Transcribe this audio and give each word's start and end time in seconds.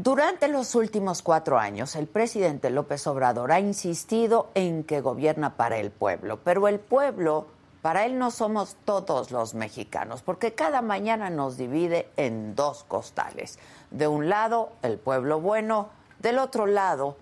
Durante 0.00 0.46
los 0.46 0.76
últimos 0.76 1.22
cuatro 1.22 1.58
años, 1.58 1.96
el 1.96 2.06
presidente 2.06 2.70
López 2.70 3.04
Obrador 3.08 3.50
ha 3.50 3.58
insistido 3.58 4.48
en 4.54 4.84
que 4.84 5.00
gobierna 5.00 5.56
para 5.56 5.78
el 5.78 5.90
pueblo, 5.90 6.38
pero 6.44 6.68
el 6.68 6.78
pueblo, 6.78 7.48
para 7.82 8.06
él 8.06 8.16
no 8.16 8.30
somos 8.30 8.76
todos 8.84 9.32
los 9.32 9.54
mexicanos, 9.54 10.22
porque 10.22 10.54
cada 10.54 10.82
mañana 10.82 11.30
nos 11.30 11.56
divide 11.56 12.08
en 12.16 12.54
dos 12.54 12.84
costales. 12.84 13.58
De 13.90 14.06
un 14.06 14.28
lado, 14.28 14.70
el 14.82 14.98
pueblo 14.98 15.40
bueno, 15.40 15.88
del 16.20 16.38
otro 16.38 16.66
lado, 16.66 17.16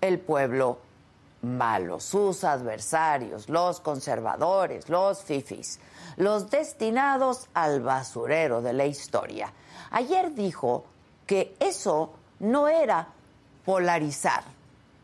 el 0.00 0.20
pueblo 0.20 0.78
malo, 1.40 1.98
sus 1.98 2.44
adversarios, 2.44 3.48
los 3.48 3.80
conservadores, 3.80 4.88
los 4.88 5.24
fifis, 5.24 5.80
los 6.18 6.50
destinados 6.50 7.48
al 7.52 7.80
basurero 7.80 8.62
de 8.62 8.74
la 8.74 8.86
historia. 8.86 9.52
Ayer 9.90 10.32
dijo 10.34 10.84
que 11.26 11.56
eso 11.60 12.12
no 12.40 12.68
era 12.68 13.08
polarizar, 13.64 14.44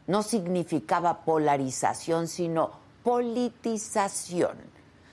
no 0.07 0.23
significaba 0.23 1.25
polarización, 1.25 2.29
sino 2.29 2.71
politización. 3.03 4.59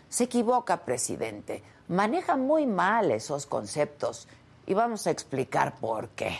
Se 0.10 0.26
equivoca, 0.26 0.78
presidente. 0.78 1.64
Maneja 1.88 2.36
muy 2.36 2.66
mal 2.66 3.12
esos 3.12 3.46
conceptos 3.46 4.28
y 4.66 4.74
vamos 4.74 5.06
a 5.08 5.12
explicar 5.12 5.76
por 5.76 6.10
qué. 6.10 6.40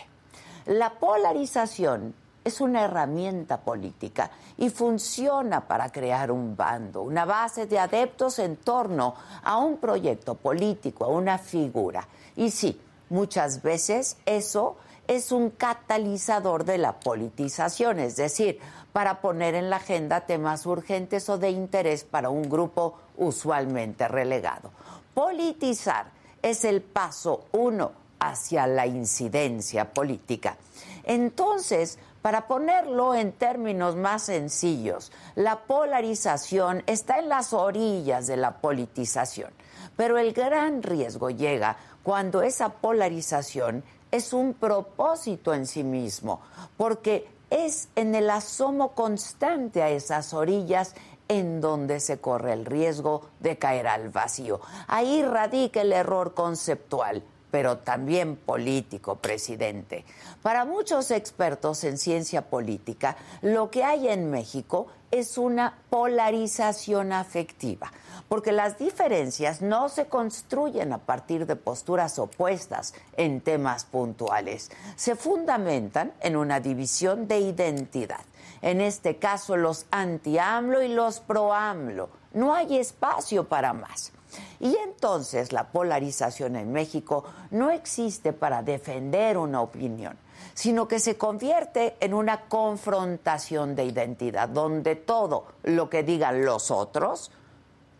La 0.66 0.90
polarización 0.90 2.14
es 2.42 2.60
una 2.60 2.84
herramienta 2.84 3.60
política 3.60 4.30
y 4.56 4.70
funciona 4.70 5.66
para 5.66 5.90
crear 5.90 6.30
un 6.30 6.56
bando, 6.56 7.02
una 7.02 7.24
base 7.24 7.66
de 7.66 7.78
adeptos 7.78 8.38
en 8.38 8.56
torno 8.56 9.14
a 9.42 9.58
un 9.58 9.78
proyecto 9.78 10.34
político, 10.36 11.04
a 11.04 11.08
una 11.08 11.38
figura. 11.38 12.06
Y 12.36 12.50
sí, 12.50 12.80
Muchas 13.08 13.62
veces 13.62 14.16
eso 14.26 14.76
es 15.06 15.32
un 15.32 15.50
catalizador 15.50 16.64
de 16.64 16.78
la 16.78 16.98
politización, 16.98 17.98
es 18.00 18.16
decir, 18.16 18.58
para 18.92 19.20
poner 19.20 19.54
en 19.54 19.70
la 19.70 19.76
agenda 19.76 20.26
temas 20.26 20.66
urgentes 20.66 21.28
o 21.28 21.38
de 21.38 21.50
interés 21.50 22.04
para 22.04 22.30
un 22.30 22.48
grupo 22.48 22.98
usualmente 23.16 24.08
relegado. 24.08 24.70
Politizar 25.14 26.06
es 26.42 26.64
el 26.64 26.82
paso 26.82 27.44
uno 27.52 27.92
hacia 28.18 28.66
la 28.66 28.86
incidencia 28.86 29.92
política. 29.92 30.56
Entonces, 31.04 31.98
para 32.22 32.48
ponerlo 32.48 33.14
en 33.14 33.32
términos 33.32 33.94
más 33.94 34.22
sencillos, 34.22 35.12
la 35.36 35.60
polarización 35.60 36.82
está 36.86 37.18
en 37.18 37.28
las 37.28 37.52
orillas 37.52 38.26
de 38.26 38.36
la 38.36 38.56
politización, 38.56 39.50
pero 39.96 40.18
el 40.18 40.32
gran 40.32 40.82
riesgo 40.82 41.30
llega 41.30 41.76
cuando 42.06 42.42
esa 42.42 42.68
polarización 42.68 43.82
es 44.12 44.32
un 44.32 44.54
propósito 44.54 45.52
en 45.52 45.66
sí 45.66 45.82
mismo, 45.82 46.40
porque 46.76 47.26
es 47.50 47.88
en 47.96 48.14
el 48.14 48.30
asomo 48.30 48.92
constante 48.92 49.82
a 49.82 49.90
esas 49.90 50.32
orillas 50.32 50.94
en 51.26 51.60
donde 51.60 51.98
se 51.98 52.20
corre 52.20 52.52
el 52.52 52.64
riesgo 52.64 53.22
de 53.40 53.58
caer 53.58 53.88
al 53.88 54.10
vacío. 54.10 54.60
Ahí 54.86 55.24
radica 55.24 55.80
el 55.80 55.92
error 55.92 56.32
conceptual 56.34 57.24
pero 57.50 57.78
también 57.78 58.36
político, 58.36 59.16
presidente. 59.16 60.04
Para 60.42 60.64
muchos 60.64 61.10
expertos 61.10 61.84
en 61.84 61.98
ciencia 61.98 62.42
política, 62.42 63.16
lo 63.42 63.70
que 63.70 63.84
hay 63.84 64.08
en 64.08 64.30
México 64.30 64.88
es 65.10 65.38
una 65.38 65.78
polarización 65.88 67.12
afectiva, 67.12 67.92
porque 68.28 68.52
las 68.52 68.78
diferencias 68.78 69.62
no 69.62 69.88
se 69.88 70.06
construyen 70.06 70.92
a 70.92 70.98
partir 70.98 71.46
de 71.46 71.56
posturas 71.56 72.18
opuestas 72.18 72.94
en 73.16 73.40
temas 73.40 73.84
puntuales, 73.84 74.70
se 74.96 75.14
fundamentan 75.14 76.12
en 76.20 76.36
una 76.36 76.60
división 76.60 77.28
de 77.28 77.38
identidad. 77.38 78.20
En 78.62 78.80
este 78.80 79.18
caso, 79.18 79.56
los 79.56 79.86
anti-AMLO 79.90 80.82
y 80.82 80.88
los 80.88 81.20
pro-AMLO. 81.20 82.08
No 82.32 82.54
hay 82.54 82.78
espacio 82.78 83.48
para 83.48 83.72
más. 83.72 84.12
Y 84.60 84.76
entonces 84.76 85.52
la 85.52 85.68
polarización 85.68 86.56
en 86.56 86.72
México 86.72 87.24
no 87.50 87.70
existe 87.70 88.32
para 88.32 88.62
defender 88.62 89.38
una 89.38 89.60
opinión, 89.60 90.16
sino 90.54 90.88
que 90.88 90.98
se 90.98 91.16
convierte 91.16 91.96
en 92.00 92.14
una 92.14 92.42
confrontación 92.48 93.74
de 93.74 93.84
identidad, 93.84 94.48
donde 94.48 94.96
todo 94.96 95.46
lo 95.62 95.90
que 95.90 96.02
digan 96.02 96.44
los 96.44 96.70
otros, 96.70 97.30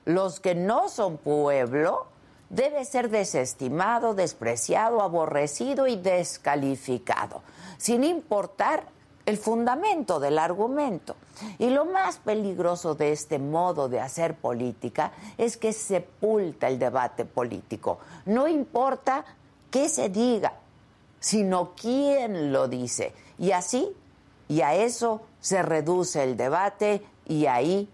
los 0.05 0.41
que 0.41 0.55
no 0.55 0.89
son 0.89 1.19
pueblo, 1.19 2.07
debe 2.49 2.85
ser 2.85 3.11
desestimado, 3.11 4.15
despreciado, 4.15 5.03
aborrecido 5.03 5.87
y 5.87 5.97
descalificado, 5.97 7.43
sin 7.77 8.05
importar 8.05 8.85
el 9.27 9.37
fundamento 9.37 10.21
del 10.21 10.39
argumento. 10.39 11.17
Y 11.59 11.71
lo 11.71 11.85
más 11.85 12.17
peligroso 12.19 12.95
de 12.95 13.13
este 13.13 13.39
modo 13.39 13.89
de 13.89 14.01
hacer 14.01 14.35
política 14.35 15.13
es 15.39 15.57
que 15.57 15.73
sepulta 15.73 16.69
el 16.69 16.79
debate 16.79 17.25
político. 17.25 17.99
No 18.25 18.49
importa 18.49 19.25
qué 19.71 19.89
se 19.89 20.09
diga, 20.09 20.55
sino 21.21 21.73
quién 21.75 22.53
lo 22.53 22.69
dice. 22.69 23.13
Y 23.39 23.51
así, 23.53 23.93
y 24.49 24.61
a 24.61 24.75
eso 24.75 25.23
se 25.41 25.63
reduce 25.63 26.23
el 26.23 26.37
debate 26.37 27.03
y 27.27 27.47
ahí 27.47 27.89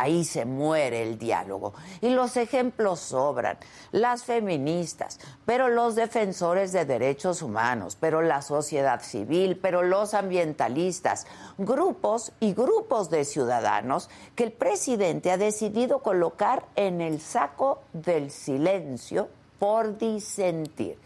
Ahí 0.00 0.24
se 0.24 0.46
muere 0.46 1.02
el 1.02 1.18
diálogo. 1.18 1.74
Y 2.00 2.08
los 2.08 2.38
ejemplos 2.38 3.00
sobran. 3.00 3.58
Las 3.92 4.24
feministas, 4.24 5.20
pero 5.44 5.68
los 5.68 5.94
defensores 5.94 6.72
de 6.72 6.86
derechos 6.86 7.42
humanos, 7.42 7.98
pero 8.00 8.22
la 8.22 8.40
sociedad 8.40 9.02
civil, 9.02 9.58
pero 9.60 9.82
los 9.82 10.14
ambientalistas, 10.14 11.26
grupos 11.58 12.32
y 12.40 12.54
grupos 12.54 13.10
de 13.10 13.26
ciudadanos 13.26 14.08
que 14.34 14.44
el 14.44 14.52
presidente 14.52 15.32
ha 15.32 15.36
decidido 15.36 15.98
colocar 15.98 16.64
en 16.76 17.02
el 17.02 17.20
saco 17.20 17.82
del 17.92 18.30
silencio 18.30 19.28
por 19.58 19.98
disentir. 19.98 20.96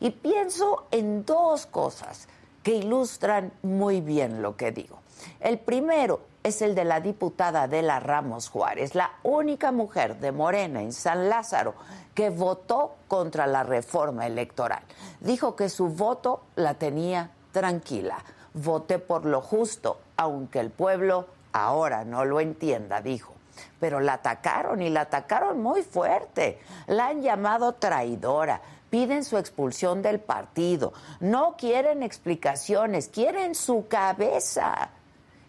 Y 0.00 0.10
pienso 0.10 0.86
en 0.90 1.24
dos 1.24 1.66
cosas 1.66 2.26
que 2.64 2.74
ilustran 2.74 3.52
muy 3.62 4.00
bien 4.00 4.42
lo 4.42 4.56
que 4.56 4.72
digo. 4.72 4.98
El 5.38 5.60
primero 5.60 6.29
es 6.42 6.62
el 6.62 6.74
de 6.74 6.84
la 6.84 7.00
diputada 7.00 7.62
Adela 7.62 8.00
Ramos 8.00 8.48
Juárez, 8.48 8.94
la 8.94 9.10
única 9.22 9.72
mujer 9.72 10.18
de 10.20 10.32
Morena 10.32 10.80
en 10.80 10.92
San 10.92 11.28
Lázaro 11.28 11.74
que 12.14 12.30
votó 12.30 12.96
contra 13.08 13.46
la 13.46 13.62
reforma 13.62 14.26
electoral. 14.26 14.82
Dijo 15.20 15.54
que 15.54 15.68
su 15.68 15.88
voto 15.88 16.42
la 16.56 16.74
tenía 16.74 17.30
tranquila. 17.52 18.18
Voté 18.54 18.98
por 18.98 19.26
lo 19.26 19.40
justo, 19.40 20.00
aunque 20.16 20.60
el 20.60 20.70
pueblo 20.70 21.26
ahora 21.52 22.04
no 22.04 22.24
lo 22.24 22.40
entienda, 22.40 23.00
dijo. 23.00 23.34
pero 23.78 24.00
la 24.00 24.14
atacaron 24.14 24.82
y 24.82 24.90
la 24.90 25.02
atacaron 25.02 25.62
muy 25.62 25.82
fuerte. 25.82 26.60
La 26.86 27.08
han 27.08 27.22
llamado 27.22 27.74
traidora, 27.74 28.60
piden 28.90 29.24
su 29.24 29.38
expulsión 29.38 30.02
del 30.02 30.20
partido, 30.20 30.92
no 31.20 31.56
quieren 31.56 32.02
explicaciones, 32.02 33.08
quieren 33.08 33.54
su 33.54 33.86
cabeza. 33.88 34.90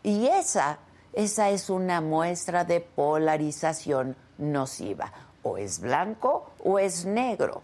Y 0.03 0.27
esa, 0.27 0.79
esa 1.13 1.49
es 1.49 1.69
una 1.69 2.01
muestra 2.01 2.63
de 2.63 2.81
polarización 2.81 4.15
nociva. 4.37 5.11
O 5.43 5.57
es 5.57 5.79
blanco 5.79 6.51
o 6.63 6.79
es 6.79 7.05
negro. 7.05 7.63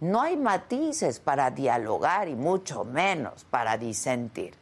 No 0.00 0.20
hay 0.20 0.36
matices 0.36 1.18
para 1.18 1.50
dialogar 1.50 2.28
y 2.28 2.36
mucho 2.36 2.84
menos 2.84 3.44
para 3.44 3.76
disentir. 3.76 4.54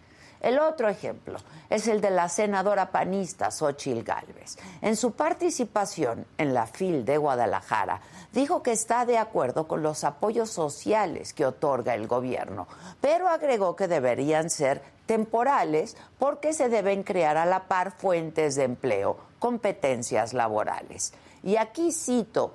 El 0.47 0.61
otro 0.61 0.89
ejemplo 0.89 1.39
es 1.69 1.89
el 1.89 2.01
de 2.01 2.11
la 2.11 2.29
senadora 2.29 2.93
panista 2.93 3.51
Xochil 3.51 4.05
Gálvez. 4.05 4.57
En 4.81 4.95
su 4.95 5.11
participación 5.11 6.25
en 6.39 6.55
la 6.55 6.69
FIL 6.69 7.05
de 7.05 7.19
Guadalajara, 7.19 8.01
dijo 8.33 8.63
que 8.63 8.71
está 8.71 9.05
de 9.07 9.19
acuerdo 9.19 9.67
con 9.67 9.83
los 9.83 10.05
apoyos 10.05 10.49
sociales 10.49 11.33
que 11.33 11.47
otorga 11.47 11.97
el 11.97 12.07
gobierno, 12.07 12.69
pero 13.01 13.27
agregó 13.27 13.75
que 13.75 13.89
deberían 13.89 14.49
ser 14.49 14.85
temporales 15.07 15.97
porque 16.17 16.53
se 16.53 16.69
deben 16.69 17.03
crear 17.03 17.37
a 17.37 17.45
la 17.45 17.65
par 17.65 17.91
fuentes 17.91 18.55
de 18.55 18.63
empleo, 18.63 19.17
competencias 19.41 20.33
laborales. 20.33 21.13
Y 21.43 21.57
aquí 21.57 21.91
cito, 21.91 22.55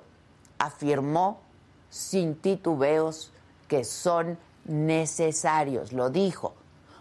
afirmó 0.58 1.40
sin 1.90 2.36
titubeos 2.36 3.34
que 3.68 3.84
son 3.84 4.38
necesarios, 4.64 5.92
lo 5.92 6.08
dijo. 6.08 6.54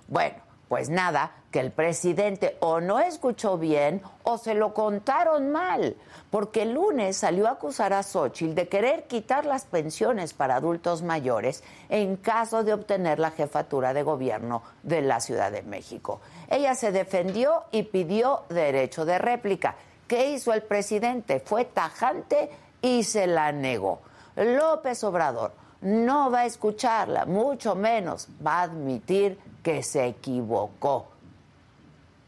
Bueno, 0.09 0.50
pues 0.71 0.89
nada, 0.89 1.33
que 1.51 1.59
el 1.59 1.73
presidente 1.73 2.55
o 2.61 2.79
no 2.79 3.01
escuchó 3.01 3.57
bien 3.57 4.01
o 4.23 4.37
se 4.37 4.53
lo 4.53 4.73
contaron 4.73 5.51
mal, 5.51 5.97
porque 6.29 6.61
el 6.61 6.75
lunes 6.75 7.17
salió 7.17 7.49
a 7.49 7.51
acusar 7.51 7.91
a 7.91 8.03
Xochitl 8.03 8.55
de 8.55 8.69
querer 8.69 9.03
quitar 9.03 9.45
las 9.45 9.65
pensiones 9.65 10.33
para 10.33 10.55
adultos 10.55 11.01
mayores 11.01 11.61
en 11.89 12.15
caso 12.15 12.63
de 12.63 12.71
obtener 12.71 13.19
la 13.19 13.31
jefatura 13.31 13.93
de 13.93 14.03
gobierno 14.03 14.63
de 14.81 15.01
la 15.01 15.19
Ciudad 15.19 15.51
de 15.51 15.61
México. 15.61 16.21
Ella 16.49 16.73
se 16.73 16.93
defendió 16.93 17.65
y 17.73 17.83
pidió 17.83 18.43
derecho 18.47 19.03
de 19.03 19.17
réplica. 19.17 19.75
¿Qué 20.07 20.31
hizo 20.31 20.53
el 20.53 20.63
presidente? 20.63 21.41
Fue 21.41 21.65
tajante 21.65 22.49
y 22.81 23.03
se 23.03 23.27
la 23.27 23.51
negó. 23.51 23.99
López 24.37 25.03
Obrador 25.03 25.51
no 25.81 26.29
va 26.29 26.41
a 26.41 26.45
escucharla, 26.45 27.25
mucho 27.25 27.75
menos 27.75 28.27
va 28.45 28.59
a 28.59 28.63
admitir 28.63 29.39
que 29.63 29.83
se 29.83 30.05
equivocó. 30.05 31.07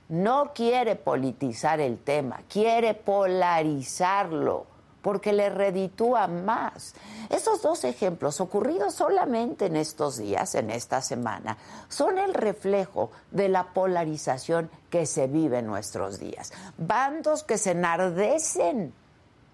No 0.09 0.51
quiere 0.53 0.95
politizar 0.95 1.79
el 1.79 1.99
tema, 1.99 2.41
quiere 2.49 2.93
polarizarlo 2.93 4.65
porque 5.01 5.33
le 5.33 5.49
reditúa 5.49 6.27
más. 6.27 6.95
Esos 7.29 7.61
dos 7.61 7.83
ejemplos 7.83 8.39
ocurridos 8.39 8.95
solamente 8.95 9.65
en 9.65 9.75
estos 9.75 10.17
días, 10.17 10.55
en 10.55 10.69
esta 10.69 11.01
semana, 11.01 11.57
son 11.89 12.17
el 12.17 12.33
reflejo 12.33 13.11
de 13.29 13.49
la 13.49 13.73
polarización 13.73 14.69
que 14.89 15.05
se 15.05 15.27
vive 15.27 15.59
en 15.59 15.67
nuestros 15.67 16.19
días. 16.19 16.53
Bandos 16.77 17.43
que 17.43 17.57
se 17.57 17.71
enardecen, 17.71 18.93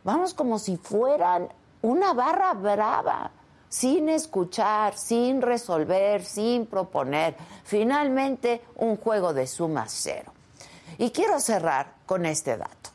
vamos 0.03 0.33
como 0.33 0.59
si 0.59 0.77
fueran 0.77 1.49
una 1.81 2.13
barra 2.13 2.53
brava 2.53 3.31
sin 3.69 4.09
escuchar, 4.09 4.97
sin 4.97 5.41
resolver, 5.41 6.25
sin 6.25 6.65
proponer. 6.65 7.35
Finalmente, 7.63 8.61
un 8.75 8.97
juego 8.97 9.33
de 9.33 9.47
suma 9.47 9.85
cero. 9.87 10.33
Y 10.97 11.11
quiero 11.11 11.39
cerrar 11.39 11.93
con 12.05 12.25
este 12.25 12.57
dato. 12.57 12.89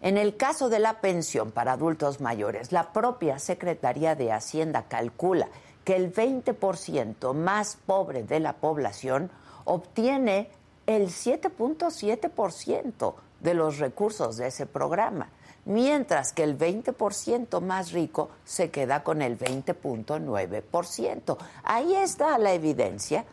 En 0.00 0.16
el 0.16 0.36
caso 0.36 0.68
de 0.68 0.78
la 0.78 1.00
pensión 1.00 1.50
para 1.50 1.72
adultos 1.72 2.20
mayores, 2.20 2.72
la 2.72 2.92
propia 2.92 3.38
Secretaría 3.38 4.14
de 4.14 4.32
Hacienda 4.32 4.84
calcula 4.86 5.48
que 5.84 5.96
el 5.96 6.14
20% 6.14 7.34
más 7.34 7.76
pobre 7.84 8.22
de 8.22 8.38
la 8.38 8.54
población 8.54 9.30
obtiene 9.64 10.50
el 10.86 11.08
7.7% 11.08 13.14
de 13.40 13.54
los 13.54 13.78
recursos 13.78 14.36
de 14.36 14.48
ese 14.48 14.66
programa 14.66 15.28
mientras 15.64 16.32
que 16.32 16.42
el 16.42 16.58
20% 16.58 17.60
más 17.60 17.92
rico 17.92 18.30
se 18.44 18.70
queda 18.70 19.02
con 19.02 19.22
el 19.22 19.38
20.9%. 19.38 21.36
Ahí 21.62 21.94
está 21.94 22.36
la 22.38 22.52
evidencia. 22.52 23.24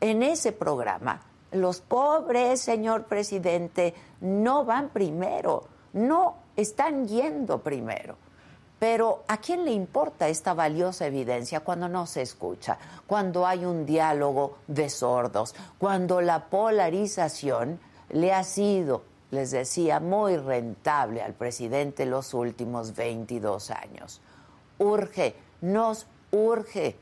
En 0.00 0.22
ese 0.22 0.52
programa, 0.52 1.22
los 1.52 1.80
pobres, 1.80 2.60
señor 2.60 3.04
presidente, 3.04 3.94
no 4.20 4.64
van 4.64 4.88
primero, 4.88 5.68
no 5.92 6.36
están 6.56 7.06
yendo 7.06 7.62
primero. 7.62 8.16
Pero 8.78 9.22
¿a 9.28 9.36
quién 9.36 9.64
le 9.64 9.70
importa 9.70 10.26
esta 10.26 10.54
valiosa 10.54 11.06
evidencia 11.06 11.60
cuando 11.60 11.88
no 11.88 12.06
se 12.06 12.22
escucha, 12.22 12.78
cuando 13.06 13.46
hay 13.46 13.64
un 13.64 13.86
diálogo 13.86 14.56
de 14.66 14.90
sordos, 14.90 15.54
cuando 15.78 16.20
la 16.20 16.46
polarización 16.46 17.78
le 18.10 18.32
ha 18.32 18.42
sido 18.42 19.04
les 19.32 19.50
decía, 19.50 19.98
muy 19.98 20.36
rentable 20.36 21.22
al 21.22 21.32
presidente 21.32 22.04
los 22.04 22.34
últimos 22.34 22.94
22 22.94 23.70
años. 23.70 24.20
Urge, 24.78 25.34
nos 25.62 26.06
urge 26.30 26.96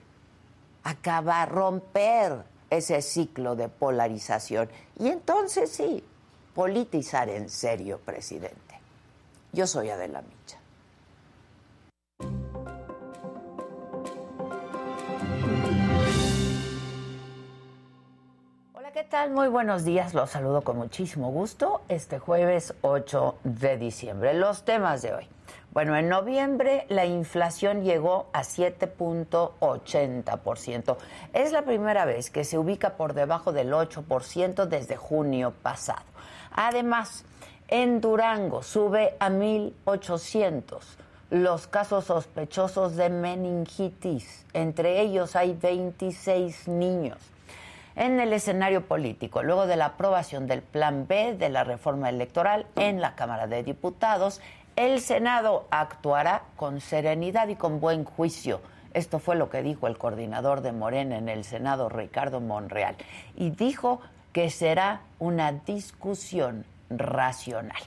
acabar, 0.84 1.50
romper 1.50 2.44
ese 2.70 3.02
ciclo 3.02 3.56
de 3.56 3.68
polarización. 3.68 4.70
Y 5.00 5.08
entonces 5.08 5.70
sí, 5.70 6.04
politizar 6.54 7.28
en 7.28 7.48
serio, 7.48 7.98
presidente. 7.98 8.80
Yo 9.52 9.66
soy 9.66 9.90
Adela 9.90 10.22
Micha. 10.22 10.59
¿Qué 18.92 19.04
tal? 19.04 19.30
Muy 19.30 19.46
buenos 19.46 19.84
días. 19.84 20.14
Los 20.14 20.30
saludo 20.30 20.62
con 20.62 20.76
muchísimo 20.76 21.30
gusto 21.30 21.82
este 21.88 22.18
jueves 22.18 22.74
8 22.80 23.38
de 23.44 23.76
diciembre. 23.76 24.34
Los 24.34 24.64
temas 24.64 25.00
de 25.02 25.14
hoy. 25.14 25.28
Bueno, 25.72 25.94
en 25.94 26.08
noviembre 26.08 26.86
la 26.88 27.06
inflación 27.06 27.84
llegó 27.84 28.26
a 28.32 28.42
7.80%. 28.42 30.96
Es 31.32 31.52
la 31.52 31.62
primera 31.62 32.04
vez 32.04 32.30
que 32.30 32.42
se 32.42 32.58
ubica 32.58 32.96
por 32.96 33.14
debajo 33.14 33.52
del 33.52 33.72
8% 33.72 34.66
desde 34.66 34.96
junio 34.96 35.54
pasado. 35.62 36.02
Además, 36.50 37.24
en 37.68 38.00
Durango 38.00 38.64
sube 38.64 39.14
a 39.20 39.30
1.800 39.30 40.80
los 41.30 41.68
casos 41.68 42.06
sospechosos 42.06 42.96
de 42.96 43.08
meningitis. 43.08 44.44
Entre 44.52 45.00
ellos 45.00 45.36
hay 45.36 45.54
26 45.54 46.66
niños 46.66 47.18
en 47.96 48.20
el 48.20 48.32
escenario 48.32 48.86
político, 48.86 49.42
luego 49.42 49.66
de 49.66 49.76
la 49.76 49.86
aprobación 49.86 50.46
del 50.46 50.62
Plan 50.62 51.06
B 51.06 51.34
de 51.34 51.48
la 51.48 51.64
reforma 51.64 52.08
electoral 52.08 52.66
en 52.76 53.00
la 53.00 53.14
Cámara 53.14 53.46
de 53.46 53.62
Diputados, 53.62 54.40
el 54.76 55.00
Senado 55.00 55.66
actuará 55.70 56.42
con 56.56 56.80
serenidad 56.80 57.48
y 57.48 57.56
con 57.56 57.80
buen 57.80 58.04
juicio. 58.04 58.60
Esto 58.94 59.18
fue 59.18 59.36
lo 59.36 59.50
que 59.50 59.62
dijo 59.62 59.86
el 59.86 59.98
coordinador 59.98 60.62
de 60.62 60.72
Morena 60.72 61.18
en 61.18 61.28
el 61.28 61.44
Senado, 61.44 61.88
Ricardo 61.88 62.40
Monreal, 62.40 62.96
y 63.36 63.50
dijo 63.50 64.00
que 64.32 64.50
será 64.50 65.02
una 65.18 65.52
discusión 65.52 66.64
racional. 66.88 67.82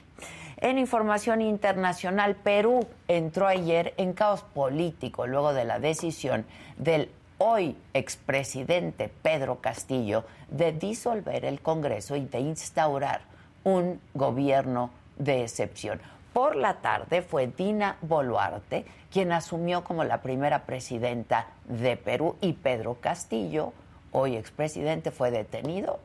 En 0.58 0.78
información 0.78 1.42
internacional, 1.42 2.36
Perú 2.36 2.86
entró 3.08 3.46
ayer 3.46 3.92
en 3.96 4.12
caos 4.12 4.42
político 4.42 5.26
luego 5.26 5.52
de 5.52 5.64
la 5.64 5.78
decisión 5.78 6.46
del 6.78 7.10
hoy 7.38 7.76
expresidente 7.92 9.08
Pedro 9.22 9.60
Castillo 9.60 10.24
de 10.48 10.72
disolver 10.72 11.44
el 11.44 11.60
Congreso 11.60 12.16
y 12.16 12.26
de 12.26 12.40
instaurar 12.40 13.22
un 13.64 14.00
gobierno 14.14 14.90
de 15.16 15.42
excepción. 15.42 16.00
Por 16.32 16.56
la 16.56 16.74
tarde 16.80 17.22
fue 17.22 17.46
Dina 17.46 17.96
Boluarte 18.02 18.84
quien 19.12 19.30
asumió 19.30 19.84
como 19.84 20.02
la 20.02 20.22
primera 20.22 20.66
presidenta 20.66 21.46
de 21.66 21.96
Perú 21.96 22.36
y 22.40 22.54
Pedro 22.54 22.94
Castillo, 23.00 23.72
hoy 24.10 24.36
expresidente, 24.36 25.12
fue 25.12 25.30
detenido, 25.30 26.00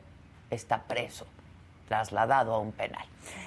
está 0.50 0.82
preso 0.82 1.26
trasladado 1.90 2.54
a 2.54 2.58
un 2.60 2.70
penal. 2.70 3.04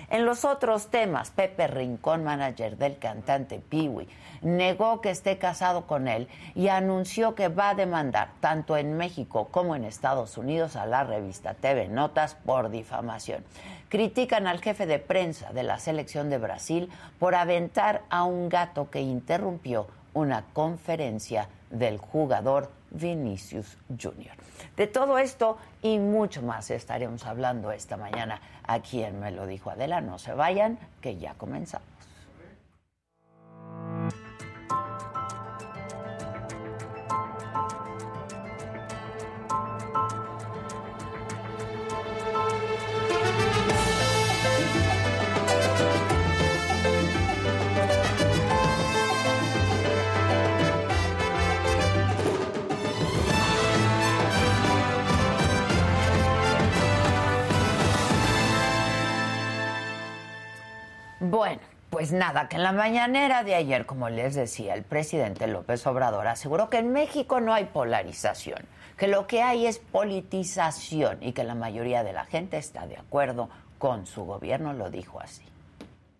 En 0.10 0.26
los 0.26 0.44
otros 0.44 0.88
temas, 0.88 1.32
Pepe 1.32 1.66
Rincón, 1.68 2.26
manager 2.26 2.78
del 2.78 2.98
cantante 2.98 3.60
Piwi, 3.60 4.10
negó 4.42 5.00
que 5.00 5.12
esté 5.12 5.38
casado 5.38 5.88
con 5.88 6.10
él 6.10 6.28
y 6.54 6.68
anunció 6.68 7.36
que 7.36 7.48
va 7.48 7.70
a 7.70 7.76
demandar 7.76 8.32
tanto 8.42 8.76
en 8.76 8.98
México 8.98 9.48
como 9.50 9.78
en 9.78 9.86
Estados 9.86 10.38
Unidos 10.38 10.76
a 10.76 10.86
la 10.86 11.06
revista 11.06 11.54
TV 11.54 11.88
Notas 11.88 12.36
por 12.36 12.70
difamación. 12.70 13.46
Critican 13.88 14.46
al 14.46 14.60
jefe 14.60 14.88
de 14.88 15.00
prensa 15.00 15.54
de 15.54 15.64
la 15.64 15.80
selección 15.80 16.30
de 16.30 16.38
Brasil 16.38 16.90
por 17.20 17.36
aventar 17.36 18.02
a 18.10 18.26
un 18.26 18.50
gato 18.50 18.90
que 18.90 19.00
interrumpió 19.00 19.88
una 20.14 20.44
conferencia 20.52 21.48
del 21.70 21.98
jugador 21.98 22.70
Vinicius 22.94 23.78
Jr. 23.90 24.32
De 24.78 24.88
todo 24.88 25.18
esto 25.18 25.58
y 25.82 26.00
mucho 26.00 26.42
más 26.42 26.72
estaremos 26.72 27.26
hablando 27.26 27.72
esta 27.72 27.98
mañana 27.98 28.40
aquí 28.64 29.04
en 29.04 29.20
Me 29.20 29.32
lo 29.32 29.46
dijo 29.46 29.70
Adela. 29.70 30.02
No 30.02 30.18
se 30.20 30.34
vayan, 30.34 30.80
que 31.02 31.18
ya 31.18 31.34
comenzamos. 31.34 31.93
Bueno, 61.34 61.62
pues 61.90 62.12
nada, 62.12 62.48
que 62.48 62.58
en 62.58 62.62
la 62.62 62.74
mañanera 62.74 63.44
de 63.44 63.56
ayer, 63.56 63.88
como 63.88 64.08
les 64.08 64.36
decía, 64.36 64.76
el 64.76 64.84
presidente 64.84 65.48
López 65.48 65.84
Obrador 65.88 66.28
aseguró 66.28 66.70
que 66.70 66.78
en 66.78 66.94
México 66.94 67.42
no 67.42 67.56
hay 67.56 67.66
polarización, 67.66 68.60
que 69.00 69.08
lo 69.08 69.26
que 69.26 69.42
hay 69.42 69.66
es 69.66 69.80
politización 69.80 71.18
y 71.24 71.32
que 71.32 71.44
la 71.44 71.56
mayoría 71.56 72.04
de 72.04 72.14
la 72.14 72.26
gente 72.26 72.58
está 72.58 72.86
de 72.86 72.98
acuerdo 72.98 73.50
con 73.80 74.06
su 74.06 74.26
gobierno, 74.26 74.74
lo 74.74 74.92
dijo 74.92 75.20
así. 75.20 75.42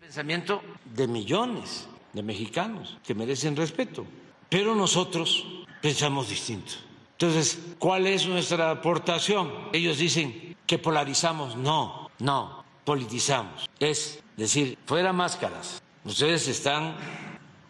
Pensamiento 0.00 0.62
de 0.84 1.06
millones 1.06 1.86
de 2.12 2.24
mexicanos 2.24 2.98
que 3.06 3.14
merecen 3.14 3.54
respeto, 3.54 4.04
pero 4.48 4.74
nosotros 4.74 5.46
pensamos 5.80 6.28
distinto. 6.28 6.72
Entonces, 7.12 7.76
¿cuál 7.78 8.08
es 8.08 8.26
nuestra 8.26 8.68
aportación? 8.68 9.52
Ellos 9.72 9.96
dicen 9.96 10.56
que 10.66 10.78
polarizamos. 10.80 11.54
No, 11.54 12.10
no, 12.18 12.64
politizamos. 12.84 13.70
Es 13.78 14.23
decir, 14.36 14.78
fuera 14.86 15.12
máscaras. 15.12 15.82
Ustedes 16.04 16.48
están 16.48 16.96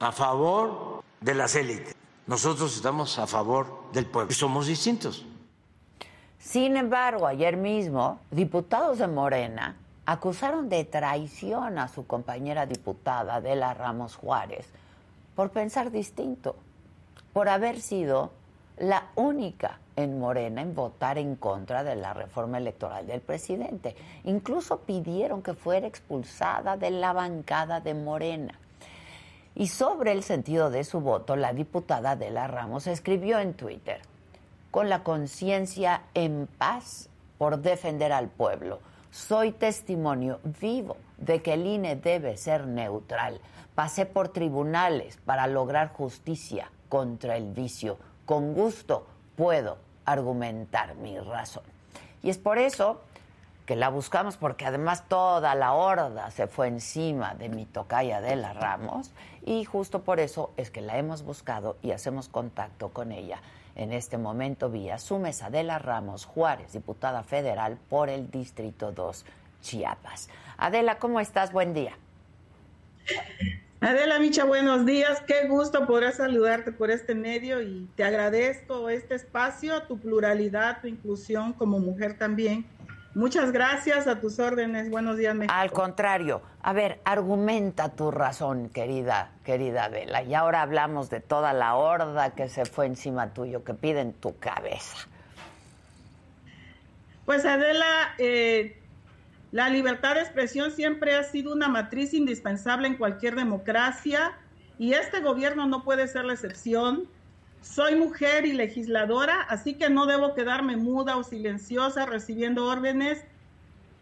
a 0.00 0.12
favor 0.12 1.02
de 1.20 1.34
las 1.34 1.54
élites. 1.54 1.94
Nosotros 2.26 2.74
estamos 2.74 3.18
a 3.18 3.26
favor 3.26 3.84
del 3.92 4.06
pueblo. 4.06 4.30
Y 4.30 4.34
somos 4.34 4.66
distintos. 4.66 5.24
Sin 6.38 6.76
embargo, 6.76 7.26
ayer 7.26 7.56
mismo, 7.56 8.20
diputados 8.30 8.98
de 8.98 9.06
Morena 9.06 9.76
acusaron 10.06 10.68
de 10.68 10.84
traición 10.84 11.78
a 11.78 11.88
su 11.88 12.06
compañera 12.06 12.66
diputada 12.66 13.36
Adela 13.36 13.72
Ramos 13.72 14.16
Juárez 14.16 14.66
por 15.34 15.50
pensar 15.50 15.90
distinto, 15.90 16.56
por 17.32 17.48
haber 17.48 17.80
sido 17.80 18.30
la 18.78 19.08
única 19.14 19.78
en 19.96 20.18
Morena 20.18 20.62
en 20.62 20.74
votar 20.74 21.18
en 21.18 21.36
contra 21.36 21.84
de 21.84 21.96
la 21.96 22.14
reforma 22.14 22.58
electoral 22.58 23.06
del 23.06 23.20
presidente. 23.20 23.94
Incluso 24.24 24.80
pidieron 24.80 25.42
que 25.42 25.54
fuera 25.54 25.86
expulsada 25.86 26.76
de 26.76 26.90
la 26.90 27.12
bancada 27.12 27.80
de 27.80 27.94
Morena. 27.94 28.58
Y 29.54 29.68
sobre 29.68 30.12
el 30.12 30.24
sentido 30.24 30.70
de 30.70 30.82
su 30.82 31.00
voto, 31.00 31.36
la 31.36 31.52
diputada 31.52 32.12
Adela 32.12 32.48
Ramos 32.48 32.86
escribió 32.86 33.38
en 33.38 33.54
Twitter, 33.54 34.00
con 34.70 34.88
la 34.88 35.04
conciencia 35.04 36.02
en 36.14 36.48
paz 36.58 37.08
por 37.38 37.58
defender 37.58 38.12
al 38.12 38.28
pueblo, 38.28 38.80
soy 39.12 39.52
testimonio 39.52 40.40
vivo 40.60 40.96
de 41.18 41.40
que 41.40 41.52
el 41.54 41.66
INE 41.66 41.94
debe 41.94 42.36
ser 42.36 42.66
neutral. 42.66 43.40
Pasé 43.76 44.06
por 44.06 44.30
tribunales 44.30 45.18
para 45.24 45.46
lograr 45.46 45.92
justicia 45.92 46.68
contra 46.88 47.36
el 47.36 47.52
vicio. 47.52 47.96
Con 48.26 48.54
gusto 48.54 49.06
puedo 49.36 49.78
argumentar 50.04 50.94
mi 50.96 51.18
razón. 51.18 51.64
Y 52.22 52.30
es 52.30 52.38
por 52.38 52.58
eso 52.58 53.00
que 53.66 53.76
la 53.76 53.88
buscamos, 53.88 54.36
porque 54.36 54.66
además 54.66 55.04
toda 55.08 55.54
la 55.54 55.72
horda 55.72 56.30
se 56.30 56.46
fue 56.46 56.68
encima 56.68 57.34
de 57.34 57.48
mi 57.48 57.64
tocaya 57.64 58.20
de 58.20 58.36
la 58.36 58.52
Ramos, 58.52 59.10
y 59.44 59.64
justo 59.64 60.02
por 60.02 60.20
eso 60.20 60.52
es 60.56 60.70
que 60.70 60.82
la 60.82 60.98
hemos 60.98 61.22
buscado 61.22 61.76
y 61.82 61.92
hacemos 61.92 62.28
contacto 62.28 62.90
con 62.90 63.10
ella 63.12 63.40
en 63.76 63.92
este 63.92 64.18
momento 64.18 64.70
vía 64.70 64.98
su 64.98 65.18
mesa 65.18 65.50
de 65.50 65.62
la 65.64 65.78
Ramos 65.78 66.26
Juárez, 66.26 66.72
diputada 66.72 67.22
federal 67.22 67.78
por 67.88 68.08
el 68.08 68.30
Distrito 68.30 68.92
2, 68.92 69.24
Chiapas. 69.62 70.28
Adela, 70.58 70.98
¿cómo 70.98 71.20
estás? 71.20 71.52
Buen 71.52 71.74
día. 71.74 71.96
Adela 73.84 74.18
Micha, 74.18 74.44
buenos 74.44 74.86
días. 74.86 75.20
Qué 75.26 75.46
gusto 75.46 75.86
poder 75.86 76.10
saludarte 76.14 76.72
por 76.72 76.90
este 76.90 77.14
medio 77.14 77.60
y 77.60 77.86
te 77.96 78.02
agradezco 78.02 78.88
este 78.88 79.14
espacio, 79.14 79.82
tu 79.82 79.98
pluralidad, 79.98 80.80
tu 80.80 80.86
inclusión 80.86 81.52
como 81.52 81.78
mujer 81.80 82.16
también. 82.16 82.64
Muchas 83.14 83.52
gracias 83.52 84.06
a 84.06 84.20
tus 84.20 84.38
órdenes. 84.38 84.88
Buenos 84.88 85.18
días, 85.18 85.34
México. 85.34 85.52
Al 85.54 85.70
contrario, 85.70 86.40
a 86.62 86.72
ver, 86.72 86.98
argumenta 87.04 87.90
tu 87.90 88.10
razón, 88.10 88.70
querida, 88.70 89.32
querida 89.44 89.84
Adela. 89.84 90.22
Y 90.22 90.32
ahora 90.32 90.62
hablamos 90.62 91.10
de 91.10 91.20
toda 91.20 91.52
la 91.52 91.74
horda 91.74 92.30
que 92.30 92.48
se 92.48 92.64
fue 92.64 92.86
encima 92.86 93.34
tuyo, 93.34 93.64
que 93.64 93.74
piden 93.74 94.14
tu 94.14 94.38
cabeza. 94.38 94.96
Pues 97.26 97.44
Adela, 97.44 98.14
eh, 98.16 98.80
la 99.54 99.68
libertad 99.68 100.16
de 100.16 100.22
expresión 100.22 100.72
siempre 100.72 101.14
ha 101.14 101.22
sido 101.22 101.52
una 101.52 101.68
matriz 101.68 102.12
indispensable 102.12 102.88
en 102.88 102.96
cualquier 102.96 103.36
democracia 103.36 104.32
y 104.80 104.94
este 104.94 105.20
gobierno 105.20 105.64
no 105.68 105.84
puede 105.84 106.08
ser 106.08 106.24
la 106.24 106.32
excepción. 106.32 107.04
Soy 107.60 107.94
mujer 107.94 108.46
y 108.46 108.52
legisladora, 108.52 109.42
así 109.42 109.74
que 109.74 109.88
no 109.90 110.06
debo 110.06 110.34
quedarme 110.34 110.76
muda 110.76 111.16
o 111.16 111.22
silenciosa 111.22 112.04
recibiendo 112.04 112.66
órdenes. 112.66 113.24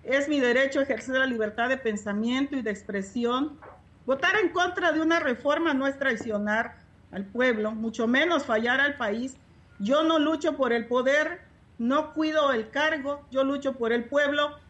Es 0.05 0.27
mi 0.27 0.41
derecho 0.41 0.81
ejercer 0.81 1.17
la 1.17 1.27
libertad 1.27 1.69
de 1.69 1.77
pensamiento 1.77 2.57
y 2.57 2.63
de 2.63 2.71
expresión. 2.71 3.59
Votar 4.07 4.37
en 4.43 4.49
contra 4.49 4.91
de 4.93 5.03
una 5.03 5.21
reforma 5.21 5.75
no 5.75 5.87
es 5.87 5.99
traicionar 5.99 6.77
al 7.11 7.27
pueblo, 7.27 7.73
mucho 7.73 8.07
menos 8.07 8.47
fallar 8.47 8.81
al 8.81 8.97
país. 8.97 9.37
Yo 9.79 10.03
no 10.03 10.19
lucho 10.19 10.57
por 10.57 10.73
el 10.73 10.87
poder, 10.87 11.43
no 11.77 12.15
cuido 12.15 12.53
el 12.53 12.71
cargo, 12.71 13.27
yo 13.31 13.45
lucho 13.45 13.75
por 13.75 13.93
el 13.93 14.05
pueblo 14.05 14.62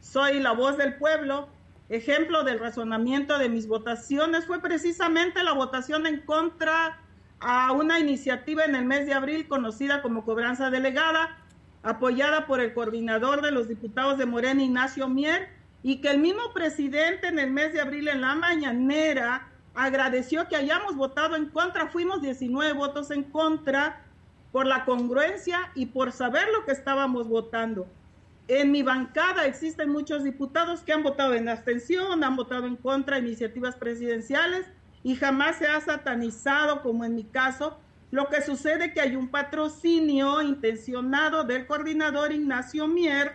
soy 0.00 0.40
la 0.40 0.52
voz 0.52 0.76
del 0.76 0.94
pueblo. 0.94 1.48
Ejemplo 1.88 2.44
del 2.44 2.58
razonamiento 2.58 3.38
de 3.38 3.48
mis 3.48 3.66
votaciones 3.66 4.46
fue 4.46 4.60
precisamente 4.60 5.42
la 5.42 5.52
votación 5.52 6.06
en 6.06 6.20
contra 6.20 7.00
a 7.40 7.72
una 7.72 7.98
iniciativa 7.98 8.64
en 8.64 8.74
el 8.74 8.84
mes 8.84 9.06
de 9.06 9.14
abril 9.14 9.48
conocida 9.48 10.02
como 10.02 10.24
cobranza 10.24 10.70
delegada, 10.70 11.36
apoyada 11.82 12.46
por 12.46 12.60
el 12.60 12.74
coordinador 12.74 13.42
de 13.42 13.52
los 13.52 13.68
diputados 13.68 14.18
de 14.18 14.26
Morena, 14.26 14.62
Ignacio 14.62 15.08
Mier, 15.08 15.48
y 15.82 16.00
que 16.00 16.10
el 16.10 16.18
mismo 16.18 16.52
presidente 16.52 17.28
en 17.28 17.38
el 17.38 17.50
mes 17.50 17.72
de 17.72 17.80
abril 17.80 18.08
en 18.08 18.20
la 18.20 18.34
mañanera 18.34 19.48
agradeció 19.74 20.48
que 20.48 20.56
hayamos 20.56 20.96
votado 20.96 21.36
en 21.36 21.46
contra. 21.46 21.86
Fuimos 21.86 22.20
19 22.20 22.72
votos 22.72 23.10
en 23.12 23.22
contra 23.22 24.02
por 24.50 24.66
la 24.66 24.84
congruencia 24.84 25.70
y 25.74 25.86
por 25.86 26.10
saber 26.10 26.48
lo 26.52 26.64
que 26.64 26.72
estábamos 26.72 27.28
votando. 27.28 27.86
En 28.48 28.72
mi 28.72 28.82
bancada 28.82 29.44
existen 29.44 29.90
muchos 29.90 30.24
diputados 30.24 30.80
que 30.80 30.94
han 30.94 31.02
votado 31.02 31.34
en 31.34 31.50
abstención, 31.50 32.24
han 32.24 32.34
votado 32.34 32.66
en 32.66 32.76
contra 32.76 33.16
de 33.16 33.26
iniciativas 33.26 33.76
presidenciales 33.76 34.66
y 35.02 35.16
jamás 35.16 35.56
se 35.56 35.66
ha 35.66 35.78
satanizado, 35.82 36.82
como 36.82 37.04
en 37.04 37.14
mi 37.14 37.24
caso, 37.24 37.78
lo 38.10 38.28
que 38.30 38.40
sucede 38.40 38.94
que 38.94 39.02
hay 39.02 39.16
un 39.16 39.28
patrocinio 39.28 40.40
intencionado 40.40 41.44
del 41.44 41.66
coordinador 41.66 42.32
Ignacio 42.32 42.88
Mier, 42.88 43.32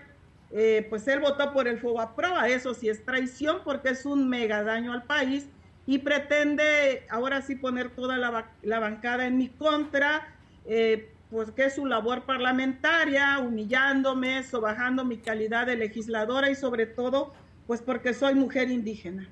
eh, 0.51 0.88
pues 0.89 1.08
él 1.08 1.20
votó 1.20 1.53
por 1.53 1.67
el 1.67 1.79
prueba, 1.79 2.48
eso 2.50 2.74
sí 2.74 2.89
es 2.89 3.05
traición 3.05 3.58
porque 3.63 3.89
es 3.89 4.08
un 4.08 4.27
mega 4.27 4.63
daño 4.63 4.93
al 4.93 5.03
país 5.03 5.48
y 5.86 6.00
pretende 6.00 7.05
ahora 7.10 7.43
sí 7.43 7.55
poner 7.55 7.91
toda 7.91 8.17
la, 8.17 8.51
la 8.63 8.79
bancada 8.79 9.27
en 9.27 9.38
mi 9.38 9.50
contra, 9.50 10.36
eh, 10.65 11.12
pues 11.34 11.50
que 11.50 11.66
es 11.66 11.74
su 11.74 11.88
labor 11.88 12.25
parlamentaria, 12.25 13.40
humillándome, 13.40 14.44
sobajando 14.44 15.04
mi 15.04 15.18
calidad 15.18 15.66
de 15.66 15.75
legisladora 15.75 16.52
y 16.52 16.56
sobre 16.56 16.86
todo, 16.86 17.34
pues 17.66 17.82
porque 17.82 18.13
soy 18.13 18.36
mujer 18.36 18.70
indígena. 18.70 19.28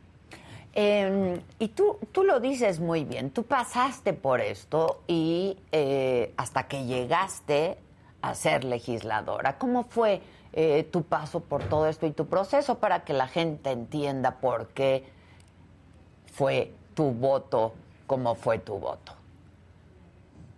Em, 0.74 1.40
y 1.60 1.68
tú, 1.68 2.00
tú 2.12 2.24
lo 2.24 2.40
dices 2.40 2.80
muy 2.80 3.06
bien, 3.06 3.30
tú 3.30 3.44
pasaste 3.44 4.14
por 4.14 4.42
esto 4.42 5.04
y 5.08 5.60
eh, 5.72 6.34
hasta 6.38 6.64
que 6.64 6.86
llegaste 6.86 7.78
a 8.24 8.34
ser 8.34 8.64
legisladora, 8.64 9.60
¿cómo 9.60 9.84
fue 9.84 10.22
eh, 10.54 10.88
tu 10.92 11.04
paso 11.04 11.42
por 11.42 11.64
todo 11.66 11.88
esto 11.88 12.08
y 12.08 12.12
tu 12.12 12.26
proceso 12.26 12.80
para 12.80 13.04
que 13.04 13.14
la 13.14 13.28
gente 13.28 13.70
entienda 13.70 14.40
por 14.40 14.70
qué 14.70 15.04
fue 16.34 16.74
tu 16.96 17.12
voto 17.12 17.74
como 18.08 18.34
fue 18.34 18.58
tu 18.58 18.80
voto? 18.80 19.21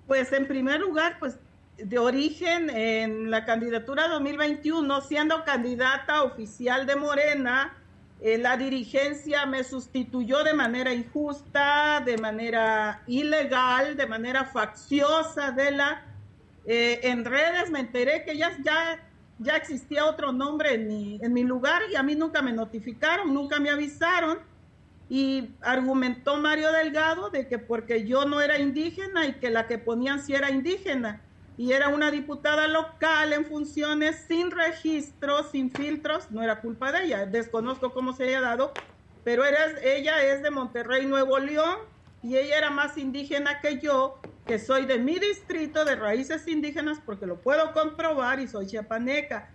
Pues 0.07 0.31
en 0.33 0.47
primer 0.47 0.79
lugar, 0.79 1.17
pues 1.19 1.39
de 1.77 1.97
origen 1.97 2.69
en 2.69 3.31
la 3.31 3.45
candidatura 3.45 4.07
2021, 4.07 5.01
siendo 5.01 5.43
candidata 5.43 6.23
oficial 6.23 6.85
de 6.85 6.95
Morena, 6.95 7.73
eh, 8.21 8.37
la 8.37 8.57
dirigencia 8.57 9.45
me 9.45 9.63
sustituyó 9.63 10.43
de 10.43 10.53
manera 10.53 10.93
injusta, 10.93 12.01
de 12.05 12.17
manera 12.17 13.01
ilegal, 13.07 13.97
de 13.97 14.05
manera 14.07 14.45
facciosa 14.45 15.51
de 15.51 15.71
la 15.71 16.05
Eh, 16.65 17.01
en 17.03 17.25
redes 17.25 17.69
me 17.71 17.79
enteré 17.81 18.23
que 18.23 18.37
ya, 18.37 18.57
ya, 18.63 18.97
ya 19.39 19.57
existía 19.57 20.05
otro 20.05 20.31
nombre 20.31 20.75
en 20.75 20.87
mi, 20.87 21.19
en 21.21 21.33
mi 21.33 21.43
lugar 21.43 21.81
y 21.91 21.95
a 21.95 22.03
mí 22.03 22.15
nunca 22.15 22.41
me 22.41 22.53
notificaron, 22.53 23.33
nunca 23.33 23.59
me 23.59 23.69
avisaron. 23.69 24.39
Y 25.13 25.51
argumentó 25.61 26.37
Mario 26.37 26.71
Delgado 26.71 27.29
de 27.29 27.47
que 27.47 27.59
porque 27.59 28.07
yo 28.07 28.25
no 28.25 28.41
era 28.41 28.57
indígena 28.57 29.27
y 29.27 29.33
que 29.33 29.51
la 29.51 29.67
que 29.67 29.77
ponían 29.77 30.19
sí 30.19 30.33
era 30.33 30.49
indígena 30.49 31.21
y 31.55 31.73
era 31.73 31.89
una 31.89 32.09
diputada 32.09 32.67
local 32.67 33.31
en 33.31 33.45
funciones 33.45 34.25
sin 34.27 34.49
registros, 34.49 35.51
sin 35.51 35.69
filtros, 35.69 36.31
no 36.31 36.41
era 36.41 36.61
culpa 36.61 36.91
de 36.91 37.03
ella, 37.03 37.27
desconozco 37.27 37.93
cómo 37.93 38.13
se 38.13 38.23
haya 38.23 38.41
dado, 38.41 38.73
pero 39.23 39.45
era, 39.45 39.79
ella 39.83 40.23
es 40.23 40.41
de 40.41 40.49
Monterrey, 40.49 41.05
Nuevo 41.05 41.37
León, 41.37 41.77
y 42.23 42.37
ella 42.37 42.57
era 42.57 42.71
más 42.71 42.97
indígena 42.97 43.61
que 43.61 43.79
yo, 43.79 44.19
que 44.47 44.57
soy 44.57 44.87
de 44.87 44.97
mi 44.97 45.19
distrito 45.19 45.85
de 45.85 45.95
raíces 45.95 46.47
indígenas, 46.47 46.97
porque 47.05 47.27
lo 47.27 47.39
puedo 47.39 47.71
comprobar 47.71 48.39
y 48.39 48.47
soy 48.47 48.65
chiapaneca. 48.65 49.53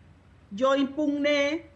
Yo 0.52 0.76
impugné, 0.76 1.68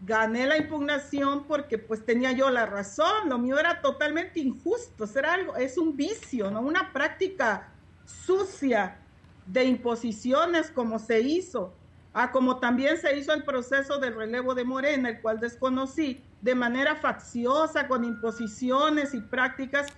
gané 0.00 0.46
la 0.46 0.56
impugnación 0.56 1.44
porque 1.44 1.78
pues 1.78 2.04
tenía 2.04 2.32
yo 2.32 2.50
la 2.50 2.66
razón, 2.66 3.28
lo 3.28 3.38
mío 3.38 3.58
era 3.58 3.80
totalmente 3.80 4.40
injusto, 4.40 5.04
era 5.16 5.34
algo, 5.34 5.56
es 5.56 5.76
un 5.78 5.96
vicio, 5.96 6.50
¿no? 6.50 6.60
Una 6.60 6.92
práctica 6.92 7.72
sucia 8.04 8.98
de 9.46 9.64
imposiciones 9.64 10.70
como 10.70 10.98
se 10.98 11.20
hizo, 11.20 11.74
a 12.12 12.30
como 12.30 12.58
también 12.58 12.96
se 12.98 13.18
hizo 13.18 13.32
el 13.34 13.44
proceso 13.44 13.98
del 13.98 14.14
relevo 14.14 14.54
de 14.54 14.64
Morena, 14.64 15.08
el 15.08 15.20
cual 15.20 15.40
desconocí, 15.40 16.22
de 16.40 16.54
manera 16.54 16.96
facciosa, 16.96 17.88
con 17.88 18.04
imposiciones 18.04 19.14
y 19.14 19.20
prácticas, 19.20 19.88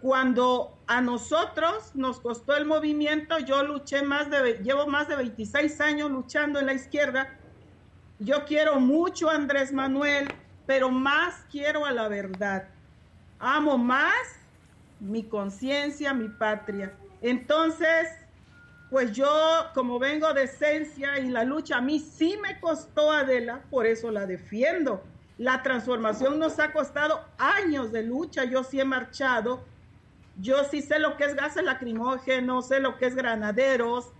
cuando 0.00 0.78
a 0.86 1.00
nosotros 1.00 1.90
nos 1.94 2.20
costó 2.20 2.56
el 2.56 2.66
movimiento, 2.66 3.38
yo 3.38 3.62
luché 3.62 4.02
más 4.02 4.30
de, 4.30 4.60
llevo 4.62 4.86
más 4.86 5.08
de 5.08 5.16
26 5.16 5.80
años 5.80 6.10
luchando 6.10 6.60
en 6.60 6.66
la 6.66 6.74
izquierda, 6.74 7.38
yo 8.18 8.44
quiero 8.44 8.80
mucho 8.80 9.30
a 9.30 9.34
Andrés 9.34 9.72
Manuel, 9.72 10.28
pero 10.66 10.90
más 10.90 11.44
quiero 11.50 11.84
a 11.84 11.92
la 11.92 12.08
verdad. 12.08 12.68
Amo 13.38 13.76
más 13.76 14.14
mi 15.00 15.22
conciencia, 15.24 16.14
mi 16.14 16.28
patria. 16.28 16.94
Entonces, 17.20 18.08
pues 18.90 19.12
yo, 19.12 19.28
como 19.74 19.98
vengo 19.98 20.32
de 20.32 20.44
esencia 20.44 21.18
y 21.18 21.28
la 21.28 21.44
lucha 21.44 21.78
a 21.78 21.80
mí 21.80 22.00
sí 22.00 22.38
me 22.42 22.58
costó 22.60 23.12
Adela, 23.12 23.62
por 23.70 23.86
eso 23.86 24.10
la 24.10 24.26
defiendo. 24.26 25.02
La 25.38 25.62
transformación 25.62 26.38
nos 26.38 26.58
ha 26.58 26.72
costado 26.72 27.22
años 27.36 27.92
de 27.92 28.02
lucha, 28.02 28.44
yo 28.44 28.64
sí 28.64 28.80
he 28.80 28.84
marchado, 28.84 29.62
yo 30.40 30.64
sí 30.64 30.80
sé 30.80 30.98
lo 30.98 31.16
que 31.16 31.24
es 31.24 31.34
gases 31.34 31.64
lacrimógenos, 31.64 32.68
sé 32.68 32.80
lo 32.80 32.96
que 32.96 33.06
es 33.06 33.14
granaderos, 33.14 34.12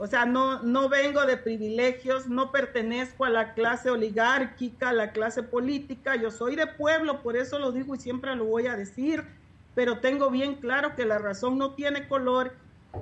o 0.00 0.06
sea, 0.06 0.24
no, 0.24 0.62
no 0.62 0.88
vengo 0.88 1.26
de 1.26 1.36
privilegios, 1.36 2.26
no 2.26 2.50
pertenezco 2.52 3.26
a 3.26 3.28
la 3.28 3.52
clase 3.52 3.90
oligárquica, 3.90 4.88
a 4.88 4.92
la 4.94 5.12
clase 5.12 5.42
política, 5.42 6.16
yo 6.16 6.30
soy 6.30 6.56
de 6.56 6.66
pueblo, 6.66 7.20
por 7.22 7.36
eso 7.36 7.58
lo 7.58 7.70
digo 7.70 7.94
y 7.94 7.98
siempre 7.98 8.34
lo 8.34 8.46
voy 8.46 8.66
a 8.66 8.76
decir, 8.76 9.26
pero 9.74 9.98
tengo 9.98 10.30
bien 10.30 10.54
claro 10.54 10.96
que 10.96 11.04
la 11.04 11.18
razón 11.18 11.58
no 11.58 11.74
tiene 11.74 12.08
color 12.08 12.54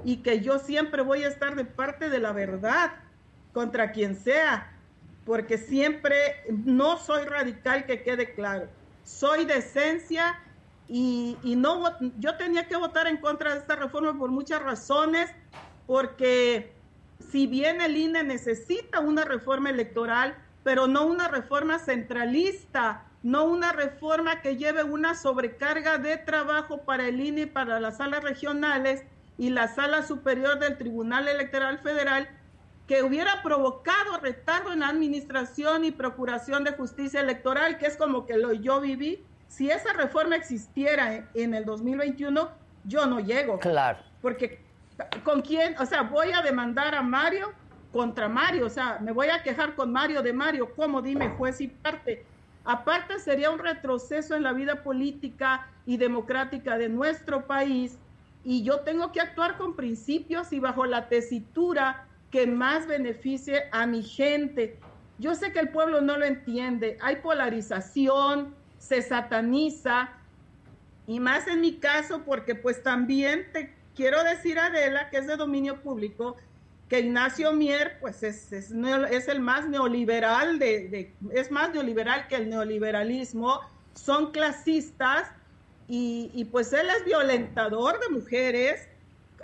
y 0.04 0.16
que 0.16 0.40
yo 0.40 0.58
siempre 0.58 1.02
voy 1.02 1.22
a 1.22 1.28
estar 1.28 1.54
de 1.54 1.64
parte 1.64 2.10
de 2.10 2.18
la 2.18 2.32
verdad 2.32 2.90
contra 3.52 3.92
quien 3.92 4.16
sea, 4.16 4.72
porque 5.24 5.56
siempre 5.56 6.16
no 6.48 6.98
soy 6.98 7.24
radical, 7.26 7.86
que 7.86 8.02
quede 8.02 8.34
claro. 8.34 8.66
Soy 9.04 9.44
de 9.44 9.58
esencia 9.58 10.40
y, 10.88 11.36
y 11.44 11.54
no, 11.54 11.96
yo 12.18 12.36
tenía 12.36 12.66
que 12.66 12.76
votar 12.76 13.06
en 13.06 13.18
contra 13.18 13.52
de 13.52 13.60
esta 13.60 13.76
reforma 13.76 14.18
por 14.18 14.30
muchas 14.30 14.60
razones, 14.60 15.30
porque 15.86 16.76
si 17.30 17.46
bien 17.46 17.80
el 17.80 17.96
INE 17.96 18.22
necesita 18.22 19.00
una 19.00 19.24
reforma 19.24 19.70
electoral, 19.70 20.36
pero 20.64 20.86
no 20.86 21.06
una 21.06 21.28
reforma 21.28 21.78
centralista, 21.78 23.04
no 23.22 23.44
una 23.44 23.72
reforma 23.72 24.40
que 24.40 24.56
lleve 24.56 24.82
una 24.82 25.14
sobrecarga 25.14 25.98
de 25.98 26.16
trabajo 26.16 26.82
para 26.82 27.08
el 27.08 27.20
INE 27.20 27.42
y 27.42 27.46
para 27.46 27.80
las 27.80 27.98
salas 27.98 28.22
regionales, 28.22 29.04
y 29.38 29.50
la 29.50 29.68
Sala 29.68 30.02
Superior 30.02 30.58
del 30.58 30.76
Tribunal 30.76 31.28
Electoral 31.28 31.78
Federal 31.78 32.28
que 32.88 33.02
hubiera 33.02 33.42
provocado 33.42 34.18
retardo 34.20 34.72
en 34.72 34.80
la 34.80 34.88
administración 34.88 35.84
y 35.84 35.90
procuración 35.90 36.64
de 36.64 36.72
justicia 36.72 37.20
electoral, 37.20 37.78
que 37.78 37.86
es 37.86 37.96
como 37.96 38.26
que 38.26 38.38
lo 38.38 38.52
yo 38.54 38.80
viví. 38.80 39.22
Si 39.46 39.70
esa 39.70 39.92
reforma 39.92 40.36
existiera 40.36 41.28
en 41.34 41.54
el 41.54 41.66
2021, 41.66 42.50
yo 42.84 43.06
no 43.06 43.20
llego. 43.20 43.58
Claro. 43.58 43.98
Porque 44.22 44.64
con 45.24 45.42
quién, 45.42 45.76
o 45.78 45.86
sea, 45.86 46.02
voy 46.02 46.32
a 46.32 46.42
demandar 46.42 46.94
a 46.94 47.02
Mario 47.02 47.52
contra 47.92 48.28
Mario, 48.28 48.66
o 48.66 48.70
sea, 48.70 48.98
me 49.00 49.12
voy 49.12 49.28
a 49.28 49.42
quejar 49.42 49.74
con 49.74 49.92
Mario 49.92 50.22
de 50.22 50.32
Mario, 50.32 50.74
¿cómo? 50.74 51.00
Dime, 51.02 51.30
juez 51.30 51.60
y 51.60 51.68
parte. 51.68 52.24
Aparte 52.64 53.18
sería 53.18 53.50
un 53.50 53.58
retroceso 53.58 54.34
en 54.34 54.42
la 54.42 54.52
vida 54.52 54.82
política 54.82 55.68
y 55.86 55.96
democrática 55.96 56.76
de 56.76 56.88
nuestro 56.88 57.46
país 57.46 57.98
y 58.44 58.62
yo 58.62 58.80
tengo 58.80 59.10
que 59.10 59.20
actuar 59.20 59.56
con 59.56 59.74
principios 59.74 60.52
y 60.52 60.60
bajo 60.60 60.84
la 60.84 61.08
tesitura 61.08 62.06
que 62.30 62.46
más 62.46 62.86
beneficie 62.86 63.64
a 63.72 63.86
mi 63.86 64.02
gente. 64.02 64.78
Yo 65.18 65.34
sé 65.34 65.52
que 65.52 65.60
el 65.60 65.70
pueblo 65.70 66.00
no 66.00 66.18
lo 66.18 66.26
entiende, 66.26 66.98
hay 67.00 67.16
polarización, 67.16 68.54
se 68.78 69.02
sataniza, 69.02 70.10
y 71.08 71.20
más 71.20 71.48
en 71.48 71.62
mi 71.62 71.76
caso, 71.76 72.22
porque 72.24 72.54
pues 72.54 72.82
también 72.82 73.46
te 73.52 73.74
quiero 73.98 74.22
decir, 74.22 74.60
Adela, 74.60 75.10
que 75.10 75.16
es 75.18 75.26
de 75.26 75.36
dominio 75.36 75.82
público, 75.82 76.36
que 76.88 77.00
Ignacio 77.00 77.52
Mier, 77.52 77.98
pues 78.00 78.22
es, 78.22 78.52
es, 78.52 78.70
el 78.70 79.40
más 79.40 79.68
neoliberal, 79.68 80.60
de, 80.60 81.12
es 81.32 81.50
más 81.50 81.74
neoliberal 81.74 82.28
que 82.28 82.36
el 82.36 82.48
neoliberalismo, 82.48 83.60
son 83.94 84.30
clasistas 84.30 85.28
y, 85.88 86.46
pues 86.52 86.72
él 86.72 86.86
es 86.96 87.04
violentador 87.04 87.98
de 87.98 88.08
mujeres, 88.10 88.88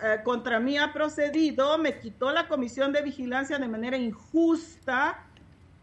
eh, 0.00 0.20
contra 0.22 0.60
mí 0.60 0.78
ha 0.78 0.92
procedido, 0.92 1.76
me 1.76 1.98
quitó 1.98 2.30
la 2.30 2.46
comisión 2.46 2.92
de 2.92 3.02
vigilancia 3.02 3.58
de 3.58 3.66
manera 3.66 3.96
injusta 3.96 5.26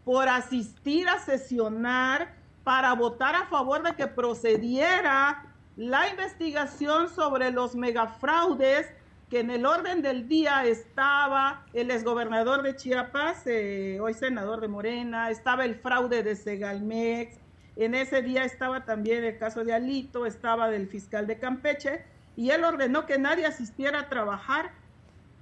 por 0.04 0.30
asistir 0.30 1.08
a 1.10 1.18
sesionar 1.18 2.34
para 2.64 2.94
votar 2.94 3.34
a 3.34 3.46
favor 3.48 3.82
de 3.82 3.94
que 3.94 4.06
procediera 4.06 5.51
la 5.76 6.08
investigación 6.08 7.08
sobre 7.08 7.50
los 7.50 7.74
megafraudes 7.74 8.86
que 9.30 9.40
en 9.40 9.50
el 9.50 9.64
orden 9.64 10.02
del 10.02 10.28
día 10.28 10.66
estaba 10.66 11.64
el 11.72 11.90
exgobernador 11.90 12.62
de 12.62 12.76
Chiapas, 12.76 13.46
eh, 13.46 13.98
hoy 13.98 14.12
senador 14.12 14.60
de 14.60 14.68
Morena, 14.68 15.30
estaba 15.30 15.64
el 15.64 15.74
fraude 15.76 16.22
de 16.22 16.36
Segalmex, 16.36 17.38
en 17.76 17.94
ese 17.94 18.20
día 18.20 18.44
estaba 18.44 18.84
también 18.84 19.24
el 19.24 19.38
caso 19.38 19.64
de 19.64 19.72
Alito, 19.72 20.26
estaba 20.26 20.68
del 20.68 20.86
fiscal 20.86 21.26
de 21.26 21.38
Campeche, 21.38 22.04
y 22.36 22.50
él 22.50 22.62
ordenó 22.64 23.06
que 23.06 23.18
nadie 23.18 23.46
asistiera 23.46 24.00
a 24.00 24.08
trabajar, 24.10 24.72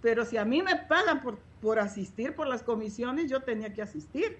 pero 0.00 0.24
si 0.24 0.36
a 0.36 0.44
mí 0.44 0.62
me 0.62 0.76
pagan 0.76 1.20
por, 1.20 1.40
por 1.60 1.80
asistir 1.80 2.36
por 2.36 2.46
las 2.46 2.62
comisiones, 2.62 3.28
yo 3.28 3.42
tenía 3.42 3.74
que 3.74 3.82
asistir. 3.82 4.38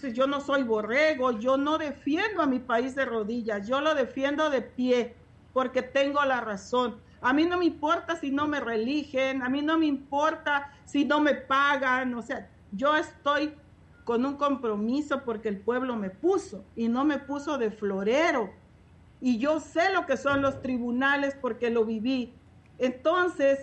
Yo 0.00 0.26
no 0.28 0.40
soy 0.40 0.62
borrego, 0.62 1.32
yo 1.32 1.56
no 1.56 1.76
defiendo 1.76 2.40
a 2.40 2.46
mi 2.46 2.60
país 2.60 2.94
de 2.94 3.04
rodillas, 3.04 3.66
yo 3.66 3.80
lo 3.80 3.94
defiendo 3.94 4.48
de 4.48 4.62
pie, 4.62 5.16
porque 5.52 5.82
tengo 5.82 6.24
la 6.24 6.40
razón. 6.40 7.00
A 7.20 7.32
mí 7.32 7.44
no 7.44 7.58
me 7.58 7.64
importa 7.64 8.14
si 8.14 8.30
no 8.30 8.46
me 8.46 8.60
religen, 8.60 9.42
a 9.42 9.48
mí 9.48 9.60
no 9.60 9.76
me 9.76 9.86
importa 9.86 10.72
si 10.84 11.04
no 11.04 11.20
me 11.20 11.34
pagan, 11.34 12.14
o 12.14 12.22
sea, 12.22 12.48
yo 12.70 12.94
estoy 12.94 13.54
con 14.04 14.24
un 14.24 14.36
compromiso 14.36 15.24
porque 15.24 15.48
el 15.48 15.58
pueblo 15.58 15.96
me 15.96 16.10
puso 16.10 16.64
y 16.76 16.88
no 16.88 17.04
me 17.04 17.18
puso 17.18 17.58
de 17.58 17.70
florero. 17.70 18.50
Y 19.20 19.38
yo 19.38 19.58
sé 19.58 19.92
lo 19.92 20.06
que 20.06 20.16
son 20.16 20.42
los 20.42 20.62
tribunales 20.62 21.36
porque 21.40 21.70
lo 21.70 21.84
viví. 21.84 22.32
Entonces, 22.78 23.58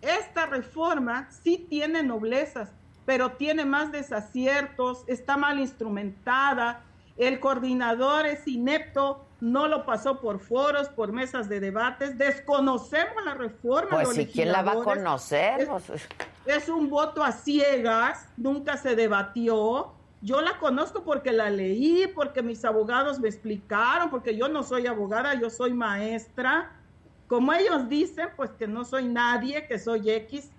esta 0.00 0.46
reforma 0.46 1.30
sí 1.30 1.66
tiene 1.68 2.02
noblezas, 2.02 2.72
pero 3.08 3.30
tiene 3.30 3.64
más 3.64 3.90
desaciertos, 3.90 5.02
está 5.06 5.38
mal 5.38 5.58
instrumentada, 5.58 6.82
el 7.16 7.40
coordinador 7.40 8.26
es 8.26 8.46
inepto, 8.46 9.24
no 9.40 9.66
lo 9.66 9.86
pasó 9.86 10.20
por 10.20 10.40
foros, 10.40 10.90
por 10.90 11.10
mesas 11.10 11.48
de 11.48 11.58
debates, 11.58 12.18
desconocemos 12.18 13.24
la 13.24 13.32
reforma. 13.32 14.02
Pues 14.02 14.10
si 14.10 14.26
quién 14.26 14.52
la 14.52 14.60
va 14.60 14.72
a 14.72 14.84
conocer. 14.84 15.66
Es, 16.44 16.68
un 16.68 16.90
voto 16.90 17.24
a 17.24 17.32
ciegas, 17.32 18.28
nunca 18.36 18.76
se 18.76 18.94
debatió. 18.94 19.90
Yo 20.20 20.42
la 20.42 20.58
conozco 20.58 21.02
porque 21.02 21.32
la 21.32 21.48
leí, 21.48 22.08
porque 22.14 22.42
mis 22.42 22.62
abogados 22.66 23.18
me 23.20 23.28
explicaron, 23.30 24.10
porque 24.10 24.36
yo 24.36 24.50
no 24.50 24.62
soy 24.62 24.86
abogada, 24.86 25.32
yo 25.32 25.48
soy 25.48 25.72
maestra. 25.72 26.72
Como 27.26 27.54
ellos 27.54 27.88
dicen, 27.88 28.28
pues 28.36 28.50
que 28.50 28.66
no 28.68 28.84
soy 28.84 29.06
nadie, 29.06 29.66
que 29.66 29.78
soy 29.78 30.10
X, 30.10 30.50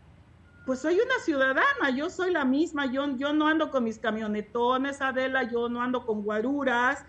pues 0.70 0.82
soy 0.82 1.00
una 1.00 1.18
ciudadana, 1.26 1.90
yo 1.96 2.12
soy 2.12 2.32
la 2.32 2.46
misma, 2.46 2.86
yo, 2.86 3.18
yo 3.18 3.34
no 3.34 3.48
ando 3.48 3.72
con 3.72 3.86
mis 3.86 3.98
camionetones, 3.98 5.02
Adela, 5.02 5.42
yo 5.42 5.68
no 5.68 5.82
ando 5.82 6.06
con 6.06 6.22
guaruras, 6.22 7.04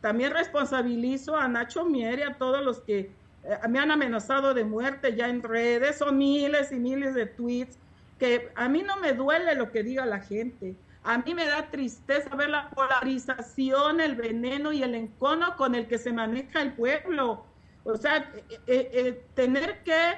también 0.00 0.32
responsabilizo 0.32 1.36
a 1.36 1.46
Nacho 1.46 1.84
Mier 1.84 2.20
y 2.20 2.22
a 2.22 2.38
todos 2.38 2.64
los 2.64 2.80
que 2.80 3.10
eh, 3.44 3.58
me 3.68 3.78
han 3.80 3.90
amenazado 3.90 4.54
de 4.54 4.64
muerte 4.64 5.14
ya 5.14 5.28
en 5.28 5.42
redes, 5.42 5.98
son 5.98 6.16
miles 6.16 6.72
y 6.72 6.76
miles 6.76 7.14
de 7.14 7.26
tweets. 7.26 7.76
que 8.18 8.50
a 8.54 8.66
mí 8.70 8.82
no 8.82 8.96
me 8.96 9.12
duele 9.12 9.56
lo 9.56 9.70
que 9.70 9.82
diga 9.82 10.06
la 10.06 10.20
gente. 10.20 10.74
A 11.04 11.18
mí 11.18 11.34
me 11.34 11.44
da 11.44 11.70
tristeza 11.70 12.34
ver 12.34 12.48
la 12.48 12.70
polarización, 12.70 14.00
el 14.00 14.16
veneno 14.16 14.72
y 14.72 14.82
el 14.82 14.94
encono 14.94 15.54
con 15.58 15.74
el 15.74 15.86
que 15.86 15.98
se 15.98 16.14
maneja 16.14 16.62
el 16.62 16.72
pueblo. 16.72 17.44
O 17.84 17.94
sea, 17.94 18.32
eh, 18.48 18.58
eh, 18.66 19.22
tener 19.34 19.82
que 19.82 20.14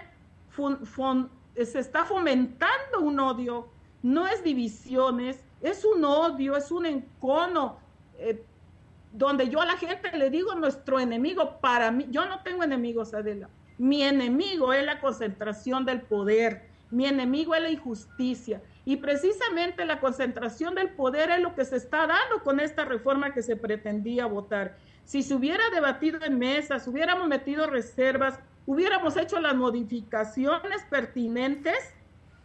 se 1.55 1.79
está 1.79 2.05
fomentando 2.05 3.01
un 3.01 3.19
odio, 3.21 3.69
no 4.03 4.27
es 4.27 4.43
divisiones, 4.43 5.43
es 5.61 5.85
un 5.85 6.05
odio, 6.05 6.57
es 6.57 6.71
un 6.71 6.87
encono, 6.87 7.79
donde 9.13 9.49
yo 9.49 9.61
a 9.61 9.67
la 9.67 9.77
gente 9.77 10.17
le 10.17 10.29
digo 10.29 10.55
nuestro 10.55 10.99
enemigo, 10.99 11.59
para 11.61 11.91
mí, 11.91 12.07
yo 12.11 12.27
no 12.27 12.41
tengo 12.43 12.65
enemigos, 12.65 13.15
Adela, 13.15 13.49
mi 13.79 14.03
enemigo 14.03 14.73
es 14.73 14.85
la 14.85 15.01
concentración 15.01 15.85
del 15.85 16.03
poder, 16.03 16.69
mi 16.91 17.07
enemigo 17.07 17.55
es 17.55 17.63
la 17.63 17.71
injusticia. 17.71 18.61
Y 18.85 18.97
precisamente 18.97 19.85
la 19.87 19.99
concentración 19.99 20.75
del 20.75 20.91
poder 20.91 21.31
es 21.31 21.41
lo 21.41 21.55
que 21.55 21.65
se 21.65 21.77
está 21.77 22.07
dando 22.07 22.43
con 22.45 22.61
esta 22.61 22.85
reforma 22.85 23.33
que 23.33 23.43
se 23.43 23.57
pretendía 23.57 24.27
votar. 24.27 24.77
Si 25.05 25.23
se 25.23 25.35
hubiera 25.35 25.71
debatido 25.71 26.21
en 26.23 26.39
mesas, 26.39 26.87
hubiéramos 26.87 27.27
metido 27.27 27.67
reservas, 27.67 28.39
hubiéramos 28.67 29.17
hecho 29.17 29.41
las 29.41 29.55
modificaciones 29.55 30.85
pertinentes, 30.91 31.95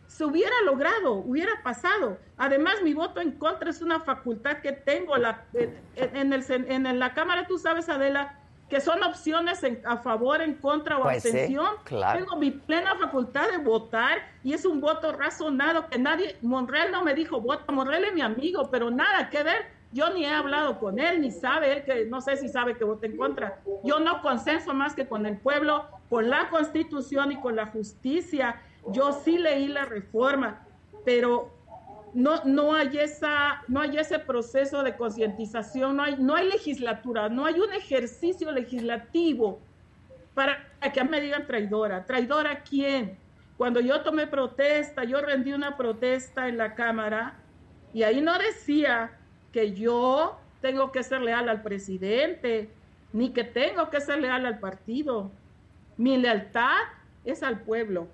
se 0.07 0.25
hubiera 0.25 0.55
logrado, 0.65 1.13
hubiera 1.13 1.51
pasado. 1.63 2.17
Además, 2.37 2.81
mi 2.83 2.93
voto 2.93 3.21
en 3.21 3.31
contra 3.33 3.69
es 3.69 3.81
una 3.81 3.99
facultad 3.99 4.57
que 4.57 4.71
tengo. 4.71 5.15
La, 5.17 5.45
en, 5.53 6.33
el, 6.33 6.43
en 6.49 6.99
la 6.99 7.13
Cámara, 7.13 7.45
tú 7.47 7.59
sabes, 7.59 7.87
Adela, 7.89 8.39
que 8.69 8.81
son 8.81 9.03
opciones 9.03 9.61
a 9.85 9.97
favor, 9.97 10.41
en 10.41 10.55
contra 10.55 10.97
o 10.97 11.03
pues 11.03 11.25
abstención. 11.25 11.67
claro. 11.83 12.19
Tengo 12.19 12.37
mi 12.37 12.51
plena 12.51 12.95
facultad 12.95 13.49
de 13.49 13.57
votar 13.57 14.19
y 14.43 14.53
es 14.53 14.65
un 14.65 14.79
voto 14.79 15.11
razonado 15.11 15.87
que 15.87 15.97
nadie, 15.97 16.37
Monreal 16.41 16.91
no 16.91 17.03
me 17.03 17.13
dijo 17.13 17.41
vota, 17.41 17.71
Monreal 17.71 18.05
es 18.05 18.13
mi 18.13 18.21
amigo, 18.21 18.69
pero 18.69 18.91
nada 18.91 19.29
que 19.29 19.43
ver 19.43 19.79
yo 19.91 20.13
ni 20.13 20.23
he 20.23 20.31
hablado 20.31 20.79
con 20.79 20.99
él, 20.99 21.21
ni 21.21 21.31
sabe 21.31 21.73
él 21.73 21.83
que, 21.83 22.05
no 22.05 22.21
sé 22.21 22.37
si 22.37 22.47
sabe 22.47 22.77
que 22.77 22.83
vote 22.83 23.07
en 23.07 23.17
contra. 23.17 23.59
Yo 23.83 23.99
no 23.99 24.21
consenso 24.21 24.73
más 24.73 24.93
que 24.93 25.07
con 25.07 25.25
el 25.25 25.37
pueblo, 25.37 25.87
con 26.09 26.29
la 26.29 26.49
constitución 26.49 27.31
y 27.31 27.39
con 27.39 27.55
la 27.55 27.67
justicia. 27.67 28.61
Yo 28.91 29.11
sí 29.23 29.37
leí 29.37 29.67
la 29.67 29.85
reforma, 29.85 30.65
pero 31.05 31.51
no, 32.13 32.43
no, 32.45 32.73
hay, 32.73 32.97
esa, 32.97 33.63
no 33.67 33.81
hay 33.81 33.97
ese 33.97 34.19
proceso 34.19 34.83
de 34.83 34.95
concientización, 34.95 35.97
no 35.97 36.03
hay, 36.03 36.15
no 36.17 36.35
hay 36.35 36.49
legislatura, 36.49 37.29
no 37.29 37.45
hay 37.45 37.59
un 37.59 37.71
ejercicio 37.73 38.51
legislativo 38.51 39.59
para 40.33 40.57
que 40.93 41.03
me 41.03 41.21
digan 41.21 41.45
traidora. 41.45 42.05
¿Traidora 42.05 42.61
quién? 42.61 43.17
Cuando 43.57 43.79
yo 43.81 44.01
tomé 44.01 44.25
protesta, 44.25 45.03
yo 45.03 45.21
rendí 45.21 45.51
una 45.51 45.75
protesta 45.75 46.47
en 46.47 46.57
la 46.57 46.75
Cámara 46.75 47.35
y 47.93 48.03
ahí 48.03 48.21
no 48.21 48.37
decía 48.37 49.11
que 49.51 49.73
yo 49.73 50.39
tengo 50.61 50.91
que 50.91 51.03
ser 51.03 51.21
leal 51.21 51.49
al 51.49 51.61
presidente, 51.61 52.69
ni 53.11 53.31
que 53.31 53.43
tengo 53.43 53.89
que 53.89 53.99
ser 54.01 54.21
leal 54.21 54.45
al 54.45 54.59
partido. 54.59 55.31
Mi 55.99 56.15
lealtad 56.15 56.77
es 57.25 57.43
al 57.43 57.59
pueblo, 57.59 58.07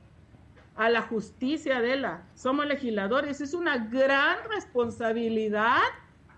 a 0.75 0.89
la 0.89 1.03
justicia 1.03 1.81
de 1.81 1.97
la. 1.97 2.23
Somos 2.33 2.65
legisladores, 2.65 3.41
es 3.41 3.53
una 3.53 3.77
gran 3.77 4.37
responsabilidad 4.49 5.83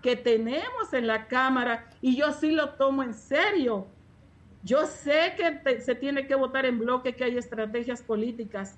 que 0.02 0.14
tenemos 0.14 0.92
en 0.92 1.06
la 1.06 1.26
Cámara 1.26 1.88
y 2.02 2.16
yo 2.16 2.32
sí 2.32 2.50
lo 2.50 2.74
tomo 2.74 3.02
en 3.02 3.14
serio. 3.14 3.86
Yo 4.62 4.84
sé 4.84 5.36
que 5.38 5.80
se 5.80 5.94
tiene 5.94 6.26
que 6.26 6.34
votar 6.34 6.66
en 6.66 6.80
bloque, 6.80 7.16
que 7.16 7.24
hay 7.24 7.38
estrategias 7.38 8.02
políticas, 8.02 8.76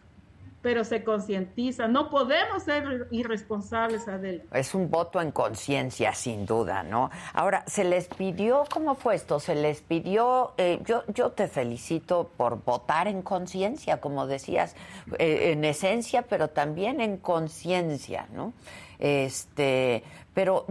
pero 0.63 0.85
se 0.85 1.03
concientiza. 1.05 1.89
No 1.89 2.11
podemos 2.11 2.63
ser 2.65 3.09
irresponsables, 3.11 4.07
Adela. 4.09 4.45
Es 4.53 4.75
un 4.75 4.91
voto 4.91 5.21
en 5.21 5.33
conciencia, 5.33 6.15
sin 6.15 6.47
duda, 6.47 6.83
¿no? 6.83 7.11
Ahora, 7.33 7.65
se 7.67 7.85
les 7.85 8.09
pidió, 8.09 8.65
¿cómo 8.73 8.95
fue 8.95 9.15
esto? 9.15 9.41
Se 9.41 9.55
les 9.55 9.81
pidió, 9.81 10.53
eh, 10.59 10.81
yo, 10.85 11.05
yo 11.09 11.31
te 11.31 11.49
felicito 11.49 12.31
por 12.37 12.63
votar 12.63 13.09
en 13.09 13.23
conciencia, 13.23 14.01
como 14.01 14.27
decías, 14.27 14.77
eh, 15.19 15.53
en 15.53 15.65
esencia, 15.65 16.23
pero 16.23 16.49
también 16.49 17.01
en 17.01 17.17
conciencia, 17.17 18.27
¿no? 18.33 18.53
Este, 18.99 20.05
pero, 20.35 20.67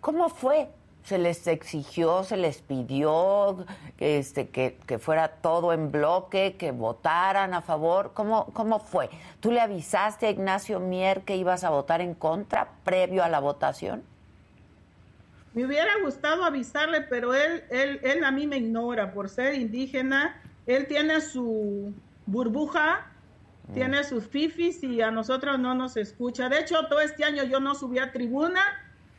¿cómo 0.00 0.30
fue? 0.30 0.68
Se 1.04 1.18
les 1.18 1.46
exigió, 1.46 2.24
se 2.24 2.36
les 2.36 2.60
pidió 2.60 3.64
este, 3.98 4.48
que, 4.48 4.98
fuera 4.98 5.28
todo 5.28 5.72
en 5.72 5.90
bloque, 5.90 6.56
que 6.58 6.72
votaran 6.72 7.54
a 7.54 7.62
favor. 7.62 8.12
¿Cómo, 8.14 8.46
¿Cómo 8.52 8.78
fue? 8.78 9.10
¿Tú 9.40 9.50
le 9.50 9.60
avisaste 9.60 10.26
a 10.26 10.30
Ignacio 10.30 10.80
Mier 10.80 11.22
que 11.22 11.36
ibas 11.36 11.64
a 11.64 11.70
votar 11.70 12.00
en 12.00 12.14
contra 12.14 12.68
previo 12.84 13.24
a 13.24 13.28
la 13.28 13.40
votación? 13.40 14.02
Me 15.52 15.64
hubiera 15.64 15.90
gustado 16.04 16.44
avisarle, 16.44 17.00
pero 17.00 17.34
él, 17.34 17.64
él, 17.70 18.00
él 18.02 18.24
a 18.24 18.30
mí 18.30 18.46
me 18.46 18.58
ignora 18.58 19.12
por 19.12 19.28
ser 19.28 19.54
indígena. 19.54 20.40
Él 20.66 20.86
tiene 20.86 21.20
su 21.20 21.92
burbuja, 22.26 23.10
mm. 23.68 23.74
tiene 23.74 24.04
sus 24.04 24.28
fifis 24.28 24.84
y 24.84 25.00
a 25.00 25.10
nosotros 25.10 25.58
no 25.58 25.74
nos 25.74 25.96
escucha. 25.96 26.48
De 26.48 26.60
hecho, 26.60 26.86
todo 26.88 27.00
este 27.00 27.24
año 27.24 27.42
yo 27.42 27.58
no 27.58 27.74
subí 27.74 27.98
a 27.98 28.12
tribuna 28.12 28.62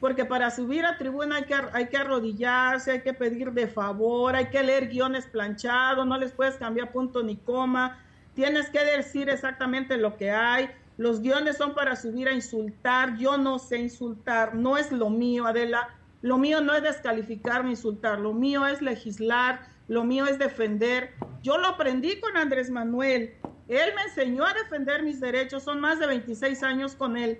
porque 0.01 0.25
para 0.25 0.49
subir 0.49 0.83
a 0.83 0.97
tribuna 0.97 1.37
hay 1.37 1.43
que, 1.43 1.53
hay 1.53 1.87
que 1.87 1.95
arrodillarse, 1.95 2.89
hay 2.89 3.01
que 3.03 3.13
pedir 3.13 3.51
de 3.51 3.67
favor, 3.67 4.35
hay 4.35 4.47
que 4.47 4.63
leer 4.63 4.87
guiones 4.87 5.27
planchados, 5.27 6.07
no 6.07 6.17
les 6.17 6.31
puedes 6.31 6.55
cambiar 6.55 6.91
punto 6.91 7.21
ni 7.21 7.37
coma, 7.37 8.03
tienes 8.33 8.71
que 8.71 8.83
decir 8.83 9.29
exactamente 9.29 9.97
lo 9.97 10.17
que 10.17 10.31
hay. 10.31 10.71
Los 10.97 11.21
guiones 11.21 11.57
son 11.57 11.75
para 11.75 11.95
subir 11.95 12.27
a 12.27 12.33
insultar, 12.33 13.15
yo 13.17 13.37
no 13.37 13.59
sé 13.59 13.77
insultar, 13.77 14.55
no 14.55 14.75
es 14.75 14.91
lo 14.91 15.11
mío, 15.11 15.45
Adela. 15.45 15.89
Lo 16.23 16.39
mío 16.39 16.61
no 16.61 16.73
es 16.73 16.81
descalificar 16.81 17.63
ni 17.63 17.71
insultar, 17.71 18.19
lo 18.19 18.33
mío 18.33 18.65
es 18.65 18.81
legislar, 18.81 19.67
lo 19.87 20.03
mío 20.03 20.25
es 20.25 20.39
defender. 20.39 21.11
Yo 21.43 21.59
lo 21.59 21.67
aprendí 21.67 22.19
con 22.19 22.37
Andrés 22.37 22.71
Manuel. 22.71 23.35
Él 23.67 23.93
me 23.95 24.01
enseñó 24.01 24.47
a 24.47 24.53
defender 24.53 25.03
mis 25.03 25.19
derechos, 25.19 25.61
son 25.61 25.79
más 25.79 25.99
de 25.99 26.07
26 26.07 26.63
años 26.63 26.95
con 26.95 27.17
él 27.17 27.39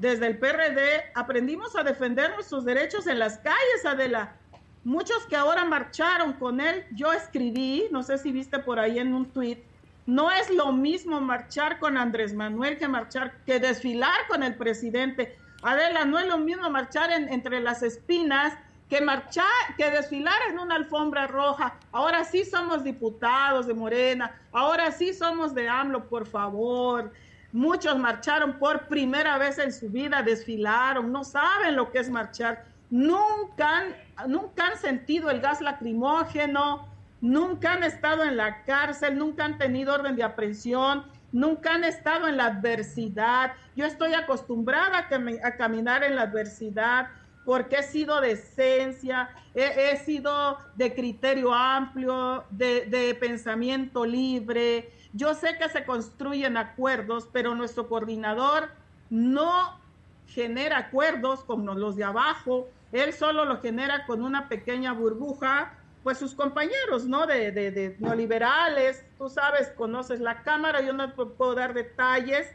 desde 0.00 0.28
el 0.28 0.38
PRD 0.38 1.12
aprendimos 1.14 1.76
a 1.76 1.82
defender 1.82 2.30
nuestros 2.30 2.64
derechos 2.64 3.06
en 3.06 3.18
las 3.18 3.36
calles, 3.36 3.84
Adela. 3.84 4.34
Muchos 4.82 5.26
que 5.26 5.36
ahora 5.36 5.66
marcharon 5.66 6.32
con 6.32 6.62
él, 6.62 6.86
yo 6.92 7.12
escribí, 7.12 7.86
no 7.90 8.02
sé 8.02 8.16
si 8.16 8.32
viste 8.32 8.60
por 8.60 8.78
ahí 8.78 8.98
en 8.98 9.12
un 9.12 9.26
tuit, 9.26 9.58
no 10.06 10.30
es 10.30 10.48
lo 10.48 10.72
mismo 10.72 11.20
marchar 11.20 11.78
con 11.78 11.98
Andrés 11.98 12.32
Manuel 12.32 12.78
que 12.78 12.88
marchar, 12.88 13.44
que 13.44 13.60
desfilar 13.60 14.26
con 14.26 14.42
el 14.42 14.54
presidente. 14.54 15.36
Adela, 15.62 16.06
no 16.06 16.18
es 16.18 16.26
lo 16.26 16.38
mismo 16.38 16.70
marchar 16.70 17.10
entre 17.12 17.60
las 17.60 17.82
espinas 17.82 18.54
que 18.88 19.02
marchar, 19.02 19.44
que 19.76 19.90
desfilar 19.90 20.34
en 20.48 20.58
una 20.58 20.76
alfombra 20.76 21.26
roja. 21.26 21.74
Ahora 21.92 22.24
sí 22.24 22.46
somos 22.46 22.82
diputados 22.84 23.66
de 23.66 23.74
Morena, 23.74 24.34
ahora 24.50 24.92
sí 24.92 25.12
somos 25.12 25.54
de 25.54 25.68
AMLO, 25.68 26.08
por 26.08 26.26
favor. 26.26 27.12
Muchos 27.52 27.98
marcharon 27.98 28.58
por 28.58 28.86
primera 28.86 29.36
vez 29.36 29.58
en 29.58 29.72
su 29.72 29.88
vida, 29.88 30.22
desfilaron, 30.22 31.10
no 31.10 31.24
saben 31.24 31.74
lo 31.74 31.90
que 31.90 31.98
es 31.98 32.08
marchar. 32.08 32.64
Nunca 32.90 33.78
han, 33.78 33.96
nunca 34.28 34.66
han 34.66 34.78
sentido 34.78 35.30
el 35.30 35.40
gas 35.40 35.60
lacrimógeno, 35.60 36.88
nunca 37.20 37.72
han 37.72 37.82
estado 37.82 38.24
en 38.24 38.36
la 38.36 38.62
cárcel, 38.64 39.18
nunca 39.18 39.44
han 39.44 39.58
tenido 39.58 39.94
orden 39.94 40.14
de 40.14 40.22
aprehensión, 40.22 41.04
nunca 41.32 41.74
han 41.74 41.82
estado 41.82 42.28
en 42.28 42.36
la 42.36 42.46
adversidad. 42.46 43.52
Yo 43.74 43.84
estoy 43.84 44.14
acostumbrada 44.14 45.08
a, 45.42 45.56
caminar 45.56 46.04
en 46.04 46.14
la 46.16 46.22
adversidad 46.22 47.08
porque 47.44 47.76
he 47.76 47.82
sido 47.82 48.20
de 48.20 48.32
esencia, 48.32 49.30
he, 49.54 49.96
sido 49.96 50.58
de 50.76 50.94
criterio 50.94 51.52
amplio, 51.52 52.44
de, 52.50 52.86
de 52.86 53.14
pensamiento 53.14 54.04
libre, 54.04 54.92
yo 55.12 55.34
sé 55.34 55.56
que 55.58 55.68
se 55.68 55.84
construyen 55.84 56.56
acuerdos, 56.56 57.28
pero 57.32 57.54
nuestro 57.54 57.88
coordinador 57.88 58.70
no 59.08 59.78
genera 60.26 60.78
acuerdos 60.78 61.42
como 61.44 61.74
los 61.74 61.96
de 61.96 62.04
abajo, 62.04 62.68
él 62.92 63.12
solo 63.12 63.44
lo 63.44 63.60
genera 63.60 64.06
con 64.06 64.22
una 64.22 64.48
pequeña 64.48 64.92
burbuja, 64.92 65.74
pues 66.02 66.18
sus 66.18 66.34
compañeros, 66.34 67.04
¿no? 67.06 67.26
De, 67.26 67.52
de, 67.52 67.96
neoliberales, 67.98 69.04
tú 69.18 69.28
sabes, 69.28 69.68
conoces 69.76 70.20
la 70.20 70.42
Cámara, 70.42 70.80
yo 70.80 70.92
no 70.92 71.12
puedo 71.14 71.54
dar 71.54 71.74
detalles, 71.74 72.48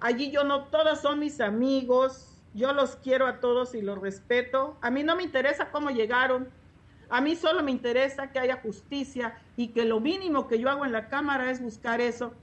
allí 0.00 0.30
yo 0.30 0.44
no, 0.44 0.64
todos 0.64 1.00
son 1.00 1.20
mis 1.20 1.40
amigos, 1.40 2.36
yo 2.54 2.72
los 2.72 2.96
quiero 2.96 3.26
a 3.26 3.40
todos 3.40 3.74
y 3.74 3.82
los 3.82 4.00
respeto, 4.00 4.76
a 4.80 4.90
mí 4.90 5.04
no 5.04 5.16
me 5.16 5.22
interesa 5.22 5.70
cómo 5.70 5.90
llegaron, 5.90 6.48
a 7.08 7.20
mí 7.20 7.36
solo 7.36 7.62
me 7.62 7.70
interesa 7.70 8.32
que 8.32 8.38
haya 8.38 8.56
justicia 8.56 9.38
y 9.56 9.68
que 9.68 9.84
lo 9.84 10.00
mínimo 10.00 10.48
que 10.48 10.58
yo 10.58 10.70
hago 10.70 10.84
en 10.84 10.92
la 10.92 11.08
Cámara 11.08 11.50
es 11.50 11.60
buscar 11.60 12.00
eso. 12.00 12.34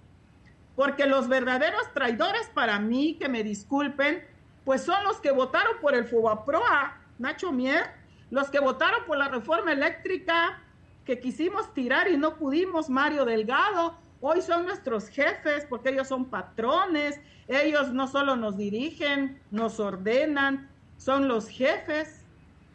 Porque 0.76 1.06
los 1.06 1.28
verdaderos 1.28 1.93
traidores 1.93 2.49
para 2.54 2.80
mí, 2.80 3.17
que 3.19 3.30
me 3.30 3.43
disculpen, 3.43 4.23
pues 4.65 4.84
son 4.84 5.04
los 5.04 5.19
que 5.19 5.32
votaron 5.32 5.78
por 5.82 5.93
el 5.93 6.06
Fobaproa, 6.06 6.97
Nacho 7.19 7.52
Mier, 7.52 7.91
los 8.32 8.49
que 8.49 8.60
votaron 8.60 9.06
por 9.06 9.17
la 9.17 9.28
reforma 9.28 9.71
eléctrica 9.71 10.60
que 11.06 11.19
quisimos 11.19 11.73
tirar 11.73 12.10
y 12.10 12.17
no 12.17 12.38
pudimos, 12.38 12.89
Mario 12.89 13.26
Delgado, 13.26 13.97
Hoy 14.26 14.41
son 14.41 14.65
nuestros 14.65 15.10
jefes 15.10 15.65
porque 15.67 15.89
ellos 15.89 16.08
son 16.08 16.23
patrones, 16.23 17.19
ellos 17.49 17.91
no 17.91 18.08
solo 18.08 18.38
nos 18.38 18.56
dirigen, 18.56 19.41
nos 19.52 19.82
ordenan, 19.82 20.69
son 20.95 21.28
los 21.28 21.49
jefes, 21.49 22.23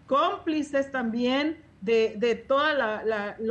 cómplices 0.07 0.92
también 0.92 1.57
de, 1.81 2.14
de 2.17 2.35
todo 2.35 2.64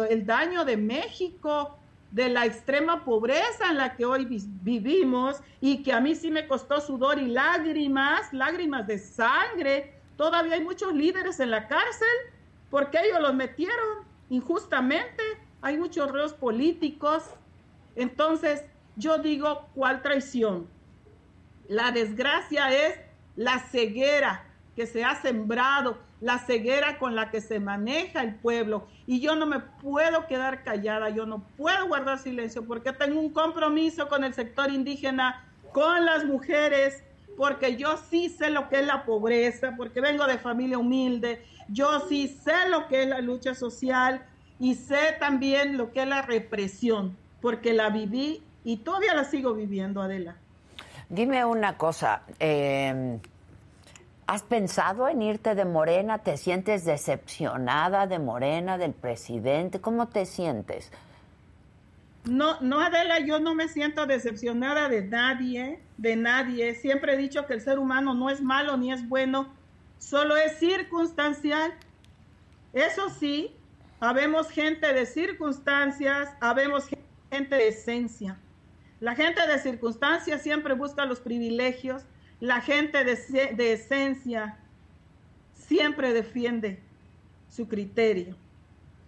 el 0.10 0.26
daño 0.26 0.66
de 0.66 0.78
México, 0.78 1.78
de 2.12 2.30
la 2.30 2.46
extrema 2.46 3.04
pobreza 3.04 3.70
en 3.70 3.78
la 3.78 3.96
que 3.96 4.06
hoy 4.06 4.26
vivimos 4.62 5.42
y 5.60 5.84
que 5.84 5.92
a 5.92 6.00
mí 6.00 6.16
sí 6.16 6.32
me 6.32 6.48
costó 6.48 6.80
sudor 6.80 7.20
y 7.20 7.28
lágrimas, 7.28 8.32
lágrimas 8.34 8.88
de 8.88 8.98
sangre. 8.98 9.94
Todavía 10.16 10.54
hay 10.56 10.63
muchos 10.63 10.94
líderes 10.94 11.40
en 11.40 11.52
la 11.52 11.68
cárcel 11.68 12.08
porque 12.70 13.00
ellos 13.04 13.22
los 13.22 13.34
metieron 13.34 14.06
injustamente. 14.30 15.24
Hay 15.62 15.78
muchos 15.78 16.12
reos 16.12 16.34
políticos 16.34 17.24
entonces, 17.98 18.63
yo 18.96 19.18
digo, 19.18 19.68
¿cuál 19.74 20.04
traición? 20.04 20.68
La 21.68 21.92
desgracia 21.92 22.72
es 22.72 23.00
la 23.36 23.60
ceguera 23.60 24.46
que 24.76 24.86
se 24.86 25.04
ha 25.04 25.20
sembrado, 25.20 25.98
la 26.21 26.39
ceguera 26.39 26.97
con 26.97 27.15
la 27.15 27.30
que 27.30 27.41
se 27.41 27.60
maneja 27.60 28.21
el 28.21 28.36
pueblo. 28.36 28.88
Y 29.06 29.19
yo 29.19 29.36
no 29.36 29.45
me 29.45 29.60
puedo 29.60 30.27
quedar 30.27 30.63
callada, 30.63 31.10
yo 31.10 31.25
no 31.25 31.43
puedo 31.58 31.88
guardar 31.88 32.19
silencio 32.19 32.65
porque 32.65 32.93
tengo 32.93 33.19
un 33.19 33.32
compromiso 33.32 34.08
con 34.08 34.23
el 34.23 34.34
sector 34.34 34.71
indígena, 34.71 35.45
con 35.71 36.06
las 36.06 36.25
mujeres, 36.25 37.03
porque 37.38 37.75
yo 37.75 37.97
sí 38.10 38.30
sé 38.30 38.49
lo 38.49 38.67
que 38.69 38.80
es 38.80 38.88
la 38.88 39.06
pobreza, 39.06 39.75
porque 39.77 40.01
vengo 40.01 40.25
de 40.25 40.39
familia 40.39 40.80
humilde, 40.80 41.45
yo 41.69 42.08
sí 42.08 42.27
sé 42.27 42.69
lo 42.69 42.88
que 42.88 43.03
es 43.03 43.10
la 43.10 43.21
lucha 43.21 43.53
social 43.53 44.25
y 44.60 44.75
sé 44.75 45.15
también 45.19 45.77
lo 45.77 45.91
que 45.91 46.01
es 46.01 46.08
la 46.08 46.23
represión 46.23 47.15
porque 47.41 47.73
la 47.73 47.89
viví 47.89 48.41
y 48.63 48.77
todavía 48.77 49.13
la 49.13 49.23
sigo 49.23 49.53
viviendo, 49.53 50.01
Adela. 50.01 50.36
Dime 51.10 51.45
una 51.45 51.77
cosa, 51.77 52.23
em, 52.39 53.19
¿has 54.28 54.44
pensado 54.44 55.08
en 55.08 55.22
irte 55.22 55.56
de 55.56 55.66
Morena? 55.66 56.20
¿Te 56.20 56.38
sientes 56.38 56.86
decepcionada 56.86 58.06
de 58.08 58.20
Morena, 58.20 58.78
del 58.78 58.94
presidente? 58.94 59.82
¿Cómo 59.82 60.10
te 60.10 60.26
sientes? 60.26 60.92
No, 62.26 62.60
no, 62.60 62.82
Adela, 62.82 63.20
yo 63.20 63.40
no 63.40 63.56
me 63.56 63.70
siento 63.70 64.06
decepcionada 64.06 64.90
de 64.90 65.02
nadie, 65.02 65.80
de 65.98 66.18
nadie. 66.18 66.76
Siempre 66.76 67.13
he 67.13 67.18
dicho 67.18 67.46
que 67.46 67.54
el 67.54 67.62
ser 67.62 67.80
humano 67.80 68.13
no 68.13 68.30
es 68.30 68.42
malo 68.42 68.76
ni 68.76 68.92
es 68.92 69.08
bueno, 69.08 69.48
solo 69.98 70.36
es 70.36 70.60
circunstancial. 70.60 71.74
Eso 72.74 73.10
sí, 73.10 73.56
habemos 74.02 74.50
gente 74.50 74.92
de 74.92 75.06
circunstancias, 75.06 76.30
habemos 76.42 76.90
gente 77.32 77.56
de 77.56 77.70
esencia. 77.70 78.38
La 79.00 79.16
gente 79.16 79.48
de 79.48 79.58
circunstancias 79.60 80.42
siempre 80.42 80.74
busca 80.74 81.06
los 81.06 81.22
privilegios. 81.22 82.04
La 82.39 82.62
gente 82.62 83.04
de, 83.04 83.15
de 83.56 83.73
esencia 83.73 84.58
siempre 85.54 86.13
defiende 86.13 86.80
su 87.50 87.67
criterio. 87.67 88.36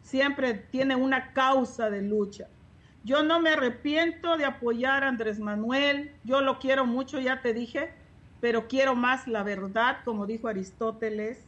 Siempre 0.01 0.53
tiene 0.53 0.95
una 0.95 1.33
causa 1.33 1.89
de 1.89 2.01
lucha. 2.01 2.47
Yo 3.03 3.23
no 3.23 3.39
me 3.39 3.51
arrepiento 3.51 4.37
de 4.37 4.45
apoyar 4.45 5.03
a 5.03 5.09
Andrés 5.09 5.39
Manuel. 5.39 6.11
Yo 6.23 6.41
lo 6.41 6.59
quiero 6.59 6.85
mucho, 6.85 7.19
ya 7.19 7.41
te 7.41 7.53
dije, 7.53 7.93
pero 8.41 8.67
quiero 8.67 8.95
más 8.95 9.27
la 9.27 9.43
verdad, 9.43 9.99
como 10.03 10.25
dijo 10.25 10.47
Aristóteles. 10.47 11.45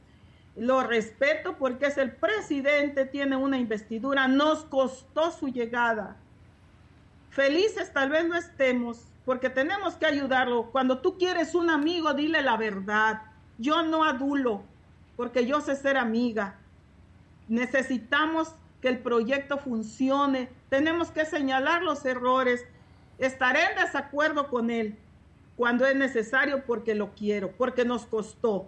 Lo 0.55 0.83
respeto 0.83 1.57
porque 1.57 1.87
es 1.87 1.97
el 1.97 2.11
presidente, 2.11 3.05
tiene 3.05 3.35
una 3.37 3.57
investidura, 3.57 4.27
nos 4.27 4.65
costó 4.65 5.31
su 5.31 5.47
llegada 5.47 6.17
Felices 7.31 7.93
tal 7.93 8.09
vez 8.09 8.27
no 8.27 8.35
estemos 8.35 9.05
porque 9.25 9.49
tenemos 9.49 9.95
que 9.95 10.05
ayudarlo. 10.05 10.71
Cuando 10.71 10.99
tú 10.99 11.17
quieres 11.17 11.55
un 11.55 11.69
amigo, 11.69 12.13
dile 12.13 12.41
la 12.41 12.57
verdad. 12.57 13.21
Yo 13.57 13.83
no 13.83 14.03
adulo 14.03 14.63
porque 15.15 15.45
yo 15.45 15.61
sé 15.61 15.75
ser 15.75 15.97
amiga. 15.97 16.55
Necesitamos 17.47 18.55
que 18.81 18.89
el 18.89 18.99
proyecto 18.99 19.57
funcione. 19.57 20.49
Tenemos 20.69 21.11
que 21.11 21.25
señalar 21.25 21.83
los 21.83 22.03
errores. 22.05 22.65
Estaré 23.19 23.65
en 23.65 23.85
desacuerdo 23.85 24.47
con 24.49 24.71
él 24.71 24.97
cuando 25.55 25.85
es 25.85 25.95
necesario 25.95 26.65
porque 26.65 26.95
lo 26.95 27.13
quiero, 27.13 27.51
porque 27.51 27.85
nos 27.85 28.05
costó. 28.05 28.67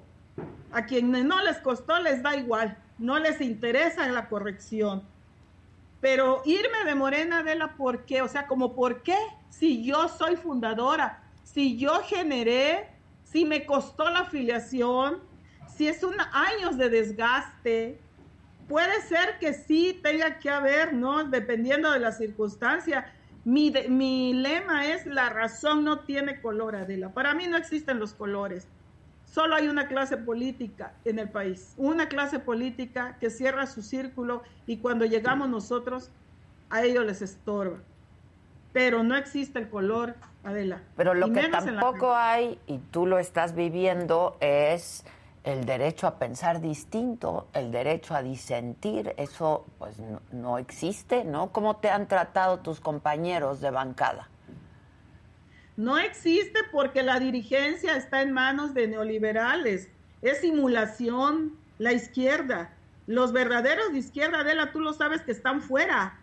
A 0.71 0.85
quienes 0.85 1.25
no 1.25 1.41
les 1.43 1.57
costó 1.57 1.99
les 1.99 2.21
da 2.21 2.35
igual, 2.35 2.77
no 2.97 3.17
les 3.19 3.41
interesa 3.41 4.07
la 4.07 4.27
corrección. 4.29 5.03
Pero 6.03 6.41
irme 6.43 6.83
de 6.83 6.95
Morena, 6.95 7.43
de 7.43 7.55
la 7.55 7.77
¿por 7.77 8.03
qué? 8.03 8.21
O 8.21 8.27
sea, 8.27 8.45
como 8.45 8.75
¿por 8.75 9.03
qué? 9.03 9.15
Si 9.49 9.85
yo 9.85 10.09
soy 10.09 10.35
fundadora, 10.35 11.23
si 11.45 11.77
yo 11.77 12.01
generé, 12.03 12.89
si 13.23 13.45
me 13.45 13.65
costó 13.65 14.09
la 14.09 14.19
afiliación, 14.19 15.21
si 15.73 15.87
es 15.87 16.03
un 16.03 16.15
años 16.33 16.77
de 16.77 16.89
desgaste, 16.89 18.01
puede 18.67 19.01
ser 19.03 19.39
que 19.39 19.53
sí 19.53 19.97
tenga 20.03 20.39
que 20.39 20.49
haber, 20.49 20.91
¿no? 20.91 21.23
Dependiendo 21.23 21.89
de 21.89 21.99
la 21.99 22.11
circunstancia. 22.11 23.09
Mi 23.45 24.33
lema 24.33 24.87
es 24.87 25.05
la 25.05 25.29
razón 25.29 25.85
no 25.85 25.99
tiene 25.99 26.41
color, 26.41 26.75
Adela. 26.75 27.13
Para 27.13 27.33
mí 27.33 27.47
no 27.47 27.55
existen 27.55 27.97
los 27.97 28.13
colores. 28.13 28.67
Solo 29.33 29.55
hay 29.55 29.67
una 29.67 29.87
clase 29.87 30.15
política 30.15 30.93
en 31.05 31.17
el 31.17 31.27
país, 31.27 31.73
una 31.77 32.07
clase 32.07 32.37
política 32.37 33.17
que 33.19 33.31
cierra 33.31 33.65
su 33.65 33.81
círculo 33.81 34.43
y 34.67 34.77
cuando 34.77 35.05
llegamos 35.05 35.49
nosotros, 35.49 36.11
a 36.69 36.83
ellos 36.83 37.03
les 37.03 37.23
estorba. 37.23 37.79
Pero 38.73 39.01
no 39.01 39.17
existe 39.17 39.57
el 39.57 39.69
color, 39.69 40.13
Adela. 40.43 40.83
Pero 40.95 41.15
lo 41.15 41.33
que 41.33 41.47
tampoco 41.47 42.13
hay, 42.13 42.59
y 42.67 42.77
tú 42.77 43.07
lo 43.07 43.17
estás 43.17 43.55
viviendo, 43.55 44.37
es 44.39 45.03
el 45.43 45.65
derecho 45.65 46.05
a 46.05 46.19
pensar 46.19 46.61
distinto, 46.61 47.47
el 47.53 47.71
derecho 47.71 48.13
a 48.13 48.21
disentir, 48.21 49.15
eso 49.17 49.65
pues 49.79 49.97
no, 49.97 50.21
no 50.31 50.59
existe, 50.59 51.23
¿no? 51.23 51.51
¿Cómo 51.51 51.77
te 51.77 51.89
han 51.89 52.07
tratado 52.07 52.59
tus 52.59 52.79
compañeros 52.79 53.61
de 53.61 53.71
bancada? 53.71 54.29
No 55.75 55.97
existe 55.97 56.59
porque 56.71 57.01
la 57.01 57.19
dirigencia 57.19 57.95
está 57.95 58.21
en 58.21 58.31
manos 58.31 58.73
de 58.73 58.87
neoliberales. 58.87 59.89
Es 60.21 60.41
simulación 60.41 61.53
la 61.79 61.93
izquierda. 61.93 62.71
Los 63.07 63.33
verdaderos 63.33 63.91
de 63.91 63.97
izquierda, 63.97 64.41
Adela, 64.41 64.71
tú 64.71 64.79
lo 64.79 64.93
sabes 64.93 65.21
que 65.21 65.31
están 65.31 65.61
fuera. 65.61 66.19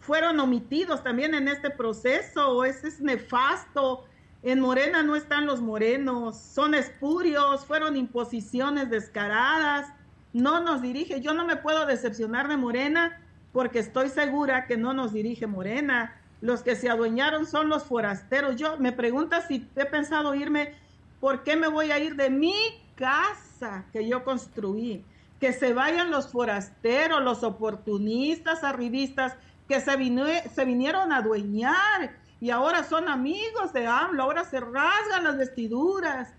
Fueron 0.00 0.40
omitidos 0.40 1.02
también 1.02 1.34
en 1.34 1.46
este 1.46 1.70
proceso. 1.70 2.64
Es 2.64 3.00
nefasto. 3.00 4.04
En 4.42 4.60
Morena 4.60 5.02
no 5.02 5.14
están 5.14 5.44
los 5.44 5.60
morenos. 5.60 6.38
Son 6.38 6.74
espurios. 6.74 7.66
Fueron 7.66 7.96
imposiciones 7.96 8.88
descaradas. 8.88 9.92
No 10.32 10.60
nos 10.60 10.80
dirige. 10.80 11.20
Yo 11.20 11.34
no 11.34 11.44
me 11.44 11.56
puedo 11.56 11.84
decepcionar 11.84 12.48
de 12.48 12.56
Morena 12.56 13.20
porque 13.52 13.78
estoy 13.78 14.08
segura 14.08 14.66
que 14.66 14.76
no 14.76 14.94
nos 14.94 15.12
dirige 15.12 15.46
Morena 15.46 16.14
los 16.40 16.62
que 16.62 16.76
se 16.76 16.88
adueñaron 16.88 17.46
son 17.46 17.68
los 17.68 17.84
forasteros. 17.84 18.56
Yo 18.56 18.76
me 18.78 18.92
pregunta 18.92 19.46
si 19.46 19.68
he 19.76 19.84
pensado 19.84 20.34
irme, 20.34 20.74
¿por 21.20 21.42
qué 21.42 21.56
me 21.56 21.68
voy 21.68 21.90
a 21.90 21.98
ir 21.98 22.16
de 22.16 22.30
mi 22.30 22.54
casa 22.94 23.84
que 23.92 24.06
yo 24.06 24.24
construí? 24.24 25.04
Que 25.40 25.52
se 25.52 25.72
vayan 25.72 26.10
los 26.10 26.28
forasteros, 26.28 27.22
los 27.22 27.42
oportunistas, 27.42 28.64
arribistas, 28.64 29.34
que 29.68 29.80
se, 29.80 30.48
se 30.54 30.64
vinieron 30.64 31.12
a 31.12 31.18
adueñar 31.18 32.16
y 32.40 32.50
ahora 32.50 32.84
son 32.84 33.08
amigos 33.08 33.72
de 33.72 33.86
AMLO, 33.86 34.22
ahora 34.22 34.44
se 34.44 34.60
rasgan 34.60 35.24
las 35.24 35.38
vestiduras. 35.38 36.34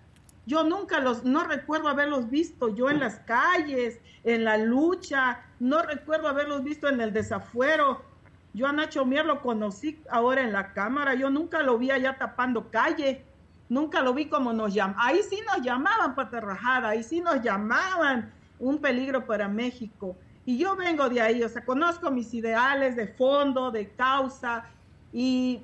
Yo 0.45 0.63
nunca 0.63 0.99
los, 0.99 1.25
no 1.25 1.43
recuerdo 1.43 1.89
haberlos 1.89 2.29
visto 2.29 2.73
yo 2.73 2.89
en 2.89 2.99
las 2.99 3.19
calles, 3.19 3.99
en 4.23 4.45
la 4.45 4.57
lucha, 4.57 5.41
no 5.59 5.81
recuerdo 5.81 6.27
haberlos 6.27 6.63
visto 6.63 6.87
en 6.87 7.01
el 7.01 7.11
desafuero 7.11 8.01
yo 8.53 8.67
a 8.67 8.71
Nacho 8.71 9.05
Mier 9.05 9.25
lo 9.25 9.41
conocí 9.41 10.01
ahora 10.09 10.41
en 10.41 10.51
la 10.51 10.73
cámara, 10.73 11.13
yo 11.13 11.29
nunca 11.29 11.61
lo 11.61 11.77
vi 11.77 11.91
allá 11.91 12.17
tapando 12.17 12.71
calle, 12.71 13.23
nunca 13.69 14.01
lo 14.01 14.13
vi 14.13 14.27
como 14.27 14.53
nos 14.53 14.73
llamaban. 14.73 15.05
Ahí 15.05 15.21
sí 15.29 15.41
nos 15.45 15.65
llamaban 15.65 16.15
paterrajada, 16.15 16.89
ahí 16.89 17.03
sí 17.03 17.21
nos 17.21 17.41
llamaban 17.41 18.31
un 18.59 18.79
peligro 18.79 19.25
para 19.25 19.47
México. 19.47 20.15
Y 20.45 20.57
yo 20.57 20.75
vengo 20.75 21.09
de 21.09 21.21
ahí, 21.21 21.43
o 21.43 21.49
sea, 21.49 21.65
conozco 21.65 22.09
mis 22.09 22.33
ideales 22.33 22.95
de 22.95 23.07
fondo, 23.07 23.69
de 23.69 23.89
causa, 23.89 24.65
y 25.11 25.61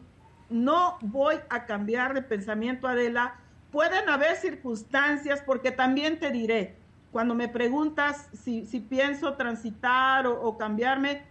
no 0.50 0.98
voy 1.02 1.36
a 1.50 1.66
cambiar 1.66 2.14
de 2.14 2.22
pensamiento, 2.22 2.88
Adela. 2.88 3.36
Pueden 3.72 4.08
haber 4.10 4.36
circunstancias, 4.36 5.42
porque 5.46 5.72
también 5.72 6.20
te 6.20 6.32
diré, 6.32 6.76
cuando 7.12 7.34
me 7.34 7.48
preguntas 7.48 8.30
si, 8.34 8.66
si 8.66 8.82
pienso 8.82 9.34
transitar 9.34 10.28
o 10.28 10.58
cambiarme, 10.58 11.24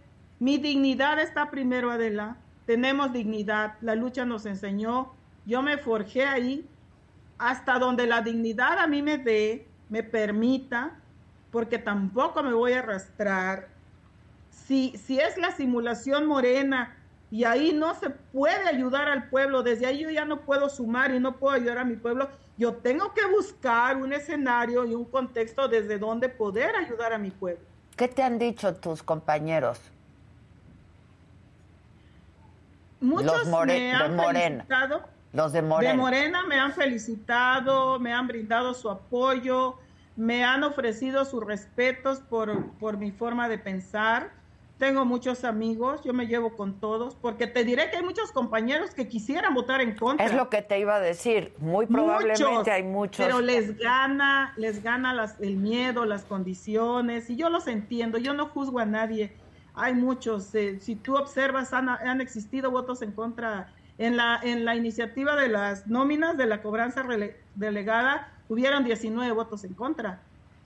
mi 0.43 0.57
dignidad 0.57 1.19
está 1.19 1.49
primero, 1.49 1.89
Adela. 1.89 2.35
Tenemos 2.65 3.13
dignidad. 3.13 3.75
La 3.79 3.95
lucha 3.95 4.25
nos 4.25 4.45
enseñó. 4.45 5.13
Yo 5.45 5.61
me 5.61 5.77
forjé 5.77 6.25
ahí 6.25 6.67
hasta 7.37 7.79
donde 7.79 8.07
la 8.07 8.21
dignidad 8.21 8.77
a 8.77 8.85
mí 8.85 9.01
me 9.01 9.17
dé, 9.17 9.65
me 9.87 10.03
permita, 10.03 10.99
porque 11.49 11.77
tampoco 11.77 12.43
me 12.43 12.51
voy 12.51 12.73
a 12.73 12.79
arrastrar. 12.79 13.69
Si, 14.49 14.97
si 14.97 15.17
es 15.17 15.37
la 15.37 15.51
simulación 15.51 16.25
morena 16.25 16.93
y 17.31 17.45
ahí 17.45 17.71
no 17.71 17.95
se 17.95 18.09
puede 18.09 18.67
ayudar 18.67 19.07
al 19.07 19.29
pueblo, 19.29 19.63
desde 19.63 19.85
ahí 19.85 19.99
yo 19.99 20.09
ya 20.09 20.25
no 20.25 20.41
puedo 20.41 20.67
sumar 20.67 21.13
y 21.15 21.21
no 21.21 21.37
puedo 21.37 21.55
ayudar 21.55 21.77
a 21.77 21.85
mi 21.85 21.95
pueblo, 21.95 22.27
yo 22.57 22.73
tengo 22.73 23.13
que 23.13 23.25
buscar 23.27 23.95
un 23.95 24.11
escenario 24.11 24.83
y 24.83 24.93
un 24.93 25.05
contexto 25.05 25.69
desde 25.69 25.97
donde 25.97 26.27
poder 26.27 26.75
ayudar 26.75 27.13
a 27.13 27.17
mi 27.17 27.31
pueblo. 27.31 27.63
¿Qué 27.95 28.09
te 28.09 28.23
han 28.23 28.37
dicho 28.37 28.75
tus 28.75 29.01
compañeros? 29.03 29.92
Muchos 33.03 33.47
me 33.65 33.93
han 33.93 34.17
felicitado. 34.17 35.03
Los 35.31 35.51
de 35.51 35.61
Morena. 35.61 35.91
De 35.91 35.97
Morena 35.97 36.43
me 36.47 36.59
han 36.59 36.73
felicitado, 36.73 37.99
me 37.99 38.13
han 38.13 38.27
brindado 38.27 38.73
su 38.73 38.89
apoyo, 38.89 39.77
me 40.15 40.43
han 40.43 40.63
ofrecido 40.63 41.25
sus 41.25 41.43
respetos 41.43 42.19
por, 42.19 42.71
por 42.73 42.97
mi 42.97 43.11
forma 43.11 43.49
de 43.49 43.57
pensar 43.57 44.31
tengo 44.83 45.05
muchos 45.05 45.45
amigos, 45.45 46.01
yo 46.03 46.13
me 46.13 46.27
llevo 46.27 46.57
con 46.57 46.79
todos, 46.79 47.15
porque 47.15 47.47
te 47.47 47.63
diré 47.63 47.89
que 47.89 47.95
hay 47.97 48.03
muchos 48.03 48.33
compañeros 48.33 48.93
que 48.93 49.07
quisieran 49.07 49.53
votar 49.53 49.79
en 49.79 49.95
contra. 49.95 50.25
Es 50.25 50.33
lo 50.33 50.49
que 50.49 50.61
te 50.61 50.77
iba 50.77 50.95
a 50.95 50.99
decir, 50.99 51.53
muy 51.59 51.85
probablemente 51.85 52.69
hay 52.69 52.83
muchos. 52.83 53.25
Pero 53.25 53.39
les 53.39 53.77
gana, 53.77 54.53
les 54.57 54.83
gana 54.83 55.13
las, 55.13 55.39
el 55.39 55.55
miedo, 55.55 56.03
las 56.03 56.25
condiciones, 56.25 57.29
y 57.29 57.37
yo 57.37 57.49
los 57.49 57.67
entiendo, 57.67 58.17
yo 58.17 58.33
no 58.33 58.47
juzgo 58.47 58.79
a 58.79 58.85
nadie. 58.85 59.31
Hay 59.75 59.93
muchos, 59.93 60.53
eh, 60.55 60.79
si 60.79 60.95
tú 60.95 61.15
observas, 61.15 61.73
han, 61.73 62.21
existido 62.21 62.71
votos 62.71 63.01
en 63.01 63.11
contra. 63.11 63.73
En 63.99 64.17
la, 64.17 64.39
en 64.41 64.65
la 64.65 64.75
iniciativa 64.75 65.35
de 65.35 65.49
las 65.49 65.85
nóminas 65.85 66.35
de 66.35 66.47
la 66.47 66.63
cobranza 66.63 67.05
delegada, 67.53 68.33
hubieron 68.49 68.83
19 68.83 69.31
votos 69.33 69.63
en 69.63 69.75
contra. 69.75 70.19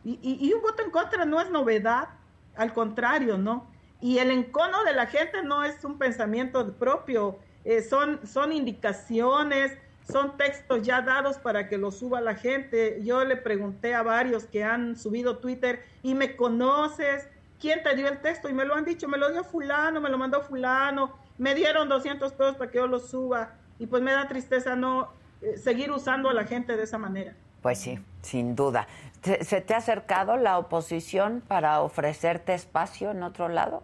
Y, 0.06 0.54
un 0.54 0.62
voto 0.62 0.82
en 0.84 0.92
contra 0.92 1.26
no 1.26 1.42
es 1.42 1.50
novedad, 1.52 2.08
al 2.56 2.72
contrario, 2.72 3.38
¿no? 3.38 3.68
Y 4.00 4.20
el 4.20 4.32
encono 4.32 4.84
de 4.86 4.94
la 4.94 5.08
gente 5.08 5.44
no 5.44 5.66
es 5.66 5.84
un 5.84 5.98
pensamiento 5.98 6.74
propio, 6.76 7.40
eh, 7.66 7.82
son, 7.82 8.26
son 8.26 8.54
indicaciones, 8.54 9.78
son 10.10 10.38
textos 10.38 10.84
ya 10.84 11.02
dados 11.02 11.38
para 11.38 11.68
que 11.68 11.78
lo 11.78 11.92
suba 11.92 12.22
la 12.22 12.36
gente. 12.36 13.02
Yo 13.04 13.26
le 13.26 13.36
pregunté 13.36 13.94
a 13.94 14.04
varios 14.04 14.46
que 14.46 14.64
han 14.64 14.96
subido 14.96 15.40
Twitter 15.40 15.84
y 16.04 16.16
me 16.16 16.38
conoces, 16.38 17.28
¿quién 17.60 17.84
te 17.84 17.96
dio 17.96 18.08
el 18.08 18.20
texto? 18.20 18.50
Y 18.50 18.54
me 18.54 18.66
lo 18.66 18.76
han 18.76 18.86
dicho, 18.86 19.08
me 19.08 19.18
lo 19.18 19.32
dio 19.32 19.44
fulano, 19.44 20.02
me 20.02 20.10
lo 20.10 20.18
mandó 20.18 20.42
fulano, 20.42 21.18
me 21.38 21.56
dieron 21.56 21.90
200 21.90 22.32
pesos 22.34 22.56
para 22.56 22.72
que 22.72 22.78
yo 22.78 22.88
lo 22.88 23.00
suba. 23.00 23.54
Y 23.80 23.88
pues 23.88 24.02
me 24.02 24.12
da 24.12 24.28
tristeza 24.28 24.76
no 24.76 25.10
eh, 25.42 25.58
seguir 25.58 25.92
usando 25.92 26.30
a 26.30 26.34
la 26.34 26.46
gente 26.46 26.76
de 26.76 26.84
esa 26.84 26.98
manera. 26.98 27.34
Pues 27.62 27.80
sí, 27.80 28.00
sin 28.22 28.56
duda. 28.56 28.88
¿Se 29.22 29.62
te 29.62 29.74
ha 29.74 29.78
acercado 29.78 30.38
la 30.38 30.58
oposición 30.58 31.42
para 31.48 31.82
ofrecerte 31.82 32.54
espacio 32.54 33.12
en 33.12 33.24
otro 33.24 33.50
lado 33.50 33.84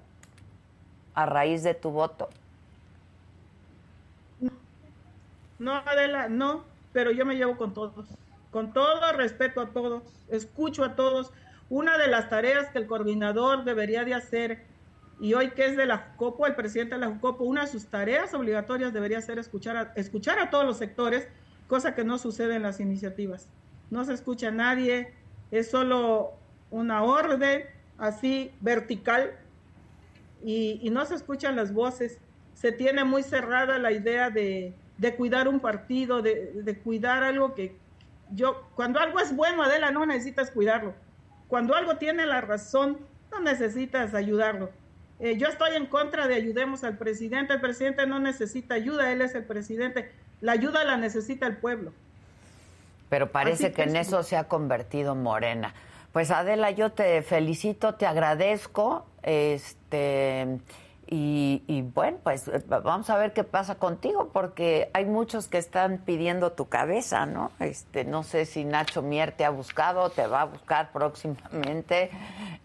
a 1.16 1.26
raíz 1.26 1.64
de 1.64 1.74
tu 1.74 1.92
voto? 1.92 2.30
No, 5.60 5.76
Adela, 5.76 6.30
no, 6.30 6.64
pero 6.92 7.12
yo 7.12 7.26
me 7.26 7.36
llevo 7.36 7.58
con 7.58 7.74
todos, 7.74 8.06
con 8.52 8.74
todo 8.74 9.12
respeto 9.14 9.62
a 9.62 9.68
todos, 9.68 10.04
escucho 10.30 10.84
a 10.84 10.96
todos. 10.96 11.32
Una 11.74 11.98
de 11.98 12.08
las 12.08 12.30
tareas 12.30 12.70
que 12.70 12.78
el 12.78 12.86
coordinador 12.86 13.64
debería 13.64 14.06
de 14.06 14.14
hacer, 14.14 14.64
y 15.20 15.34
hoy 15.34 15.50
que 15.54 15.66
es 15.66 15.76
de 15.76 15.88
la 15.88 15.98
JUCOPO, 15.98 16.46
el 16.46 16.54
presidente 16.54 16.94
de 16.94 17.02
la 17.02 17.08
JUCOPO, 17.08 17.46
una 17.46 17.62
de 17.62 17.68
sus 17.68 17.88
tareas 17.88 18.32
obligatorias 18.36 18.94
debería 18.94 19.20
ser 19.22 19.40
escuchar 19.40 19.78
a, 19.78 19.94
escuchar 19.96 20.38
a 20.38 20.52
todos 20.52 20.66
los 20.66 20.78
sectores, 20.78 21.28
cosa 21.66 21.96
que 21.96 22.04
no 22.04 22.20
sucede 22.20 22.58
en 22.58 22.62
las 22.62 22.80
iniciativas. 22.80 23.50
No 23.90 24.06
se 24.06 24.14
escucha 24.14 24.50
a 24.50 24.52
nadie, 24.52 25.16
es 25.50 25.72
solo 25.72 26.34
una 26.70 27.02
orden 27.02 27.64
así 27.98 28.52
vertical 28.62 29.32
y, 30.46 30.88
no 30.92 31.04
se 31.06 31.16
escuchan 31.16 31.56
las 31.56 31.74
voces. 31.74 32.20
Se 32.54 32.72
tiene 32.72 33.04
muy 33.04 33.24
cerrada 33.24 33.80
la 33.80 33.92
idea 33.92 34.30
de, 34.30 34.76
cuidar 35.18 35.48
un 35.48 35.60
partido, 35.60 36.22
de, 36.22 36.80
cuidar 36.84 37.24
algo 37.24 37.56
que 37.56 37.76
yo, 38.30 38.62
cuando 38.76 39.00
algo 39.00 39.20
es 39.20 39.36
bueno, 39.36 39.64
Adela, 39.64 39.90
no 39.90 40.06
necesitas 40.06 40.52
cuidarlo. 40.52 40.94
Cuando 41.48 41.76
algo 41.76 41.98
tiene 41.98 42.26
la 42.26 42.42
razón, 42.42 42.98
no 43.32 43.40
necesitas 43.40 44.14
ayudarlo. 44.14 44.70
Eh, 45.20 45.38
yo 45.38 45.48
estoy 45.48 45.76
en 45.76 45.86
contra 45.86 46.28
de 46.28 46.36
ayudemos 46.36 46.84
al 46.84 46.98
presidente. 46.98 47.54
El 47.54 47.62
presidente 47.62 48.06
no 48.08 48.20
necesita 48.20 48.76
ayuda, 48.76 49.12
él 49.12 49.22
es 49.22 49.36
el 49.36 49.44
presidente. 49.44 50.12
La 50.42 50.54
ayuda 50.54 50.84
la 50.84 50.98
necesita 50.98 51.48
el 51.48 51.58
pueblo. 51.58 51.94
Pero 53.10 53.32
parece 53.32 53.72
que, 53.72 53.84
en 53.84 53.96
eso 53.96 54.24
se 54.24 54.36
ha 54.36 54.48
convertido 54.48 55.16
Morena. 55.16 55.74
Pues 56.12 56.32
Adela, 56.32 56.72
yo 56.72 56.92
te 56.92 57.22
felicito, 57.22 57.96
te 57.96 58.06
agradezco, 58.06 59.06
este 59.22 60.60
y, 61.16 61.82
bueno, 61.94 62.18
pues 62.24 62.50
vamos 62.68 63.10
a 63.10 63.18
ver 63.18 63.34
qué 63.34 63.44
pasa 63.44 63.76
contigo, 63.76 64.32
porque 64.34 64.90
hay 64.94 65.06
muchos 65.06 65.48
que 65.48 65.58
están 65.58 66.00
pidiendo 66.00 66.52
tu 66.54 66.70
cabeza, 66.70 67.26
¿no? 67.26 67.52
Este, 67.60 68.04
no 68.04 68.24
sé 68.24 68.46
si 68.46 68.66
Nacho 68.66 69.02
Mier 69.02 69.32
te 69.32 69.46
ha 69.46 69.50
buscado, 69.50 70.10
te 70.10 70.26
va 70.26 70.42
a 70.42 70.46
buscar 70.46 70.92
próximamente, 70.92 72.10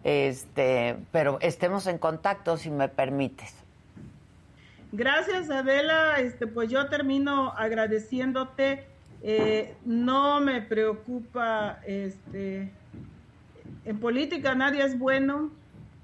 este, 0.05 0.97
pero 1.13 1.39
estemos 1.41 1.87
en 1.87 1.99
contacto 1.99 2.57
si 2.57 2.71
me 2.71 2.89
permites. 2.89 3.55
Gracias, 4.93 5.51
Adela. 5.51 6.19
Este, 6.21 6.47
pues 6.47 6.71
yo 6.71 6.89
termino 6.89 7.53
agradeciéndote 7.57 8.87
eh, 9.23 9.75
no 9.85 10.41
me 10.41 10.63
preocupa, 10.63 11.81
este, 11.87 12.71
en 13.85 13.99
política 13.99 14.55
nadie 14.55 14.85
es 14.85 14.97
bueno, 14.97 15.51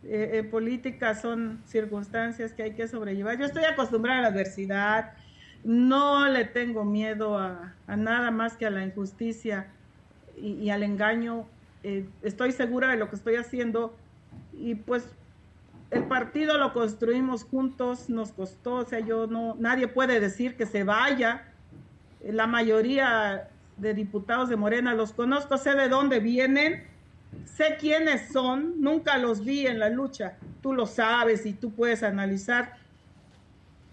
eh, 0.06 0.38
en 0.38 0.50
política 0.50 1.14
son 1.14 1.62
circunstancias 1.66 2.52
que 2.52 2.62
hay 2.62 2.72
que 2.74 2.88
sobrellevar. 2.88 3.38
Yo 3.38 3.46
estoy 3.46 3.64
acostumbrada 3.64 4.18
a 4.18 4.22
la 4.22 4.28
adversidad, 4.28 5.12
no 5.64 6.28
le 6.28 6.44
tengo 6.44 6.84
miedo 6.84 7.38
a, 7.38 7.74
nada 7.86 8.30
más 8.30 8.56
que 8.56 8.66
a 8.66 8.70
la 8.70 8.84
injusticia 8.84 9.68
y, 10.36 10.68
al 10.70 10.82
engaño. 10.82 11.46
Eh, 11.82 12.06
estoy 12.22 12.52
segura 12.52 12.88
de 12.88 12.96
lo 12.96 13.08
que 13.08 13.16
estoy 13.16 13.36
haciendo 13.36 13.96
y 14.52 14.74
pues 14.74 15.06
el 15.90 16.04
partido 16.04 16.58
lo 16.58 16.72
construimos 16.72 17.44
juntos, 17.44 18.08
nos 18.08 18.32
costó, 18.32 18.76
o 18.76 18.84
sea, 18.84 19.00
yo 19.00 19.26
no, 19.26 19.54
nadie 19.58 19.86
puede 19.86 20.18
decir 20.18 20.56
que 20.56 20.66
se 20.66 20.82
vaya 20.82 21.44
la 22.32 22.46
mayoría 22.46 23.48
de 23.76 23.94
diputados 23.94 24.48
de 24.48 24.56
Morena 24.56 24.94
los 24.94 25.12
conozco, 25.12 25.58
sé 25.58 25.74
de 25.74 25.88
dónde 25.88 26.20
vienen, 26.20 26.84
sé 27.44 27.76
quiénes 27.78 28.32
son, 28.32 28.80
nunca 28.80 29.18
los 29.18 29.44
vi 29.44 29.66
en 29.66 29.78
la 29.78 29.88
lucha, 29.88 30.36
tú 30.62 30.72
lo 30.72 30.86
sabes 30.86 31.46
y 31.46 31.52
tú 31.52 31.72
puedes 31.72 32.02
analizar. 32.02 32.76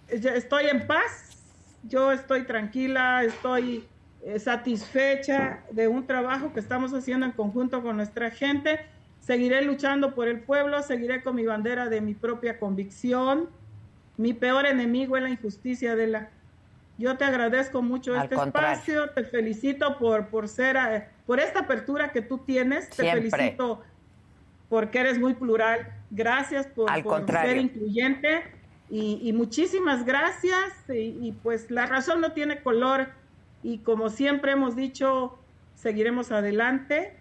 Estoy 0.07 0.65
en 0.65 0.87
paz, 0.87 1.43
yo 1.83 2.11
estoy 2.11 2.43
tranquila, 2.43 3.23
estoy 3.23 3.87
eh, 4.23 4.39
satisfecha 4.39 5.63
de 5.71 5.87
un 5.87 6.05
trabajo 6.05 6.53
que 6.53 6.59
estamos 6.59 6.93
haciendo 6.93 7.25
en 7.25 7.31
conjunto 7.31 7.81
con 7.81 7.97
nuestra 7.97 8.29
gente. 8.31 8.79
Seguiré 9.19 9.61
luchando 9.61 10.15
por 10.15 10.27
el 10.27 10.41
pueblo, 10.41 10.81
seguiré 10.83 11.23
con 11.23 11.35
mi 11.35 11.45
bandera 11.45 11.87
de 11.87 12.01
mi 12.01 12.13
propia 12.13 12.59
convicción. 12.59 13.49
Mi 14.17 14.33
peor 14.33 14.65
enemigo 14.65 15.17
es 15.17 15.23
la 15.23 15.29
injusticia 15.29 15.95
de 15.95 16.07
la 16.07 16.29
yo 17.01 17.17
te 17.17 17.25
agradezco 17.25 17.81
mucho 17.81 18.15
este 18.15 18.35
espacio, 18.35 19.09
te 19.09 19.23
felicito 19.23 19.97
por, 19.97 20.27
por 20.27 20.47
ser, 20.47 20.75
eh, 20.75 21.07
por 21.31 21.39
esta 21.39 21.61
apertura 21.61 22.11
que 22.11 22.21
tú 22.21 22.39
tienes, 22.39 22.89
te 22.89 23.09
felicito 23.09 23.81
porque 24.67 24.99
eres 24.99 25.17
muy 25.17 25.33
plural, 25.33 25.93
gracias 26.09 26.67
por, 26.67 26.89
ser 27.25 27.55
incluyente 27.55 28.43
y, 28.89 29.31
muchísimas 29.31 30.03
gracias. 30.03 30.73
Y, 30.89 31.15
y 31.21 31.31
pues 31.41 31.71
la 31.71 31.85
razón 31.85 32.19
no 32.19 32.33
tiene 32.33 32.61
color 32.61 33.07
y 33.63 33.77
como 33.77 34.09
siempre 34.09 34.51
hemos 34.51 34.75
dicho, 34.75 35.39
seguiremos 35.75 36.33
adelante 36.33 37.15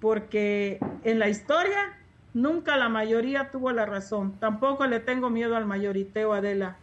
porque 0.00 0.78
en 1.04 1.18
la 1.18 1.30
historia 1.30 1.98
nunca 2.34 2.76
la 2.76 2.90
mayoría 2.90 3.50
tuvo 3.50 3.72
la 3.72 3.86
razón, 3.86 4.38
tampoco 4.38 4.86
le 4.86 5.00
tengo 5.00 5.30
miedo 5.30 5.56
al 5.56 5.64
mayoriteo, 5.64 6.34
Adela. 6.34 6.76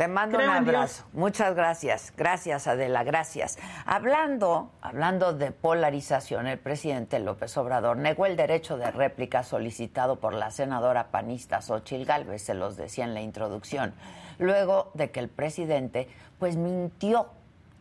Te 0.00 0.08
mando 0.08 0.38
un 0.38 0.48
abrazo. 0.48 1.04
Muchas 1.12 1.54
gracias. 1.54 2.14
Gracias, 2.16 2.66
Adela. 2.66 3.04
Gracias. 3.04 3.58
Hablando, 3.84 4.70
hablando 4.80 5.34
de 5.34 5.50
polarización, 5.50 6.46
el 6.46 6.58
presidente 6.58 7.18
López 7.18 7.54
Obrador 7.58 7.98
negó 7.98 8.24
el 8.24 8.34
derecho 8.34 8.78
de 8.78 8.90
réplica 8.90 9.42
solicitado 9.42 10.18
por 10.18 10.32
la 10.32 10.50
senadora 10.50 11.08
panista 11.10 11.60
Xochil 11.60 12.06
Gálvez, 12.06 12.40
se 12.40 12.54
los 12.54 12.78
decía 12.78 13.04
en 13.04 13.12
la 13.12 13.20
introducción, 13.20 13.92
luego 14.38 14.90
de 14.94 15.10
que 15.10 15.20
el 15.20 15.28
presidente 15.28 16.08
pues 16.38 16.56
mintió 16.56 17.28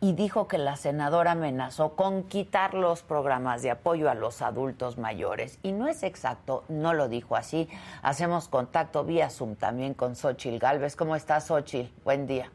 y 0.02 0.14
dijo 0.14 0.48
que 0.48 0.58
la 0.58 0.78
senadora 0.78 1.32
amenazó 1.32 1.96
con 1.96 2.24
quitar 2.24 2.74
los 2.74 3.04
programas 3.04 3.62
de 3.62 3.72
apoyo 3.72 4.10
a 4.10 4.14
los 4.14 4.42
adultos 4.42 4.98
mayores. 4.98 5.60
Y 5.62 5.74
no 5.74 5.88
es 5.88 6.04
exacto, 6.04 6.64
no 6.70 6.94
lo 6.94 7.10
dijo 7.10 7.36
así. 7.36 7.68
Hacemos 8.02 8.48
contacto 8.48 9.04
vía 9.04 9.30
Zoom 9.30 9.56
también 9.56 9.94
con 9.94 10.16
Xochil 10.16 10.58
Galvez. 10.58 10.96
¿Cómo 10.96 11.16
estás, 11.16 11.48
Xochil? 11.48 11.92
Buen 12.06 12.28
día. 12.28 12.50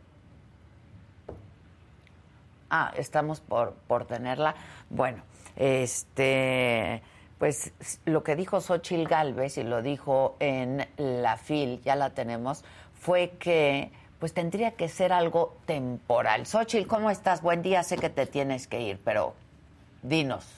Ah, 2.70 2.92
estamos 2.96 3.40
por, 3.40 3.74
por 3.86 4.06
tenerla. 4.06 4.54
Bueno, 4.88 5.22
este, 5.56 7.02
pues 7.38 7.72
lo 8.06 8.24
que 8.24 8.36
dijo 8.36 8.62
Xochil 8.62 9.06
Galvez 9.06 9.58
y 9.58 9.64
lo 9.64 9.82
dijo 9.82 10.36
en 10.40 10.88
la 10.96 11.36
FIL, 11.36 11.82
ya 11.82 11.94
la 11.94 12.10
tenemos, 12.10 12.64
fue 12.94 13.32
que 13.38 13.92
pues 14.24 14.32
tendría 14.32 14.70
que 14.70 14.88
ser 14.88 15.12
algo 15.12 15.54
temporal. 15.66 16.46
Xochitl, 16.46 16.86
¿cómo 16.86 17.10
estás? 17.10 17.42
Buen 17.42 17.60
día, 17.60 17.82
sé 17.82 17.98
que 17.98 18.08
te 18.08 18.24
tienes 18.24 18.66
que 18.66 18.80
ir, 18.80 18.98
pero 19.04 19.34
dinos. 20.02 20.54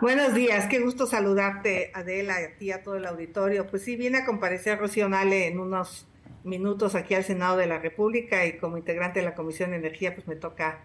Buenos 0.00 0.32
días, 0.32 0.68
qué 0.68 0.80
gusto 0.80 1.06
saludarte, 1.06 1.92
Adela, 1.94 2.36
a 2.36 2.56
ti, 2.56 2.72
a 2.72 2.82
todo 2.82 2.96
el 2.96 3.04
auditorio. 3.04 3.66
Pues 3.66 3.84
sí, 3.84 3.96
viene 3.96 4.20
a 4.20 4.24
comparecer 4.24 4.78
Rocío 4.78 5.06
Nale 5.10 5.48
en 5.48 5.60
unos 5.60 6.06
minutos 6.44 6.94
aquí 6.94 7.14
al 7.14 7.24
Senado 7.24 7.58
de 7.58 7.66
la 7.66 7.78
República 7.78 8.46
y 8.46 8.56
como 8.56 8.78
integrante 8.78 9.20
de 9.20 9.26
la 9.26 9.34
Comisión 9.34 9.72
de 9.72 9.76
Energía, 9.76 10.14
pues 10.14 10.26
me 10.26 10.36
toca 10.36 10.78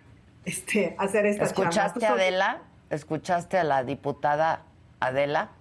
este, 0.43 0.93
hacer 0.97 1.25
esta 1.25 1.45
¿Escuchaste 1.45 2.05
a 2.05 2.11
Adela? 2.11 2.63
¿Escuchaste 2.89 3.57
a 3.57 3.63
la 3.63 3.85
diputada 3.85 4.63
Adela? 4.99 5.51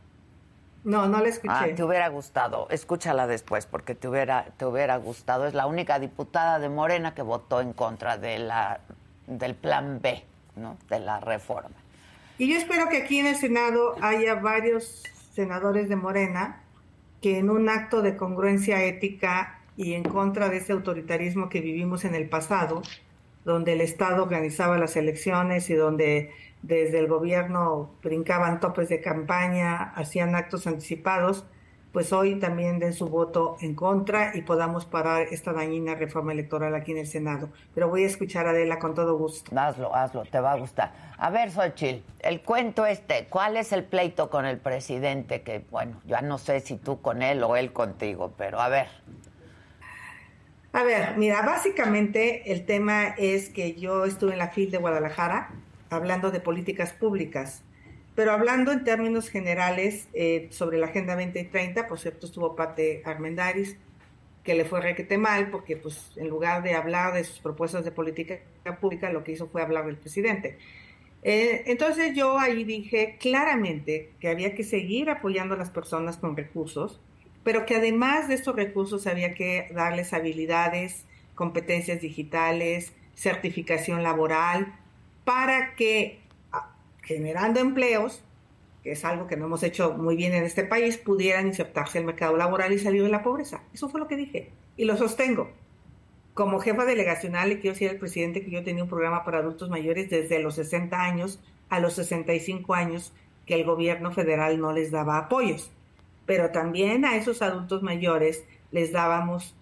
No, 0.86 1.08
no 1.08 1.20
la 1.20 1.28
escuché. 1.28 1.52
Ah, 1.52 1.66
te 1.74 1.82
hubiera 1.82 2.06
gustado. 2.08 2.68
Escúchala 2.70 3.26
después 3.26 3.66
porque 3.66 3.96
te 3.96 4.06
hubiera, 4.06 4.44
te 4.56 4.66
hubiera 4.66 4.96
gustado. 4.98 5.48
Es 5.48 5.52
la 5.52 5.66
única 5.66 5.98
diputada 5.98 6.60
de 6.60 6.68
Morena 6.68 7.12
que 7.12 7.22
votó 7.22 7.60
en 7.60 7.72
contra 7.72 8.18
de 8.18 8.38
la, 8.38 8.78
del 9.26 9.56
plan 9.56 9.98
B, 10.00 10.22
¿no? 10.54 10.76
De 10.88 11.00
la 11.00 11.18
reforma. 11.18 11.74
Y 12.38 12.48
yo 12.48 12.56
espero 12.56 12.88
que 12.88 12.98
aquí 12.98 13.18
en 13.18 13.26
el 13.26 13.34
Senado 13.34 13.96
haya 14.00 14.36
varios 14.36 15.02
senadores 15.32 15.88
de 15.88 15.96
Morena 15.96 16.62
que 17.20 17.38
en 17.38 17.50
un 17.50 17.68
acto 17.68 18.00
de 18.00 18.16
congruencia 18.16 18.84
ética 18.84 19.58
y 19.76 19.94
en 19.94 20.04
contra 20.04 20.48
de 20.50 20.58
ese 20.58 20.72
autoritarismo 20.72 21.48
que 21.48 21.60
vivimos 21.62 22.04
en 22.04 22.14
el 22.14 22.28
pasado, 22.28 22.82
donde 23.44 23.72
el 23.72 23.80
Estado 23.80 24.22
organizaba 24.22 24.78
las 24.78 24.94
elecciones 24.94 25.68
y 25.68 25.74
donde 25.74 26.30
desde 26.66 26.98
el 26.98 27.06
gobierno 27.06 27.90
brincaban 28.02 28.60
topes 28.60 28.88
de 28.88 29.00
campaña, 29.00 29.92
hacían 29.94 30.34
actos 30.34 30.66
anticipados, 30.66 31.46
pues 31.92 32.12
hoy 32.12 32.38
también 32.38 32.78
den 32.78 32.92
su 32.92 33.08
voto 33.08 33.56
en 33.60 33.74
contra 33.74 34.36
y 34.36 34.42
podamos 34.42 34.84
parar 34.84 35.28
esta 35.30 35.52
dañina 35.52 35.94
reforma 35.94 36.32
electoral 36.32 36.74
aquí 36.74 36.92
en 36.92 36.98
el 36.98 37.06
Senado. 37.06 37.48
Pero 37.74 37.88
voy 37.88 38.02
a 38.02 38.06
escuchar 38.06 38.46
a 38.46 38.50
Adela 38.50 38.78
con 38.78 38.94
todo 38.94 39.16
gusto. 39.16 39.58
Hazlo, 39.58 39.94
hazlo, 39.94 40.24
te 40.24 40.40
va 40.40 40.52
a 40.52 40.56
gustar. 40.56 40.92
A 41.16 41.30
ver, 41.30 41.50
Xochitl, 41.50 42.04
el 42.20 42.42
cuento 42.42 42.84
este, 42.84 43.26
¿cuál 43.30 43.56
es 43.56 43.72
el 43.72 43.84
pleito 43.84 44.28
con 44.28 44.44
el 44.44 44.58
presidente? 44.58 45.40
Que, 45.42 45.64
bueno, 45.70 46.00
ya 46.04 46.20
no 46.20 46.36
sé 46.36 46.60
si 46.60 46.76
tú 46.76 47.00
con 47.00 47.22
él 47.22 47.42
o 47.42 47.56
él 47.56 47.72
contigo, 47.72 48.32
pero 48.36 48.60
a 48.60 48.68
ver. 48.68 48.88
A 50.72 50.82
ver, 50.82 51.16
mira, 51.16 51.40
básicamente 51.40 52.52
el 52.52 52.66
tema 52.66 53.14
es 53.16 53.48
que 53.48 53.72
yo 53.74 54.04
estuve 54.04 54.32
en 54.32 54.38
la 54.38 54.48
FIL 54.48 54.70
de 54.70 54.76
Guadalajara, 54.76 55.54
hablando 55.90 56.30
de 56.30 56.40
políticas 56.40 56.92
públicas. 56.92 57.62
Pero 58.14 58.32
hablando 58.32 58.72
en 58.72 58.84
términos 58.84 59.28
generales 59.28 60.08
eh, 60.14 60.48
sobre 60.50 60.78
la 60.78 60.86
Agenda 60.86 61.14
2030, 61.14 61.86
por 61.86 61.98
cierto, 61.98 62.26
estuvo 62.26 62.56
Pate 62.56 63.02
Armendaris, 63.04 63.76
que 64.42 64.54
le 64.54 64.64
fue 64.64 64.80
requete 64.80 65.18
mal, 65.18 65.50
porque 65.50 65.76
pues 65.76 66.12
en 66.16 66.28
lugar 66.28 66.62
de 66.62 66.74
hablar 66.74 67.12
de 67.12 67.24
sus 67.24 67.40
propuestas 67.40 67.84
de 67.84 67.90
política 67.90 68.38
pública, 68.80 69.10
lo 69.10 69.24
que 69.24 69.32
hizo 69.32 69.48
fue 69.48 69.60
hablar 69.60 69.86
del 69.86 69.96
presidente. 69.96 70.56
Eh, 71.22 71.64
entonces 71.66 72.14
yo 72.14 72.38
ahí 72.38 72.62
dije 72.62 73.16
claramente 73.18 74.12
que 74.20 74.28
había 74.28 74.54
que 74.54 74.62
seguir 74.62 75.10
apoyando 75.10 75.54
a 75.54 75.58
las 75.58 75.70
personas 75.70 76.16
con 76.16 76.36
recursos, 76.36 77.00
pero 77.42 77.66
que 77.66 77.74
además 77.74 78.28
de 78.28 78.34
estos 78.34 78.54
recursos 78.54 79.06
había 79.06 79.34
que 79.34 79.68
darles 79.74 80.12
habilidades, 80.12 81.04
competencias 81.34 82.00
digitales, 82.00 82.92
certificación 83.14 84.04
laboral, 84.04 84.72
para 85.26 85.74
que 85.74 86.20
ah, 86.52 86.72
generando 87.02 87.58
empleos, 87.58 88.22
que 88.84 88.92
es 88.92 89.04
algo 89.04 89.26
que 89.26 89.36
no 89.36 89.46
hemos 89.46 89.64
hecho 89.64 89.92
muy 89.92 90.14
bien 90.14 90.32
en 90.32 90.44
este 90.44 90.62
país, 90.62 90.96
pudieran 90.98 91.48
insertarse 91.48 91.98
al 91.98 92.04
mercado 92.04 92.36
laboral 92.36 92.72
y 92.72 92.78
salir 92.78 93.02
de 93.02 93.08
la 93.08 93.24
pobreza. 93.24 93.60
Eso 93.74 93.88
fue 93.88 93.98
lo 93.98 94.06
que 94.06 94.16
dije 94.16 94.52
y 94.76 94.84
lo 94.84 94.96
sostengo. 94.96 95.50
Como 96.32 96.60
jefa 96.60 96.84
delegacional 96.84 97.48
le 97.48 97.58
quiero 97.58 97.74
decir 97.74 97.90
al 97.90 97.96
presidente 97.96 98.44
que 98.44 98.52
yo 98.52 98.62
tenía 98.62 98.84
un 98.84 98.88
programa 98.88 99.24
para 99.24 99.38
adultos 99.38 99.68
mayores 99.68 100.08
desde 100.10 100.38
los 100.38 100.54
60 100.54 101.02
años 101.02 101.40
a 101.70 101.80
los 101.80 101.94
65 101.94 102.74
años 102.74 103.12
que 103.46 103.54
el 103.54 103.64
gobierno 103.64 104.12
federal 104.12 104.60
no 104.60 104.72
les 104.72 104.92
daba 104.92 105.18
apoyos. 105.18 105.72
Pero 106.24 106.50
también 106.50 107.04
a 107.04 107.16
esos 107.16 107.42
adultos 107.42 107.82
mayores 107.82 108.44
les 108.70 108.92
dábamos 108.92 109.56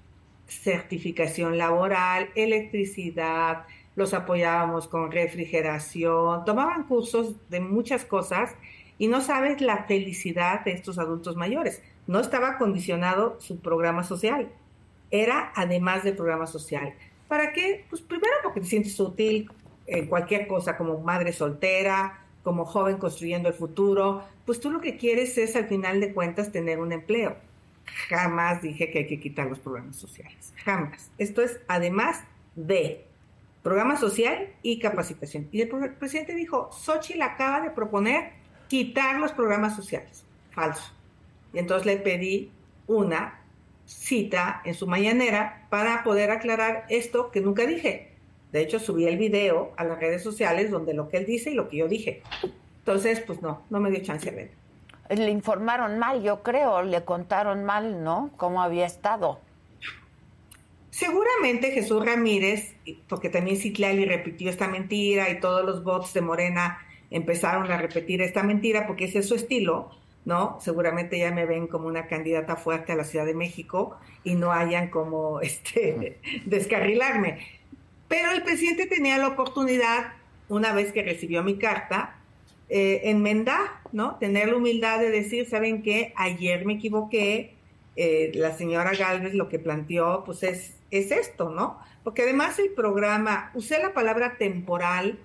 certificación 0.46 1.56
laboral, 1.56 2.28
electricidad, 2.34 3.64
los 3.96 4.14
apoyábamos 4.14 4.88
con 4.88 5.10
refrigeración, 5.10 6.44
tomaban 6.44 6.84
cursos 6.84 7.34
de 7.48 7.60
muchas 7.60 8.04
cosas 8.04 8.54
y 8.98 9.08
no 9.08 9.20
sabes 9.20 9.60
la 9.60 9.84
felicidad 9.84 10.64
de 10.64 10.72
estos 10.72 10.98
adultos 10.98 11.36
mayores. 11.36 11.82
No 12.06 12.20
estaba 12.20 12.58
condicionado 12.58 13.40
su 13.40 13.60
programa 13.60 14.04
social, 14.04 14.50
era 15.10 15.52
además 15.54 16.04
del 16.04 16.16
programa 16.16 16.46
social. 16.46 16.94
¿Para 17.28 17.52
qué? 17.52 17.84
Pues 17.88 18.02
primero 18.02 18.32
porque 18.42 18.60
te 18.60 18.66
sientes 18.66 18.98
útil 19.00 19.50
en 19.86 20.06
cualquier 20.06 20.46
cosa, 20.46 20.76
como 20.76 20.98
madre 20.98 21.32
soltera, 21.32 22.24
como 22.42 22.64
joven 22.64 22.98
construyendo 22.98 23.48
el 23.48 23.54
futuro, 23.54 24.22
pues 24.44 24.60
tú 24.60 24.70
lo 24.70 24.80
que 24.80 24.96
quieres 24.96 25.38
es 25.38 25.56
al 25.56 25.66
final 25.66 26.00
de 26.00 26.12
cuentas 26.12 26.52
tener 26.52 26.78
un 26.78 26.92
empleo. 26.92 27.36
Jamás 28.08 28.62
dije 28.62 28.90
que 28.90 29.00
hay 29.00 29.06
que 29.06 29.20
quitar 29.20 29.46
los 29.46 29.58
programas 29.58 29.96
sociales, 29.96 30.52
jamás. 30.64 31.10
Esto 31.18 31.42
es 31.42 31.60
además 31.68 32.22
de 32.54 33.06
programa 33.64 33.96
social 33.96 34.50
y 34.62 34.78
capacitación. 34.78 35.48
Y 35.50 35.62
el 35.62 35.68
presidente 35.68 36.34
dijo, 36.34 36.70
Xochitl 36.70 37.22
acaba 37.22 37.62
de 37.62 37.70
proponer 37.70 38.32
quitar 38.68 39.18
los 39.18 39.32
programas 39.32 39.74
sociales. 39.74 40.22
Falso. 40.50 40.92
Y 41.54 41.58
entonces 41.58 41.86
le 41.86 41.96
pedí 41.96 42.52
una 42.86 43.40
cita 43.86 44.60
en 44.64 44.74
su 44.74 44.86
mañanera 44.86 45.66
para 45.70 46.04
poder 46.04 46.30
aclarar 46.30 46.84
esto 46.90 47.30
que 47.30 47.40
nunca 47.40 47.64
dije. 47.64 48.12
De 48.52 48.60
hecho, 48.60 48.78
subí 48.78 49.06
el 49.06 49.16
video 49.16 49.72
a 49.78 49.84
las 49.84 49.98
redes 49.98 50.22
sociales 50.22 50.70
donde 50.70 50.92
lo 50.92 51.08
que 51.08 51.16
él 51.16 51.26
dice 51.26 51.50
y 51.50 51.54
lo 51.54 51.70
que 51.70 51.78
yo 51.78 51.88
dije. 51.88 52.22
Entonces, 52.80 53.20
pues 53.20 53.40
no, 53.40 53.62
no 53.70 53.80
me 53.80 53.90
dio 53.90 54.02
chance 54.02 54.30
de 54.30 54.36
ver. 54.36 54.50
Le 55.08 55.30
informaron 55.30 55.98
mal, 55.98 56.22
yo 56.22 56.42
creo, 56.42 56.82
le 56.82 57.02
contaron 57.04 57.64
mal, 57.64 58.04
¿no? 58.04 58.30
Cómo 58.36 58.62
había 58.62 58.84
estado. 58.84 59.40
Seguramente 60.94 61.72
Jesús 61.72 62.06
Ramírez, 62.06 62.76
porque 63.08 63.28
también 63.28 63.56
Citlali 63.56 64.04
repitió 64.04 64.48
esta 64.48 64.68
mentira 64.68 65.28
y 65.28 65.40
todos 65.40 65.64
los 65.64 65.82
bots 65.82 66.14
de 66.14 66.20
Morena 66.20 66.78
empezaron 67.10 67.68
a 67.72 67.78
repetir 67.78 68.22
esta 68.22 68.44
mentira 68.44 68.86
porque 68.86 69.06
ese 69.06 69.18
es 69.18 69.26
su 69.26 69.34
estilo, 69.34 69.90
¿no? 70.24 70.56
Seguramente 70.60 71.18
ya 71.18 71.32
me 71.32 71.46
ven 71.46 71.66
como 71.66 71.88
una 71.88 72.06
candidata 72.06 72.54
fuerte 72.54 72.92
a 72.92 72.94
la 72.94 73.02
Ciudad 73.02 73.26
de 73.26 73.34
México 73.34 73.96
y 74.22 74.36
no 74.36 74.52
hayan 74.52 74.88
como 74.88 75.40
este 75.42 76.20
descarrilarme. 76.44 77.40
Pero 78.06 78.30
el 78.30 78.44
presidente 78.44 78.86
tenía 78.86 79.18
la 79.18 79.26
oportunidad, 79.26 80.12
una 80.48 80.72
vez 80.72 80.92
que 80.92 81.02
recibió 81.02 81.42
mi 81.42 81.58
carta, 81.58 82.20
eh, 82.68 83.00
enmendar, 83.06 83.80
¿no? 83.90 84.14
Tener 84.20 84.50
la 84.50 84.58
humildad 84.58 85.00
de 85.00 85.10
decir, 85.10 85.48
¿saben 85.48 85.82
qué? 85.82 86.12
Ayer 86.14 86.64
me 86.64 86.74
equivoqué, 86.74 87.56
eh, 87.96 88.30
la 88.36 88.56
señora 88.56 88.92
Galvez 88.92 89.34
lo 89.34 89.48
que 89.48 89.58
planteó, 89.58 90.22
pues 90.24 90.44
es 90.44 90.73
es 90.90 91.10
esto, 91.10 91.50
¿no? 91.50 91.78
Porque 92.02 92.22
además 92.22 92.58
el 92.58 92.70
programa, 92.70 93.50
usé 93.54 93.80
la 93.80 93.92
palabra 93.92 94.36
temporal, 94.36 95.18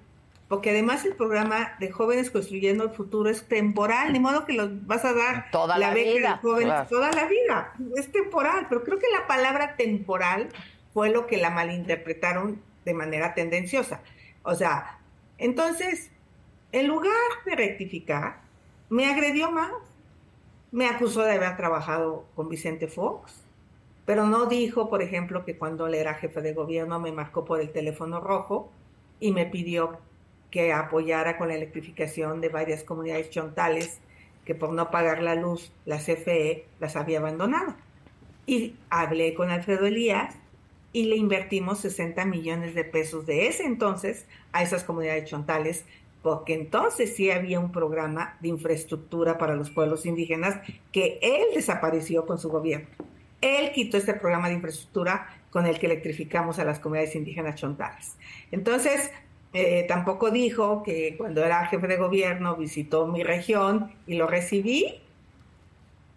porque 0.47 0.71
además 0.71 1.05
el 1.05 1.13
programa 1.13 1.75
de 1.79 1.91
jóvenes 1.91 2.31
construyendo 2.31 2.85
el 2.85 2.89
futuro 2.89 3.29
es 3.29 3.47
temporal, 3.47 4.11
ni 4.11 4.19
modo 4.19 4.45
que 4.45 4.53
los 4.53 4.87
vas 4.87 5.05
a 5.05 5.13
dar 5.13 5.51
toda 5.51 5.77
la, 5.77 5.93
vida, 5.93 6.39
toda 6.41 7.11
la 7.11 7.25
vida, 7.25 7.73
es 7.95 8.11
temporal, 8.11 8.65
pero 8.67 8.83
creo 8.83 8.97
que 8.97 9.09
la 9.13 9.27
palabra 9.27 9.75
temporal 9.75 10.49
fue 10.93 11.11
lo 11.11 11.27
que 11.27 11.37
la 11.37 11.51
malinterpretaron 11.51 12.61
de 12.83 12.93
manera 12.93 13.35
tendenciosa. 13.35 14.01
O 14.41 14.55
sea, 14.55 14.97
entonces, 15.37 16.09
en 16.71 16.87
lugar 16.87 17.13
de 17.45 17.55
rectificar, 17.55 18.41
me 18.89 19.05
agredió 19.05 19.51
más, 19.51 19.71
me 20.71 20.87
acusó 20.87 21.21
de 21.21 21.33
haber 21.33 21.55
trabajado 21.57 22.25
con 22.35 22.49
Vicente 22.49 22.87
Fox, 22.87 23.43
pero 24.09 24.25
no 24.25 24.47
dijo, 24.47 24.89
por 24.89 25.03
ejemplo, 25.03 25.45
que 25.45 25.55
cuando 25.55 25.85
él 25.85 25.93
era 25.93 26.15
jefe 26.15 26.41
de 26.41 26.55
gobierno 26.55 26.99
me 26.99 27.11
marcó 27.11 27.45
por 27.45 27.61
el 27.61 27.69
teléfono 27.69 28.19
rojo 28.19 28.71
y 29.19 29.31
me 29.31 29.45
pidió 29.45 29.99
que 30.49 30.73
apoyara 30.73 31.37
con 31.37 31.49
la 31.49 31.53
electrificación 31.53 32.41
de 32.41 32.49
varias 32.49 32.83
comunidades 32.83 33.29
chontales 33.29 33.99
que 34.45 34.55
por 34.55 34.73
no 34.73 34.89
pagar 34.89 35.21
la 35.21 35.35
luz 35.35 35.71
la 35.85 35.99
CFE 35.99 36.65
las 36.79 36.95
había 36.95 37.19
abandonado. 37.19 37.75
Y 38.47 38.77
hablé 38.89 39.35
con 39.35 39.51
Alfredo 39.51 39.85
Elías 39.85 40.33
y 40.91 41.03
le 41.03 41.15
invertimos 41.15 41.77
60 41.77 42.25
millones 42.25 42.73
de 42.73 42.85
pesos 42.85 43.27
de 43.27 43.45
ese 43.45 43.63
entonces 43.65 44.25
a 44.53 44.63
esas 44.63 44.83
comunidades 44.83 45.29
chontales, 45.29 45.85
porque 46.23 46.55
entonces 46.55 47.15
sí 47.15 47.29
había 47.29 47.59
un 47.59 47.71
programa 47.71 48.37
de 48.39 48.47
infraestructura 48.47 49.37
para 49.37 49.55
los 49.55 49.69
pueblos 49.69 50.07
indígenas 50.07 50.59
que 50.91 51.19
él 51.21 51.53
desapareció 51.53 52.25
con 52.25 52.39
su 52.39 52.49
gobierno. 52.49 52.87
Él 53.41 53.71
quitó 53.71 53.97
este 53.97 54.13
programa 54.13 54.49
de 54.49 54.55
infraestructura 54.55 55.27
con 55.51 55.65
el 55.65 55.79
que 55.79 55.87
electrificamos 55.87 56.59
a 56.59 56.65
las 56.65 56.79
comunidades 56.79 57.15
indígenas 57.15 57.55
chontales. 57.55 58.15
Entonces, 58.51 59.11
eh, 59.53 59.85
tampoco 59.87 60.29
dijo 60.29 60.83
que 60.83 61.15
cuando 61.17 61.43
era 61.43 61.65
jefe 61.65 61.87
de 61.87 61.97
gobierno 61.97 62.55
visitó 62.55 63.07
mi 63.07 63.23
región 63.23 63.91
y 64.05 64.15
lo 64.15 64.27
recibí. 64.27 65.01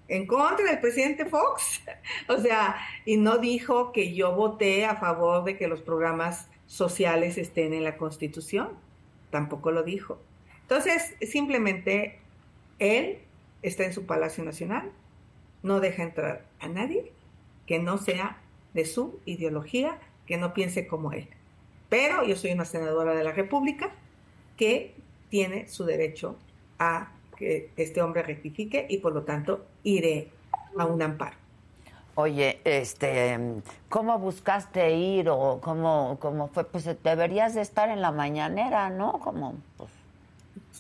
en 0.09 0.27
contra 0.27 0.67
del 0.67 0.81
presidente 0.81 1.25
Fox. 1.25 1.81
o 2.29 2.39
sea, 2.39 2.77
y 3.07 3.17
no 3.17 3.39
dijo 3.39 3.93
que 3.93 4.13
yo 4.13 4.35
voté 4.35 4.85
a 4.85 4.97
favor 4.97 5.45
de 5.45 5.57
que 5.57 5.69
los 5.69 5.81
programas 5.81 6.49
sociales 6.67 7.39
estén 7.39 7.73
en 7.73 7.85
la 7.85 7.97
Constitución. 7.97 8.71
Tampoco 9.31 9.71
lo 9.71 9.83
dijo. 9.83 10.19
Entonces, 10.63 11.15
simplemente 11.23 12.19
él 12.79 13.21
está 13.63 13.85
en 13.85 13.95
su 13.95 14.05
Palacio 14.05 14.45
Nacional, 14.45 14.91
no 15.63 15.81
deja 15.81 16.03
entrar 16.03 16.45
a 16.61 16.69
nadie 16.69 17.13
que 17.67 17.79
no 17.79 17.99
sea 17.99 18.39
de 18.75 18.85
su 18.85 19.21
ideología, 19.25 19.99
que 20.27 20.37
no 20.37 20.55
piense 20.55 20.87
como 20.87 21.13
él. 21.13 21.29
Pero 21.89 22.25
yo 22.25 22.37
soy 22.37 22.53
una 22.53 22.65
senadora 22.65 23.15
de 23.15 23.25
la 23.25 23.33
República 23.33 23.91
que 24.57 24.95
tiene 25.29 25.69
su 25.69 25.85
derecho 25.85 26.37
a 26.79 27.13
que 27.37 27.71
este 27.77 28.03
hombre 28.03 28.23
rectifique 28.23 28.87
y 28.89 28.99
por 28.99 29.13
lo 29.13 29.23
tanto 29.23 29.67
iré 29.83 30.29
a 30.77 30.87
un 30.87 31.03
amparo. 31.03 31.37
Oye, 32.15 32.61
este, 32.65 33.39
¿cómo 33.89 34.19
buscaste 34.19 34.95
ir 34.95 35.31
o 35.31 35.61
cómo, 35.63 36.19
cómo 36.21 36.49
fue? 36.49 36.65
Pues 36.65 36.85
deberías 37.03 37.55
de 37.55 37.63
estar 37.63 37.89
en 37.89 38.03
la 38.03 38.13
mañanera, 38.13 38.91
¿no? 38.91 39.19
Como. 39.21 39.55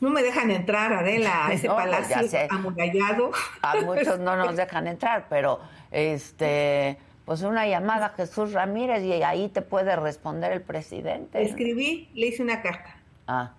No 0.01 0.11
me 0.11 0.22
dejan 0.22 0.51
entrar, 0.51 0.93
Adela, 0.93 1.47
a 1.47 1.53
ese 1.53 1.68
pues 1.68 1.78
palacio 1.78 2.38
amurallado. 2.51 3.30
A 3.62 3.76
muchos 3.82 4.18
no 4.18 4.36
nos 4.36 4.57
dejan 4.62 4.86
entrar, 4.86 5.26
pero 5.28 5.61
este, 5.90 6.97
pues 7.24 7.43
una 7.43 7.66
llamada 7.66 8.07
a 8.07 8.11
Jesús 8.11 8.53
Ramírez 8.53 9.03
y 9.03 9.12
ahí 9.22 9.49
te 9.49 9.62
puede 9.62 9.95
responder 9.97 10.53
el 10.53 10.62
presidente. 10.62 11.43
Escribí, 11.43 12.09
le 12.14 12.26
hice 12.28 12.43
una 12.43 12.62
carta. 12.62 12.97
Ah. 13.26 13.53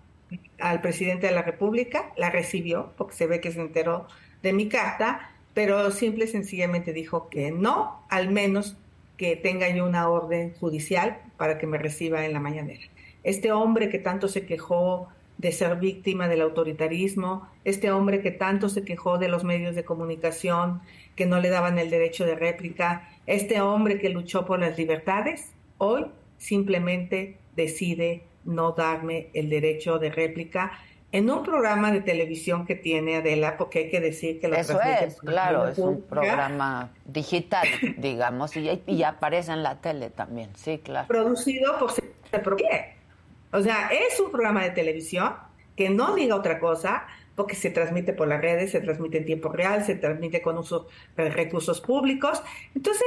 Al 0.60 0.82
presidente 0.82 1.28
de 1.28 1.34
la 1.34 1.44
República, 1.44 2.12
la 2.18 2.30
recibió, 2.30 2.94
porque 2.98 3.14
se 3.14 3.28
ve 3.28 3.40
que 3.40 3.52
se 3.52 3.62
enteró 3.62 4.08
de 4.42 4.52
mi 4.52 4.68
carta, 4.68 5.32
pero 5.54 5.92
simple 5.92 6.26
y 6.26 6.28
sencillamente 6.28 6.92
dijo 6.92 7.30
que 7.30 7.52
no, 7.52 8.04
al 8.10 8.32
menos 8.32 8.76
que 9.18 9.36
tenga 9.36 9.70
yo 9.70 9.86
una 9.86 10.10
orden 10.10 10.54
judicial 10.60 11.20
para 11.38 11.58
que 11.58 11.68
me 11.68 11.78
reciba 11.78 12.26
en 12.26 12.34
la 12.34 12.40
mañanera. 12.40 12.84
Este 13.24 13.52
hombre 13.52 13.90
que 13.90 14.00
tanto 14.00 14.28
se 14.28 14.46
quejó 14.46 15.08
de 15.44 15.52
ser 15.52 15.76
víctima 15.76 16.30
del 16.30 16.40
autoritarismo, 16.40 17.50
este 17.66 17.92
hombre 17.92 18.22
que 18.22 18.32
tanto 18.32 18.70
se 18.70 18.86
quejó 18.86 19.18
de 19.18 19.28
los 19.28 19.44
medios 19.44 19.76
de 19.76 19.84
comunicación 19.84 20.82
que 21.18 21.26
no 21.26 21.42
le 21.42 21.50
daban 21.50 21.78
el 21.78 21.90
derecho 21.90 22.26
de 22.26 22.34
réplica, 22.34 23.10
este 23.28 23.60
hombre 23.60 24.00
que 24.00 24.08
luchó 24.08 24.46
por 24.46 24.62
las 24.62 24.78
libertades, 24.78 25.52
hoy 25.80 26.06
simplemente 26.38 27.38
decide 27.58 28.24
no 28.46 28.72
darme 28.72 29.28
el 29.34 29.50
derecho 29.50 30.00
de 30.00 30.12
réplica 30.12 30.80
en 31.12 31.30
un 31.30 31.44
programa 31.44 31.92
de 31.92 32.00
televisión 32.00 32.66
que 32.66 32.76
tiene 32.76 33.18
Adela, 33.18 33.58
porque 33.58 33.80
hay 33.80 33.90
que 33.90 34.00
decir 34.00 34.40
que 34.40 34.48
lo 34.48 34.56
Eso 34.56 34.80
es, 34.82 35.20
claro, 35.20 35.68
es 35.68 35.78
un 35.78 36.04
programa 36.04 36.92
digital, 37.06 37.68
digamos, 37.98 38.56
y, 38.56 38.82
y, 38.88 39.04
aparece 39.04 39.52
en 39.52 39.62
la 39.62 39.82
tele 39.82 40.10
también, 40.10 40.52
sí, 40.56 40.80
claro. 40.80 41.08
Producido 41.10 41.78
por 41.78 42.56
qué? 42.56 42.93
O 43.54 43.62
sea, 43.62 43.90
es 43.90 44.20
un 44.20 44.32
programa 44.32 44.64
de 44.64 44.72
televisión 44.72 45.36
que 45.78 45.90
no 45.90 46.16
diga 46.16 46.36
otra 46.36 46.60
cosa, 46.60 47.06
porque 47.36 47.56
se 47.56 47.70
transmite 47.70 48.14
por 48.14 48.28
las 48.28 48.42
redes, 48.42 48.72
se 48.72 48.82
transmite 48.82 49.20
en 49.20 49.26
tiempo 49.26 49.50
real, 49.50 49.84
se 49.86 49.96
transmite 49.96 50.42
con 50.42 50.58
uso 50.58 50.88
de 51.16 51.30
recursos 51.30 51.82
públicos. 51.82 52.42
Entonces, 52.76 53.06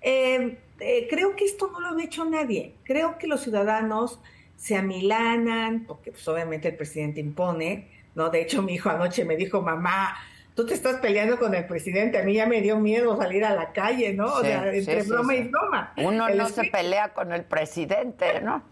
eh, 0.00 0.58
eh, 0.80 1.06
creo 1.08 1.36
que 1.36 1.44
esto 1.44 1.70
no 1.70 1.80
lo 1.80 1.96
ha 1.96 2.02
hecho 2.02 2.24
nadie. 2.24 2.74
Creo 2.84 3.18
que 3.18 3.26
los 3.26 3.42
ciudadanos 3.42 4.20
se 4.56 4.76
amilanan, 4.76 5.84
porque 5.86 6.12
pues, 6.12 6.26
obviamente 6.28 6.68
el 6.68 6.76
presidente 6.76 7.20
impone, 7.20 7.88
¿no? 8.14 8.30
De 8.30 8.42
hecho, 8.42 8.62
mi 8.62 8.74
hijo 8.74 8.90
anoche 8.90 9.24
me 9.24 9.36
dijo, 9.36 9.62
mamá, 9.62 10.16
tú 10.54 10.66
te 10.66 10.74
estás 10.74 10.96
peleando 11.00 11.38
con 11.38 11.54
el 11.54 11.66
presidente, 11.66 12.18
a 12.18 12.22
mí 12.22 12.34
ya 12.34 12.46
me 12.46 12.60
dio 12.60 12.78
miedo 12.78 13.16
salir 13.16 13.44
a 13.44 13.54
la 13.54 13.72
calle, 13.72 14.12
¿no? 14.12 14.26
o 14.26 14.40
sea, 14.40 14.72
entre 14.72 15.02
broma 15.02 15.34
y 15.34 15.48
broma. 15.48 15.92
Uno 15.96 16.28
no 16.28 16.48
se 16.48 16.64
pelea 16.64 17.12
con 17.14 17.32
el 17.32 17.44
presidente, 17.44 18.40
¿no? 18.42 18.62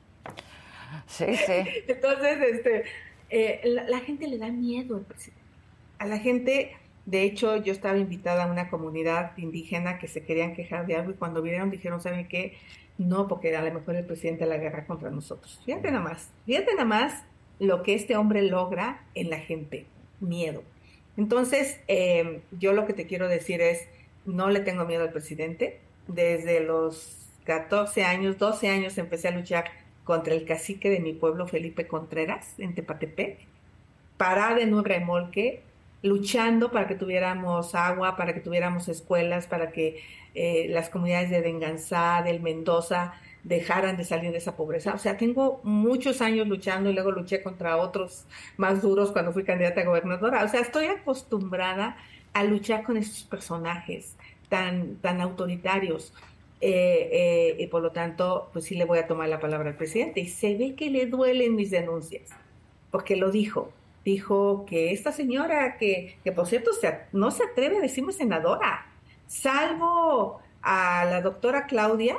Sí, 1.07 1.24
sí. 1.34 1.53
Entonces, 1.88 2.38
este, 2.41 2.84
eh, 3.30 3.61
la, 3.64 4.01
gente 4.01 4.26
le 4.26 4.38
da 4.38 4.49
miedo 4.49 4.97
al 4.97 5.03
presidente. 5.03 5.43
A 5.99 6.07
la 6.07 6.18
gente, 6.18 6.76
de 7.07 7.22
hecho, 7.22 7.57
yo 7.57 7.72
estaba 7.72 7.99
invitada 7.99 8.45
a 8.45 8.47
una 8.51 8.70
comunidad 8.70 9.36
indígena 9.36 9.99
que 9.99 10.09
se 10.09 10.24
querían 10.24 10.55
quejar 10.55 10.86
de 10.86 10.97
algo 10.97 11.12
y 11.12 11.14
cuando 11.14 11.43
vieron 11.43 11.70
dijeron, 11.70 12.01
¿saben 12.01 12.26
qué? 12.28 12.55
No, 12.99 13.28
porque 13.28 13.55
a 13.55 13.62
lo 13.62 13.72
mejor 13.72 13.97
el 13.97 14.05
presidente 14.05 14.47
la 14.47 14.59
guerra 14.59 14.86
contra 14.86 15.11
nosotros. 15.11 15.61
Fíjate 15.64 15.91
nada 15.91 16.05
más, 16.05 16.30
fíjate 16.45 16.72
nada 16.72 16.84
más 16.84 17.24
lo 17.59 17.82
que 17.82 17.95
este 17.95 18.16
hombre 18.16 18.43
logra 18.43 19.05
en 19.14 19.30
la 19.30 19.38
gente, 19.38 19.86
miedo. 20.20 20.62
Entonces, 21.16 21.80
em, 21.86 22.41
yo 22.59 22.72
lo 22.72 22.86
que 22.86 22.95
te 22.95 23.07
quiero 23.07 23.28
decir 23.28 23.61
es, 23.61 23.86
no 24.24 24.51
le 24.51 24.61
tengo 24.61 24.84
miedo 24.86 25.03
al 25.05 25.12
presidente. 25.12 25.80
Desde 26.09 26.61
los 26.61 27.28
14 27.45 28.05
años, 28.05 28.38
12 28.38 28.68
años 28.68 28.99
empecé 28.99 29.28
a 29.28 29.32
luchar 29.32 29.64
contra 30.05 30.34
el 30.34 30.44
cacique 30.44 30.90
de 30.90 31.01
mi 31.01 31.12
pueblo, 31.12 31.46
Felipe 31.46 31.86
Contreras, 31.86 32.59
en 32.59 32.74
Tepatepec, 32.74 33.38
parada 34.16 34.61
en 34.61 34.74
un 34.74 34.84
remolque, 34.84 35.62
luchando 36.03 36.70
para 36.70 36.86
que 36.86 36.94
tuviéramos 36.94 37.74
agua, 37.74 38.16
para 38.16 38.34
que 38.34 38.40
tuviéramos 38.40 38.88
escuelas, 38.88 39.46
para 39.46 39.70
que 39.70 40.03
eh, 40.34 40.66
las 40.70 40.88
comunidades 40.88 41.30
de 41.30 41.40
Venganzá, 41.40 42.22
del 42.22 42.40
Mendoza, 42.40 43.14
dejaran 43.42 43.96
de 43.96 44.05
salir 44.05 44.32
de 44.32 44.38
esa 44.38 44.57
pobreza. 44.57 44.94
O 44.94 44.98
sea, 44.98 45.16
tengo 45.16 45.61
muchos 45.62 46.20
años 46.20 46.46
luchando 46.46 46.90
y 46.90 46.92
luego 46.92 47.11
luché 47.11 47.42
contra 47.42 47.76
otros 47.76 48.26
más 48.57 48.82
duros 48.82 49.12
cuando 49.12 49.32
fui 49.32 49.44
candidata 49.44 49.80
a 49.80 49.84
gobernadora. 49.84 50.44
O 50.44 50.48
sea, 50.48 50.61
estoy 50.61 50.86
acostumbrada 50.86 51.96
a 52.32 52.44
luchar 52.44 52.82
con 52.84 52.96
estos 52.96 53.22
personajes 53.24 54.16
tan, 54.48 54.96
tan 54.96 55.20
autoritarios. 55.20 56.12
Eh, 56.61 57.09
eh, 57.13 57.57
y 57.59 57.67
por 57.69 57.83
lo 57.83 57.93
tanto, 57.93 58.51
pues 58.53 58.67
sí 58.67 58.75
le 58.75 58.85
voy 58.85 58.99
a 58.99 59.07
tomar 59.07 59.29
la 59.29 59.41
palabra 59.41 59.71
al 59.71 59.77
presidente. 59.77 60.21
Y 60.21 60.29
se 60.29 60.57
ve 60.57 60.75
que 60.75 60.91
le 60.91 61.07
duelen 61.07 61.57
mis 61.57 61.71
denuncias, 61.71 62.31
porque 62.91 63.17
lo 63.17 63.31
dijo. 63.31 63.73
Dijo 64.05 64.65
que 64.67 64.93
esta 64.93 65.13
señora, 65.13 65.77
que, 65.77 66.17
que 66.25 66.33
por 66.33 66.47
cierto 66.47 66.71
no 67.13 67.31
se 67.31 67.45
atreve 67.45 67.79
a 67.79 67.81
decirme 67.81 68.13
senadora, 68.13 68.87
salvo 69.27 70.41
a 70.63 71.05
la 71.05 71.21
doctora 71.21 71.67
Claudia, 71.67 72.17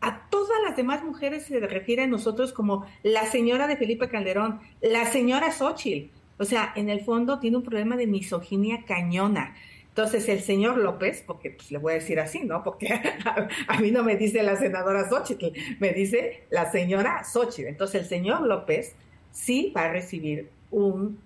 a 0.00 0.28
todas 0.28 0.60
las 0.64 0.76
demás 0.76 1.02
mujeres 1.04 1.46
se 1.46 1.58
refiere 1.60 2.02
a 2.02 2.06
nosotros 2.06 2.52
como 2.52 2.84
la 3.02 3.26
señora 3.26 3.66
de 3.66 3.76
Felipe 3.76 4.08
Calderón, 4.08 4.60
la 4.80 5.06
señora 5.06 5.52
Xochitl. 5.52 6.10
O 6.38 6.44
sea, 6.44 6.72
en 6.76 6.90
el 6.90 7.00
fondo 7.00 7.38
tiene 7.38 7.56
un 7.56 7.62
problema 7.62 7.96
de 7.96 8.06
misoginia 8.06 8.84
cañona. 8.86 9.54
Entonces 9.96 10.28
el 10.28 10.40
señor 10.42 10.76
López, 10.76 11.24
porque 11.26 11.52
pues, 11.52 11.70
le 11.70 11.78
voy 11.78 11.92
a 11.92 11.94
decir 11.94 12.20
así, 12.20 12.44
¿no? 12.44 12.62
Porque 12.62 12.88
a, 13.66 13.80
mí 13.80 13.90
no 13.90 14.04
me 14.04 14.16
dice 14.16 14.42
la 14.42 14.54
senadora 14.56 15.08
Xochitl, 15.08 15.58
me 15.80 15.94
dice 15.94 16.44
la 16.50 16.70
señora 16.70 17.24
Xochitl. 17.24 17.68
Entonces 17.68 18.02
el 18.02 18.06
señor 18.06 18.42
López 18.42 18.94
sí 19.32 19.72
va 19.74 19.84
a 19.84 19.88
recibir 19.90 20.50
un, 20.70 21.18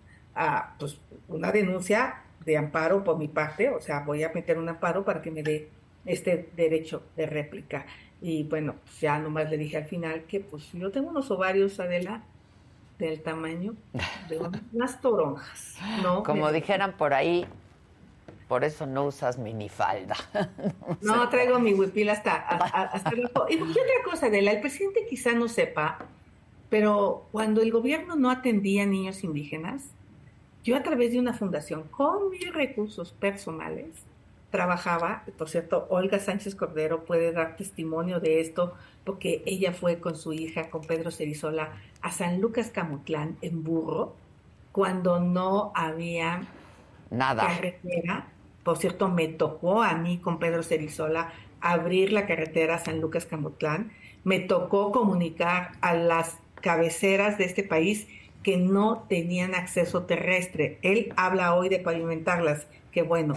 pues, 0.78 1.00
una 1.26 1.50
denuncia 1.50 2.22
de 2.46 2.56
amparo 2.56 3.02
por 3.02 3.18
mi 3.18 3.26
parte, 3.26 3.70
o 3.70 3.80
sea, 3.80 4.04
voy 4.04 4.22
a 4.22 4.30
meter 4.32 4.56
un 4.56 4.68
amparo 4.68 5.04
para 5.04 5.20
que 5.20 5.32
me 5.32 5.42
dé 5.42 5.68
este 6.06 6.48
derecho 6.54 7.02
de 7.16 7.26
réplica. 7.26 7.86
Y 8.22 8.44
bueno, 8.44 8.76
pues 8.84 9.00
ya 9.00 9.18
nomás 9.18 9.50
le 9.50 9.58
dije 9.58 9.78
al 9.78 9.86
final 9.86 10.22
que 10.28 10.38
pues 10.38 10.70
yo 10.74 10.92
tengo 10.92 11.10
unos 11.10 11.28
ovarios, 11.32 11.80
Adela, 11.80 12.22
del 13.00 13.20
tamaño 13.20 13.74
de 14.28 14.38
unas 14.72 15.00
toronjas, 15.00 15.76
¿no? 16.04 16.22
Como 16.22 16.52
dijeran 16.52 16.96
por 16.96 17.14
ahí, 17.14 17.48
por 18.50 18.64
eso 18.64 18.84
no 18.84 19.06
usas 19.06 19.38
minifalda. 19.38 20.16
no, 21.02 21.14
no 21.18 21.28
traigo 21.28 21.60
mi 21.60 21.72
huipil 21.72 22.10
hasta, 22.10 22.34
hasta, 22.34 23.12
Y 23.48 23.62
otra 23.62 23.82
cosa, 24.04 24.26
Adela, 24.26 24.50
el 24.50 24.60
presidente 24.60 25.06
quizá 25.08 25.34
no 25.34 25.46
sepa, 25.46 25.98
pero 26.68 27.28
cuando 27.30 27.62
el 27.62 27.70
gobierno 27.70 28.16
no 28.16 28.28
atendía 28.28 28.82
a 28.82 28.86
niños 28.86 29.22
indígenas, 29.22 29.92
yo 30.64 30.76
a 30.76 30.82
través 30.82 31.12
de 31.12 31.20
una 31.20 31.32
fundación 31.32 31.84
con 31.84 32.30
mis 32.30 32.52
recursos 32.52 33.12
personales 33.12 34.02
trabajaba, 34.50 35.22
por 35.38 35.48
cierto, 35.48 35.86
Olga 35.88 36.18
Sánchez 36.18 36.56
Cordero 36.56 37.04
puede 37.04 37.30
dar 37.30 37.56
testimonio 37.56 38.18
de 38.18 38.40
esto 38.40 38.74
porque 39.04 39.44
ella 39.46 39.72
fue 39.72 40.00
con 40.00 40.16
su 40.16 40.32
hija, 40.32 40.70
con 40.70 40.80
Pedro 40.80 41.12
Cerizola, 41.12 41.74
a 42.02 42.10
San 42.10 42.40
Lucas 42.40 42.70
Camutlán 42.70 43.36
en 43.42 43.62
burro, 43.62 44.16
cuando 44.72 45.20
no 45.20 45.70
había 45.76 46.48
nada 47.10 47.46
carretera. 47.46 48.26
Por 48.62 48.78
cierto, 48.78 49.08
me 49.08 49.28
tocó 49.28 49.82
a 49.82 49.94
mí 49.94 50.18
con 50.18 50.38
Pedro 50.38 50.62
Cerizola 50.62 51.32
abrir 51.60 52.12
la 52.12 52.26
carretera 52.26 52.78
San 52.78 53.00
Lucas 53.00 53.26
Camutlán, 53.26 53.92
me 54.24 54.40
tocó 54.40 54.92
comunicar 54.92 55.72
a 55.80 55.94
las 55.94 56.38
cabeceras 56.60 57.38
de 57.38 57.44
este 57.44 57.62
país 57.62 58.06
que 58.42 58.56
no 58.56 59.06
tenían 59.08 59.54
acceso 59.54 60.04
terrestre. 60.04 60.78
Él 60.82 61.12
habla 61.16 61.54
hoy 61.54 61.68
de 61.68 61.78
pavimentarlas, 61.78 62.66
que 62.92 63.02
bueno, 63.02 63.34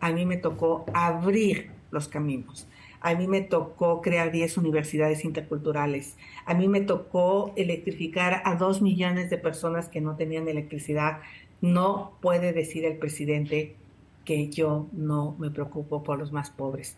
a 0.00 0.12
mí 0.12 0.26
me 0.26 0.36
tocó 0.36 0.84
abrir 0.94 1.70
los 1.90 2.08
caminos. 2.08 2.68
A 3.00 3.14
mí 3.14 3.26
me 3.26 3.40
tocó 3.40 4.00
crear 4.00 4.30
10 4.30 4.58
universidades 4.58 5.24
interculturales. 5.24 6.16
A 6.46 6.54
mí 6.54 6.68
me 6.68 6.80
tocó 6.80 7.52
electrificar 7.56 8.42
a 8.44 8.54
dos 8.54 8.80
millones 8.80 9.28
de 9.28 9.38
personas 9.38 9.88
que 9.88 10.00
no 10.00 10.16
tenían 10.16 10.48
electricidad. 10.48 11.18
No 11.60 12.16
puede 12.20 12.52
decir 12.52 12.84
el 12.84 12.98
presidente 12.98 13.76
que 14.24 14.48
yo 14.48 14.88
no 14.92 15.36
me 15.38 15.50
preocupo 15.50 16.02
por 16.02 16.18
los 16.18 16.32
más 16.32 16.50
pobres. 16.50 16.96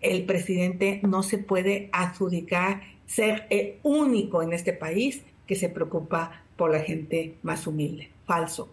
El 0.00 0.24
presidente 0.24 1.00
no 1.02 1.22
se 1.22 1.38
puede 1.38 1.88
adjudicar 1.92 2.82
ser 3.06 3.46
el 3.50 3.76
único 3.82 4.42
en 4.42 4.52
este 4.52 4.72
país 4.72 5.22
que 5.46 5.54
se 5.54 5.68
preocupa 5.68 6.42
por 6.56 6.72
la 6.72 6.80
gente 6.80 7.36
más 7.42 7.66
humilde. 7.66 8.10
Falso. 8.26 8.68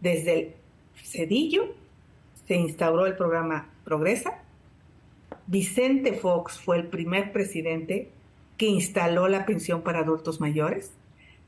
Desde 0.00 0.38
el 0.38 0.54
Cedillo 1.02 1.74
se 2.46 2.56
instauró 2.56 3.06
el 3.06 3.16
programa 3.16 3.70
Progresa. 3.84 4.42
Vicente 5.46 6.14
Fox 6.14 6.58
fue 6.58 6.78
el 6.78 6.86
primer 6.86 7.32
presidente 7.32 8.10
que 8.56 8.66
instaló 8.66 9.28
la 9.28 9.44
pensión 9.46 9.82
para 9.82 10.00
adultos 10.00 10.40
mayores. 10.40 10.92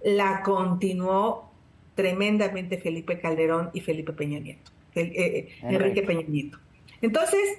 La 0.02 0.42
continuó 0.42 1.50
tremendamente 1.94 2.78
Felipe 2.78 3.18
Calderón 3.20 3.70
y 3.72 3.80
Felipe 3.80 4.12
Peña 4.12 4.38
Nieto. 4.38 4.75
Eh, 4.96 5.12
eh, 5.14 5.48
Enrique 5.62 6.02
Peña 6.02 6.24
Nieto. 6.26 6.58
Entonces, 7.02 7.58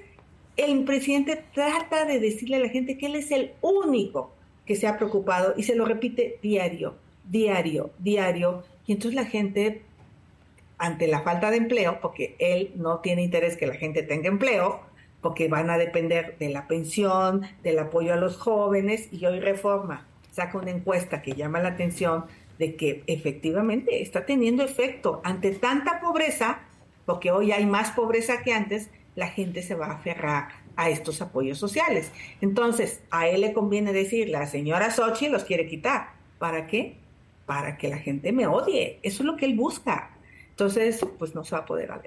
el 0.57 0.83
presidente 0.85 1.43
trata 1.53 2.05
de 2.05 2.19
decirle 2.19 2.55
a 2.55 2.59
la 2.59 2.69
gente 2.69 2.97
que 2.97 3.05
él 3.05 3.15
es 3.15 3.31
el 3.31 3.53
único 3.61 4.33
que 4.65 4.75
se 4.75 4.87
ha 4.87 4.97
preocupado 4.97 5.53
y 5.55 5.63
se 5.63 5.75
lo 5.75 5.85
repite 5.85 6.39
diario, 6.41 6.95
diario, 7.29 7.91
diario. 7.99 8.63
Y 8.87 8.93
entonces 8.93 9.15
la 9.15 9.25
gente, 9.25 9.83
ante 10.77 11.07
la 11.07 11.21
falta 11.21 11.51
de 11.51 11.57
empleo, 11.57 11.99
porque 12.01 12.35
él 12.39 12.71
no 12.75 12.99
tiene 12.99 13.21
interés 13.21 13.55
que 13.55 13.67
la 13.67 13.75
gente 13.75 14.01
tenga 14.01 14.27
empleo, 14.27 14.81
porque 15.21 15.47
van 15.47 15.69
a 15.69 15.77
depender 15.77 16.37
de 16.39 16.49
la 16.49 16.67
pensión, 16.67 17.43
del 17.63 17.79
apoyo 17.79 18.13
a 18.13 18.17
los 18.17 18.37
jóvenes, 18.37 19.09
y 19.11 19.25
hoy 19.25 19.39
Reforma 19.39 20.07
saca 20.31 20.57
una 20.57 20.71
encuesta 20.71 21.21
que 21.21 21.33
llama 21.33 21.59
la 21.59 21.69
atención 21.69 22.25
de 22.59 22.75
que 22.75 23.03
efectivamente 23.07 24.01
está 24.01 24.25
teniendo 24.25 24.63
efecto 24.63 25.21
ante 25.23 25.51
tanta 25.51 25.99
pobreza 25.99 26.66
porque 27.07 27.31
hoy 27.31 27.53
hay 27.53 27.65
más 27.65 27.91
pobreza 27.91 28.43
que 28.43 28.53
antes, 28.53 28.89
la 29.15 29.29
gente 29.29 29.63
se 29.63 29.75
va 29.75 29.87
a 29.87 29.93
aferrar 29.93 30.49
a 30.75 30.89
estos 30.89 31.21
apoyos 31.21 31.57
sociales. 31.57 32.11
Entonces, 32.41 33.01
a 33.09 33.27
él 33.27 33.41
le 33.41 33.53
conviene 33.53 33.93
decir, 33.93 34.27
la 34.27 34.45
señora 34.45 34.91
Sochi 34.91 35.29
los 35.29 35.45
quiere 35.45 35.67
quitar. 35.67 36.09
¿Para 36.37 36.67
qué? 36.67 36.97
Para 37.45 37.77
que 37.77 37.87
la 37.87 37.97
gente 37.97 38.33
me 38.33 38.45
odie. 38.45 38.99
Eso 39.03 39.23
es 39.23 39.25
lo 39.25 39.37
que 39.37 39.45
él 39.45 39.55
busca. 39.55 40.11
Entonces, 40.49 40.99
pues 41.17 41.33
no 41.33 41.45
se 41.45 41.55
va 41.55 41.61
a 41.61 41.65
poder 41.65 41.91
a 41.91 42.01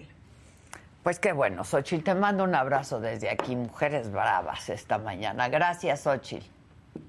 Pues 1.02 1.18
qué 1.18 1.32
bueno, 1.32 1.64
Xochitl, 1.64 2.04
te 2.04 2.14
mando 2.14 2.44
un 2.44 2.54
abrazo 2.54 3.00
desde 3.00 3.30
aquí, 3.30 3.56
Mujeres 3.56 4.12
Bravas, 4.12 4.68
esta 4.68 4.98
mañana. 4.98 5.48
Gracias, 5.48 6.02
Xochitl. 6.02 6.59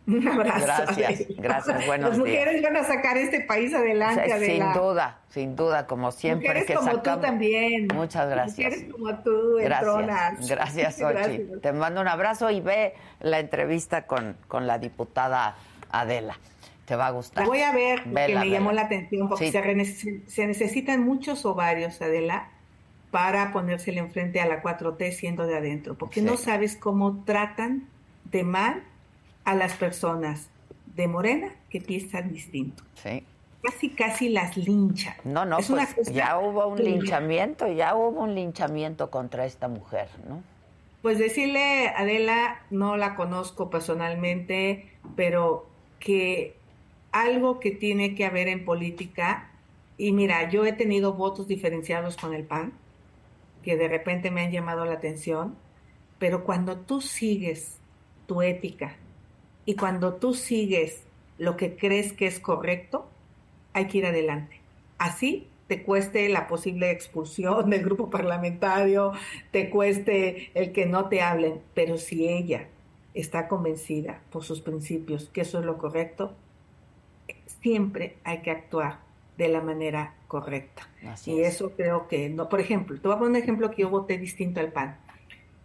Un 0.08 0.28
abrazo. 0.28 0.66
Gracias, 0.66 1.28
gracias, 1.38 1.86
buenos 1.86 2.10
Las 2.10 2.20
mujeres 2.20 2.62
van 2.62 2.76
a 2.76 2.84
sacar 2.84 3.18
este 3.18 3.42
país 3.42 3.74
adelante, 3.74 4.46
Sin 4.46 4.74
duda, 4.74 5.20
sin 5.30 5.56
duda, 5.56 5.88
como 5.88 6.12
siempre. 6.12 6.48
Mujeres 6.48 6.68
que 6.68 6.74
como 6.74 7.02
tú 7.02 7.20
también. 7.20 7.88
Muchas 7.94 8.30
gracias. 8.30 8.58
Mujeres 8.58 8.92
como 8.92 9.16
tú, 9.20 9.58
Gracias, 9.62 10.50
gracias, 10.50 10.96
Sochi. 10.98 11.46
Te 11.62 11.72
mando 11.72 12.02
un 12.02 12.08
abrazo 12.08 12.50
y 12.50 12.62
ve 12.62 12.94
la 13.20 13.40
entrevista 13.40 14.08
con, 14.08 14.36
con 14.48 14.68
la 14.68 14.80
diputada 14.80 15.56
Adela. 15.92 16.38
Te 16.86 16.96
va 16.96 17.08
a 17.08 17.12
gustar. 17.12 17.46
voy 17.46 17.62
a 17.62 17.72
ver, 17.72 18.04
que 18.04 18.36
me 18.36 18.50
llamó 18.50 18.72
la 18.72 18.82
atención, 18.82 19.30
porque 19.30 19.52
se, 19.52 20.22
se 20.28 20.48
necesitan 20.48 21.06
muchos 21.06 21.46
ovarios, 21.46 22.02
Adela, 22.02 22.50
para 23.12 23.54
ponérsele 23.54 24.00
enfrente 24.00 24.42
a 24.42 24.46
la 24.46 24.62
4T 24.62 25.12
siendo 25.12 25.46
de 25.46 25.58
adentro, 25.58 25.96
porque 25.96 26.22
no 26.22 26.38
sabes 26.38 26.76
cómo 26.76 27.24
tratan 27.24 27.88
de 28.26 28.44
mal 28.44 28.84
a 29.44 29.56
las 29.56 29.74
personas 29.74 30.50
de 30.96 31.08
Morena 31.08 31.56
que 31.70 31.82
piensan 31.82 32.32
distinto. 32.32 32.84
Sí. 32.96 33.24
Casi, 33.62 33.90
casi 33.90 34.30
las 34.30 34.58
linchan. 34.58 35.16
No, 35.24 35.46
no, 35.46 35.58
pues 35.58 36.12
ya 36.12 36.40
hubo 36.40 36.66
un 36.68 36.84
linchamiento, 36.84 37.72
ya 37.72 37.96
hubo 37.96 38.22
un 38.22 38.34
linchamiento 38.34 39.12
contra 39.12 39.46
esta 39.46 39.68
mujer, 39.68 40.10
¿no? 40.28 40.42
Pues 41.04 41.20
decirle, 41.20 41.90
Adela, 41.90 42.62
no 42.70 42.98
la 42.98 43.16
conozco 43.16 43.70
personalmente, 43.70 44.92
pero 45.16 45.68
que 46.00 46.56
algo 47.12 47.60
que 47.60 47.72
tiene 47.72 48.16
que 48.16 48.26
haber 48.26 48.48
en 48.48 48.66
política, 48.66 49.52
y 49.98 50.12
mira, 50.12 50.50
yo 50.50 50.66
he 50.66 50.74
tenido 50.74 51.14
votos 51.14 51.48
diferenciados 51.48 52.18
con 52.18 52.34
el 52.34 52.44
PAN, 52.44 52.74
que 53.64 53.78
de 53.78 53.88
repente 53.88 54.32
me 54.32 54.42
han 54.42 54.52
llamado 54.52 54.86
la 54.86 54.94
atención, 54.94 55.56
pero 56.18 56.44
cuando 56.44 56.78
tú 56.78 57.02
sigues 57.02 57.78
tu 58.28 58.42
ética, 58.42 58.96
y 59.72 59.76
cuando 59.78 60.16
tú 60.16 60.34
sigues 60.34 61.02
lo 61.38 61.56
que 61.56 61.78
crees 61.78 62.12
que 62.12 62.28
es 62.28 62.42
correcto, 62.42 63.06
hay 63.72 63.88
que 63.88 64.00
ir 64.00 64.06
adelante. 64.06 64.60
Así 64.98 65.48
te 65.68 65.84
cueste 65.84 66.28
la 66.28 66.46
posible 66.50 66.92
expulsión 66.92 67.70
del 67.70 67.82
grupo 67.82 68.10
parlamentario, 68.10 69.14
te 69.52 69.70
cueste 69.70 70.52
el 70.56 70.74
que 70.74 70.88
no 70.88 71.08
te 71.08 71.22
hablen, 71.22 71.62
pero 71.74 71.98
si 71.98 72.28
ella 72.28 72.68
está 73.14 73.48
convencida 73.48 74.20
por 74.30 74.44
sus 74.44 74.60
principios 74.60 75.30
que 75.30 75.40
eso 75.40 75.60
es 75.60 75.66
lo 75.66 75.78
correcto, 75.78 76.34
siempre 77.62 78.18
hay 78.26 78.42
que 78.42 78.52
actuar 78.52 79.00
de 79.38 79.48
la 79.48 79.62
manera 79.62 80.16
correcta. 80.28 80.90
y 81.26 81.40
eso 81.40 81.72
creo 81.78 82.10
que 82.10 82.28
no. 82.28 82.50
Por 82.50 82.60
ejemplo, 82.60 83.00
te 83.00 83.08
voy 83.08 83.16
a 83.16 83.20
poner 83.20 83.38
un 83.38 83.42
ejemplo 83.42 83.72
que 83.72 83.84
yo 83.84 83.90
voté 83.90 84.18
distinto 84.18 84.60
al 84.60 84.74
PAN. 84.74 84.98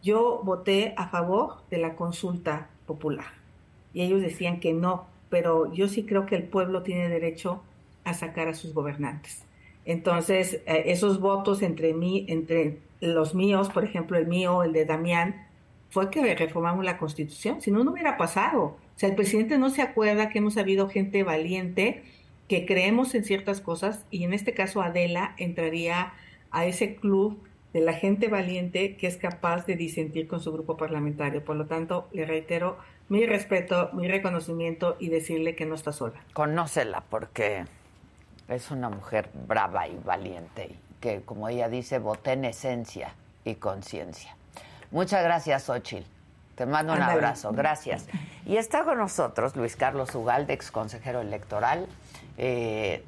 Yo 0.01 0.43
voté 0.45 0.95
a 0.97 1.09
favor 1.09 1.57
de 1.71 1.79
la 1.79 1.97
consulta 1.97 2.71
popular 2.87 3.46
y 3.97 4.03
ellos 4.03 4.21
decían 4.21 4.61
que 4.61 4.75
no, 4.75 5.07
pero 5.31 5.73
yo 5.73 5.89
sí 5.89 6.05
creo 6.05 6.27
que 6.27 6.37
el 6.37 6.43
pueblo 6.43 6.83
tiene 6.83 7.09
derecho 7.09 7.63
a 8.05 8.13
sacar 8.13 8.47
a 8.47 8.53
sus 8.53 8.75
gobernantes. 8.75 9.43
Entonces, 9.87 10.61
eh, 10.67 10.83
esos 10.89 11.19
votos 11.19 11.63
entre 11.63 11.95
mí, 11.95 12.27
entre 12.29 12.77
los 13.01 13.35
míos, 13.35 13.71
por 13.71 13.85
ejemplo, 13.85 14.19
el 14.19 14.27
mío, 14.27 14.63
el 14.65 14.75
de 14.75 14.85
Damián, 14.85 15.47
fue 15.89 16.11
que 16.11 16.35
reformamos 16.35 16.85
la 16.85 16.99
Constitución, 16.99 17.63
si 17.63 17.71
no, 17.71 17.85
no 17.85 17.93
hubiera 17.93 18.19
pasado. 18.19 18.65
O 18.65 18.99
sea, 18.99 19.09
el 19.09 19.15
presidente 19.15 19.57
no 19.57 19.71
se 19.71 19.81
acuerda 19.81 20.29
que 20.29 20.41
hemos 20.41 20.59
habido 20.59 20.91
gente 20.91 21.23
valiente, 21.23 22.03
que 22.49 22.67
creemos 22.67 23.15
en 23.15 23.25
ciertas 23.25 23.63
cosas, 23.63 24.05
y 24.11 24.25
en 24.25 24.35
este 24.35 24.53
caso 24.53 24.83
Adela 24.83 25.35
entraría 25.39 26.13
a 26.51 26.67
ese 26.67 26.97
club 26.97 27.39
de 27.73 27.81
la 27.81 27.95
gente 27.95 28.29
valiente 28.29 28.97
que 28.97 29.07
es 29.07 29.17
capaz 29.17 29.65
de 29.65 29.75
disentir 29.75 30.29
con 30.29 30.41
su 30.41 30.53
grupo 30.53 30.77
parlamentario. 30.77 31.43
Por 31.43 31.57
lo 31.57 31.65
tanto, 31.65 32.09
le 32.13 32.27
reitero, 32.27 32.77
mi 33.09 33.27
respeto, 33.27 33.91
mi 33.93 34.09
reconocimiento 34.09 34.97
y 34.99 35.09
decirle 35.09 35.55
que 35.55 35.67
no 35.67 35.75
está 35.75 35.93
sola. 35.93 36.21
Conócela 36.33 37.03
porque 37.09 37.65
es 38.49 38.71
una 38.71 38.89
mujer 38.89 39.31
brava 39.47 39.89
y 39.89 39.99
valiente 40.05 40.67
y 40.67 40.79
que, 41.01 41.23
como 41.23 41.49
ella 41.49 41.69
dice, 41.69 41.99
voté 41.99 42.33
en 42.33 42.47
esencia 42.47 43.15
y 43.45 43.57
conciencia. 43.57 44.37
Muchas 44.91 45.23
gracias, 45.23 45.65
Xochil. 45.65 46.07
Te 46.55 46.65
mando 46.65 46.95
un 46.95 47.03
abrazo. 47.03 47.53
Gracias. 47.53 48.07
Y 48.47 48.57
está 48.57 48.85
con 48.85 48.99
nosotros 48.99 49.55
Luis 49.57 49.77
Carlos 49.77 50.15
Ugalde, 50.15 50.55
ex 50.55 50.71
consejero 50.71 51.21
electoral. 51.21 51.87
Eh, 52.39 53.05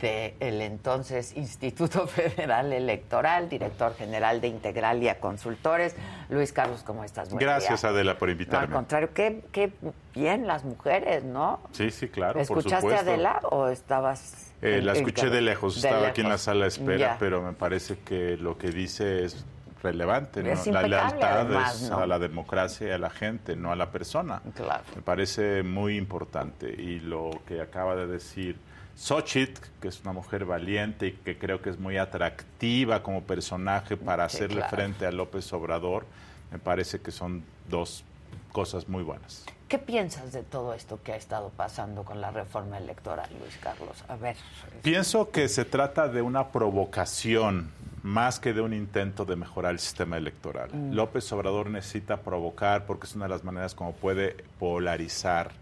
del 0.00 0.60
entonces 0.62 1.36
Instituto 1.36 2.06
Federal 2.06 2.72
Electoral, 2.72 3.48
director 3.48 3.94
general 3.94 4.40
de 4.40 4.48
Integralia 4.48 5.20
Consultores. 5.20 5.94
Luis 6.28 6.52
Carlos, 6.52 6.82
¿cómo 6.82 7.04
estás? 7.04 7.32
Gracias, 7.34 7.84
Adela, 7.84 8.18
por 8.18 8.30
invitarme. 8.30 8.66
al 8.66 8.72
contrario, 8.72 9.10
qué, 9.14 9.42
qué, 9.52 9.72
bien 10.14 10.46
las 10.46 10.64
mujeres, 10.64 11.24
¿no? 11.24 11.60
Sí, 11.72 11.90
sí, 11.90 12.08
claro. 12.08 12.40
¿Escuchaste 12.40 12.94
a 12.94 13.00
Adela 13.00 13.40
o 13.50 13.68
estabas.? 13.68 14.52
Eh, 14.62 14.82
la 14.82 14.92
escuché 14.92 15.30
de 15.30 15.40
lejos, 15.40 15.76
estaba 15.76 16.08
aquí 16.08 16.20
en 16.20 16.28
la 16.28 16.38
sala 16.38 16.62
de 16.62 16.68
espera, 16.68 17.16
pero 17.18 17.40
me 17.42 17.52
parece 17.52 17.98
que 18.00 18.36
lo 18.36 18.58
que 18.58 18.70
dice 18.70 19.24
es 19.24 19.44
relevante, 19.82 20.42
¿no? 20.42 20.50
la 20.72 20.82
lealtad 20.82 21.70
es 21.70 21.90
a 21.90 22.06
la 22.06 22.18
democracia 22.18 22.88
y 22.88 22.90
a 22.90 22.98
la 22.98 23.08
gente, 23.08 23.56
no 23.56 23.72
a 23.72 23.76
la 23.76 23.90
persona. 23.90 24.42
Claro. 24.54 24.84
Me 24.94 25.00
parece 25.00 25.62
muy 25.62 25.96
importante 25.96 26.68
y 26.68 27.00
lo 27.00 27.30
que 27.46 27.62
acaba 27.62 27.96
de 27.96 28.06
decir 28.06 28.58
Xochitl, 29.00 29.62
que 29.80 29.88
es 29.88 30.02
una 30.02 30.12
mujer 30.12 30.44
valiente 30.44 31.06
y 31.06 31.12
que 31.12 31.38
creo 31.38 31.62
que 31.62 31.70
es 31.70 31.78
muy 31.78 31.96
atractiva 31.96 33.02
como 33.02 33.22
personaje 33.22 33.96
para 33.96 34.24
hacerle 34.24 34.62
frente 34.64 35.06
a 35.06 35.10
López 35.10 35.50
Obrador, 35.54 36.04
me 36.52 36.58
parece 36.58 37.00
que 37.00 37.10
son 37.10 37.42
dos 37.70 38.04
cosas 38.52 38.90
muy 38.90 39.02
buenas. 39.02 39.46
¿Qué 39.68 39.78
piensas 39.78 40.32
de 40.32 40.42
todo 40.42 40.74
esto 40.74 41.00
que 41.02 41.12
ha 41.12 41.16
estado 41.16 41.50
pasando 41.56 42.04
con 42.04 42.20
la 42.20 42.30
reforma 42.30 42.76
electoral, 42.76 43.30
Luis 43.40 43.56
Carlos? 43.56 44.04
A 44.06 44.16
ver. 44.16 44.36
Pienso 44.82 45.30
que 45.30 45.48
se 45.48 45.64
trata 45.64 46.08
de 46.08 46.20
una 46.20 46.48
provocación 46.48 47.70
más 48.02 48.38
que 48.38 48.52
de 48.52 48.60
un 48.60 48.74
intento 48.74 49.24
de 49.24 49.36
mejorar 49.36 49.72
el 49.72 49.78
sistema 49.78 50.18
electoral. 50.18 50.70
Mm. 50.74 50.92
López 50.92 51.32
Obrador 51.32 51.70
necesita 51.70 52.18
provocar 52.18 52.84
porque 52.84 53.06
es 53.06 53.14
una 53.14 53.26
de 53.26 53.30
las 53.30 53.44
maneras 53.44 53.74
como 53.74 53.92
puede 53.92 54.44
polarizar 54.58 55.52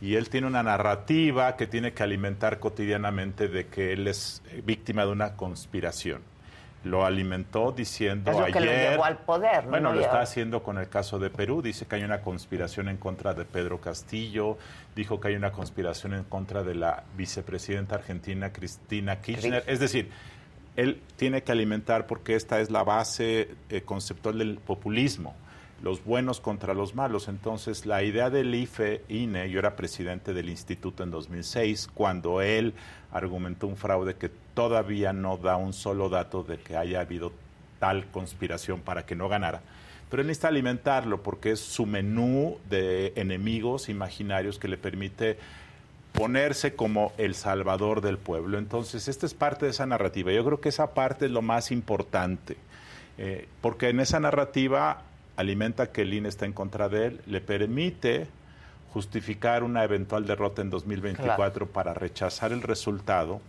y 0.00 0.14
él 0.14 0.28
tiene 0.28 0.46
una 0.46 0.62
narrativa 0.62 1.56
que 1.56 1.66
tiene 1.66 1.92
que 1.92 2.02
alimentar 2.02 2.60
cotidianamente 2.60 3.48
de 3.48 3.66
que 3.66 3.92
él 3.92 4.06
es 4.06 4.42
víctima 4.64 5.04
de 5.04 5.12
una 5.12 5.34
conspiración. 5.34 6.22
Lo 6.84 7.04
alimentó 7.04 7.72
diciendo 7.72 8.30
es 8.30 8.36
lo 8.36 8.44
ayer. 8.44 8.54
Que 8.54 8.60
lo 8.60 8.72
llevó 8.72 9.04
al 9.04 9.18
poder. 9.18 9.64
¿no? 9.64 9.70
Bueno, 9.70 9.92
lo 9.92 10.00
está 10.00 10.20
haciendo 10.20 10.62
con 10.62 10.78
el 10.78 10.88
caso 10.88 11.18
de 11.18 11.28
Perú. 11.28 11.60
Dice 11.60 11.86
que 11.86 11.96
hay 11.96 12.04
una 12.04 12.20
conspiración 12.22 12.88
en 12.88 12.98
contra 12.98 13.34
de 13.34 13.44
Pedro 13.44 13.80
Castillo. 13.80 14.56
Dijo 14.94 15.18
que 15.18 15.28
hay 15.28 15.34
una 15.34 15.50
conspiración 15.50 16.14
en 16.14 16.22
contra 16.22 16.62
de 16.62 16.76
la 16.76 17.02
vicepresidenta 17.16 17.96
argentina 17.96 18.52
Cristina 18.52 19.20
Kirchner. 19.20 19.64
Es 19.66 19.80
decir, 19.80 20.10
él 20.76 21.02
tiene 21.16 21.42
que 21.42 21.50
alimentar 21.50 22.06
porque 22.06 22.36
esta 22.36 22.60
es 22.60 22.70
la 22.70 22.84
base 22.84 23.56
eh, 23.68 23.82
conceptual 23.82 24.38
del 24.38 24.58
populismo 24.58 25.34
los 25.82 26.04
buenos 26.04 26.40
contra 26.40 26.74
los 26.74 26.94
malos. 26.94 27.28
Entonces, 27.28 27.86
la 27.86 28.02
idea 28.02 28.30
del 28.30 28.54
IFE, 28.54 29.02
INE, 29.08 29.50
yo 29.50 29.58
era 29.58 29.76
presidente 29.76 30.34
del 30.34 30.48
instituto 30.48 31.02
en 31.02 31.10
2006, 31.10 31.88
cuando 31.94 32.42
él 32.42 32.74
argumentó 33.12 33.66
un 33.66 33.76
fraude 33.76 34.16
que 34.16 34.30
todavía 34.54 35.12
no 35.12 35.36
da 35.36 35.56
un 35.56 35.72
solo 35.72 36.08
dato 36.08 36.42
de 36.42 36.58
que 36.58 36.76
haya 36.76 37.00
habido 37.00 37.32
tal 37.78 38.06
conspiración 38.10 38.80
para 38.80 39.06
que 39.06 39.14
no 39.14 39.28
ganara. 39.28 39.62
Pero 40.10 40.22
él 40.22 40.26
necesita 40.26 40.48
alimentarlo 40.48 41.22
porque 41.22 41.52
es 41.52 41.60
su 41.60 41.86
menú 41.86 42.58
de 42.68 43.12
enemigos 43.16 43.88
imaginarios 43.88 44.58
que 44.58 44.68
le 44.68 44.78
permite 44.78 45.38
ponerse 46.12 46.74
como 46.74 47.12
el 47.18 47.34
salvador 47.34 48.00
del 48.00 48.18
pueblo. 48.18 48.58
Entonces, 48.58 49.06
esta 49.06 49.26
es 49.26 49.34
parte 49.34 49.66
de 49.66 49.70
esa 49.70 49.86
narrativa. 49.86 50.32
Yo 50.32 50.44
creo 50.44 50.60
que 50.60 50.70
esa 50.70 50.94
parte 50.94 51.26
es 51.26 51.30
lo 51.30 51.42
más 51.42 51.70
importante, 51.70 52.56
eh, 53.18 53.46
porque 53.60 53.90
en 53.90 54.00
esa 54.00 54.18
narrativa 54.18 55.02
alimenta 55.38 55.92
que 55.92 56.02
el 56.02 56.12
INE 56.12 56.28
está 56.28 56.46
en 56.46 56.52
contra 56.52 56.88
de 56.88 57.06
él, 57.06 57.20
le 57.26 57.40
permite 57.40 58.26
justificar 58.92 59.62
una 59.62 59.84
eventual 59.84 60.26
derrota 60.26 60.62
en 60.62 60.68
2024 60.68 61.68
para 61.68 61.94
rechazar 61.94 62.50
el 62.50 62.60
resultado, 62.60 63.40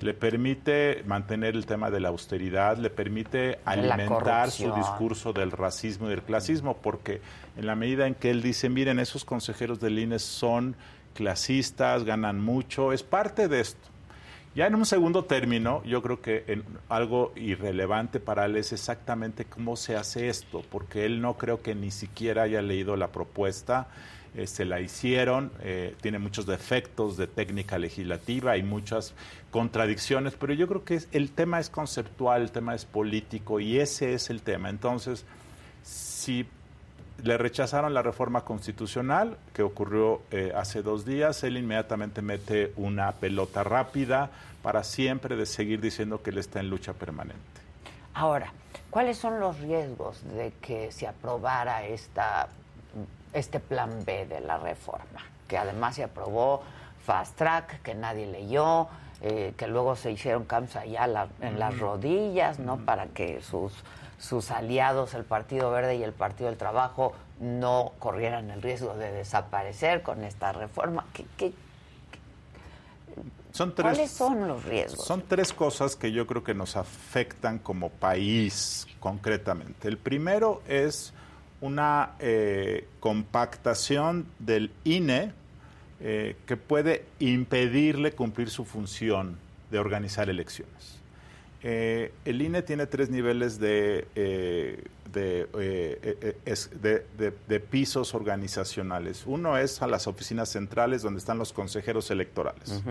le 0.00 0.12
permite 0.12 1.02
mantener 1.06 1.56
el 1.56 1.64
tema 1.64 1.90
de 1.90 1.98
la 1.98 2.10
austeridad, 2.10 2.76
le 2.76 2.90
permite 2.90 3.58
alimentar 3.64 4.50
su 4.50 4.70
discurso 4.74 5.32
del 5.32 5.50
racismo 5.50 6.08
y 6.08 6.10
del 6.10 6.22
clasismo, 6.22 6.76
porque 6.76 7.22
en 7.56 7.66
la 7.66 7.74
medida 7.74 8.06
en 8.06 8.14
que 8.14 8.30
él 8.30 8.42
dice, 8.42 8.68
miren, 8.68 8.98
esos 8.98 9.24
consejeros 9.24 9.80
del 9.80 9.98
INE 9.98 10.18
son 10.18 10.76
clasistas, 11.14 12.04
ganan 12.04 12.38
mucho, 12.38 12.92
es 12.92 13.02
parte 13.02 13.48
de 13.48 13.60
esto. 13.60 13.88
Ya 14.54 14.66
en 14.66 14.74
un 14.74 14.84
segundo 14.84 15.24
término, 15.24 15.82
yo 15.84 16.02
creo 16.02 16.20
que 16.20 16.62
algo 16.88 17.32
irrelevante 17.36 18.18
para 18.18 18.46
él 18.46 18.56
es 18.56 18.72
exactamente 18.72 19.44
cómo 19.44 19.76
se 19.76 19.96
hace 19.96 20.28
esto, 20.28 20.62
porque 20.70 21.06
él 21.06 21.20
no 21.20 21.38
creo 21.38 21.62
que 21.62 21.76
ni 21.76 21.92
siquiera 21.92 22.42
haya 22.42 22.60
leído 22.60 22.96
la 22.96 23.12
propuesta, 23.12 23.86
se 24.44 24.64
la 24.64 24.80
hicieron, 24.80 25.50
eh, 25.60 25.94
tiene 26.00 26.18
muchos 26.18 26.46
defectos 26.46 27.16
de 27.16 27.26
técnica 27.26 27.78
legislativa 27.78 28.56
y 28.56 28.62
muchas 28.62 29.14
contradicciones, 29.50 30.34
pero 30.34 30.52
yo 30.52 30.68
creo 30.68 30.84
que 30.84 31.00
el 31.12 31.32
tema 31.32 31.58
es 31.58 31.68
conceptual, 31.68 32.42
el 32.42 32.52
tema 32.52 32.74
es 32.74 32.84
político 32.84 33.60
y 33.60 33.78
ese 33.78 34.14
es 34.14 34.30
el 34.30 34.42
tema. 34.42 34.70
Entonces, 34.70 35.24
si 35.82 36.46
le 37.22 37.38
rechazaron 37.38 37.94
la 37.94 38.02
reforma 38.02 38.42
constitucional 38.42 39.36
que 39.52 39.62
ocurrió 39.62 40.22
eh, 40.30 40.52
hace 40.54 40.82
dos 40.82 41.04
días. 41.04 41.42
Él 41.44 41.56
inmediatamente 41.56 42.22
mete 42.22 42.72
una 42.76 43.12
pelota 43.12 43.62
rápida 43.64 44.30
para 44.62 44.84
siempre 44.84 45.36
de 45.36 45.46
seguir 45.46 45.80
diciendo 45.80 46.22
que 46.22 46.30
él 46.30 46.38
está 46.38 46.60
en 46.60 46.70
lucha 46.70 46.92
permanente. 46.92 47.40
Ahora, 48.14 48.52
¿cuáles 48.90 49.18
son 49.18 49.40
los 49.40 49.58
riesgos 49.60 50.22
de 50.34 50.52
que 50.60 50.92
se 50.92 51.06
aprobara 51.06 51.84
esta, 51.86 52.48
este 53.32 53.60
plan 53.60 54.04
B 54.04 54.26
de 54.26 54.40
la 54.40 54.58
reforma? 54.58 55.24
Que 55.48 55.58
además 55.58 55.96
se 55.96 56.04
aprobó 56.04 56.62
fast 57.04 57.36
track, 57.36 57.82
que 57.82 57.94
nadie 57.94 58.26
leyó, 58.26 58.88
eh, 59.22 59.54
que 59.56 59.66
luego 59.66 59.96
se 59.96 60.12
hicieron 60.12 60.44
cambios 60.44 60.76
allá 60.76 61.28
en 61.40 61.58
las 61.58 61.78
rodillas, 61.78 62.58
¿no? 62.58 62.78
Para 62.78 63.06
que 63.06 63.40
sus 63.40 63.72
sus 64.20 64.50
aliados, 64.50 65.14
el 65.14 65.24
Partido 65.24 65.70
Verde 65.70 65.96
y 65.96 66.04
el 66.04 66.12
Partido 66.12 66.50
del 66.50 66.58
Trabajo, 66.58 67.14
no 67.40 67.92
corrieran 67.98 68.50
el 68.50 68.60
riesgo 68.60 68.94
de 68.94 69.10
desaparecer 69.10 70.02
con 70.02 70.22
esta 70.22 70.52
reforma. 70.52 71.06
¿Qué, 71.12 71.52
son 73.52 73.74
tres, 73.74 73.82
¿Cuáles 73.82 74.10
son 74.10 74.46
los 74.46 74.64
riesgos? 74.64 75.04
Son 75.04 75.22
tres 75.26 75.52
cosas 75.52 75.96
que 75.96 76.12
yo 76.12 76.26
creo 76.26 76.44
que 76.44 76.54
nos 76.54 76.76
afectan 76.76 77.58
como 77.58 77.88
país 77.88 78.86
concretamente. 79.00 79.88
El 79.88 79.96
primero 79.96 80.62
es 80.68 81.12
una 81.60 82.12
eh, 82.20 82.86
compactación 83.00 84.26
del 84.38 84.70
INE 84.84 85.32
eh, 86.00 86.36
que 86.46 86.56
puede 86.56 87.06
impedirle 87.18 88.12
cumplir 88.12 88.50
su 88.50 88.64
función 88.64 89.38
de 89.70 89.78
organizar 89.78 90.28
elecciones. 90.30 90.99
Eh, 91.62 92.12
el 92.24 92.40
INE 92.40 92.62
tiene 92.62 92.86
tres 92.86 93.10
niveles 93.10 93.60
de, 93.60 94.06
eh, 94.14 94.82
eh, 95.14 95.46
de, 97.48 97.60
pisos 97.60 98.14
organizacionales. 98.14 99.24
Uno 99.26 99.58
es 99.58 99.82
a 99.82 99.86
las 99.86 100.06
oficinas 100.06 100.48
centrales 100.48 101.02
donde 101.02 101.18
están 101.18 101.38
los 101.38 101.52
consejeros 101.52 102.10
electorales 102.10 102.82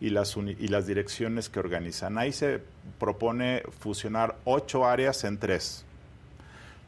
y, 0.00 0.10
las 0.10 0.36
y 0.36 0.68
las 0.68 0.86
direcciones 0.86 1.48
que 1.48 1.58
organizan. 1.58 2.18
Ahí 2.18 2.32
se 2.32 2.60
propone 3.00 3.62
fusionar 3.80 4.36
ocho 4.44 4.86
áreas 4.86 5.24
en 5.24 5.38
tres. 5.38 5.84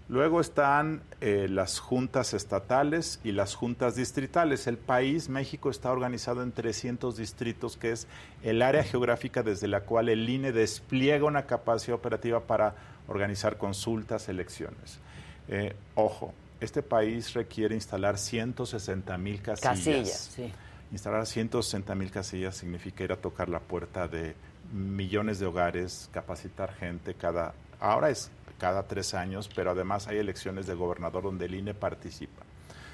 Luego 0.09 0.41
están 0.41 1.03
eh, 1.21 1.49
las 1.51 1.81
juntas 1.81 2.33
estatales 2.33 3.19
y 3.25 3.33
las 3.33 3.57
juntas 3.57 3.97
distritales. 3.97 4.69
El 4.69 4.79
país, 4.79 5.29
México, 5.29 5.69
está 5.69 5.91
organizado 5.91 6.45
en 6.45 6.53
300 6.53 7.17
distritos, 7.17 7.77
que 7.77 7.91
es 7.91 8.07
el 8.45 8.63
área 8.63 8.85
geográfica 8.85 9.43
desde 9.43 9.67
la 9.67 9.81
cual 9.81 10.09
el 10.09 10.29
INE 10.29 10.53
despliega 10.53 11.25
una 11.25 11.47
capacidad 11.47 11.97
operativa 11.97 12.41
para 12.41 12.75
organizar 13.09 13.59
consultas, 13.59 14.29
elecciones. 14.29 15.01
Eh, 15.49 15.75
ojo, 15.97 16.33
este 16.61 16.83
país 16.83 17.35
requiere 17.35 17.75
instalar 17.75 18.17
160 18.17 19.19
mil 19.19 19.43
casillas. 19.43 19.77
Casillas, 19.77 20.31
sí. 20.35 20.53
Instalar 20.93 21.27
160 21.27 21.95
mil 21.97 22.13
casillas 22.13 22.55
significa 22.57 23.03
ir 23.03 23.11
a 23.11 23.17
tocar 23.17 23.49
la 23.49 23.59
puerta 23.59 24.07
de 24.07 24.37
millones 24.73 25.41
de 25.41 25.47
hogares, 25.47 26.09
capacitar 26.13 26.73
gente 26.75 27.15
cada... 27.15 27.55
Ahora 27.81 28.09
es 28.09 28.31
cada 28.59 28.87
tres 28.87 29.15
años, 29.15 29.51
pero 29.55 29.73
además 29.73 30.09
hay 30.09 30.19
elecciones 30.19 30.67
de 30.67 30.75
gobernador 30.75 31.25
donde 31.25 31.47
el 31.47 31.55
INE 31.55 31.75
participa. 31.75 32.43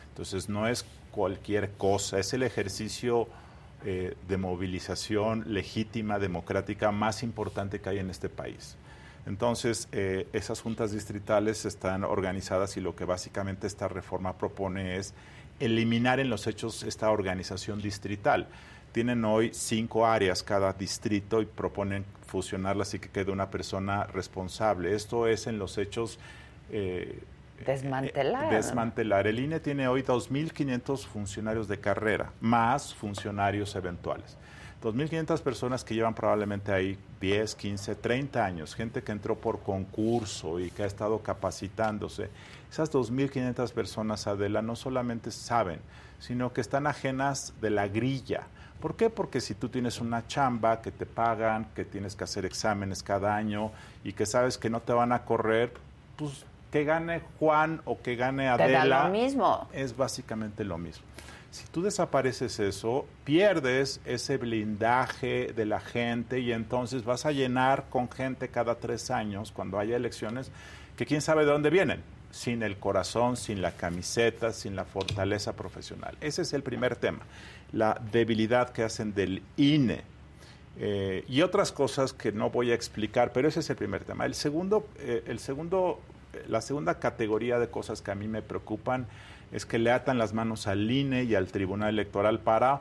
Entonces 0.08 0.48
no 0.48 0.68
es 0.68 0.84
cualquier 1.10 1.70
cosa, 1.72 2.18
es 2.18 2.32
el 2.32 2.42
ejercicio 2.42 3.28
eh, 3.84 4.16
de 4.28 4.36
movilización 4.36 5.44
legítima, 5.52 6.18
democrática 6.18 6.92
más 6.92 7.22
importante 7.22 7.80
que 7.80 7.88
hay 7.88 7.98
en 7.98 8.10
este 8.10 8.28
país. 8.28 8.76
Entonces, 9.26 9.88
eh, 9.92 10.26
esas 10.32 10.60
juntas 10.60 10.92
distritales 10.92 11.64
están 11.64 12.04
organizadas 12.04 12.76
y 12.76 12.80
lo 12.80 12.96
que 12.96 13.04
básicamente 13.04 13.66
esta 13.66 13.88
reforma 13.88 14.36
propone 14.36 14.96
es 14.96 15.14
eliminar 15.60 16.18
en 16.18 16.28
los 16.28 16.46
hechos 16.46 16.82
esta 16.82 17.10
organización 17.10 17.80
distrital. 17.80 18.48
Tienen 18.92 19.24
hoy 19.24 19.50
cinco 19.54 20.06
áreas 20.06 20.42
cada 20.42 20.72
distrito 20.74 21.40
y 21.40 21.46
proponen 21.46 22.04
fusionarlas 22.26 22.94
y 22.94 22.98
que 22.98 23.08
quede 23.08 23.32
una 23.32 23.50
persona 23.50 24.04
responsable. 24.04 24.94
Esto 24.94 25.26
es 25.26 25.46
en 25.46 25.58
los 25.58 25.78
hechos... 25.78 26.18
Eh, 26.70 27.22
desmantelar. 27.64 28.52
Eh, 28.52 28.56
desmantelar. 28.56 29.26
El 29.26 29.38
INE 29.38 29.60
tiene 29.60 29.88
hoy 29.88 30.02
2.500 30.02 31.06
funcionarios 31.06 31.68
de 31.68 31.78
carrera, 31.78 32.32
más 32.40 32.94
funcionarios 32.94 33.74
eventuales. 33.76 34.36
2.500 34.82 35.40
personas 35.40 35.84
que 35.84 35.94
llevan 35.94 36.14
probablemente 36.14 36.72
ahí 36.72 36.98
10, 37.20 37.54
15, 37.54 37.94
30 37.94 38.44
años, 38.44 38.74
gente 38.74 39.02
que 39.02 39.12
entró 39.12 39.36
por 39.36 39.60
concurso 39.62 40.58
y 40.58 40.70
que 40.70 40.82
ha 40.82 40.86
estado 40.86 41.20
capacitándose. 41.20 42.28
Esas 42.70 42.90
2.500 42.92 43.72
personas, 43.72 44.26
Adela, 44.26 44.60
no 44.60 44.74
solamente 44.74 45.30
saben, 45.30 45.78
sino 46.18 46.52
que 46.52 46.60
están 46.60 46.86
ajenas 46.86 47.54
de 47.60 47.70
la 47.70 47.86
grilla 47.86 48.48
¿Por 48.82 48.96
qué? 48.96 49.10
Porque 49.10 49.40
si 49.40 49.54
tú 49.54 49.68
tienes 49.68 50.00
una 50.00 50.26
chamba 50.26 50.82
que 50.82 50.90
te 50.90 51.06
pagan, 51.06 51.66
que 51.72 51.84
tienes 51.84 52.16
que 52.16 52.24
hacer 52.24 52.44
exámenes 52.44 53.04
cada 53.04 53.36
año 53.36 53.70
y 54.02 54.12
que 54.12 54.26
sabes 54.26 54.58
que 54.58 54.68
no 54.68 54.80
te 54.80 54.92
van 54.92 55.12
a 55.12 55.24
correr, 55.24 55.72
pues 56.16 56.44
que 56.72 56.82
gane 56.82 57.22
Juan 57.38 57.80
o 57.84 58.02
que 58.02 58.16
gane 58.16 58.48
Adela. 58.48 59.04
lo 59.04 59.10
mismo. 59.10 59.68
Es 59.72 59.96
básicamente 59.96 60.64
lo 60.64 60.78
mismo. 60.78 61.04
Si 61.52 61.64
tú 61.68 61.82
desapareces 61.82 62.58
eso, 62.58 63.06
pierdes 63.22 64.00
ese 64.04 64.36
blindaje 64.36 65.52
de 65.52 65.64
la 65.64 65.78
gente 65.78 66.40
y 66.40 66.50
entonces 66.50 67.04
vas 67.04 67.24
a 67.24 67.30
llenar 67.30 67.84
con 67.88 68.10
gente 68.10 68.48
cada 68.48 68.74
tres 68.74 69.12
años 69.12 69.52
cuando 69.52 69.78
haya 69.78 69.94
elecciones 69.94 70.50
que 70.96 71.06
quién 71.06 71.20
sabe 71.20 71.44
de 71.44 71.52
dónde 71.52 71.70
vienen 71.70 72.02
sin 72.32 72.62
el 72.62 72.78
corazón, 72.78 73.36
sin 73.36 73.62
la 73.62 73.72
camiseta, 73.72 74.52
sin 74.52 74.74
la 74.74 74.84
fortaleza 74.84 75.54
profesional. 75.54 76.16
Ese 76.20 76.42
es 76.42 76.52
el 76.54 76.62
primer 76.62 76.96
tema, 76.96 77.20
la 77.72 78.00
debilidad 78.12 78.70
que 78.70 78.82
hacen 78.82 79.14
del 79.14 79.42
INE. 79.56 80.02
Eh, 80.78 81.24
y 81.28 81.42
otras 81.42 81.70
cosas 81.70 82.12
que 82.12 82.32
no 82.32 82.50
voy 82.50 82.70
a 82.70 82.74
explicar, 82.74 83.32
pero 83.32 83.48
ese 83.48 83.60
es 83.60 83.70
el 83.70 83.76
primer 83.76 84.04
tema. 84.04 84.24
El 84.24 84.34
segundo, 84.34 84.86
eh, 84.98 85.22
el 85.26 85.38
segundo, 85.38 86.00
la 86.48 86.60
segunda 86.60 86.98
categoría 86.98 87.58
de 87.58 87.68
cosas 87.68 88.00
que 88.00 88.10
a 88.10 88.14
mí 88.14 88.28
me 88.28 88.42
preocupan 88.42 89.06
es 89.52 89.66
que 89.66 89.78
le 89.78 89.90
atan 89.90 90.16
las 90.16 90.32
manos 90.32 90.66
al 90.66 90.90
INE 90.90 91.24
y 91.24 91.34
al 91.34 91.48
Tribunal 91.48 91.90
Electoral 91.90 92.40
para 92.40 92.80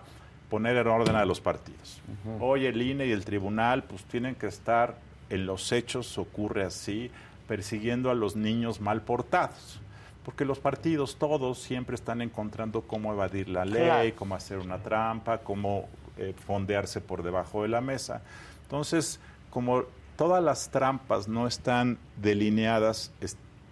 poner 0.49 0.77
en 0.77 0.87
orden 0.87 1.15
a 1.15 1.25
los 1.25 1.41
partidos. 1.41 2.01
Hoy 2.39 2.65
el 2.65 2.81
INE 2.81 3.07
y 3.07 3.11
el 3.11 3.25
Tribunal 3.25 3.83
pues 3.83 4.03
tienen 4.05 4.35
que 4.35 4.47
estar 4.47 4.97
en 5.29 5.45
los 5.45 5.71
hechos, 5.71 6.17
ocurre 6.17 6.63
así, 6.63 7.11
persiguiendo 7.47 8.09
a 8.09 8.15
los 8.15 8.37
niños 8.37 8.79
mal 8.79 9.01
portados. 9.01 9.80
Porque 10.23 10.45
los 10.45 10.59
partidos 10.59 11.15
todos 11.15 11.59
siempre 11.59 11.95
están 11.95 12.21
encontrando 12.21 12.81
cómo 12.81 13.11
evadir 13.11 13.49
la 13.49 13.65
ley, 13.65 14.11
cómo 14.11 14.35
hacer 14.35 14.59
una 14.59 14.77
trampa, 14.77 15.39
cómo 15.39 15.87
eh, 16.17 16.35
fondearse 16.45 17.01
por 17.01 17.23
debajo 17.23 17.63
de 17.63 17.69
la 17.69 17.81
mesa. 17.81 18.21
Entonces, 18.63 19.19
como 19.49 19.83
todas 20.15 20.43
las 20.43 20.69
trampas 20.69 21.27
no 21.27 21.47
están 21.47 21.97
delineadas 22.17 23.11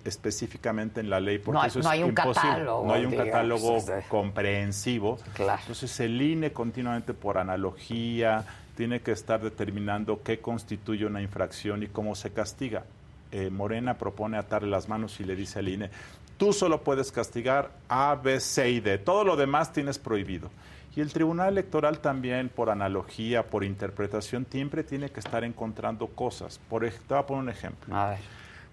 específicamente 0.04 1.00
en 1.00 1.10
la 1.10 1.20
ley, 1.20 1.38
porque 1.38 1.60
no, 1.60 1.66
eso 1.66 1.80
no 1.80 1.86
es 1.86 1.92
hay 1.92 2.04
un 2.04 2.10
imposible. 2.10 2.50
Catálogo, 2.50 2.88
no 2.88 2.94
hay 2.94 3.06
un 3.06 3.12
digamos, 3.12 3.32
catálogo 3.32 3.78
este. 3.78 4.04
comprensivo. 4.08 5.20
Claro. 5.36 5.60
Entonces 5.62 5.92
se 5.92 6.08
line 6.08 6.52
continuamente 6.52 7.14
por 7.14 7.38
analogía, 7.38 8.46
tiene 8.76 9.02
que 9.02 9.12
estar 9.12 9.42
determinando 9.42 10.24
qué 10.24 10.40
constituye 10.40 11.06
una 11.06 11.22
infracción 11.22 11.84
y 11.84 11.88
cómo 11.88 12.16
se 12.16 12.32
castiga. 12.32 12.84
Eh, 13.32 13.52
Morena 13.52 13.98
propone 14.00 14.38
atarle 14.38 14.70
las 14.70 14.90
manos 14.90 15.20
y 15.20 15.26
le 15.26 15.36
dice 15.36 15.60
al 15.60 15.70
INE, 15.70 15.92
tú 16.40 16.54
solo 16.54 16.84
puedes 16.84 17.12
castigar 17.12 17.70
A, 17.90 18.16
B, 18.16 18.40
C 18.40 18.72
y 18.72 18.80
D, 18.80 18.98
todo 18.98 19.24
lo 19.24 19.36
demás 19.36 19.72
tienes 19.72 20.00
prohibido. 20.00 20.50
Y 20.96 21.02
el 21.02 21.14
Tribunal 21.14 21.50
Electoral 21.50 22.00
también, 22.00 22.50
por 22.50 22.70
analogía, 22.72 23.46
por 23.46 23.64
interpretación, 23.64 24.48
siempre 24.50 24.84
tiene 24.84 25.12
que 25.12 25.20
estar 25.20 25.44
encontrando 25.44 26.08
cosas. 26.08 26.60
Por, 26.70 26.82
te 26.82 26.98
voy 27.10 27.18
a 27.20 27.26
poner 27.26 27.44
un 27.44 27.50
ejemplo. 27.50 27.96
A 27.96 28.12
ver. 28.12 28.20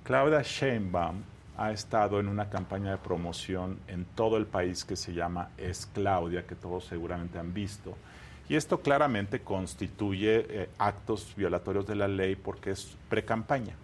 Claudia 0.02 0.40
Sheinbaum 0.42 1.22
ha 1.58 1.72
estado 1.72 2.20
en 2.20 2.28
una 2.28 2.48
campaña 2.48 2.92
de 2.92 2.98
promoción 2.98 3.78
en 3.88 4.04
todo 4.04 4.36
el 4.36 4.46
país 4.46 4.84
que 4.84 4.96
se 4.96 5.12
llama 5.12 5.50
Es 5.58 5.86
Claudia, 5.92 6.46
que 6.46 6.54
todos 6.54 6.84
seguramente 6.84 7.38
han 7.38 7.52
visto. 7.52 7.96
Y 8.48 8.54
esto 8.54 8.80
claramente 8.80 9.40
constituye 9.40 10.46
eh, 10.48 10.68
actos 10.78 11.34
violatorios 11.36 11.86
de 11.86 11.96
la 11.96 12.06
ley 12.06 12.36
porque 12.36 12.70
es 12.70 12.96
pre-campaña. 13.08 13.74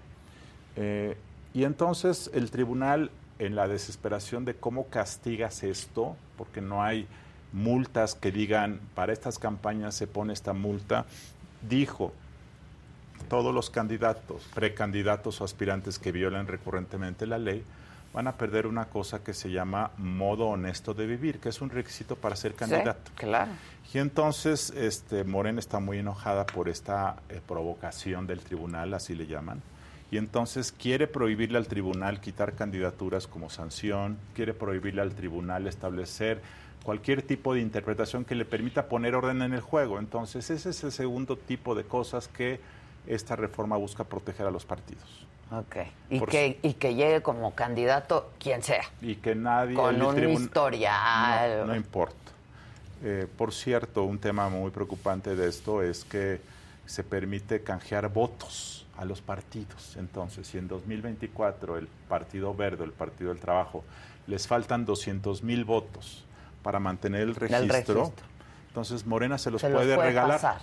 Eh, 0.77 1.17
y 1.55 1.65
entonces 1.65 2.31
el 2.33 2.51
tribunal, 2.51 3.11
en 3.47 3.57
la 3.57 3.67
desesperación 3.67 4.45
de 4.45 4.55
cómo 4.55 4.87
castigas 4.87 5.63
esto, 5.63 6.17
porque 6.37 6.61
no 6.61 6.83
hay 6.83 7.07
multas 7.53 8.15
que 8.15 8.31
digan 8.31 8.81
para 8.95 9.13
estas 9.13 9.39
campañas 9.39 9.95
se 9.95 10.07
pone 10.07 10.33
esta 10.33 10.53
multa, 10.53 11.07
dijo 11.69 12.13
todos 13.29 13.55
los 13.55 13.69
candidatos, 13.69 14.49
precandidatos 14.55 15.41
o 15.41 15.45
aspirantes 15.45 15.99
que 15.99 16.13
violen 16.13 16.47
recurrentemente 16.47 17.27
la 17.27 17.39
ley 17.39 17.65
van 18.13 18.27
a 18.27 18.33
perder 18.33 18.67
una 18.67 18.87
cosa 18.87 19.25
que 19.25 19.33
se 19.33 19.51
llama 19.51 19.91
modo 19.97 20.47
honesto 20.49 20.93
de 20.93 21.07
vivir, 21.07 21.39
que 21.39 21.49
es 21.49 21.61
un 21.63 21.71
requisito 21.71 22.15
para 22.15 22.37
ser 22.37 22.55
candidato. 22.55 23.11
Sí, 23.11 23.13
claro. 23.17 23.53
Y 23.93 23.99
entonces 23.99 24.71
este, 24.77 25.25
Morena 25.25 25.61
está 25.61 25.81
muy 25.81 25.99
enojada 25.99 26.45
por 26.47 26.69
esta 26.69 27.17
eh, 27.29 27.41
provocación 27.47 28.27
del 28.27 28.41
tribunal, 28.41 28.93
así 28.95 29.15
le 29.15 29.27
llaman. 29.27 29.63
Y 30.13 30.19
entonces 30.19 30.73
quiere 30.73 31.07
prohibirle 31.07 31.57
al 31.57 31.67
tribunal 31.67 32.21
quitar 32.21 32.53
candidaturas 32.53 33.27
como 33.27 33.49
sanción, 33.49 34.19
quiere 34.35 34.53
prohibirle 34.53 35.01
al 35.01 35.15
tribunal 35.15 35.67
establecer 35.67 36.43
cualquier 36.85 37.23
tipo 37.23 37.55
de 37.55 37.61
interpretación 37.63 38.27
que 38.27 38.35
le 38.35 38.45
permita 38.45 38.89
poner 38.89 39.15
orden 39.15 39.41
en 39.41 39.55
el 39.55 39.63
juego. 39.63 39.99
Entonces 39.99 40.51
ese 40.51 40.69
es 40.69 40.85
el 40.85 40.93
segundo 40.93 41.39
tipo 41.39 41.75
de 41.75 41.85
cosas 41.85 42.29
que 42.29 42.61
esta 43.07 43.37
reforma 43.37 43.79
busca 43.79 44.05
proteger 44.05 44.47
a 44.47 44.51
los 44.51 44.67
partidos. 44.67 45.27
Ok. 45.51 45.77
Y 46.11 46.19
Por 46.19 46.29
que, 46.29 46.59
y 46.61 46.75
que 46.75 46.95
llegue 46.95 47.23
como 47.23 47.55
candidato 47.55 48.33
quien 48.39 48.63
sea. 48.63 48.85
Y 49.01 49.15
que 49.15 49.35
nadie... 49.35 49.77
Con 49.77 50.03
un 50.03 50.15
tribun- 50.15 50.43
historial. 50.43 51.61
No, 51.61 51.67
no 51.69 51.77
importa. 51.77 52.17
Eh, 53.03 53.27
por 53.39 53.55
cierto, 53.55 54.03
un 54.05 54.19
tema 54.19 54.51
muy 54.51 54.71
preocupante 54.73 55.35
de 55.35 55.49
esto 55.49 55.83
es 55.83 56.05
que 56.05 56.39
se 56.85 57.03
permite 57.03 57.63
canjear 57.63 58.13
votos 58.13 58.82
a 58.99 59.05
los 59.05 59.21
partidos. 59.23 59.97
Entonces, 59.97 60.47
si 60.47 60.59
en 60.59 60.69
2024 60.69 61.79
el 61.79 61.87
Partido 62.09 62.55
Verde, 62.55 62.85
el 62.85 62.93
Partido 62.93 63.31
del 63.31 63.41
Trabajo, 63.41 63.85
les 64.27 64.47
faltan 64.47 64.85
200 64.85 65.43
mil 65.43 65.65
votos 65.65 66.25
para 66.63 66.79
mantener 66.79 67.23
el 67.23 67.35
registro, 67.35 67.69
registro. 67.73 68.13
entonces 68.69 69.05
Morena 69.07 69.39
se 69.39 69.51
los 69.51 69.61
Se 69.61 69.69
los 69.69 69.81
puede, 69.83 69.97
regalar. 69.97 70.37
pasar. 70.37 70.61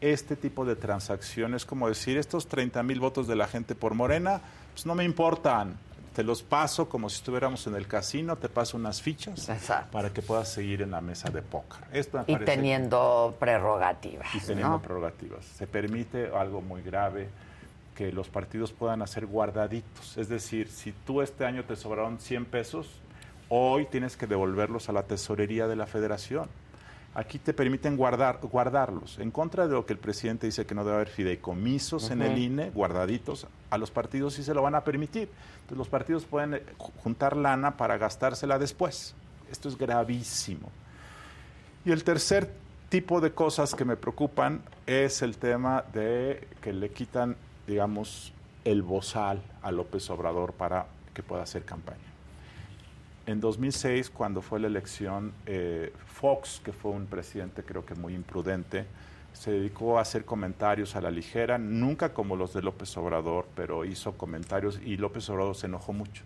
Este 0.00 0.34
tipo 0.34 0.64
de 0.64 0.76
transacciones, 0.76 1.66
como 1.66 1.86
decir, 1.88 2.16
estos 2.16 2.48
30 2.48 2.82
mil 2.82 3.00
votos 3.00 3.28
de 3.28 3.36
la 3.36 3.46
gente 3.46 3.74
por 3.74 3.94
Morena, 3.94 4.40
pues 4.72 4.86
no 4.86 4.94
me 4.94 5.04
importan. 5.04 5.76
Te 6.16 6.24
los 6.24 6.42
paso 6.42 6.88
como 6.88 7.08
si 7.08 7.16
estuviéramos 7.18 7.66
en 7.68 7.76
el 7.76 7.86
casino, 7.86 8.36
te 8.36 8.48
paso 8.48 8.76
unas 8.76 9.00
fichas 9.00 9.48
Exacto. 9.48 9.92
para 9.92 10.10
que 10.10 10.22
puedas 10.22 10.48
seguir 10.52 10.82
en 10.82 10.90
la 10.90 11.00
mesa 11.00 11.30
de 11.30 11.40
póker. 11.42 11.84
Esto 11.92 12.24
Y 12.26 12.36
teniendo 12.38 13.36
prerrogativas. 13.38 14.34
y 14.34 14.40
teniendo 14.40 14.70
¿no? 14.72 14.82
prerrogativas. 14.82 15.44
Se 15.44 15.66
permite 15.68 16.30
algo 16.34 16.60
muy 16.62 16.82
grave, 16.82 17.28
que 17.94 18.12
los 18.12 18.28
partidos 18.28 18.72
puedan 18.72 19.02
hacer 19.02 19.26
guardaditos. 19.26 20.16
Es 20.16 20.28
decir, 20.28 20.68
si 20.68 20.92
tú 21.06 21.22
este 21.22 21.44
año 21.44 21.64
te 21.64 21.76
sobraron 21.76 22.18
100 22.18 22.44
pesos, 22.46 22.88
hoy 23.48 23.86
tienes 23.86 24.16
que 24.16 24.26
devolverlos 24.26 24.88
a 24.88 24.92
la 24.92 25.02
tesorería 25.02 25.66
de 25.68 25.76
la 25.76 25.86
federación. 25.86 26.48
Aquí 27.12 27.40
te 27.40 27.52
permiten 27.52 27.96
guardar, 27.96 28.38
guardarlos. 28.40 29.18
En 29.18 29.32
contra 29.32 29.66
de 29.66 29.72
lo 29.74 29.84
que 29.84 29.92
el 29.94 29.98
presidente 29.98 30.46
dice 30.46 30.64
que 30.64 30.76
no 30.76 30.84
debe 30.84 30.94
haber 30.96 31.08
fideicomisos 31.08 32.10
en 32.12 32.22
el 32.22 32.38
INE, 32.38 32.70
guardaditos, 32.70 33.48
a 33.68 33.78
los 33.78 33.90
partidos 33.90 34.34
sí 34.34 34.44
se 34.44 34.54
lo 34.54 34.62
van 34.62 34.76
a 34.76 34.84
permitir. 34.84 35.28
Entonces 35.62 35.76
los 35.78 35.88
partidos 35.88 36.24
pueden 36.24 36.54
eh, 36.54 36.62
ju- 36.78 36.92
juntar 37.02 37.36
lana 37.36 37.76
para 37.76 37.98
gastársela 37.98 38.60
después. 38.60 39.14
Esto 39.50 39.68
es 39.68 39.76
gravísimo. 39.76 40.70
Y 41.84 41.90
el 41.90 42.04
tercer 42.04 42.52
tipo 42.88 43.20
de 43.20 43.32
cosas 43.32 43.74
que 43.74 43.84
me 43.84 43.96
preocupan 43.96 44.62
es 44.86 45.22
el 45.22 45.36
tema 45.36 45.84
de 45.92 46.46
que 46.60 46.72
le 46.72 46.90
quitan, 46.90 47.34
digamos, 47.70 48.32
el 48.64 48.82
bozal 48.82 49.40
a 49.62 49.70
López 49.70 50.10
Obrador 50.10 50.52
para 50.52 50.86
que 51.14 51.22
pueda 51.22 51.44
hacer 51.44 51.64
campaña. 51.64 51.98
En 53.26 53.40
2006, 53.40 54.10
cuando 54.10 54.42
fue 54.42 54.58
la 54.58 54.66
elección, 54.66 55.32
eh, 55.46 55.92
Fox, 56.06 56.60
que 56.64 56.72
fue 56.72 56.90
un 56.90 57.06
presidente 57.06 57.62
creo 57.62 57.86
que 57.86 57.94
muy 57.94 58.14
imprudente, 58.14 58.86
se 59.32 59.52
dedicó 59.52 59.98
a 59.98 60.02
hacer 60.02 60.24
comentarios 60.24 60.96
a 60.96 61.00
la 61.00 61.10
ligera, 61.10 61.56
nunca 61.56 62.12
como 62.12 62.34
los 62.34 62.52
de 62.52 62.62
López 62.62 62.96
Obrador, 62.96 63.46
pero 63.54 63.84
hizo 63.84 64.12
comentarios 64.14 64.80
y 64.84 64.96
López 64.96 65.30
Obrador 65.30 65.54
se 65.54 65.66
enojó 65.66 65.92
mucho. 65.92 66.24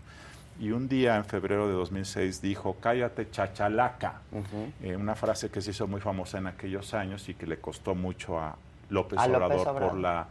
Y 0.59 0.71
un 0.71 0.89
día, 0.89 1.17
en 1.17 1.25
febrero 1.25 1.67
de 1.69 1.75
2006, 1.75 2.41
dijo, 2.41 2.77
cállate 2.81 3.31
chachalaca, 3.31 4.23
Eh, 4.83 4.97
una 4.97 5.15
frase 5.15 5.51
que 5.51 5.61
se 5.61 5.73
hizo 5.73 5.87
muy 5.87 6.01
famosa 6.01 6.39
en 6.39 6.47
aquellos 6.47 6.95
años 6.95 7.29
y 7.29 7.35
que 7.35 7.47
le 7.47 7.59
costó 7.59 7.95
mucho 7.95 8.39
a 8.39 8.57
López, 8.89 9.19
A 9.19 9.27
López 9.27 9.37
Obrador, 9.37 9.69
Obrador. 9.69 9.91
por 9.91 9.99
la 9.99 10.27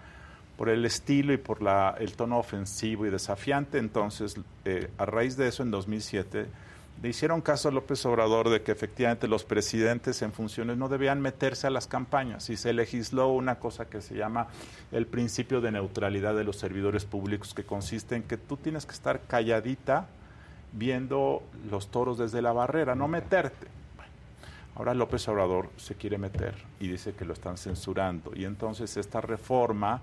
por 0.58 0.70
el 0.70 0.86
estilo 0.86 1.34
y 1.34 1.38
por 1.38 1.62
la, 1.62 1.96
el 2.00 2.14
tono 2.14 2.38
ofensivo 2.38 3.06
y 3.06 3.10
desafiante. 3.10 3.78
Entonces, 3.78 4.36
eh, 4.66 4.90
a 4.98 5.06
raíz 5.06 5.36
de 5.38 5.48
eso, 5.48 5.64
en 5.64 5.72
2007, 5.72 6.48
le 7.02 7.10
hicieron 7.10 7.42
caso 7.42 7.68
a 7.68 7.72
López 7.72 8.06
Obrador 8.06 8.50
de 8.50 8.62
que 8.62 8.72
efectivamente 8.72 9.28
los 9.28 9.44
presidentes 9.44 10.22
en 10.22 10.32
funciones 10.32 10.78
no 10.78 10.88
debían 10.88 11.22
meterse 11.22 11.68
a 11.68 11.70
las 11.70 11.88
campañas 11.88 12.50
y 12.50 12.56
se 12.56 12.72
legisló 12.72 13.30
una 13.30 13.56
cosa 13.56 13.90
que 13.90 14.02
se 14.02 14.16
llama 14.16 14.48
el 14.92 15.06
principio 15.08 15.60
de 15.60 15.72
neutralidad 15.72 16.36
de 16.36 16.44
los 16.44 16.58
servidores 16.58 17.04
públicos, 17.04 17.54
que 17.54 17.66
consiste 17.66 18.16
en 18.16 18.24
que 18.24 18.38
tú 18.38 18.56
tienes 18.58 18.86
que 18.86 18.94
estar 18.94 19.22
calladita 19.28 20.08
viendo 20.72 21.44
los 21.70 21.90
toros 21.90 22.18
desde 22.18 22.42
la 22.42 22.54
barrera, 22.54 22.96
no 22.96 23.08
meterte. 23.08 23.68
Ahora 24.76 24.94
López 24.94 25.28
Obrador 25.28 25.70
se 25.78 25.96
quiere 25.96 26.18
meter 26.18 26.56
y 26.80 26.88
dice 26.88 27.14
que 27.14 27.26
lo 27.26 27.34
están 27.34 27.58
censurando. 27.58 28.32
Y 28.34 28.46
entonces 28.46 28.98
esta 28.98 29.22
reforma 29.22 30.02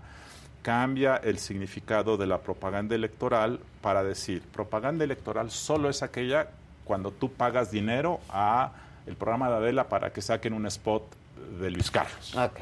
cambia 0.62 1.16
el 1.16 1.38
significado 1.38 2.16
de 2.16 2.26
la 2.26 2.38
propaganda 2.38 2.94
electoral 2.94 3.60
para 3.80 4.02
decir, 4.04 4.42
propaganda 4.42 5.04
electoral 5.04 5.50
solo 5.50 5.88
es 5.88 6.02
aquella 6.02 6.48
cuando 6.84 7.10
tú 7.10 7.30
pagas 7.32 7.70
dinero 7.70 8.20
a 8.28 8.72
el 9.06 9.16
programa 9.16 9.48
de 9.48 9.56
Adela 9.56 9.88
para 9.88 10.12
que 10.12 10.20
saquen 10.20 10.52
un 10.52 10.66
spot 10.66 11.02
de 11.60 11.70
Luis 11.70 11.90
Carlos. 11.90 12.36
Ok. 12.36 12.60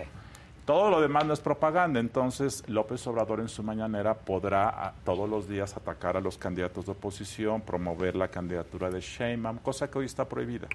Todo 0.64 0.90
lo 0.90 1.00
demás 1.00 1.24
no 1.24 1.32
es 1.32 1.40
propaganda, 1.40 1.98
entonces 1.98 2.62
López 2.68 3.06
Obrador 3.06 3.40
en 3.40 3.48
su 3.48 3.62
mañanera 3.62 4.12
podrá 4.14 4.68
a- 4.68 4.92
todos 5.04 5.28
los 5.28 5.48
días 5.48 5.74
atacar 5.76 6.16
a 6.16 6.20
los 6.20 6.36
candidatos 6.36 6.84
de 6.84 6.92
oposición, 6.92 7.62
promover 7.62 8.14
la 8.14 8.28
candidatura 8.28 8.90
de 8.90 9.00
Sheinbaum, 9.00 9.58
cosa 9.58 9.90
que 9.90 9.98
hoy 9.98 10.04
está 10.06 10.26
prohibida. 10.28 10.68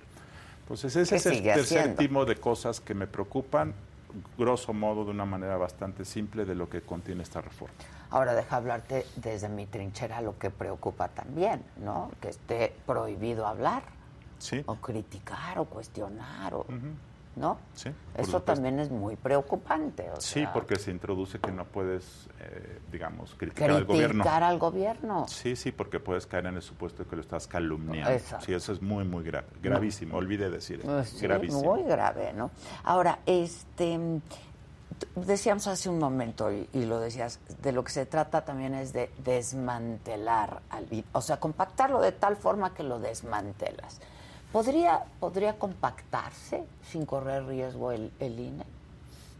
Entonces 0.61 0.95
ese 0.95 1.09
¿Qué 1.11 1.15
es 1.17 1.25
el 1.27 1.43
tercer 1.43 1.77
haciendo? 1.79 1.97
tipo 2.01 2.25
de 2.25 2.35
cosas 2.37 2.79
que 2.79 2.95
me 2.95 3.05
preocupan, 3.05 3.73
grosso 4.37 4.73
modo 4.73 5.05
de 5.05 5.11
una 5.11 5.25
manera 5.25 5.57
bastante 5.57 6.05
simple 6.05 6.45
de 6.45 6.55
lo 6.55 6.69
que 6.69 6.81
contiene 6.81 7.23
esta 7.23 7.41
reforma. 7.41 7.73
Ahora 8.09 8.35
deja 8.35 8.57
hablarte 8.57 9.05
desde 9.15 9.49
mi 9.49 9.65
trinchera 9.65 10.21
lo 10.21 10.37
que 10.37 10.51
preocupa 10.51 11.07
también, 11.07 11.63
¿no? 11.77 12.11
Que 12.21 12.29
esté 12.29 12.75
prohibido 12.85 13.47
hablar 13.47 13.83
Sí, 14.37 14.61
o 14.65 14.75
criticar 14.75 15.57
o 15.57 15.65
cuestionar, 15.65 16.53
o. 16.53 16.65
¿no? 17.35 17.57
sí. 17.73 17.89
Eso 18.15 18.25
supuesto. 18.25 18.53
también 18.53 18.79
es 18.79 18.91
muy 18.91 19.15
preocupante. 19.15 20.09
o 20.11 20.21
Sí, 20.21 20.41
sea, 20.41 20.53
porque 20.53 20.77
se 20.77 20.91
introduce 20.91 21.39
que 21.39 21.51
no 21.51 21.65
puedes, 21.65 22.27
eh, 22.39 22.79
digamos, 22.91 23.33
criticar 23.35 23.71
al 23.71 23.85
gobierno. 23.85 24.23
criticar 24.23 24.43
al 24.43 24.59
gobierno. 24.59 25.25
Sí, 25.27 25.55
sí, 25.55 25.71
porque 25.71 25.99
puedes 25.99 26.27
caer 26.27 26.45
en 26.45 26.55
el 26.57 26.61
supuesto 26.61 27.03
de 27.03 27.09
que 27.09 27.15
lo 27.15 27.21
estás 27.23 27.47
calumniando. 27.47 28.11
Exacto. 28.11 28.45
Sí, 28.45 28.53
eso 28.53 28.71
es 28.71 28.81
muy, 28.83 29.03
muy 29.03 29.23
grave, 29.23 29.47
gravísimo. 29.63 30.15
Olvide 30.17 30.49
decir 30.51 30.81
eso. 30.81 31.03
Sí, 31.05 31.23
gravísimo. 31.25 31.63
muy 31.75 31.83
grave, 31.83 32.33
¿no? 32.33 32.51
Ahora, 32.83 33.17
este, 33.25 33.99
decíamos 35.15 35.65
hace 35.67 35.89
un 35.89 35.97
momento, 35.97 36.51
y, 36.51 36.69
y 36.71 36.85
lo 36.85 36.99
decías, 36.99 37.39
de 37.63 37.71
lo 37.71 37.83
que 37.83 37.91
se 37.91 38.05
trata 38.05 38.45
también 38.45 38.75
es 38.75 38.93
de 38.93 39.09
desmantelar, 39.23 40.61
al, 40.69 40.87
o 41.13 41.21
sea, 41.21 41.39
compactarlo 41.39 41.99
de 41.99 42.11
tal 42.11 42.35
forma 42.37 42.73
que 42.75 42.83
lo 42.83 42.99
desmantelas. 42.99 43.99
¿Podría, 44.53 45.03
podría 45.19 45.57
compactarse 45.57 46.63
sin 46.83 47.07
correr 47.07 47.43
riesgo 47.47 47.91
el, 47.91 48.11
el 48.19 48.39
INE? 48.39 48.63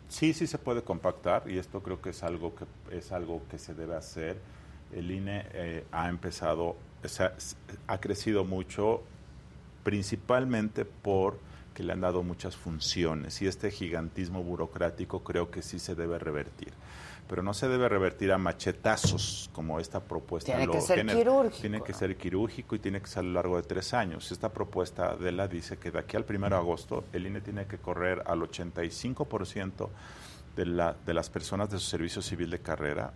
Sí, 0.09 0.33
sí 0.33 0.47
se 0.47 0.57
puede 0.57 0.81
compactar 0.81 1.43
y 1.47 1.59
esto 1.59 1.83
creo 1.83 2.01
que 2.01 2.09
es 2.09 2.23
algo 2.23 2.55
que 2.55 2.65
es 2.97 3.11
algo 3.11 3.43
que 3.47 3.59
se 3.59 3.75
debe 3.75 3.95
hacer. 3.95 4.39
El 4.91 5.11
INE 5.11 5.45
eh, 5.53 5.85
ha 5.91 6.09
empezado, 6.09 6.75
ha 7.85 7.97
crecido 7.99 8.43
mucho, 8.43 9.03
principalmente 9.83 10.83
por 10.83 11.37
que 11.75 11.83
le 11.83 11.93
han 11.93 12.01
dado 12.01 12.23
muchas 12.23 12.55
funciones 12.55 13.39
y 13.43 13.47
este 13.47 13.69
gigantismo 13.69 14.41
burocrático 14.41 15.23
creo 15.23 15.51
que 15.51 15.61
sí 15.61 15.77
se 15.77 15.93
debe 15.93 16.17
revertir. 16.17 16.73
Pero 17.27 17.41
no 17.41 17.53
se 17.53 17.67
debe 17.67 17.89
revertir 17.89 18.31
a 18.31 18.37
machetazos 18.37 19.49
como 19.53 19.79
esta 19.79 20.01
propuesta. 20.01 20.55
Tiene 20.55 20.71
que 20.71 20.81
ser 20.81 21.05
quirúrgico. 21.05 21.61
Tiene 21.61 21.81
que 21.81 21.93
ser 21.93 22.17
quirúrgico 22.17 22.75
y 22.75 22.79
tiene 22.79 23.01
que 23.01 23.07
ser 23.07 23.19
a 23.19 23.23
lo 23.23 23.33
largo 23.33 23.57
de 23.57 23.63
tres 23.63 23.93
años. 23.93 24.31
Esta 24.31 24.49
propuesta 24.49 25.15
de 25.15 25.31
la 25.31 25.47
dice 25.47 25.77
que 25.77 25.91
de 25.91 25.99
aquí 25.99 26.17
al 26.17 26.25
1 26.27 26.49
de 26.49 26.55
agosto 26.55 27.05
el 27.13 27.25
INE 27.25 27.41
tiene 27.41 27.65
que 27.65 27.77
correr 27.77 28.21
al 28.25 28.41
85% 28.41 29.89
de, 30.55 30.65
la, 30.65 30.95
de 31.05 31.13
las 31.13 31.29
personas 31.29 31.69
de 31.69 31.79
su 31.79 31.85
servicio 31.85 32.21
civil 32.21 32.49
de 32.49 32.59
carrera 32.59 33.13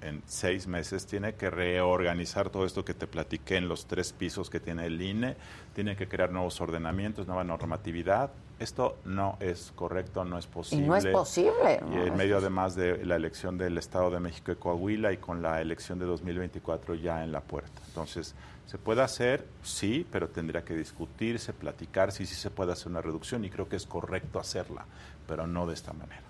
en 0.00 0.22
seis 0.26 0.66
meses, 0.66 1.06
tiene 1.06 1.34
que 1.34 1.50
reorganizar 1.50 2.50
todo 2.50 2.64
esto 2.64 2.84
que 2.84 2.94
te 2.94 3.06
platiqué 3.06 3.56
en 3.56 3.68
los 3.68 3.86
tres 3.86 4.12
pisos 4.12 4.50
que 4.50 4.60
tiene 4.60 4.86
el 4.86 5.00
INE, 5.00 5.36
tiene 5.74 5.96
que 5.96 6.08
crear 6.08 6.30
nuevos 6.30 6.60
ordenamientos, 6.60 7.26
nueva 7.26 7.44
normatividad. 7.44 8.30
Esto 8.58 8.96
no 9.04 9.36
es 9.40 9.72
correcto, 9.74 10.24
no 10.24 10.38
es 10.38 10.46
posible. 10.46 10.84
Y 10.84 10.88
no 10.88 10.96
es 10.96 11.06
posible. 11.06 11.80
Y 11.92 11.96
en 11.96 12.16
medio 12.16 12.38
además 12.38 12.74
de 12.74 13.04
la 13.04 13.16
elección 13.16 13.58
del 13.58 13.76
Estado 13.76 14.10
de 14.10 14.20
México 14.20 14.52
y 14.52 14.56
Coahuila 14.56 15.12
y 15.12 15.18
con 15.18 15.42
la 15.42 15.60
elección 15.60 15.98
de 15.98 16.06
2024 16.06 16.94
ya 16.94 17.22
en 17.22 17.32
la 17.32 17.40
puerta. 17.40 17.82
Entonces, 17.86 18.34
¿se 18.66 18.78
puede 18.78 19.02
hacer? 19.02 19.46
Sí, 19.62 20.06
pero 20.10 20.28
tendría 20.28 20.64
que 20.64 20.74
discutirse, 20.74 21.52
platicar 21.52 22.12
si 22.12 22.24
sí 22.24 22.34
se 22.34 22.50
puede 22.50 22.72
hacer 22.72 22.88
una 22.88 23.02
reducción 23.02 23.44
y 23.44 23.50
creo 23.50 23.68
que 23.68 23.76
es 23.76 23.86
correcto 23.86 24.38
hacerla, 24.38 24.86
pero 25.26 25.46
no 25.46 25.66
de 25.66 25.74
esta 25.74 25.92
manera. 25.92 26.22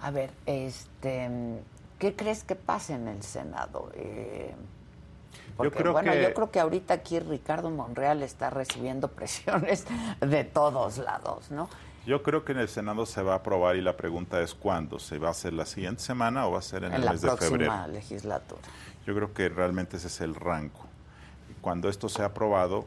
A 0.00 0.10
ver, 0.10 0.30
este 0.46 1.30
¿Qué 2.02 2.16
crees 2.16 2.42
que 2.42 2.56
pase 2.56 2.94
en 2.94 3.06
el 3.06 3.22
Senado? 3.22 3.92
Eh, 3.94 4.52
yo 5.60 5.70
creo 5.70 5.92
bueno, 5.92 6.14
yo 6.14 6.32
creo 6.34 6.50
que 6.50 6.60
ahorita 6.60 6.94
aquí 6.94 7.18
Ricardo 7.18 7.70
Monreal 7.70 8.22
está 8.22 8.50
recibiendo 8.50 9.08
presiones 9.12 9.86
de 10.20 10.44
todos 10.44 10.98
lados, 10.98 11.50
¿no? 11.50 11.68
Yo 12.04 12.22
creo 12.22 12.44
que 12.44 12.52
en 12.52 12.58
el 12.58 12.68
Senado 12.68 13.06
se 13.06 13.22
va 13.22 13.34
a 13.34 13.36
aprobar 13.36 13.76
y 13.76 13.80
la 13.80 13.96
pregunta 13.96 14.40
es 14.42 14.54
cuándo. 14.54 14.98
¿Se 14.98 15.18
va 15.18 15.28
a 15.28 15.30
hacer 15.30 15.52
la 15.52 15.66
siguiente 15.66 16.02
semana 16.02 16.46
o 16.48 16.52
va 16.52 16.58
a 16.58 16.62
ser 16.62 16.82
en, 16.82 16.94
el 16.94 17.04
mes 17.08 17.20
de 17.20 17.30
febrero? 17.36 17.54
En 17.54 17.60
la 17.60 17.66
próxima 17.68 17.86
legislatura. 17.86 18.62
Yo 19.06 19.14
creo 19.14 19.32
que 19.32 19.48
realmente 19.48 19.98
ese 19.98 20.08
es 20.08 20.20
el 20.20 20.34
rango. 20.34 20.80
Cuando 21.60 21.88
esto 21.88 22.08
sea 22.08 22.26
aprobado, 22.26 22.86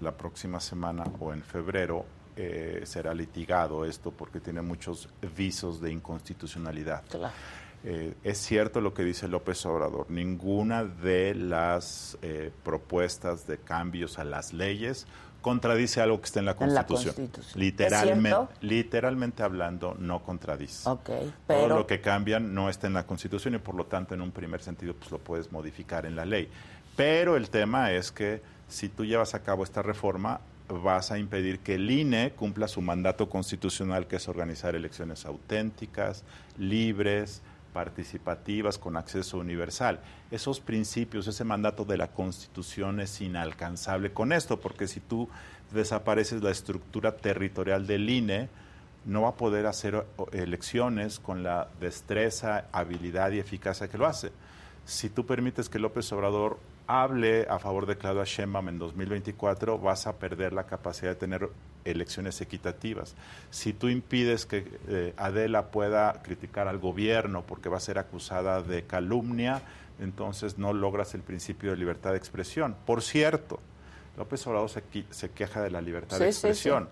la 0.00 0.12
próxima 0.12 0.58
semana 0.58 1.04
o 1.20 1.32
en 1.32 1.42
febrero, 1.42 2.04
eh, 2.36 2.82
será 2.84 3.14
litigado 3.14 3.84
esto 3.84 4.10
porque 4.10 4.40
tiene 4.40 4.60
muchos 4.60 5.08
visos 5.36 5.80
de 5.80 5.92
inconstitucionalidad. 5.92 7.04
Claro. 7.08 7.34
Eh, 7.84 8.14
es 8.24 8.38
cierto 8.38 8.80
lo 8.80 8.92
que 8.92 9.04
dice 9.04 9.28
López 9.28 9.64
Obrador, 9.66 10.10
ninguna 10.10 10.84
de 10.84 11.34
las 11.34 12.18
eh, 12.22 12.50
propuestas 12.64 13.46
de 13.46 13.58
cambios 13.58 14.18
a 14.18 14.24
las 14.24 14.52
leyes 14.52 15.06
contradice 15.40 16.00
algo 16.00 16.20
que 16.20 16.26
está 16.26 16.40
en 16.40 16.46
la 16.46 16.56
Constitución. 16.56 17.30
Literalmente, 17.54 18.52
literalmente 18.60 19.42
hablando, 19.42 19.94
no 19.98 20.22
contradice. 20.22 20.84
Todo 21.46 21.68
lo 21.68 21.86
que 21.86 22.00
cambian 22.00 22.52
no 22.52 22.68
está 22.68 22.86
en 22.86 22.94
la 22.94 23.06
Constitución 23.06 23.54
y 23.54 23.58
por 23.58 23.74
lo 23.74 23.86
tanto 23.86 24.14
en 24.14 24.20
un 24.20 24.32
primer 24.32 24.60
sentido 24.60 24.94
pues 24.94 25.10
lo 25.10 25.18
puedes 25.18 25.52
modificar 25.52 26.06
en 26.06 26.16
la 26.16 26.24
ley. 26.24 26.50
Pero 26.96 27.36
el 27.36 27.48
tema 27.50 27.92
es 27.92 28.10
que 28.10 28.42
si 28.66 28.88
tú 28.88 29.04
llevas 29.04 29.34
a 29.34 29.42
cabo 29.42 29.62
esta 29.62 29.82
reforma, 29.82 30.40
vas 30.68 31.12
a 31.12 31.18
impedir 31.18 31.60
que 31.60 31.76
el 31.76 31.90
INE 31.90 32.32
cumpla 32.32 32.68
su 32.68 32.82
mandato 32.82 33.28
constitucional, 33.30 34.06
que 34.06 34.16
es 34.16 34.28
organizar 34.28 34.74
elecciones 34.74 35.24
auténticas, 35.24 36.24
libres, 36.58 37.40
participativas 37.72 38.78
con 38.78 38.96
acceso 38.96 39.38
universal. 39.38 40.00
Esos 40.30 40.60
principios, 40.60 41.26
ese 41.26 41.44
mandato 41.44 41.84
de 41.84 41.96
la 41.96 42.08
Constitución 42.08 43.00
es 43.00 43.20
inalcanzable 43.20 44.12
con 44.12 44.32
esto, 44.32 44.60
porque 44.60 44.88
si 44.88 45.00
tú 45.00 45.28
desapareces 45.72 46.42
la 46.42 46.50
estructura 46.50 47.16
territorial 47.16 47.86
del 47.86 48.08
INE, 48.08 48.48
no 49.04 49.22
va 49.22 49.30
a 49.30 49.34
poder 49.36 49.66
hacer 49.66 50.04
elecciones 50.32 51.18
con 51.18 51.42
la 51.42 51.68
destreza, 51.80 52.66
habilidad 52.72 53.32
y 53.32 53.38
eficacia 53.38 53.88
que 53.88 53.98
lo 53.98 54.06
hace. 54.06 54.32
Si 54.84 55.08
tú 55.08 55.24
permites 55.26 55.68
que 55.68 55.78
López 55.78 56.10
Obrador 56.12 56.58
hable 56.88 57.46
a 57.48 57.58
favor 57.58 57.86
de 57.86 57.96
Claudia 57.98 58.24
Sheinbaum 58.24 58.70
en 58.70 58.78
2024, 58.78 59.78
vas 59.78 60.06
a 60.06 60.18
perder 60.18 60.54
la 60.54 60.64
capacidad 60.64 61.10
de 61.10 61.16
tener 61.16 61.48
elecciones 61.84 62.40
equitativas. 62.40 63.14
Si 63.50 63.74
tú 63.74 63.88
impides 63.88 64.46
que 64.46 64.66
eh, 64.88 65.12
Adela 65.18 65.70
pueda 65.70 66.22
criticar 66.22 66.66
al 66.66 66.78
gobierno 66.78 67.44
porque 67.46 67.68
va 67.68 67.76
a 67.76 67.80
ser 67.80 67.98
acusada 67.98 68.62
de 68.62 68.84
calumnia, 68.84 69.62
entonces 70.00 70.56
no 70.56 70.72
logras 70.72 71.14
el 71.14 71.20
principio 71.20 71.70
de 71.70 71.76
libertad 71.76 72.12
de 72.12 72.16
expresión. 72.16 72.74
Por 72.86 73.02
cierto, 73.02 73.60
López 74.16 74.46
Obrador 74.46 74.70
se, 74.70 75.30
queja 75.30 75.62
de 75.62 75.70
la 75.70 75.82
libertad 75.82 76.18
de 76.18 76.26
expresión. 76.26 76.88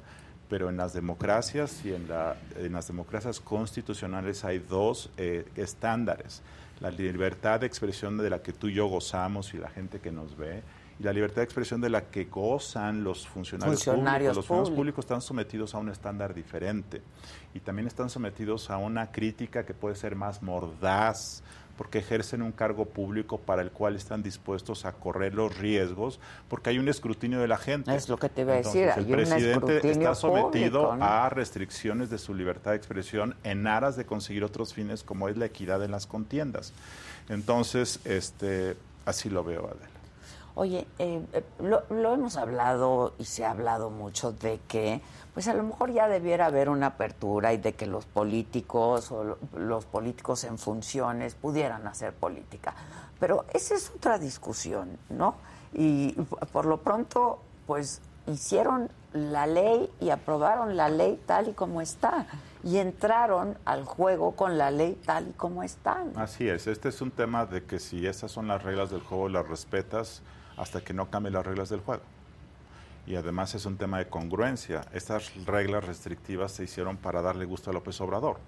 Pero 0.49 0.69
en 0.69 0.77
las 0.77 0.93
democracias 0.93 1.85
y 1.85 1.93
en, 1.93 2.07
la, 2.07 2.37
en 2.55 2.73
las 2.73 2.87
democracias 2.87 3.41
constitucionales 3.41 4.45
hay 4.45 4.61
dos 4.61 5.11
eh, 5.17 5.45
estándares 5.57 6.43
la 6.81 6.91
libertad 6.91 7.61
de 7.61 7.67
expresión 7.67 8.19
de 8.19 8.31
la 8.31 8.43
que 8.43 8.53
tú 8.53 8.69
y 8.69 8.75
yo 8.75 8.87
gozamos 8.87 9.55
y 9.55 9.59
la 9.59 9.69
gente 9.69 10.01
que 10.01 10.13
nos 10.13 10.37
ve, 10.37 10.63
y 10.99 11.03
la 11.03 11.13
libertad 11.13 11.37
de 11.37 11.45
expresión 11.45 11.81
de 11.81 11.91
la 11.91 12.07
que 12.07 12.25
gozan 12.25 13.05
los 13.05 13.27
funcionarios, 13.27 13.85
públicos. 13.85 14.37
Los 14.37 14.47
funcionarios 14.47 14.77
públicos 14.77 15.05
están 15.05 15.21
sometidos 15.21 15.75
a 15.75 15.79
un 15.79 15.91
estándar 15.91 16.35
diferente 16.35 17.03
y 17.55 17.61
también 17.61 17.87
están 17.87 18.09
sometidos 18.09 18.71
a 18.71 18.79
una 18.79 19.11
crítica 19.11 19.65
que 19.65 19.75
puede 19.75 19.95
ser 19.95 20.17
más 20.17 20.43
mordaz, 20.43 21.43
porque 21.77 21.99
ejercen 21.99 22.43
un 22.43 22.53
cargo 22.53 22.87
público 22.87 23.39
para 23.39 23.63
el 23.63 23.71
cual 23.71 23.97
están 23.97 24.23
dispuestos 24.23 24.85
a 24.85 24.93
correr 24.93 25.35
los 25.35 25.57
riesgos, 25.59 26.21
porque 26.49 26.71
hay 26.71 26.79
un 26.79 26.89
escrutinio 26.89 27.41
de 27.41 27.49
la 27.49 27.59
gente. 27.59 27.95
Es 27.95 28.09
lo 28.09 28.17
que 28.17 28.29
te 28.29 28.43
iba 28.43 28.55
a 28.55 28.57
decir. 28.57 28.91
el 28.97 29.07
presidente 29.07 29.91
está 29.91 30.15
sometido 30.15 30.93
a 30.93 31.29
restricciones 31.29 32.11
de 32.11 32.19
su 32.19 32.35
libertad 32.35 32.73
de 32.73 32.79
expresión 32.79 33.37
en 33.45 33.67
aras 33.67 33.97
de 33.97 34.07
conseguir 34.07 34.45
otros 34.45 34.75
fines 34.75 35.03
como 35.03 35.29
es 35.29 35.37
la 35.37 35.47
equidad 35.47 35.83
en 35.85 35.91
las 35.91 36.07
contiendas. 36.07 36.73
Entonces, 37.29 38.01
este, 38.05 38.77
así 39.05 39.29
lo 39.31 39.45
veo, 39.45 39.67
Adela. 39.67 39.97
Oye, 40.55 40.87
eh, 40.99 41.21
eh, 41.35 41.43
lo, 41.61 41.85
lo, 41.91 42.15
hemos 42.15 42.37
hablado 42.37 43.15
y 43.19 43.25
se 43.25 43.45
ha 43.45 43.51
hablado 43.51 43.91
mucho 43.91 44.33
de 44.33 44.59
que 44.67 45.03
pues 45.37 45.49
a 45.49 45.53
lo 45.53 45.65
mejor 45.65 45.93
ya 45.93 46.09
debiera 46.09 46.47
haber 46.47 46.71
una 46.71 46.87
apertura 46.87 47.53
y 47.53 47.59
de 47.59 47.75
que 47.75 47.85
los 47.85 48.07
políticos 48.07 49.13
o 49.13 49.37
los 49.55 49.85
políticos 49.85 50.45
en 50.45 50.57
funciones 50.57 51.35
pudieran 51.35 51.87
hacer 51.87 52.15
política. 52.15 52.75
Pero 53.21 53.45
esa 53.53 53.75
es 53.75 53.93
otra 53.95 54.19
discusión, 54.19 54.97
¿no? 55.11 55.35
Y 55.75 56.13
por 56.53 56.65
lo 56.65 56.79
pronto, 56.79 57.39
pues 57.67 58.01
hicieron 58.27 58.89
la 59.13 59.47
ley 59.47 59.93
y 60.01 60.09
aprobaron 60.09 60.75
la 60.75 60.89
ley 60.89 61.21
tal 61.27 61.49
y 61.49 61.53
como 61.53 61.83
está 61.83 62.27
y 62.65 62.79
entraron 62.79 63.59
al 63.67 63.85
juego 63.85 64.37
con 64.37 64.57
la 64.57 64.71
ley 64.71 64.99
tal 65.05 65.29
y 65.29 65.33
como 65.33 65.63
está. 65.63 66.03
Así 66.15 66.49
es, 66.49 66.67
este 66.67 66.89
es 66.89 67.03
un 67.03 67.11
tema 67.11 67.45
de 67.45 67.63
que 67.63 67.79
si 67.79 68.07
esas 68.07 68.33
son 68.33 68.49
las 68.49 68.63
reglas 68.63 68.89
del 68.89 69.03
juego, 69.03 69.29
las 69.29 69.47
respetas 69.47 70.23
hasta 70.57 70.81
que 70.81 70.95
no 70.95 71.11
cambien 71.11 71.35
las 71.35 71.45
reglas 71.45 71.69
del 71.69 71.81
juego 71.81 72.01
y 73.07 73.15
además 73.15 73.55
es 73.55 73.67
un 73.67 73.77
tema 73.77 73.99
de 73.99 74.09
congruencia. 74.09 74.83
Estas 74.93 75.33
reglas 75.47 75.85
restrictivas 75.85 76.53
se 76.53 76.65
hicieron 76.65 76.97
para 76.97 77.23
darle 77.23 77.45
gusto 77.45 77.71
a 77.71 77.73
López 77.73 78.01
Obrador. 78.01 78.39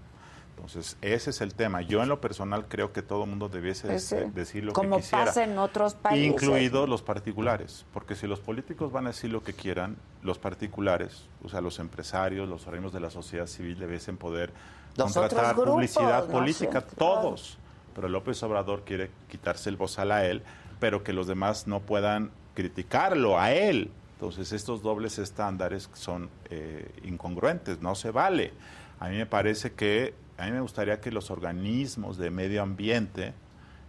Entonces, 0.56 0.96
ese 1.02 1.30
es 1.30 1.40
el 1.40 1.54
tema. 1.54 1.82
Yo 1.82 2.02
en 2.02 2.08
lo 2.08 2.20
personal 2.20 2.66
creo 2.66 2.92
que 2.92 3.00
todo 3.00 3.22
el 3.22 3.30
mundo 3.30 3.48
debiese 3.48 3.86
decir 3.86 4.64
lo 4.64 4.72
que 4.72 4.80
quisiera. 4.80 4.82
Como 4.90 4.98
pasa 4.98 5.44
en 5.44 5.56
otros 5.56 5.94
países. 5.94 6.26
Incluidos 6.26 6.88
los 6.88 7.00
particulares. 7.00 7.86
Porque 7.92 8.16
si 8.16 8.26
los 8.26 8.40
políticos 8.40 8.90
van 8.90 9.06
a 9.06 9.10
decir 9.10 9.30
lo 9.30 9.44
que 9.44 9.52
quieran, 9.52 9.96
los 10.22 10.40
particulares, 10.40 11.28
o 11.44 11.48
sea, 11.48 11.60
los 11.60 11.78
empresarios, 11.78 12.48
los 12.48 12.66
organismos 12.66 12.92
de 12.92 12.98
la 12.98 13.10
sociedad 13.10 13.46
civil 13.46 13.78
debiesen 13.78 14.16
poder 14.16 14.52
contratar 14.96 15.54
publicidad 15.54 16.26
política, 16.26 16.80
todos. 16.80 17.56
Pero 17.94 18.08
López 18.08 18.42
Obrador 18.42 18.82
quiere 18.84 19.12
quitarse 19.28 19.70
el 19.70 19.76
bozal 19.76 20.10
a 20.10 20.24
él, 20.24 20.42
pero 20.80 21.04
que 21.04 21.12
los 21.12 21.28
demás 21.28 21.68
no 21.68 21.78
puedan 21.78 22.32
criticarlo 22.54 23.38
a 23.38 23.52
él 23.52 23.92
entonces, 24.18 24.50
estos 24.50 24.82
dobles 24.82 25.20
estándares 25.20 25.88
son 25.92 26.28
eh, 26.50 26.90
incongruentes, 27.04 27.80
no 27.80 27.94
se 27.94 28.10
vale. 28.10 28.52
A 28.98 29.08
mí 29.08 29.16
me 29.16 29.26
parece 29.26 29.74
que, 29.74 30.12
a 30.36 30.46
mí 30.46 30.50
me 30.50 30.60
gustaría 30.60 31.00
que 31.00 31.12
los 31.12 31.30
organismos 31.30 32.18
de 32.18 32.28
medio 32.30 32.64
ambiente, 32.64 33.32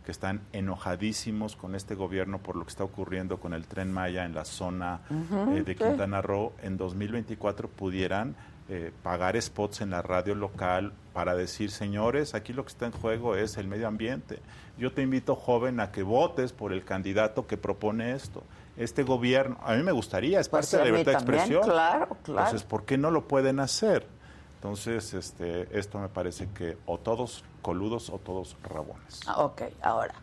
que 0.06 0.12
están 0.12 0.42
enojadísimos 0.54 1.56
con 1.56 1.74
este 1.74 1.96
gobierno 1.96 2.38
por 2.38 2.58
lo 2.58 2.64
que 2.64 2.70
está 2.70 2.84
ocurriendo 2.84 3.40
con 3.40 3.56
el 3.56 3.66
tren 3.66 3.92
Maya 3.92 4.24
en 4.24 4.36
la 4.36 4.46
zona 4.46 5.02
eh, 5.10 5.64
de 5.66 5.76
Quintana 5.76 6.22
Roo, 6.22 6.54
en 6.62 6.78
2024 6.78 7.68
pudieran 7.68 8.36
eh, 8.70 8.92
pagar 9.02 9.36
spots 9.42 9.82
en 9.82 9.90
la 9.90 10.04
radio 10.04 10.36
local 10.36 10.94
para 11.12 11.34
decir, 11.34 11.72
señores, 11.72 12.36
aquí 12.36 12.54
lo 12.54 12.66
que 12.66 12.70
está 12.70 12.86
en 12.86 12.92
juego 12.92 13.36
es 13.36 13.58
el 13.58 13.68
medio 13.68 13.88
ambiente. 13.88 14.38
Yo 14.78 14.92
te 14.92 15.02
invito, 15.02 15.36
joven, 15.36 15.80
a 15.80 15.92
que 15.92 16.04
votes 16.04 16.54
por 16.54 16.72
el 16.72 16.84
candidato 16.84 17.48
que 17.48 17.58
propone 17.58 18.12
esto 18.12 18.44
este 18.80 19.04
gobierno, 19.04 19.58
a 19.62 19.76
mí 19.76 19.84
me 19.84 19.92
gustaría, 19.92 20.40
es 20.40 20.50
pues 20.50 20.66
parte 20.66 20.78
de 20.78 20.84
la 20.84 20.98
libertad 20.98 21.12
de 21.12 21.18
expresión. 21.18 21.64
Claro, 21.64 22.18
claro. 22.24 22.48
Entonces, 22.48 22.64
¿por 22.64 22.86
qué 22.86 22.98
no 22.98 23.12
lo 23.12 23.28
pueden 23.28 23.60
hacer? 23.60 24.08
Entonces, 24.56 25.14
este, 25.14 25.78
esto 25.78 26.00
me 26.00 26.08
parece 26.08 26.48
que 26.54 26.78
o 26.86 26.98
todos 26.98 27.44
coludos 27.62 28.10
o 28.10 28.18
todos 28.18 28.58
rabones. 28.64 29.20
Ah, 29.28 29.44
ok, 29.44 29.64
ahora, 29.82 30.16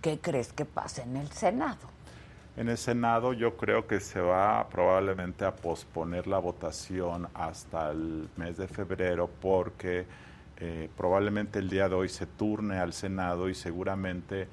¿qué 0.00 0.18
crees 0.18 0.52
que 0.52 0.64
pase 0.64 1.02
en 1.02 1.16
el 1.16 1.30
Senado? 1.32 1.98
En 2.56 2.68
el 2.68 2.78
Senado 2.78 3.32
yo 3.32 3.56
creo 3.56 3.86
que 3.86 4.00
se 4.00 4.20
va 4.20 4.68
probablemente 4.68 5.44
a 5.44 5.54
posponer 5.54 6.26
la 6.26 6.38
votación 6.38 7.28
hasta 7.34 7.90
el 7.90 8.28
mes 8.36 8.56
de 8.56 8.66
febrero 8.66 9.30
porque 9.40 10.06
eh, 10.56 10.90
probablemente 10.96 11.60
el 11.60 11.70
día 11.70 11.88
de 11.88 11.94
hoy 11.94 12.08
se 12.08 12.26
turne 12.26 12.78
al 12.78 12.92
Senado 12.92 13.48
y 13.48 13.54
seguramente, 13.54 14.48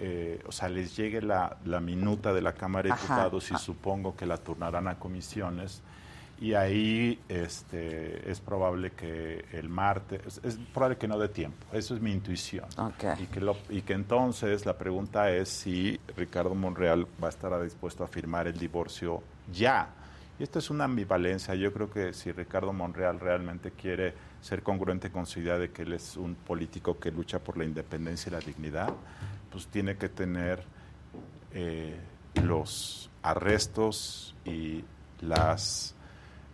eh, 0.00 0.40
o 0.46 0.52
sea, 0.52 0.68
les 0.68 0.96
llegue 0.96 1.20
la, 1.20 1.56
minuta 1.80 2.32
de 2.32 2.40
la 2.40 2.52
Cámara 2.52 2.88
de 2.88 3.00
Diputados 3.00 3.50
y 3.50 3.56
supongo 3.56 4.16
que 4.16 4.26
la 4.26 4.36
turnarán 4.36 4.86
a 4.88 4.98
comisiones 4.98 5.82
y 6.40 6.54
ahí 6.54 7.18
este, 7.28 8.30
es 8.30 8.40
probable 8.40 8.92
que 8.92 9.44
el 9.52 9.68
martes, 9.68 10.40
es, 10.44 10.56
probable 10.72 10.96
que 10.96 11.08
no 11.08 11.18
dé 11.18 11.28
tiempo, 11.28 11.66
eso 11.72 11.96
es 11.96 12.00
mi 12.00 12.12
intuición. 12.12 12.66
Y, 13.18 13.26
que 13.26 13.54
y 13.70 13.82
que 13.82 13.92
entonces 13.94 14.64
la 14.64 14.78
pregunta 14.78 15.30
es 15.30 15.48
si 15.48 15.98
Ricardo 16.16 16.54
Monreal 16.54 17.06
va 17.22 17.26
a 17.26 17.30
estar 17.30 17.60
dispuesto 17.62 18.04
a 18.04 18.06
firmar 18.06 18.46
el 18.46 18.56
divorcio 18.56 19.22
ya. 19.52 19.88
Y 20.38 20.44
esto 20.44 20.60
es 20.60 20.70
una 20.70 20.84
ambivalencia, 20.84 21.56
yo 21.56 21.72
creo 21.72 21.90
que 21.90 22.12
si 22.12 22.30
Ricardo 22.30 22.72
Monreal 22.72 23.18
realmente 23.18 23.72
quiere 23.72 24.14
ser 24.40 24.62
congruente 24.62 25.10
con 25.10 25.26
su 25.26 25.40
idea 25.40 25.58
de 25.58 25.72
que 25.72 25.82
él 25.82 25.94
es 25.94 26.16
un 26.16 26.36
político 26.36 27.00
que 27.00 27.10
lucha 27.10 27.40
por 27.40 27.58
la 27.58 27.64
independencia 27.64 28.30
y 28.30 28.32
la 28.32 28.38
dignidad, 28.38 28.94
pues 29.58 29.66
tiene 29.66 29.96
que 29.96 30.08
tener 30.08 30.62
eh, 31.52 31.96
los 32.44 33.10
arrestos 33.24 34.32
y 34.44 34.84
las 35.20 35.96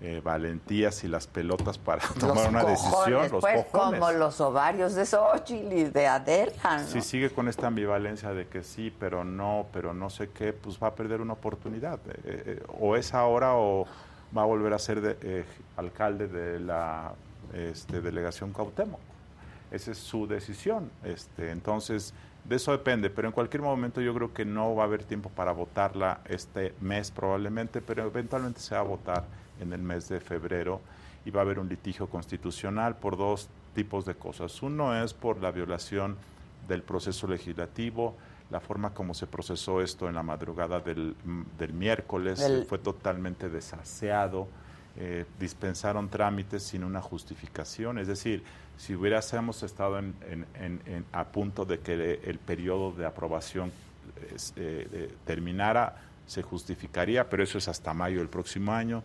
eh, 0.01 0.23
valentías 0.25 1.05
y 1.05 1.09
las 1.09 1.27
pelotas 1.27 1.77
para 1.77 2.01
tomar 2.19 2.49
una 2.49 2.65
decisión, 2.65 3.31
los 3.31 3.43
pues, 3.43 3.67
Como 3.67 4.11
los 4.13 4.41
ovarios 4.41 4.95
de 4.95 5.05
Xochitl 5.05 5.71
y 5.71 5.85
de 5.85 6.07
Adela. 6.07 6.79
Si 6.87 7.03
sigue 7.03 7.29
con 7.29 7.47
esta 7.47 7.67
ambivalencia 7.67 8.33
de 8.33 8.47
que 8.47 8.63
sí, 8.63 8.91
pero 8.99 9.23
no, 9.23 9.67
pero 9.71 9.93
no 9.93 10.09
sé 10.09 10.31
qué, 10.31 10.55
pues 10.55 10.79
va 10.83 10.87
a 10.87 10.95
perder 10.95 11.21
una 11.21 11.35
oportunidad. 11.35 12.01
Eh, 12.07 12.15
eh, 12.25 12.63
o 12.81 12.97
es 12.97 13.13
ahora 13.13 13.55
o 13.55 13.87
va 14.35 14.41
a 14.41 14.47
volver 14.47 14.73
a 14.73 14.79
ser 14.79 15.03
de, 15.03 15.45
alcalde 15.77 16.27
de 16.27 16.59
la 16.59 17.13
este, 17.53 18.01
delegación 18.01 18.55
Cautemo. 18.55 18.99
Esa 19.71 19.91
es 19.91 19.99
su 19.99 20.27
decisión. 20.27 20.91
Este, 21.03 21.51
entonces, 21.51 22.15
de 22.45 22.57
eso 22.57 22.73
depende, 22.73 23.09
pero 23.11 23.29
en 23.29 23.33
cualquier 23.33 23.63
momento 23.63 24.01
yo 24.01 24.15
creo 24.15 24.35
que 24.35 24.45
no 24.45 24.75
va 24.75 24.83
a 24.83 24.87
haber 24.87 25.05
tiempo 25.05 25.31
para 25.31 25.53
votarla 25.53 26.21
este 26.27 26.75
mes 26.81 27.11
probablemente, 27.11 27.81
pero 27.81 28.05
eventualmente 28.05 28.61
se 28.61 28.75
va 28.75 28.83
a 28.83 28.85
votar 28.85 29.25
en 29.61 29.73
el 29.73 29.81
mes 29.81 30.09
de 30.09 30.21
febrero 30.21 30.81
y 31.25 31.31
va 31.31 31.41
a 31.41 31.45
haber 31.45 31.59
un 31.59 31.69
litigio 31.69 32.07
constitucional 32.09 32.97
por 32.97 33.17
dos 33.17 33.49
tipos 33.75 34.05
de 34.05 34.15
cosas. 34.15 34.63
Uno 34.63 34.95
es 35.03 35.15
por 35.15 35.41
la 35.41 35.51
violación 35.51 36.17
del 36.69 36.83
proceso 36.83 37.27
legislativo, 37.27 38.15
la 38.51 38.61
forma 38.61 38.93
como 38.93 39.15
se 39.15 39.27
procesó 39.27 39.81
esto 39.81 40.09
en 40.09 40.15
la 40.15 40.23
madrugada 40.23 40.81
del, 40.81 41.17
del 41.59 41.73
miércoles 41.73 42.67
fue 42.69 42.79
totalmente 42.79 43.49
desaseado, 43.49 44.49
eh, 44.97 45.25
dispensaron 45.41 46.09
trámites 46.09 46.63
sin 46.63 46.85
una 46.85 47.01
justificación, 47.01 47.99
es 47.99 48.07
decir, 48.07 48.45
si 48.77 48.95
hubiéramos 48.95 49.63
estado 49.63 49.99
en, 49.99 50.15
en, 50.55 51.05
a 51.13 51.25
punto 51.25 51.65
de 51.65 51.81
que 51.81 52.21
el 52.25 52.39
periodo 52.39 52.93
de 52.93 53.07
aprobación 53.07 53.73
eh, 54.57 54.89
eh, 54.93 55.15
terminara, 55.25 55.97
se 56.27 56.43
justificaría, 56.43 57.29
pero 57.29 57.43
eso 57.43 57.59
es 57.59 57.69
hasta 57.69 57.93
mayo 57.93 58.19
del 58.19 58.29
próximo 58.29 58.73
año 58.73 59.03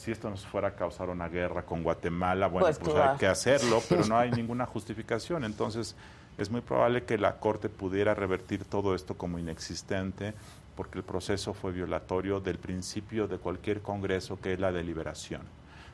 si 0.00 0.10
esto 0.10 0.30
nos 0.30 0.46
fuera 0.46 0.68
a 0.68 0.74
causar 0.74 1.10
una 1.10 1.28
guerra 1.28 1.66
con 1.66 1.82
Guatemala, 1.82 2.46
bueno, 2.46 2.66
pues, 2.66 2.78
pues 2.78 2.96
hay 2.96 3.18
que 3.18 3.26
hacerlo, 3.26 3.82
pero 3.86 4.06
no 4.06 4.16
hay 4.16 4.30
ninguna 4.32 4.64
justificación. 4.64 5.44
Entonces, 5.44 5.94
es 6.38 6.50
muy 6.50 6.62
probable 6.62 7.04
que 7.04 7.18
la 7.18 7.36
Corte 7.36 7.68
pudiera 7.68 8.14
revertir 8.14 8.64
todo 8.64 8.94
esto 8.94 9.18
como 9.18 9.38
inexistente, 9.38 10.32
porque 10.74 10.96
el 10.96 11.04
proceso 11.04 11.52
fue 11.52 11.72
violatorio 11.72 12.40
del 12.40 12.56
principio 12.56 13.28
de 13.28 13.36
cualquier 13.36 13.82
Congreso, 13.82 14.40
que 14.40 14.54
es 14.54 14.58
la 14.60 14.72
deliberación. 14.72 15.42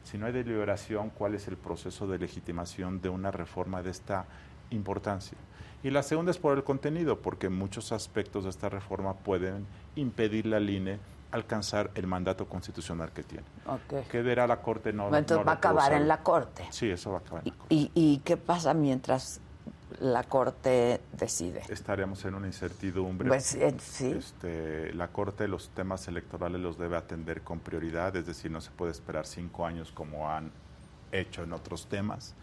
Si 0.06 0.18
no 0.18 0.26
hay 0.26 0.32
deliberación, 0.32 1.10
¿cuál 1.10 1.34
es 1.34 1.48
el 1.48 1.56
proceso 1.56 2.06
de 2.06 2.16
legitimación 2.16 3.00
de 3.00 3.08
una 3.08 3.32
reforma 3.32 3.82
de 3.82 3.90
esta 3.90 4.24
importancia? 4.70 5.36
Y 5.82 5.90
la 5.90 6.04
segunda 6.04 6.30
es 6.30 6.38
por 6.38 6.56
el 6.56 6.62
contenido, 6.62 7.20
porque 7.20 7.48
muchos 7.48 7.90
aspectos 7.90 8.44
de 8.44 8.50
esta 8.50 8.68
reforma 8.68 9.14
pueden 9.14 9.66
impedir 9.96 10.46
la 10.46 10.60
INE 10.60 11.00
alcanzar 11.32 11.90
el 11.96 12.06
mandato 12.06 12.46
constitucional 12.46 13.10
que 13.10 13.24
tiene. 13.24 13.44
Okay. 13.66 14.04
¿Qué 14.08 14.22
verá 14.22 14.46
la 14.46 14.62
Corte? 14.62 14.92
No, 14.92 15.12
Entonces 15.12 15.44
va 15.44 15.52
a 15.52 15.54
acabar 15.56 15.92
en 15.92 16.06
la 16.06 16.22
Corte. 16.22 16.64
Sí, 16.70 16.88
eso 16.88 17.10
va 17.10 17.18
a 17.18 17.20
acabar 17.22 17.42
en 17.44 17.50
la 17.50 17.58
Corte. 17.58 17.74
¿Y, 17.74 17.90
y 17.92 18.18
qué 18.18 18.36
pasa 18.36 18.74
mientras 18.74 19.40
la 20.00 20.24
Corte 20.24 21.00
decide? 21.12 21.62
Estaremos 21.68 22.24
en 22.24 22.34
una 22.34 22.46
incertidumbre. 22.46 23.28
Pues, 23.28 23.54
eh, 23.54 23.74
sí. 23.80 24.12
Este, 24.18 24.92
la 24.94 25.08
Corte 25.08 25.48
los 25.48 25.70
temas 25.70 26.06
electorales 26.08 26.60
los 26.60 26.78
debe 26.78 26.96
atender 26.96 27.42
con 27.42 27.60
prioridad, 27.60 28.14
es 28.16 28.26
decir, 28.26 28.50
no 28.50 28.60
se 28.60 28.70
puede 28.70 28.92
esperar 28.92 29.26
cinco 29.26 29.66
años 29.66 29.92
como 29.92 30.30
han 30.30 30.50
hecho 31.12 31.42
en 31.42 31.52
otros 31.52 31.86
temas. 31.86 32.34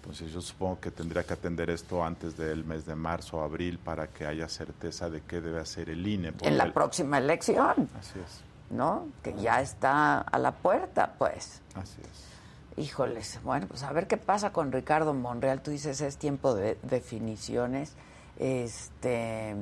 Entonces 0.00 0.32
yo 0.32 0.40
supongo 0.40 0.80
que 0.80 0.90
tendría 0.90 1.24
que 1.24 1.34
atender 1.34 1.70
esto 1.70 2.04
antes 2.04 2.36
del 2.36 2.64
mes 2.64 2.86
de 2.86 2.94
marzo 2.94 3.38
o 3.38 3.42
abril 3.42 3.78
para 3.78 4.06
que 4.06 4.26
haya 4.26 4.48
certeza 4.48 5.10
de 5.10 5.22
qué 5.22 5.40
debe 5.40 5.60
hacer 5.60 5.90
el 5.90 6.06
INE. 6.06 6.32
En 6.40 6.56
la 6.56 6.72
próxima 6.72 7.18
elección. 7.18 7.88
Así 7.98 8.18
es. 8.18 8.40
¿No? 8.70 9.08
Que 9.22 9.34
ya 9.34 9.60
está 9.60 10.20
a 10.20 10.38
la 10.38 10.52
puerta, 10.52 11.14
pues. 11.18 11.60
Así 11.74 12.00
es. 12.00 12.37
Híjoles, 12.78 13.40
bueno, 13.42 13.66
pues 13.66 13.82
a 13.82 13.92
ver 13.92 14.06
qué 14.06 14.16
pasa 14.16 14.52
con 14.52 14.72
Ricardo 14.72 15.12
Monreal. 15.12 15.62
Tú 15.62 15.70
dices 15.70 16.00
es 16.00 16.16
tiempo 16.16 16.54
de 16.54 16.78
definiciones. 16.82 17.94
Este, 18.38 19.56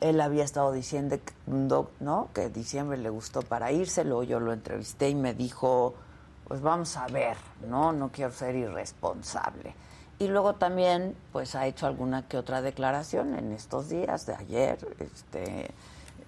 él 0.00 0.20
había 0.20 0.44
estado 0.44 0.72
diciendo, 0.72 1.18
¿no? 2.00 2.30
Que 2.32 2.48
diciembre 2.48 2.96
le 2.98 3.10
gustó 3.10 3.42
para 3.42 3.72
irse. 3.72 4.04
Luego 4.04 4.22
yo 4.22 4.40
lo 4.40 4.52
entrevisté 4.52 5.10
y 5.10 5.14
me 5.14 5.34
dijo 5.34 5.94
pues 6.46 6.60
vamos 6.60 6.96
a 6.96 7.06
ver, 7.06 7.36
¿no? 7.68 7.92
No 7.92 8.10
quiero 8.10 8.30
ser 8.30 8.54
irresponsable. 8.54 9.74
Y 10.18 10.28
luego 10.28 10.54
también, 10.54 11.16
pues 11.32 11.54
ha 11.54 11.66
hecho 11.66 11.86
alguna 11.86 12.28
que 12.28 12.36
otra 12.36 12.62
declaración 12.62 13.34
en 13.34 13.52
estos 13.52 13.88
días 13.88 14.26
de 14.26 14.34
ayer, 14.34 14.78
este, 15.00 15.70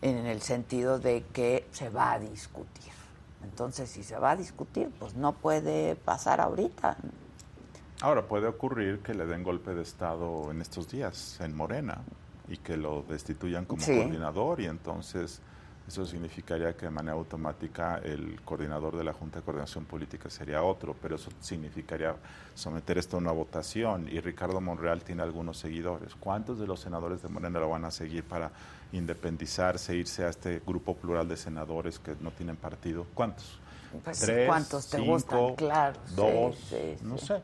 en 0.03 0.27
el 0.27 0.43
sentido 0.43 0.99
de 0.99 1.23
que 1.33 1.67
se 1.71 1.89
va 1.91 2.13
a 2.13 2.19
discutir. 2.19 2.96
Entonces, 3.51 3.89
si 3.89 4.03
se 4.03 4.19
va 4.19 4.33
a 4.33 4.37
discutir, 4.37 4.91
pues 4.99 5.15
no 5.15 5.33
puede 5.33 5.97
pasar 5.97 6.41
ahorita. 6.41 6.97
Ahora 8.01 8.27
puede 8.27 8.47
ocurrir 8.47 9.01
que 9.01 9.15
le 9.15 9.25
den 9.25 9.43
golpe 9.43 9.75
de 9.75 9.83
Estado 9.83 10.51
en 10.51 10.61
estos 10.61 10.91
días 10.91 11.39
en 11.41 11.57
Morena 11.57 12.03
y 12.49 12.59
que 12.59 12.77
lo 12.77 13.03
destituyan 13.03 13.65
como 13.65 13.85
coordinador 13.85 14.61
y 14.61 14.67
entonces 14.67 15.41
eso 15.89 16.05
significaría 16.05 16.77
que 16.77 16.87
de 16.87 16.91
manera 16.91 17.15
automática 17.15 18.01
el 18.03 18.41
coordinador 18.45 18.97
de 18.97 19.05
la 19.05 19.13
Junta 19.13 19.39
de 19.39 19.45
Coordinación 19.45 19.85
Política 19.85 20.29
sería 20.29 20.63
otro, 20.63 20.97
pero 21.01 21.15
eso 21.15 21.31
significaría 21.41 22.15
someter 22.55 22.99
esto 22.99 23.17
a 23.17 23.21
una 23.21 23.31
votación 23.31 24.09
y 24.11 24.21
Ricardo 24.21 24.61
Monreal 24.61 25.03
tiene 25.05 25.23
algunos 25.23 25.59
seguidores. 25.59 26.15
¿Cuántos 26.17 26.59
de 26.59 26.67
los 26.67 26.81
senadores 26.81 27.23
de 27.23 27.29
Morena 27.29 27.61
lo 27.61 27.71
van 27.71 27.85
a 27.85 27.93
seguir 27.93 28.25
para 28.25 28.51
independizarse, 28.97 29.95
irse 29.97 30.25
a 30.25 30.29
este 30.29 30.61
grupo 30.67 30.97
plural 30.97 31.29
de 31.29 31.37
senadores 31.37 31.99
que 31.99 32.17
no 32.21 32.31
tienen 32.31 32.57
partido? 32.57 33.07
¿Cuántos? 33.15 33.59
Pues, 34.05 34.21
¿Tres, 34.21 34.47
¿Cuántos 34.47 34.89
te 34.89 35.01
gustan? 35.01 35.55
Claro. 35.55 35.99
¿Dos? 36.15 36.57
no 37.03 37.19
sé. 37.19 37.41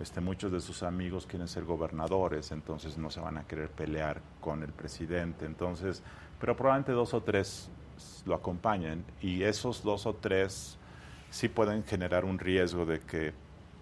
Este, 0.00 0.20
muchos 0.20 0.52
de 0.52 0.60
sus 0.60 0.82
amigos 0.82 1.26
quieren 1.26 1.48
ser 1.48 1.64
gobernadores, 1.64 2.52
entonces 2.52 2.96
no 2.96 3.10
se 3.10 3.20
van 3.20 3.38
a 3.38 3.46
querer 3.46 3.70
pelear 3.70 4.20
con 4.40 4.62
el 4.62 4.72
presidente. 4.72 5.46
Entonces, 5.46 6.02
pero 6.38 6.56
probablemente 6.56 6.92
dos 6.92 7.12
o 7.12 7.22
tres 7.22 7.68
lo 8.24 8.34
acompañen 8.34 9.04
y 9.20 9.42
esos 9.42 9.82
dos 9.82 10.06
o 10.06 10.14
tres 10.14 10.78
sí 11.30 11.48
pueden 11.48 11.84
generar 11.84 12.24
un 12.24 12.38
riesgo 12.38 12.86
de 12.86 13.00
que 13.00 13.32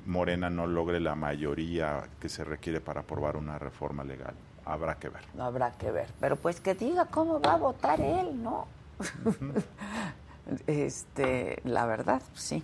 Morena 0.07 0.49
no 0.49 0.67
logre 0.67 1.01
la 1.01 1.15
mayoría 1.15 2.09
que 2.21 2.29
se 2.29 2.43
requiere 2.43 2.81
para 2.81 3.03
aprobar 3.03 3.37
una 3.37 3.59
reforma 3.59 4.05
legal. 4.05 4.35
Habrá 4.69 4.97
que 4.97 5.09
ver. 5.09 5.23
Habrá 5.39 5.71
que 5.73 5.91
ver. 5.91 6.09
Pero 6.21 6.37
pues 6.37 6.61
que 6.61 6.75
diga 6.75 7.07
cómo 7.07 7.41
va 7.41 7.55
a 7.55 7.57
votar 7.57 8.01
él, 8.01 8.43
¿no? 8.43 8.67
este, 10.67 11.61
la 11.65 11.87
verdad, 11.87 12.21
sí. 12.35 12.63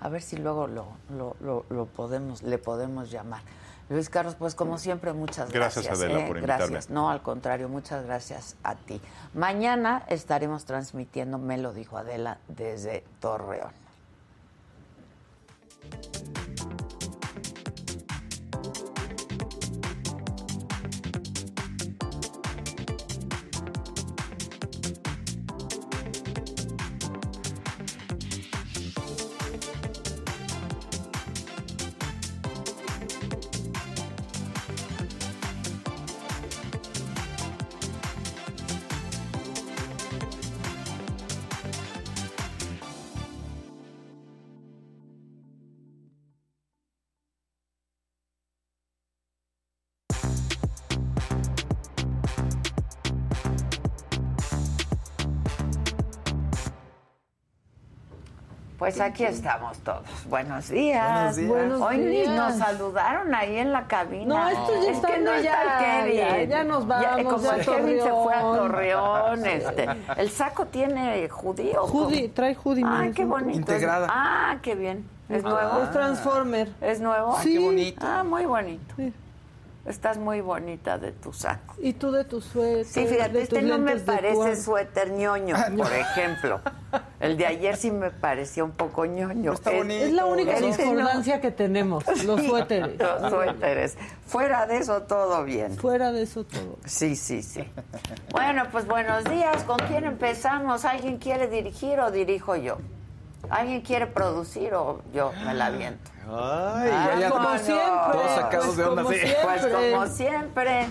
A 0.00 0.08
ver 0.08 0.22
si 0.22 0.36
luego 0.36 0.66
lo, 0.66 0.86
lo, 1.10 1.64
lo 1.68 1.86
podemos, 1.86 2.42
le 2.42 2.58
podemos 2.58 3.10
llamar. 3.10 3.42
Luis 3.88 4.08
Carlos, 4.08 4.34
pues 4.36 4.54
como 4.54 4.78
siempre, 4.78 5.12
muchas 5.12 5.50
gracias. 5.50 5.84
Gracias, 5.84 6.00
Adela, 6.00 6.20
¿eh? 6.20 6.26
por 6.26 6.36
invitarme. 6.38 6.66
Gracias. 6.68 6.90
No, 6.90 7.10
al 7.10 7.20
contrario, 7.20 7.68
muchas 7.68 8.06
gracias 8.06 8.56
a 8.62 8.74
ti. 8.74 9.00
Mañana 9.34 10.04
estaremos 10.08 10.64
transmitiendo, 10.64 11.36
me 11.36 11.58
lo 11.58 11.74
dijo 11.74 11.98
Adela, 11.98 12.38
desde 12.48 13.04
Torreón. 13.20 13.72
Pues 58.92 59.00
aquí 59.00 59.24
estamos 59.24 59.78
todos. 59.78 60.02
Buenos 60.28 60.68
días. 60.68 61.06
Buenos 61.08 61.36
días. 61.36 61.48
Buenos 61.48 61.80
Hoy 61.80 61.96
ni 61.96 62.06
días. 62.10 62.28
nos 62.28 62.56
saludaron 62.58 63.34
ahí 63.34 63.56
en 63.56 63.72
la 63.72 63.86
cabina. 63.86 64.26
No, 64.26 64.48
estos 64.50 64.84
ya 64.84 64.90
es 64.92 64.98
que 64.98 65.18
no 65.18 65.40
ya, 65.40 65.62
el 65.62 66.12
Kevin. 66.12 66.16
ya, 66.18 66.42
ya 66.44 66.64
nos 66.64 66.86
vamos, 66.86 67.32
como 67.32 67.42
ya 67.42 67.54
el 67.54 67.64
Kevin 67.64 68.02
se 68.02 68.10
fue 68.10 68.34
a 68.34 68.40
Torreón. 68.40 69.46
Este, 69.46 69.88
el 70.18 70.30
saco 70.30 70.66
tiene 70.66 71.26
judío. 71.30 71.86
¿cómo? 71.90 72.10
trae. 72.34 72.54
Ay, 72.62 72.74
mira, 72.74 73.10
qué 73.14 73.24
bonito. 73.24 73.58
Integrada. 73.58 74.08
Ah, 74.10 74.58
qué 74.60 74.74
bien. 74.74 75.08
¿Es 75.30 75.42
nuevo? 75.42 75.84
Es 75.84 75.90
Transformer. 75.90 76.68
¿Es 76.82 77.00
nuevo? 77.00 77.38
Sí. 77.40 77.54
Qué 77.54 77.58
bonito. 77.60 78.06
Ah, 78.06 78.22
muy 78.24 78.44
bonito. 78.44 78.94
Sí. 78.96 79.10
Estás 79.84 80.16
muy 80.16 80.40
bonita 80.40 80.96
de 80.96 81.10
tu 81.10 81.32
saco. 81.32 81.74
Y 81.80 81.94
tú 81.94 82.12
de 82.12 82.22
tu 82.24 82.40
suéter. 82.40 82.84
Sí, 82.84 83.04
fíjate, 83.04 83.32
de 83.32 83.42
este 83.42 83.62
no 83.62 83.78
me 83.78 83.96
parece 83.96 84.54
suéter 84.54 85.10
ñoño, 85.10 85.56
por 85.76 85.92
ejemplo. 85.92 86.60
El 87.18 87.36
de 87.36 87.46
ayer 87.46 87.76
sí 87.76 87.90
me 87.90 88.12
parecía 88.12 88.62
un 88.62 88.70
poco 88.70 89.06
ñoño. 89.06 89.52
Está 89.54 89.72
Es- 89.72 89.78
bonito. 89.78 90.04
Es 90.04 90.12
la 90.12 90.26
única 90.26 90.60
no. 90.60 90.66
discordancia 90.68 91.40
que 91.40 91.50
tenemos, 91.50 92.04
los 92.24 92.40
Sí, 92.40 92.46
suéteres. 92.46 92.96
Los 92.96 93.30
suéteres. 93.30 93.96
Fuera 94.24 94.66
de 94.66 94.76
eso, 94.78 95.02
todo 95.02 95.42
bien. 95.42 95.76
Fuera 95.76 96.12
de 96.12 96.22
eso 96.22 96.44
todo. 96.44 96.78
Sí, 96.86 97.16
sí, 97.16 97.42
sí. 97.42 97.64
Bueno, 98.30 98.62
pues 98.70 98.86
buenos 98.86 99.24
días. 99.24 99.64
¿Con 99.64 99.78
quién 99.88 100.04
empezamos? 100.04 100.84
¿Alguien 100.84 101.18
quiere 101.18 101.48
dirigir 101.48 101.98
o 101.98 102.12
dirijo 102.12 102.54
yo? 102.54 102.78
¿Alguien 103.50 103.80
quiere 103.80 104.06
producir 104.06 104.74
o 104.74 105.02
yo 105.12 105.32
me 105.44 105.54
la 105.54 105.66
aviento? 105.66 106.11
Ay, 106.28 106.90
Ah, 106.92 107.10
ya, 107.18 107.30
como 107.30 107.58
siempre. 107.58 108.12
Todos 108.12 108.30
sacados 108.32 108.66
Pues 108.66 108.76
de 108.76 108.84
onda, 108.84 109.02
como 109.02 109.14
sí. 109.14 109.20
siempre. 109.20 109.42
Pues 109.44 109.66
como 109.74 110.06
siempre. 110.06 110.86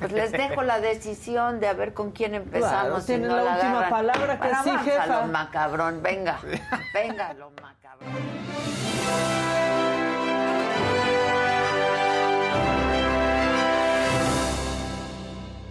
Pues 0.00 0.12
les 0.12 0.32
dejo 0.32 0.62
la 0.62 0.80
decisión 0.80 1.60
de 1.60 1.68
a 1.68 1.72
ver 1.72 1.94
con 1.94 2.10
quién 2.10 2.34
empezamos. 2.34 2.70
Claro, 2.82 3.00
si 3.00 3.06
tienen 3.06 3.28
no 3.28 3.36
la 3.36 3.54
última 3.54 3.70
agarran. 3.78 3.90
palabra, 3.90 4.40
que 4.40 4.48
Bueno, 4.48 4.62
sí, 4.64 4.70
jefa. 4.90 5.02
a 5.02 5.20
lo 5.22 5.32
macabrón, 5.32 6.02
venga. 6.02 6.38
Venga, 6.92 7.32
lo 7.34 7.50
macabrón. 7.62 8.12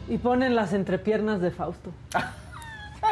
Y 0.08 0.18
ponen 0.18 0.56
las 0.56 0.74
entrepiernas 0.74 1.42
de 1.42 1.52
Fausto. 1.52 1.92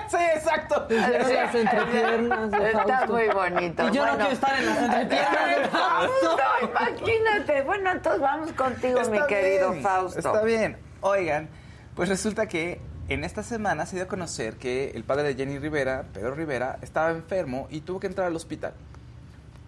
Sí, 0.09 0.17
exacto. 0.35 0.87
Pusieron 0.87 1.33
las 1.33 1.55
entrepiernas 1.55 2.51
de 2.51 2.67
Está 2.71 2.83
Fausto. 2.83 3.13
muy 3.13 3.27
bonito. 3.29 3.87
Y 3.89 3.91
yo 3.91 4.05
no 4.05 4.11
Bueno. 4.11 4.17
quiero 4.17 4.31
estar 4.31 4.59
en 4.59 4.65
las 4.65 4.77
entrepiernas 4.79 5.47
de 5.57 5.63
Fausto. 5.69 6.37
No, 6.37 6.67
imagínate. 6.69 7.61
Bueno, 7.63 7.91
entonces 7.91 8.21
vamos 8.21 8.51
contigo, 8.53 8.99
mi 9.09 9.17
Está 9.17 9.27
querido 9.27 9.71
bien, 9.71 9.83
Fausto. 9.83 10.19
Está 10.19 10.43
bien. 10.43 10.77
Oigan, 11.01 11.49
pues 11.95 12.09
resulta 12.09 12.47
que 12.47 12.79
en 13.09 13.23
esta 13.23 13.43
semana 13.43 13.85
se 13.85 13.95
dio 13.97 14.05
a 14.05 14.07
conocer 14.07 14.55
que 14.57 14.91
el 14.91 15.03
padre 15.03 15.23
de 15.23 15.35
Jenny 15.35 15.59
Rivera, 15.59 16.05
Pedro 16.13 16.35
Rivera, 16.35 16.77
estaba 16.81 17.11
enfermo 17.11 17.67
y 17.69 17.81
tuvo 17.81 17.99
que 17.99 18.07
entrar 18.07 18.27
al 18.27 18.35
hospital. 18.35 18.73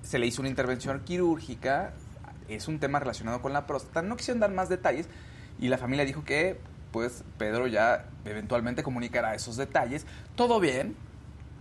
Se 0.01 0.19
le 0.19 0.27
hizo 0.27 0.41
una 0.41 0.49
intervención 0.49 0.99
quirúrgica, 1.01 1.91
es 2.47 2.67
un 2.67 2.79
tema 2.79 2.99
relacionado 2.99 3.41
con 3.41 3.51
la 3.53 3.65
próstata. 3.65 4.01
No 4.01 4.15
quisieron 4.17 4.39
dar 4.39 4.51
más 4.51 4.69
detalles 4.69 5.07
y 5.59 5.67
la 5.67 5.77
familia 5.77 6.05
dijo 6.05 6.23
que 6.23 6.59
pues 6.95 7.25
Pedro 7.37 7.67
ya 7.67 8.05
eventualmente 8.23 8.81
comunicará 8.81 9.35
esos 9.35 9.57
detalles. 9.57 10.05
Todo 10.37 10.61
bien, 10.61 10.95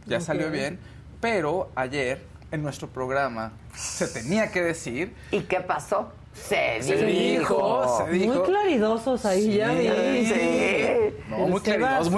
ya 0.06 0.20
salió 0.20 0.48
bien, 0.48 0.78
pero 1.20 1.72
ayer 1.74 2.22
en 2.52 2.62
nuestro 2.62 2.86
programa 2.86 3.50
se 3.74 4.06
tenía 4.06 4.52
que 4.52 4.62
decir 4.62 5.12
¿Y 5.32 5.40
qué 5.40 5.58
pasó? 5.58 6.12
Se, 6.34 6.82
Se 6.82 6.96
dijo. 7.06 7.54
dijo, 7.54 8.04
se 8.06 8.12
dijo. 8.12 8.34
Muy 8.34 8.42
claridosos 8.44 9.24
ahí, 9.24 9.54
ya 9.56 9.68
vi. 9.72 10.26
Sí. 10.26 10.86
No, 11.30 11.38
muy 11.48 11.60
claridosos, 11.60 12.10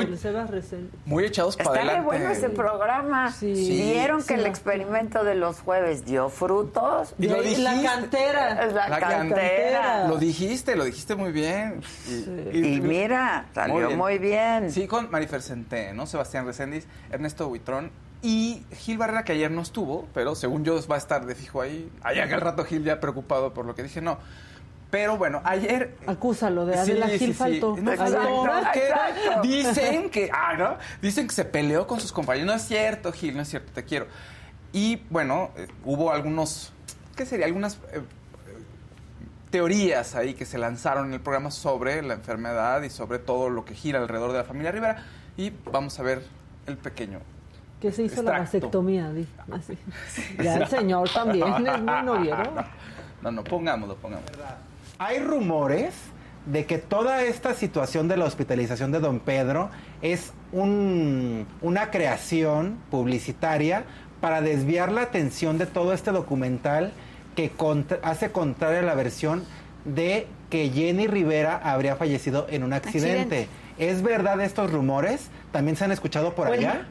muy, 1.05 1.25
echados 1.25 1.57
para 1.57 1.71
Está 1.71 1.81
adelante. 1.83 2.05
bueno 2.07 2.31
ese 2.31 2.49
programa. 2.49 3.31
Sí. 3.31 3.53
¿Vieron 3.53 4.23
que 4.25 4.35
el 4.35 4.43
la- 4.43 4.49
experimento 4.49 5.23
de 5.23 5.35
los 5.35 5.61
jueves 5.61 6.05
dio 6.07 6.29
frutos? 6.29 7.15
Y 7.19 7.29
lo 7.29 7.37
La 7.37 7.43
dijiste. 7.43 7.83
cantera. 7.85 8.65
Es 8.67 8.73
la, 8.73 8.89
La 8.89 8.99
cantera. 9.01 10.09
Lo 10.09 10.17
dijiste, 10.19 10.77
lo 10.77 10.85
dijiste 10.85 11.15
muy 11.15 11.31
bien. 11.33 11.81
Y, 12.53 12.59
Y 12.77 12.81
mira, 12.81 13.47
salió 13.55 13.91
muy 13.91 14.19
bien. 14.19 14.73
Sí, 14.73 14.87
con 14.87 15.11
Marifer 15.11 15.43
Centeno, 15.43 15.95
¿no? 15.95 16.07
Sebastián 16.07 16.47
Reséndiz, 16.47 16.87
Ernesto 17.11 17.49
Buitrón 17.49 17.91
y 18.23 18.65
Gil 18.73 18.99
Barrera, 18.99 19.25
que 19.25 19.33
ayer 19.33 19.51
no 19.51 19.63
estuvo, 19.63 20.09
pero 20.15 20.35
según 20.35 20.65
yo 20.65 20.81
va 20.89 20.97
a 20.97 20.99
estar 20.99 21.27
de 21.27 21.35
fijo 21.35 21.61
ahí. 21.61 21.91
Allá 22.03 22.27
que 22.27 22.35
al 22.35 22.41
rato 22.41 22.65
Gil 22.65 22.83
ya 22.83 23.01
preocupado 23.01 23.53
por 23.53 23.67
lo 23.67 23.75
que 23.75 23.83
dije, 23.83 24.01
no. 24.01 24.19
Pero 24.91 25.17
bueno, 25.17 25.43
ayer... 25.45 25.97
Acúsalo 26.07 26.65
de 26.65 26.79
Adela 26.79 27.07
Sí, 27.07 27.19
Gil 27.19 27.29
sí, 27.29 27.33
sí. 27.33 27.35
faltó. 27.35 27.77
No, 27.77 27.93
porque 27.95 28.89
exacto. 28.89 29.43
dicen 29.43 30.11
que, 30.11 30.31
ah, 30.33 30.55
¿no? 30.57 30.77
Dicen 31.03 31.27
que 31.27 31.35
se 31.35 31.45
peleó 31.45 31.87
con 31.87 32.01
sus 32.01 32.13
compañeros. 32.13 32.47
No 32.47 32.55
es 32.55 32.63
cierto, 32.63 33.13
Gil, 33.13 33.37
no 33.37 33.43
es 33.43 33.49
cierto, 33.49 33.73
te 33.73 33.85
quiero. 33.85 34.07
Y 34.73 35.03
bueno, 35.11 35.51
eh, 35.57 35.67
hubo 35.85 36.13
algunos, 36.13 36.73
¿qué 37.17 37.27
sería? 37.27 37.47
Algunas 37.47 37.79
eh, 37.93 38.01
teorías 39.51 40.15
ahí 40.15 40.35
que 40.35 40.47
se 40.47 40.59
lanzaron 40.59 41.09
en 41.09 41.15
el 41.15 41.21
programa 41.21 41.51
sobre 41.51 42.03
la 42.03 42.15
enfermedad 42.15 42.83
y 42.83 42.91
sobre 42.91 43.19
todo 43.19 43.51
lo 43.51 43.65
que 43.65 43.75
gira 43.75 44.01
alrededor 44.01 44.33
de 44.33 44.39
la 44.39 44.45
familia 44.45 44.73
Rivera. 44.73 45.05
Y 45.37 45.53
vamos 45.71 45.99
a 45.99 46.03
ver 46.03 46.23
el 46.67 46.77
pequeño. 46.77 47.21
Que 47.81 47.93
se 47.93 48.05
hizo 48.05 48.23
la 48.23 48.39
vasectomía, 48.39 49.13
di, 49.13 49.27
así. 49.53 49.77
Ya 50.43 50.57
el 50.57 50.67
señor 50.69 51.09
también 51.13 51.47
es 51.67 51.83
muy 51.83 52.03
noviero. 52.05 52.53
No, 53.23 53.31
no, 53.31 53.45
pongámoslo, 53.45 53.97
pongámoslo. 53.97 54.37
Hay 54.99 55.19
rumores 55.21 55.95
de 56.47 56.65
que 56.65 56.79
toda 56.79 57.23
esta 57.25 57.55
situación 57.55 58.09
de 58.09 58.17
la 58.17 58.25
hospitalización 58.25 58.93
de 58.93 59.01
don 59.01 59.21
Pedro 59.21 59.69
es 60.01 60.33
un- 60.53 61.47
una 61.61 61.91
creación 61.91 62.79
publicitaria 62.91 63.85
para 64.21 64.41
desviar 64.41 64.91
la 64.93 65.03
atención 65.03 65.59
de 65.59 65.67
todo 65.67 65.93
este 65.93 66.13
documental 66.13 66.93
que 67.35 67.51
contra- 67.51 67.99
hace 68.03 68.33
contraria 68.33 68.79
a 68.79 68.83
la 68.85 68.95
versión 68.95 69.45
de 69.85 70.27
que 70.49 70.71
Jenny 70.71 71.07
Rivera 71.09 71.61
habría 71.63 71.97
fallecido 71.97 72.47
en 72.49 72.63
un 72.63 72.73
accidente. 72.73 73.49
¿Es 73.79 74.03
verdad 74.03 74.41
estos 74.41 74.73
rumores? 74.73 75.29
¿También 75.53 75.77
se 75.77 75.85
han 75.85 75.93
escuchado 75.93 76.35
por 76.35 76.47
allá? 76.47 76.87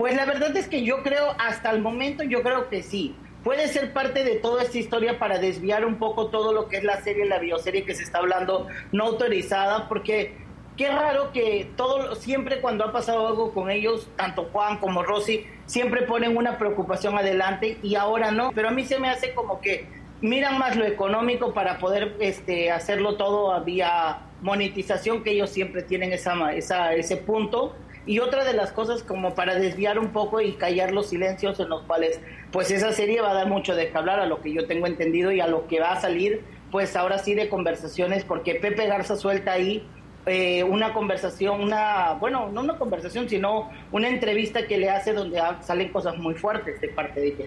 Pues 0.00 0.16
la 0.16 0.24
verdad 0.24 0.56
es 0.56 0.66
que 0.66 0.82
yo 0.82 1.02
creo, 1.02 1.34
hasta 1.36 1.70
el 1.70 1.82
momento 1.82 2.22
yo 2.24 2.40
creo 2.42 2.70
que 2.70 2.82
sí. 2.82 3.14
Puede 3.44 3.68
ser 3.68 3.92
parte 3.92 4.24
de 4.24 4.36
toda 4.36 4.62
esta 4.62 4.78
historia 4.78 5.18
para 5.18 5.38
desviar 5.38 5.84
un 5.84 5.96
poco 5.96 6.28
todo 6.28 6.54
lo 6.54 6.68
que 6.68 6.78
es 6.78 6.84
la 6.84 7.02
serie, 7.02 7.26
la 7.26 7.38
bioserie 7.38 7.84
que 7.84 7.94
se 7.94 8.04
está 8.04 8.20
hablando, 8.20 8.66
no 8.92 9.04
autorizada, 9.04 9.90
porque 9.90 10.38
qué 10.78 10.88
raro 10.88 11.32
que 11.32 11.68
todo, 11.76 12.14
siempre 12.14 12.62
cuando 12.62 12.84
ha 12.84 12.92
pasado 12.92 13.28
algo 13.28 13.52
con 13.52 13.70
ellos, 13.70 14.08
tanto 14.16 14.48
Juan 14.50 14.78
como 14.78 15.02
Rosy, 15.02 15.44
siempre 15.66 16.04
ponen 16.04 16.34
una 16.34 16.56
preocupación 16.56 17.18
adelante 17.18 17.76
y 17.82 17.94
ahora 17.96 18.30
no. 18.30 18.52
Pero 18.54 18.68
a 18.68 18.70
mí 18.70 18.86
se 18.86 18.98
me 18.98 19.10
hace 19.10 19.34
como 19.34 19.60
que 19.60 19.86
miran 20.22 20.58
más 20.58 20.76
lo 20.76 20.86
económico 20.86 21.52
para 21.52 21.78
poder 21.78 22.16
este, 22.20 22.70
hacerlo 22.70 23.16
todo 23.16 23.62
vía 23.64 24.20
monetización, 24.40 25.22
que 25.22 25.32
ellos 25.32 25.50
siempre 25.50 25.82
tienen 25.82 26.14
esa, 26.14 26.54
esa, 26.54 26.94
ese 26.94 27.18
punto. 27.18 27.76
Y 28.06 28.18
otra 28.18 28.44
de 28.44 28.54
las 28.54 28.72
cosas 28.72 29.02
como 29.02 29.34
para 29.34 29.54
desviar 29.54 29.98
un 29.98 30.08
poco 30.08 30.40
y 30.40 30.52
callar 30.52 30.92
los 30.92 31.08
silencios 31.08 31.60
en 31.60 31.68
los 31.68 31.82
cuales 31.82 32.20
pues 32.50 32.70
esa 32.70 32.92
serie 32.92 33.20
va 33.20 33.30
a 33.30 33.34
dar 33.34 33.46
mucho 33.46 33.74
de 33.74 33.90
qué 33.90 33.98
hablar 33.98 34.20
a 34.20 34.26
lo 34.26 34.40
que 34.40 34.52
yo 34.52 34.66
tengo 34.66 34.86
entendido 34.86 35.30
y 35.32 35.40
a 35.40 35.46
lo 35.46 35.66
que 35.66 35.80
va 35.80 35.92
a 35.92 36.00
salir 36.00 36.42
pues 36.70 36.96
ahora 36.96 37.18
sí 37.18 37.34
de 37.34 37.48
conversaciones 37.48 38.24
porque 38.24 38.54
Pepe 38.54 38.86
Garza 38.86 39.16
suelta 39.16 39.52
ahí 39.52 39.86
eh, 40.26 40.62
una 40.64 40.92
conversación, 40.92 41.62
una, 41.62 42.12
bueno, 42.12 42.50
no 42.52 42.60
una 42.60 42.76
conversación, 42.76 43.28
sino 43.28 43.70
una 43.90 44.08
entrevista 44.08 44.66
que 44.66 44.76
le 44.76 44.90
hace 44.90 45.14
donde 45.14 45.40
salen 45.60 45.88
cosas 45.90 46.16
muy 46.18 46.34
fuertes 46.34 46.80
de 46.80 46.88
parte 46.88 47.20
de 47.20 47.28
ella. 47.28 47.46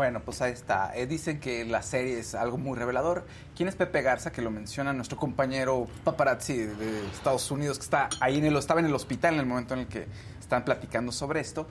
Bueno, 0.00 0.22
pues 0.24 0.40
ahí 0.40 0.52
está. 0.52 0.96
Eh, 0.96 1.06
dicen 1.06 1.40
que 1.40 1.62
la 1.66 1.82
serie 1.82 2.20
es 2.20 2.34
algo 2.34 2.56
muy 2.56 2.74
revelador. 2.78 3.26
¿Quién 3.54 3.68
es 3.68 3.76
Pepe 3.76 4.00
Garza? 4.00 4.32
Que 4.32 4.40
lo 4.40 4.50
menciona 4.50 4.94
nuestro 4.94 5.18
compañero 5.18 5.88
paparazzi 6.04 6.56
de, 6.56 7.06
Estados 7.12 7.50
Unidos, 7.50 7.76
que 7.76 7.84
está 7.84 8.08
ahí 8.18 8.38
en 8.38 8.46
el, 8.46 8.56
estaba 8.56 8.80
en 8.80 8.86
el 8.86 8.94
hospital 8.94 9.34
en 9.34 9.40
el 9.40 9.44
momento 9.44 9.74
en 9.74 9.80
el 9.80 9.88
que 9.88 10.06
están 10.40 10.64
platicando 10.64 11.12
sobre 11.12 11.40
esto. 11.40 11.66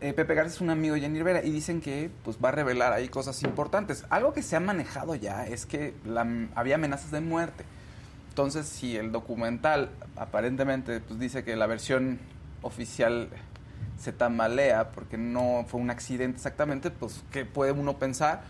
Eh, 0.00 0.12
Pepe 0.12 0.34
Garza 0.34 0.52
es 0.52 0.60
un 0.60 0.70
amigo 0.70 0.96
de 0.96 1.02
Jenny 1.02 1.18
Rivera 1.18 1.44
y 1.44 1.52
dicen 1.52 1.80
que 1.80 2.10
pues, 2.24 2.38
va 2.44 2.48
a 2.48 2.52
revelar 2.52 2.92
ahí 2.92 3.08
cosas 3.08 3.40
importantes. 3.44 4.04
Algo 4.10 4.32
que 4.32 4.42
se 4.42 4.56
ha 4.56 4.60
manejado 4.60 5.14
ya 5.14 5.46
es 5.46 5.64
que 5.64 5.94
había 6.56 6.74
amenazas 6.74 7.12
de 7.12 7.20
muerte. 7.20 7.64
Entonces, 8.30 8.66
si 8.66 8.96
el 8.96 9.12
documental 9.12 9.90
aparentemente 10.16 10.98
pues, 10.98 11.20
dice 11.20 11.44
que 11.44 11.54
la 11.54 11.68
versión 11.68 12.18
oficial 12.62 13.28
se 13.98 14.12
tambalea 14.12 14.92
porque 14.92 15.18
no 15.18 15.64
fue 15.66 15.80
un 15.80 15.90
accidente 15.90 16.36
exactamente, 16.36 16.90
pues, 16.90 17.22
¿qué 17.30 17.44
puede 17.44 17.72
uno 17.72 17.98
pensar? 17.98 18.42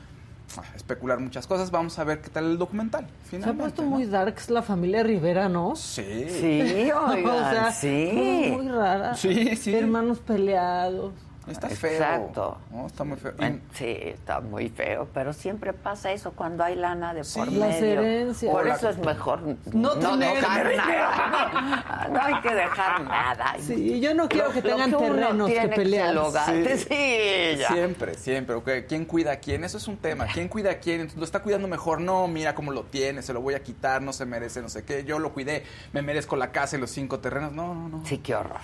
Ah, 0.57 0.63
Especular 0.75 1.21
muchas 1.21 1.47
cosas. 1.47 1.71
Vamos 1.71 1.99
a 1.99 2.05
ver 2.05 2.21
qué 2.21 2.29
tal 2.29 2.45
el 2.47 2.59
documental. 2.59 3.07
Se 3.31 3.37
ha 3.37 3.53
puesto 3.53 3.83
¿no? 3.83 3.91
muy 3.91 4.07
darks 4.07 4.51
la 4.51 4.63
familia 4.63 5.03
Rivera, 5.03 5.49
¿no? 5.49 5.77
Sí. 5.77 6.27
Sí, 6.29 6.91
oigan, 6.91 7.27
o 7.27 7.51
sea, 7.51 7.73
sí. 7.73 8.11
muy, 8.13 8.51
muy 8.63 8.69
rara. 8.69 9.15
Sí, 9.15 9.55
sí. 9.57 9.75
Hermanos 9.75 10.19
peleados. 10.19 11.13
Está 11.51 11.69
feo. 11.69 11.91
Exacto. 11.93 12.59
¿no? 12.71 12.87
Está 12.87 13.05
muy 13.05 13.17
feo. 13.19 13.33
Y- 13.39 13.61
Sí, 13.77 13.97
está 14.03 14.41
muy 14.41 14.69
feo, 14.69 15.09
pero 15.13 15.33
siempre 15.33 15.73
pasa 15.73 16.13
eso 16.13 16.33
cuando 16.33 16.65
hay 16.65 16.77
lana 16.77 17.13
de 17.15 17.23
por 17.35 17.49
Las 17.53 17.81
medio. 17.81 18.01
herencias. 18.01 18.53
Por 18.53 18.67
la- 18.67 18.75
eso 18.75 18.89
es 18.91 18.99
mejor 18.99 19.41
No 19.73 19.93
tener. 19.99 20.35
dejar 20.35 20.77
nada. 20.77 22.09
No 22.13 22.21
hay 22.23 22.41
que 22.43 22.55
dejar 22.55 23.01
nada. 23.03 23.55
Sí, 23.61 24.01
yo 24.01 24.15
no 24.15 24.29
quiero 24.29 24.51
que 24.53 24.63
tengan 24.63 24.91
terrenos 24.91 25.51
que 25.51 25.69
pelear. 25.69 26.17
Sí. 26.47 26.65
Sí, 26.91 27.59
ya. 27.59 27.69
Siempre, 27.69 28.15
siempre. 28.15 28.55
ok. 28.55 28.69
¿Quién 28.89 29.05
cuida 29.05 29.33
a 29.33 29.37
quién? 29.37 29.65
Eso 29.65 29.77
es 29.79 29.87
un 29.89 29.97
tema. 29.97 30.27
¿Quién 30.33 30.49
cuida 30.49 30.71
a 30.73 30.79
quién? 30.79 31.09
Lo 31.17 31.25
está 31.25 31.41
cuidando 31.41 31.69
mejor. 31.69 32.01
No, 32.01 32.27
mira 32.29 32.55
cómo 32.55 32.73
lo 32.73 32.85
tiene, 32.85 33.23
se 33.23 33.33
lo 33.33 33.41
voy 33.41 33.55
a 33.55 33.63
quitar, 33.63 34.03
no 34.03 34.13
se 34.13 34.25
merece, 34.27 34.61
no 34.63 34.69
sé 34.69 34.85
qué. 34.85 35.05
Yo 35.05 35.19
lo 35.19 35.33
cuidé, 35.33 35.65
me 35.93 36.03
merezco 36.03 36.37
la 36.37 36.51
casa 36.53 36.77
y 36.77 36.81
los 36.81 36.91
cinco 36.91 37.19
terrenos. 37.21 37.53
No, 37.53 37.75
no, 37.75 37.89
no. 37.89 38.07
Sí, 38.07 38.19
qué 38.19 38.35
horror. 38.35 38.61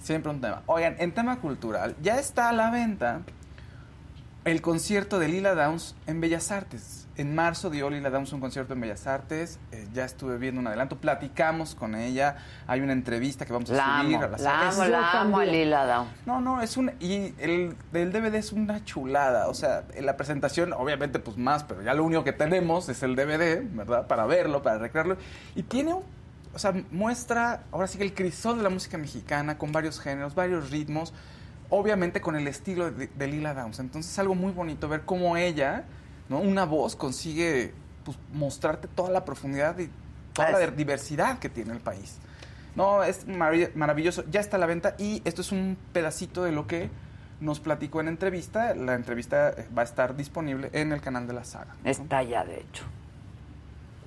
Siempre 0.00 0.30
un 0.30 0.40
tema. 0.40 0.62
Oigan, 0.66 0.96
en 0.98 1.12
tema 1.12 1.38
cultural, 1.40 1.94
ya 2.02 2.18
está 2.18 2.48
a 2.48 2.52
la 2.52 2.70
venta 2.70 3.20
el 4.46 4.62
concierto 4.62 5.18
de 5.18 5.28
Lila 5.28 5.54
Downs 5.54 5.94
en 6.06 6.20
Bellas 6.20 6.50
Artes. 6.50 7.06
En 7.16 7.34
marzo 7.34 7.68
dio 7.68 7.90
Lila 7.90 8.08
Downs 8.08 8.32
un 8.32 8.40
concierto 8.40 8.72
en 8.72 8.80
Bellas 8.80 9.06
Artes. 9.06 9.58
eh, 9.72 9.86
ya 9.92 10.06
estuve 10.06 10.38
viendo 10.38 10.58
un 10.62 10.66
adelanto. 10.66 10.96
Platicamos 10.96 11.74
con 11.74 11.94
ella. 11.94 12.36
Hay 12.66 12.80
una 12.80 12.94
entrevista 12.94 13.44
que 13.44 13.52
vamos 13.52 13.70
a 13.70 13.74
La 13.74 14.00
subir 14.00 14.16
amo, 14.16 14.24
a 14.24 14.28
las 14.28 14.40
la 14.40 14.68
amo, 14.70 14.82
Es- 14.84 14.88
la 14.88 15.20
amo 15.20 15.38
a 15.40 15.44
Lila 15.44 15.84
Downs. 15.86 16.10
no, 16.24 16.40
no, 16.40 16.62
es 16.62 16.78
un... 16.78 16.92
Y 17.00 17.34
el 17.38 17.76
del 17.92 18.12
DVD 18.12 18.36
es 18.36 18.52
una 18.52 18.82
chulada. 18.82 19.48
O 19.48 19.54
sea, 19.54 19.84
en 19.92 20.06
la 20.06 20.16
presentación, 20.16 20.72
obviamente, 20.72 21.18
pues 21.18 21.36
más, 21.36 21.62
pero 21.64 21.82
ya 21.82 21.92
lo 21.92 22.02
único 22.04 22.24
que 22.24 22.32
tenemos 22.32 22.88
es 22.88 23.02
el 23.02 23.14
DVD, 23.16 23.60
¿verdad? 23.74 24.06
Para 24.06 24.24
verlo, 24.24 24.62
para 24.62 24.78
recrearlo. 24.78 25.18
Y 25.54 25.62
tiene 25.64 25.92
un... 25.92 26.02
O 26.54 26.58
sea, 26.58 26.74
muestra, 26.90 27.62
ahora 27.70 27.86
sí 27.86 27.96
que 27.98 28.04
el 28.04 28.12
crisol 28.14 28.56
de 28.56 28.62
la 28.64 28.70
música 28.70 28.98
mexicana, 28.98 29.56
con 29.56 29.70
varios 29.72 30.00
géneros, 30.00 30.34
varios 30.34 30.70
ritmos, 30.70 31.12
obviamente 31.68 32.20
con 32.20 32.34
el 32.34 32.48
estilo 32.48 32.90
de, 32.90 33.06
de 33.06 33.26
Lila 33.28 33.54
Downs. 33.54 33.78
Entonces 33.78 34.10
es 34.10 34.18
algo 34.18 34.34
muy 34.34 34.52
bonito 34.52 34.88
ver 34.88 35.02
cómo 35.02 35.36
ella, 35.36 35.84
¿no? 36.28 36.40
Una 36.40 36.64
voz 36.64 36.96
consigue 36.96 37.72
pues, 38.04 38.18
mostrarte 38.32 38.88
toda 38.88 39.10
la 39.10 39.24
profundidad 39.24 39.78
y 39.78 39.88
toda 40.32 40.50
la 40.50 40.66
diversidad 40.68 41.38
que 41.38 41.48
tiene 41.48 41.72
el 41.72 41.80
país. 41.80 42.18
No, 42.74 43.02
es 43.04 43.26
marav- 43.28 43.72
maravilloso. 43.74 44.24
Ya 44.30 44.40
está 44.40 44.56
a 44.56 44.60
la 44.60 44.66
venta 44.66 44.94
y 44.98 45.22
esto 45.24 45.42
es 45.42 45.52
un 45.52 45.76
pedacito 45.92 46.42
de 46.42 46.52
lo 46.52 46.66
que 46.66 46.88
nos 47.40 47.60
platicó 47.60 48.00
en 48.00 48.08
entrevista. 48.08 48.74
La 48.74 48.94
entrevista 48.94 49.50
eh, 49.50 49.68
va 49.76 49.82
a 49.82 49.84
estar 49.84 50.16
disponible 50.16 50.70
en 50.72 50.92
el 50.92 51.00
canal 51.00 51.26
de 51.26 51.32
la 51.32 51.44
saga. 51.44 51.74
Está 51.84 52.22
ya, 52.24 52.44
de 52.44 52.60
hecho. 52.60 52.84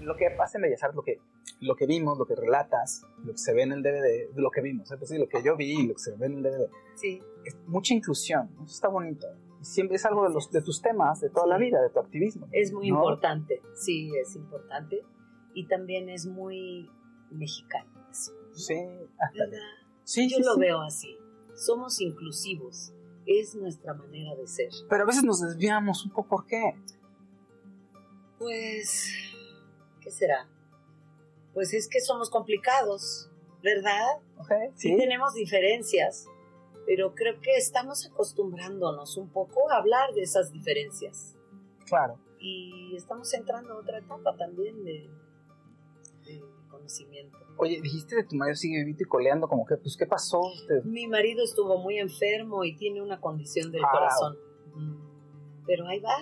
lo 0.02 0.15
que 0.18 0.30
pasa 0.32 0.57
en 0.57 0.64
Bellas 0.64 0.84
Artes, 0.84 0.95
lo 0.95 1.03
que, 1.03 1.20
lo 1.60 1.76
que 1.76 1.86
vimos, 1.86 2.18
lo 2.18 2.26
que 2.26 2.36
relatas, 2.36 3.06
lo 3.24 3.32
que 3.32 3.38
se 3.38 3.53
ve 3.53 3.64
en 3.64 3.72
el 3.74 3.82
DVD, 3.84 4.30
lo 4.36 4.49
que 4.52 4.61
vimos, 4.61 4.90
decir, 4.90 5.20
lo 5.20 5.28
que 5.28 5.41
yo 5.44 5.56
vi 5.56 5.82
y 5.82 5.88
lo 5.88 5.94
que 5.95 5.99
se 5.99 6.15
ve 6.15 6.26
en 6.28 6.38
el 6.38 6.44
DVD, 6.44 6.70
Sí. 6.95 7.22
es 7.45 7.56
mucha 7.68 7.94
inclusión, 7.94 8.49
¿no? 8.56 8.64
Eso 8.65 8.74
está 8.74 8.88
bonito. 8.90 9.28
Siempre 9.61 9.95
es 9.95 10.06
algo 10.06 10.28
de, 10.28 10.34
los, 10.34 10.52
de 10.52 10.61
tus 10.61 10.82
temas, 10.82 11.22
de 11.22 11.30
toda 11.30 11.48
la 11.48 11.57
vida, 11.57 11.82
de 11.82 11.90
tu 11.90 11.99
activismo. 11.99 12.48
Es 12.52 12.74
muy 12.74 12.90
¿no? 12.91 12.98
importante, 12.98 13.61
sí, 13.76 14.11
es 14.22 14.36
importante. 14.36 15.02
Y 15.53 15.68
también 15.68 16.10
es 16.10 16.26
muy 16.26 16.90
mexicano. 17.32 17.90
eso, 18.11 18.34
Sí, 18.53 18.76
¿verdad? 18.76 19.57
Sí, 20.03 20.30
Yo 20.30 20.38
sí, 20.38 20.44
lo 20.44 20.53
sí. 20.56 20.60
veo 20.60 20.82
así. 20.82 21.18
Somos 21.56 22.02
inclusivos. 22.02 22.94
Es 23.26 23.56
nuestra 23.56 23.94
manera 23.94 24.36
de 24.36 24.45
ser. 24.48 24.70
Pero 24.90 25.03
a 25.03 25.06
veces 25.06 25.24
nos 25.24 25.40
desviamos 25.40 26.03
un 26.06 26.11
poco, 26.11 26.28
¿por 26.38 26.45
qué? 26.45 26.76
Pues, 28.38 29.10
¿qué 30.02 30.11
será? 30.11 30.49
Pues 31.54 31.74
es 31.74 31.88
que 31.88 32.00
somos 32.02 32.30
complicados, 32.30 33.30
¿verdad? 33.62 34.20
Sí, 34.76 34.90
sí. 34.90 34.98
tenemos 34.98 35.34
diferencias, 35.34 36.26
pero 36.86 37.14
creo 37.16 37.40
que 37.42 37.56
estamos 37.56 38.06
acostumbrándonos 38.06 39.18
un 39.18 39.30
poco 39.30 39.70
a 39.72 39.78
hablar 39.78 40.14
de 40.14 40.22
esas 40.24 40.52
diferencias. 40.52 41.36
Claro. 41.88 42.20
Y 42.40 42.96
estamos 42.96 43.34
entrando 43.34 43.74
a 43.74 43.78
otra 43.78 44.00
etapa 44.00 44.36
también 44.36 44.84
de, 44.84 45.10
de 46.26 46.42
conocimiento. 46.70 47.38
Oye, 47.58 47.80
dijiste 47.82 48.16
de 48.16 48.24
tu 48.24 48.36
marido 48.36 48.56
sigue 48.56 48.80
vivito 48.80 49.04
y 49.04 49.08
coleando, 49.08 49.48
como 49.48 49.66
que, 49.66 49.78
pues, 49.78 49.96
¿qué 49.96 50.08
pasó? 50.08 50.42
Este, 50.56 50.82
Mi 50.88 51.08
marido 51.08 51.44
estuvo 51.44 51.78
muy 51.78 52.00
enfermo 52.00 52.64
y 52.66 52.76
tiene 52.76 53.02
una 53.02 53.22
condición 53.22 53.72
del 53.72 53.84
Ah. 53.86 53.90
corazón. 53.92 54.38
Pero 55.66 55.88
ahí 55.88 56.00
va, 56.00 56.18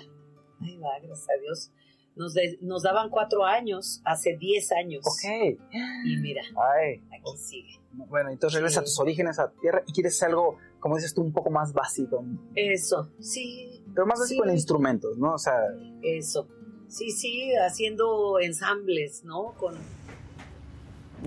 ahí 0.61 0.77
va, 0.77 0.99
gracias 1.01 1.27
a 1.29 1.41
Dios. 1.41 1.71
Nos, 2.15 2.33
de- 2.33 2.57
nos 2.61 2.83
daban 2.83 3.09
cuatro 3.09 3.45
años, 3.45 4.01
hace 4.05 4.35
diez 4.37 4.71
años. 4.71 5.05
Ok. 5.05 5.57
Y 6.05 6.17
mira, 6.17 6.41
Ay. 6.77 7.01
aquí 7.07 7.37
sigue. 7.37 7.79
Bueno, 7.93 8.29
entonces 8.29 8.55
regresas 8.59 8.79
a 8.79 8.83
tus 8.85 8.99
orígenes, 8.99 9.39
a 9.39 9.51
tierra, 9.51 9.81
y 9.87 9.93
quieres 9.93 10.21
algo, 10.23 10.57
como 10.79 10.95
dices 10.97 11.13
tú, 11.13 11.21
un 11.21 11.31
poco 11.33 11.49
más 11.49 11.73
básico. 11.73 12.23
Eso, 12.55 13.09
sí. 13.19 13.83
Pero 13.93 14.05
más 14.05 14.19
básico 14.19 14.43
Sí. 14.43 14.49
en 14.49 14.55
instrumentos, 14.55 15.17
¿no? 15.17 15.33
O 15.33 15.37
sea, 15.37 15.55
Eso. 16.01 16.47
Sí, 16.87 17.11
sí, 17.11 17.53
haciendo 17.55 18.39
ensambles, 18.41 19.23
¿no? 19.23 19.53
Con 19.57 19.75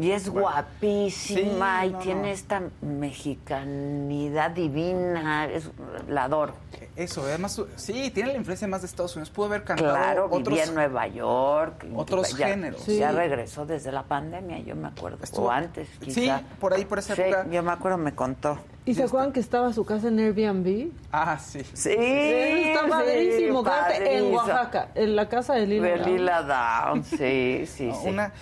Y 0.01 0.11
es 0.11 0.29
guapísima 0.29 1.83
Sí, 1.83 1.87
y 1.87 1.91
no, 1.93 1.99
tiene 2.01 2.23
no. 2.23 2.27
esta 2.29 2.62
mexicanidad 2.83 4.51
divina. 4.51 5.47
Es, 5.47 5.71
la 6.09 6.25
adoro. 6.25 6.55
Eso, 6.97 7.23
además, 7.23 7.61
sí, 7.77 8.11
tiene 8.11 8.33
la 8.33 8.39
influencia 8.39 8.66
más 8.69 8.83
de 8.83 8.87
Estados 8.87 9.15
Unidos. 9.16 9.31
Pudo 9.31 9.47
haber 9.47 9.65
cantado 9.65 9.91
Claro, 9.95 10.25
otros... 10.27 10.49
vivía 10.49 10.65
en 10.65 10.75
Nueva 10.75 11.07
York. 11.09 11.87
otros 11.95 12.37
ya, 12.37 12.49
géneros. 12.49 12.87
Ya 12.87 13.11
Sí. 13.11 13.16
regresó 13.16 13.66
desde 13.66 13.91
la 13.93 14.03
pandemia, 14.05 14.59
yo 14.61 14.75
me 14.77 14.89
acuerdo. 14.89 15.19
Estuvo- 15.23 15.47
o 15.47 15.51
antes, 15.51 15.89
Sí, 16.09 16.31
por 16.61 16.73
ahí, 16.75 16.85
por 16.85 16.99
esa 16.99 17.15
Sí, 17.16 17.23
época. 17.23 17.47
yo 17.51 17.62
me 17.62 17.73
acuerdo, 17.73 17.99
me 17.99 18.15
contó. 18.15 18.59
¿Y 18.87 18.95
se 18.95 19.03
acuerdan 19.05 19.33
que 19.33 19.41
estaba 19.41 19.73
su 19.73 19.85
casa 19.87 20.09
en 20.09 20.19
Airbnb? 20.19 20.91
Ah, 21.11 21.39
sí. 21.39 21.62
Sí, 21.73 21.91
está 21.91 22.85
sí, 22.85 22.91
padrísimo. 22.91 23.65
en. 23.99 24.35
Oaxaca, 24.35 24.89
en 24.95 25.16
la 25.16 25.29
casa 25.29 25.55
de 25.55 25.66
Lila. 25.66 25.89
De. 25.89 25.97
Lila 26.05 26.43
Down, 26.43 27.03
sí, 27.05 27.65
sí, 27.66 27.87
No, 27.87 27.95
sí. 28.03 28.09
Una, 28.09 28.33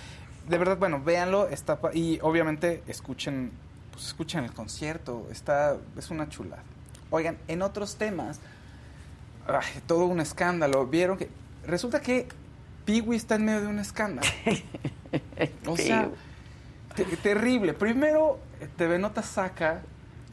de 0.47 0.57
verdad, 0.57 0.77
bueno, 0.77 1.01
véanlo, 1.03 1.47
está 1.47 1.79
pa- 1.79 1.93
y 1.93 2.19
obviamente 2.21 2.83
escuchen, 2.87 3.51
pues 3.91 4.07
escuchen 4.07 4.43
el 4.43 4.53
concierto, 4.53 5.27
está, 5.31 5.77
es 5.97 6.09
una 6.09 6.27
chulada. 6.29 6.63
Oigan, 7.09 7.37
en 7.47 7.61
otros 7.61 7.95
temas, 7.95 8.39
ay, 9.47 9.81
todo 9.87 10.05
un 10.05 10.19
escándalo, 10.19 10.85
vieron 10.87 11.17
que 11.17 11.29
resulta 11.65 12.01
que 12.01 12.27
Peewee 12.85 13.15
está 13.15 13.35
en 13.35 13.45
medio 13.45 13.61
de 13.61 13.67
un 13.67 13.79
escándalo. 13.79 14.27
O 15.67 15.77
sea, 15.77 16.09
te- 16.95 17.05
terrible. 17.17 17.73
Primero, 17.73 18.39
eh, 18.59 18.67
TV 18.77 18.97
Nota 18.97 19.21
saca 19.21 19.81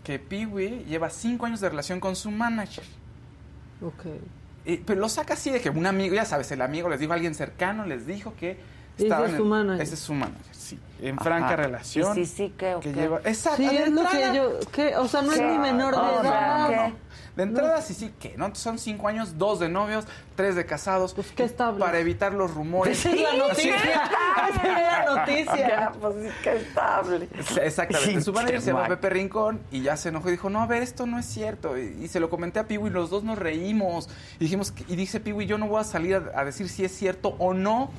que 0.05 0.19
Peewee 0.19 0.85
lleva 0.89 1.11
cinco 1.11 1.45
años 1.47 1.61
de 1.61 1.69
relación 1.69 2.01
con 2.01 2.17
su 2.17 2.31
manager. 2.31 2.85
Ok. 3.83 4.07
Y- 4.65 4.79
pero 4.79 5.01
lo 5.01 5.09
saca 5.11 5.35
así 5.35 5.51
de 5.51 5.61
que 5.61 5.69
un 5.71 5.85
amigo, 5.87 6.15
ya 6.15 6.25
sabes, 6.25 6.51
el 6.53 6.63
amigo 6.63 6.89
les 6.89 6.99
dijo, 7.01 7.13
alguien 7.13 7.35
cercano 7.35 7.85
les 7.85 8.07
dijo 8.07 8.35
que 8.37 8.59
Ese 9.07 9.25
es 9.27 9.37
su 9.37 9.45
manager. 9.45 9.83
Ese 9.83 9.95
es 9.95 10.01
su 10.01 10.15
manager, 10.15 10.55
sí. 10.55 10.79
En 11.03 11.19
franca 11.19 11.57
relación. 11.57 12.15
Sí, 12.15 12.27
sí, 12.27 12.55
¿qué 12.59 12.75
o 12.75 12.81
que 12.81 12.93
qué? 12.93 13.01
lleva. 13.01 13.21
Exacto. 13.25 13.57
Sí, 13.57 13.67
de 13.69 13.83
es 13.85 13.89
lo 13.91 14.03
que 14.09 14.17
entrada- 14.23 14.35
yo... 14.35 14.59
¿qué? 14.73 14.97
O 14.97 15.09
sea, 15.09 15.23
no 15.23 15.33
es 15.33 15.41
ni 15.41 15.59
menor 15.59 15.95
de 15.95 16.01
O 16.01 16.23
sea, 16.23 16.67
edad. 16.69 16.69
¿qué? 16.89 16.95
De 17.37 17.45
entrada, 17.45 17.81
sí, 17.81 17.95
sí, 17.95 18.13
que 18.19 18.35
no 18.37 18.53
son 18.55 18.79
cinco 18.79 19.07
años, 19.09 19.39
dos 19.39 19.61
de 19.61 19.69
novios, 19.69 20.05
tres 20.35 20.57
de 20.57 20.67
casados. 20.67 21.15
Pues 21.15 21.31
qué 21.33 21.45
estable. 21.45 21.79
Para 21.79 21.99
evitar 22.01 22.35
los 22.35 22.53
rumores. 22.53 22.99
Esa 22.99 23.15
es 23.17 23.23
la 23.23 23.33
noticia. 23.49 23.75
Esa 24.51 24.63
es 24.63 24.83
la 24.83 25.15
noticia. 25.15 25.69
Ya, 25.69 25.93
pues 25.99 26.15
sí, 26.23 26.29
qué 26.43 26.57
estable. 26.57 27.29
Exactamente. 27.63 28.21
Su 28.21 28.33
manager 28.33 28.61
se 28.61 28.73
llama 28.73 28.89
Pepe 28.89 29.11
Rincón 29.11 29.61
y 29.71 29.81
ya 29.83 29.97
se 29.97 30.09
enojó 30.11 30.29
y 30.29 30.33
dijo, 30.33 30.51
no, 30.51 30.61
a 30.61 30.67
ver, 30.67 30.83
esto 30.83 31.07
no 31.07 31.19
es 31.19 31.25
cierto. 31.27 31.79
Y, 31.79 31.97
y 32.03 32.09
se 32.09 32.21
lo 32.21 32.29
comenté 32.29 32.59
a 32.59 32.67
Piwi 32.67 32.89
y 32.89 32.93
los 32.93 33.09
dos 33.11 33.23
nos 33.23 33.39
reímos. 33.39 34.09
Y 34.39 34.45
dijimos, 34.45 34.73
que- 34.73 34.85
y 34.89 34.97
dice 34.97 35.21
Piwi, 35.21 35.47
yo 35.47 35.57
no 35.57 35.67
voy 35.69 35.81
a 35.81 35.85
salir 35.85 36.17
a, 36.17 36.41
a 36.41 36.45
decir 36.45 36.69
si 36.69 36.85
es 36.85 36.93
cierto 36.95 37.37
o 37.39 37.55
no. 37.55 37.91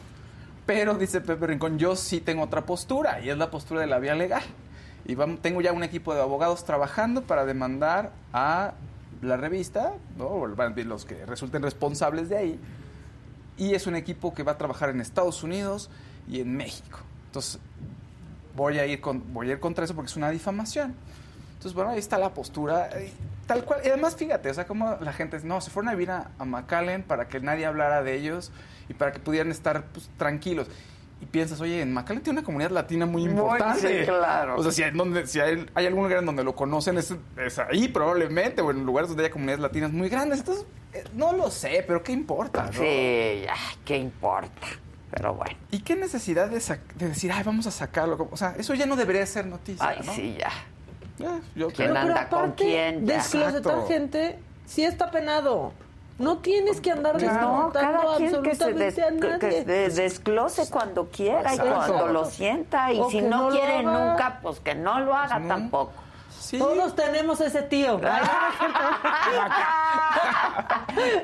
Pero 0.65 0.95
dice 0.95 1.21
Pepe 1.21 1.47
Rincón, 1.47 1.79
yo 1.79 1.95
sí 1.95 2.21
tengo 2.21 2.43
otra 2.43 2.65
postura 2.65 3.19
y 3.19 3.29
es 3.29 3.38
la 3.38 3.49
postura 3.49 3.81
de 3.81 3.88
la 3.88 3.99
vía 3.99 4.15
legal. 4.15 4.43
Y 5.05 5.15
vamos, 5.15 5.41
tengo 5.41 5.61
ya 5.61 5.73
un 5.73 5.83
equipo 5.83 6.13
de 6.13 6.21
abogados 6.21 6.63
trabajando 6.63 7.23
para 7.23 7.45
demandar 7.45 8.11
a 8.33 8.73
la 9.21 9.38
revista, 9.38 9.93
¿no? 10.17 10.45
Los 10.47 11.05
que 11.05 11.25
resulten 11.25 11.63
responsables 11.63 12.29
de 12.29 12.38
ahí. 12.38 12.59
Y 13.57 13.73
es 13.73 13.88
un 13.88 13.95
equipo 13.95 14.33
que 14.33 14.43
va 14.43 14.53
a 14.53 14.57
trabajar 14.57 14.89
en 14.89 15.01
Estados 15.01 15.43
Unidos 15.43 15.89
y 16.27 16.39
en 16.39 16.55
México. 16.55 16.99
Entonces, 17.27 17.59
voy 18.55 18.79
a 18.79 18.85
ir 18.85 19.01
con, 19.01 19.33
voy 19.33 19.49
a 19.49 19.53
ir 19.53 19.59
contra 19.59 19.85
eso 19.85 19.95
porque 19.95 20.09
es 20.09 20.17
una 20.17 20.29
difamación. 20.29 20.95
Entonces, 21.53 21.73
bueno, 21.73 21.91
ahí 21.91 21.99
está 21.99 22.17
la 22.17 22.33
postura. 22.33 22.89
Tal 23.52 23.65
cual. 23.65 23.82
Y 23.84 23.90
además, 23.90 24.15
fíjate, 24.15 24.49
o 24.49 24.53
sea, 24.53 24.65
como 24.65 24.98
la 25.02 25.11
gente, 25.11 25.38
no, 25.44 25.60
se 25.60 25.72
fueron 25.72 25.90
a 25.90 25.91
vivir 25.91 26.11
a, 26.11 26.32
a 26.40 26.45
McAllen 26.45 27.03
para 27.03 27.28
que 27.28 27.41
nadie 27.41 27.65
hablara 27.65 28.02
de 28.02 28.15
ellos 28.15 28.49
y 28.88 28.94
para 28.94 29.11
que 29.11 29.19
pudieran 29.19 29.52
estar 29.52 29.84
pues, 29.88 30.10
tranquilos. 30.15 30.68
Y 31.19 31.26
piensas, 31.26 31.60
oye, 31.60 31.82
en 31.82 31.94
McAllen 31.94 32.23
tiene 32.23 32.40
una 32.40 32.45
comunidad 32.45 32.72
latina 32.72 33.06
muy 33.06 33.23
importante. 33.23 33.99
sí, 33.99 34.06
claro. 34.06 34.56
O 34.56 34.64
sea, 34.64 34.72
si 34.72 34.84
hay, 34.84 34.91
donde, 34.91 35.28
si 35.28 35.41
hay, 35.41 35.65
hay 35.76 35.86
algún 35.86 36.03
lugar 36.03 36.19
en 36.19 36.28
donde 36.28 36.45
lo 36.45 36.56
conocen, 36.56 36.98
es, 36.98 37.14
es 37.36 37.60
ahí 37.60 37.90
probablemente, 37.90 38.61
o 38.61 38.72
en 38.72 38.86
lugares 38.86 39.10
donde 39.10 39.26
haya 39.26 39.34
comunidades 39.34 39.60
latinas 39.60 39.91
muy 39.91 40.07
grandes. 40.07 40.40
Entonces, 40.40 40.65
eh, 40.94 41.03
no 41.14 41.34
lo 41.34 41.52
sé, 41.52 41.84
pero 41.86 42.02
¿qué 42.02 42.14
importa? 42.14 42.68
no? 42.68 42.72
Sí, 42.72 43.41
ya, 43.45 43.56
¿qué 43.84 43.98
importa? 43.98 44.68
Pero 45.11 45.34
bueno. 45.34 45.57
¿Y 45.72 45.82
qué 45.82 45.98
necesidad 45.98 46.49
de, 46.49 46.60
de 46.95 47.10
decir, 47.10 47.34
ay, 47.34 47.44
vamos 47.44 47.68
a 47.68 47.72
sacarlo? 47.72 48.30
O 48.32 48.38
sea, 48.38 48.56
eso 48.57 48.73
ya 48.73 48.86
no 48.86 48.95
debería 48.95 49.26
ser 49.26 49.45
noticia, 49.45 49.90
Ay, 49.90 49.99
¿no? 50.06 50.14
sí, 50.14 50.38
ya. 50.40 50.52
Yo 51.56 51.68
¿Quién 51.68 51.89
Pero 51.89 51.99
anda 51.99 52.30
con 52.30 52.52
quién? 52.52 53.06
Desclosetar 53.06 53.88
gente 53.88 54.39
sí 54.65 54.84
está 54.84 55.11
penado. 55.11 55.73
No 56.19 56.38
tienes 56.38 56.80
que 56.81 56.91
andar 56.91 57.14
No, 57.15 57.19
desclosetando 57.19 57.72
cada 57.72 58.18
quien 58.18 58.41
que 58.43 58.56
se, 58.56 58.64
absolutamente 58.64 58.85
des- 58.85 58.99
a 58.99 59.11
nadie. 59.11 59.39
que 59.39 59.52
se 59.64 59.89
desglose 60.02 60.69
cuando 60.69 61.07
quiera 61.07 61.39
Exacto. 61.53 61.65
y 61.65 61.69
cuando 61.73 62.07
lo 62.07 62.26
sienta. 62.26 62.91
Y 62.93 62.99
O 62.99 63.10
si 63.10 63.22
que 63.22 63.27
no, 63.27 63.49
quiere 63.49 63.81
nunca, 63.81 64.39
pues 64.43 64.60
que 64.60 64.76
no 64.76 64.99
lo 64.99 65.15
haga 65.15 65.41
tampoco. 65.48 65.93
Todos 66.57 66.95
tenemos 66.95 67.39
ese 67.41 67.61
tío. 67.64 67.99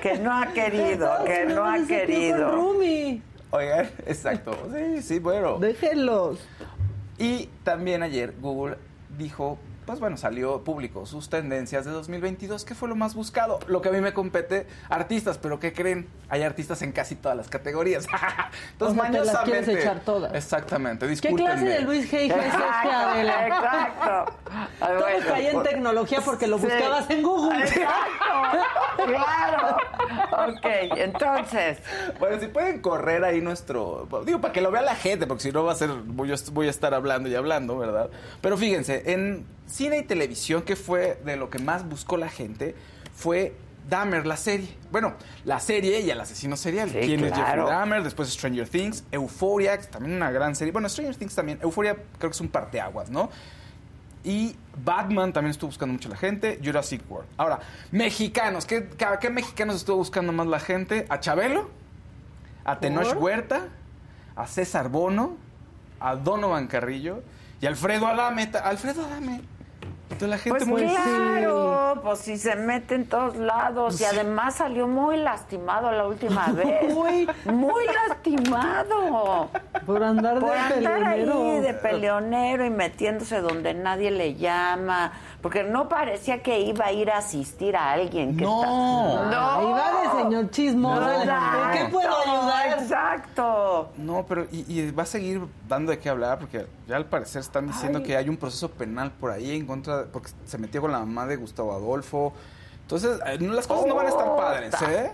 que 0.02 0.18
no 0.20 0.34
ha 0.34 0.48
querido, 0.48 1.24
que 1.26 1.46
no 1.46 1.66
ha 1.66 1.78
querido. 1.86 2.74
Oigan, 3.52 3.90
exacto. 4.06 4.52
Sí, 4.74 5.02
sí, 5.02 5.20
bueno. 5.20 5.58
Déjenlos. 5.60 6.40
Y 7.18 7.48
también 7.64 8.04
ayer 8.04 8.34
Google 8.40 8.78
dijo, 9.18 9.58
pues 9.88 10.00
bueno, 10.00 10.18
salió 10.18 10.64
público 10.64 11.06
sus 11.08 11.30
tendencias 11.30 11.86
de 11.86 11.92
2022. 11.92 12.64
¿Qué 12.66 12.76
fue 12.76 12.88
lo 12.90 12.96
más 12.96 13.16
buscado? 13.16 13.58
Lo 13.68 13.82
que 13.82 13.90
a 13.90 13.92
mí 13.94 14.02
me 14.02 14.14
compete, 14.14 14.68
artistas, 14.90 15.40
pero 15.40 15.60
¿qué 15.60 15.74
creen? 15.74 16.08
Hay 16.30 16.44
artistas 16.44 16.82
en 16.84 16.92
casi 16.92 17.16
todas 17.16 17.36
las 17.38 17.48
categorías. 17.50 18.06
Entonces, 18.74 19.00
O 19.00 19.02
sea, 19.02 19.12
te 19.12 19.26
las 19.26 19.38
quieres 19.40 19.68
echar 19.70 20.02
todas. 20.02 20.36
Exactamente, 20.36 21.06
¿Qué 21.06 21.10
discúlpenme. 21.12 21.46
clase 21.52 21.66
de 21.66 21.80
Luis 21.82 22.12
G. 22.12 22.16
es 22.18 22.22
este, 22.32 22.36
Exacto, 22.48 22.90
Adela? 22.92 23.48
exacto. 23.48 24.34
Ay, 24.82 24.88
Todo 24.90 25.00
bueno, 25.00 25.26
caía 25.28 25.48
en 25.50 25.54
por- 25.56 25.64
tecnología 25.64 26.22
porque 26.22 26.48
lo 26.48 26.58
Sí. 26.60 26.66
buscabas 26.66 27.10
en 27.10 27.24
Google. 27.24 27.64
Exacto, 27.64 29.06
claro. 29.06 29.78
Ok, 30.50 30.66
entonces. 30.98 31.80
Bueno, 32.20 32.40
si 32.40 32.48
pueden 32.48 32.82
correr 32.82 33.24
ahí 33.24 33.40
nuestro... 33.42 34.08
Digo, 34.26 34.42
para 34.42 34.52
que 34.54 34.62
lo 34.62 34.70
vea 34.72 34.82
la 34.82 34.96
gente, 34.96 35.28
porque 35.28 35.44
si 35.44 35.52
no 35.52 35.64
va 35.64 35.72
a 35.72 35.76
ser... 35.76 35.90
Voy 35.92 36.68
a 36.68 36.70
estar 36.70 36.94
hablando 36.94 37.30
y 37.30 37.36
hablando, 37.36 37.78
¿verdad? 37.78 38.10
Pero 38.42 38.58
fíjense, 38.58 39.14
en 39.14 39.46
cine 39.68 40.00
y 40.00 40.04
televisión, 40.04 40.64
que 40.64 40.76
fue 40.76 41.22
de 41.24 41.36
lo 41.38 41.50
que 41.50 41.60
más 41.60 41.88
buscó 41.88 42.18
la 42.18 42.30
gente? 42.30 42.76
Fue 43.14 43.56
Dahmer, 43.90 44.26
la 44.26 44.38
serie. 44.38 44.70
Bueno, 44.92 45.14
la 45.46 45.60
serie 45.60 46.02
y 46.02 46.10
el 46.10 46.20
asesino 46.20 46.58
serial. 46.58 46.90
Sí, 46.90 47.00
¿Quién 47.00 47.24
es 47.24 47.32
claro. 47.32 47.64
Jeffrey 47.64 47.78
Dahmer? 47.78 48.04
Después 48.04 48.30
Stranger 48.30 48.68
Things, 48.68 49.04
Euphoria, 49.12 49.76
que 49.78 49.84
es 49.84 49.92
también 49.92 50.16
una 50.16 50.32
gran 50.32 50.56
serie. 50.56 50.72
Bueno, 50.72 50.90
Stranger 50.90 51.16
Things 51.16 51.36
también. 51.36 51.60
Euphoria 51.62 51.96
creo 52.18 52.30
que 52.30 52.36
es 52.36 52.42
un 52.42 52.50
parteaguas, 52.50 53.10
¿no? 53.10 53.30
Y 54.24 54.58
Batman 54.84 55.32
también 55.32 55.52
estuvo 55.52 55.70
buscando 55.70 55.94
mucho 55.94 56.10
la 56.10 56.18
gente. 56.18 56.60
Jurassic 56.64 57.02
World. 57.10 57.30
Ahora, 57.38 57.60
mexicanos. 57.92 58.66
¿Qué, 58.66 58.90
qué, 58.98 59.06
qué 59.22 59.30
mexicanos 59.30 59.78
estuvo 59.78 59.98
buscando 59.98 60.34
más 60.34 60.48
la 60.48 60.60
gente? 60.60 61.06
¿A 61.10 61.20
Chabelo? 61.22 61.70
¿A 62.66 62.80
Tenoch. 62.80 63.16
Huerta? 63.16 63.70
¿A 64.36 64.48
César 64.48 64.90
Bono? 64.90 65.38
¿A 66.02 66.16
Donovan 66.16 66.68
Carrillo? 66.68 67.24
¿Y 67.62 67.66
Alfredo 67.66 68.06
Adame? 68.06 68.52
Alfredo 68.62 69.06
Adame. 69.06 69.42
Entonces 70.18 70.30
la 70.30 70.38
gente 70.40 70.58
Pues 70.66 70.68
muy... 70.68 70.84
claro, 70.96 72.00
pues 72.04 72.20
si 72.20 72.38
se 72.38 72.56
mete 72.56 72.96
en 72.96 73.06
todos 73.06 73.36
lados 73.36 74.02
y 74.02 74.06
además 74.06 74.56
salió 74.56 74.88
muy 74.88 75.18
lastimado 75.18 75.92
la 75.92 76.08
última 76.08 76.48
vez. 76.54 76.92
Muy. 76.92 77.28
muy 77.46 77.84
lastimado. 78.08 79.50
Por 79.86 80.04
andar 80.04 80.36
de 80.36 80.42
Por 80.42 80.58
andar 80.58 81.04
ahí 81.04 81.60
de 81.62 81.74
peleonero 81.76 82.66
y 82.66 82.70
metiéndose 82.72 83.42
donde 83.42 83.76
nadie 83.76 84.10
le 84.10 84.34
llama. 84.36 85.12
Porque 85.42 85.64
no 85.64 85.88
parecía 85.88 86.42
que 86.42 86.62
iba 86.62 86.86
a 86.88 86.92
ir 86.92 87.12
a 87.12 87.20
asistir 87.20 87.76
a 87.78 87.92
alguien 87.92 88.36
que 88.36 88.44
No. 88.44 88.62
está... 88.64 89.30
No. 89.30 89.52
Ahí 89.52 89.66
va 89.72 90.02
de 90.18 90.24
señor 90.24 90.50
chismoso. 90.50 91.12
¿En 91.12 91.72
qué 91.74 91.86
puedo 91.92 92.10
ayudar? 92.26 92.80
Exacto. 92.80 93.90
No, 93.98 94.26
pero 94.28 94.48
y, 94.52 94.66
y 94.68 94.90
va 94.92 95.04
a 95.04 95.06
seguir 95.06 95.42
dando 95.70 95.92
de 95.92 96.00
qué 96.00 96.10
hablar 96.10 96.40
porque 96.40 96.66
ya 96.88 96.96
al 96.96 97.06
parecer 97.06 97.42
están 97.42 97.68
diciendo 97.68 98.00
Ay. 98.00 98.06
que 98.06 98.18
hay 98.18 98.30
un 98.30 98.38
proceso 98.38 98.72
penal 98.72 99.12
por 99.12 99.30
ahí 99.32 99.56
en 99.56 99.66
contra, 99.68 99.98
de- 100.04 100.07
porque 100.12 100.30
se 100.46 100.58
metió 100.58 100.82
con 100.82 100.92
la 100.92 101.00
mamá 101.00 101.26
de 101.28 101.36
Gustavo 101.36 101.74
Adolfo. 101.74 102.34
Entonces, 102.82 103.20
eh, 103.26 103.38
las 103.40 103.68
cosas 103.68 103.86
no 103.88 103.96
van 103.96 104.06
a 104.06 104.10
estar 104.10 104.36
padres, 104.36 104.74
¿eh? 104.84 105.12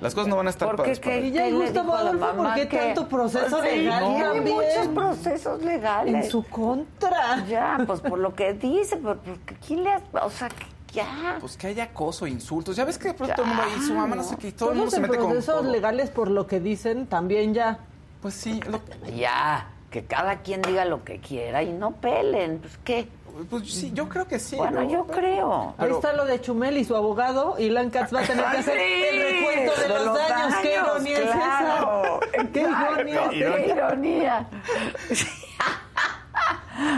Las 0.00 0.14
cosas 0.14 0.28
no 0.28 0.36
van 0.36 0.46
a 0.46 0.50
estar 0.50 0.68
¿Por 0.68 0.76
qué? 0.76 0.82
padres. 0.82 1.00
¿Qué, 1.00 1.10
padres. 1.32 1.52
Y 1.52 1.56
Gustavo 1.56 1.94
Adolfo, 1.94 2.36
¿por 2.36 2.54
qué 2.54 2.68
que- 2.68 2.76
tanto 2.78 3.08
proceso 3.08 3.62
legal 3.62 4.02
también? 4.18 4.54
muchos 4.54 4.88
procesos 4.94 5.62
legales. 5.62 6.24
En 6.26 6.30
su 6.30 6.42
contra. 6.44 7.46
Ya, 7.46 7.78
pues 7.86 8.00
por 8.00 8.18
lo 8.18 8.34
que 8.34 8.52
dice, 8.52 8.96
pues, 8.98 9.16
porque 9.24 9.54
¿quién 9.66 9.84
le 9.84 9.92
ha... 9.92 10.02
O 10.22 10.28
sea, 10.30 10.48
que 10.50 10.66
ya... 10.92 11.38
Pues 11.40 11.56
que 11.56 11.68
haya 11.68 11.84
acoso, 11.84 12.26
insultos. 12.26 12.76
Ya 12.76 12.84
ves 12.84 12.98
que 12.98 13.08
de 13.08 13.14
pronto 13.14 13.34
todo 13.36 13.44
el 13.46 13.48
mundo 13.54 13.62
ahí, 13.62 13.80
su 13.86 13.94
mamá 13.94 14.16
no 14.16 14.22
sé 14.22 14.36
qué, 14.36 14.48
y 14.48 14.52
todo 14.52 14.70
el 14.72 14.76
mundo 14.76 14.90
se 14.90 15.00
mete 15.00 15.16
con 15.16 15.30
procesos 15.30 15.64
legales 15.64 16.10
por 16.10 16.30
lo 16.30 16.46
que 16.46 16.60
dicen 16.60 17.06
también 17.06 17.54
ya. 17.54 17.78
Pues 18.20 18.34
sí, 18.34 18.60
lo- 18.68 18.80
Ya, 19.14 19.70
que 19.90 20.04
cada 20.04 20.42
quien 20.42 20.60
diga 20.60 20.84
lo 20.84 21.04
que 21.04 21.20
quiera 21.20 21.62
y 21.62 21.72
no 21.72 21.92
pelen. 21.92 22.58
Pues, 22.58 22.78
¿qué? 22.84 23.08
Pues 23.44 23.72
sí, 23.72 23.90
yo 23.92 24.08
creo 24.08 24.26
que 24.26 24.38
sí. 24.38 24.56
Bueno, 24.56 24.82
¿no? 24.82 24.90
yo 24.90 25.06
creo. 25.06 25.74
Ahí 25.76 25.90
está 25.90 26.12
lo 26.12 26.24
de 26.24 26.40
Chumel 26.40 26.78
y 26.78 26.84
su 26.84 26.96
abogado. 26.96 27.56
Y 27.58 27.68
Katz 27.90 28.14
va 28.14 28.20
a 28.20 28.26
tener 28.26 28.44
que 28.44 28.56
hacer 28.58 28.78
el 28.78 29.22
recuento 29.22 29.72
de, 29.76 29.82
de 29.82 29.88
los, 29.88 30.04
los 30.06 30.18
daños. 30.18 30.54
¡Qué 30.62 30.74
ironía 30.74 31.20
claro. 31.22 32.20
es 32.32 32.40
esa! 32.40 32.48
¡Qué 32.52 32.60
ironía 32.60 33.24
es 33.24 33.30
Qué 33.30 33.72
ironía. 33.72 34.48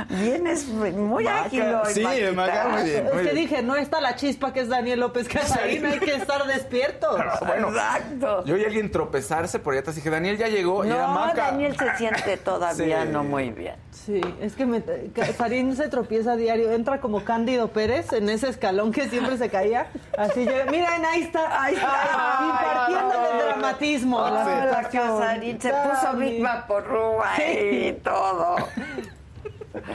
Vienes 0.09 0.67
muy 0.69 0.93
Maca, 1.25 1.45
ágil 1.45 1.63
hoy, 1.63 1.93
sí, 1.95 2.01
Maquita. 2.03 2.33
Maca, 2.33 2.69
muy 2.69 2.83
bien. 2.85 3.07
Es 3.07 3.13
que 3.13 3.23
bien. 3.23 3.35
dije, 3.35 3.63
no 3.63 3.77
está 3.77 4.01
la 4.01 4.17
chispa 4.17 4.53
que 4.53 4.61
es 4.61 4.69
Daniel 4.69 5.01
López 5.01 5.29
Casarín, 5.33 5.85
hay 5.87 5.99
que 6.01 6.15
estar 6.15 6.45
despiertos. 6.47 7.21
Bueno, 7.47 7.69
Exacto. 7.69 8.45
yo 8.45 8.55
oí 8.55 8.65
a 8.65 8.67
alguien 8.67 8.91
tropezarse 8.91 9.59
por 9.59 9.73
allá 9.73 9.81
atrás 9.81 9.97
y 9.97 10.01
dije, 10.01 10.11
Daniel 10.11 10.37
ya 10.37 10.49
llegó. 10.49 10.85
y 10.85 10.89
era 10.89 11.07
No, 11.07 11.15
Maca. 11.15 11.35
Daniel 11.51 11.77
se 11.79 11.97
siente 11.97 12.37
todavía 12.45 13.03
Sí. 13.05 13.09
no 13.11 13.23
muy 13.25 13.51
bien. 13.51 13.75
Sí, 13.91 14.21
es 14.41 14.55
que 14.55 14.65
me, 14.67 14.83
Casarín 15.15 15.77
se 15.77 15.89
tropieza 15.89 16.33
a 16.33 16.37
diario, 16.37 16.73
entra 16.73 17.01
como 17.01 17.25
Cándido 17.25 17.69
Pérez 17.69 18.13
en 18.13 18.29
ese 18.29 18.49
escalón 18.49 18.91
que 18.93 19.09
siempre 19.09 19.37
se 19.37 19.49
caía. 19.51 19.87
Así 20.17 20.45
llega, 20.45 20.65
miren, 20.71 21.05
ahí 21.05 21.23
está, 21.23 21.63
ahí 21.63 21.75
está, 21.75 22.39
impartiendo 22.43 23.33
el 23.33 23.39
dramatismo. 23.47 24.29
La 24.29 24.45
situación. 24.45 25.19
Casarín, 25.21 25.61
se 25.61 25.71
puso. 25.71 26.17
Big 26.17 26.43
Vaporruba 26.43 27.33
y 27.43 27.93
todo. 28.03 28.57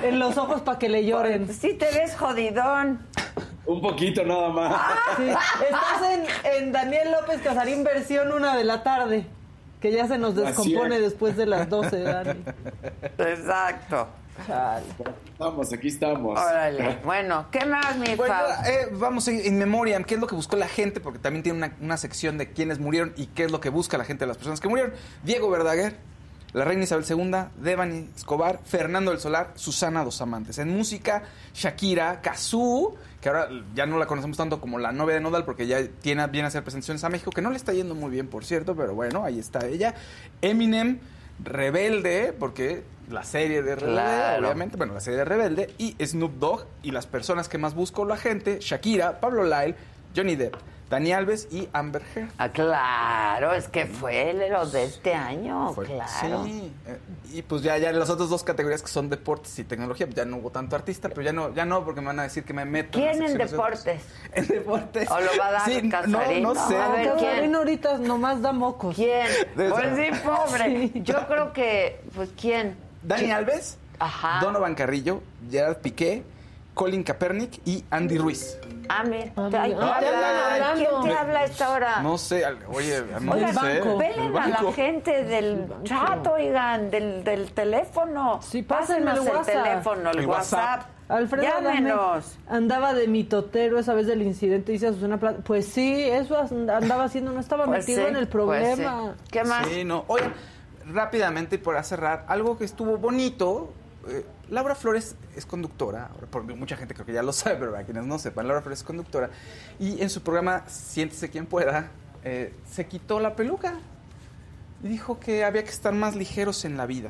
En 0.04 0.20
los 0.20 0.38
ojos 0.38 0.62
para 0.62 0.78
que 0.80 0.90
le 0.90 1.06
lloren. 1.06 1.52
Sí 1.54 1.74
te 1.74 1.86
ves 1.86 2.16
jodidón. 2.16 3.00
Un 3.66 3.82
poquito 3.82 4.24
nada 4.26 4.50
más. 4.50 4.82
Sí, 5.18 5.24
Estás 5.24 6.12
en, 6.12 6.64
en 6.64 6.72
Daniel 6.72 7.12
López 7.12 7.42
Casarín 7.42 7.84
versión 7.84 8.32
una 8.32 8.56
de 8.56 8.64
la 8.66 8.84
tarde, 8.84 9.26
que 9.82 9.92
ya 9.92 10.08
se 10.08 10.18
nos 10.18 10.36
descompone 10.36 10.98
es. 10.98 11.02
después 11.02 11.38
de 11.38 11.46
las 11.46 11.70
12, 11.70 12.00
Dani. 12.02 12.44
Exacto. 13.18 14.08
Chale. 14.48 14.84
Vamos, 15.38 15.72
aquí 15.72 15.88
estamos. 15.88 16.40
Órale. 16.40 17.00
Bueno, 17.06 17.46
¿qué 17.52 17.66
más, 17.66 17.96
mi 17.98 18.16
Bueno, 18.16 18.34
eh, 18.66 18.90
vamos 18.92 19.28
a 19.28 19.32
ir 19.32 19.46
in 19.46 19.58
memoriam, 19.58 20.04
qué 20.04 20.16
es 20.16 20.20
lo 20.22 20.28
que 20.28 20.36
buscó 20.36 20.56
la 20.56 20.68
gente, 20.68 21.00
porque 21.00 21.20
también 21.20 21.44
tiene 21.44 21.58
una, 21.60 21.76
una 21.80 21.98
sección 21.98 22.38
de 22.38 22.52
quiénes 22.52 22.80
murieron 22.80 23.14
y 23.16 23.28
qué 23.28 23.44
es 23.44 23.52
lo 23.52 23.60
que 23.60 23.70
busca 23.70 23.98
la 23.98 24.06
gente 24.06 24.24
de 24.26 24.28
las 24.28 24.38
personas 24.38 24.60
que 24.60 24.68
murieron. 24.68 24.94
Diego 25.24 25.50
Verdaguer, 25.50 25.98
la 26.54 26.66
reina 26.66 26.84
Isabel 26.84 27.06
II, 27.10 27.32
Devani 27.64 28.10
Escobar, 28.16 28.60
Fernando 28.64 29.12
del 29.12 29.20
Solar, 29.20 29.52
Susana 29.56 30.04
Dos 30.04 30.22
Amantes. 30.22 30.58
En 30.60 30.70
música, 30.70 31.24
Shakira, 31.54 32.22
Kazú, 32.22 32.96
que 33.22 33.30
ahora 33.30 33.50
ya 33.74 33.86
no 33.86 33.98
la 33.98 34.06
conocemos 34.06 34.38
tanto 34.38 34.60
como 34.62 34.78
la 34.80 34.92
novia 34.92 35.16
de 35.16 35.22
Nodal, 35.22 35.46
porque 35.46 35.66
ya 35.66 35.80
tiene, 36.02 36.28
viene 36.28 36.46
a 36.46 36.48
hacer 36.50 36.64
presentaciones 36.64 37.04
a 37.04 37.10
México, 37.10 37.32
que 37.32 37.42
no 37.42 37.50
le 37.50 37.58
está 37.58 37.74
yendo 37.74 37.96
muy 37.96 38.12
bien, 38.12 38.28
por 38.28 38.46
cierto, 38.46 38.76
pero 38.76 38.94
bueno, 38.94 39.24
ahí 39.24 39.40
está 39.40 39.66
ella. 39.66 39.96
Eminem, 40.42 41.00
Rebelde, 41.44 42.34
porque 42.38 42.84
la 43.10 43.24
serie 43.24 43.62
de 43.64 43.76
Rebelde, 43.76 43.94
Claro. 44.02 44.46
obviamente, 44.48 44.78
bueno, 44.78 44.94
la 44.94 45.00
serie 45.00 45.20
de 45.20 45.26
Rebelde, 45.26 45.74
y 45.78 45.96
Snoop 46.06 46.34
Dogg, 46.40 46.66
y 46.84 46.92
las 46.92 47.08
personas 47.08 47.50
que 47.50 47.58
más 47.58 47.74
buscó 47.74 48.06
la 48.06 48.18
gente, 48.18 48.60
Shakira, 48.62 49.20
Pablo 49.20 49.44
Lyle, 49.44 49.76
Johnny 50.16 50.36
Depp, 50.36 50.56
Dani 50.90 51.12
Alves 51.12 51.48
y 51.52 51.68
Amber 51.74 52.02
Heard. 52.16 52.30
Ah, 52.38 52.50
claro, 52.50 53.54
es 53.54 53.68
que 53.68 53.86
fue 53.88 54.34
lo 54.50 54.66
de 54.68 54.84
este 54.84 55.14
año, 55.14 55.74
Fue- 55.74 55.86
claro. 55.86 56.44
Sí, 56.46 56.72
eh, 56.86 56.98
y 57.34 57.42
pues 57.42 57.64
ya, 57.64 57.78
ya 57.80 57.90
en 57.90 57.98
las 57.98 58.10
otras 58.12 58.30
dos 58.30 58.44
categorías 58.44 58.82
que 58.82 58.90
son 58.90 59.10
deportes 59.10 59.58
y 59.58 59.64
tecnología, 59.64 60.06
pues 60.06 60.16
ya 60.16 60.26
no 60.26 60.38
hubo 60.38 60.52
tanto 60.52 60.76
artista, 60.76 61.10
pero 61.10 61.22
ya 61.24 61.34
no, 61.34 61.54
ya 61.54 61.66
no, 61.66 61.84
porque 61.84 62.02
me 62.02 62.08
van 62.08 62.20
a 62.20 62.24
decir 62.24 62.44
que 62.44 62.54
me 62.54 62.66
meto. 62.66 63.00
¿Quién 63.00 63.24
en 63.24 63.38
deportes? 63.38 64.02
En 64.34 64.48
deportes. 64.48 65.10
¿O 65.10 65.20
lo 65.20 65.32
va 65.40 65.48
a 65.48 65.52
dar 65.54 65.66
Sí, 65.66 65.82
no, 65.82 65.90
Casarín? 65.90 66.44
no 66.44 66.54
sé. 66.68 66.78
A 66.78 66.88
ver, 66.90 67.14
¿quién? 67.18 67.30
Casarín 67.30 67.56
ahorita 67.56 67.98
nomás 67.98 68.42
da 68.42 68.52
mocos. 68.52 68.96
¿Quién? 68.96 69.28
De- 69.56 69.70
Pues 69.70 69.86
sí, 69.96 70.20
pobre. 70.24 70.90
Sí. 70.94 71.02
Yo 71.04 71.28
creo 71.28 71.54
que, 71.54 72.02
pues, 72.16 72.30
¿quién? 72.40 72.76
Dani 73.02 73.32
Alves, 73.32 73.78
Ajá. 74.00 74.40
Donovan 74.42 74.76
Carrillo, 74.76 75.22
Gerard 75.50 75.78
Piqué, 75.78 76.24
Colin 76.74 77.04
Kaepernick 77.04 77.62
y 77.66 77.84
Andy 77.90 78.18
Ruiz. 78.18 78.58
Ah, 78.90 79.04
mira. 79.04 79.32
Ah, 79.38 79.50
Ay, 79.54 79.74
mira. 79.76 79.98
¿quién 80.00 80.14
Ah, 80.14 80.54
habla? 80.56 80.74
¿Quién 80.76 80.90
te 81.04 81.14
habla 81.14 81.40
a 81.40 81.44
esta 81.46 81.70
hora? 81.72 82.00
No 82.02 82.18
sé, 82.18 82.44
oye, 82.74 83.02
no 83.22 83.32
Oigan, 83.34 83.54
sé. 83.56 83.78
el 83.78 83.98
pelen 83.98 84.38
a 84.38 84.48
la 84.48 84.72
gente 84.74 85.24
del 85.24 85.68
chat, 85.84 86.28
oigan, 86.28 86.92
del, 86.92 87.24
del 87.24 87.52
teléfono. 87.54 88.40
Sí, 88.42 88.60
el 88.60 88.66
Pásenos 88.66 89.20
el, 89.26 89.34
WhatsApp. 89.34 89.64
teléfono, 89.64 90.10
el, 90.12 90.20
El 90.20 90.26
WhatsApp. 90.28 90.60
WhatsApp. 90.60 90.90
Alfredo 91.10 91.48
Adame 91.48 91.64
Llámenos. 91.90 92.38
andaba 92.48 92.94
de 92.94 93.08
mitotero 93.08 93.78
esa 93.78 93.94
vez 93.94 94.08
del 94.08 94.22
incidente, 94.22 94.72
dice 94.72 94.88
a 94.88 94.94
Susana 94.94 95.20
Plata. 95.20 95.40
Pues 95.44 95.66
sí, 95.68 96.04
eso 96.10 96.38
andaba 96.40 97.04
haciendo, 97.04 97.32
no 97.32 97.40
estaba 97.40 97.66
Pues 97.66 97.80
metido 97.80 98.04
sí, 98.04 98.10
en 98.10 98.16
el 98.16 98.28
pues 98.28 98.32
problema. 98.32 99.14
sí. 99.18 99.24
¿Qué 99.32 99.44
más? 99.44 99.68
Sí, 99.68 99.84
no. 99.84 100.06
Oye, 100.08 100.24
rápidamente 100.88 101.56
y 101.56 101.60
para 101.60 101.84
cerrar, 101.84 102.26
algo 102.28 102.58
que 102.58 102.66
estuvo 102.66 102.98
bonito 102.98 103.72
eh, 104.08 104.26
Laura 104.50 104.76
Flores 104.76 105.16
es 105.36 105.46
conductora, 105.46 106.10
porque 106.30 106.54
mucha 106.54 106.76
gente 106.78 106.94
creo 106.94 107.06
que 107.06 107.14
ya 107.14 107.24
lo 107.24 107.34
sabe, 107.34 107.58
pero 107.58 107.72
para 107.72 107.84
quienes 107.84 108.06
no 108.06 108.20
sepan, 108.20 108.48
Laura 108.48 108.62
Flores 108.62 108.80
es 108.80 108.86
conductora, 108.86 109.30
y 109.80 110.02
en 110.02 110.10
su 110.10 110.22
programa 110.22 110.64
Siéntese 110.68 111.30
quien 111.30 111.46
pueda, 111.46 111.92
eh, 112.24 112.54
se 112.70 112.86
quitó 112.88 113.20
la 113.20 113.36
peluca 113.36 113.80
y 114.82 114.88
dijo 114.88 115.20
que 115.20 115.44
había 115.44 115.64
que 115.64 115.70
estar 115.70 115.94
más 115.94 116.16
ligeros 116.16 116.66
en 116.66 116.78
la 116.78 116.86
vida. 116.86 117.10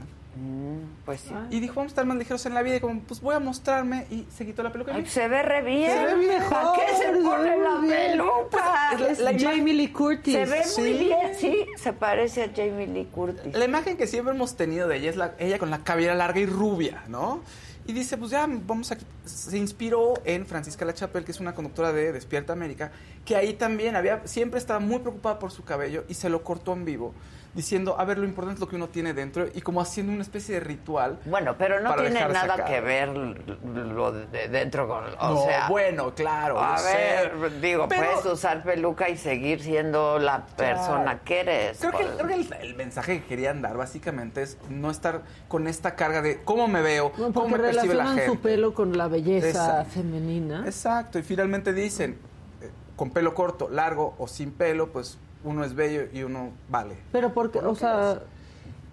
Pues 1.06 1.22
sí. 1.22 1.34
Y 1.52 1.60
dijo, 1.60 1.76
vamos 1.76 1.92
a 1.92 1.94
estar 1.94 2.06
más 2.06 2.18
ligeros 2.18 2.46
en 2.46 2.54
la 2.54 2.62
vida. 2.64 2.78
Y 2.78 2.80
como, 2.80 3.02
pues 3.02 3.22
voy 3.22 3.36
a 3.36 3.40
mostrarme. 3.40 4.06
Y 4.10 4.26
se 4.36 4.46
quitó 4.46 4.64
la 4.64 4.72
peluca. 4.72 4.94
Ay, 4.96 5.06
se 5.06 5.28
ve 5.28 5.42
re 5.44 5.62
bien. 5.62 5.92
Se 5.92 6.06
ve 6.06 6.16
bien. 6.16 6.44
¿Para 6.50 6.74
qué 6.74 6.96
se 6.96 7.12
pone 7.22 7.58
la 7.58 7.82
peluca? 7.88 8.90
Pues, 8.98 9.20
la- 9.20 9.32
la 9.32 9.40
Jamie 9.40 9.74
Lee 9.74 9.90
Curtis. 9.92 10.34
Se 10.34 10.46
ve 10.46 10.62
muy 10.78 10.94
Sí. 10.94 10.94
bien, 11.06 11.36
sí. 11.40 11.66
Se 11.78 11.94
parece 11.94 12.44
a 12.44 12.52
Jamie 12.56 12.88
Lee 12.88 13.08
Curtis. 13.12 13.54
La 13.56 13.66
imagen 13.66 13.98
que 13.98 14.08
siempre 14.08 14.34
hemos 14.34 14.56
tenido 14.56 14.88
de 14.88 14.98
ella 14.98 15.10
es 15.10 15.16
la, 15.16 15.36
ella 15.40 15.60
con 15.60 15.70
la 15.70 15.84
cabellera 15.84 16.16
larga 16.16 16.40
y 16.40 16.46
rubia, 16.46 17.04
¿no? 17.08 17.42
Y 17.86 17.92
dice, 17.92 18.16
pues 18.18 18.32
ya 18.32 18.48
vamos 18.50 18.92
a... 18.94 18.98
Se 19.26 19.58
inspiró 19.58 20.14
en 20.24 20.46
Francisca 20.46 20.86
La 20.86 20.94
Chapelle, 20.94 21.26
que 21.26 21.32
es 21.34 21.42
una 21.42 21.54
conductora 21.54 21.92
de 21.92 22.14
Despierta 22.14 22.54
América, 22.54 22.92
que 23.26 23.36
ahí 23.36 23.54
también 23.54 23.98
había, 23.98 24.26
siempre 24.26 24.58
estaba 24.58 24.80
muy 24.80 25.00
preocupada 25.00 25.38
por 25.38 25.52
su 25.52 25.66
cabello 25.66 26.06
y 26.08 26.14
se 26.14 26.30
lo 26.30 26.44
cortó 26.46 26.72
en 26.72 26.86
vivo, 26.86 27.14
diciendo, 27.54 27.96
a 28.00 28.06
ver, 28.06 28.18
lo 28.18 28.26
importante 28.26 28.56
es 28.56 28.60
lo 28.62 28.68
que 28.68 28.76
uno 28.76 28.88
tiene 28.90 29.14
dentro 29.14 29.46
y 29.54 29.62
como 29.62 29.80
haciendo 29.80 30.12
una 30.12 30.24
especie 30.24 30.56
de 30.56 30.60
ritual. 30.62 31.20
Bueno, 31.26 31.56
pero 31.58 31.80
no 31.82 31.94
tiene 31.96 32.20
nada 32.28 32.66
que 32.66 32.82
ver 32.82 33.10
lo 33.10 34.12
de 34.12 34.48
dentro 34.48 34.88
con... 34.88 35.04
O 35.20 35.34
No, 35.36 35.44
sea, 35.46 35.68
bueno, 35.70 36.16
claro. 36.16 36.60
A 36.60 36.78
sé. 36.80 36.96
ver, 36.98 37.62
digo, 37.62 37.88
Pero- 37.88 38.02
puedes 38.22 38.26
usar 38.26 38.64
peluca 38.64 39.08
y 39.10 39.18
seguir 39.18 39.62
siendo 39.62 40.18
la 40.18 40.46
persona 40.46 41.20
que 41.24 41.42
eres. 41.42 41.78
Creo 41.80 41.92
que, 41.92 41.98
pues. 41.98 42.10
creo 42.16 42.28
que 42.28 42.34
el, 42.34 42.54
el 42.62 42.76
mensaje 42.76 43.22
que 43.22 43.28
querían 43.28 43.62
dar 43.62 43.78
básicamente 43.78 44.42
es 44.42 44.58
no 44.70 44.90
estar 44.90 45.22
con 45.48 45.68
esta 45.68 45.96
carga 45.96 46.22
de 46.24 46.42
cómo 46.44 46.68
me 46.68 46.82
veo, 46.82 47.12
No, 47.18 47.32
cómo 47.34 47.50
me 47.50 47.60
percibe 47.60 47.94
la 47.94 48.08
gente. 48.08 48.26
su 48.26 48.40
pelo 48.40 48.74
con 48.74 48.98
la 48.98 49.08
belleza 49.08 49.48
Exacto. 49.50 49.92
femenina. 49.92 50.64
Exacto, 50.66 51.20
y 51.20 51.24
finalmente 51.24 51.72
dicen, 51.72 52.18
eh, 52.62 52.70
con 52.96 53.12
pelo 53.12 53.36
corto, 53.36 53.70
largo 53.70 54.16
o 54.18 54.28
sin 54.28 54.52
pelo, 54.52 54.92
pues 54.92 55.20
uno 55.44 55.64
es 55.64 55.74
bello 55.76 56.04
y 56.14 56.24
uno 56.24 56.52
vale. 56.70 56.96
Pero 57.12 57.34
porque, 57.34 57.60
Por 57.60 57.68
o 57.70 57.76
sea, 57.76 58.22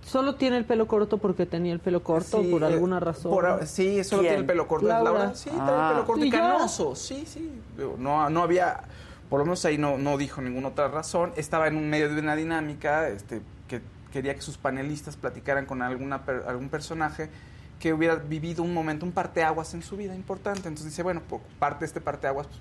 solo 0.04 0.34
tiene 0.36 0.56
el 0.56 0.64
pelo 0.64 0.86
corto 0.86 1.18
porque 1.18 1.46
tenía 1.46 1.72
el 1.72 1.80
pelo 1.80 2.02
corto 2.02 2.40
Sí, 2.42 2.48
por 2.50 2.62
eh, 2.62 2.66
alguna 2.66 3.00
razón. 3.00 3.30
por- 3.32 3.66
sí, 3.66 4.02
solo 4.04 4.22
¿Quién? 4.22 4.30
tiene 4.32 4.40
el 4.40 4.46
pelo 4.46 4.66
corto. 4.68 4.86
Laura. 4.88 5.12
Laura. 5.12 5.34
Sí, 5.34 5.50
tiene 5.50 5.64
el 5.64 5.70
Ah. 5.70 5.90
pelo 5.92 6.06
corto 6.06 6.24
y, 6.24 6.30
ya. 6.30 6.38
canoso. 6.40 6.94
Sí, 6.96 7.24
sí. 7.26 7.50
No, 7.98 8.28
no 8.30 8.42
había, 8.42 8.80
por 9.28 9.38
lo 9.38 9.44
menos 9.44 9.64
ahí 9.64 9.78
no, 9.78 9.98
no 9.98 10.16
dijo 10.18 10.40
ninguna 10.42 10.68
otra 10.68 10.88
razón. 10.88 11.32
Estaba 11.36 11.68
en 11.68 11.76
un 11.76 11.88
medio 11.88 12.12
de 12.12 12.20
una 12.20 12.34
dinámica 12.36 13.08
este, 13.08 13.42
que 13.68 13.80
quería 14.12 14.34
que 14.34 14.42
sus 14.42 14.58
panelistas 14.58 15.16
platicaran 15.16 15.66
con 15.66 15.82
alguna 15.82 16.24
per- 16.24 16.44
algún 16.48 16.68
personaje 16.68 17.30
que 17.78 17.92
hubiera 17.94 18.16
vivido 18.16 18.62
un 18.62 18.74
momento, 18.74 19.06
un 19.06 19.12
parteaguas 19.12 19.72
en 19.74 19.82
su 19.82 19.96
vida 19.96 20.14
importante. 20.14 20.68
Entonces 20.68 20.86
dice, 20.86 21.02
bueno, 21.02 21.22
por 21.28 21.40
parte 21.58 21.80
de 21.80 21.86
este 21.86 22.00
parteaguas, 22.00 22.46
pues, 22.48 22.58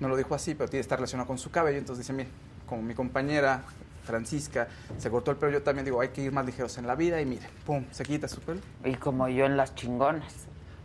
no 0.00 0.08
lo 0.08 0.16
dijo 0.16 0.34
así, 0.34 0.54
pero 0.54 0.68
tiene 0.68 0.80
que 0.80 0.82
estar 0.82 0.98
relacionado 0.98 1.26
con 1.26 1.38
su 1.38 1.50
cabello. 1.50 1.78
Entonces 1.78 2.04
dice, 2.04 2.12
mire, 2.12 2.28
como 2.68 2.82
mi 2.82 2.94
compañera 2.94 3.62
Francisca 4.04 4.68
se 4.96 5.10
cortó 5.10 5.30
el 5.32 5.36
pelo, 5.36 5.52
yo 5.52 5.62
también 5.62 5.84
digo, 5.84 6.00
hay 6.00 6.08
que 6.08 6.22
ir 6.22 6.32
más 6.32 6.46
ligeros 6.46 6.78
en 6.78 6.86
la 6.86 6.94
vida 6.94 7.20
y 7.20 7.26
mire, 7.26 7.46
pum, 7.66 7.84
se 7.90 8.04
quita 8.04 8.26
su 8.28 8.40
pelo. 8.40 8.60
Y 8.84 8.94
como 8.94 9.28
yo 9.28 9.44
en 9.46 9.56
las 9.56 9.74
chingonas. 9.74 10.32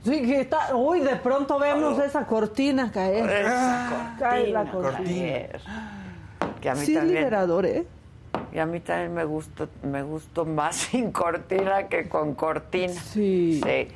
Sí, 0.03 0.21
que 0.25 0.41
está, 0.41 0.75
uy, 0.75 0.99
de 0.99 1.15
pronto 1.15 1.57
vemos 1.57 1.97
esa 1.99 2.25
cortina 2.27 2.91
caer. 2.91 3.29
Esa 3.45 4.15
Cae 4.19 4.47
la 4.47 4.65
cortina, 4.69 5.47
cortina. 5.47 6.57
Que 6.59 6.69
a 6.69 6.75
mí 6.75 6.85
Sí, 6.85 6.93
también. 6.95 7.15
liberador, 7.19 7.65
¿eh? 7.65 7.85
Y 8.51 8.59
a 8.59 8.65
mí 8.65 8.81
también 8.81 9.13
me 9.13 9.23
gustó, 9.23 9.69
me 9.83 10.03
gustó 10.03 10.43
más 10.45 10.75
sin 10.91 11.11
cortina 11.13 11.87
que 11.87 12.09
con 12.09 12.35
cortina. 12.35 12.93
Sí. 12.93 13.61
Sí. 13.63 13.87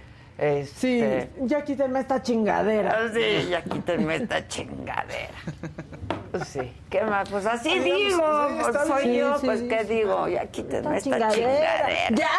Sí, 0.65 0.99
Este, 1.01 1.31
ya 1.41 1.63
quítenme 1.63 1.99
esta 2.01 2.21
chingadera. 2.21 3.09
Sí, 3.13 3.49
ya 3.49 3.63
quítenme 3.63 4.15
esta 4.17 4.47
chingadera. 4.47 5.33
Sí. 6.45 6.73
¿Qué 6.89 7.01
más? 7.03 7.29
Pues 7.29 7.45
así 7.45 7.69
Ay, 7.69 7.79
digamos, 7.79 8.07
digo. 8.09 8.47
Pues 8.61 8.67
está 8.67 8.85
soy 8.85 9.03
bien. 9.09 9.15
yo, 9.25 9.37
Sí, 9.39 9.45
pues 9.45 9.59
sí, 9.59 9.67
¿qué 9.67 9.79
sí. 9.79 9.93
digo? 9.93 10.27
Ya 10.27 10.45
quítenme 10.47 10.97
esta 10.97 11.09
chingadera. 11.31 12.09
¡Ya! 12.11 12.29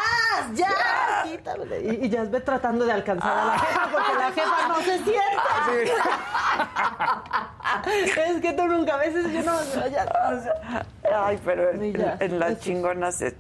¡Ya! 0.55 1.23
Quítamele. 1.25 1.81
Y, 1.81 2.07
y 2.07 2.09
ya 2.09 2.25
ve 2.25 2.41
tratando 2.41 2.85
de 2.87 2.93
alcanzar 2.93 3.37
a 3.39 3.45
la 3.45 3.59
jefa 3.59 3.89
porque 3.93 4.15
la 4.15 4.33
jefa 4.33 4.69
no 4.69 4.77
se 4.81 4.99
sienta. 5.05 5.43
es 8.27 8.41
que 8.41 8.53
tú 8.53 8.67
nunca, 8.67 8.95
a 8.95 8.99
veces 8.99 9.33
yo 9.33 9.43
no. 9.43 9.89
ya- 9.91 10.85
Ay, 11.27 11.39
pero 11.45 11.71
en, 11.71 11.85
Y 11.85 11.93
ya. 11.93 12.17
en 12.21 12.39
las 12.39 12.61
chingonas 12.61 13.21
es, 13.23 13.35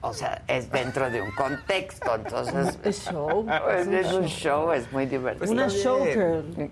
o 0.00 0.12
sea, 0.12 0.42
es 0.48 0.70
dentro 0.70 1.10
de 1.10 1.22
un 1.22 1.30
contexto, 1.32 2.14
entonces 2.14 2.78
Es 2.84 3.04
show. 3.10 3.44
pues, 3.46 3.86
es 3.88 4.12
un 4.12 4.26
show, 4.26 4.70
es 4.72 4.90
muy 4.92 5.06
divertido. 5.06 5.50
Una 5.50 5.66
está 5.66 5.78
show 5.78 6.04
bien. 6.04 6.70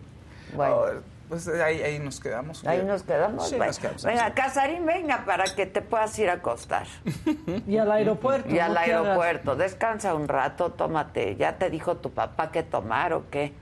Pues 1.35 1.49
ahí, 1.49 1.83
ahí 1.83 1.99
nos 1.99 2.21
quedamos. 2.21 2.65
ahí 2.65 2.85
nos 2.85 3.03
quedamos. 3.03 3.49
Sí, 3.49 3.57
Bueno, 3.57 3.67
nos 3.71 3.79
quedamos. 3.81 4.05
venga, 4.05 4.35
Casarín, 4.35 4.87
venga 4.87 5.25
para 5.25 5.45
que 5.45 5.67
te 5.67 5.83
puedas 5.83 6.17
ir 6.21 6.31
a 6.31 6.35
acostar. 6.35 6.87
Y 7.67 7.77
al 7.77 7.91
aeropuerto. 7.91 8.49
Y 8.49 8.61
al 8.61 8.77
aeropuerto, 8.77 9.57
descansa 9.57 10.15
un 10.15 10.29
rato, 10.29 10.71
tómate. 10.71 11.35
¿Ya 11.35 11.59
te 11.59 11.71
dijo 11.71 11.97
tu 11.97 12.13
papá 12.13 12.53
qué 12.53 12.63
tomar 12.63 13.13
o 13.15 13.29
qué? 13.31 13.53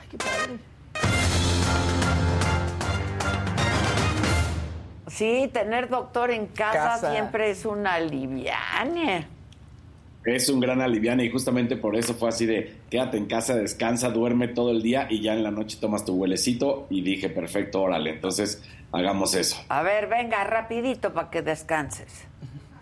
Ay, 0.00 0.08
qué 0.10 0.16
padre. 0.16 0.58
Sí, 5.08 5.50
tener 5.52 5.90
doctor 5.90 6.30
en 6.30 6.46
casa, 6.46 6.72
Casa. 6.78 7.12
siempre 7.12 7.50
es 7.50 7.66
una 7.66 7.94
aliviane. 7.94 9.28
Es 10.24 10.50
un 10.50 10.60
gran 10.60 10.82
aliviane 10.82 11.24
y 11.24 11.30
justamente 11.30 11.76
por 11.76 11.96
eso 11.96 12.14
fue 12.14 12.28
así 12.28 12.44
de 12.44 12.74
quédate 12.90 13.16
en 13.16 13.26
casa, 13.26 13.56
descansa, 13.56 14.10
duerme 14.10 14.48
todo 14.48 14.70
el 14.70 14.82
día 14.82 15.06
y 15.08 15.22
ya 15.22 15.32
en 15.32 15.42
la 15.42 15.50
noche 15.50 15.78
tomas 15.80 16.04
tu 16.04 16.14
huelecito 16.14 16.86
y 16.90 17.00
dije, 17.00 17.30
perfecto, 17.30 17.80
órale, 17.80 18.10
entonces 18.10 18.62
hagamos 18.92 19.34
eso. 19.34 19.56
A 19.68 19.82
ver, 19.82 20.08
venga, 20.08 20.44
rapidito 20.44 21.14
para 21.14 21.30
que 21.30 21.40
descanses. 21.40 22.26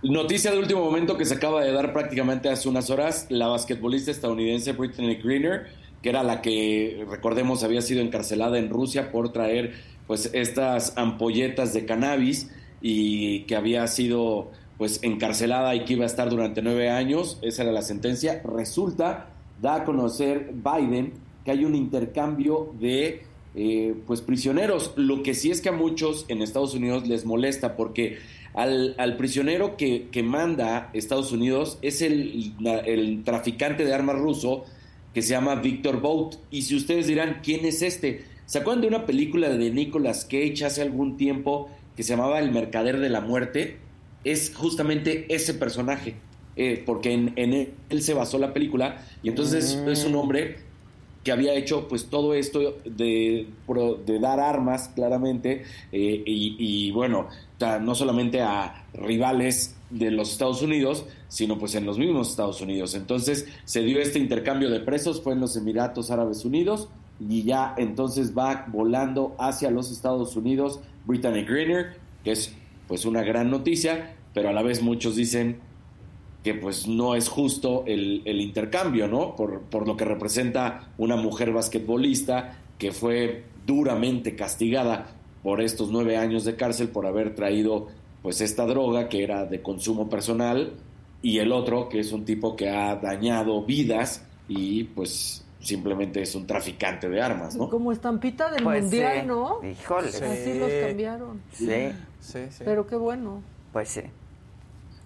Noticia 0.02 0.51
de 0.51 0.59
último 0.59 0.85
momento 0.85 1.16
que 1.16 1.24
se 1.24 1.35
acaba 1.35 1.62
de 1.62 1.73
dar 1.73 1.93
prácticamente 1.93 2.48
hace 2.48 2.69
unas 2.69 2.90
horas, 2.90 3.27
la 3.31 3.47
basquetbolista 3.48 4.10
estadounidense 4.10 4.73
Brittany 4.73 5.16
Greener, 5.16 5.66
que 6.02 6.09
era 6.09 6.23
la 6.23 6.40
que, 6.40 7.05
recordemos, 7.09 7.65
había 7.65 7.82
sido 7.82 8.01
encarcelada 8.01 8.59
en 8.59 8.69
Rusia 8.69 9.10
por 9.10 9.32
traer 9.32 9.74
pues 10.06 10.31
estas 10.35 10.97
ampolletas 10.97 11.73
de 11.74 11.85
cannabis 11.85 12.51
y 12.81 13.40
que 13.43 13.56
había 13.56 13.86
sido 13.89 14.52
pues 14.78 15.00
encarcelada 15.02 15.74
y 15.74 15.84
que 15.84 15.94
iba 15.94 16.05
a 16.05 16.06
estar 16.06 16.30
durante 16.30 16.62
nueve 16.62 16.88
años, 16.88 17.38
esa 17.42 17.64
era 17.64 17.72
la 17.72 17.82
sentencia, 17.82 18.40
resulta, 18.44 19.30
da 19.60 19.76
a 19.76 19.84
conocer 19.84 20.52
Biden 20.55 21.12
que 21.44 21.50
hay 21.50 21.64
un 21.64 21.74
intercambio 21.74 22.72
de 22.78 23.22
eh, 23.55 23.94
pues 24.06 24.20
prisioneros, 24.20 24.92
lo 24.96 25.22
que 25.22 25.34
sí 25.34 25.50
es 25.50 25.60
que 25.60 25.70
a 25.70 25.72
muchos 25.72 26.24
en 26.28 26.42
Estados 26.42 26.74
Unidos 26.74 27.09
les 27.09 27.24
molesta 27.24 27.74
porque 27.76 28.18
al, 28.55 28.94
al 28.98 29.16
prisionero 29.16 29.76
que, 29.76 30.09
que 30.12 30.22
manda 30.22 30.90
Estados 30.92 31.32
Unidos 31.32 31.78
es 31.82 32.00
el, 32.02 32.55
el 32.86 33.24
traficante 33.24 33.84
de 33.84 33.92
armas 33.92 34.16
ruso 34.16 34.64
que 35.12 35.22
se 35.22 35.30
llama 35.30 35.56
Victor 35.56 36.00
Bout. 36.00 36.36
Y 36.50 36.62
si 36.62 36.76
ustedes 36.76 37.06
dirán, 37.06 37.40
¿quién 37.42 37.64
es 37.64 37.82
este? 37.82 38.24
¿Se 38.46 38.59
acuerdan 38.59 38.82
de 38.82 38.88
una 38.88 39.06
película 39.06 39.48
de 39.48 39.70
Nicolas 39.70 40.24
Cage 40.24 40.64
hace 40.64 40.82
algún 40.82 41.16
tiempo 41.16 41.68
que 41.96 42.02
se 42.02 42.10
llamaba 42.10 42.38
El 42.38 42.52
Mercader 42.52 43.00
de 43.00 43.09
la 43.09 43.20
Muerte? 43.20 43.78
Es 44.30 44.52
justamente 44.55 45.26
ese 45.34 45.55
personaje, 45.55 46.16
eh, 46.56 46.82
porque 46.84 47.12
en, 47.12 47.32
en 47.36 47.74
él, 47.88 48.02
se 48.02 48.14
basó 48.14 48.38
la 48.38 48.52
película 48.52 49.05
y 49.22 49.28
entonces 49.28 49.76
Mm. 49.76 49.88
es 49.88 50.05
un 50.05 50.14
hombre 50.16 50.68
que 51.24 51.32
había 51.32 51.55
hecho 51.55 51.88
pues 51.88 52.06
todo 52.06 52.32
esto 52.34 52.78
de, 52.84 53.46
de 54.06 54.18
dar 54.18 54.40
armas 54.40 54.88
claramente 54.94 55.62
eh, 55.92 56.22
y, 56.24 56.56
y, 56.59 56.90
bueno, 56.92 57.28
no 57.82 57.94
solamente 57.94 58.40
a 58.40 58.86
rivales 58.94 59.76
de 59.90 60.10
los 60.10 60.30
Estados 60.32 60.62
Unidos, 60.62 61.05
sino 61.28 61.59
pues 61.59 61.74
en 61.74 61.84
los 61.84 61.98
mismos 61.98 62.30
Estados 62.30 62.60
Unidos. 62.60 62.94
Entonces 62.94 63.46
se 63.64 63.82
dio 63.82 64.00
este 64.00 64.18
intercambio 64.18 64.70
de 64.70 64.80
presos, 64.80 65.20
fue 65.20 65.32
en 65.32 65.40
los 65.40 65.56
Emiratos 65.56 66.10
Árabes 66.10 66.44
Unidos 66.44 66.88
y 67.20 67.42
ya 67.42 67.74
entonces 67.76 68.36
va 68.36 68.66
volando 68.68 69.34
hacia 69.38 69.70
los 69.70 69.90
Estados 69.90 70.36
Unidos 70.36 70.80
Brittany 71.05 71.42
Greener, 71.42 71.96
que 72.22 72.32
es 72.32 72.55
pues 72.86 73.05
una 73.05 73.22
gran 73.22 73.50
noticia, 73.50 74.14
pero 74.39 74.51
a 74.51 74.52
la 74.52 74.62
vez 74.62 74.82
muchos 74.82 75.16
dicen 75.16 75.59
que 76.44 76.55
pues 76.55 76.86
no 76.86 77.16
es 77.16 77.28
justo 77.28 77.82
el, 77.89 78.23
el 78.24 78.40
intercambio, 78.40 79.09
¿no? 79.09 79.35
Por, 79.35 79.62
por 79.62 79.89
lo 79.89 79.97
que 79.97 80.05
representa 80.05 80.93
una 80.97 81.16
mujer 81.16 81.52
basquetbolista 81.52 82.56
que 82.78 82.93
fue 82.93 83.47
duramente 83.66 84.36
castigada 84.36 85.09
por 85.43 85.60
estos 85.60 85.90
nueve 85.90 86.16
años 86.16 86.44
de 86.44 86.55
cárcel 86.55 86.90
por 86.90 87.05
haber 87.05 87.35
traído 87.35 87.89
pues 88.23 88.40
esta 88.40 88.65
droga 88.65 89.09
que 89.09 89.24
era 89.24 89.44
de 89.44 89.60
consumo 89.60 90.09
personal 90.09 90.74
y 91.20 91.39
el 91.39 91.51
otro 91.51 91.89
que 91.89 91.98
es 91.98 92.12
un 92.12 92.24
tipo 92.24 92.55
que 92.55 92.70
ha 92.70 92.94
dañado 92.94 93.65
vidas 93.65 94.24
y 94.47 94.85
pues 94.85 95.44
simplemente 95.59 96.23
es 96.23 96.32
un 96.36 96.47
traficante 96.47 97.09
de 97.09 97.20
armas, 97.20 97.56
¿no? 97.56 97.69
Como 97.69 97.90
estampita 97.90 98.52
del 98.52 98.62
Pues 98.62 98.82
mundial, 98.82 99.23
sí. 99.23 99.27
¿no? 99.27 99.59
Híjole. 99.69 100.09
Así 100.10 100.59
los 100.60 100.70
cambiaron. 100.86 101.43
Sí. 101.51 101.89
Sí, 102.20 102.39
sí. 102.51 102.62
Pero 102.65 102.86
qué 102.86 102.94
bueno. 102.94 103.43
Pues 103.73 103.89
sí. 103.90 104.01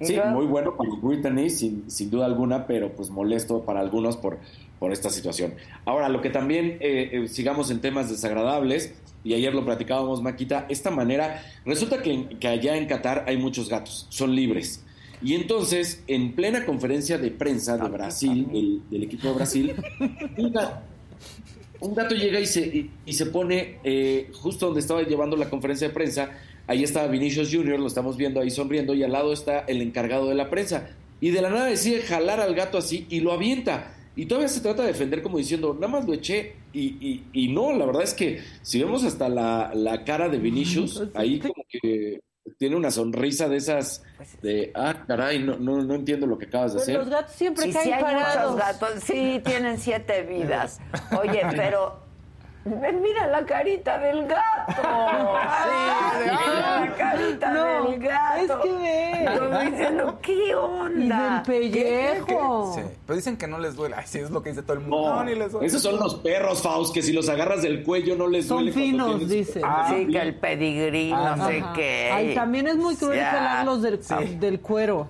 Sí, 0.02 0.16
muy 0.30 0.46
bueno 0.46 0.76
para 0.76 0.90
Brittany, 1.00 1.50
sin, 1.50 1.90
sin 1.90 2.10
duda 2.10 2.26
alguna, 2.26 2.66
pero 2.66 2.92
pues 2.92 3.10
molesto 3.10 3.62
para 3.62 3.80
algunos 3.80 4.16
por, 4.16 4.38
por 4.78 4.92
esta 4.92 5.10
situación. 5.10 5.54
Ahora, 5.84 6.08
lo 6.08 6.20
que 6.20 6.30
también 6.30 6.78
eh, 6.80 7.10
eh, 7.12 7.28
sigamos 7.28 7.70
en 7.70 7.80
temas 7.80 8.10
desagradables, 8.10 8.94
y 9.24 9.34
ayer 9.34 9.54
lo 9.54 9.64
platicábamos, 9.64 10.20
Maquita, 10.22 10.66
esta 10.68 10.90
manera, 10.90 11.42
resulta 11.64 12.02
que, 12.02 12.36
que 12.40 12.48
allá 12.48 12.76
en 12.76 12.86
Qatar 12.86 13.24
hay 13.28 13.36
muchos 13.36 13.68
gatos, 13.68 14.06
son 14.10 14.34
libres. 14.34 14.84
Y 15.22 15.34
entonces, 15.34 16.02
en 16.08 16.32
plena 16.32 16.66
conferencia 16.66 17.16
de 17.16 17.30
prensa 17.30 17.76
de 17.76 17.88
Brasil, 17.88 18.48
del, 18.52 18.82
del 18.90 19.02
equipo 19.04 19.28
de 19.28 19.34
Brasil, 19.34 19.74
un 20.36 20.52
gato, 20.52 20.80
un 21.78 21.94
gato 21.94 22.14
llega 22.16 22.40
y 22.40 22.46
se, 22.46 22.66
y, 22.66 22.90
y 23.06 23.12
se 23.12 23.26
pone 23.26 23.78
eh, 23.84 24.30
justo 24.32 24.66
donde 24.66 24.80
estaba 24.80 25.02
llevando 25.02 25.36
la 25.36 25.48
conferencia 25.48 25.86
de 25.86 25.94
prensa, 25.94 26.30
ahí 26.66 26.82
estaba 26.84 27.06
Vinicius 27.08 27.50
Junior, 27.52 27.78
lo 27.80 27.86
estamos 27.86 28.16
viendo 28.16 28.40
ahí 28.40 28.50
sonriendo, 28.50 28.94
y 28.94 29.02
al 29.02 29.12
lado 29.12 29.32
está 29.32 29.60
el 29.60 29.80
encargado 29.82 30.28
de 30.28 30.34
la 30.34 30.50
prensa. 30.50 30.90
Y 31.20 31.30
de 31.30 31.40
la 31.42 31.50
nada 31.50 31.66
decide 31.66 32.00
jalar 32.02 32.40
al 32.40 32.54
gato 32.54 32.78
así 32.78 33.06
y 33.08 33.20
lo 33.20 33.32
avienta. 33.32 33.94
Y 34.16 34.26
todavía 34.26 34.48
se 34.48 34.60
trata 34.60 34.82
de 34.82 34.88
defender 34.88 35.22
como 35.22 35.38
diciendo, 35.38 35.72
nada 35.74 35.88
más 35.88 36.04
lo 36.06 36.12
eché. 36.12 36.56
Y, 36.72 36.96
y, 37.00 37.24
y 37.32 37.48
no, 37.52 37.72
la 37.72 37.86
verdad 37.86 38.02
es 38.02 38.12
que 38.14 38.40
si 38.62 38.82
vemos 38.82 39.04
hasta 39.04 39.28
la, 39.28 39.70
la 39.74 40.04
cara 40.04 40.28
de 40.28 40.38
Vinicius, 40.38 41.04
ahí 41.14 41.38
como 41.38 41.54
que 41.70 42.20
tiene 42.58 42.74
una 42.76 42.90
sonrisa 42.90 43.48
de 43.48 43.56
esas 43.56 44.02
de, 44.42 44.72
ah, 44.74 45.04
caray, 45.06 45.38
no, 45.38 45.56
no, 45.58 45.82
no 45.82 45.94
entiendo 45.94 46.26
lo 46.26 46.36
que 46.38 46.46
acabas 46.46 46.74
de 46.74 46.80
Pero 46.84 47.00
hacer. 47.02 47.06
los 47.06 47.08
gatos 47.08 47.34
siempre 47.36 47.64
Sí, 47.66 47.72
caen 47.72 47.84
sí 47.86 47.92
hay 47.92 48.02
parados. 48.02 48.52
muchos 48.52 48.56
gatos, 48.66 48.90
sí, 49.04 49.40
tienen 49.44 49.78
siete 49.78 50.22
vidas. 50.24 50.80
Oye, 51.20 51.40
pero 51.56 52.01
mira 52.64 53.26
la 53.26 53.44
carita 53.44 53.98
del 53.98 54.26
gato. 54.26 54.82
Sí, 56.22 56.28
mira 56.30 56.80
la 56.80 56.94
carita 56.96 57.50
No, 57.52 57.90
del 57.90 57.98
gato. 57.98 58.36
es 58.42 58.52
que 58.62 58.72
ve. 58.72 59.38
Como 59.38 59.58
diciendo, 59.58 60.18
¿qué 60.22 60.54
onda? 60.54 61.42
Y 61.48 61.50
del 61.50 61.70
pellejo. 61.70 62.72
Sí, 62.76 62.82
pero 63.06 63.16
dicen 63.16 63.36
que 63.36 63.46
no 63.48 63.58
les 63.58 63.74
duele. 63.74 63.96
Ay, 63.98 64.04
sí, 64.06 64.18
es 64.20 64.30
lo 64.30 64.42
que 64.42 64.50
dice 64.50 64.62
todo 64.62 64.74
el 64.74 64.80
mundo. 64.80 65.08
No, 65.10 65.16
No, 65.16 65.24
ni 65.24 65.34
les 65.34 65.50
duele. 65.52 65.66
esos 65.66 65.82
son 65.82 65.96
los 65.98 66.14
perros, 66.16 66.62
Faust, 66.62 66.94
que 66.94 67.02
si 67.02 67.12
los 67.12 67.28
agarras 67.28 67.62
del 67.62 67.82
cuello 67.82 68.14
no 68.16 68.28
les 68.28 68.46
Son 68.46 68.58
duele. 68.58 68.72
cuando 68.72 68.90
finos, 68.90 69.16
tienes- 69.28 69.28
dicen. 69.28 69.62
Ah, 69.64 69.86
Sí, 69.90 70.06
que 70.06 70.18
el 70.20 70.34
pedigrí, 70.36 71.10
no 71.10 71.16
Ajá. 71.26 71.46
sé 71.48 71.64
qué. 71.74 72.10
Ay, 72.12 72.34
también 72.34 72.68
es 72.68 72.76
muy 72.76 72.94
cruel 72.96 73.20
jalarlos 73.20 73.82
del, 73.82 74.00
del 74.40 74.60
cuero. 74.60 75.08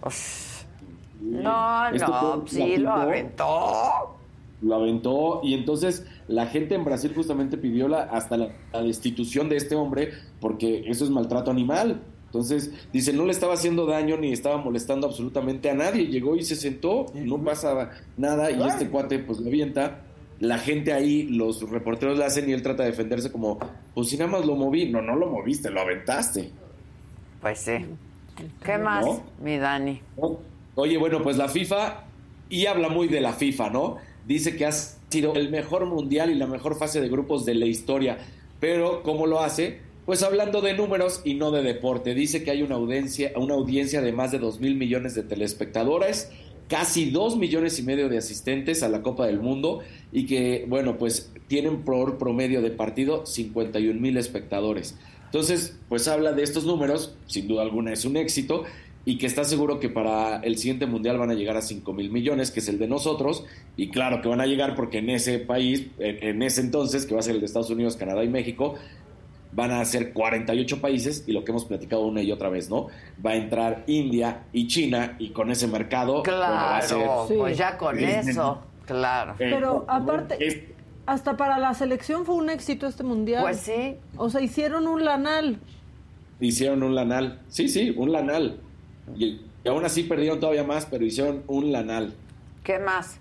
No, 1.21 1.91
no, 1.91 2.45
sí, 2.47 2.77
lo 2.79 2.93
aventó. 2.93 4.17
Lo 4.63 4.75
aventó 4.77 5.41
y 5.43 5.55
entonces 5.55 6.07
la 6.29 6.47
gente 6.47 6.75
en 6.75 6.85
Brasil 6.85 7.13
justamente 7.15 7.59
pidió 7.59 7.89
la, 7.89 8.03
hasta 8.03 8.37
la, 8.37 8.53
la 8.73 8.83
destitución 8.83 9.49
de 9.49 9.57
este 9.57 9.75
hombre 9.75 10.13
porque 10.41 10.85
eso 10.87 11.05
es 11.05 11.11
maltrato 11.11 11.51
animal. 11.51 12.01
Entonces, 12.27 12.73
dice, 12.95 13.13
no 13.13 13.27
le 13.27 13.33
estaba 13.33 13.53
haciendo 13.53 13.85
daño 13.85 14.17
ni 14.17 14.33
estaba 14.33 14.57
molestando 14.57 15.07
absolutamente 15.07 15.69
a 15.69 15.75
nadie. 15.75 16.07
Llegó 16.07 16.35
y 16.35 16.43
se 16.45 16.57
sentó, 16.57 17.05
no 17.15 17.37
pasaba 17.45 17.91
nada 18.17 18.51
y 18.51 18.63
este 18.67 18.89
cuate 18.89 19.19
pues 19.19 19.39
lo 19.39 19.49
avienta. 19.49 20.01
La 20.41 20.59
gente 20.59 20.95
ahí, 20.95 21.25
los 21.25 21.69
reporteros 21.69 22.17
le 22.17 22.25
hacen 22.25 22.49
y 22.49 22.53
él 22.55 22.63
trata 22.63 22.85
de 22.85 22.91
defenderse 22.91 23.31
como, 23.31 23.59
pues 23.95 24.09
si 24.09 24.17
nada 24.17 24.31
más 24.31 24.47
lo 24.47 24.57
moví. 24.57 24.89
No, 24.89 25.03
no 25.03 25.15
lo 25.15 25.29
moviste, 25.29 25.71
lo 25.71 25.83
aventaste. 25.83 26.51
Pues 27.43 27.59
sí. 27.59 27.85
¿Qué 28.65 28.79
más, 28.79 29.05
¿No? 29.05 29.23
mi 29.43 29.59
Dani? 29.59 30.01
Oye, 30.75 30.97
bueno, 30.97 31.23
pues 31.23 31.37
la 31.37 31.49
FIFA, 31.49 32.05
y 32.49 32.65
habla 32.65 32.89
muy 32.89 33.09
de 33.09 33.21
la 33.21 33.35
FIFA, 33.35 33.71
¿no? 33.71 33.99
Dice 34.27 34.57
que 34.57 34.67
ha 34.67 34.73
sido 34.73 35.35
el 35.35 35.51
mejor 35.51 35.87
mundial 35.87 36.31
y 36.31 36.35
la 36.35 36.47
mejor 36.47 36.77
fase 36.77 37.01
de 37.01 37.09
grupos 37.09 37.45
de 37.45 37.55
la 37.55 37.67
historia. 37.67 38.19
Pero, 38.61 39.03
¿cómo 39.03 39.27
lo 39.27 39.41
hace? 39.41 39.81
Pues 40.07 40.23
hablando 40.23 40.61
de 40.61 40.75
números 40.75 41.21
y 41.25 41.35
no 41.35 41.51
de 41.51 41.63
deporte. 41.63 42.15
Dice 42.15 42.43
que 42.43 42.51
hay 42.51 42.63
una 42.63 42.77
audiencia, 42.77 43.33
una 43.37 43.55
audiencia 43.55 44.01
de 44.01 44.13
más 44.13 44.33
de 44.33 44.39
2 44.39 44.61
mil 44.61 44.77
millones 44.77 45.15
de 45.15 45.23
telespectadores, 45.23 46.31
casi 46.69 47.11
2 47.11 47.37
millones 47.37 47.79
y 47.79 47.83
medio 47.83 48.09
de 48.09 48.19
asistentes 48.19 48.83
a 48.83 48.89
la 48.89 49.03
Copa 49.03 49.27
del 49.27 49.41
Mundo 49.41 49.81
y 50.11 50.27
que, 50.27 50.65
bueno, 50.69 50.99
pues 50.99 51.33
tienen 51.47 51.83
por 51.83 52.19
promedio 52.19 52.63
de 52.63 52.71
partido 52.71 53.27
51 53.27 54.01
mil 54.01 54.17
espectadores. 54.17 54.97
Entonces, 55.27 55.79
pues 55.89 56.09
habla 56.09 56.33
de 56.33 56.43
estos 56.43 56.65
números, 56.65 57.15
sin 57.27 57.49
duda 57.49 57.63
alguna 57.63 57.93
es 57.93 58.05
un 58.05 58.17
éxito, 58.17 58.65
y 59.05 59.19
que 59.19 59.27
está 59.27 59.43
seguro 59.45 59.81
que 59.81 59.89
para 59.89 60.37
el 60.41 60.57
siguiente 60.59 60.87
mundial 60.87 61.19
van 61.19 61.31
a 61.31 61.35
llegar 61.35 61.57
a 61.57 61.63
5 61.63 61.93
mil 61.93 62.11
millones, 62.11 62.51
que 62.53 62.61
es 62.61 62.69
el 62.69 62.79
de 62.79 62.87
nosotros, 62.87 63.45
y 63.77 63.89
claro 63.91 64.23
que 64.23 64.29
van 64.29 64.41
a 64.41 64.47
llegar 64.47 64.75
porque 64.77 64.99
en 64.99 65.11
ese 65.11 65.39
país, 65.41 65.89
en, 65.99 66.23
en 66.23 66.43
ese 66.43 66.61
entonces, 66.61 67.05
que 67.07 67.15
va 67.15 67.21
a 67.21 67.23
ser 67.23 67.35
el 67.35 67.41
de 67.41 67.47
Estados 67.47 67.71
Unidos, 67.71 67.97
Canadá 67.97 68.23
y 68.23 68.29
México, 68.29 68.75
van 69.55 69.71
a 69.73 69.85
ser 69.85 70.13
48 70.13 70.81
países, 70.81 71.25
y 71.27 71.33
lo 71.33 71.45
que 71.45 71.51
hemos 71.51 71.65
platicado 71.65 72.07
una 72.07 72.23
y 72.23 72.31
otra 72.33 72.49
vez, 72.49 72.71
¿no? 72.71 72.87
Va 73.25 73.33
a 73.33 73.37
entrar 73.37 73.83
India 73.87 74.45
y 74.53 74.67
China, 74.69 75.17
y 75.19 75.31
con 75.31 75.51
ese 75.51 75.67
mercado, 75.67 76.23
bueno, 76.23 76.39
va 76.41 76.77
a 76.79 76.83
ser... 76.83 76.99
Claro, 76.99 77.27
Sí. 77.29 77.35
pues 77.37 77.59
ya 77.59 77.77
con 77.77 77.99
eso, 77.99 78.63
claro. 78.87 79.33
Eh, 79.33 79.51
Pero 79.51 79.85
aparte, 79.89 80.37
es- 80.47 80.59
hasta 81.05 81.37
para 81.37 81.59
la 81.59 81.75
selección 81.75 82.25
fue 82.25 82.37
un 82.37 82.49
éxito 82.49 82.87
este 82.87 83.03
mundial. 83.03 83.43
Pues 83.43 83.59
sí. 83.59 83.97
O 84.17 84.31
sea, 84.31 84.41
hicieron 84.41 84.87
un 84.87 85.05
lanal. 85.05 85.59
hicieron 86.41 86.83
un 86.83 86.95
lanal. 86.95 87.41
Sí, 87.49 87.69
sí, 87.69 87.93
un 87.97 88.11
lanal. 88.13 88.59
Y, 89.17 89.41
y 89.65 89.69
aún 89.69 89.85
así 89.85 90.05
perdieron 90.05 90.41
todavía 90.41 90.65
más, 90.65 90.87
pero 90.87 91.05
hicieron 91.05 91.43
un 91.47 91.73
lanal. 91.73 92.15
¿Qué 92.65 92.79
más? 92.79 93.19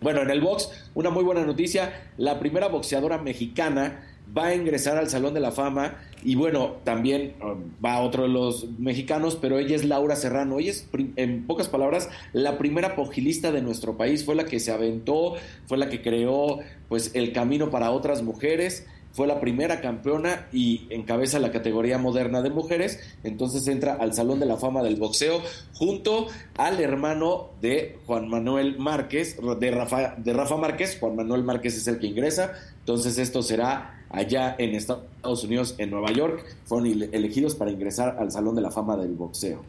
Bueno, 0.00 0.22
en 0.22 0.30
el 0.30 0.40
box, 0.40 0.68
una 0.94 1.10
muy 1.10 1.22
buena 1.22 1.44
noticia. 1.44 2.10
La 2.16 2.40
primera 2.40 2.68
boxeadora 2.68 3.18
mexicana 3.18 4.04
va 4.36 4.46
a 4.46 4.54
ingresar 4.54 4.96
al 4.96 5.08
Salón 5.08 5.34
de 5.34 5.40
la 5.40 5.52
Fama. 5.52 5.96
Y 6.24 6.34
bueno, 6.34 6.76
también 6.84 7.34
um, 7.42 7.62
va 7.84 8.00
otro 8.00 8.24
de 8.24 8.28
los 8.28 8.68
mexicanos, 8.78 9.36
pero 9.40 9.58
ella 9.58 9.76
es 9.76 9.84
Laura 9.84 10.16
Serrano. 10.16 10.58
Ella 10.58 10.70
es, 10.70 10.88
en 11.16 11.46
pocas 11.46 11.68
palabras, 11.68 12.10
la 12.32 12.58
primera 12.58 12.96
pugilista 12.96 13.52
de 13.52 13.62
nuestro 13.62 13.96
país. 13.96 14.24
Fue 14.24 14.34
la 14.34 14.44
que 14.44 14.58
se 14.60 14.72
aventó, 14.72 15.34
fue 15.66 15.78
la 15.78 15.88
que 15.88 16.02
creó 16.02 16.58
pues 16.88 17.14
el 17.14 17.32
camino 17.32 17.70
para 17.70 17.90
otras 17.92 18.22
mujeres. 18.22 18.86
Fue 19.12 19.26
la 19.26 19.40
primera 19.40 19.80
campeona 19.80 20.46
y 20.52 20.86
encabeza 20.90 21.38
la 21.38 21.52
categoría 21.52 21.98
moderna 21.98 22.40
de 22.40 22.50
mujeres. 22.50 22.98
Entonces 23.24 23.66
entra 23.68 23.94
al 23.94 24.14
Salón 24.14 24.40
de 24.40 24.46
la 24.46 24.56
Fama 24.56 24.82
del 24.82 24.96
Boxeo 24.96 25.40
junto 25.74 26.28
al 26.56 26.80
hermano 26.80 27.50
de 27.60 27.98
Juan 28.06 28.28
Manuel 28.28 28.78
Márquez, 28.78 29.36
de 29.60 29.70
Rafa, 29.70 30.14
de 30.16 30.32
Rafa 30.32 30.56
Márquez. 30.56 30.96
Juan 30.98 31.16
Manuel 31.16 31.44
Márquez 31.44 31.76
es 31.76 31.86
el 31.88 31.98
que 31.98 32.06
ingresa. 32.06 32.52
Entonces 32.80 33.18
esto 33.18 33.42
será 33.42 34.02
allá 34.08 34.56
en 34.58 34.74
Estados 34.74 35.44
Unidos, 35.44 35.74
en 35.78 35.90
Nueva 35.90 36.10
York. 36.12 36.44
Fueron 36.64 36.86
ele- 36.86 37.10
elegidos 37.12 37.54
para 37.54 37.70
ingresar 37.70 38.16
al 38.18 38.32
Salón 38.32 38.54
de 38.56 38.62
la 38.62 38.70
Fama 38.70 38.96
del 38.96 39.12
Boxeo. 39.14 39.62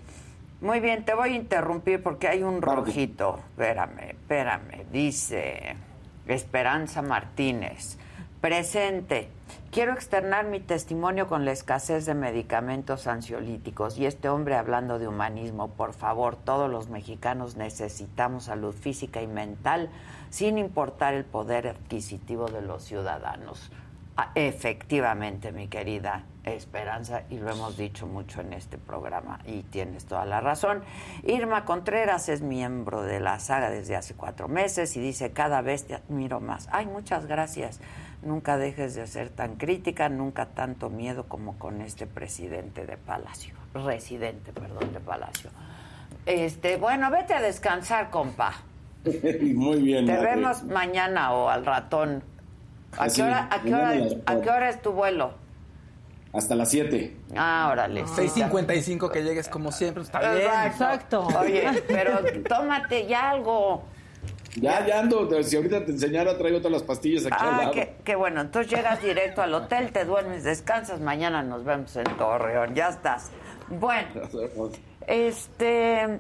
Muy 0.62 0.80
bien, 0.80 1.04
te 1.04 1.14
voy 1.14 1.32
a 1.32 1.36
interrumpir 1.36 2.02
porque 2.02 2.30
hay 2.30 2.44
un 2.44 2.62
rojito. 2.62 3.40
Espérame, 3.58 4.12
espérame. 4.12 4.86
Dice 4.94 5.76
Esperanza 6.26 7.02
Martínez. 7.02 7.98
Presente. 8.44 9.30
Quiero 9.72 9.94
externar 9.94 10.48
mi 10.48 10.60
testimonio 10.60 11.30
con 11.30 11.46
la 11.46 11.54
escasez 11.54 12.06
de 12.06 12.14
medicamentos 12.14 13.08
ansiolíticos. 13.08 13.98
Y 13.98 14.06
este 14.06 14.28
hombre 14.28 14.58
hablando 14.58 15.00
de 15.00 15.08
humanismo, 15.08 15.70
por 15.70 15.94
favor, 15.94 16.36
todos 16.36 16.70
los 16.70 16.90
mexicanos 16.90 17.56
necesitamos 17.56 18.44
salud 18.44 18.76
física 18.76 19.22
y 19.22 19.28
mental, 19.28 19.90
sin 20.30 20.58
importar 20.58 21.14
el 21.14 21.24
poder 21.24 21.70
adquisitivo 21.70 22.50
de 22.50 22.62
los 22.62 22.84
ciudadanos. 22.84 23.72
Ah, 24.18 24.32
Efectivamente, 24.36 25.54
mi 25.54 25.70
querida 25.70 26.26
Esperanza, 26.44 27.24
y 27.30 27.38
lo 27.38 27.50
hemos 27.50 27.78
dicho 27.78 28.06
mucho 28.08 28.42
en 28.42 28.52
este 28.52 28.78
programa, 28.78 29.40
y 29.46 29.64
tienes 29.64 30.04
toda 30.06 30.26
la 30.26 30.42
razón. 30.42 30.84
Irma 31.24 31.64
Contreras 31.64 32.28
es 32.28 32.42
miembro 32.42 33.04
de 33.04 33.22
la 33.22 33.40
saga 33.40 33.70
desde 33.70 33.96
hace 33.96 34.14
cuatro 34.14 34.50
meses 34.50 34.98
y 34.98 35.00
dice, 35.00 35.32
cada 35.32 35.62
vez 35.62 35.88
te 35.88 35.96
admiro 35.96 36.42
más. 36.42 36.68
Ay, 36.74 36.86
muchas 36.86 37.26
gracias. 37.28 37.80
Nunca 38.24 38.58
dejes 38.58 38.96
de 38.96 39.06
ser 39.06 39.30
tan 39.30 39.56
crítica, 39.56 40.08
nunca 40.08 40.46
tanto 40.46 40.90
miedo 40.90 41.26
como 41.26 41.60
con 41.60 41.82
este 41.82 42.08
presidente 42.08 42.86
de 42.86 42.98
Palacio, 42.98 43.54
residente, 43.74 44.54
perdón, 44.54 44.94
de 44.94 45.00
Palacio. 45.00 45.50
Este, 46.26 46.78
bueno, 46.78 47.12
vete 47.12 47.34
a 47.34 47.42
descansar, 47.42 48.10
compa. 48.10 48.54
muy 49.04 49.82
bien. 49.82 50.06
Te 50.06 50.18
vemos 50.18 50.64
mañana 50.64 51.34
o 51.34 51.50
al 51.50 51.66
ratón. 51.66 52.24
¿A 52.98 53.06
Así, 53.06 53.18
qué 53.22 53.28
hora, 53.28 53.50
a 53.52 53.62
qué 53.62 53.76
hora, 53.76 53.94
a 54.26 54.42
qué 54.42 54.50
hora 54.50 54.70
es 54.70 54.82
tu 54.82 54.92
vuelo? 54.94 55.34
Hasta 56.32 56.56
las 56.56 56.70
7. 56.70 57.16
Ah, 57.36 57.70
órale. 57.72 58.08
sí, 58.08 58.22
6.55 58.24 59.12
que 59.12 59.24
llegues 59.24 59.48
como 59.50 59.72
siempre, 59.72 60.02
está 60.02 60.20
bien. 60.34 60.50
Exacto. 60.66 61.28
Oye, 61.40 61.84
pero 61.88 62.20
tómate 62.50 63.06
ya 63.06 63.30
algo. 63.30 63.84
Ya, 64.56 64.86
ya 64.86 65.00
ando. 65.00 65.28
Si 65.44 65.56
ahorita 65.56 65.86
te 65.86 65.92
enseñara, 65.92 66.38
traigo 66.38 66.60
todas 66.60 66.74
las 66.74 66.84
pastillas 66.84 67.26
aquí 67.26 67.36
al 67.40 67.54
Ah, 67.54 67.58
lado. 67.58 67.72
qué, 67.72 67.96
qué 68.04 68.16
bueno. 68.16 68.42
Entonces 68.42 68.72
llegas 68.72 69.02
directo 69.02 69.42
al 69.42 69.54
hotel, 69.54 69.92
te 69.92 70.06
duermes, 70.06 70.44
descansas. 70.44 71.00
Mañana 71.00 71.42
nos 71.44 71.64
vemos 71.64 71.96
en 71.96 72.04
Torreón. 72.18 72.76
Ya 72.76 72.90
estás. 72.90 73.32
Bueno, 73.70 74.08
este. 75.08 76.20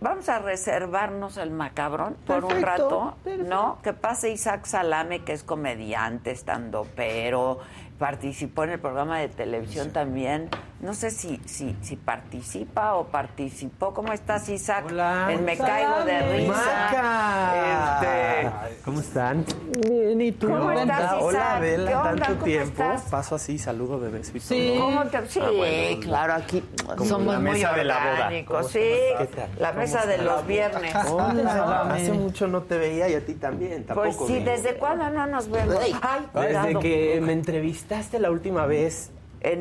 Vamos 0.00 0.28
a 0.28 0.38
reservarnos 0.40 1.36
el 1.36 1.50
macabrón 1.50 2.16
por 2.26 2.44
un 2.44 2.60
rato, 2.62 3.16
perfecto. 3.24 3.48
¿no? 3.48 3.78
Que 3.82 3.92
pase 3.92 4.30
Isaac 4.30 4.64
Salame, 4.66 5.20
que 5.24 5.32
es 5.32 5.42
comediante, 5.42 6.30
estando 6.30 6.86
pero 6.96 7.58
participó 7.98 8.64
en 8.64 8.70
el 8.70 8.80
programa 8.80 9.18
de 9.18 9.28
televisión 9.28 9.90
también 9.92 10.48
no 10.82 10.94
sé 10.94 11.10
si, 11.12 11.40
si, 11.46 11.76
si 11.80 11.94
participa 11.96 12.94
o 12.94 13.04
participó. 13.06 13.94
¿Cómo 13.94 14.12
estás, 14.12 14.48
Isaac? 14.48 14.84
Hola. 14.88 15.28
En 15.30 15.44
Me 15.44 15.56
Caigo 15.56 16.04
de 16.04 16.36
Risa. 16.38 16.52
Maca. 16.52 18.00
Este, 18.02 18.80
¿Cómo 18.84 19.00
están? 19.00 19.44
Bien, 19.88 20.20
¿y 20.20 20.32
tú? 20.32 20.48
¿Cómo 20.48 20.72
estás, 20.72 20.98
Isaac? 20.98 21.18
Hola, 21.22 21.38
¿Qué 21.38 21.56
Adela, 21.74 21.98
onda? 22.00 22.10
tanto 22.10 22.26
¿Cómo 22.32 22.44
tiempo. 22.44 22.82
estás? 22.82 23.02
Paso 23.02 23.34
así, 23.36 23.58
saludo 23.58 24.00
de 24.00 24.10
beso 24.10 24.32
y 24.36 24.40
Sí. 24.40 24.76
¿Cómo 24.78 25.04
te- 25.06 25.26
Sí, 25.28 25.40
Ah, 25.40 25.50
bueno, 25.56 26.00
claro, 26.00 26.32
aquí 26.34 26.62
como 26.96 27.04
somos 27.08 27.34
la 27.34 27.40
muy 27.40 27.50
mesa 27.52 27.72
de 27.74 27.84
la 27.84 27.98
boda. 27.98 28.12
orgánicos. 28.14 28.56
¿Cómo 28.58 28.68
Sí? 28.68 28.78
¿Qué 29.18 29.26
tal? 29.36 29.48
la 29.60 29.68
¿Cómo 29.68 29.80
mesa 29.80 30.06
de 30.06 30.18
los 30.18 30.46
viernes. 30.46 30.94
Hola, 31.08 31.82
hace 31.92 32.12
mucho 32.12 32.48
no 32.48 32.62
te 32.62 32.76
veía 32.76 33.08
y 33.08 33.14
a 33.14 33.24
ti 33.24 33.34
también, 33.34 33.84
tampoco. 33.84 34.16
Pues 34.16 34.28
sí, 34.28 34.38
vi. 34.38 34.44
¿desde 34.44 34.74
cuándo 34.74 35.08
no 35.10 35.28
nos 35.28 35.48
vemos? 35.48 35.76
Ay, 35.80 36.26
Desde 36.34 36.78
que 36.80 37.20
me 37.22 37.32
entrevistaste 37.34 38.18
la 38.18 38.32
última 38.32 38.66
vez 38.66 39.10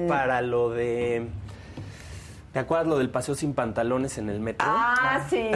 para 0.08 0.41
lo 0.41 0.70
de... 0.70 1.28
¿Te 2.53 2.60
acuerdas 2.60 2.86
lo 2.88 2.98
del 2.98 3.10
paseo 3.10 3.34
sin 3.34 3.53
pantalones 3.53 4.18
en 4.18 4.28
el 4.30 4.41
metro? 4.41 4.68
Ah, 4.70 5.22
sí, 5.30 5.49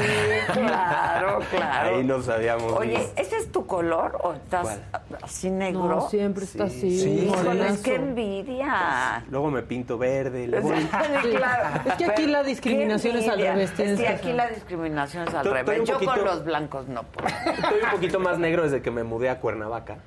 claro, 0.54 1.40
claro. 1.52 1.98
Ahí 1.98 2.06
nos 2.06 2.30
habíamos 2.30 2.72
Oye, 2.72 2.96
visto. 2.98 3.22
¿ese 3.22 3.36
es 3.36 3.52
tu 3.52 3.68
color 3.68 4.18
o 4.24 4.32
estás 4.32 4.62
¿Cuál? 4.62 4.80
así 5.22 5.50
negro? 5.50 5.84
No, 5.90 6.10
siempre 6.10 6.46
está 6.46 6.64
así. 6.64 6.98
Sí. 6.98 7.26
Híjoles, 7.26 7.44
morenazo. 7.44 7.84
qué 7.84 7.96
envidia. 7.96 9.26
Luego 9.30 9.52
me 9.52 9.62
pinto 9.64 9.98
verde. 9.98 10.48
Luego... 10.48 10.70
Sí, 10.74 10.88
claro. 11.36 11.82
Es 11.86 11.94
que 11.96 12.06
aquí 12.06 12.14
Pero, 12.16 12.32
la 12.32 12.44
discriminación 12.44 13.18
es 13.18 13.28
al 13.28 13.40
revés, 13.42 13.74
Sí, 13.76 13.96
que 13.98 14.08
aquí 14.08 14.32
la 14.32 14.48
discriminación 14.48 15.28
es 15.28 15.34
al 15.34 15.46
Estoy- 15.46 15.54
revés. 15.64 15.84
Yo 15.90 16.00
con 16.00 16.24
los 16.24 16.46
blancos 16.46 16.88
no 16.88 17.04
puedo. 17.04 17.28
Estoy 17.46 17.82
un 17.84 17.92
poquito 17.92 18.22
más 18.22 18.40
negro 18.40 18.64
desde 18.64 18.82
que 18.82 18.92
me 18.92 19.04
mudé 19.04 19.30
a 19.30 19.42
Cuernavaca. 19.42 19.98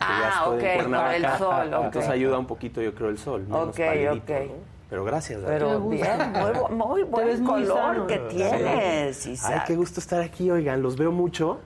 Ah, 0.00 0.44
ok, 0.46 0.60
por 0.84 1.14
el 1.14 1.26
sol, 1.38 1.74
ok. 1.74 1.84
Entonces 1.84 2.10
ayuda 2.10 2.38
un 2.38 2.46
poquito, 2.46 2.80
yo 2.82 2.94
creo, 2.94 3.08
el 3.10 3.18
sol. 3.18 3.42
menos 3.42 3.68
Ok, 3.68 3.76
palidito, 3.76 4.12
ok. 4.14 4.30
¿no? 4.46 4.78
Pero 4.90 5.04
gracias. 5.04 5.40
Pero 5.46 5.80
bien, 5.80 6.32
muy, 6.70 6.74
muy 6.74 7.02
buen 7.02 7.42
muy 7.44 7.64
color 7.66 7.78
sano. 7.78 8.06
que 8.06 8.18
tienes, 8.18 9.16
Sí. 9.18 9.28
Ay, 9.30 9.34
Isaac. 9.34 9.64
qué 9.66 9.76
gusto 9.76 10.00
estar 10.00 10.22
aquí, 10.22 10.50
oigan, 10.50 10.82
los 10.82 10.96
veo 10.96 11.12
mucho 11.12 11.60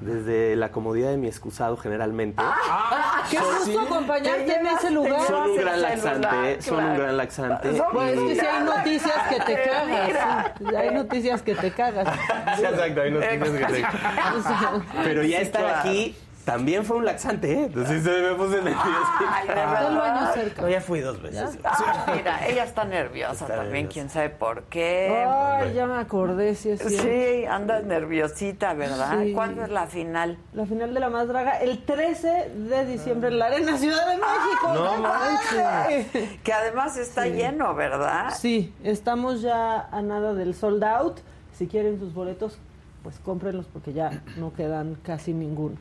desde 0.00 0.54
la 0.56 0.70
comodidad 0.70 1.10
de 1.10 1.16
mi 1.16 1.26
excusado 1.26 1.76
generalmente. 1.76 2.40
Ah, 2.44 3.24
Qué 3.30 3.36
gusto 3.38 3.80
acompañarte 3.80 4.54
en 4.54 4.66
ese 4.68 4.90
lugar. 4.92 5.20
son 5.26 5.50
un 5.50 5.56
gran 5.56 5.82
laxante, 5.82 6.28
celular, 6.28 6.62
son 6.62 6.74
un 6.76 6.80
claro. 6.84 7.02
gran 7.02 7.16
laxante. 7.16 7.68
Pues 7.92 8.12
es 8.12 8.20
que 8.22 8.34
si 8.40 8.46
hay 8.46 8.62
noticias 8.64 9.28
que 9.28 9.40
te 9.40 9.62
cagas. 9.62 10.52
sí. 10.58 10.74
Hay 10.76 10.90
noticias 10.94 11.42
que 11.42 11.54
te 11.56 11.70
cagas. 11.72 12.06
Sí, 12.56 12.64
Exacto, 12.64 13.00
hay 13.02 13.10
noticias 13.10 13.50
que 13.50 13.64
te- 13.66 13.80
sea, 13.80 14.80
Pero 15.04 15.22
ya 15.24 15.36
Sí, 15.38 15.42
estar 15.42 15.64
aquí 15.80 16.16
también 16.46 16.84
fue 16.84 16.96
un 16.98 17.04
laxante, 17.04 17.52
¿eh? 17.52 17.64
Entonces 17.64 18.04
se 18.04 18.22
me 18.22 18.34
puse 18.36 18.60
verdad. 18.60 19.98
baño 19.98 20.32
cerca. 20.32 20.62
No, 20.62 20.68
ya 20.68 20.80
fui 20.80 21.00
dos 21.00 21.20
veces. 21.20 21.58
Ah, 21.64 22.06
mira, 22.14 22.46
ella 22.46 22.62
está 22.62 22.84
nerviosa 22.84 23.32
Está 23.32 23.46
también, 23.56 23.72
nerviosa. 23.72 23.92
quién 23.92 24.10
sabe 24.10 24.30
por 24.30 24.62
qué. 24.64 25.26
Ay, 25.28 25.74
ya 25.74 25.86
me 25.86 25.96
acordé, 25.96 26.54
sí 26.54 26.70
es 26.70 26.78
cierto. 26.80 27.02
Sí, 27.02 27.44
andas 27.46 27.82
nerviosita, 27.84 28.74
¿verdad? 28.74 29.22
Sí. 29.24 29.32
¿Cuándo 29.32 29.64
es 29.64 29.70
la 29.70 29.88
final? 29.88 30.38
La 30.52 30.66
final 30.66 30.94
de 30.94 31.00
la 31.00 31.10
más 31.10 31.26
draga, 31.26 31.58
el 31.58 31.84
13 31.84 32.50
de 32.54 32.86
diciembre 32.86 33.28
en 33.28 33.40
la 33.40 33.46
Arena 33.46 33.76
Ciudad 33.76 34.06
de 34.06 34.16
México. 34.16 34.72
no 34.72 34.96
manches! 34.98 36.06
Que 36.44 36.52
además 36.52 36.96
está 36.96 37.26
lleno, 37.26 37.74
¿verdad? 37.74 38.32
Sí, 38.38 38.72
estamos 38.84 39.42
ya 39.42 39.88
a 39.90 40.00
nada 40.00 40.32
del 40.32 40.54
sold 40.54 40.84
out. 40.84 41.18
Si 41.58 41.66
quieren 41.66 41.98
sus 41.98 42.14
boletos, 42.14 42.58
pues 43.02 43.18
cómprenlos 43.18 43.66
porque 43.66 43.92
ya 43.92 44.22
no 44.36 44.52
quedan 44.54 44.96
casi 45.02 45.32
ninguno. 45.32 45.74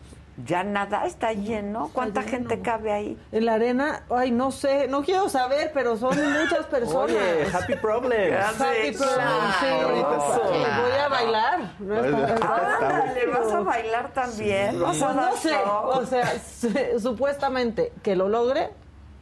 Ya 0.43 0.63
nada 0.65 1.05
está 1.05 1.31
lleno. 1.31 1.89
¿Cuánta 1.93 2.19
lleno. 2.21 2.31
gente 2.31 2.61
cabe 2.61 2.91
ahí? 2.91 3.17
En 3.31 3.45
la 3.45 3.53
arena, 3.53 4.03
ay, 4.09 4.31
no 4.31 4.51
sé, 4.51 4.87
no 4.89 5.01
quiero 5.01 5.29
saber, 5.29 5.71
pero 5.73 5.95
son 5.95 6.17
muchas 6.33 6.65
personas. 6.65 7.15
Oye, 7.15 7.47
happy 7.53 7.75
problems. 7.75 8.35
Happy 8.59 8.91
Sí, 8.91 8.97
Problem, 8.97 9.27
sí, 9.61 10.81
voy 10.81 10.91
a 11.01 11.07
bailar. 11.07 11.59
¿no? 11.79 11.95
Ándale, 11.95 13.25
¿vas 13.27 13.51
a 13.53 13.59
bailar 13.61 14.11
también? 14.13 14.79
¿Vas 14.81 15.01
a 15.01 15.05
Pues 15.05 15.15
dar 15.15 15.31
no 15.31 15.37
sé, 15.37 15.49
show? 15.51 15.87
o 15.89 16.05
sea, 16.05 16.39
su- 16.39 16.99
supuestamente 16.99 17.93
que 18.03 18.15
lo 18.17 18.27
logre, 18.27 18.71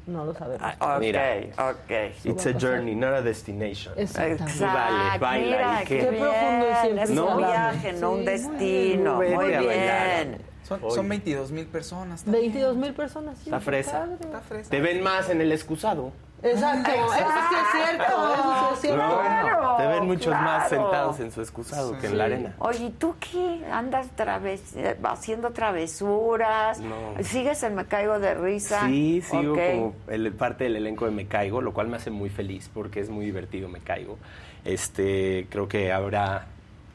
no 0.08 0.26
lo 0.26 0.34
sabemos. 0.34 0.62
Ah, 0.80 0.96
Ok, 0.96 1.00
Mira. 1.00 1.24
ok. 1.60 1.92
It's 2.26 2.46
a 2.48 2.54
journey, 2.60 2.96
not 2.96 3.14
a 3.14 3.22
destination. 3.22 3.94
Exactamente. 3.98 4.54
Tú 4.58 4.64
dale, 4.66 5.20
baila, 5.20 5.58
mira, 5.58 5.84
¿y 5.84 5.86
qué, 5.86 6.00
qué? 6.00 6.06
Profundo 6.08 6.66
bien. 6.84 7.00
Es 7.00 7.10
se 7.10 7.22
un 7.22 7.38
viaje, 7.38 7.94
no 7.94 8.12
un 8.14 8.20
Sí, 8.22 8.26
destino. 8.26 9.16
Muy 9.16 9.28
a 9.34 9.38
bailar. 9.38 9.62
bien. 9.62 10.53
Son, 10.64 10.80
son 10.92 11.10
22 11.10 11.52
mil 11.52 11.66
personas. 11.66 12.22
está 12.22 12.32
22 12.32 12.76
mil 12.78 12.94
personas, 12.94 13.38
sí. 13.38 13.46
Está 13.46 13.60
fresa. 13.60 14.08
Está 14.20 14.42
fresa. 14.42 14.70
Te 14.70 14.80
ven 14.82 15.04
más 15.04 15.30
en 15.30 15.42
el 15.42 15.52
excusado. 15.52 16.12
Exacto, 16.46 16.92
eso 16.92 17.14
sí 17.14 17.56
es 17.56 17.86
cierto, 17.86 18.04
eso 18.34 18.44
sí 18.72 18.74
es 18.74 18.80
cierto. 18.82 18.98
Claro, 19.22 19.76
te 19.78 19.88
ven 19.88 20.06
muchos 20.06 20.34
más 20.34 20.68
sentados 20.68 21.20
en 21.22 21.32
su 21.32 21.40
excusado 21.42 21.98
que 22.00 22.08
en 22.08 22.18
la 22.18 22.26
arena. 22.26 22.56
Oye, 22.60 22.86
¿y 22.88 22.90
tú 22.90 23.16
qué? 23.18 23.64
¿Andas 23.72 24.08
traves 24.14 24.76
eh, 24.76 24.98
haciendo 25.06 25.52
travesuras? 25.52 26.80
No. 26.82 26.96
¿Sigues 27.24 27.64
el 27.64 27.74
Me 27.74 27.86
Caigo 27.86 28.20
de 28.20 28.34
Risa? 28.34 28.86
Sí, 28.88 29.22
sigo 29.22 29.54
Ok. 29.54 29.60
como 29.72 29.96
el- 30.10 30.34
parte 30.34 30.66
del 30.66 30.76
elenco 30.76 31.06
de 31.06 31.12
Me 31.12 31.28
Caigo, 31.28 31.62
lo 31.62 31.74
cual 31.74 31.88
me 31.88 31.96
hace 31.96 32.12
muy 32.12 32.30
feliz 32.30 32.70
porque 32.74 33.00
es 33.00 33.10
muy 33.10 33.24
divertido 33.26 33.70
Me 33.70 33.80
Caigo. 33.80 34.18
Este, 34.66 35.48
creo 35.50 35.68
que 35.70 35.92
habrá 35.94 36.48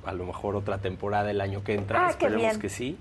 a 0.05 0.13
lo 0.13 0.25
mejor 0.27 0.57
otra 0.57 0.79
temporada 0.79 1.31
el 1.31 1.41
año 1.41 1.63
que 1.65 1.75
entra, 1.75 2.01
Ah, 2.01 2.07
qué 2.09 2.13
esperemos 2.27 2.41
bien. 2.43 2.61
que 2.61 2.69
sí. 2.69 2.99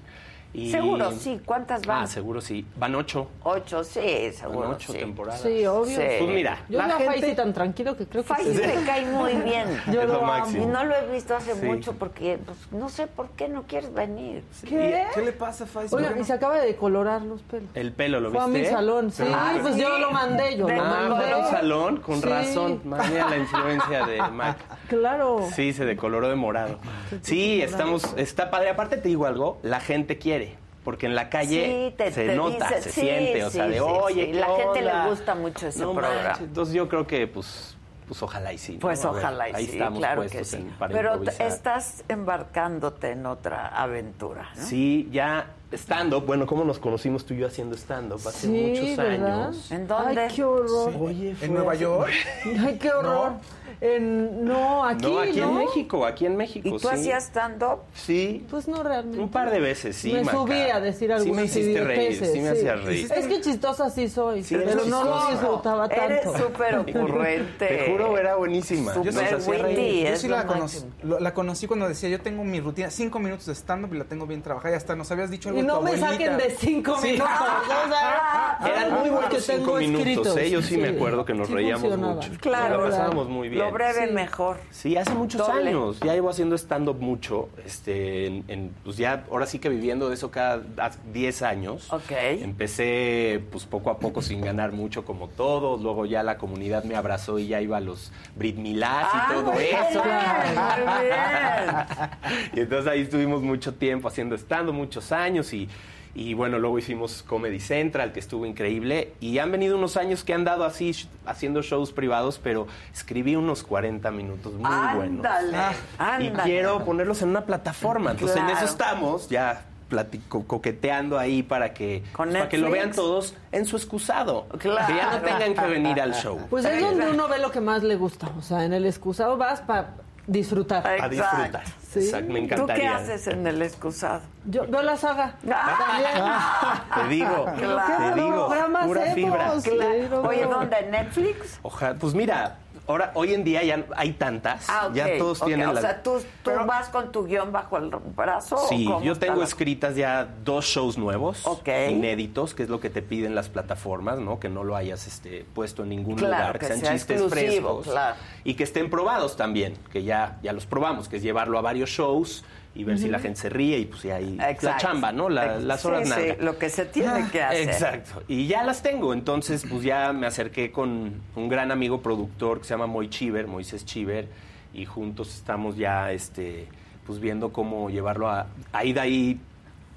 Y- 0.54 0.72
Seguro, 0.72 1.12
sí. 1.12 1.40
¿Cuántas 1.46 1.86
van? 1.86 2.04
Ah, 2.04 2.08
seguro 2.08 2.42
sí. 2.42 2.66
Van 2.78 2.96
ocho. 2.96 3.28
Ocho, 3.44 3.84
sí, 3.84 4.32
seguro, 4.34 4.62
Van 4.70 4.72
ocho 4.76 4.92
sí. 4.94 4.98
temporadas. 4.98 5.42
Sí, 5.42 5.66
obvio. 5.68 5.96
Sí. 5.98 6.04
Pues 6.20 6.30
mira, 6.34 6.58
Yo 6.70 6.80
La 6.80 6.88
veo 6.88 6.96
a 6.96 7.00
gente- 7.00 7.20
Faisy 7.22 7.36
tan 7.36 7.54
tranquilo 7.54 7.96
que 7.96 8.06
creo 8.08 8.24
que 8.24 8.28
Faisy 8.30 8.56
sí. 8.56 8.62
me 8.66 8.84
cae 8.86 9.06
muy 9.06 9.34
bien. 9.44 9.68
Yo 9.92 10.02
Es 10.02 10.10
lo 10.10 10.22
máximo. 10.22 10.64
Y 10.64 10.66
no 10.66 10.84
lo 10.84 10.96
he 10.96 11.12
visto 11.12 11.36
hace 11.36 11.54
Sí. 11.54 11.66
mucho 11.66 11.94
porque 11.94 12.40
pues, 12.44 12.58
no 12.72 12.90
sé 12.90 13.06
por 13.08 13.30
qué 13.32 13.50
no 13.50 13.64
quieres 13.64 13.94
venir. 13.94 14.44
¿Qué? 14.68 15.06
¿Qué 15.14 15.22
le 15.22 15.32
pasa, 15.34 15.66
Faiz? 15.68 15.94
Oigan, 15.94 16.20
y 16.20 16.24
se 16.24 16.34
acaba 16.34 16.60
de 16.60 16.66
decolorar 16.66 17.22
los 17.22 17.42
pelos. 17.44 17.70
el 17.76 17.92
pelo, 17.92 18.20
¿lo 18.20 18.32
Fue 18.32 18.42
a 18.42 18.48
mi 18.48 18.60
viste? 18.60 18.74
salón, 18.74 19.12
sí, 19.12 19.24
Ah, 19.28 19.58
pues 19.62 19.76
yo 19.76 20.00
lo 20.00 20.10
mandé, 20.12 20.58
yo 20.58 20.66
De 20.66 20.76
lo 20.76 20.82
Ah, 20.84 21.08
mandé. 21.10 21.32
a 21.32 21.38
un 21.38 21.46
salón, 21.48 21.98
con 21.98 22.16
Sí. 22.22 22.28
razón. 22.28 22.82
Más 22.86 23.12
bien 23.12 23.30
la 23.30 23.38
influencia 23.38 24.06
de 24.06 24.18
Mac. 24.32 24.58
Claro. 24.88 25.46
Sí, 25.56 25.74
se 25.74 25.86
decoloró 25.86 26.30
de 26.30 26.36
morado. 26.36 26.80
Sí, 27.22 27.62
estamos, 27.62 28.14
está 28.18 28.50
padre. 28.50 28.70
Aparte 28.70 28.98
te 28.98 29.08
digo 29.10 29.26
algo, 29.26 29.60
la 29.62 29.80
gente 29.82 30.18
quiere. 30.18 30.47
Porque 30.88 31.06
en 31.08 31.16
la 31.16 31.30
calle 31.30 31.90
Sí, 31.90 31.96
te- 31.98 32.14
se 32.14 32.28
te 32.28 32.36
nota, 32.38 32.70
dice- 32.70 32.82
se 32.84 32.92
sí, 32.92 33.02
siente, 33.02 33.44
o 33.44 33.50
sea, 33.50 33.68
de 33.68 33.74
sí, 33.74 33.80
oye, 33.82 34.26
sí. 34.28 34.32
¿qué 34.32 34.40
La 34.40 34.46
gente 34.56 34.82
le 34.84 34.88
onda?". 34.94 35.08
gusta 35.10 35.36
mucho 35.36 35.68
ese 35.68 35.80
No 35.82 35.92
programa. 35.94 36.24
manches. 36.24 36.44
Entonces 36.48 36.74
yo 36.76 36.88
creo 36.88 37.06
que, 37.06 37.28
pues, 37.28 37.76
pues 38.08 38.24
ojalá 38.24 38.54
y 38.54 38.58
sí. 38.58 38.76
¿no? 38.76 38.80
Pues 38.80 39.04
ver, 39.04 39.08
ojalá 39.12 39.50
y 39.50 39.54
ahí 39.54 39.66
sí, 39.66 39.72
estamos 39.74 40.00
claro 40.00 40.22
que 40.22 40.46
sí. 40.46 40.56
en- 40.56 40.70
para 40.80 40.94
Pero 40.94 41.22
estás 41.40 42.06
embarcándote 42.08 43.12
en 43.12 43.26
otra 43.26 43.68
aventura, 43.68 44.48
¿no? 44.56 44.64
Sí, 44.64 45.10
ya 45.12 45.48
stand-up. 45.74 46.26
Bueno, 46.26 46.46
¿cómo 46.46 46.64
nos 46.64 46.80
conocimos 46.80 47.26
tú 47.26 47.34
y 47.34 47.40
yo 47.40 47.48
haciendo 47.48 47.76
stand-up? 47.76 48.22
Hace 48.26 48.48
Sí, 48.48 48.48
muchos 48.48 48.96
¿verdad? 48.96 49.42
años. 49.48 49.70
¿En 49.74 49.88
dónde? 49.90 50.22
Ay, 50.22 50.34
qué 50.34 50.44
horror. 50.46 50.94
Oye, 51.02 51.36
¿En 51.42 51.54
Nueva 51.54 51.74
hace- 51.74 51.82
York? 51.82 52.10
Ay, 52.66 52.78
qué 52.80 52.92
horror. 52.92 53.34
En, 53.82 54.46
no, 54.46 54.84
aquí, 54.86 55.06
No, 55.06 55.20
aquí 55.20 55.40
en 55.40 55.40
¿no? 55.40 55.52
México, 55.54 56.06
aquí 56.06 56.26
en 56.26 56.36
México, 56.36 56.68
¿Y 56.68 56.72
tú 56.72 56.80
sí. 56.80 56.88
hacías 56.92 57.26
stand-up? 57.26 57.80
Sí, 57.94 58.46
Pues 58.50 58.68
no 58.68 58.82
realmente. 58.84 59.20
un 59.20 59.30
par 59.30 59.52
de 59.52 59.60
veces, 59.60 59.96
sí, 59.96 60.14
Me 60.14 60.24
Maca. 60.24 60.38
subí 60.38 60.60
a 60.62 60.80
decir 60.80 61.08
Sí 61.10 61.14
algunas 61.14 61.36
me 61.36 61.44
hiciste 61.46 61.84
reír, 61.84 62.26
sí 62.26 62.40
me 62.40 62.50
hacías 62.50 62.84
reír. 62.84 63.12
Es 63.16 63.28
que 63.28 63.42
chistosa 63.42 63.90
sí 63.90 64.10
soy, 64.10 64.44
Sí, 64.44 64.56
pero 64.56 64.86
no 64.86 65.04
lo 65.04 65.28
disfrutaba 65.32 65.88
tanto. 65.90 66.04
Eres 66.06 66.24
súper 66.38 66.76
ocurrente. 66.80 67.66
Te 67.68 67.92
juro, 67.92 68.18
era 68.18 68.36
buenísima. 68.36 68.94
Súper 68.94 69.14
Nos 69.14 69.24
hacía 69.24 69.38
witty, 69.54 69.62
reír. 69.64 70.08
Yo 70.10 70.16
sí 70.18 70.28
la 70.28 70.46
conocí, 70.46 70.80
la 71.04 71.34
conocí 71.34 71.68
cuando 71.68 71.88
decía, 71.88 72.10
yo 72.10 72.20
tengo 72.22 72.44
mi 72.44 72.60
rutina, 72.60 72.90
cinco 72.90 73.20
minutos 73.20 73.46
de 73.46 73.54
stand-up 73.56 73.94
y 73.94 73.98
la 73.98 74.06
tengo 74.06 74.26
bien 74.26 74.42
trabajada. 74.42 74.74
Y 74.74 74.78
hasta 74.78 74.96
nos 74.96 75.12
habías 75.12 75.30
dicho 75.30 75.50
algo 75.50 75.62
Y 75.62 75.64
no 75.64 75.82
me 75.82 75.92
abuelita. 75.92 76.10
saquen 76.12 76.38
de 76.38 76.50
cinco 76.58 76.98
Sí. 77.02 77.12
minutos. 77.14 77.30
o 77.32 77.90
sea, 77.90 78.58
Eran 78.68 78.94
muy 79.00 79.10
buenos 79.10 79.30
que 79.30 79.40
cinco 79.42 79.58
tengo 79.58 79.78
minutos, 79.78 80.08
escritos. 80.08 80.38
¿eh? 80.38 80.50
Yo 80.50 80.62
sí, 80.62 80.78
me 80.78 80.90
acuerdo 80.90 81.26
que 81.26 81.34
nos 81.34 81.48
sí 81.48 81.54
reíamos 81.54 81.98
mucho. 81.98 82.30
Claro. 82.42 82.84
La 82.84 82.90
pasábamos 82.90 83.28
muy 83.30 83.50
bien. 83.50 83.57
Lo 83.58 83.72
breve 83.72 84.08
Sí. 84.08 84.14
mejor. 84.14 84.58
Sí, 84.72 84.98
hace 84.98 85.14
muchos 85.14 85.46
Doble. 85.46 85.70
años. 85.70 86.00
Ya 86.00 86.14
llevo 86.14 86.30
haciendo 86.30 86.56
stand-up 86.58 87.00
mucho. 87.00 87.50
Este, 87.66 88.28
en, 88.28 88.44
en, 88.48 88.72
pues 88.84 88.98
ya, 88.98 89.26
ahora 89.32 89.46
sí 89.46 89.60
que 89.60 89.70
viviendo 89.70 90.10
de 90.10 90.16
eso 90.16 90.32
cada 90.32 90.62
hace 90.78 91.00
10 91.14 91.42
años. 91.42 91.92
Ok. 91.92 92.12
Empecé, 92.12 93.42
pues 93.52 93.66
poco 93.66 93.90
a 93.90 94.00
poco, 94.00 94.22
sin 94.22 94.42
ganar 94.42 94.72
mucho, 94.72 95.06
como 95.06 95.28
todos. 95.30 95.82
Luego 95.82 96.06
ya 96.06 96.24
la 96.24 96.38
comunidad 96.38 96.84
me 96.84 96.96
abrazó 96.96 97.40
y 97.40 97.48
ya 97.48 97.62
iba 97.62 97.78
a 97.78 97.82
los 97.82 98.12
Brit 98.36 98.58
Milás 98.58 99.08
y 99.14 99.18
Ah, 99.18 99.28
todo 99.34 99.52
muy 99.54 99.64
eso. 99.64 100.04
bien, 100.04 100.86
muy 100.86 101.06
bien. 101.06 102.48
y 102.54 102.60
entonces 102.62 102.92
ahí 102.92 103.02
estuvimos 103.02 103.42
mucho 103.42 103.74
tiempo 103.74 104.08
haciendo 104.08 104.36
stand 104.36 104.68
muchos 104.72 105.12
años 105.12 105.54
y, 105.54 105.70
y 106.20 106.34
bueno, 106.34 106.58
luego 106.58 106.80
hicimos 106.80 107.22
Comedy 107.22 107.60
Central, 107.60 108.12
que 108.12 108.20
estuvo 108.20 108.46
increíble. 108.48 109.14
Y 109.20 109.38
han 109.38 109.52
venido 109.52 109.78
unos 109.78 109.98
años 109.98 110.24
que 110.24 110.34
han 110.34 110.44
dado 110.44 110.66
así, 110.66 110.90
sh- 110.90 111.08
haciendo 111.28 111.62
shows 111.62 111.92
privados, 111.92 112.40
pero 112.42 112.66
escribí 112.92 113.36
unos 113.36 113.62
40 113.62 114.10
minutos 114.12 114.54
muy 114.54 114.96
buenos. 114.96 115.24
Ándale, 115.26 115.52
Y 115.52 116.28
ándale. 116.28 116.44
quiero 116.44 116.84
ponerlos 116.84 117.22
en 117.22 117.30
una 117.30 117.42
plataforma. 117.46 118.12
Entonces 118.12 118.38
en 118.38 118.50
eso 118.50 118.66
estamos, 118.66 119.30
ya 119.30 119.66
platico, 119.90 120.44
coqueteando 120.46 121.18
ahí 121.20 121.44
para 121.44 121.74
que, 121.74 122.04
¿Con 122.14 122.32
para 122.34 122.50
que 122.50 122.58
lo 122.58 122.70
vean 122.72 122.92
todos 122.92 123.36
en 123.52 123.66
su 123.66 123.78
excusado. 123.78 124.48
Claro. 124.58 124.88
Que 124.88 124.96
ya 125.00 125.12
no 125.12 125.22
tengan 125.22 125.54
que 125.54 125.66
venir 125.72 126.02
al 126.02 126.14
show. 126.16 126.40
Pues 126.50 126.66
es 126.66 126.82
donde 126.82 127.10
uno 127.12 127.28
ve 127.28 127.38
lo 127.38 127.52
que 127.52 127.62
más 127.62 127.84
le 127.84 127.96
gusta. 127.96 128.28
O 128.38 128.42
sea, 128.42 128.66
en 128.66 128.74
el 128.74 128.86
excusado 128.86 129.38
vas 129.38 129.62
para 129.62 129.92
disfrutar. 130.28 130.86
A 130.86 131.10
disfrutar. 131.10 131.64
Sí. 131.92 132.00
Exacto, 132.00 132.32
me 132.34 132.42
¿Tú 132.42 132.48
qué 132.48 132.54
encantaría. 132.54 132.96
haces 132.98 133.28
en 133.28 133.48
el 133.48 133.62
excusado? 133.62 134.22
Yo 134.46 134.68
veo 134.68 134.84
la 134.84 134.98
saga. 134.98 135.36
Te 135.42 137.08
digo, 137.08 137.46
También. 137.46 138.14
te 138.14 138.22
digo, 138.22 138.54
pura 138.86 139.02
fibra. 139.14 139.54
Claro. 139.64 140.22
Oye, 140.24 140.46
¿dónde? 140.46 140.76
¿Netflix? 140.92 141.60
Ojalá, 141.64 141.98
pues 141.98 142.14
mira, 142.14 142.58
ahora 142.88 143.12
hoy 143.16 143.34
en 143.34 143.44
día 143.44 143.64
ya 143.64 143.86
hay 143.96 144.14
tantas, 144.14 144.70
Ah, 144.70 144.88
ok. 144.88 144.94
ya 144.96 145.18
todos 145.18 145.42
ok. 145.42 145.48
tienen 145.48 145.68
O 145.68 145.74
la 145.74 145.82
sea, 145.82 146.02
¿tú, 146.04 146.22
tú 146.44 146.52
vas 146.66 146.90
con 146.90 147.12
tu 147.12 147.26
guion 147.26 147.52
bajo 147.52 147.78
el 147.78 147.90
brazo? 148.16 148.58
Sí, 148.70 148.88
yo 149.04 149.16
tengo 149.16 149.44
escritas 149.44 149.96
ya 149.96 150.28
dos 150.44 150.66
shows 150.66 150.98
nuevos, 150.98 151.46
Ok. 151.46 151.68
inéditos, 151.90 152.54
que 152.54 152.64
es 152.64 152.70
lo 152.70 152.80
que 152.80 152.90
te 152.90 153.02
piden 153.02 153.36
las 153.36 153.50
plataformas, 153.50 154.20
¿no? 154.20 154.40
Que 154.40 154.50
no 154.50 154.64
lo 154.64 154.76
hayas 154.76 155.08
este, 155.08 155.46
puesto 155.54 155.84
en 155.84 155.90
ningún 155.90 156.16
Claro, 156.16 156.36
lugar, 156.38 156.54
que, 156.54 156.60
que 156.60 156.66
sean 156.68 156.80
sea 156.80 156.94
chistes 156.94 157.24
frescos 157.30 157.88
claro. 157.88 158.16
y 158.44 158.54
que 158.56 158.64
estén 158.64 158.90
probados 158.90 159.36
también, 159.36 159.78
que 159.92 160.04
ya, 160.04 160.38
ya 160.42 160.54
los 160.54 160.66
probamos, 160.66 161.08
que 161.10 161.18
es 161.18 161.24
llevarlo 161.24 161.58
a 161.58 161.62
varios 161.62 161.90
shows 161.90 162.44
y 162.78 162.84
ver 162.84 163.00
si 163.00 163.08
la 163.10 163.18
gente 163.20 163.40
se 163.40 163.50
ríe 163.50 163.80
y 163.80 163.86
pues 163.86 164.06
y 164.06 164.12
ahí 164.12 164.36
la 164.36 164.52
Exacto. 164.52 164.82
chamba, 164.86 165.12
¿no? 165.12 165.30
La- 165.30 165.58
las 165.60 165.84
horas 165.86 166.08
Sí, 166.08 166.14
sí, 166.14 166.20
nalga. 166.28 166.44
lo 166.44 166.58
que 166.60 166.70
se 166.70 166.86
tiene 166.86 167.28
que 167.32 167.42
hacer. 167.42 167.70
Exacto. 167.70 168.24
Y 168.28 168.46
ya 168.48 168.64
las 168.64 168.84
tengo. 168.84 169.14
Entonces, 169.14 169.66
pues 169.68 169.82
ya 169.84 170.14
me 170.14 170.28
acerqué 170.28 170.72
con 170.72 171.14
un 171.36 171.50
gran 171.50 171.72
amigo 171.72 172.02
productor 172.02 172.60
que 172.60 172.66
se 172.66 172.76
llama 172.76 172.86
Moy 172.88 173.10
Chiver, 173.10 173.48
Moisés 173.48 173.84
Chiver, 173.84 174.28
y 174.74 174.86
juntos 174.86 175.34
estamos 175.36 175.76
ya 175.76 176.12
este, 176.12 176.68
pues 177.08 177.20
viendo 177.20 177.52
cómo 177.52 177.90
llevarlo 177.90 178.30
a. 178.30 178.46
Ahí 178.72 178.94
de 178.94 179.00
ahí 179.00 179.40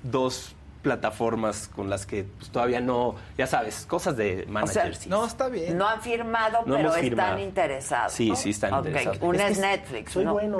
dos 0.02 0.55
plataformas 0.82 1.69
con 1.69 1.90
las 1.90 2.07
que 2.07 2.24
pues, 2.24 2.51
todavía 2.51 2.81
no, 2.81 3.15
ya 3.39 3.47
sabes, 3.47 3.85
cosas 3.86 4.16
de 4.16 4.40
O 4.40 4.44
sea, 4.44 4.52
managers. 4.52 4.98
sí. 4.98 5.09
No, 5.09 5.24
está 5.27 5.48
bien. 5.48 5.77
No 5.78 5.89
han 5.89 6.01
firmado, 6.01 6.61
No 6.66 6.77
pero 6.77 6.89
están 6.89 7.02
firmado. 7.02 7.39
interesados. 7.39 8.12
Sí, 8.12 8.31
¿no? 8.31 8.36
sí 8.36 8.51
están 8.51 8.74
Ok, 8.74 8.86
interesados. 8.86 9.19
Una 9.23 9.48
Es 9.48 9.59
Netflix, 9.59 10.12
soy 10.12 10.24
¿no? 10.24 10.32
bueno. 10.32 10.59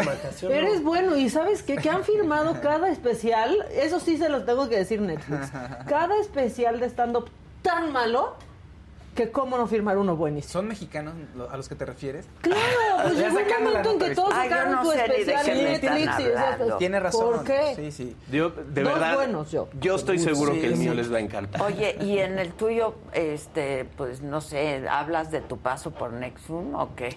Eres 0.49 0.83
bueno 0.83 1.17
y 1.17 1.29
¿sabes 1.31 1.63
qué? 1.63 1.77
Que 1.77 1.91
han 1.91 2.05
firmado 2.05 2.61
cada 2.63 2.89
especial, 2.91 3.57
eso 3.73 4.01
sí 4.01 4.17
se 4.17 4.29
los 4.29 4.45
tengo 4.47 4.69
que 4.69 4.77
decir 4.77 5.01
Netflix, 5.01 5.51
cada 5.89 6.17
especial 6.21 6.81
de 6.81 6.87
stand-up 6.87 7.31
tan 7.63 7.93
malo 7.93 8.35
que 9.15 9.31
cómo 9.33 9.57
no 9.59 9.67
firmar 9.67 9.99
uno 9.99 10.17
buenísimo. 10.17 10.53
¿Son 10.53 10.69
mexicanos 10.69 11.15
a 11.51 11.57
los 11.57 11.69
que 11.69 11.75
te 11.75 11.85
refieres? 11.85 12.27
Claro, 12.41 12.61
pues 13.03 13.17
Ya 13.19 13.29
llegó 13.29 13.41
un 13.59 13.65
momento 13.65 13.91
en 13.93 13.99
que 13.99 14.09
de- 14.11 14.15
todos 14.15 14.33
Ay, 14.35 14.49
sacaron 14.49 14.73
no 14.73 14.91
de 14.91 14.97
especial 15.05 15.49
en 15.49 15.65
Netflix 15.65 16.11
y 16.21 16.79
Tiene 16.79 17.01
razón. 17.01 17.35
¿Por 17.37 17.45
qué? 17.45 17.73
Sí, 17.77 17.93
sí. 17.93 18.17
Yo, 18.31 18.51
de 18.51 18.83
Dos 18.83 18.93
verdad, 18.95 19.15
buenos 19.17 19.51
yo. 19.51 19.69
yo 19.81 19.97
estoy 19.97 20.19
seguro 20.19 20.55
Sí, 20.55 20.61
que 20.61 20.67
el 20.69 20.77
mío 20.77 20.93
sí. 20.93 20.97
les 20.97 21.13
va 21.13 21.17
a 21.19 21.21
encantar. 21.21 21.61
Oye, 21.63 21.97
y 22.01 22.19
en 22.19 22.39
el 22.39 22.53
tuyo, 22.53 22.95
este, 23.13 23.85
pues 23.97 24.23
no 24.23 24.41
sé, 24.41 24.87
¿hablas 24.89 25.31
de 25.31 25.41
tu 25.41 25.59
paso 25.59 25.91
por 25.91 26.13
Nexum 26.13 26.75
o 26.75 26.95
qué? 26.95 27.15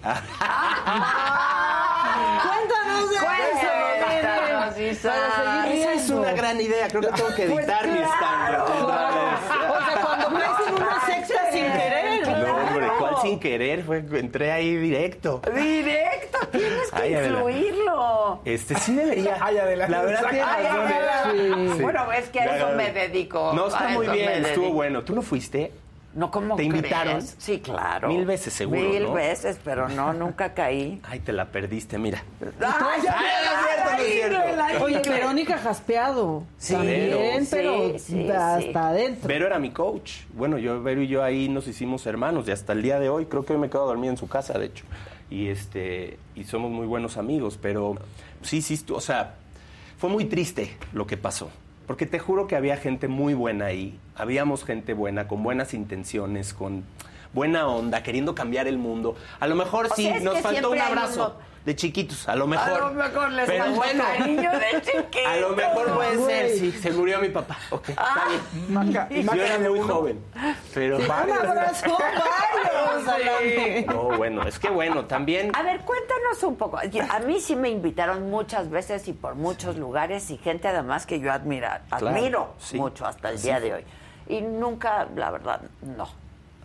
Cuéntanos 2.04 3.10
de 3.10 3.16
Cuéntanos, 3.16 4.76
eso. 4.76 5.08
Para 5.08 5.62
seguir 5.64 5.78
Esa 5.82 5.92
es 5.94 6.10
una 6.10 6.32
gran 6.32 6.60
idea. 6.60 6.88
Creo 6.88 7.00
que 7.02 7.08
tengo 7.08 7.34
que 7.34 7.46
Pues 7.46 7.58
editar 7.66 7.86
mi 7.86 7.98
claro. 7.98 8.14
stand 8.14 8.82
otra 8.82 9.08
vez. 9.08 9.40
O 9.70 9.84
sea, 9.84 10.00
cuando 10.04 10.38
caes 10.38 10.68
en 10.68 10.74
una 10.74 11.00
secta 11.06 11.43
sin 11.54 11.72
querer. 11.72 12.28
No, 12.28 12.56
hombre, 12.56 12.86
¿cuál 12.98 13.16
sin 13.22 13.40
querer? 13.40 13.82
Fue, 13.84 13.98
entré 13.98 14.52
ahí 14.52 14.76
directo. 14.76 15.40
Directo, 15.54 16.38
tienes 16.52 16.90
que 16.90 17.02
Ay, 17.02 17.14
Adela. 17.14 17.38
incluirlo. 17.38 18.40
Este 18.44 18.74
sí 18.76 18.94
debería. 18.94 19.36
Ay, 19.40 19.58
adelante. 19.58 19.92
La 19.96 20.02
verdad 20.02 20.24
tiene 20.30 20.44
Ay, 20.44 20.64
razón. 20.66 21.76
Sí. 21.76 21.82
Bueno, 21.82 22.12
es 22.12 22.28
que 22.28 22.40
a 22.40 22.56
eso 22.56 22.68
me 22.76 22.92
dedico. 22.92 23.52
No, 23.54 23.68
está 23.68 23.88
muy 23.88 24.08
bien, 24.08 24.44
estuvo 24.44 24.70
bueno. 24.72 25.02
¿Tú 25.02 25.14
no 25.14 25.22
fuiste? 25.22 25.72
No, 26.14 26.30
¿cómo 26.30 26.54
¿Te 26.54 26.62
invitaron? 26.62 27.14
crees? 27.18 27.34
Sí, 27.38 27.58
claro. 27.58 28.08
Mil 28.08 28.24
veces 28.24 28.52
seguro, 28.52 28.80
Mil 28.80 29.02
¿no? 29.02 29.14
veces, 29.14 29.58
pero 29.64 29.88
no, 29.88 30.12
nunca 30.12 30.54
caí. 30.54 31.00
Ay, 31.04 31.18
te 31.20 31.32
la 31.32 31.46
perdiste, 31.46 31.98
mira. 31.98 32.22
Ay, 32.60 33.02
ya 33.02 33.18
Ay, 33.96 34.12
cierto, 34.12 34.38
la 34.56 34.82
Oye. 34.82 35.02
Verónica 35.08 35.58
Jaspeado. 35.58 36.44
Sí, 36.56 36.72
también, 36.74 37.44
sí, 37.44 37.48
pero 37.50 37.98
sí, 37.98 38.30
hasta 38.30 38.60
sí. 38.60 38.72
adentro. 38.74 39.28
Vero 39.28 39.46
era 39.46 39.58
mi 39.58 39.70
coach. 39.70 40.20
Bueno, 40.34 40.56
yo, 40.58 40.82
Vero 40.82 41.02
y 41.02 41.08
yo 41.08 41.24
ahí 41.24 41.48
nos 41.48 41.66
hicimos 41.66 42.06
hermanos 42.06 42.46
y 42.46 42.52
hasta 42.52 42.72
el 42.74 42.82
día 42.82 43.00
de 43.00 43.08
hoy, 43.08 43.26
creo 43.26 43.44
que 43.44 43.52
hoy 43.54 43.58
me 43.58 43.68
quedo 43.68 43.86
dormido 43.86 44.12
en 44.12 44.16
su 44.16 44.28
casa, 44.28 44.56
de 44.58 44.66
hecho. 44.66 44.84
Y 45.30 45.48
este, 45.48 46.18
y 46.36 46.44
somos 46.44 46.70
muy 46.70 46.86
buenos 46.86 47.16
amigos, 47.16 47.58
pero 47.60 47.96
sí, 48.42 48.62
sí, 48.62 48.80
o 48.92 49.00
sea, 49.00 49.34
fue 49.98 50.10
muy 50.10 50.26
triste 50.26 50.76
lo 50.92 51.06
que 51.06 51.16
pasó. 51.16 51.50
Porque 51.86 52.06
te 52.06 52.18
juro 52.18 52.46
que 52.46 52.56
había 52.56 52.76
gente 52.76 53.08
muy 53.08 53.34
buena 53.34 53.66
ahí. 53.66 53.98
Habíamos 54.16 54.64
gente 54.64 54.94
buena, 54.94 55.28
con 55.28 55.42
buenas 55.42 55.74
intenciones, 55.74 56.54
con 56.54 56.84
buena 57.32 57.66
onda, 57.66 58.02
queriendo 58.02 58.34
cambiar 58.34 58.66
el 58.66 58.78
mundo. 58.78 59.16
A 59.40 59.46
lo 59.46 59.54
mejor 59.54 59.86
O 59.86 59.94
sí, 59.94 60.04
sea, 60.04 60.20
nos 60.20 60.38
faltó 60.40 60.70
un 60.70 60.78
abrazo 60.78 61.36
de 61.64 61.74
chiquitos, 61.76 62.28
a 62.28 62.36
lo 62.36 62.46
mejor. 62.46 62.72
A 62.72 62.78
lo 62.88 62.90
mejor 62.94 63.30
les 63.32 63.46
Pero 63.46 63.70
bueno, 63.72 64.04
cariño 64.18 64.50
de 64.52 64.82
chiquito. 64.82 65.18
a 65.28 65.36
lo 65.36 65.48
mejor 65.56 65.94
puede 65.94 66.16
Güey. 66.16 66.26
ser, 66.50 66.58
sí. 66.58 66.72
Se 66.72 66.90
murió 66.92 67.18
mi 67.20 67.30
papá. 67.30 67.56
Ok, 67.70 67.88
está 67.88 68.02
Ah. 68.06 68.24
bien. 68.52 68.64
Maca, 68.74 69.06
y 69.10 69.22
Yo 69.22 69.32
era 69.32 69.58
muy 69.58 69.78
uno. 69.78 69.94
joven. 69.94 70.24
Pero 70.74 70.96
Un 70.98 71.10
abrazo, 71.10 71.86
varios, 71.98 73.08
Alan. 73.08 73.86
No, 73.86 74.02
bueno, 74.16 74.42
es 74.46 74.58
que 74.58 74.68
bueno, 74.68 75.06
también. 75.06 75.50
A 75.54 75.62
ver, 75.62 75.80
cuéntanos 75.80 76.42
un 76.42 76.56
poco. 76.56 76.78
A 76.78 77.18
mí 77.20 77.40
sí 77.40 77.56
me 77.56 77.70
invitaron 77.70 78.30
muchas 78.30 78.68
veces 78.70 79.08
y 79.08 79.12
por 79.14 79.34
muchos 79.34 79.76
lugares 79.76 80.30
y 80.30 80.36
gente 80.36 80.68
además 80.68 81.06
que 81.06 81.18
yo 81.20 81.32
admira, 81.32 81.82
Claro, 81.88 82.08
admiro 82.08 82.54
sí. 82.58 82.76
mucho 82.76 83.06
hasta 83.06 83.30
el 83.30 83.40
día 83.40 83.58
de 83.60 83.74
hoy. 83.74 83.84
Y 84.28 84.40
nunca, 84.42 85.06
la 85.16 85.30
verdad, 85.30 85.60
no. 85.82 86.08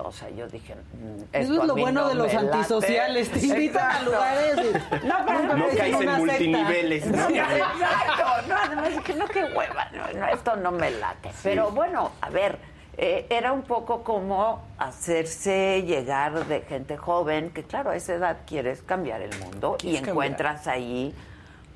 O 0.02 0.12
sea, 0.14 0.30
yo 0.30 0.48
dije... 0.48 0.76
mm, 0.76 1.22
esto 1.34 1.38
Eso 1.38 1.54
es 1.56 1.60
a 1.60 1.66
lo 1.66 1.76
bueno 1.76 2.02
no 2.02 2.08
de 2.10 2.16
los 2.16 2.28
me 2.28 2.34
late. 2.42 2.56
antisociales. 2.58 3.30
Te 3.32 3.40
invitan 3.46 3.84
a 3.84 3.88
Exacto. 4.00 4.06
lugares. 4.12 4.56
y- 4.58 5.06
No, 5.08 5.16
pero 5.26 5.40
nunca 5.42 5.56
No 5.58 5.68
caes 5.78 6.02
en 6.02 6.18
multiniveles, 6.18 7.06
¿no? 7.08 7.18
Exacto, 7.30 8.48
no, 8.48 8.56
además 8.56 8.90
dije, 8.96 9.14
no, 9.16 9.28
qué 9.28 9.44
hueva, 9.44 9.88
no, 9.92 10.20
no, 10.20 10.28
esto 10.28 10.56
no 10.56 10.72
me 10.72 10.92
late. 10.92 11.32
Pero 11.44 11.72
bueno, 11.72 12.12
a 12.22 12.30
ver, 12.30 12.58
eh, 12.98 13.28
era 13.30 13.52
un 13.52 13.64
poco 13.64 14.04
como 14.04 14.64
hacerse 14.78 15.84
llegar 15.86 16.46
de 16.48 16.62
gente 16.62 16.96
joven, 16.98 17.50
que 17.52 17.64
claro, 17.64 17.90
a 17.92 17.96
esa 17.96 18.14
edad 18.14 18.38
quieres 18.46 18.82
cambiar 18.82 19.22
el 19.22 19.38
mundo 19.40 19.78
y 19.84 19.98
encuentras 19.98 20.66
ahí, 20.68 21.14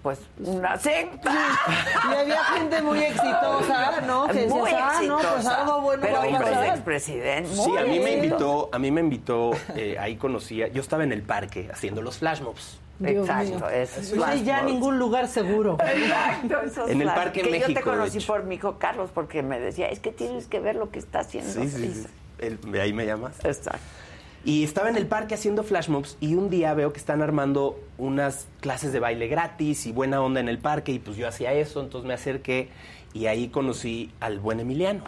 pues, 0.04 0.20
una 0.40 0.78
secta. 0.78 1.32
Y 2.12 2.14
había 2.16 2.44
gente 2.44 2.82
muy 2.82 3.00
exitosa, 3.00 4.02
¿no? 4.06 4.28
Que 4.28 4.46
Muy 4.48 4.70
ah, 4.76 5.00
no, 5.08 5.16
pues 5.18 5.26
exitosa. 5.30 5.62
algo 5.62 5.82
bueno 5.82 6.02
Pero 6.04 6.16
va 6.18 6.38
a 6.38 6.42
pasar. 6.42 6.66
expresidente. 6.68 7.50
Sí, 7.56 7.78
a 7.78 7.84
mí 7.86 8.00
me 8.00 8.14
invitó, 8.16 8.70
a 8.74 8.78
mí 8.80 8.92
me 8.92 9.02
invitó, 9.02 9.52
eh, 9.76 9.98
ahí 10.00 10.18
conocía, 10.18 10.68
yo 10.68 10.82
estaba 10.82 11.04
en 11.04 11.14
el 11.14 11.22
parque 11.24 11.70
haciendo 11.74 12.02
los 12.02 12.18
flash 12.18 12.42
mobs. 12.42 12.80
Dios 13.00 13.28
Exacto, 13.28 13.56
mío. 13.56 13.70
es 13.70 14.14
No 14.14 14.24
hay 14.26 14.44
ya 14.44 14.62
ningún 14.62 15.00
lugar 15.00 15.28
seguro. 15.28 15.78
Exacto, 15.80 16.62
esos 16.62 16.90
En 16.90 17.02
el 17.02 17.08
Parque 17.08 17.42
que 17.42 17.48
yo 17.48 17.52
México, 17.52 17.68
te 17.68 17.74
de 17.74 17.82
conocí 17.82 18.20
por 18.20 18.44
mi 18.44 18.56
hijo 18.56 18.78
Carlos 18.78 19.10
porque 19.14 19.42
me 19.42 19.60
decía, 19.60 19.88
es 19.88 20.00
que 20.00 20.12
tienes 20.12 20.46
que 20.48 20.60
ver 20.60 20.76
lo 20.76 20.92
que 20.92 21.00
está 21.00 21.20
haciendo. 21.20 21.52
Sí, 21.52 21.68
sí, 21.70 21.78
sí. 21.78 22.00
Isa". 22.02 22.10
El- 22.38 22.60
de 22.72 22.82
ahí 22.82 22.94
me 22.94 23.06
llamas. 23.06 23.34
Exacto. 23.44 23.80
Y 24.46 24.64
estaba 24.66 24.90
en 24.90 24.98
el 24.98 25.08
parque 25.08 25.36
haciendo 25.36 25.64
flash 25.64 25.88
mobs 25.88 26.18
y 26.20 26.36
un 26.36 26.50
día 26.50 26.74
veo 26.74 26.92
que 26.92 27.00
están 27.00 27.22
armando 27.22 27.80
unas 27.98 28.48
clases 28.60 28.92
de 28.92 29.00
baile 29.00 29.28
gratis 29.28 29.86
y 29.86 29.94
buena 29.94 30.22
onda 30.22 30.42
en 30.42 30.50
el 30.50 30.58
parque 30.58 30.92
y 30.92 31.00
pues 31.00 31.16
yo 31.16 31.28
hacía 31.30 31.54
eso, 31.54 31.82
entonces 31.82 32.06
me 32.06 32.14
acerqué 32.14 32.68
y 33.14 33.28
ahí 33.28 33.48
conocí 33.48 34.12
al 34.20 34.40
buen 34.40 34.60
Emiliano. 34.60 35.04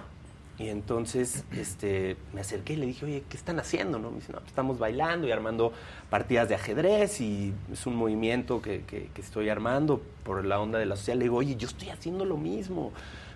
Y 0.57 0.69
entonces 0.69 1.43
este, 1.51 2.15
me 2.33 2.39
acerqué 2.39 2.73
y 2.73 2.75
le 2.77 2.85
dije, 2.85 3.05
oye, 3.05 3.23
¿qué 3.27 3.35
están 3.35 3.59
haciendo? 3.59 3.99
No? 3.99 4.09
Me 4.09 4.19
dice, 4.21 4.31
no, 4.31 4.37
pues, 4.39 4.47
estamos 4.51 4.79
bailando 4.79 5.27
y 5.27 5.31
armando 5.33 5.73
partidas 6.09 6.47
de 6.47 6.55
ajedrez 6.55 7.19
y 7.19 7.53
es 7.73 7.85
un 7.85 7.97
movimiento 7.97 8.61
que, 8.61 8.83
que- 8.87 9.09
que 9.13 9.19
estoy 9.21 9.49
armando 9.49 10.01
por 10.23 10.45
la 10.45 10.61
onda 10.61 10.79
de 10.79 10.85
la 10.85 10.95
sociedad. 10.95 11.17
Le 11.17 11.25
digo, 11.25 11.35
oye, 11.35 11.57
yo 11.57 11.67
estoy 11.67 11.89
haciendo 11.89 12.23
lo 12.23 12.37
mismo. 12.37 12.93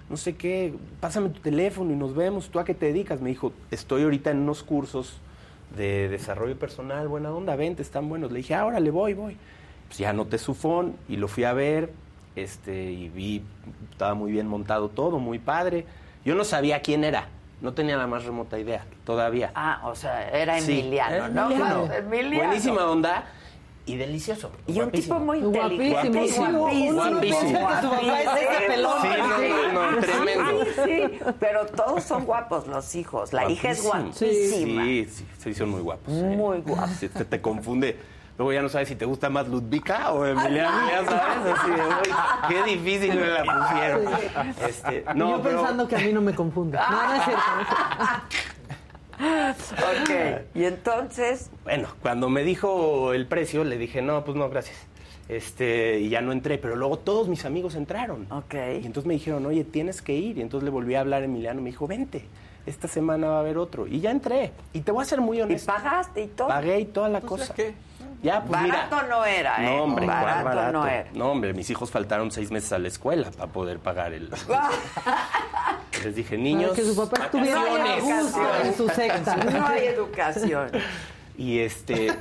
No 0.10 0.16
sé 0.16 0.38
qué, 0.38 0.74
pásame 1.02 1.28
tu 1.28 1.42
teléfono 1.42 1.92
y 1.92 1.98
nos 1.98 2.16
vemos. 2.16 2.48
¿Tú 2.52 2.58
a 2.58 2.64
qué 2.64 2.74
te 2.74 2.86
dedicas? 2.86 3.20
Me 3.20 3.28
dijo, 3.32 3.52
estoy 3.70 4.04
ahorita 4.04 4.32
en 4.32 4.38
unos 4.38 4.64
cursos 4.64 5.18
de 5.76 6.10
desarrollo 6.10 6.58
personal, 6.58 7.08
buena 7.08 7.32
onda, 7.32 7.56
vente, 7.56 7.82
están 7.82 8.10
buenos. 8.10 8.32
Le 8.32 8.38
dije, 8.38 8.56
ahora 8.56 8.80
le 8.80 8.92
voy, 8.92 9.14
voy. 9.14 9.38
Pues 9.88 9.98
ya 9.98 10.10
anoté 10.10 10.38
su 10.38 10.54
phone 10.54 10.96
y 11.08 11.18
lo 11.18 11.28
fui 11.28 11.44
a 11.44 11.54
ver, 11.54 11.92
este, 12.36 12.92
y 12.92 13.10
vi, 13.10 13.44
estaba 13.92 14.14
muy 14.14 14.32
bien 14.32 14.48
montado 14.48 14.90
todo, 14.90 15.20
muy 15.20 15.40
padre. 15.40 15.86
Yo 16.26 16.36
no 16.36 16.44
sabía 16.44 16.82
quién 16.82 17.04
era, 17.04 17.28
no 17.62 17.74
tenía 17.74 17.98
la 17.98 18.08
más 18.08 18.26
remota 18.26 18.60
idea, 18.60 18.86
todavía. 19.06 19.52
Ah, 19.56 19.82
o 19.86 19.96
sea, 19.96 20.30
era 20.30 20.60
Sí, 20.60 20.80
Emiliano, 20.80 21.16
era 21.16 21.30
¿no? 21.30 21.50
Emiliano. 21.50 21.94
Emiliano. 21.94 22.46
Buenísima 22.46 22.86
onda 22.86 23.26
y 23.94 23.98
delicioso. 23.98 24.52
Y 24.68 24.72
un 24.74 24.78
guapísimo. 24.84 25.16
tipo 25.16 25.26
muy 25.26 25.40
Guapísimo, 25.42 25.84
inteligente. 26.06 26.58
guapísimo. 26.58 26.94
Guapísimo. 26.94 27.60
Tu 27.82 27.90
papá 27.90 28.40
es 28.40 28.62
pelón. 28.68 29.02
Sí, 29.02 29.08
no, 29.18 29.74
no, 29.74 29.92
no, 29.92 29.98
tremendo. 30.00 30.66
Sí, 30.66 30.82
sí, 30.86 31.20
pero 31.40 31.66
todos 31.66 32.04
son 32.04 32.26
guapos 32.26 32.68
los 32.68 32.96
hijos. 32.96 33.34
La 33.34 33.50
hija 33.50 33.72
es 33.72 33.82
Guapísimo. 33.84 34.30
guapísima. 34.32 34.84
Sí, 34.84 35.06
sí, 35.10 35.26
sí, 35.40 35.54
son 35.54 35.70
muy 35.70 35.82
guapos. 35.82 36.14
Muy 36.14 36.60
guapos. 36.62 37.00
Te, 37.00 37.10
te 37.10 37.42
confunde 37.42 37.98
Luego 38.38 38.54
ya 38.54 38.62
no 38.62 38.70
sabes 38.70 38.88
si 38.88 38.96
te 38.96 39.04
gusta 39.04 39.30
más 39.30 39.50
Ludvika 39.50 40.14
o 40.14 40.26
Emiliano, 40.26 40.90
ya 40.90 41.04
sabes. 41.04 41.60
Así 41.60 41.72
de, 41.72 41.82
"Uy, 41.82 42.16
qué 42.48 42.64
difícil 42.72 43.16
me 43.20 43.28
la 43.28 43.44
pusieron. 43.44 44.14
Este, 44.66 45.04
Y 45.14 45.18
no, 45.18 45.32
yo 45.32 45.42
pero- 45.44 45.58
pensando 45.58 45.86
que 45.90 45.96
a 45.98 46.00
mí 46.00 46.14
no 46.14 46.22
me 46.22 46.34
confunda. 46.34 46.88
No, 46.90 47.04
no 47.06 47.14
es 47.16 47.24
cierto. 47.26 47.44
Es. 49.20 49.72
Ok, 49.74 50.46
y 50.56 50.64
entonces, 50.64 51.50
Bueno, 51.64 51.90
cuando 52.02 52.30
me 52.30 52.44
dijo 52.44 53.14
el 53.14 53.28
precio, 53.28 53.64
le 53.64 53.78
dije, 53.78 54.02
no, 54.02 54.24
pues 54.24 54.38
no, 54.38 54.50
gracias. 54.50 54.78
Este, 55.28 56.00
y 56.00 56.10
ya 56.10 56.22
no 56.22 56.32
entré, 56.32 56.58
pero 56.58 56.76
luego 56.76 56.98
todos 56.98 57.28
mis 57.28 57.46
amigos 57.46 57.76
entraron. 57.76 58.26
Ok. 58.32 58.56
Y 58.82 58.86
entonces 58.86 59.06
me 59.06 59.14
dijeron, 59.14 59.46
oye, 59.46 59.64
tienes 59.64 60.02
que 60.02 60.16
ir. 60.16 60.40
Y 60.40 60.42
entonces 60.42 60.66
le 60.66 60.72
volví 60.72 60.96
a 60.96 61.02
hablar 61.02 61.22
a 61.22 61.26
Emiliano, 61.26 61.62
me 61.62 61.70
dijo, 61.70 61.86
vente, 61.86 62.26
esta 62.66 62.88
semana 62.88 63.28
va 63.28 63.38
a 63.38 63.40
haber 63.42 63.58
otro. 63.60 63.86
Y 63.86 64.00
ya 64.00 64.10
entré. 64.10 64.52
Y 64.74 64.82
te 64.82 64.92
voy 64.92 65.04
a 65.04 65.06
ser 65.06 65.22
muy 65.22 65.38
y 65.38 65.42
honesto. 65.42 65.72
pagaste 65.72 66.24
y 66.24 66.28
todo. 66.28 66.48
Pagué 66.48 66.80
y 66.80 66.86
toda 66.86 67.10
la 67.10 67.22
cosa. 67.22 67.54
Ya, 68.22 68.42
pues 68.42 68.52
Barato 68.52 68.96
mira. 68.98 69.08
no 69.08 69.26
era, 69.26 69.64
¿eh? 69.64 69.66
No, 69.78 69.84
hombre, 69.84 70.06
¿cuál 70.06 70.24
Barato 70.24 70.46
barato? 70.46 70.72
no 70.74 70.88
era. 70.88 71.10
No, 71.14 71.32
hombre, 71.32 71.54
mis 71.54 71.70
hijos 71.70 71.90
faltaron 71.90 72.32
seis 72.32 72.52
meses 72.52 72.74
a 72.74 72.80
la 72.80 72.90
escuela 72.90 73.32
para 73.32 73.52
poder 73.52 73.80
pagar 73.80 74.12
el... 74.14 74.30
Les 76.04 76.16
dije, 76.16 76.38
niños, 76.38 76.72
Para 76.72 76.82
que 76.82 76.86
su 76.88 76.96
papá 76.96 77.26
estuviera 77.26 77.60
a 77.62 77.64
vacaciones". 77.66 78.04
gusto 78.24 78.42
en 78.64 78.74
su 78.76 78.90
secta. 78.90 79.36
No 79.52 79.68
hay 79.68 79.86
educación. 79.88 80.70
Y 81.38 81.60
este, 81.60 82.14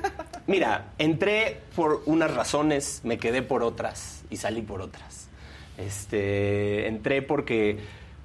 mira, 0.47 0.87
entré 0.99 1.61
por 1.77 2.03
unas 2.07 2.33
razones, 2.35 3.01
me 3.05 3.19
quedé 3.19 3.43
por 3.43 3.63
otras 3.63 4.23
y 4.31 4.37
salí 4.37 4.63
por 4.63 4.81
otras. 4.83 5.29
Este, 5.77 6.87
entré 6.89 7.23
porque, 7.23 7.79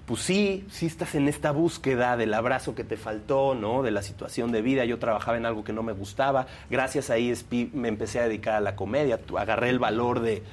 pues 0.05 0.21
sí, 0.21 0.65
sí 0.69 0.85
estás 0.85 1.15
en 1.15 1.27
esta 1.27 1.51
búsqueda 1.51 2.17
del 2.17 2.33
abrazo 2.33 2.75
que 2.75 2.83
te 2.83 2.97
faltó, 2.97 3.55
¿no? 3.55 3.83
De 3.83 3.91
la 3.91 4.01
situación 4.01 4.51
de 4.51 4.61
vida. 4.61 4.83
Yo 4.85 4.99
trabajaba 4.99 5.37
en 5.37 5.45
algo 5.45 5.63
que 5.63 5.71
no 5.73 5.81
me 5.83 5.93
gustaba. 5.93 6.45
Gracias 6.69 7.09
a 7.09 7.17
ESP 7.17 7.73
me 7.73 7.87
empecé 7.87 8.19
a 8.19 8.23
dedicar 8.23 8.55
a 8.55 8.59
la 8.61 8.75
comedia. 8.75 9.19
Agarré 9.37 9.69
el 9.69 9.79
valor 9.79 10.19
de, 10.19 10.43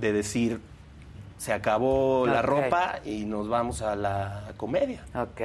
de 0.00 0.12
decir, 0.12 0.60
se 1.38 1.52
acabó 1.52 2.26
la 2.26 2.40
ropa 2.42 3.00
y 3.04 3.24
nos 3.24 3.48
vamos 3.48 3.82
a 3.82 3.96
la 3.96 4.52
comedia. 4.56 5.04
Ok. 5.14 5.40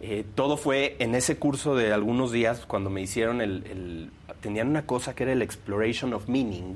Eh, 0.00 0.26
todo 0.34 0.58
fue 0.58 0.96
en 0.98 1.14
ese 1.14 1.38
curso 1.38 1.74
de 1.74 1.94
algunos 1.94 2.30
días 2.30 2.66
cuando 2.66 2.90
me 2.90 3.00
hicieron 3.00 3.40
el, 3.40 3.64
el- 3.70 4.10
Tenían 4.42 4.68
una 4.68 4.82
cosa 4.84 5.14
que 5.14 5.22
era 5.22 5.32
el 5.32 5.40
Exploration 5.40 6.12
of 6.12 6.28
Meaning, 6.28 6.74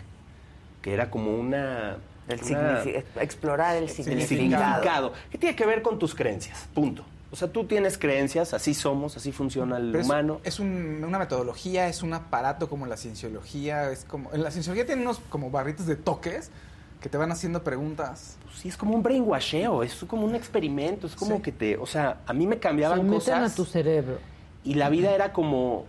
que 0.83 0.93
era 0.95 1.11
como 1.11 1.37
una... 1.37 1.99
El 2.33 2.41
una- 2.57 2.83
explorar 3.23 3.77
el 3.77 3.85
el 3.85 3.89
significado. 3.91 4.29
significado. 4.29 5.13
¿Qué 5.31 5.39
tiene 5.39 5.57
que 5.57 5.67
ver 5.67 5.83
con 5.83 5.99
tus 5.99 6.15
creencias? 6.15 6.69
Punto. 6.75 7.05
O 7.33 7.37
sea, 7.37 7.47
tú 7.49 7.65
tienes 7.65 7.97
creencias, 7.97 8.55
así 8.55 8.75
somos, 8.75 9.17
así 9.17 9.31
funciona 9.31 9.77
el 9.77 9.93
Pero 9.93 10.05
humano. 10.05 10.41
Es, 10.43 10.59
un- 10.59 11.05
una 11.07 11.19
metodología, 11.19 11.87
es 11.89 12.03
un 12.03 12.13
aparato 12.13 12.69
como 12.69 12.87
la 12.87 12.97
cienciología, 12.97 13.91
es 13.93 14.05
como 14.05 14.33
en 14.33 14.43
la 14.43 14.51
cienciología 14.51 14.85
tiene 14.87 15.03
unos 15.03 15.21
como 15.29 15.51
barritos 15.51 15.87
de 15.87 15.95
toques 15.97 16.51
que 17.01 17.09
te 17.09 17.17
van 17.17 17.31
haciendo 17.31 17.63
preguntas. 17.63 18.37
Sí, 18.55 18.69
es 18.69 18.77
como 18.77 18.95
un 18.97 19.03
brainwasheo, 19.05 19.85
es 19.85 19.95
como 20.09 20.25
un 20.27 20.35
experimento, 20.35 21.07
es 21.07 21.15
como 21.15 21.37
Sí. 21.37 21.43
que 21.43 21.53
te, 21.53 21.77
o 21.79 21.87
sea, 21.87 22.19
a 22.27 22.33
mí 22.33 22.47
me 22.49 22.59
cambiaban 22.59 23.01
Se 23.03 23.07
cosas 23.07 23.53
a 23.53 23.55
tu 23.55 23.65
cerebro. 23.65 24.19
y 24.65 24.75
la 24.75 24.89
vida 24.91 25.13
era 25.15 25.33
como, 25.33 25.87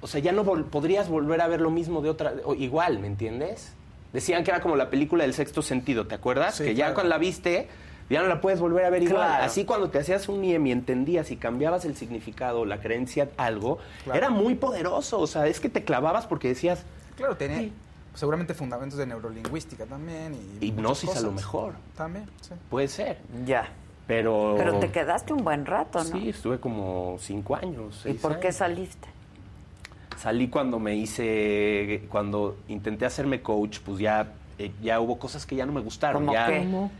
o 0.00 0.06
sea, 0.06 0.20
ya 0.20 0.30
no 0.32 0.44
vol- 0.44 0.64
podrías 0.64 1.08
volver 1.08 1.40
a 1.40 1.48
ver 1.48 1.60
lo 1.60 1.70
mismo 1.70 2.02
de 2.02 2.08
otra, 2.10 2.34
o 2.44 2.54
igual, 2.54 3.00
¿me 3.00 3.08
entiendes? 3.08 3.72
Decían 4.14 4.44
que 4.44 4.50
era 4.52 4.60
como 4.60 4.76
la 4.76 4.88
película 4.88 5.24
del 5.24 5.34
sexto 5.34 5.60
sentido, 5.60 6.06
¿te 6.06 6.14
acuerdas? 6.14 6.54
Sí, 6.54 6.64
que 6.64 6.74
ya 6.74 6.84
claro. 6.86 6.94
cuando 6.94 7.10
la 7.10 7.18
viste, 7.18 7.68
ya 8.08 8.22
no 8.22 8.28
la 8.28 8.40
puedes 8.40 8.60
volver 8.60 8.84
a 8.86 8.90
ver 8.90 9.02
igual. 9.02 9.26
Claro. 9.26 9.44
Así 9.44 9.64
cuando 9.66 9.90
te 9.90 9.98
hacías 9.98 10.28
un 10.28 10.42
IEM 10.44 10.66
y 10.68 10.72
entendías 10.72 11.30
y 11.32 11.36
cambiabas 11.36 11.84
el 11.84 11.96
significado, 11.96 12.64
la 12.64 12.80
creencia, 12.80 13.28
algo, 13.36 13.78
Claro. 14.04 14.16
era 14.18 14.30
muy 14.30 14.54
poderoso, 14.54 15.18
o 15.20 15.26
sea, 15.26 15.46
es 15.48 15.58
que 15.60 15.68
te 15.68 15.84
clavabas 15.84 16.26
porque 16.26 16.48
decías, 16.48 16.84
Claro, 17.16 17.36
tiene 17.36 17.72
seguramente 18.14 18.54
fundamentos 18.54 18.96
de 18.98 19.06
neurolingüística 19.06 19.84
también. 19.86 20.34
Y 20.60 20.66
hipnosis 20.66 21.16
a 21.16 21.20
lo 21.20 21.32
mejor, 21.32 21.74
También, 21.96 22.26
sí. 22.40 22.54
puede 22.70 22.86
ser, 22.88 23.18
Ya. 23.44 23.68
pero... 24.06 24.54
Pero 24.56 24.78
te 24.78 24.92
quedaste 24.92 25.32
un 25.32 25.42
buen 25.42 25.66
rato, 25.66 25.98
¿no? 25.98 26.04
Sí, 26.04 26.28
estuve 26.28 26.60
como 26.60 27.16
cinco 27.18 27.56
años. 27.56 28.04
¿Y 28.06 28.12
por 28.14 28.38
qué 28.38 28.52
saliste? 28.52 29.08
Salí 30.16 30.48
cuando 30.48 30.78
me 30.78 30.94
hice, 30.96 32.02
cuando 32.08 32.56
intenté 32.68 33.04
hacerme 33.06 33.42
coach, 33.42 33.78
pues 33.84 33.98
ya, 33.98 34.32
eh, 34.58 34.70
ya 34.82 35.00
hubo 35.00 35.18
cosas 35.18 35.44
que 35.46 35.56
ya 35.56 35.66
no 35.66 35.72
me 35.72 35.80
gustaron. 35.80 36.22
¿Cómo 36.22 36.32
ya, 36.32 36.46
qué? 36.46 36.58
¿Cómo? 36.60 36.90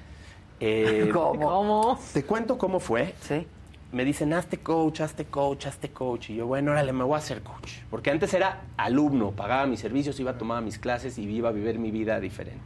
eh, 0.61 1.11
¿Cómo? 1.13 1.41
¿Cómo? 1.49 1.99
Te 2.13 2.25
cuento 2.25 2.59
cómo 2.59 2.81
fue. 2.81 3.15
Sí. 3.21 3.47
Me 3.93 4.05
dicen, 4.05 4.33
hazte 4.33 4.59
coach, 4.59 5.01
hazte 5.03 5.25
coach, 5.27 5.67
hazte 5.67 5.91
coach. 5.91 6.31
Y 6.31 6.37
yo, 6.37 6.47
bueno, 6.47 6.73
órale, 6.73 6.93
me 6.93 7.05
voy 7.05 7.15
a 7.15 7.19
hacer 7.19 7.43
coach. 7.43 7.75
Porque 7.91 8.11
antes 8.11 8.35
era 8.35 8.63
alumno, 8.77 9.31
pagaba 9.31 9.67
mis 9.67 9.79
servicios, 9.81 10.19
iba 10.19 10.33
a 10.33 10.39
tomar 10.39 10.63
mis 10.63 10.79
clases 10.79 11.17
y 11.17 11.23
iba 11.23 11.51
a 11.51 11.53
vivir 11.53 11.79
mi 11.79 11.93
vida 11.93 12.19
diferente. 12.19 12.61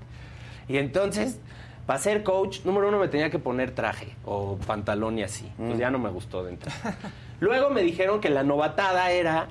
Y 0.68 0.78
entonces, 0.78 1.38
para 1.86 1.98
ser 1.98 2.22
coach, 2.22 2.60
número 2.64 2.88
uno 2.88 2.98
me 2.98 3.08
tenía 3.08 3.28
que 3.30 3.38
poner 3.38 3.72
traje 3.72 4.14
o 4.24 4.56
pantalón 4.66 5.18
y 5.18 5.22
así. 5.22 5.50
Pues 5.58 5.76
Mm. 5.76 5.78
ya 5.78 5.90
no 5.90 5.98
me 5.98 6.08
gustó 6.08 6.44
de 6.44 6.52
entrada. 6.52 6.96
Luego 7.40 7.68
me 7.68 7.82
dijeron 7.82 8.20
que 8.22 8.30
la 8.30 8.42
novatada 8.42 9.10
era, 9.10 9.48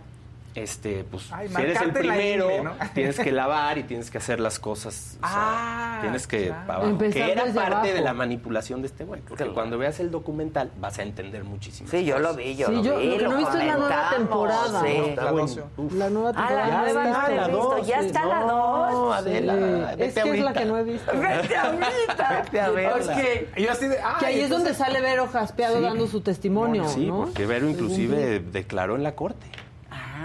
este, 0.58 1.04
pues, 1.04 1.32
Ay, 1.32 1.48
si 1.50 1.62
eres 1.62 1.80
el 1.82 1.92
primero, 1.94 2.50
tienes 2.96 3.20
que 3.20 3.32
lavar 3.42 3.78
y 3.78 3.84
tienes 3.84 4.10
que 4.10 4.18
hacer 4.18 4.40
las 4.40 4.58
cosas. 4.60 5.18
o 5.22 5.28
sea, 5.28 5.38
Ah, 5.38 5.98
tienes 6.02 6.26
que 6.28 6.52
claro. 6.66 6.98
Que 6.98 7.32
era 7.32 7.46
parte 7.54 7.94
de 7.94 8.02
la 8.02 8.14
manipulación 8.14 8.82
de 8.82 8.88
este 8.88 9.04
güey. 9.06 9.22
Porque 9.22 9.44
Claro. 9.44 9.54
cuando 9.54 9.78
veas 9.78 10.00
el 10.00 10.10
documental 10.12 10.72
vas 10.80 10.98
a 11.00 11.04
entender 11.04 11.44
muchísimo. 11.44 11.90
Sí, 11.90 12.06
yo 12.06 12.18
lo 12.20 12.34
vi, 12.34 12.56
yo 12.56 12.68
Sí, 12.68 12.74
lo 12.74 12.82
yo- 12.84 12.98
vi. 12.98 13.06
lo 13.12 13.18
que 13.18 13.24
no 13.26 13.34
he 13.34 13.38
visto 13.38 13.58
es 13.58 13.66
la 13.66 13.78
nueva 13.78 14.10
temporada. 14.16 14.82
sí. 14.82 14.98
La 14.98 15.06
Está 15.06 15.32
bueno. 15.32 15.48
doce. 15.48 15.64
Uf. 15.78 15.94
La 15.94 16.10
nueva 16.10 16.30
Ah, 16.30 16.34
temporada. 16.34 16.68
la 16.68 16.68
Ya 16.88 16.94
nueva 16.94 17.04
está. 17.10 17.28
no 17.28 17.38
la 17.38 17.48
visto. 17.48 17.88
Ya 17.88 18.00
está 18.02 18.26
la 18.26 18.40
No, 18.42 18.92
dos. 18.92 19.16
Adela, 19.16 19.54
Sí. 19.54 19.60
vete 19.98 20.06
Es 20.06 20.14
que 20.26 20.30
es 20.38 20.40
la 20.44 20.54
que 20.54 20.66
no 20.66 20.78
he 20.78 20.84
visto. 20.84 21.12
Vete 21.14 21.56
ahorita. 21.56 22.42
Vete 22.44 22.60
a 22.62 22.70
verla. 22.70 23.14
Ok. 23.14 23.24
Y 23.58 23.64
yo 23.64 23.72
así 23.72 23.88
de, 23.88 24.00
ay, 24.00 24.16
Que 24.20 24.26
ahí 24.26 24.40
es 24.42 24.50
donde 24.50 24.74
sale 24.74 25.02
Vero 25.02 25.28
Jaspeado 25.28 25.82
dando 25.82 26.08
su 26.08 26.22
testimonio, 26.22 26.88
Sí, 26.88 27.06
¿no? 27.08 27.18
porque 27.26 27.46
Vero 27.46 27.70
inclusive 27.70 28.40
declaró 28.40 28.96
en 28.96 29.04
la 29.04 29.14
corte. 29.16 29.46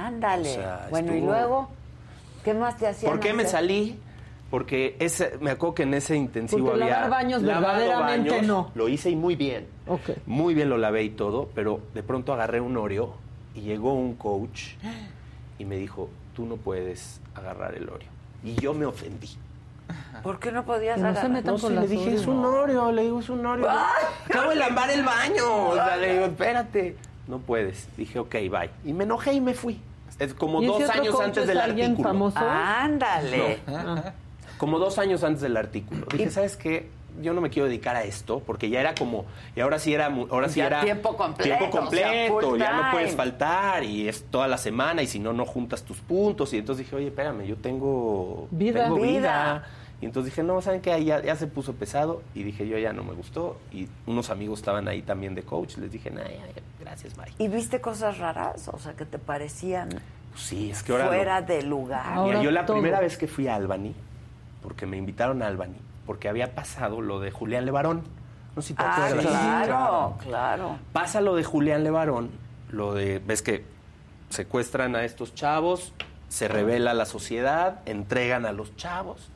Ándale. 0.07 0.51
O 0.51 0.55
sea, 0.55 0.87
bueno, 0.91 1.15
y 1.15 1.21
luego, 1.21 1.69
¿qué 2.45 2.55
más 2.55 2.77
te 2.77 2.87
hacían 2.89 3.13
¿Por 3.13 3.21
qué 3.21 3.33
me 3.33 3.47
salí? 3.47 3.99
Porque 4.51 4.97
ese, 4.99 5.39
me 5.41 5.51
acuerdo 5.51 5.75
que 5.77 5.83
en 5.85 5.95
ese 5.95 6.15
intensivo 6.15 6.67
Porque 6.71 6.83
había... 6.83 7.01
lavar 7.01 7.11
baños 7.11 7.43
verdaderamente 7.43 8.31
baños, 8.31 8.47
no. 8.47 8.71
Lo 8.75 8.89
hice 8.89 9.09
y 9.09 9.17
muy 9.17 9.35
bien. 9.35 9.67
Muy 10.27 10.55
bien 10.55 10.69
lo 10.69 10.77
lavé 10.77 11.05
y 11.05 11.11
todo, 11.11 11.49
pero 11.55 11.81
de 11.95 12.03
pronto 12.03 12.35
agarré 12.35 12.61
un 12.61 12.77
Oreo 12.77 13.15
y 13.55 13.63
llegó 13.63 13.95
un 13.95 14.15
coach 14.15 14.73
y 15.59 15.65
me 15.65 15.77
dijo, 15.77 16.11
tú 16.35 16.45
no 16.45 16.57
puedes 16.57 17.21
agarrar 17.35 17.75
el 17.75 17.89
Oreo. 17.89 18.09
Y 18.45 18.55
yo 18.57 18.75
me 18.75 18.85
ofendí. 18.85 19.31
¿Por 20.23 20.39
qué 20.39 20.53
no 20.53 20.65
podías 20.65 20.97
Que 20.97 21.03
no 21.03 21.13
se 21.13 21.21
agarrar? 21.21 21.31
metan 21.31 21.55
No 21.55 21.61
con 21.61 21.75
sé, 21.75 21.81
le 21.81 21.89
dije, 21.89 22.15
es 22.15 22.27
un 22.27 22.45
Oreo, 22.45 22.93
le 22.93 23.03
digo, 23.03 23.21
es 23.21 23.29
un 23.31 23.47
Oreo. 23.47 23.69
Acabo 24.27 24.51
de 24.51 24.57
lavar 24.57 24.91
el 24.91 25.03
baño. 25.03 25.69
O 25.69 25.75
sea, 25.75 25.97
le 25.97 26.13
digo, 26.13 26.27
espérate. 26.27 26.97
No 27.27 27.39
puedes. 27.39 27.89
Dije, 27.97 28.19
ok, 28.19 28.35
bye. 28.51 28.71
Y 28.85 28.93
me 28.93 29.05
enojé 29.05 29.33
y 29.33 29.41
me 29.41 29.55
fui. 29.55 29.81
Es 30.19 30.35
como 30.35 30.63
¿Y 30.63 30.67
ese 30.67 30.83
dos 30.83 30.91
años 30.91 31.21
antes 31.21 31.43
es 31.43 31.49
del 31.49 31.61
alguien 31.61 31.93
artículo. 31.93 32.09
famoso? 32.09 32.39
Ándale. 32.39 33.61
Ah. 33.67 34.13
Como 34.59 34.79
dos 34.79 34.99
años 34.99 35.25
antes 35.25 35.43
del 35.43 35.57
artículo. 35.57 36.07
Dije, 36.13 36.31
¿sabes 36.31 36.57
qué? 36.57 36.89
Yo 37.21 37.35
no 37.35 37.41
me 37.43 37.51
quiero 37.51 37.69
dedicar 37.69 37.95
a 37.95 38.05
esto 38.05 38.41
porque 38.47 38.71
ya 38.71 38.81
era 38.81 38.95
como, 38.95 39.27
y 39.55 39.61
ahora 39.61 39.79
sí 39.79 39.93
era, 39.93 40.07
ahora 40.07 40.49
sí 40.49 40.61
Ya 40.61 40.69
era 40.69 40.81
tiempo 40.81 41.15
completo, 41.15 41.43
tiempo 41.43 41.65
o 41.67 41.71
sea, 41.71 41.81
completo, 41.81 42.57
ya 42.57 42.73
no 42.73 42.91
puedes 42.91 43.15
faltar 43.15 43.85
y 43.85 44.09
es 44.09 44.25
toda 44.31 44.49
la 44.49 44.57
semana 44.57 45.03
y 45.03 45.07
si 45.07 45.19
no 45.19 45.35
no 45.35 45.45
juntas 45.45 45.83
tus 45.83 45.99
puntos 45.99 46.55
y 46.55 46.59
entonces 46.59 46.87
dije, 46.87 46.97
oye, 46.97 47.09
espérame, 47.09 47.43
yo 47.45 47.57
tengo 47.57 48.49
Vida. 48.51 48.85
tengo 48.85 48.97
Vida. 48.97 49.67
Y 50.03 50.07
entonces 50.07 50.33
dije, 50.33 50.43
no, 50.43 50.61
¿saben 50.61 50.81
qué? 50.83 50.93
Ahí 50.93 51.05
Ya, 51.07 51.23
ya 51.23 51.37
se 51.37 51.47
puso 51.47 51.75
pesado 51.75 52.23
y 52.35 52.43
dije, 52.43 52.67
yo 52.67 52.77
ya 52.77 52.93
no 52.93 53.05
me 53.05 53.13
gustó 53.15 53.57
y 53.73 53.89
unos 54.07 54.29
amigos 54.31 54.59
estaban 54.59 54.89
ahí 54.89 55.01
también 55.01 55.35
de 55.35 55.45
coach, 55.45 55.77
les 55.79 55.91
dije, 55.93 56.11
nah, 56.11 56.25
ya, 56.25 56.45
gracias, 56.81 57.17
bye. 57.17 57.33
¿Y 57.39 57.47
viste 57.49 57.81
cosas 57.81 58.19
raras? 58.19 58.69
O 58.73 58.79
sea, 58.81 58.95
que 58.95 59.05
te 59.07 59.19
parecían 59.21 59.89
Pues 60.33 60.43
sí, 60.43 60.71
es 60.73 60.83
que 60.83 60.91
ahora 60.93 61.07
fuera 61.07 61.41
de 61.41 61.63
lugar. 61.63 62.05
Ahora 62.05 62.39
Mira, 62.39 62.43
yo 62.43 62.51
la 62.51 62.67
todo. 62.67 62.77
primera 62.79 62.99
vez 63.01 63.17
que 63.17 63.29
fui 63.29 63.47
a 63.47 63.55
Albany, 63.55 63.95
porque 64.61 64.87
me 64.87 64.97
invitaron 64.97 65.41
a 65.43 65.47
Albany, 65.47 65.77
porque 66.05 66.29
había 66.29 66.53
pasado 66.55 67.01
lo 67.01 67.21
de 67.21 67.31
Julián 67.31 67.65
Levarón. 67.65 68.03
No 68.57 68.61
sé 68.61 68.69
si 68.69 68.75
te 68.75 68.83
Ah, 68.83 69.07
acuerdas. 69.07 69.25
claro, 69.27 70.17
claro. 70.21 70.79
Pasa 70.93 71.21
lo 71.21 71.37
de 71.37 71.45
Julián 71.45 71.85
Levarón, 71.85 72.29
lo 72.71 72.93
de, 72.93 73.21
ves 73.21 73.41
que 73.41 73.65
secuestran 74.31 74.97
a 74.97 75.05
estos 75.05 75.35
chavos, 75.35 75.93
se 76.29 76.49
revela 76.49 76.93
la 76.93 77.05
sociedad, 77.07 77.81
entregan 77.87 78.47
a 78.47 78.53
los 78.53 78.75
chavos. 78.77 79.29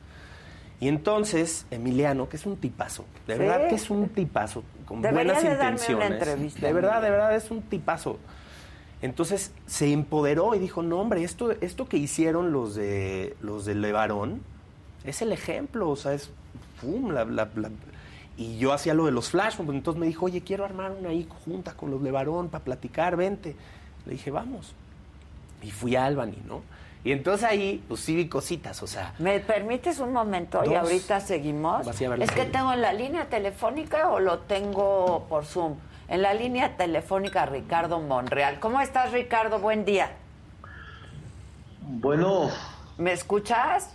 Y 0.79 0.87
entonces, 0.87 1.65
Emiliano, 1.71 2.29
que 2.29 2.37
es 2.37 2.45
un 2.45 2.55
tipazo, 2.57 3.05
de 3.25 3.33
Sí. 3.33 3.39
verdad 3.39 3.67
que 3.67 3.75
es 3.75 3.89
un 3.89 4.09
tipazo, 4.09 4.63
con 4.85 5.01
buenas 5.01 5.41
de 5.41 5.49
darme 5.55 5.79
una 5.95 6.05
intenciones. 6.05 6.61
de 6.61 6.73
verdad, 6.73 7.01
de 7.01 7.09
verdad, 7.09 7.35
es 7.35 7.49
un 7.49 7.61
tipazo. 7.63 8.19
Entonces 9.01 9.51
se 9.65 9.91
empoderó 9.91 10.55
y 10.55 10.59
dijo, 10.59 10.81
no, 10.83 10.99
hombre, 10.99 11.23
esto, 11.23 11.51
esto 11.61 11.87
que 11.87 11.97
hicieron 11.97 12.51
los 12.51 12.75
de 12.75 13.35
los 13.41 13.65
de 13.65 13.75
Levarón 13.75 14.41
es 15.03 15.21
el 15.21 15.31
ejemplo, 15.31 15.89
o 15.89 15.95
sea, 15.95 16.13
es 16.13 16.31
pum, 16.81 17.11
la- 17.11 17.25
la- 17.25 17.49
la- 17.55 17.69
y 18.37 18.57
yo 18.57 18.71
hacía 18.73 18.93
lo 18.93 19.05
de 19.05 19.11
los 19.11 19.29
flash, 19.29 19.55
entonces 19.59 19.99
me 19.99 20.05
dijo, 20.07 20.25
oye, 20.25 20.41
quiero 20.41 20.63
armar 20.65 20.91
una 20.91 21.09
ahí 21.09 21.27
junta 21.45 21.73
con 21.73 21.89
los 21.91 22.01
Levarón 22.01 22.49
para 22.49 22.63
platicar, 22.63 23.15
vente. 23.15 23.55
Le 24.05 24.13
dije, 24.13 24.29
vamos. 24.31 24.73
Y 25.63 25.71
fui 25.71 25.95
a 25.95 26.05
Albany, 26.05 26.37
¿no? 26.47 26.61
Y 27.03 27.11
entonces 27.11 27.47
ahí, 27.47 27.83
pues 27.87 28.01
sí 28.01 28.15
vi 28.15 28.27
cositas, 28.27 28.81
o 28.83 28.87
sea. 28.87 29.13
¿Me 29.19 29.39
permites 29.39 29.99
un 29.99 30.11
momento 30.11 30.63
y 30.65 30.73
ahorita 30.73 31.19
seguimos? 31.21 31.87
Es 31.87 31.97
que 31.99 32.27
serie. 32.27 32.45
tengo 32.45 32.73
en 32.73 32.81
la 32.81 32.93
línea 32.93 33.29
telefónica 33.29 34.09
o 34.09 34.19
lo 34.19 34.39
tengo 34.39 35.25
por 35.29 35.45
Zoom. 35.45 35.75
En 36.09 36.21
la 36.21 36.33
línea 36.33 36.75
telefónica 36.77 37.45
Ricardo 37.45 37.99
Monreal. 37.99 38.59
¿Cómo 38.59 38.81
estás, 38.81 39.11
Ricardo? 39.11 39.59
Buen 39.59 39.85
día. 39.85 40.11
Bueno, 41.81 42.49
¿Me 42.97 43.11
escuchas? 43.11 43.91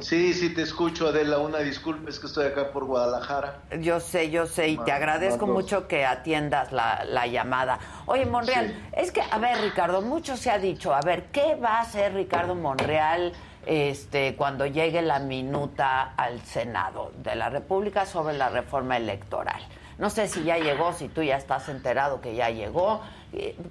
Sí, 0.00 0.34
sí 0.34 0.54
te 0.54 0.62
escucho, 0.62 1.08
Adela. 1.08 1.38
Una 1.38 1.58
disculpa, 1.58 2.10
es 2.10 2.18
que 2.18 2.26
estoy 2.26 2.46
acá 2.46 2.70
por 2.70 2.84
Guadalajara. 2.84 3.60
Yo 3.80 4.00
sé, 4.00 4.30
yo 4.30 4.46
sé, 4.46 4.68
y 4.68 4.78
te 4.78 4.92
agradezco 4.92 5.46
mucho 5.46 5.88
que 5.88 6.04
atiendas 6.04 6.72
la, 6.72 7.04
la 7.04 7.26
llamada. 7.26 7.78
Oye, 8.06 8.26
Monreal, 8.26 8.74
es 8.92 9.12
que, 9.12 9.22
a 9.22 9.38
ver, 9.38 9.60
Ricardo, 9.60 10.02
mucho 10.02 10.36
se 10.36 10.50
ha 10.50 10.58
dicho, 10.58 10.94
a 10.94 11.00
ver, 11.00 11.24
¿qué 11.32 11.54
va 11.56 11.78
a 11.78 11.80
hacer 11.82 12.14
Ricardo 12.14 12.54
Monreal 12.54 13.32
este, 13.66 14.34
cuando 14.36 14.66
llegue 14.66 15.02
la 15.02 15.18
minuta 15.18 16.14
al 16.16 16.40
Senado 16.42 17.12
de 17.18 17.36
la 17.36 17.50
República 17.50 18.06
sobre 18.06 18.36
la 18.36 18.48
reforma 18.48 18.96
electoral? 18.96 19.62
No 19.98 20.10
sé 20.10 20.28
si 20.28 20.42
ya 20.44 20.58
llegó, 20.58 20.92
si 20.92 21.08
tú 21.08 21.22
ya 21.22 21.36
estás 21.36 21.68
enterado 21.68 22.20
que 22.20 22.34
ya 22.34 22.50
llegó, 22.50 23.02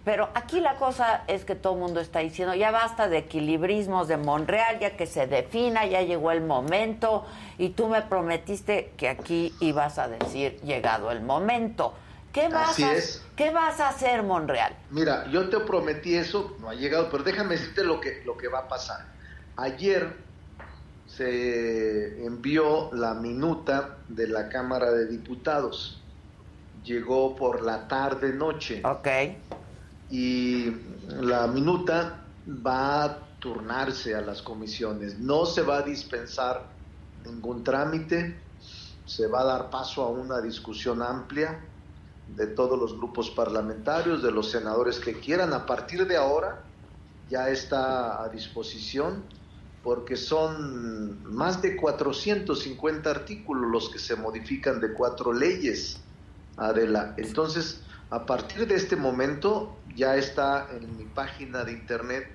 pero 0.03 0.29
aquí 0.33 0.59
la 0.59 0.75
cosa 0.75 1.23
es 1.27 1.45
que 1.45 1.55
todo 1.55 1.73
el 1.73 1.79
mundo 1.79 1.99
está 1.99 2.19
diciendo, 2.19 2.55
ya 2.55 2.71
basta 2.71 3.07
de 3.07 3.19
equilibrismos 3.19 4.07
de 4.07 4.17
Monreal, 4.17 4.79
ya 4.79 4.97
que 4.97 5.05
se 5.05 5.27
defina, 5.27 5.85
ya 5.85 6.01
llegó 6.01 6.31
el 6.31 6.41
momento, 6.41 7.25
y 7.57 7.69
tú 7.69 7.87
me 7.87 8.01
prometiste 8.01 8.93
que 8.97 9.09
aquí 9.09 9.53
ibas 9.59 9.99
a 9.99 10.07
decir, 10.07 10.59
llegado 10.61 11.11
el 11.11 11.21
momento. 11.21 11.93
¿Qué 12.33 12.47
vas, 12.47 12.69
Así 12.69 12.83
a, 12.83 12.93
es. 12.93 13.21
¿qué 13.35 13.51
vas 13.51 13.79
a 13.81 13.89
hacer, 13.89 14.23
Monreal? 14.23 14.73
Mira, 14.89 15.27
yo 15.29 15.49
te 15.49 15.59
prometí 15.59 16.15
eso, 16.15 16.55
no 16.59 16.69
ha 16.69 16.73
llegado, 16.73 17.09
pero 17.11 17.23
déjame 17.23 17.55
decirte 17.55 17.83
lo 17.83 17.99
que, 17.99 18.23
lo 18.25 18.37
que 18.37 18.47
va 18.47 18.59
a 18.59 18.67
pasar. 18.67 19.05
Ayer 19.57 20.15
se 21.07 22.25
envió 22.25 22.89
la 22.93 23.13
minuta 23.13 23.97
de 24.07 24.27
la 24.27 24.47
Cámara 24.47 24.91
de 24.91 25.07
Diputados. 25.07 26.00
Llegó 26.83 27.35
por 27.35 27.61
la 27.61 27.87
tarde 27.87 28.33
noche. 28.33 28.81
Ok. 28.83 29.07
Y 30.09 30.71
la 31.07 31.47
minuta 31.47 32.25
va 32.65 33.03
a 33.03 33.17
turnarse 33.39 34.15
a 34.15 34.21
las 34.21 34.41
comisiones. 34.41 35.19
No 35.19 35.45
se 35.45 35.61
va 35.61 35.77
a 35.77 35.81
dispensar 35.81 36.65
ningún 37.25 37.63
trámite. 37.63 38.39
Se 39.05 39.27
va 39.27 39.41
a 39.41 39.45
dar 39.45 39.69
paso 39.69 40.03
a 40.03 40.09
una 40.09 40.39
discusión 40.41 41.01
amplia 41.01 41.59
de 42.35 42.47
todos 42.47 42.79
los 42.79 42.97
grupos 42.97 43.29
parlamentarios, 43.29 44.23
de 44.23 44.31
los 44.31 44.49
senadores 44.51 44.99
que 44.99 45.19
quieran. 45.19 45.53
A 45.53 45.65
partir 45.65 46.07
de 46.07 46.17
ahora 46.17 46.63
ya 47.29 47.49
está 47.49 48.23
a 48.23 48.29
disposición 48.29 49.23
porque 49.83 50.15
son 50.15 51.23
más 51.33 51.61
de 51.61 51.75
450 51.75 53.09
artículos 53.09 53.71
los 53.71 53.89
que 53.89 53.99
se 53.99 54.15
modifican 54.15 54.79
de 54.79 54.93
cuatro 54.93 55.33
leyes, 55.33 55.99
Adela. 56.57 57.13
Entonces, 57.17 57.81
a 58.09 58.25
partir 58.25 58.67
de 58.67 58.75
este 58.75 58.95
momento 58.95 59.77
ya 59.95 60.15
está 60.15 60.67
en 60.71 60.97
mi 60.97 61.05
página 61.05 61.63
de 61.63 61.71
internet 61.71 62.27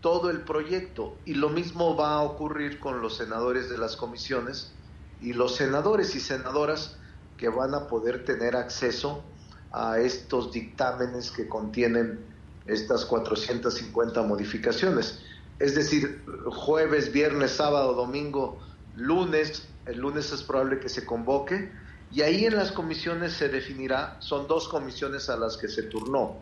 todo 0.00 0.28
el 0.28 0.42
proyecto 0.42 1.16
y 1.24 1.34
lo 1.34 1.48
mismo 1.48 1.96
va 1.96 2.14
a 2.14 2.22
ocurrir 2.22 2.78
con 2.78 3.00
los 3.00 3.16
senadores 3.16 3.70
de 3.70 3.78
las 3.78 3.96
comisiones 3.96 4.72
y 5.20 5.32
los 5.32 5.56
senadores 5.56 6.14
y 6.14 6.20
senadoras 6.20 6.98
que 7.38 7.48
van 7.48 7.74
a 7.74 7.86
poder 7.86 8.24
tener 8.24 8.56
acceso 8.56 9.24
a 9.72 9.98
estos 9.98 10.52
dictámenes 10.52 11.30
que 11.30 11.48
contienen 11.48 12.20
estas 12.66 13.04
450 13.04 14.22
modificaciones. 14.22 15.20
Es 15.58 15.74
decir, 15.74 16.22
jueves, 16.46 17.12
viernes, 17.12 17.52
sábado, 17.52 17.94
domingo, 17.94 18.58
lunes, 18.96 19.66
el 19.86 19.98
lunes 19.98 20.32
es 20.32 20.42
probable 20.42 20.80
que 20.80 20.88
se 20.88 21.04
convoque 21.04 21.72
y 22.14 22.22
ahí 22.22 22.44
en 22.44 22.54
las 22.56 22.70
comisiones 22.70 23.32
se 23.32 23.48
definirá, 23.48 24.16
son 24.20 24.46
dos 24.46 24.68
comisiones 24.68 25.28
a 25.28 25.36
las 25.36 25.56
que 25.56 25.66
se 25.66 25.82
turnó, 25.82 26.36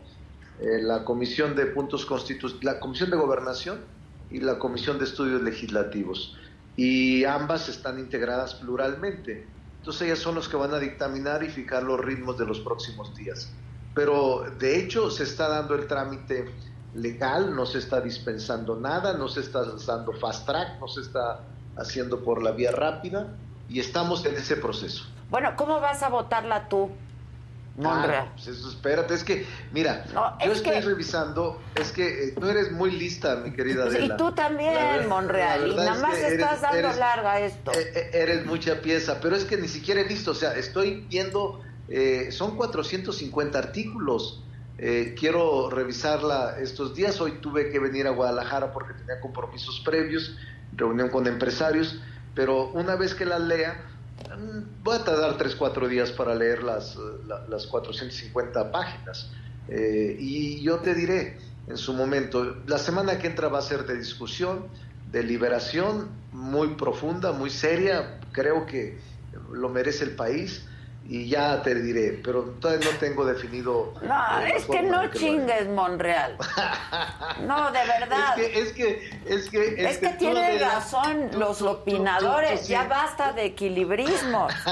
eh, 0.60 0.82
la 0.82 1.02
comisión 1.02 1.56
de 1.56 1.66
puntos 1.66 2.04
constitu 2.04 2.48
la 2.60 2.78
comisión 2.78 3.10
de 3.10 3.16
gobernación 3.16 3.80
y 4.30 4.40
la 4.40 4.58
comisión 4.58 4.98
de 4.98 5.06
estudios 5.06 5.40
legislativos 5.40 6.36
y 6.76 7.24
ambas 7.24 7.68
están 7.68 7.98
integradas 7.98 8.54
pluralmente. 8.54 9.46
Entonces 9.78 10.02
ellas 10.02 10.18
son 10.18 10.34
los 10.34 10.48
que 10.48 10.56
van 10.56 10.74
a 10.74 10.78
dictaminar 10.78 11.42
y 11.42 11.48
fijar 11.48 11.82
los 11.82 11.98
ritmos 11.98 12.38
de 12.38 12.46
los 12.46 12.60
próximos 12.60 13.14
días. 13.16 13.50
Pero 13.94 14.44
de 14.58 14.78
hecho 14.78 15.10
se 15.10 15.24
está 15.24 15.48
dando 15.48 15.74
el 15.74 15.86
trámite 15.86 16.50
legal, 16.94 17.54
no 17.56 17.64
se 17.64 17.78
está 17.78 18.00
dispensando 18.00 18.76
nada, 18.76 19.16
no 19.16 19.26
se 19.26 19.40
está 19.40 19.64
dando 19.64 20.12
fast 20.12 20.46
track, 20.46 20.78
no 20.80 20.88
se 20.88 21.00
está 21.00 21.40
haciendo 21.76 22.22
por 22.22 22.42
la 22.42 22.52
vía 22.52 22.72
rápida 22.72 23.34
y 23.68 23.80
estamos 23.80 24.24
en 24.26 24.36
ese 24.36 24.56
proceso. 24.56 25.04
Bueno, 25.32 25.54
¿cómo 25.56 25.80
vas 25.80 26.02
a 26.02 26.10
votarla 26.10 26.68
tú, 26.68 26.90
Monreal? 27.78 28.26
Ah, 28.28 28.32
pues 28.34 28.48
eso, 28.48 28.68
espérate, 28.68 29.14
es 29.14 29.24
que, 29.24 29.46
mira, 29.72 30.04
No, 30.12 30.38
yo 30.44 30.52
es 30.52 30.58
estoy 30.58 30.74
que- 30.74 30.80
revisando, 30.82 31.58
es 31.74 31.90
que 31.90 32.24
eh, 32.28 32.32
tú 32.38 32.46
eres 32.50 32.70
muy 32.70 32.90
lista, 32.90 33.36
mi 33.36 33.50
querida 33.50 33.86
Y 33.98 34.14
tú 34.18 34.32
también, 34.32 34.74
verdad- 34.74 35.06
Monreal, 35.08 35.68
y 35.68 35.74
nada 35.74 35.94
es 35.94 36.00
más 36.02 36.18
estás 36.18 36.32
eres- 36.32 36.60
dando 36.60 36.78
eres- 36.80 36.98
larga 36.98 37.40
esto. 37.40 37.72
Eh, 37.72 37.92
eh, 37.94 38.10
Eres 38.12 38.44
mucha 38.44 38.82
pieza, 38.82 39.20
pero 39.22 39.34
es 39.34 39.46
que 39.46 39.56
ni 39.56 39.68
siquiera 39.68 40.02
he 40.02 40.04
visto, 40.04 40.32
o 40.32 40.34
sea, 40.34 40.52
estoy 40.52 41.06
viendo, 41.08 41.62
eh, 41.88 42.28
son 42.30 42.54
450 42.58 43.58
artículos. 43.58 44.44
Eh, 44.76 45.14
quiero 45.18 45.70
revisarla 45.70 46.56
estos 46.60 46.94
días. 46.94 47.18
Hoy 47.22 47.38
tuve 47.40 47.70
que 47.70 47.78
venir 47.78 48.06
a 48.06 48.10
Guadalajara 48.10 48.70
porque 48.70 48.92
tenía 48.92 49.18
compromisos 49.20 49.80
previos, 49.82 50.36
reunión 50.76 51.08
con 51.08 51.26
empresarios, 51.26 52.00
pero 52.34 52.66
una 52.72 52.96
vez 52.96 53.14
que 53.14 53.24
la 53.24 53.38
lea, 53.38 53.80
voy 54.78 54.96
a 54.96 55.04
tardar 55.04 55.36
3, 55.36 55.54
4 55.56 55.88
días 55.88 56.10
para 56.12 56.34
leer 56.34 56.62
las, 56.62 56.96
eh, 56.96 56.98
la- 57.26 57.42
las 57.48 57.66
450 57.66 58.70
páginas. 58.70 59.32
Eh, 59.68 60.16
y 60.18 60.62
yo 60.62 60.80
te 60.80 60.94
diré 60.94 61.38
en 61.66 61.76
su 61.76 61.92
momento, 61.92 62.62
la 62.66 62.78
semana 62.78 63.18
que 63.18 63.28
entra 63.28 63.48
va 63.48 63.58
a 63.58 63.62
ser 63.62 63.86
de 63.86 63.96
discusión, 63.96 64.68
de 65.04 65.22
liberación 65.22 66.26
muy 66.30 66.74
profunda, 66.74 67.32
muy 67.32 67.50
seria, 67.50 68.20
creo 68.32 68.66
que 68.66 69.00
lo 69.52 69.68
merece 69.68 70.04
el 70.04 70.14
país 70.16 70.68
y 71.04 71.28
ya 71.28 71.60
te 71.62 71.74
diré, 71.74 72.20
pero 72.24 72.42
todavía 72.60 72.90
no 72.92 72.96
tengo 72.98 73.24
definido. 73.26 73.92
No, 74.02 74.40
eh, 74.40 74.54
es 74.56 74.64
que 74.66 74.82
no 74.82 75.10
que 75.10 75.18
chingues, 75.18 75.68
Monreal. 75.68 76.36
No, 77.46 77.72
de 77.72 77.80
verdad. 77.86 78.38
Es 78.38 78.46
que, 78.46 78.60
es 78.60 78.72
que, 78.72 79.20
es 79.26 79.50
que, 79.50 79.84
Es 79.84 79.98
que 79.98 80.08
tú, 80.10 80.18
tiene 80.18 80.46
Adela, 80.46 80.74
razón 80.74 81.30
tú- 81.32 81.38
los 81.40 81.58
tú- 81.58 81.64
tú- 81.64 81.70
opinadores, 81.70 82.60
sí. 82.62 82.68
ya 82.72 82.84
basta 82.84 83.32
de 83.32 83.46
equilibrismos. 83.46 84.52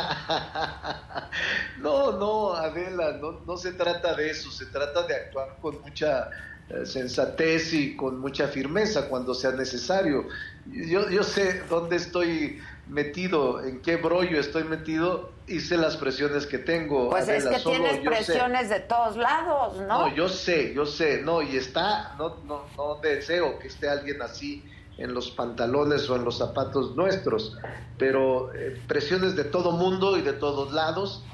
No, 1.78 2.12
no, 2.12 2.52
Adela, 2.54 3.12
no, 3.20 3.40
no 3.46 3.56
se 3.56 3.72
trata 3.72 4.14
de 4.14 4.30
eso, 4.30 4.50
se 4.50 4.66
trata 4.66 5.02
de 5.06 5.14
actuar 5.14 5.56
con 5.60 5.80
mucha 5.80 6.28
eh, 6.68 6.84
sensatez 6.84 7.72
y 7.72 7.96
con 7.96 8.18
mucha 8.20 8.48
firmeza 8.48 9.08
cuando 9.08 9.34
sea 9.34 9.52
necesario. 9.52 10.26
Yo, 10.66 11.08
yo 11.08 11.22
sé 11.22 11.62
dónde 11.70 11.96
estoy 11.96 12.60
metido, 12.90 13.62
en 13.62 13.80
qué 13.80 13.96
brollo 13.96 14.38
estoy 14.38 14.64
metido 14.64 15.30
y 15.46 15.60
sé 15.60 15.76
las 15.76 15.96
presiones 15.96 16.46
que 16.46 16.58
tengo. 16.58 17.10
Pues 17.10 17.28
es 17.28 17.46
que 17.46 17.58
solo 17.58 17.76
tienes 17.76 17.96
sé. 17.96 18.02
presiones 18.02 18.68
de 18.68 18.80
todos 18.80 19.16
lados, 19.16 19.76
¿no? 19.78 20.08
No, 20.08 20.14
yo 20.14 20.28
sé, 20.28 20.74
yo 20.74 20.84
sé, 20.84 21.22
no, 21.22 21.40
y 21.40 21.56
está, 21.56 22.14
no, 22.18 22.36
no, 22.44 22.64
no 22.76 22.96
deseo 22.96 23.58
que 23.58 23.68
esté 23.68 23.88
alguien 23.88 24.20
así 24.22 24.64
en 24.98 25.14
los 25.14 25.30
pantalones 25.30 26.08
o 26.10 26.16
en 26.16 26.24
los 26.24 26.38
zapatos 26.38 26.94
nuestros, 26.94 27.56
pero 27.96 28.52
eh, 28.54 28.78
presiones 28.86 29.34
de 29.34 29.44
todo 29.44 29.72
mundo 29.72 30.18
y 30.18 30.22
de 30.22 30.34
todos 30.34 30.72
lados, 30.72 31.24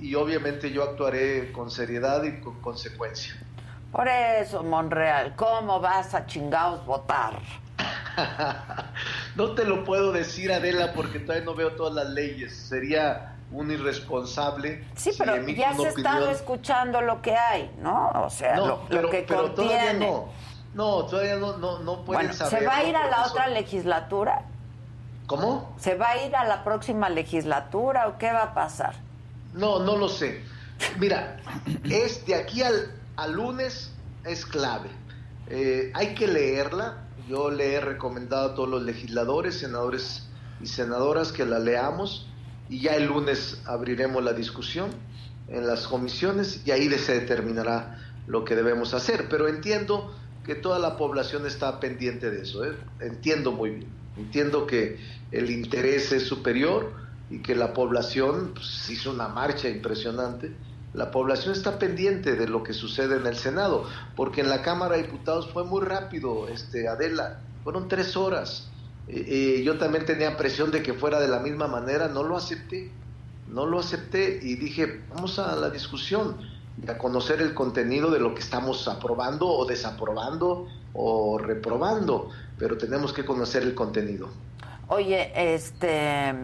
y 0.00 0.14
obviamente 0.16 0.70
yo 0.70 0.82
actuaré 0.82 1.52
con 1.52 1.70
seriedad 1.70 2.22
y 2.24 2.40
con 2.40 2.60
consecuencia. 2.60 3.34
Por 3.92 4.08
eso, 4.08 4.62
Monreal, 4.62 5.34
¿cómo 5.36 5.80
vas 5.80 6.14
a 6.14 6.26
chingados 6.26 6.84
votar? 6.84 7.40
No 9.36 9.52
te 9.54 9.64
lo 9.64 9.84
puedo 9.84 10.12
decir, 10.12 10.52
Adela, 10.52 10.92
porque 10.92 11.18
todavía 11.18 11.44
no 11.44 11.54
veo 11.54 11.72
todas 11.72 11.94
las 11.94 12.08
leyes, 12.14 12.54
sería 12.54 13.34
un 13.50 13.70
irresponsable. 13.70 14.84
Sí, 14.96 15.10
pero 15.18 15.46
ya 15.48 15.74
se 15.74 15.88
está 15.88 16.30
escuchando 16.30 17.00
lo 17.00 17.20
que 17.22 17.36
hay, 17.36 17.70
¿no? 17.80 18.10
O 18.24 18.30
sea, 18.30 18.56
No, 18.56 18.66
lo, 18.66 18.76
lo 18.76 18.88
pero, 18.88 19.10
que 19.10 19.24
pero 19.26 19.50
todavía 19.52 19.78
contiene. 19.90 20.06
no. 20.06 20.28
No, 20.74 21.04
todavía 21.06 21.36
no, 21.36 21.56
no, 21.58 21.78
no 21.80 22.04
pueden 22.04 22.26
Bueno, 22.26 22.34
saber. 22.34 22.58
¿se 22.58 22.66
va 22.66 22.76
a 22.78 22.84
ir 22.84 22.96
a 22.96 23.06
la 23.06 23.16
porque 23.18 23.30
otra 23.30 23.46
legislatura? 23.46 24.42
¿Cómo? 25.26 25.72
¿Se 25.78 25.94
va 25.94 26.10
a 26.10 26.24
ir 26.26 26.34
a 26.34 26.44
la 26.44 26.64
próxima 26.64 27.08
legislatura 27.08 28.08
o 28.08 28.18
qué 28.18 28.32
va 28.32 28.42
a 28.42 28.54
pasar? 28.54 28.94
No, 29.52 29.78
no 29.78 29.96
lo 29.96 30.08
sé. 30.08 30.42
Mira, 30.98 31.36
es 31.84 32.26
de 32.26 32.34
aquí 32.34 32.62
al, 32.62 32.92
al 33.16 33.32
lunes 33.34 33.92
es 34.24 34.44
clave. 34.44 34.90
Eh, 35.48 35.92
hay 35.94 36.14
que 36.14 36.26
leerla. 36.26 37.03
Yo 37.28 37.50
le 37.50 37.74
he 37.74 37.80
recomendado 37.80 38.50
a 38.50 38.54
todos 38.54 38.68
los 38.68 38.82
legisladores, 38.82 39.58
senadores 39.58 40.28
y 40.60 40.66
senadoras 40.66 41.32
que 41.32 41.46
la 41.46 41.58
leamos 41.58 42.26
y 42.68 42.80
ya 42.80 42.96
el 42.96 43.06
lunes 43.06 43.62
abriremos 43.64 44.22
la 44.22 44.32
discusión 44.32 44.90
en 45.48 45.66
las 45.66 45.86
comisiones 45.86 46.62
y 46.66 46.70
ahí 46.70 46.88
se 46.90 47.20
determinará 47.20 47.98
lo 48.26 48.44
que 48.44 48.54
debemos 48.54 48.94
hacer. 48.94 49.28
Pero 49.28 49.48
entiendo 49.48 50.14
que 50.44 50.54
toda 50.54 50.78
la 50.78 50.96
población 50.96 51.46
está 51.46 51.80
pendiente 51.80 52.30
de 52.30 52.42
eso. 52.42 52.64
¿eh? 52.64 52.76
Entiendo 53.00 53.52
muy 53.52 53.70
bien. 53.70 53.88
Entiendo 54.16 54.66
que 54.66 54.98
el 55.32 55.50
interés 55.50 56.12
es 56.12 56.24
superior 56.24 56.92
y 57.30 57.38
que 57.40 57.54
la 57.54 57.72
población 57.72 58.52
pues, 58.54 58.88
hizo 58.90 59.10
una 59.10 59.28
marcha 59.28 59.68
impresionante. 59.68 60.52
La 60.94 61.10
población 61.10 61.52
está 61.54 61.80
pendiente 61.80 62.36
de 62.36 62.46
lo 62.46 62.62
que 62.62 62.72
sucede 62.72 63.16
en 63.16 63.26
el 63.26 63.36
Senado, 63.36 63.84
porque 64.14 64.40
en 64.42 64.48
la 64.48 64.62
Cámara 64.62 64.94
de 64.94 65.02
Diputados 65.02 65.50
fue 65.52 65.64
muy 65.64 65.82
rápido, 65.82 66.46
este, 66.46 66.86
Adela, 66.86 67.40
fueron 67.64 67.88
tres 67.88 68.16
horas. 68.16 68.68
Eh, 69.08 69.58
eh, 69.58 69.62
yo 69.64 69.76
también 69.76 70.06
tenía 70.06 70.36
presión 70.36 70.70
de 70.70 70.84
que 70.84 70.94
fuera 70.94 71.20
de 71.20 71.26
la 71.26 71.40
misma 71.40 71.66
manera, 71.66 72.06
no 72.06 72.22
lo 72.22 72.36
acepté, 72.36 72.92
no 73.48 73.66
lo 73.66 73.80
acepté 73.80 74.38
y 74.40 74.54
dije, 74.54 75.02
vamos 75.12 75.40
a 75.40 75.56
la 75.56 75.68
discusión, 75.68 76.36
a 76.86 76.96
conocer 76.96 77.42
el 77.42 77.54
contenido 77.54 78.10
de 78.12 78.20
lo 78.20 78.32
que 78.32 78.40
estamos 78.40 78.86
aprobando 78.86 79.48
o 79.48 79.64
desaprobando 79.66 80.68
o 80.92 81.38
reprobando, 81.38 82.30
pero 82.56 82.78
tenemos 82.78 83.12
que 83.12 83.24
conocer 83.24 83.64
el 83.64 83.74
contenido. 83.74 84.28
Oye, 84.88 85.32
este 85.54 86.34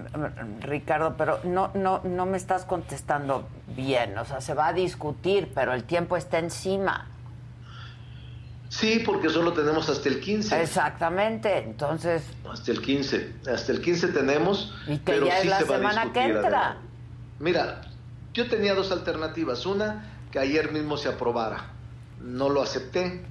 Ricardo, 0.60 1.14
pero 1.16 1.40
no, 1.44 1.70
no, 1.74 2.00
no 2.04 2.26
me 2.26 2.36
estás 2.36 2.64
contestando 2.64 3.48
bien. 3.76 4.16
O 4.18 4.24
sea, 4.24 4.40
se 4.40 4.54
va 4.54 4.68
a 4.68 4.72
discutir, 4.72 5.50
pero 5.54 5.74
el 5.74 5.84
tiempo 5.84 6.16
está 6.16 6.38
encima. 6.38 7.06
Sí, 8.70 9.02
porque 9.04 9.28
solo 9.28 9.52
tenemos 9.52 9.88
hasta 9.88 10.08
el 10.08 10.20
15. 10.20 10.62
Exactamente, 10.62 11.58
entonces. 11.58 12.22
Hasta 12.50 12.70
el 12.70 12.80
15. 12.80 13.34
Hasta 13.52 13.72
el 13.72 13.82
15 13.82 14.08
tenemos. 14.08 14.74
Y 14.86 14.98
que 14.98 15.20
ya 15.24 15.40
es 15.40 15.46
la 15.46 15.58
semana 15.60 16.12
que 16.12 16.22
entra. 16.22 16.76
Mira, 17.40 17.80
yo 18.32 18.48
tenía 18.48 18.74
dos 18.74 18.92
alternativas. 18.92 19.66
Una, 19.66 20.04
que 20.30 20.38
ayer 20.38 20.72
mismo 20.72 20.96
se 20.96 21.08
aprobara. 21.08 21.72
No 22.20 22.48
lo 22.48 22.62
acepté 22.62 23.24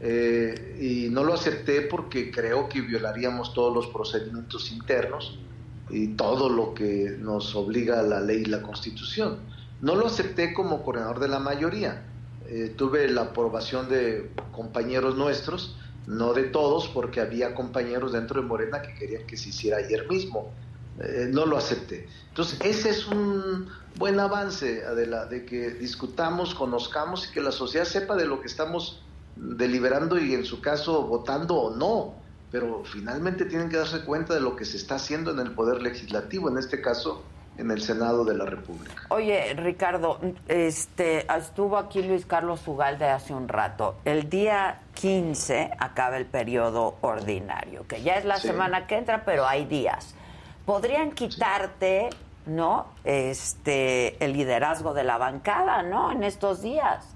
eh, 0.00 0.76
y 0.78 1.10
no 1.10 1.24
lo 1.24 1.34
acepté 1.34 1.82
porque 1.82 2.30
creo 2.30 2.68
que 2.68 2.82
violaríamos 2.82 3.54
todos 3.54 3.74
los 3.74 3.86
procedimientos 3.86 4.70
internos 4.70 5.38
y 5.88 6.08
todo 6.08 6.48
lo 6.48 6.74
que 6.74 7.16
nos 7.18 7.54
obliga 7.54 8.02
la 8.02 8.20
ley 8.20 8.42
y 8.42 8.46
la 8.46 8.62
constitución. 8.62 9.38
No 9.80 9.94
lo 9.94 10.06
acepté 10.06 10.52
como 10.52 10.82
coordinador 10.82 11.20
de 11.20 11.28
la 11.28 11.38
mayoría. 11.38 12.04
Eh, 12.48 12.74
tuve 12.76 13.08
la 13.08 13.22
aprobación 13.22 13.88
de 13.88 14.30
compañeros 14.52 15.16
nuestros, 15.16 15.76
no 16.06 16.34
de 16.34 16.44
todos, 16.44 16.88
porque 16.88 17.20
había 17.20 17.54
compañeros 17.54 18.12
dentro 18.12 18.40
de 18.40 18.46
Morena 18.46 18.82
que 18.82 18.94
querían 18.94 19.26
que 19.26 19.36
se 19.36 19.48
hiciera 19.48 19.78
ayer 19.78 20.08
mismo. 20.08 20.52
Eh, 21.00 21.28
no 21.30 21.44
lo 21.46 21.56
acepté. 21.56 22.08
Entonces, 22.28 22.58
ese 22.62 22.90
es 22.90 23.06
un 23.06 23.68
buen 23.96 24.20
avance, 24.20 24.82
de 24.94 25.44
que 25.44 25.70
discutamos, 25.70 26.54
conozcamos 26.54 27.28
y 27.28 27.32
que 27.32 27.40
la 27.40 27.52
sociedad 27.52 27.84
sepa 27.86 28.14
de 28.14 28.26
lo 28.26 28.40
que 28.40 28.46
estamos 28.46 29.02
deliberando 29.36 30.18
y 30.18 30.34
en 30.34 30.44
su 30.44 30.60
caso 30.60 31.02
votando 31.02 31.54
o 31.56 31.76
no, 31.76 32.14
pero 32.50 32.82
finalmente 32.84 33.44
tienen 33.44 33.68
que 33.68 33.76
darse 33.76 34.04
cuenta 34.04 34.34
de 34.34 34.40
lo 34.40 34.56
que 34.56 34.64
se 34.64 34.76
está 34.76 34.96
haciendo 34.96 35.30
en 35.30 35.38
el 35.38 35.52
Poder 35.52 35.82
Legislativo, 35.82 36.48
en 36.48 36.58
este 36.58 36.80
caso 36.80 37.22
en 37.58 37.70
el 37.70 37.80
Senado 37.80 38.24
de 38.24 38.34
la 38.34 38.44
República. 38.44 39.02
Oye, 39.08 39.54
Ricardo, 39.54 40.20
este, 40.48 41.26
estuvo 41.34 41.78
aquí 41.78 42.02
Luis 42.02 42.26
Carlos 42.26 42.66
Ugalde 42.66 43.06
hace 43.06 43.32
un 43.32 43.48
rato. 43.48 43.96
El 44.04 44.28
día 44.28 44.80
15 44.94 45.72
acaba 45.78 46.16
el 46.16 46.26
periodo 46.26 46.96
ordinario, 47.00 47.86
que 47.86 48.02
ya 48.02 48.16
es 48.16 48.24
la 48.24 48.36
semana 48.36 48.86
que 48.86 48.96
entra, 48.96 49.24
pero 49.24 49.46
hay 49.46 49.64
días. 49.64 50.14
Podrían 50.66 51.12
quitarte, 51.12 52.10
¿no? 52.46 52.86
Este, 53.04 54.22
el 54.22 54.32
liderazgo 54.32 54.92
de 54.92 55.04
la 55.04 55.16
bancada, 55.16 55.82
¿no? 55.82 56.12
En 56.12 56.24
estos 56.24 56.62
días. 56.62 57.15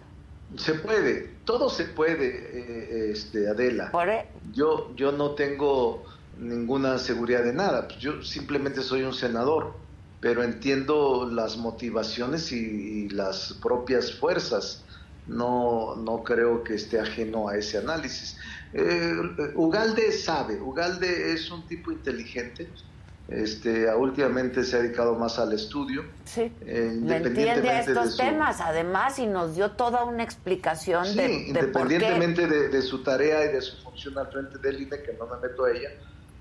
Se 0.56 0.74
puede, 0.74 1.31
todo 1.44 1.70
se 1.70 1.85
puede, 1.85 2.27
eh, 2.28 3.10
este, 3.12 3.48
Adela. 3.48 3.90
Yo, 4.52 4.94
yo 4.97 5.12
no 5.12 5.32
tengo 5.32 6.05
ninguna 6.39 6.98
seguridad 6.98 7.44
de 7.44 7.52
nada, 7.52 7.86
pues 7.86 8.01
yo 8.01 8.22
simplemente 8.22 8.82
soy 8.82 9.02
un 9.02 9.14
senador, 9.14 9.74
pero 10.20 10.43
entiendo 10.43 11.28
las 11.31 11.56
motivaciones 11.56 12.52
y, 12.52 13.09
las 13.10 13.55
propias 13.62 14.12
fuerzas. 14.12 14.85
No, 15.27 15.94
no 15.97 16.24
creo 16.24 16.64
que 16.64 16.74
esté 16.74 16.98
ajeno 16.98 17.48
a 17.48 17.56
ese 17.56 17.78
análisis. 17.78 18.36
Eh, 18.72 19.12
Ugalde 19.55 20.10
sabe, 20.12 20.60
Ugalde 20.60 21.32
es 21.32 21.51
un 21.51 21.66
tipo 21.66 21.93
inteligente, 21.93 22.68
este, 23.31 23.89
últimamente 23.94 24.65
se 24.65 24.77
ha 24.77 24.81
dedicado 24.81 25.15
más 25.15 25.39
al 25.39 25.52
estudio. 25.52 26.05
Sí. 26.24 26.52
Eh, 26.66 27.01
entiende 27.01 27.78
estos 27.78 28.16
temas, 28.16 28.61
además, 28.61 29.20
y 29.20 29.27
nos 29.27 29.55
dio 29.55 29.70
toda 29.70 30.05
una 30.05 30.24
explicación 30.24 31.07
sí, 31.07 31.15
de, 31.15 31.32
independientemente 31.48 32.48
De, 32.48 32.82
su 32.82 33.05
tarea 33.05 33.44
y 33.44 33.52
de 33.52 33.62
su 33.62 33.77
función 33.82 34.19
al 34.19 34.27
frente 34.32 34.59
del 34.59 34.82
INE, 34.82 35.02
que 35.02 35.12
no 35.12 35.27
me 35.27 35.48
meto 35.48 35.65
a 35.65 35.70
ella, 35.70 35.90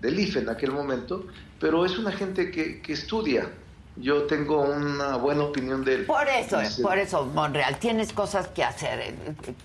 del 0.02 0.20
IFE 0.20 0.40
en 0.40 0.49
aquel 0.49 0.72
momento, 0.72 1.28
pero 1.60 1.86
es 1.86 1.98
una 1.99 2.11
gente 2.11 2.49
que, 2.49 2.82
que 2.82 2.94
estudia. 2.94 3.48
Yo 3.95 4.24
tengo 4.24 4.61
una 4.61 5.18
buena 5.18 5.44
opinión 5.44 5.84
de 5.84 5.94
él. 5.95 6.06
Por 6.06 6.28
eso, 6.28 6.57
por 6.82 6.98
eso, 6.98 7.26
Monreal, 7.26 7.78
tienes 7.78 8.14
cosas 8.14 8.48
que 8.48 8.64
hacer. 8.64 9.14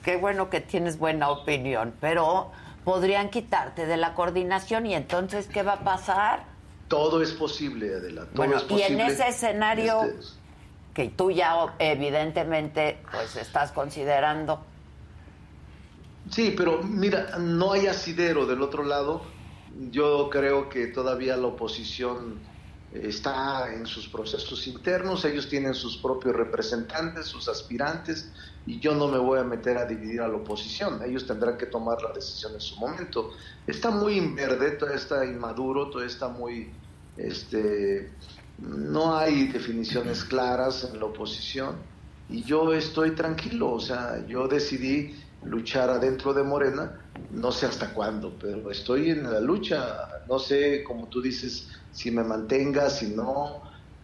Qué 0.02 0.16
bueno 0.16 0.51
que 0.51 0.60
tienes 0.60 0.98
buena 0.98 1.30
opinión, 1.30 1.94
pero 2.01 2.51
podrían 2.84 3.30
quitarte 3.30 3.86
de 3.86 3.96
la 3.96 4.14
coordinación 4.14 4.86
y 4.86 4.94
entonces, 4.94 5.46
¿qué 5.46 5.62
va 5.62 5.74
a 5.74 5.84
pasar? 5.84 6.53
Todo 6.89 7.23
es 7.23 7.32
posible, 7.32 7.94
Adela. 7.94 8.27
bueno, 8.35 8.56
y 8.69 8.82
en 8.82 9.01
ese 9.01 9.28
escenario 9.28 10.02
este, 10.02 10.39
que 10.93 11.09
tú 11.09 11.31
ya 11.31 11.74
evidentemente 11.78 12.98
pues 13.11 13.36
estás 13.36 13.73
considerando. 13.73 14.65
Sí, 16.31 16.55
pero 16.56 16.82
mira, 16.82 17.39
no 17.39 17.73
hay 17.73 17.86
asidero 17.86 18.47
del 18.47 18.62
otro 18.62 18.85
lado. 18.85 19.23
Yo 19.90 20.31
creo 20.31 20.69
que 20.69 20.86
todavía 20.86 21.36
la 21.36 21.48
oposición 21.48 22.39
está 22.94 23.74
en 23.74 23.86
sus 23.86 24.08
procesos 24.08 24.66
internos, 24.68 25.24
ellos 25.24 25.48
tienen 25.48 25.74
sus 25.74 25.96
propios 25.96 26.36
representantes, 26.36 27.26
sus 27.26 27.48
aspirantes, 27.48 28.30
y 28.66 28.78
yo 28.78 28.94
no 28.94 29.08
me 29.08 29.18
voy 29.18 29.40
a 29.40 29.44
meter 29.44 29.76
a 29.76 29.84
dividir 29.84 30.20
a 30.20 30.28
la 30.28 30.36
oposición, 30.36 31.00
ellos 31.04 31.26
tendrán 31.26 31.58
que 31.58 31.66
tomar 31.66 32.00
la 32.02 32.12
decisión 32.12 32.54
en 32.54 32.60
su 32.60 32.76
momento. 32.76 33.32
Está 33.66 33.90
muy 33.90 34.20
verde, 34.20 34.72
todo 34.72 34.90
está 34.90 35.24
inmaduro, 35.24 35.90
todo 35.90 36.04
está 36.04 36.28
muy, 36.28 36.70
este, 37.16 38.12
no 38.58 39.16
hay 39.16 39.48
definiciones 39.48 40.24
claras 40.24 40.84
en 40.84 40.98
la 41.00 41.06
oposición, 41.06 41.76
y 42.28 42.42
yo 42.44 42.72
estoy 42.72 43.10
tranquilo, 43.10 43.72
o 43.72 43.80
sea, 43.80 44.24
yo 44.26 44.46
decidí 44.48 45.20
luchar 45.44 45.90
adentro 45.90 46.32
de 46.32 46.42
Morena, 46.42 47.00
no 47.30 47.52
sé 47.52 47.66
hasta 47.66 47.92
cuándo, 47.92 48.36
pero 48.40 48.70
estoy 48.70 49.10
en 49.10 49.24
la 49.24 49.40
lucha, 49.40 50.22
no 50.28 50.38
sé, 50.38 50.82
como 50.84 51.08
tú 51.08 51.20
dices, 51.20 51.68
si 51.94 52.10
me 52.10 52.24
mantenga, 52.24 52.90
si 52.90 53.06
no, 53.06 53.62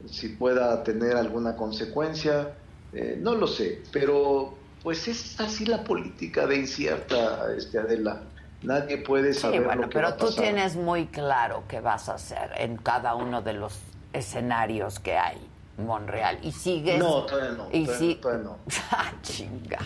si 0.08 0.30
pueda 0.30 0.82
tener 0.82 1.16
alguna 1.16 1.56
consecuencia, 1.56 2.54
eh, 2.92 3.18
no 3.20 3.34
lo 3.34 3.46
sé, 3.46 3.82
pero 3.92 4.54
pues 4.82 5.06
es 5.08 5.38
así 5.40 5.66
la 5.66 5.84
política 5.84 6.46
de 6.46 6.56
incierta, 6.56 7.52
este 7.54 7.78
Adela. 7.78 8.22
Nadie 8.62 8.98
puede 8.98 9.34
saber 9.34 9.62
lo 9.62 9.88
que 9.88 9.94
pero 9.94 10.08
va 10.08 10.14
a 10.14 10.16
tú 10.16 10.30
tienes 10.32 10.76
muy 10.76 11.06
claro 11.06 11.64
qué 11.66 11.80
vas 11.80 12.08
a 12.08 12.14
hacer 12.14 12.52
en 12.56 12.76
cada 12.76 13.14
uno 13.14 13.42
de 13.42 13.54
los 13.54 13.78
escenarios 14.12 15.00
que 15.00 15.16
hay, 15.16 15.38
Monreal, 15.78 16.38
y 16.42 16.52
sigues. 16.52 16.98
No, 16.98 17.24
todavía 17.24 17.52
no. 17.52 17.68
Y 17.72 18.14
todavía 18.16 18.44
no. 18.44 18.56
ah, 18.90 19.12
chinga. 19.22 19.78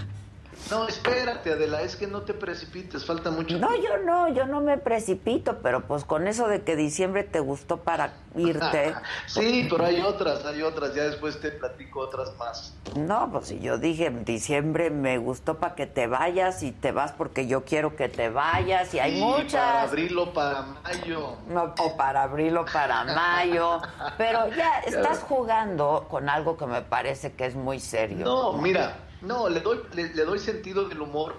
No, 0.70 0.88
espérate, 0.88 1.52
Adela, 1.52 1.82
es 1.82 1.94
que 1.94 2.06
no 2.06 2.22
te 2.22 2.32
precipites, 2.32 3.04
falta 3.04 3.30
mucho. 3.30 3.58
No, 3.58 3.76
yo 3.76 3.98
no, 3.98 4.28
yo 4.28 4.46
no 4.46 4.60
me 4.60 4.78
precipito, 4.78 5.58
pero 5.62 5.86
pues 5.86 6.04
con 6.04 6.26
eso 6.26 6.48
de 6.48 6.62
que 6.62 6.74
diciembre 6.74 7.22
te 7.22 7.40
gustó 7.40 7.78
para 7.78 8.14
irte. 8.34 8.94
sí, 9.26 9.66
pero 9.70 9.84
hay 9.84 10.00
otras, 10.00 10.44
hay 10.46 10.62
otras, 10.62 10.94
ya 10.94 11.04
después 11.04 11.38
te 11.40 11.50
platico 11.50 12.00
otras 12.00 12.34
más. 12.38 12.74
No, 12.96 13.30
pues 13.30 13.48
si 13.48 13.60
yo 13.60 13.76
dije 13.76 14.10
diciembre 14.10 14.88
me 14.90 15.18
gustó 15.18 15.58
para 15.58 15.74
que 15.74 15.86
te 15.86 16.06
vayas 16.06 16.62
y 16.62 16.72
te 16.72 16.92
vas 16.92 17.12
porque 17.12 17.46
yo 17.46 17.64
quiero 17.64 17.94
que 17.94 18.08
te 18.08 18.30
vayas 18.30 18.94
y 18.94 19.00
hay 19.00 19.20
muchas. 19.20 19.52
Para 19.52 19.82
abrirlo 19.82 20.32
para 20.32 20.62
mayo. 20.62 21.36
No, 21.48 21.74
o 21.78 21.96
para 21.96 22.22
abrirlo 22.22 22.64
para 22.72 23.04
mayo. 23.04 23.80
pero 24.16 24.48
ya 24.48 24.80
estás 24.86 25.20
jugando 25.20 26.06
con 26.08 26.30
algo 26.30 26.56
que 26.56 26.66
me 26.66 26.80
parece 26.80 27.32
que 27.32 27.44
es 27.44 27.54
muy 27.54 27.80
serio. 27.80 28.24
No, 28.24 28.54
mira 28.54 28.96
no, 29.26 29.48
le 29.48 29.60
doy, 29.60 29.80
le, 29.94 30.08
doy 30.08 30.38
sentido 30.38 30.88
del 30.88 31.00
humor 31.00 31.34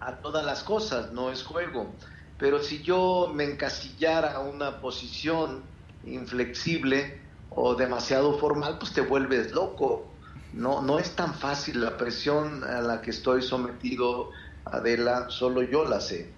a 0.00 0.16
todas 0.16 0.44
las 0.44 0.62
cosas, 0.62 1.12
no 1.12 1.30
es 1.30 1.42
juego. 1.42 1.94
Pero 2.38 2.62
si 2.62 2.82
yo 2.82 3.30
me 3.34 3.44
encasillara 3.44 4.34
a 4.34 4.40
una 4.40 4.80
posición 4.80 5.62
inflexible 6.04 7.20
o 7.50 7.74
demasiado 7.74 8.38
formal, 8.38 8.78
pues 8.78 8.92
te 8.92 9.00
vuelves 9.00 9.52
loco. 9.52 10.06
No, 10.52 10.80
no 10.82 10.98
es 10.98 11.10
tan 11.10 11.34
fácil 11.34 11.80
la 11.80 11.96
presión 11.96 12.64
a 12.64 12.80
la 12.80 13.02
que 13.02 13.10
estoy 13.10 13.42
sometido, 13.42 14.30
Adela, 14.64 15.28
solo 15.30 15.62
yo 15.62 15.84
la 15.84 16.00
sé. 16.00 16.32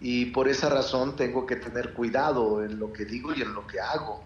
Y 0.00 0.26
por 0.26 0.48
esa 0.48 0.68
razón 0.68 1.16
tengo 1.16 1.46
que 1.46 1.56
tener 1.56 1.94
cuidado 1.94 2.62
en 2.62 2.78
lo 2.78 2.92
que 2.92 3.06
digo 3.06 3.32
y 3.34 3.40
en 3.40 3.54
lo 3.54 3.66
que 3.66 3.80
hago, 3.80 4.22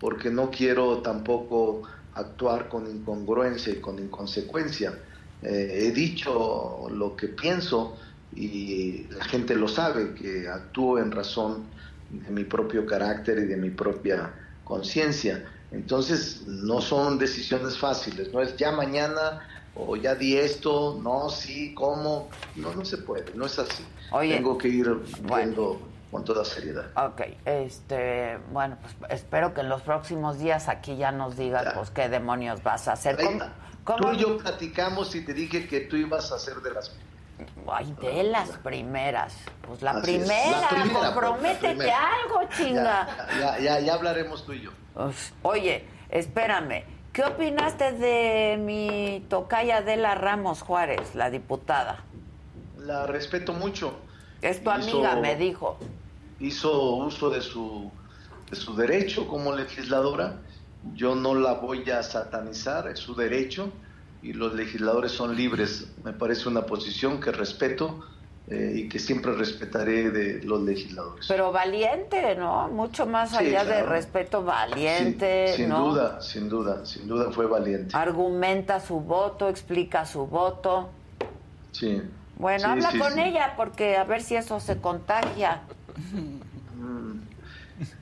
porque 0.00 0.30
no 0.30 0.50
quiero 0.50 0.98
tampoco 0.98 1.82
actuar 2.14 2.68
con 2.68 2.90
incongruencia 2.90 3.72
y 3.72 3.80
con 3.80 3.98
inconsecuencia. 3.98 4.98
Eh, 5.42 5.86
he 5.88 5.92
dicho 5.92 6.86
lo 6.90 7.16
que 7.16 7.28
pienso 7.28 7.96
y 8.34 9.06
la 9.10 9.24
gente 9.24 9.54
lo 9.56 9.68
sabe, 9.68 10.14
que 10.14 10.48
actúo 10.48 10.98
en 10.98 11.10
razón 11.10 11.64
de 12.10 12.30
mi 12.30 12.44
propio 12.44 12.86
carácter 12.86 13.38
y 13.38 13.44
de 13.46 13.56
mi 13.56 13.70
propia 13.70 14.32
conciencia. 14.64 15.44
Entonces, 15.72 16.42
no 16.46 16.80
son 16.80 17.18
decisiones 17.18 17.78
fáciles, 17.78 18.32
no 18.32 18.40
es 18.40 18.56
ya 18.56 18.72
mañana 18.72 19.40
o 19.74 19.96
ya 19.96 20.14
di 20.14 20.36
esto, 20.36 21.00
no, 21.02 21.30
sí, 21.30 21.74
¿cómo? 21.74 22.28
No, 22.56 22.74
no 22.74 22.84
se 22.84 22.98
puede, 22.98 23.24
no 23.34 23.46
es 23.46 23.58
así. 23.58 23.84
Oye, 24.12 24.36
Tengo 24.36 24.58
que 24.58 24.68
ir 24.68 24.94
viendo 25.22 25.80
con 26.10 26.24
toda 26.24 26.44
seriedad. 26.44 26.90
Ok, 26.94 27.22
este, 27.46 28.38
bueno, 28.52 28.76
pues 28.82 28.94
espero 29.10 29.54
que 29.54 29.62
en 29.62 29.70
los 29.70 29.80
próximos 29.80 30.38
días 30.38 30.68
aquí 30.68 30.96
ya 30.96 31.10
nos 31.10 31.38
digas, 31.38 31.72
pues, 31.74 31.88
qué 31.90 32.10
demonios 32.10 32.62
vas 32.62 32.86
a 32.88 32.92
hacer. 32.92 33.16
¿Cómo- 33.16 33.40
cómo- 33.84 33.98
Tú 33.98 34.12
y 34.12 34.16
yo 34.18 34.38
platicamos 34.38 35.14
y 35.14 35.24
te 35.24 35.34
dije 35.34 35.66
que 35.68 35.80
tú 35.80 35.96
ibas 35.96 36.32
a 36.32 36.36
hacer 36.36 36.56
de 36.56 36.72
las... 36.72 36.92
Ay, 37.70 37.94
de 38.00 38.22
las 38.24 38.50
primeras. 38.58 39.34
Pues 39.66 39.82
la 39.82 40.00
primera, 40.00 40.60
la 40.60 40.68
primera, 40.68 40.92
pues, 40.92 41.02
la 41.02 41.12
comprométete 41.14 41.68
primera. 41.68 42.10
algo, 42.22 42.40
chinga. 42.56 43.28
Ya, 43.28 43.38
ya, 43.38 43.58
ya, 43.58 43.80
ya 43.80 43.94
hablaremos 43.94 44.44
tú 44.46 44.52
y 44.52 44.60
yo. 44.62 44.70
Pues, 44.94 45.32
Oye, 45.42 45.84
espérame, 46.10 46.84
¿qué 47.12 47.24
opinaste 47.24 47.92
de 47.92 48.58
mi 48.58 49.24
tocaya 49.28 49.78
Adela 49.78 50.14
Ramos 50.14 50.62
Juárez, 50.62 51.14
la 51.16 51.30
diputada? 51.30 52.04
La 52.78 53.06
respeto 53.06 53.52
mucho. 53.54 53.98
Es 54.40 54.62
tu 54.62 54.70
Hizo- 54.70 54.74
amiga, 54.74 55.16
me 55.16 55.34
dijo. 55.36 55.78
hizo 56.38 56.94
uso 56.96 57.30
de 57.30 57.40
su, 57.40 57.90
de 58.50 58.56
su 58.56 58.76
derecho 58.76 59.26
como 59.26 59.52
legisladora. 59.54 60.36
Yo 60.94 61.14
no 61.14 61.34
la 61.34 61.54
voy 61.54 61.88
a 61.90 62.02
satanizar, 62.02 62.88
es 62.88 62.98
su 62.98 63.14
derecho 63.14 63.72
y 64.22 64.32
los 64.32 64.54
legisladores 64.54 65.12
son 65.12 65.36
libres. 65.36 65.86
Me 66.04 66.12
parece 66.12 66.48
una 66.48 66.62
posición 66.62 67.20
que 67.20 67.30
respeto 67.32 68.04
eh, 68.48 68.72
y 68.74 68.88
que 68.88 68.98
siempre 68.98 69.32
respetaré 69.32 70.10
de 70.10 70.42
los 70.42 70.60
legisladores. 70.62 71.26
Pero 71.28 71.52
valiente, 71.52 72.34
¿no? 72.34 72.68
Mucho 72.68 73.06
más 73.06 73.30
Sí, 73.30 73.36
allá 73.36 73.64
de 73.64 73.82
respeto, 73.84 74.42
valiente, 74.44 75.52
sin 75.56 75.68
¿no? 75.68 75.88
duda, 75.90 76.20
sin 76.20 76.48
duda, 76.48 76.84
sin 76.84 77.06
duda 77.06 77.30
fue 77.30 77.46
valiente. 77.46 77.96
Argumenta 77.96 78.80
su 78.80 79.00
voto, 79.00 79.48
explica 79.48 80.04
su 80.04 80.26
voto. 80.26 80.90
Sí. 81.70 82.02
Bueno, 82.36 82.64
Sí, 82.64 82.70
habla 82.70 82.90
sí, 82.90 82.98
con 82.98 83.12
sí. 83.12 83.20
ella 83.20 83.54
porque 83.56 83.96
a 83.96 84.04
ver 84.04 84.22
si 84.22 84.34
eso 84.34 84.58
se 84.58 84.78
contagia. 84.78 85.62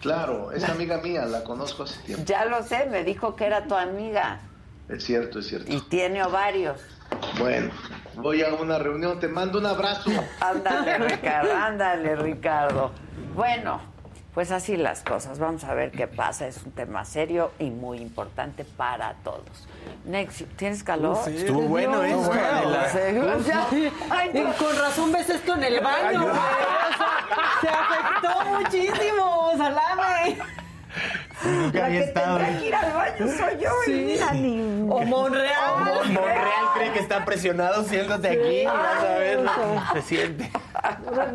Claro, 0.01 0.53
es 0.53 0.69
amiga 0.69 0.99
mía, 0.99 1.25
la 1.27 1.45
conozco 1.45 1.85
hace 1.85 2.01
tiempo. 2.03 2.25
Ya 2.27 2.45
lo 2.45 2.63
sé, 2.63 2.87
me 2.87 3.05
dijo 3.05 3.37
que 3.37 3.47
era 3.47 3.67
tu 3.67 3.75
amiga 3.75 4.41
Es 4.89 5.05
cierto, 5.05 5.39
es 5.41 5.49
cierto. 5.49 5.73
y 5.73 5.81
tiene 5.83 6.23
ovarios. 6.23 6.81
Bueno, 7.39 7.71
voy 8.17 8.43
a 8.43 8.53
una 8.55 8.79
reunión, 8.79 9.19
te 9.21 9.29
mando 9.29 9.59
un 9.59 9.67
abrazo. 9.67 10.11
Ándale, 10.41 10.99
Ricardo, 10.99 11.55
ándale, 11.55 12.17
Ricardo. 12.17 12.93
Bueno, 13.35 13.81
pues 14.35 14.51
así 14.51 14.77
las 14.77 15.03
cosas. 15.03 15.39
Vamos 15.39 15.65
a 15.65 15.75
ver 15.75 15.91
qué 15.91 16.07
pasa. 16.07 16.47
Es 16.47 16.63
un 16.65 16.73
tema 16.73 17.05
serio 17.05 17.51
y 17.59 17.71
muy 17.71 17.99
importante 17.99 18.65
para 18.65 19.15
todos. 19.25 19.67
Next, 20.05 20.43
¿tienes 20.57 20.83
calor? 20.83 21.19
Sí, 21.25 21.37
Estuvo 21.37 21.63
bueno 21.63 22.03
eso, 22.05 22.19
bueno. 22.19 22.71
No. 24.33 24.55
con 24.55 24.79
razón 24.79 25.13
ves 25.13 25.31
esto 25.31 25.55
en 25.55 25.65
el 25.65 25.81
baño, 25.81 26.21
güey. 26.23 26.33
O 26.33 26.97
sea, 26.97 27.61
se 27.61 27.69
afectó 27.69 28.51
muchísimo, 28.51 29.53
salame. 29.57 30.39
La 31.73 31.89
que 31.89 32.01
tendrá 32.15 32.59
que 32.59 32.67
ir 32.67 32.75
al 32.75 32.93
baño 32.93 33.27
soy 33.39 33.59
yo. 33.61 33.71
y 33.87 33.91
Sí. 33.91 33.93
mira, 34.05 34.33
ni... 34.33 34.87
O 34.91 35.01
Monreal. 35.05 36.05
Monreal 36.13 36.67
cree 36.75 36.93
que 36.93 36.99
está 36.99 37.25
presionado 37.25 37.83
siéndote 37.85 38.29
aquí. 38.29 38.65
Vas 38.67 39.05
a 39.05 39.19
ver 39.19 39.41
se 39.95 40.03
siente. 40.03 40.51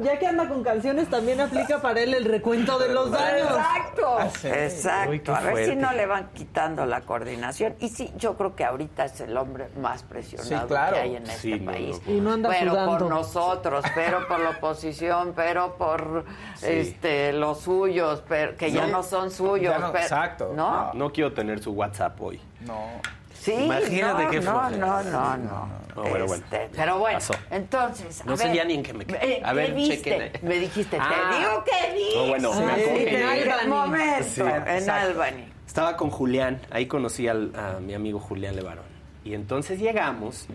Ya 0.01 0.17
que 0.19 0.27
anda 0.27 0.47
con 0.47 0.63
canciones, 0.63 1.09
también 1.09 1.39
aplica 1.41 1.81
para 1.81 2.01
él 2.01 2.13
el 2.13 2.25
recuento 2.25 2.79
de 2.79 2.89
los 2.93 3.11
daños. 3.11 3.47
Exacto, 3.51 4.17
sí. 4.41 4.47
exacto. 4.47 5.09
Uy, 5.11 5.21
a 5.35 5.39
ver 5.41 5.69
si 5.69 5.75
no 5.75 5.91
le 5.93 6.05
van 6.05 6.29
quitando 6.33 6.85
la 6.85 7.01
coordinación. 7.01 7.75
Y 7.79 7.89
sí, 7.89 8.11
yo 8.17 8.35
creo 8.35 8.55
que 8.55 8.63
ahorita 8.65 9.05
es 9.05 9.21
el 9.21 9.35
hombre 9.37 9.67
más 9.79 10.03
presionado 10.03 10.61
Sí, 10.61 10.67
claro. 10.67 10.93
que 10.95 10.99
hay 11.01 11.15
en 11.15 11.25
Sí, 11.27 11.53
este 11.53 11.65
no, 11.65 11.71
país. 11.71 12.01
no. 12.05 12.13
Y 12.13 12.21
no 12.21 12.33
anda 12.33 12.49
pero 12.49 12.71
sudando. 12.71 12.97
por 12.97 13.09
nosotros, 13.09 13.85
pero 13.93 14.27
por 14.27 14.39
la 14.39 14.49
oposición, 14.51 15.33
pero 15.35 15.75
por 15.77 16.25
este 16.61 17.33
los 17.33 17.59
suyos, 17.61 18.23
pero, 18.27 18.55
que 18.55 18.71
ya 18.71 18.85
Sí. 18.85 18.91
no 18.91 19.03
son 19.03 19.31
suyos. 19.31 19.73
Ya 19.73 19.79
no, 19.79 19.91
exacto. 20.03 20.53
¿No? 20.55 20.93
No 20.93 21.11
quiero 21.11 21.33
tener 21.33 21.61
su 21.61 21.71
WhatsApp 21.71 22.19
hoy. 22.21 22.39
No. 22.61 22.87
Sí, 23.33 23.53
Imagínate 23.53 24.23
no, 24.25 24.31
qué 24.31 24.39
no, 24.39 24.69
no, 24.71 25.03
no, 25.03 25.37
no. 25.37 25.67
No, 25.95 26.03
pero 26.03 26.25
bueno. 26.25 26.43
Este, 26.43 26.69
pero 26.75 26.97
bueno, 26.97 27.19
Pasó. 27.19 27.33
entonces, 27.51 28.21
a 28.21 28.25
No 28.25 28.35
sé 28.37 28.53
ya 28.55 28.65
ni 28.65 28.73
en 28.73 28.83
qué 28.83 28.93
me 28.93 29.05
quedé. 29.05 29.33
eh, 29.37 29.41
A 29.45 29.53
ver, 29.53 29.67
¿qué 29.67 29.73
viste? 29.73 29.97
chequen. 30.31 30.31
Me 30.47 30.55
dijiste, 30.59 30.97
Ah. 30.99 31.29
te 31.31 31.37
digo 31.37 31.63
que 31.63 31.93
viste. 31.93 32.17
No, 32.17 32.27
bueno, 32.27 32.53
me 32.53 32.75
Sí, 32.75 32.81
acogí. 32.89 33.05
en 33.15 33.23
Albany. 33.29 33.67
momento, 33.69 34.25
Sí, 34.27 34.41
en. 34.41 34.89
Albany. 34.89 35.45
Estaba 35.67 35.95
con 35.95 36.09
Julián, 36.09 36.59
ahí 36.71 36.87
conocí 36.87 37.27
al- 37.27 37.51
a 37.55 37.79
mi 37.79 37.93
amigo 37.93 38.19
Julián 38.19 38.55
Levarón. 38.55 38.85
Y 39.23 39.33
entonces 39.35 39.79
llegamos 39.79 40.47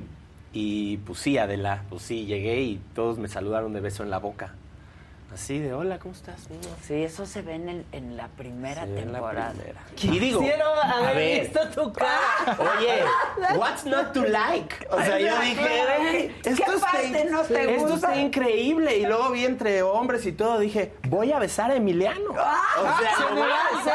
y 0.52 0.96
pues 0.98 1.20
sí, 1.20 1.38
Adela, 1.38 1.82
pues 1.90 2.02
sí, 2.02 2.24
llegué 2.26 2.60
y 2.60 2.80
todos 2.94 3.18
me 3.18 3.28
saludaron 3.28 3.72
de 3.72 3.80
beso 3.80 4.02
en 4.02 4.10
la 4.10 4.18
boca. 4.18 4.54
Así 5.32 5.60
de, 5.60 5.72
hola, 5.72 5.98
¿cómo 6.00 6.12
estás? 6.14 6.50
niño?" 6.50 6.62
Sí, 6.86 7.04
eso 7.04 7.24
se 7.24 7.42
ve 7.42 7.54
en, 7.54 7.68
el- 7.68 7.86
en 7.92 8.16
la 8.16 8.26
primera 8.28 8.84
la 8.84 8.94
temporada. 8.96 9.54
Y 10.02 10.18
digo, 10.18 10.40
Quiero 10.40 10.64
a 10.74 10.98
haber 10.98 11.14
ver, 11.16 11.40
visto 11.42 11.60
tu 11.68 11.92
cara. 11.92 12.56
oye, 12.78 13.04
what's 13.56 13.84
not 13.86 14.12
to 14.12 14.22
like? 14.26 14.74
O 14.90 14.96
sea, 15.00 15.18
yo 15.20 15.38
dije, 15.40 15.84
"Güey, 16.00 16.28
¿Qué 16.42 16.50
esto 16.50 16.72
parte 16.80 17.24
no 17.30 17.42
te 17.42 17.74
esto 17.76 17.88
gusta?" 17.88 18.08
está 18.08 18.16
increíble. 18.20 18.98
Y 18.98 19.06
luego 19.06 19.30
vi 19.30 19.44
entre 19.44 19.82
hombres 19.82 20.26
y 20.26 20.32
todo, 20.32 20.58
dije, 20.58 20.94
voy 21.08 21.30
a 21.32 21.38
besar 21.38 21.70
a 21.70 21.76
Emiliano. 21.76 22.34
Ah, 22.36 22.60
o 22.78 23.00
sea, 23.02 23.16
Se 23.16 23.34
me 23.34 23.40
va 23.40 23.46
a 23.46 23.78
hacer. 23.78 23.92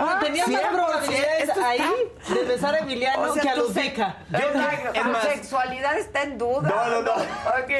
Ah, 0.00 0.18
Tenía 0.22 0.46
más 0.46 0.60
100%, 0.62 0.70
probabilidades 0.72 1.50
ahí 1.58 1.78
está- 1.78 1.92
de 2.34 2.42
besar 2.44 2.74
a 2.74 2.78
Emiliano 2.78 3.22
O 3.22 3.34
sea, 3.34 3.42
que 3.42 3.48
a 3.48 3.54
tu 3.54 3.60
los 3.60 3.72
se- 3.72 3.80
Beca. 3.82 4.16
Exacto, 4.32 4.90
es 4.94 5.02
tu 5.02 5.08
más- 5.10 5.22
sexualidad 5.24 5.98
está 5.98 6.22
en 6.22 6.38
duda. 6.38 6.68
No, 6.68 6.90
no, 6.90 7.02
no. 7.02 7.12
Ok. 7.12 7.70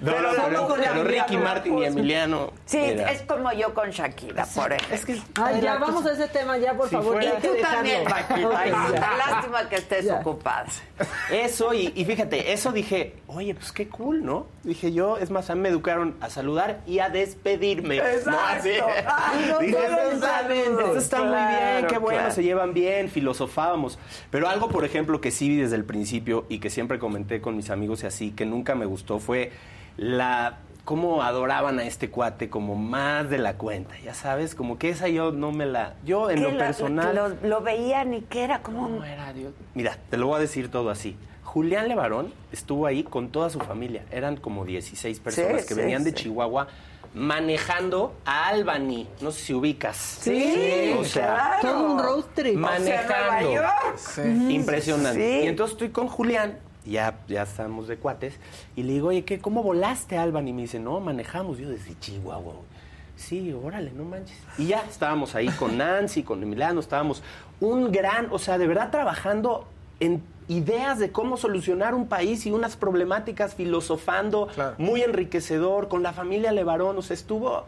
No, 0.00 0.12
Pero 0.12 0.22
no, 0.22 0.44
pero, 0.44 0.66
con 0.68 0.80
pero 0.80 1.04
Ricky 1.04 1.36
Martin 1.36 1.78
y. 1.78 1.84
Emiliano. 1.84 2.52
Sí, 2.66 2.78
mira. 2.78 3.10
es 3.12 3.22
como 3.22 3.52
yo 3.52 3.74
con 3.74 3.90
Shakira, 3.90 4.46
por 4.54 4.72
ejemplo. 4.72 4.96
Es 4.96 5.04
que 5.06 5.20
Ay, 5.40 5.60
ya, 5.60 5.74
vamos 5.76 6.04
a 6.06 6.12
ese 6.12 6.28
tema 6.28 6.56
ya, 6.58 6.74
por 6.74 6.88
Si 6.88 6.96
favor. 6.96 7.22
Y 7.22 7.28
tú 7.42 7.48
también, 7.60 8.04
Paquita. 8.04 9.10
Lástima 9.18 9.68
que 9.68 9.76
estés 9.76 10.04
Ya. 10.06 10.16
ocupada. 10.16 10.66
Eso, 11.30 11.72
y, 11.74 11.92
y 11.94 12.04
fíjate, 12.04 12.52
eso 12.52 12.72
dije, 12.72 13.16
oye, 13.26 13.54
pues 13.54 13.72
qué 13.72 13.88
cool, 13.88 14.24
¿no? 14.24 14.46
Dije 14.62 14.92
yo, 14.92 15.18
es 15.18 15.30
más, 15.30 15.50
a 15.50 15.54
mí 15.54 15.60
me 15.62 15.68
educaron 15.68 16.16
a 16.20 16.30
saludar 16.30 16.80
y 16.86 16.98
a 17.00 17.08
despedirme. 17.08 17.96
Exacto. 17.98 18.30
¿no? 18.30 18.38
Así. 18.40 18.70
Ay, 19.06 19.46
no, 19.48 19.58
Dije, 19.58 19.72
todos 19.72 19.88
esto 19.90 20.98
está, 20.98 21.22
muy 21.22 21.28
bien, 21.36 21.86
qué 21.88 21.98
bueno, 21.98 22.18
claro. 22.20 22.34
se 22.34 22.42
llevan 22.42 22.72
bien, 22.74 23.08
filosofábamos. 23.10 23.81
Pero 24.30 24.48
algo, 24.48 24.68
por 24.68 24.84
ejemplo, 24.84 25.20
que 25.20 25.30
sí 25.30 25.48
vi 25.48 25.56
desde 25.56 25.76
el 25.76 25.84
principio 25.84 26.46
y 26.48 26.58
que 26.58 26.70
siempre 26.70 26.98
comenté 26.98 27.40
con 27.40 27.56
mis 27.56 27.70
amigos 27.70 28.02
y 28.02 28.06
así, 28.06 28.30
que 28.30 28.46
nunca 28.46 28.74
me 28.74 28.86
gustó, 28.86 29.18
fue 29.18 29.52
la 29.96 30.58
cómo 30.84 31.22
adoraban 31.22 31.78
a 31.78 31.84
este 31.84 32.10
cuate 32.10 32.48
como 32.48 32.74
más 32.74 33.30
de 33.30 33.38
la 33.38 33.54
cuenta, 33.54 33.94
ya 34.00 34.14
sabes, 34.14 34.54
como 34.54 34.78
que 34.78 34.88
esa 34.88 35.08
yo 35.08 35.30
no 35.30 35.52
me 35.52 35.64
la... 35.64 35.94
Yo 36.04 36.30
en 36.30 36.42
lo 36.42 36.56
personal... 36.58 37.14
Lo, 37.14 37.48
lo 37.48 37.60
veían 37.60 38.14
y 38.14 38.22
que 38.22 38.42
era 38.42 38.62
como... 38.62 38.82
¿Cómo 38.82 39.04
era, 39.04 39.32
Dios? 39.32 39.52
Mira, 39.74 39.96
te 40.10 40.16
lo 40.16 40.26
voy 40.26 40.36
a 40.36 40.40
decir 40.40 40.70
todo 40.70 40.90
así. 40.90 41.16
Julián 41.44 41.86
Levarón 41.86 42.32
estuvo 42.50 42.86
ahí 42.86 43.02
con 43.02 43.28
toda 43.28 43.50
su 43.50 43.60
familia. 43.60 44.04
Eran 44.10 44.36
como 44.36 44.64
16 44.64 45.20
personas 45.20 45.62
Sí, 45.62 45.68
que 45.68 45.74
sí, 45.74 45.80
venían 45.80 46.02
de. 46.02 46.14
Chihuahua 46.14 46.66
manejando 47.14 48.14
a 48.24 48.48
Albany. 48.48 49.06
No 49.20 49.30
sé 49.30 49.40
si 49.40 49.54
ubicas. 49.54 49.96
Sí, 49.96 50.94
o 50.98 51.04
sea, 51.04 51.58
claro. 51.60 51.60
Todo 51.60 51.92
un 51.92 51.98
road 52.02 52.24
trip. 52.34 52.56
manejando. 52.56 53.48
Nueva 53.48 53.52
York. 53.54 54.50
Impresionante. 54.50 55.40
Sí. 55.40 55.44
Y 55.44 55.48
entonces 55.48 55.72
estoy 55.72 55.90
con 55.90 56.08
Julián, 56.08 56.58
ya, 56.84 57.18
ya 57.28 57.42
estamos 57.42 57.88
de 57.88 57.96
cuates, 57.96 58.34
y 58.76 58.82
le 58.82 58.94
digo, 58.94 59.08
oye, 59.08 59.24
¿qué, 59.24 59.38
¿cómo 59.38 59.62
volaste 59.62 60.16
a 60.16 60.22
Albany? 60.22 60.50
Y 60.50 60.52
me 60.52 60.62
dice, 60.62 60.78
no, 60.78 61.00
manejamos. 61.00 61.58
Yo 61.58 61.68
desde 61.68 61.98
Chihuahua. 61.98 62.54
Sí, 63.16 63.52
órale, 63.52 63.92
no 63.92 64.04
manches. 64.04 64.36
Y 64.58 64.68
ya 64.68 64.82
estábamos 64.88 65.34
ahí 65.34 65.48
con 65.50 65.78
Nancy, 65.78 66.22
con 66.22 66.42
Emiliano, 66.42 66.80
estábamos 66.80 67.22
un 67.60 67.92
gran, 67.92 68.28
o 68.32 68.38
sea, 68.38 68.58
de 68.58 68.66
verdad 68.66 68.90
trabajando 68.90 69.68
en 70.02 70.20
ideas 70.48 70.98
de 70.98 71.12
cómo 71.12 71.36
solucionar 71.36 71.94
un 71.94 72.08
país 72.08 72.44
y 72.44 72.50
unas 72.50 72.76
problemáticas, 72.76 73.54
filosofando, 73.54 74.48
Claro. 74.48 74.74
muy 74.78 75.00
enriquecedor, 75.02 75.86
con 75.86 76.02
la 76.02 76.12
familia 76.12 76.50
Levarón, 76.50 76.98
o 76.98 77.02
sea, 77.02 77.14
estuvo... 77.14 77.64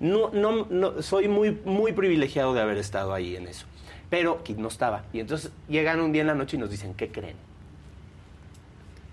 No, 0.00 0.30
no, 0.30 0.66
no, 0.68 1.00
soy 1.00 1.28
muy, 1.28 1.58
muy 1.64 1.92
privilegiado 1.92 2.52
de 2.52 2.60
haber 2.60 2.76
estado 2.76 3.14
ahí 3.14 3.36
en 3.36 3.46
eso. 3.46 3.66
Pero 4.10 4.42
no 4.58 4.68
estaba. 4.68 5.04
Y 5.12 5.20
entonces 5.20 5.52
llegan 5.68 6.00
un 6.00 6.12
día 6.12 6.20
en 6.22 6.26
la 6.26 6.34
noche 6.34 6.56
y 6.56 6.60
nos 6.60 6.70
dicen, 6.70 6.92
¿qué 6.94 7.08
creen? 7.10 7.36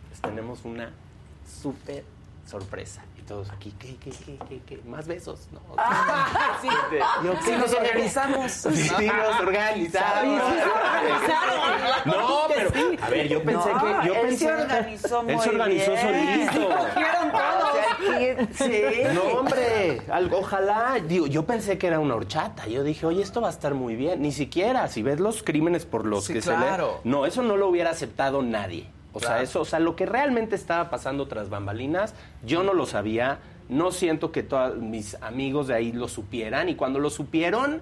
Pues 0.10 0.20
tenemos 0.22 0.66
una 0.66 0.92
súper 1.62 2.04
sorpresa. 2.46 3.02
Y 3.24 3.26
todos 3.26 3.50
aquí, 3.52 3.74
¿qué, 3.80 3.96
qué, 4.04 4.10
qué, 4.12 4.38
qué, 4.50 4.62
qué? 4.66 4.82
¿Más 4.86 5.08
besos? 5.08 5.48
No. 5.54 5.62
sí. 6.62 6.68
Yo, 7.24 7.34
Sí, 7.42 7.52
¿qué? 7.52 7.58
nos 7.58 7.74
organizamos. 7.74 8.52
Sí, 8.52 9.08
nos 9.08 9.40
organizamos. 9.40 10.44
No, 12.06 12.40
pero. 12.50 12.70
A 13.02 13.10
ver, 13.10 13.28
yo 13.30 13.42
pensé 13.44 13.70
No, 13.74 13.80
que. 13.80 14.08
Yo 14.08 14.14
él 14.16 14.22
pensé, 14.28 14.38
se 14.46 14.54
organizó 14.54 15.20
Él 15.22 15.36
muy 15.36 15.44
se 15.44 15.50
organizó 15.50 15.92
bien. 15.92 16.50
solito. 16.52 16.76
Cogieron 16.76 17.32
todos. 17.32 18.48
Sí. 18.58 18.82
No, 19.14 19.22
hombre, 19.40 20.02
algo, 20.12 20.40
ojalá. 20.40 20.96
Digo, 21.08 21.28
yo 21.28 21.46
pensé 21.46 21.78
que 21.78 21.88
era 21.88 22.00
una 22.00 22.16
horchata. 22.16 22.68
Yo 22.68 22.84
dije, 22.84 23.06
oye, 23.06 23.22
esto 23.22 23.40
va 23.42 23.48
a 23.48 23.52
estar 23.52 23.74
muy 23.74 23.96
bien. 23.96 24.22
Ni 24.22 24.32
siquiera, 24.34 24.88
si 24.90 25.02
ves 25.02 25.20
los 25.22 25.44
crímenes 25.44 25.86
por 25.86 26.06
los 26.06 26.26
Sí, 26.26 26.34
que 26.34 26.40
claro. 26.42 27.00
se 27.02 27.08
le. 27.08 27.12
No, 27.16 27.26
eso 27.26 27.42
no 27.42 27.56
lo 27.56 27.68
hubiera 27.70 27.92
aceptado 27.92 28.42
nadie. 28.42 28.90
O 29.14 29.20
sea, 29.20 29.42
eso, 29.42 29.62
o 29.62 29.66
sea, 29.66 29.80
lo 29.80 29.96
que 29.96 30.06
realmente 30.06 30.56
estaba 30.56 30.90
pasando 30.90 31.28
tras 31.28 31.50
bambalinas, 31.50 32.16
yo 32.46 32.64
no 32.64 32.74
lo 32.74 32.86
sabía. 32.86 33.40
No 33.70 33.92
siento 33.92 34.32
que 34.32 34.44
todos 34.44 34.78
mis 34.78 35.16
amigos 35.22 35.68
de 35.68 35.76
ahí 35.76 35.92
lo 35.92 36.08
supieran. 36.08 36.68
Y 36.68 36.76
cuando 36.76 37.00
lo 37.00 37.10
supieron, 37.10 37.82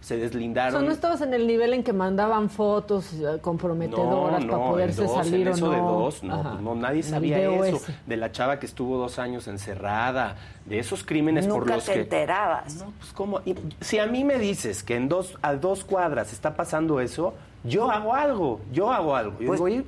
se 0.00 0.14
O 0.14 0.18
deslindaron. 0.18 0.72
sea, 0.80 0.82
no 0.82 0.92
estabas 0.92 1.20
en 1.22 1.34
el 1.34 1.46
nivel 1.46 1.72
en 1.72 1.82
que 1.82 1.92
mandaban 1.92 2.48
fotos 2.50 3.12
eh, 3.14 3.38
comprometedoras 3.40 4.44
No, 4.44 4.50
para 4.52 4.64
no, 4.64 4.70
poderse 4.70 5.00
en 5.00 5.06
dos, 5.08 5.16
salir 5.16 5.40
en 5.40 5.48
o 5.48 5.56
eso 5.56 5.66
no. 5.66 5.72
de 5.72 5.78
dos, 5.78 6.22
no, 6.22 6.42
pues 6.42 6.60
no, 6.60 6.74
nadie 6.76 7.02
sabía 7.02 7.38
eso. 7.38 7.76
ese. 7.78 7.94
De 8.06 8.16
la 8.16 8.30
chava 8.30 8.58
que 8.60 8.66
estuvo 8.66 8.98
dos 8.98 9.18
años 9.18 9.48
encerrada, 9.48 10.36
de 10.66 10.78
esos 10.78 11.02
crímenes 11.02 11.46
por 11.48 11.68
los 11.68 11.84
te 11.86 11.94
que... 11.94 12.00
enterabas. 12.02 12.76
No, 12.76 12.92
pues 12.98 13.12
cómo, 13.12 13.40
Y 13.44 13.54
si 13.80 13.98
a 13.98 14.06
mí 14.06 14.22
me 14.22 14.38
dices 14.38 14.82
que 14.84 14.94
en 14.96 15.08
dos, 15.08 15.34
a 15.42 15.54
dos 15.54 15.84
cuadras 15.84 16.32
está 16.32 16.54
pasando 16.54 17.00
eso, 17.00 17.34
yo 17.66 17.90
hago 17.90 18.14
algo, 18.14 18.60
yo 18.72 18.92
hago 18.92 19.14
algo. 19.16 19.38
Yo 19.40 19.46
Pues- 19.48 19.58
digo, 19.58 19.64
oye, 19.64 19.84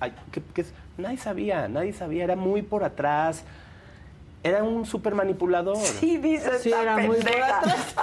ay, 0.00 0.12
¿qué- 0.30 0.42
qué 0.54 0.60
es? 0.62 0.72
nadie 0.98 1.16
sabía, 1.18 1.68
nadie 1.68 1.92
sabía, 1.92 2.24
era 2.24 2.36
muy 2.36 2.62
por 2.62 2.84
atrás. 2.84 3.44
Era 4.44 4.64
un 4.64 4.84
súper 4.86 5.14
manipulador. 5.14 5.76
Sí, 5.76 6.16
dice 6.16 6.58
Sí, 6.58 6.72
era 6.72 6.96
muy 6.98 7.16
por 7.16 7.28
atrás. 7.28 7.94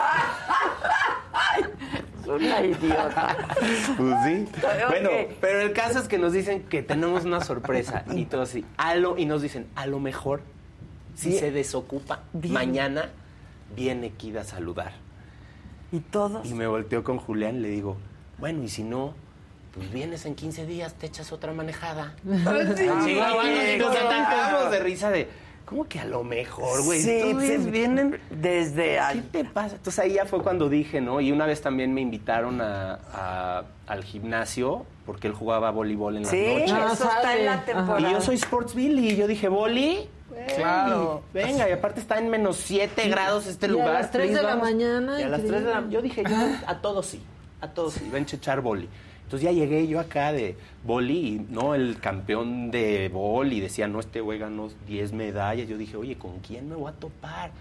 Es 2.21 2.27
una 2.27 2.61
idiota. 2.61 3.35
Pues 3.97 4.15
sí. 4.25 4.47
Bueno, 4.87 5.09
pero 5.41 5.61
el 5.61 5.73
caso 5.73 5.99
es 5.99 6.07
que 6.07 6.17
nos 6.17 6.31
dicen 6.33 6.63
que 6.63 6.83
tenemos 6.83 7.25
una 7.25 7.41
sorpresa 7.41 8.03
y 8.13 8.25
todo 8.25 8.43
así. 8.43 8.63
A 8.77 8.95
lo, 8.95 9.17
y 9.17 9.25
nos 9.25 9.41
dicen, 9.41 9.67
a 9.75 9.87
lo 9.87 9.99
mejor, 9.99 10.41
si 11.15 11.29
Bien. 11.29 11.39
se 11.41 11.51
desocupa, 11.51 12.21
Bien. 12.33 12.53
mañana 12.53 13.09
viene 13.75 14.11
Kid 14.11 14.37
a 14.37 14.43
saludar. 14.43 14.91
Y 15.91 15.99
todos. 16.01 16.47
Y 16.47 16.53
me 16.53 16.67
volteo 16.67 17.03
con 17.03 17.17
Julián 17.17 17.55
y 17.55 17.59
le 17.61 17.69
digo, 17.69 17.97
bueno, 18.39 18.63
y 18.63 18.69
si 18.69 18.83
no, 18.83 19.13
pues 19.73 19.91
vienes 19.91 20.25
en 20.25 20.35
15 20.35 20.65
días, 20.65 20.93
te 20.95 21.05
echas 21.07 21.31
otra 21.31 21.53
manejada. 21.53 22.13
Sí, 22.23 22.31
Sí, 23.05 23.19
ah, 23.21 23.73
y 23.75 23.77
nos 23.79 23.95
atacamos 23.95 24.71
de 24.71 24.79
risa 24.79 25.09
de, 25.11 25.27
¿cómo 25.65 25.87
que 25.87 25.99
a 25.99 26.05
lo 26.05 26.23
mejor, 26.23 26.83
güey? 26.83 26.99
Sí, 27.01 27.35
sí, 27.39 27.57
vienen 27.69 28.19
desde 28.31 28.83
¿Qué 28.93 28.99
ahí. 28.99 29.29
te 29.31 29.45
pasa? 29.45 29.75
Entonces 29.75 29.99
ahí 29.99 30.13
ya 30.13 30.25
fue 30.25 30.41
cuando 30.41 30.69
dije, 30.69 31.01
¿no? 31.01 31.21
Y 31.21 31.31
una 31.31 31.45
vez 31.45 31.61
también 31.61 31.93
me 31.93 32.01
invitaron 32.01 32.61
a- 32.61 32.99
a- 33.13 33.63
al 33.87 34.03
gimnasio 34.03 34.85
porque 35.05 35.27
él 35.27 35.33
jugaba 35.33 35.71
voleibol 35.71 36.15
en 36.17 36.23
las 36.23 36.31
Sí, 36.31 36.45
noches. 36.45 36.71
Ah, 36.71 36.89
eso 36.93 37.03
está 37.09 37.37
en 37.37 37.45
la 37.45 37.65
temporada. 37.65 38.09
Y 38.09 38.13
yo 38.13 38.21
soy 38.21 38.35
Sports 38.35 38.73
Billy 38.75 39.11
y 39.11 39.15
yo 39.15 39.27
dije, 39.27 39.47
¿boli? 39.49 40.07
Claro. 40.55 41.23
Venga, 41.33 41.67
y 41.69 41.71
aparte 41.73 41.99
está 41.99 42.17
en 42.17 42.29
menos 42.29 42.57
7 42.57 43.07
grados 43.09 43.45
este 43.45 43.65
Y 43.65 43.69
a 43.69 43.71
lugar. 43.73 43.93
las 43.93 44.11
tres 44.11 44.27
please, 44.29 44.41
de 44.41 44.47
la 44.47 44.55
mañana, 44.55 45.19
Y 45.19 45.23
a 45.23 45.27
las 45.27 45.41
3 45.41 45.51
de 45.51 45.69
la 45.69 45.81
increíble. 45.81 45.91
Yo 45.93 46.01
dije, 46.01 46.23
yo 46.23 46.35
a 46.67 46.75
todos 46.81 47.05
sí, 47.07 47.21
a 47.61 47.67
todos 47.69 47.93
sí, 47.93 48.09
ven 48.11 48.25
a 48.31 48.35
echar 48.35 48.61
boli. 48.61 48.87
Entonces 49.23 49.45
ya 49.45 49.51
llegué 49.51 49.87
yo 49.87 49.99
acá 49.99 50.33
de 50.33 50.55
boli 50.83 51.27
y 51.27 51.47
no, 51.49 51.75
el 51.75 51.99
campeón 51.99 52.71
de 52.71 53.09
boli 53.09 53.59
decía, 53.59 53.87
no, 53.87 53.99
este 53.99 54.21
güey 54.21 54.39
ganó 54.39 54.69
10 54.87 55.13
medallas. 55.13 55.67
Yo 55.67 55.77
dije, 55.77 55.97
oye, 55.97 56.17
¿con 56.17 56.39
quién 56.39 56.67
me 56.67 56.75
voy 56.75 56.91
a 56.91 56.95
topar? 56.95 57.51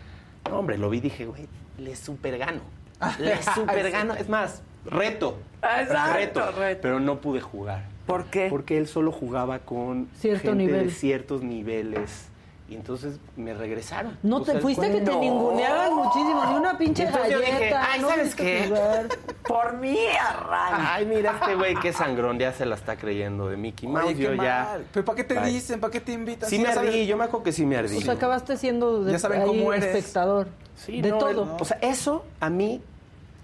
No, 0.48 0.60
hombre, 0.60 0.78
lo 0.78 0.88
vi 0.88 0.98
y 0.98 1.00
dije, 1.02 1.26
güey, 1.26 1.46
le 1.76 1.94
super 1.94 2.38
gano. 2.38 2.60
Le 3.20 3.40
super 3.54 3.90
gano. 3.92 4.14
Es 4.14 4.28
más, 4.28 4.62
reto. 4.84 5.38
Exacto, 5.62 6.14
reto. 6.16 6.52
reto. 6.58 6.80
Pero 6.82 6.98
no 6.98 7.20
pude 7.20 7.40
jugar. 7.40 7.84
¿Por 8.06 8.24
qué? 8.24 8.48
Porque 8.48 8.78
él 8.78 8.86
solo 8.88 9.12
jugaba 9.12 9.58
con 9.60 10.08
Cierto 10.16 10.48
gente 10.48 10.64
nivel. 10.64 10.86
de 10.86 10.90
ciertos 10.90 11.42
niveles. 11.42 12.28
Y 12.70 12.74
entonces 12.74 13.18
me 13.34 13.54
regresaron. 13.54 14.18
No 14.22 14.42
te 14.42 14.60
fuiste 14.60 14.90
que 14.92 15.00
te 15.00 15.10
no. 15.10 15.20
ninguneaban 15.20 15.94
muchísimo, 15.94 16.44
ni 16.50 16.54
una 16.56 16.76
pinche 16.76 17.04
Entonces 17.04 17.32
yo 17.32 17.38
galleta. 17.40 17.58
dije, 17.58 17.74
ay, 17.74 18.00
no 18.00 18.08
¿sabes 18.10 18.34
qué? 18.34 18.70
Por 19.46 19.78
mí 19.78 19.96
arranca. 20.20 20.94
Ay, 20.94 21.06
mira 21.06 21.38
este 21.40 21.54
güey 21.54 21.74
qué 21.76 21.94
sangrón 21.94 22.38
ya 22.38 22.52
se 22.52 22.66
la 22.66 22.74
está 22.74 22.96
creyendo 22.96 23.48
de 23.48 23.56
Mickey 23.56 23.88
Mouse. 23.88 24.04
Oye, 24.08 24.16
qué 24.16 24.22
yo 24.22 24.34
ya. 24.34 24.68
mal. 24.70 24.84
¿Pero 24.92 25.04
para 25.06 25.16
qué 25.16 25.24
te 25.24 25.34
Bye. 25.38 25.50
dicen? 25.50 25.80
¿Para 25.80 25.90
qué 25.90 26.00
te 26.00 26.12
invitan? 26.12 26.50
Sí 26.50 26.56
Si 26.56 26.62
me 26.62 26.74
sabes- 26.74 26.90
ardí, 26.90 27.06
yo 27.06 27.16
me 27.16 27.24
acuerdo 27.24 27.44
que 27.44 27.52
sí 27.52 27.64
me 27.64 27.78
ardí. 27.78 27.96
O 27.96 28.00
sea, 28.02 28.12
acabaste 28.14 28.58
siendo 28.58 29.02
de, 29.02 29.12
Ya 29.12 29.18
saben 29.18 29.40
ahí 29.40 29.46
cómo 29.48 29.72
eres. 29.72 29.86
espectador. 29.86 30.48
Sí, 30.76 31.00
de 31.00 31.08
no, 31.08 31.16
todo. 31.18 31.28
el- 31.30 31.38
o 31.38 31.64
sea, 31.64 31.78
eso 31.80 32.26
a 32.38 32.50
mí 32.50 32.82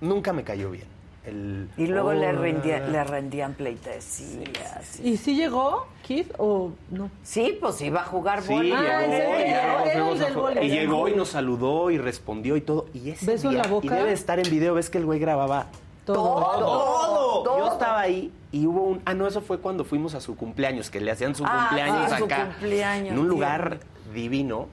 nunca 0.02 0.34
me 0.34 0.44
cayó 0.44 0.70
bien. 0.70 0.84
El, 1.26 1.68
Y 1.78 1.86
luego 1.86 2.12
le, 2.12 2.28
hola. 2.28 2.38
rendía- 2.38 2.80
le 2.86 3.02
rendían 3.02 3.54
pleitesías. 3.54 5.00
¿Y 5.02 5.16
sí 5.16 5.36
llegó 5.36 5.86
Kid 6.02 6.26
o 6.38 6.72
no? 6.90 7.10
Sí, 7.22 7.56
pues 7.60 7.80
iba 7.80 8.02
a 8.02 8.04
jugar 8.04 8.42
Sí, 8.42 8.52
bola. 8.52 8.76
Ah, 8.78 9.04
¿en 9.04 9.10
llegó, 9.10 10.14
Llegó, 10.14 10.50
y 10.62 10.68
llegó 10.68 11.08
y 11.08 11.14
nos 11.14 11.28
saludó 11.30 11.90
y 11.90 11.98
respondió 11.98 12.56
y 12.56 12.60
todo. 12.60 12.86
Y 12.92 13.10
ese 13.10 13.24
¿Beso 13.26 13.46
en 13.48 13.54
día- 13.54 13.62
la 13.62 13.68
boca? 13.70 13.86
Y 13.86 13.88
debe 13.88 14.04
de 14.08 14.12
estar 14.12 14.38
en 14.38 14.50
video, 14.50 14.74
ves 14.74 14.90
que 14.90 14.98
el 14.98 15.06
güey 15.06 15.18
grababa 15.18 15.66
Todo. 16.04 16.42
todo. 16.58 17.42
Todo. 17.42 17.58
Yo 17.58 17.72
estaba 17.72 18.00
ahí 18.00 18.30
y 18.52 18.66
hubo 18.66 18.82
un... 18.82 19.00
Ah, 19.06 19.14
no, 19.14 19.26
eso 19.26 19.40
fue 19.40 19.58
cuando 19.58 19.84
fuimos 19.84 20.14
a 20.14 20.20
su 20.20 20.36
cumpleaños, 20.36 20.90
que 20.90 21.00
le 21.00 21.10
hacían 21.10 21.34
su 21.34 21.44
Ah, 21.46 21.68
cumpleaños 21.70 22.10
sí, 22.10 22.16
su 22.18 22.24
acá. 22.24 22.44
cumpleaños, 22.48 23.12
en 23.12 23.18
un 23.18 23.28
lugar 23.28 23.78
divino, 24.12 24.68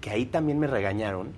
que 0.00 0.10
ahí 0.10 0.24
también 0.26 0.58
me 0.60 0.68
regañaron. 0.68 1.32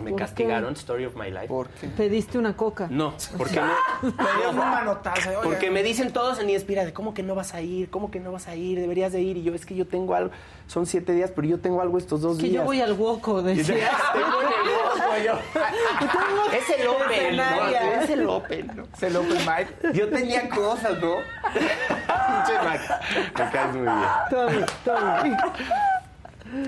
Me 0.00 0.10
¿Por 0.10 0.18
castigaron, 0.18 0.74
Story 0.74 1.06
of 1.06 1.16
My 1.16 1.30
Life. 1.30 1.48
¿Por 1.48 1.68
qué? 1.68 1.88
Pediste 1.88 2.36
una 2.38 2.54
coca. 2.56 2.88
No, 2.90 3.14
porque 3.38 3.58
me, 4.02 4.10
Te 4.12 4.22
dieron 4.36 4.58
un 4.58 4.70
manotazo. 4.70 5.30
oye. 5.30 5.38
porque 5.42 5.70
me 5.70 5.82
dicen 5.82 6.12
todos 6.12 6.38
en 6.40 6.50
Inspira 6.50 6.84
de 6.84 6.92
cómo 6.92 7.14
que 7.14 7.22
no 7.22 7.34
vas 7.34 7.54
a 7.54 7.62
ir, 7.62 7.88
cómo 7.88 8.10
que 8.10 8.20
no 8.20 8.32
vas 8.32 8.48
a 8.48 8.54
ir, 8.54 8.78
deberías 8.78 9.12
de 9.12 9.22
ir. 9.22 9.38
Y 9.38 9.42
yo, 9.42 9.54
es 9.54 9.64
que 9.64 9.74
yo 9.74 9.86
tengo 9.86 10.14
algo, 10.14 10.30
son 10.66 10.84
siete 10.86 11.12
días, 11.14 11.32
pero 11.34 11.48
yo 11.48 11.58
tengo 11.60 11.80
algo 11.80 11.96
estos 11.98 12.20
dos 12.20 12.36
Que 12.36 12.44
días. 12.44 12.54
yo 12.56 12.64
voy 12.64 12.80
al 12.80 12.92
Y 13.52 13.54
decía. 13.54 13.90
tengo 14.12 14.42
en 14.42 14.48
el 14.48 14.68
ojo, 14.84 15.16
yo. 15.24 16.54
Es 16.56 16.70
el 16.80 16.86
Open, 16.88 17.36
¿no? 17.36 18.02
Es 18.02 18.10
el 18.10 18.26
Open, 18.28 18.72
¿no? 18.76 18.82
Es 18.94 19.02
el 19.02 19.16
open 19.16 19.38
mic. 19.38 19.92
Yo 19.94 20.08
tenía 20.10 20.48
cosas, 20.50 20.98
¿no? 21.00 21.16
Pinche 21.52 22.58
Mac, 22.62 23.02
me 23.38 23.50
caes 23.50 23.74
muy 23.74 23.82
bien. 23.82 23.96
Todo 24.30 24.46
bien, 24.48 24.66
todo 24.84 25.22
bien. 25.22 25.36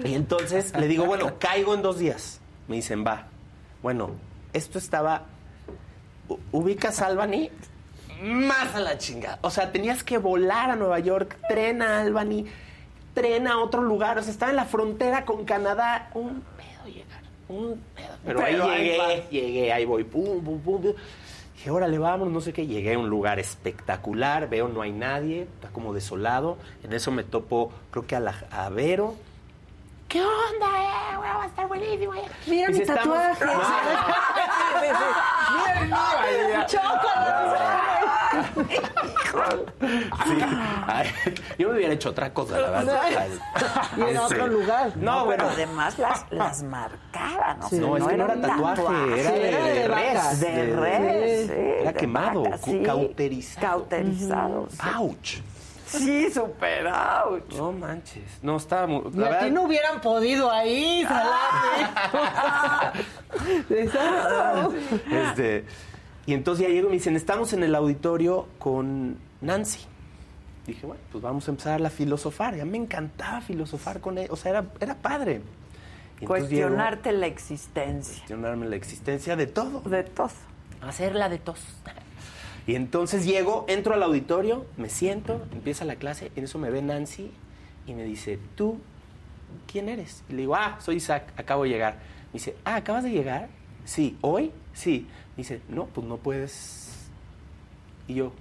Y 0.05 0.15
entonces 0.15 0.73
le 0.79 0.89
digo, 0.89 1.05
bueno, 1.05 1.39
caigo 1.39 1.75
en 1.75 1.83
dos 1.83 1.99
días. 1.99 2.41
Me 2.69 2.77
dicen, 2.77 3.05
va. 3.07 3.27
Bueno, 3.83 4.11
esto 4.53 4.79
estaba. 4.79 5.23
¿Ubicas 6.53 7.03
Albany? 7.03 7.51
Más 8.23 8.75
a 8.75 8.81
la 8.81 8.97
chinga. 8.97 9.39
O 9.43 9.51
sea, 9.51 9.73
tenías 9.73 10.03
que 10.03 10.19
volar 10.19 10.71
a 10.71 10.77
Nueva 10.77 10.99
York, 11.01 11.37
tren 11.49 11.83
a 11.83 12.01
Albany, 12.01 12.47
tren 13.13 13.47
a 13.47 13.59
otro 13.59 13.83
lugar. 13.83 14.19
O 14.19 14.23
sea, 14.23 14.33
estaba 14.33 14.51
en 14.51 14.57
la 14.57 14.65
frontera 14.65 15.25
con 15.25 15.45
Canadá. 15.45 16.11
Un 16.15 16.43
pedo 16.57 16.95
llegar. 16.95 17.21
Un 17.49 17.81
pedo. 17.95 18.17
Pero, 18.25 18.41
Pero 18.41 18.43
ahí 18.43 18.55
ahí 18.55 18.85
llegué, 18.85 18.99
vas. 18.99 19.31
llegué, 19.31 19.73
ahí 19.73 19.85
voy. 19.85 20.05
Pum, 20.05 20.43
pum, 20.43 20.61
pum, 20.61 20.83
pum. 20.83 20.93
Dije, 21.55 21.71
órale, 21.71 21.99
vamos, 21.99 22.31
no 22.31 22.41
sé 22.41 22.53
qué. 22.53 22.67
Llegué 22.67 22.95
a 22.95 22.99
un 22.99 23.11
lugar 23.11 23.39
espectacular, 23.39 24.49
veo 24.49 24.69
no 24.69 24.81
hay 24.81 24.93
nadie, 24.93 25.43
está 25.43 25.69
como 25.69 25.93
desolado. 25.93 26.57
En 26.83 26.93
eso 26.93 27.11
me 27.11 27.25
topo, 27.25 27.73
creo 27.91 28.07
que 28.07 28.17
a, 28.17 28.21
la, 28.21 28.35
a 28.51 28.69
Vero. 28.71 29.15
¿Qué 30.15 30.23
onda, 30.23 30.67
eh? 30.81 31.17
güey? 31.17 31.29
Va 31.29 31.43
a 31.43 31.47
estar 31.47 31.67
buenísimo. 31.67 32.15
eh". 32.15 32.23
Mira 32.47 32.69
mi 32.71 32.79
"Estamos- 32.79 33.03
tatuaje. 33.03 33.45
Mira 33.45 33.59
ahí. 36.23 36.45
Sí. 40.25 40.39
Ay, 40.87 41.09
yo 41.59 41.69
me 41.69 41.75
hubiera 41.77 41.93
hecho 41.95 42.11
otra 42.11 42.33
cosa, 42.33 42.59
la 42.61 42.71
verdad. 42.71 43.03
Y 43.97 44.01
en 44.03 44.09
Sí. 44.11 44.17
otro 44.17 44.47
lugar. 44.47 44.93
No, 44.97 45.25
No, 45.25 45.29
pero 45.29 45.45
bueno. 45.45 45.49
además 45.53 45.99
las, 45.99 46.25
las 46.31 46.63
marcaban. 46.63 47.61
O 47.63 47.69
sea, 47.69 47.81
No, 47.81 47.97
es 47.97 48.05
que 48.07 48.17
no 48.17 48.25
era 48.25 48.35
un 48.35 48.41
tatuaje, 48.41 49.21
era 49.21 49.31
Sí, 49.31 49.37
de, 49.37 49.49
era 49.51 49.65
de 49.65 49.89
res. 49.89 50.41
De 50.41 50.77
res, 50.77 51.47
sí, 51.49 51.53
Era 51.81 51.93
de 51.93 51.99
quemado, 51.99 52.45
sí. 52.65 52.83
cauterizado. 52.85 53.67
Cauterizado. 53.67 54.69
sí. 54.71 54.79
Sí, 55.99 56.31
super 56.31 56.87
ouch. 56.87 57.55
No 57.57 57.73
manches. 57.73 58.39
No, 58.43 58.57
estaba 58.57 58.87
muy... 58.87 59.03
Y 59.09 59.45
ti 59.45 59.51
no 59.51 59.63
hubieran 59.63 60.01
podido 60.01 60.51
ahí, 60.51 61.05
Salate. 61.05 63.01
Exacto. 63.71 64.75
Este, 65.11 65.65
y 66.27 66.35
entonces 66.35 66.67
ya 66.67 66.73
llego 66.73 66.87
y 66.89 66.91
me 66.91 66.97
dicen, 66.97 67.17
estamos 67.17 67.53
en 67.53 67.63
el 67.63 67.75
auditorio 67.75 68.49
con 68.59 69.19
Nancy. 69.41 69.81
Dije, 70.67 70.87
bueno, 70.87 71.03
pues 71.13 71.23
vamos 71.23 71.47
a 71.47 71.51
empezar 71.51 71.85
a 71.85 71.91
filosofar. 71.91 72.57
Ya 72.57 72.65
me 72.65 72.79
encantaba 72.79 73.41
filosofar 73.41 74.01
con 74.01 74.17
él. 74.19 74.29
O 74.31 74.37
sea, 74.37 74.51
era, 74.51 74.65
era 74.81 74.95
padre. 74.95 75.43
Y 76.21 76.25
entonces 76.25 76.49
llego 76.49 76.69
Cuestionarte 76.69 77.13
la 77.13 77.27
existencia. 77.27 78.15
Cuestionarme 78.15 78.67
la 78.67 78.77
existencia 78.77 79.37
de 79.37 79.47
todo. 79.47 79.81
De 79.81 80.05
todo. 80.05 80.31
Hacerla 80.81 81.29
de 81.29 81.39
tos. 81.39 81.61
Y 82.67 82.75
entonces 82.77 83.27
llego, 83.27 83.65
entro 83.69 83.95
al 83.95 84.03
auditorio, 84.03 84.65
me 84.77 84.89
siento, 84.89 85.43
empieza 85.53 85.85
la 85.85 85.97
clase, 85.97 86.33
en 86.35 86.45
eso 86.45 86.59
me 86.59 86.71
ve 86.71 86.81
Nancy 86.83 87.31
y 87.87 87.93
me 87.93 88.05
dice, 88.05 88.39
¿tú 88.55 88.79
quién 89.71 89.89
eres? 89.89 90.23
Y 90.31 90.33
le 90.33 90.39
digo, 90.43 90.55
ah, 90.57 90.79
soy 90.81 90.97
Isaac, 90.97 91.33
acabo 91.37 91.65
de 91.65 91.69
llegar. 91.71 91.95
Me 92.29 92.35
dice, 92.35 92.57
ah, 92.65 92.77
¿acabas 92.77 93.05
de 93.05 93.11
llegar? 93.11 93.49
Sí, 93.85 94.17
¿hoy? 94.23 94.51
Sí. 94.73 95.07
Me 95.37 95.43
dice, 95.43 95.61
no, 95.69 95.87
pues 95.87 96.07
no 96.07 96.17
puedes. 96.17 96.89
Y 98.09 98.15
yo, 98.15 98.33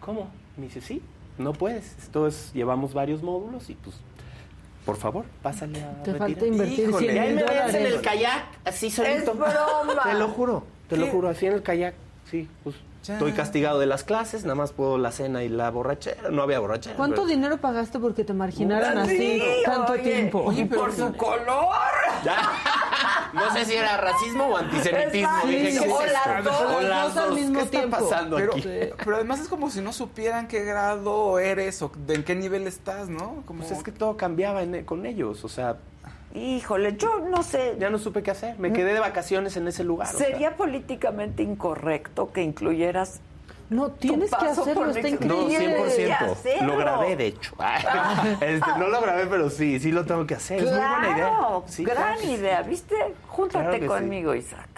¿cómo? 0.00 0.30
Me 0.56 0.64
dice, 0.64 0.80
sí, 0.80 1.00
no 1.38 1.52
puedes. 1.52 1.96
Esto 1.98 2.26
es, 2.26 2.52
llevamos 2.54 2.92
varios 2.92 3.22
módulos 3.22 3.70
y 3.70 3.74
pues, 3.74 3.96
por 4.84 4.96
favor, 4.96 5.24
pásale 5.42 5.80
a 5.82 6.02
Te 6.02 6.12
retirar. 6.12 6.18
falta 6.18 6.46
invertir 6.46 6.88
Híjole, 6.88 7.06
100 7.06 7.16
y 7.16 7.18
ahí 7.18 7.26
mil 7.28 7.36
me 7.36 7.42
ves 7.42 7.50
en 7.52 7.66
dólares. 7.72 7.94
el 7.94 8.00
kayak, 8.02 8.46
así 8.64 8.90
solito. 8.90 9.30
Es 9.32 9.38
broma. 9.38 10.02
Te 10.02 10.14
lo 10.14 10.28
juro, 10.28 10.64
te 10.88 10.96
lo 10.96 11.04
¿Qué? 11.06 11.10
juro, 11.12 11.28
así 11.28 11.46
en 11.46 11.52
el 11.54 11.62
kayak, 11.62 11.94
sí, 12.30 12.48
pues. 12.64 12.74
Ya. 13.04 13.14
Estoy 13.14 13.32
castigado 13.32 13.78
de 13.78 13.86
las 13.86 14.02
clases, 14.02 14.42
nada 14.44 14.54
más 14.54 14.72
puedo 14.72 14.96
la 14.98 15.12
cena 15.12 15.42
y 15.44 15.48
la 15.48 15.70
borrachera. 15.70 16.30
No 16.30 16.42
había 16.42 16.58
borrachera. 16.58 16.96
¿Cuánto 16.96 17.16
pero- 17.22 17.26
dinero 17.28 17.58
pagaste 17.58 17.98
porque 17.98 18.24
te 18.24 18.32
marginaran 18.32 19.06
Sí, 19.06 19.40
así 19.40 19.62
tanto 19.64 19.92
oye, 19.92 20.02
tiempo? 20.02 20.50
y 20.52 20.64
por 20.64 20.90
su 20.92 21.12
color. 21.14 21.74
No 23.32 23.52
sé 23.52 23.64
si 23.64 23.74
era 23.74 23.96
racismo 23.96 24.44
o 24.46 24.56
antisemitismo. 24.56 25.28
Dije, 25.46 25.62
¿qué 25.64 25.72
Sí, 25.72 25.84
es 26.06 26.12
las 26.12 26.44
dos. 26.44 26.60
O 26.60 26.80
Las 26.80 26.88
las 26.88 27.14
dos 27.14 27.22
al 27.24 27.30
dos. 27.30 27.38
mismo 27.38 27.58
¿Qué 27.58 27.64
está 27.64 27.88
pasando 27.88 28.36
Pero, 28.36 28.52
aquí? 28.52 28.62
pero 29.04 29.16
además 29.16 29.40
es 29.40 29.48
como 29.48 29.70
si 29.70 29.80
no 29.80 29.92
supieran 29.92 30.46
qué 30.48 30.64
grado 30.64 31.38
eres 31.38 31.82
o 31.82 31.90
de 32.06 32.14
en 32.14 32.24
qué 32.24 32.34
nivel 32.34 32.66
estás, 32.66 33.08
¿no? 33.08 33.42
Como... 33.46 33.60
Pues 33.60 33.72
es 33.72 33.82
que 33.82 33.92
todo 33.92 34.16
cambiaba 34.16 34.62
en- 34.62 34.84
con 34.84 35.04
ellos, 35.06 35.44
o 35.44 35.48
sea... 35.48 35.76
Híjole, 36.34 36.96
yo 36.96 37.20
no 37.20 37.42
sé. 37.42 37.76
Ya 37.78 37.90
no 37.90 37.98
supe 37.98 38.22
qué 38.22 38.32
hacer. 38.32 38.58
Me 38.58 38.72
quedé 38.72 38.92
de 38.92 39.00
vacaciones 39.00 39.56
en 39.56 39.68
ese 39.68 39.84
lugar. 39.84 40.12
o 40.14 40.18
sea. 40.18 40.26
¿Sería 40.26 40.56
políticamente 40.56 41.42
incorrecto 41.44 42.32
que 42.32 42.42
incluyeras 42.42 43.20
No, 43.70 43.90
tienes 43.92 44.30
que 44.30 44.36
paso 44.36 44.62
hacerlo, 44.62 44.82
por 44.82 44.90
está 44.90 45.02
México? 45.02 45.24
No, 45.26 45.42
increíble. 45.48 46.08
100%. 46.08 46.32
hacerlo. 46.32 46.66
Lo 46.66 46.76
grabé, 46.76 47.16
de 47.16 47.26
hecho. 47.28 47.54
Este, 48.40 48.70
no 48.78 48.88
lo 48.88 49.00
grabé, 49.00 49.26
pero 49.26 49.48
sí, 49.48 49.78
sí 49.78 49.92
lo 49.92 50.04
tengo 50.04 50.26
que 50.26 50.34
hacer. 50.34 50.58
es 50.58 50.64
muy 50.70 50.72
buena 50.80 51.10
idea. 51.10 51.14
Claro, 51.28 51.64
Sí, 51.66 51.84
gran 51.84 51.96
claro 51.96 52.20
sí. 52.20 52.30
idea, 52.32 52.62
¿viste? 52.62 52.96
Júntate 53.28 53.78
Claro 53.78 53.86
conmigo, 53.86 54.34
Isaac. 54.34 54.68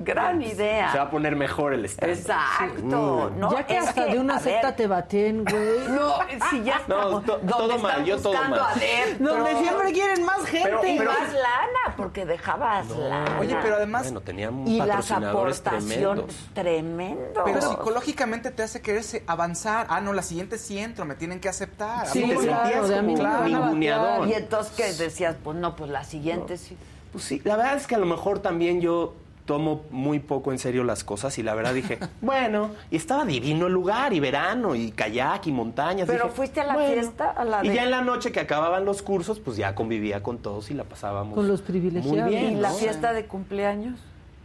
Gran 0.00 0.40
idea. 0.42 0.92
Se 0.92 0.98
va 0.98 1.04
a 1.04 1.10
poner 1.10 1.34
mejor 1.34 1.74
el 1.74 1.84
stand. 1.86 2.12
Exacto. 2.12 3.30
Mm. 3.34 3.38
No, 3.40 3.52
ya 3.52 3.66
que 3.66 3.76
es 3.78 3.88
hasta 3.88 4.04
que, 4.06 4.12
de 4.12 4.18
una 4.20 4.38
secta 4.38 4.68
ver, 4.68 4.76
te 4.76 4.86
baten, 4.86 5.44
güey. 5.44 5.88
No, 5.88 6.14
si 6.50 6.62
ya 6.62 6.80
No, 6.86 6.96
estamos 6.96 7.24
to- 7.24 7.32
donde 7.38 7.52
todo 7.52 7.78
mal, 7.78 8.04
yo 8.04 8.16
todo 8.18 8.32
buscando 8.32 8.56
mal. 8.56 8.72
adeptos. 8.76 9.18
Donde 9.28 9.56
siempre 9.56 9.92
quieren 9.92 10.24
más 10.24 10.44
gente. 10.46 10.68
Pero- 10.68 10.86
y 10.86 10.98
pero- 10.98 11.10
más 11.12 11.32
lana, 11.32 11.96
porque 11.96 12.26
dejabas 12.26 12.88
lana. 12.90 13.38
Oye, 13.40 13.56
pero 13.60 13.74
además... 13.76 14.04
Bueno, 14.04 14.20
tenían 14.20 14.68
y 14.68 14.78
las 14.78 14.86
patrocinadores 14.88 15.60
aportaciones 15.60 16.26
tremendos. 16.54 16.54
tremendos. 16.54 17.42
Pero 17.44 17.60
psicológicamente 17.62 18.50
te 18.52 18.62
hace 18.62 18.80
quererse 18.80 19.24
avanzar. 19.26 19.86
Ah, 19.90 20.00
no, 20.00 20.12
la 20.12 20.22
siguiente 20.22 20.58
sí 20.58 20.78
entro, 20.78 21.04
me 21.06 21.16
tienen 21.16 21.40
que 21.40 21.48
aceptar. 21.48 22.06
Sí, 22.06 22.22
te 22.22 22.36
claro, 22.36 22.86
sentías 22.86 23.18
como 23.18 23.48
no 23.48 23.60
batear. 23.72 24.28
Y 24.28 24.34
entonces 24.34 24.72
que 24.76 24.92
decías, 24.92 25.34
pues 25.42 25.56
no, 25.56 25.74
pues 25.74 25.90
la 25.90 26.04
siguiente 26.04 26.56
sí. 26.56 26.76
Pues 27.10 27.24
sí, 27.24 27.40
la 27.44 27.56
verdad 27.56 27.76
es 27.76 27.86
que 27.86 27.94
a 27.94 27.98
lo 27.98 28.06
mejor 28.06 28.38
también 28.40 28.80
yo 28.80 29.14
tomo 29.48 29.80
muy 29.90 30.18
poco 30.20 30.52
en 30.52 30.58
serio 30.58 30.84
las 30.84 31.02
cosas 31.02 31.38
y 31.38 31.42
la 31.42 31.54
verdad 31.54 31.72
dije, 31.72 31.98
bueno, 32.20 32.70
y 32.90 32.96
estaba 32.96 33.24
divino 33.24 33.66
el 33.66 33.72
lugar, 33.72 34.12
y 34.12 34.20
verano, 34.20 34.74
y 34.76 34.90
kayak, 34.92 35.46
y 35.46 35.52
montañas. 35.52 36.06
Pero 36.06 36.24
Dije, 36.24 36.36
fuiste 36.36 36.60
a 36.60 36.66
la 36.66 36.74
bueno. 36.74 36.92
fiesta, 36.92 37.30
a 37.30 37.44
la 37.44 37.64
Y 37.64 37.70
de- 37.70 37.74
ya 37.74 37.84
en 37.84 37.90
la 37.90 38.02
noche 38.02 38.30
que 38.30 38.40
acababan 38.40 38.84
los 38.84 39.00
cursos, 39.02 39.40
pues 39.40 39.56
ya 39.56 39.74
convivía 39.74 40.22
con 40.22 40.38
todos 40.38 40.70
y 40.70 40.74
la 40.74 40.84
pasábamos 40.84 41.34
Con 41.34 41.48
los 41.48 41.60
muy 41.62 41.66
privilegiados. 41.66 42.28
bien. 42.30 42.58
¿Y 42.58 42.60
la 42.60 42.68
¿no? 42.68 42.74
fiesta 42.76 43.12
de 43.14 43.24
cumpleaños? 43.24 43.98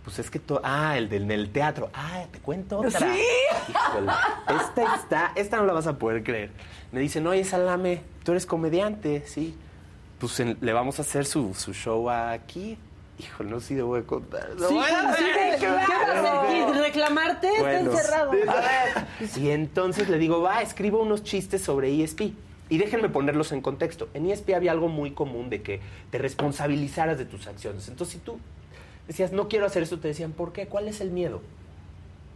Pues 0.06 0.20
es 0.20 0.30
que 0.32 0.40
todo. 0.40 0.62
Ah, 0.64 0.98
el 0.98 1.08
del, 1.10 1.28
del 1.28 1.50
teatro. 1.52 1.90
Ah, 1.94 2.24
te 2.32 2.40
cuento 2.40 2.80
otra. 2.80 3.00
¿Sí? 3.00 3.22
Híjole, 3.70 4.12
esta 4.62 4.96
está. 4.96 5.32
Esta 5.36 5.58
no 5.58 5.66
la 5.66 5.74
vas 5.74 5.88
a 5.88 5.98
poder 5.98 6.24
creer. 6.24 6.50
Me 6.92 7.00
dicen, 7.00 7.28
oye, 7.28 7.44
Salame, 7.44 8.02
tú 8.24 8.32
eres 8.32 8.46
comediante, 8.46 9.24
sí. 9.28 9.56
Pues 10.20 10.40
en- 10.40 10.58
le 10.62 10.72
vamos 10.74 11.00
a 11.00 11.02
hacer 11.04 11.26
su, 11.26 11.54
su 11.54 11.74
show 11.74 12.10
aquí. 12.10 12.78
Híjole, 13.24 13.50
no 13.50 13.60
sé 13.60 13.68
si 13.68 13.76
debo 13.76 13.96
de 13.96 14.04
contar. 14.04 14.50
No, 14.58 14.68
Sí, 14.68 14.74
bueno, 14.74 15.16
sí, 15.18 15.24
¿qué 15.52 15.58
claro. 15.58 15.76
vas 15.76 15.90
a 16.26 16.42
hacer? 16.42 16.76
¿Reclamarte? 16.82 17.50
Bueno. 17.60 17.92
Está 17.92 18.00
encerrado. 18.02 18.32
A 18.32 18.36
ver. 18.36 19.38
Y 19.38 19.50
entonces 19.50 20.10
le 20.10 20.18
digo, 20.18 20.42
va, 20.42 20.62
escribo 20.62 21.02
unos 21.02 21.24
chistes 21.24 21.62
sobre 21.62 22.04
ESP. 22.04 22.34
Y 22.70 22.78
déjenme 22.78 23.10
ponerlos 23.10 23.52
en 23.52 23.62
contexto. 23.62 24.10
En 24.14 24.30
ESP 24.30 24.52
había 24.56 24.72
algo 24.72 24.88
muy 24.88 25.12
común 25.12 25.50
de 25.50 25.62
que 25.62 25.80
te 26.10 26.18
responsabilizaras 26.18 27.18
de 27.18 27.26
tus 27.26 27.46
acciones. 27.48 27.88
Entonces, 27.88 28.14
si 28.14 28.20
tú 28.20 28.40
decías, 29.08 29.32
no 29.32 29.48
quiero 29.48 29.66
hacer 29.66 29.84
esto, 29.84 30.00
te 30.00 30.08
decían, 30.08 30.32
¿por 30.32 30.54
qué? 30.54 30.68
¿Cuál 30.68 30.88
es 30.88 31.02
el 31.02 31.12
miedo? 31.12 31.42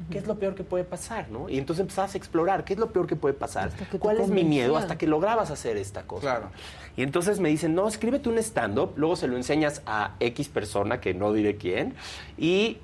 ¿Qué 0.10 0.18
es 0.18 0.28
lo 0.28 0.36
peor 0.36 0.56
que 0.56 0.64
puede 0.64 0.84
pasar? 0.84 1.30
¿no? 1.30 1.50
Y 1.50 1.58
entonces 1.58 1.82
empezabas 1.82 2.14
a 2.16 2.18
explorar, 2.18 2.64
¿qué 2.64 2.74
es 2.74 2.80
lo 2.80 2.92
peor 2.92 3.08
que 3.08 3.16
puede 3.16 3.34
pasar? 3.34 3.72
Que 3.72 4.00
¿Cuál 4.00 4.22
es 4.22 4.30
mi 4.30 4.44
miedo? 4.44 4.78
Hasta 4.78 4.98
que 4.98 5.08
lograbas 5.08 5.52
hacer 5.52 5.78
esta 5.78 6.04
cosa. 6.04 6.22
Claro. 6.22 6.52
Y 6.96 7.04
entonces 7.04 7.40
me 7.40 7.50
dicen, 7.50 7.76
no, 7.76 7.88
escríbete 7.88 8.30
un 8.30 8.38
stand-up, 8.38 8.94
luego 8.96 9.16
se 9.16 9.28
lo 9.28 9.38
enseñas 9.38 9.82
a 9.86 10.16
X 10.20 10.50
persona, 10.50 11.00
que 11.00 11.14
no 11.14 11.34
diré 11.34 11.58
quién, 11.58 11.96
y 12.38 12.78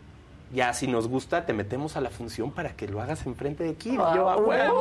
ya 0.54 0.74
si 0.74 0.88
nos 0.88 1.08
gusta, 1.08 1.46
te 1.46 1.54
metemos 1.54 1.98
a 1.98 2.02
la 2.02 2.12
función 2.12 2.52
para 2.52 2.76
que 2.76 2.88
lo 2.88 3.02
hagas 3.02 3.26
enfrente 3.26 3.64
de 3.64 3.74
Kid. 3.74 3.94
Y 3.94 3.98
yo, 3.98 4.30
ah, 4.30 4.36
bueno, 4.36 4.76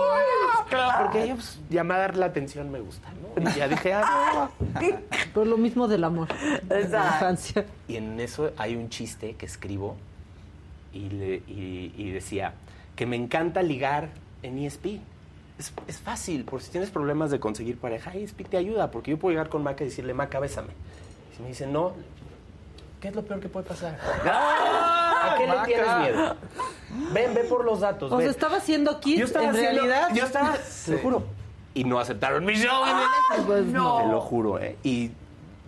porque 1.01 1.25
ellos, 1.25 1.59
pues, 1.59 1.71
llamar 1.71 1.99
a 1.99 2.01
dar 2.03 2.17
la 2.17 2.27
atención 2.27 2.71
me 2.71 2.81
gusta, 2.81 3.09
¿no? 3.23 3.51
Y 3.51 3.55
ya 3.55 3.69
dije, 3.69 3.95
ah, 3.95 4.51
Por 5.33 5.47
lo 5.47 5.57
mismo 5.57 5.89
del 5.89 6.05
amor. 6.05 6.29
De 6.65 6.89
la 6.89 7.07
infancia. 7.15 7.65
Y 7.89 7.97
en 7.97 8.21
eso 8.21 8.51
hay 8.59 8.77
un 8.77 8.91
chiste 8.91 9.35
que 9.35 9.47
escribo 9.47 9.97
y, 10.93 11.09
le- 11.11 11.43
y- 11.47 11.95
y 11.97 12.11
decía 12.11 12.55
que 12.97 13.07
me 13.07 13.17
encanta 13.17 13.63
ligar 13.63 14.09
en 14.43 14.59
ESP. 14.59 15.01
Es, 15.59 15.73
es 15.87 15.99
fácil, 15.99 16.45
por 16.45 16.61
si 16.63 16.71
tienes 16.71 16.91
problemas 16.91 17.31
de 17.31 17.39
conseguir 17.41 17.79
pareja, 17.79 18.13
ESP 18.15 18.49
te 18.49 18.57
ayuda, 18.57 18.91
porque 18.91 19.11
yo 19.13 19.19
puedo 19.19 19.33
llegar 19.33 19.49
con 19.49 19.63
Maca 19.63 19.85
y 19.85 19.89
decirle, 19.89 20.15
Maca, 20.15 20.41
bésame. 20.41 20.69
Y 21.33 21.37
si 21.37 21.43
me 21.43 21.49
dice, 21.49 21.67
no, 21.67 21.93
¿qué 23.01 23.09
es 23.09 23.15
lo 23.15 23.23
peor 23.25 23.41
que 23.41 23.49
puede 23.49 23.67
pasar? 23.67 23.99
¿A 24.25 25.35
qué 25.39 25.47
le 25.47 25.53
Maca. 25.53 25.65
tienes 25.65 25.97
miedo? 25.99 26.37
Ven, 27.13 27.35
ve 27.35 27.45
por 27.45 27.65
los 27.65 27.81
datos. 27.81 28.11
O 28.13 28.21
sea, 28.21 28.31
estaba 28.31 28.57
haciendo 28.57 28.99
estaba 29.05 29.45
en 29.47 29.51
haciendo- 29.51 29.83
realidad. 29.83 30.09
Yo 30.15 30.25
estaba, 30.25 30.57
te 30.85 30.93
lo 30.93 30.99
juro. 30.99 31.25
Y 31.75 31.85
no 31.85 31.99
aceptaron 31.99 32.45
mi 32.45 32.55
show 32.55 32.85
en 32.85 32.97
el 33.41 33.47
Pues 33.47 33.65
no. 33.67 34.03
Te 34.03 34.09
lo 34.09 34.21
juro, 34.21 34.59
¿eh? 34.59 34.77
Y 34.83 35.09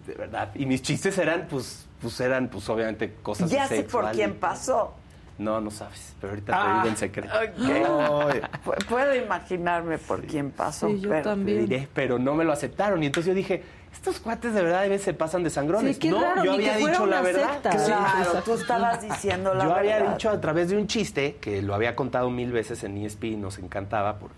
de 0.06 0.14
verdad. 0.18 0.51
Y 0.55 0.66
mis 0.66 0.82
chistes 0.82 1.16
eran, 1.18 1.46
pues, 1.48 1.86
pues 2.01 2.20
eran, 2.20 2.48
pues, 2.48 2.68
obviamente 2.68 3.14
cosas 3.22 3.48
Ya 3.51 3.66
de 3.68 3.76
sé 3.78 3.82
por 3.84 4.10
quién 4.10 4.34
pasó. 4.34 4.92
No, 5.36 5.61
no 5.61 5.70
sabes. 5.70 6.15
Pero 6.20 6.32
ahorita 6.32 6.52
te 6.52 6.59
Ah, 6.59 6.74
digo 6.77 6.89
en 6.89 6.97
secreto. 6.97 7.35
ok. 7.35 8.31
Ay, 8.31 8.40
Pu- 8.65 8.85
Puedo 8.86 9.15
imaginarme 9.16 9.98
por 9.98 10.23
quién 10.23 10.51
pasó. 10.52 10.89
Sí, 10.89 11.01
yo 11.01 11.09
pero- 11.09 11.23
te 11.23 11.28
también. 11.28 11.66
diré, 11.66 11.89
pero 11.93 12.19
no 12.19 12.35
me 12.35 12.44
lo 12.44 12.52
aceptaron. 12.52 13.02
Y 13.02 13.06
entonces 13.06 13.28
yo 13.31 13.35
dije, 13.35 13.65
estos 13.93 14.20
cuates 14.20 14.55
de 14.55 14.62
verdad 14.62 14.82
a 14.82 14.89
veces 14.89 15.02
se 15.02 15.15
pasan 15.15 15.43
de 15.43 15.51
sangrones. 15.51 15.97
Sí, 15.97 16.01
qué 16.02 16.11
no, 16.11 16.20
raro, 16.20 16.44
yo 16.44 16.52
había 16.52 16.77
dicho 16.77 17.06
la 17.06 17.20
verdad. 17.20 17.61
Claro, 17.62 18.43
tú 18.44 18.55
estabas 18.55 19.02
diciendo 19.02 19.55
la 19.55 19.65
Yo 19.65 19.74
había 19.74 20.01
dicho 20.12 20.31
a 20.31 20.40
través 20.40 20.69
de 20.70 20.77
un 20.77 20.86
chiste 20.86 21.36
que 21.40 21.62
lo 21.62 21.74
había 21.74 21.97
contado 21.97 22.31
mil 22.31 22.52
veces 22.52 22.85
en 22.85 22.97
ESP 22.97 23.24
y 23.24 23.36
nos 23.36 23.59
encantaba. 23.59 24.19
Por, 24.19 24.31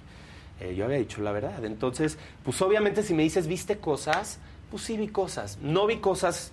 eh, 0.61 0.75
yo 0.75 0.87
había 0.87 0.97
dicho 0.97 1.21
la 1.21 1.33
verdad. 1.33 1.63
Entonces, 1.65 2.17
pues 2.43 2.61
obviamente 2.63 3.03
si 3.03 3.13
me 3.13 3.23
dices, 3.23 3.47
¿viste 3.49 3.77
cosas? 3.77 4.39
Pues 4.71 4.83
sí 4.83 4.97
vi 4.97 5.09
cosas. 5.09 5.59
No 5.61 5.87
vi 5.87 5.99
cosas 5.99 6.53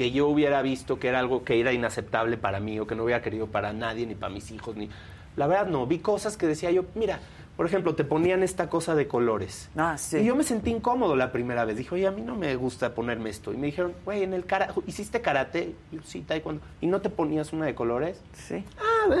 que 0.00 0.12
yo 0.12 0.28
hubiera 0.28 0.62
visto 0.62 0.98
que 0.98 1.08
era 1.08 1.18
algo 1.18 1.44
que 1.44 1.60
era 1.60 1.74
inaceptable 1.74 2.38
para 2.38 2.58
mí 2.58 2.80
o 2.80 2.86
que 2.86 2.94
no 2.94 3.04
hubiera 3.04 3.20
querido 3.20 3.48
para 3.48 3.74
nadie, 3.74 4.06
ni 4.06 4.14
para 4.14 4.32
mis 4.32 4.50
hijos, 4.50 4.74
ni... 4.74 4.88
La 5.36 5.46
verdad 5.46 5.66
no, 5.66 5.86
vi 5.86 5.98
cosas 5.98 6.38
que 6.38 6.46
decía 6.46 6.70
yo, 6.70 6.86
mira, 6.94 7.20
por 7.54 7.66
ejemplo, 7.66 7.94
te 7.94 8.04
ponían 8.04 8.42
esta 8.42 8.70
cosa 8.70 8.94
de 8.94 9.06
colores. 9.06 9.68
Ah, 9.76 9.98
sí. 9.98 10.16
Y 10.16 10.24
yo 10.24 10.34
me 10.34 10.42
sentí 10.42 10.70
incómodo 10.70 11.16
la 11.16 11.32
primera 11.32 11.66
vez. 11.66 11.76
Dije, 11.76 11.94
oye, 11.94 12.06
a 12.06 12.12
mí 12.12 12.22
no 12.22 12.34
me 12.34 12.56
gusta 12.56 12.94
ponerme 12.94 13.28
esto. 13.28 13.52
Y 13.52 13.58
me 13.58 13.66
dijeron, 13.66 13.92
güey, 14.06 14.22
en 14.22 14.32
el 14.32 14.46
karate, 14.46 14.72
¿hiciste 14.86 15.20
karate? 15.20 15.74
Y 15.92 15.96
yo, 15.96 16.02
sí, 16.02 16.22
taekwondo. 16.22 16.62
¿Y 16.80 16.86
no 16.86 17.02
te 17.02 17.10
ponías 17.10 17.52
una 17.52 17.66
de 17.66 17.74
colores? 17.74 18.22
Sí. 18.32 18.64
Ah, 18.78 19.14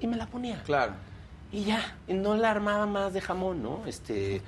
y 0.00 0.06
me 0.08 0.16
la 0.16 0.26
ponía. 0.26 0.64
Claro. 0.64 0.94
Y 1.52 1.62
ya, 1.62 1.96
y 2.08 2.14
no 2.14 2.34
la 2.34 2.50
armaba 2.50 2.86
más 2.86 3.12
de 3.12 3.20
jamón, 3.20 3.62
¿no? 3.62 3.86
Este... 3.86 4.42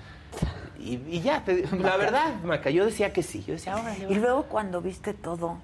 Y, 0.81 0.99
y 1.09 1.21
ya, 1.21 1.45
te- 1.45 1.67
la 1.77 1.97
verdad, 1.97 2.43
Maca, 2.43 2.71
yo 2.71 2.85
decía 2.87 3.13
que 3.13 3.23
sí. 3.23 3.45
Yo 3.47 3.53
decía, 3.55 3.75
ahora 3.75 3.95
Y 3.99 4.15
luego 4.15 4.45
cuando 4.45 4.81
viste 4.81 5.13
todo, 5.15 5.59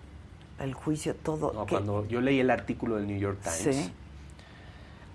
el 0.60 0.74
juicio, 0.74 1.14
todo. 1.14 1.52
No, 1.54 1.66
cuando 1.66 2.06
yo 2.06 2.20
leí 2.20 2.38
el 2.40 2.50
artículo 2.50 2.96
del 2.96 3.06
New 3.06 3.18
York 3.18 3.38
Times, 3.42 3.76
Sí. 3.76 3.92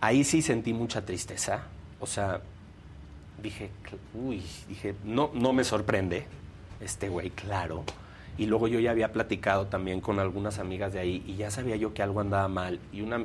ahí 0.01 0.23
sí 0.23 0.41
sentí 0.41 0.73
mucha 0.73 1.05
tristeza. 1.05 1.63
O 1.99 2.07
sea, 2.07 2.41
dije, 3.41 3.69
uy, 4.13 4.43
dije, 4.67 4.95
no, 5.03 5.29
no 5.33 5.53
me 5.53 5.63
sorprende 5.63 6.25
este 6.79 7.09
güey, 7.09 7.29
claro. 7.29 7.83
Y 8.37 8.45
luego 8.47 8.67
yo 8.67 8.79
ya 8.79 8.91
había 8.91 9.11
platicado 9.11 9.67
también 9.67 10.01
con 10.01 10.19
algunas 10.19 10.57
amigas 10.57 10.93
de 10.93 10.99
ahí 10.99 11.23
y 11.27 11.35
ya 11.35 11.51
sabía 11.51 11.75
yo 11.75 11.93
que 11.93 12.01
algo 12.01 12.21
andaba 12.21 12.47
mal. 12.47 12.79
Y, 12.91 13.01
una, 13.01 13.23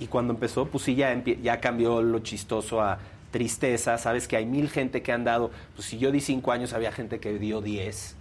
y 0.00 0.06
cuando 0.08 0.32
empezó, 0.32 0.66
pues 0.66 0.82
sí, 0.84 0.96
ya, 0.96 1.14
ya 1.24 1.60
cambió 1.60 2.02
lo 2.02 2.18
chistoso 2.20 2.80
a 2.80 2.98
tristeza. 3.36 3.98
Sabes 3.98 4.26
que 4.28 4.36
hay 4.36 4.46
mil 4.46 4.70
gente 4.70 5.02
que 5.02 5.12
han 5.12 5.24
dado, 5.24 5.50
pues 5.74 5.86
si 5.88 5.98
yo 5.98 6.10
di 6.10 6.20
cinco 6.20 6.52
años, 6.52 6.72
había 6.72 6.90
gente 6.90 7.20
que 7.20 7.38
dio 7.38 7.60
diez. 7.60 8.16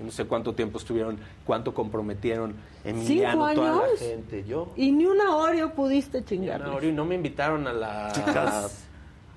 No 0.00 0.10
sé 0.10 0.24
cuánto 0.24 0.54
tiempo 0.54 0.78
estuvieron, 0.78 1.18
cuánto 1.46 1.72
comprometieron 1.74 2.54
Emiliano, 2.84 3.46
¿Cinco 3.48 3.60
toda 3.60 3.76
la 3.76 3.84
años? 3.84 3.98
gente. 4.00 4.44
Yo, 4.44 4.72
Y 4.76 4.90
ni 4.90 5.04
una 5.06 5.36
Oreo 5.36 5.72
pudiste 5.74 6.24
chingar. 6.24 6.62
una 6.62 6.72
hora 6.74 6.86
y 6.86 6.92
no 6.92 7.04
me 7.04 7.14
invitaron 7.14 7.66
a 7.68 7.72
la... 7.72 8.10
Chicas. 8.12 8.84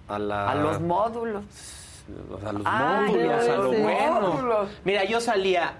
A, 0.07 0.17
la, 0.17 0.49
A 0.49 0.55
los 0.55 0.79
módulos. 0.81 1.43
a 2.45 2.51
los 2.53 2.61
Ah, 2.65 3.03
módulos, 3.07 3.47
a 3.49 3.55
lo 3.57 3.63
los 3.73 3.81
bueno. 3.81 4.21
módulos. 4.21 4.69
Mira, 4.85 5.03
yo 5.03 5.19
salía 5.21 5.73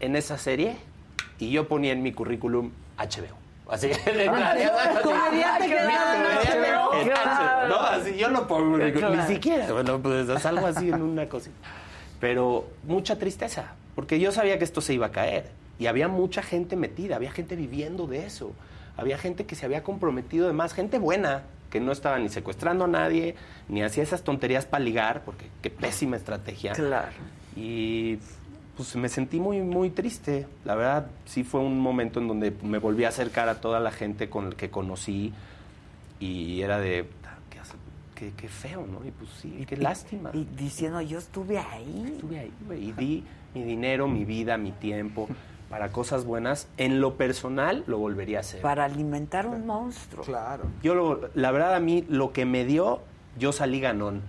en 0.00 0.16
esa 0.16 0.36
serie 0.36 0.76
y 1.38 1.50
yo 1.50 1.68
ponía 1.68 1.92
en 1.92 2.02
mi 2.02 2.12
currículum 2.12 2.72
HBO. 2.98 3.37
Así, 3.68 3.90
Ah, 3.92 5.00
comediante 5.02 5.68
que 5.68 5.74
nada, 5.74 6.16
en 6.42 6.42
claro. 6.52 6.92
H. 6.92 7.68
No, 7.68 7.80
así 7.80 8.16
yo 8.16 8.48
pongo, 8.48 8.78
Claro. 8.78 9.14
ni 9.14 9.22
siquiera, 9.22 9.70
bueno, 9.72 9.98
pues 10.00 10.28
es 10.28 10.46
algo 10.46 10.66
así 10.66 10.88
en 10.88 11.02
una 11.02 11.28
cosita. 11.28 11.54
Pero 12.20 12.66
mucha 12.84 13.18
tristeza, 13.18 13.72
porque 13.94 14.18
yo 14.18 14.32
sabía 14.32 14.58
que 14.58 14.64
esto 14.64 14.80
se 14.80 14.94
iba 14.94 15.06
a 15.06 15.10
caer. 15.12 15.50
Y 15.78 15.86
había 15.86 16.08
mucha 16.08 16.42
gente 16.42 16.74
metida, 16.76 17.16
había 17.16 17.30
gente 17.30 17.54
viviendo 17.54 18.06
de 18.06 18.26
eso. 18.26 18.52
Había 18.96 19.16
gente 19.18 19.46
que 19.46 19.54
se 19.54 19.64
había 19.64 19.84
comprometido 19.84 20.48
de 20.48 20.52
más, 20.52 20.72
gente 20.72 20.98
buena, 20.98 21.42
que 21.70 21.78
no 21.78 21.92
estaba 21.92 22.18
ni 22.18 22.28
secuestrando 22.30 22.86
a 22.86 22.88
nadie, 22.88 23.36
ni 23.68 23.82
hacía 23.82 24.02
esas 24.02 24.22
tonterías 24.24 24.66
para 24.66 24.82
ligar, 24.82 25.22
porque 25.24 25.46
qué 25.62 25.70
pésima 25.70 26.16
estrategia. 26.16 26.72
Claro. 26.72 27.12
Y 27.54 28.18
pues 28.78 28.94
me 28.96 29.08
sentí 29.08 29.40
muy, 29.40 29.60
muy 29.60 29.90
triste. 29.90 30.46
La 30.64 30.76
verdad, 30.76 31.08
sí 31.26 31.42
fue 31.42 31.60
un 31.60 31.80
momento 31.80 32.20
en 32.20 32.28
donde 32.28 32.52
me 32.62 32.78
volví 32.78 33.02
a 33.04 33.08
acercar 33.08 33.48
a 33.48 33.60
toda 33.60 33.80
la 33.80 33.90
gente 33.90 34.30
con 34.30 34.50
la 34.50 34.56
que 34.56 34.70
conocí 34.70 35.32
y 36.20 36.62
era 36.62 36.78
de, 36.78 37.02
"Puta, 37.04 37.38
qué, 37.50 37.58
hace- 37.58 37.74
qué- 38.14 38.32
qué 38.36 38.48
feo, 38.48 38.86
¿no? 38.86 39.04
Y 39.06 39.10
pues 39.10 39.30
sí, 39.42 39.64
qué 39.68 39.76
lástima. 39.76 40.30
Y 40.32 40.44
diciendo, 40.56 41.00
yo 41.00 41.18
estuve 41.18 41.58
ahí. 41.58 42.12
Estuve 42.14 42.38
ahí, 42.38 42.52
güey, 42.66 42.88
y 42.88 42.92
di 42.92 43.24
mi 43.54 43.64
dinero, 43.64 44.06
mi 44.06 44.24
vida, 44.24 44.56
mi 44.58 44.70
tiempo 44.70 45.28
para 45.68 45.90
cosas 45.90 46.24
buenas. 46.24 46.68
En 46.76 47.00
lo 47.00 47.14
personal, 47.16 47.82
lo 47.88 47.98
volvería 47.98 48.38
a 48.38 48.40
hacer. 48.42 48.62
Para 48.62 48.84
alimentar 48.84 49.46
un 49.48 49.66
monstruo. 49.66 50.24
Claro. 50.24 50.62
Yo, 50.84 50.94
lo- 50.94 51.30
la 51.34 51.50
verdad, 51.50 51.74
a 51.74 51.80
mí, 51.80 52.04
lo 52.08 52.32
que 52.32 52.44
me 52.46 52.64
dio, 52.64 53.00
yo 53.38 53.50
salí 53.52 53.80
ganón. 53.80 54.22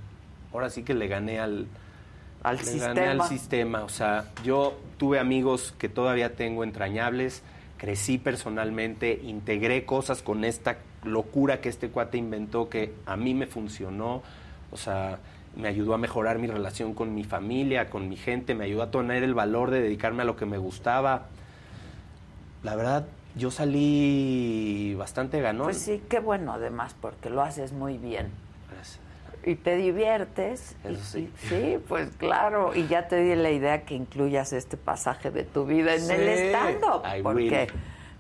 Ahora 0.51 0.71
sí 0.71 0.81
que 0.81 0.95
le 0.95 1.07
gané 1.07 1.39
al, 1.39 1.67
Al 2.43 2.57
le 2.57 2.63
sistema. 2.63 2.93
gané 2.93 3.07
al 3.07 3.23
sistema. 3.23 3.83
O 3.83 3.89
sea, 3.89 4.25
yo 4.43 4.77
tuve 4.97 5.19
amigos 5.19 5.73
que 5.77 5.89
todavía 5.89 6.35
tengo 6.35 6.63
entrañables, 6.63 7.43
crecí 7.77 8.17
personalmente, 8.17 9.19
integré 9.23 9.85
cosas 9.85 10.21
con 10.21 10.43
esta 10.43 10.77
locura 11.03 11.61
que 11.61 11.69
este 11.69 11.89
cuate 11.89 12.17
inventó 12.17 12.69
que 12.69 12.93
a 13.05 13.17
mí 13.17 13.33
me 13.33 13.47
funcionó. 13.47 14.21
O 14.71 14.77
sea, 14.77 15.19
me 15.55 15.67
ayudó 15.67 15.93
a 15.93 15.97
mejorar 15.97 16.39
mi 16.39 16.47
relación 16.47 16.93
con 16.93 17.13
mi 17.13 17.23
familia, 17.23 17.89
con 17.89 18.07
mi 18.07 18.15
gente, 18.15 18.55
me 18.55 18.65
ayudó 18.65 18.83
a 18.83 18.91
tener 18.91 19.23
el 19.23 19.33
valor 19.33 19.71
de 19.71 19.81
dedicarme 19.81 20.21
a 20.21 20.25
lo 20.25 20.35
que 20.35 20.45
me 20.45 20.57
gustaba. 20.57 21.27
La 22.63 22.75
verdad, 22.75 23.07
yo 23.35 23.51
salí 23.51 24.95
bastante 24.95 25.41
ganón. 25.41 25.65
Pues 25.67 25.77
sí, 25.77 26.01
qué 26.09 26.19
bueno 26.19 26.53
además, 26.53 26.95
porque 26.99 27.29
lo 27.29 27.41
haces 27.41 27.71
muy 27.71 27.97
bien. 27.97 28.31
Y 29.45 29.55
te 29.55 29.75
diviertes. 29.77 30.75
Eso 30.83 31.03
sí. 31.03 31.31
y- 31.43 31.47
sí, 31.47 31.77
pues 31.87 32.09
claro. 32.17 32.75
Y 32.75 32.87
ya 32.87 33.07
te 33.07 33.17
di 33.21 33.35
la 33.35 33.51
idea 33.51 33.83
que 33.83 33.95
incluyas 33.95 34.51
este 34.53 34.77
pasaje 34.77 35.31
de 35.31 35.43
tu 35.43 35.65
vida 35.65 35.95
en 35.95 36.09
el 36.11 36.37
Sí. 36.37 36.43
stand-up. 36.49 37.03
Porque, 37.23 37.67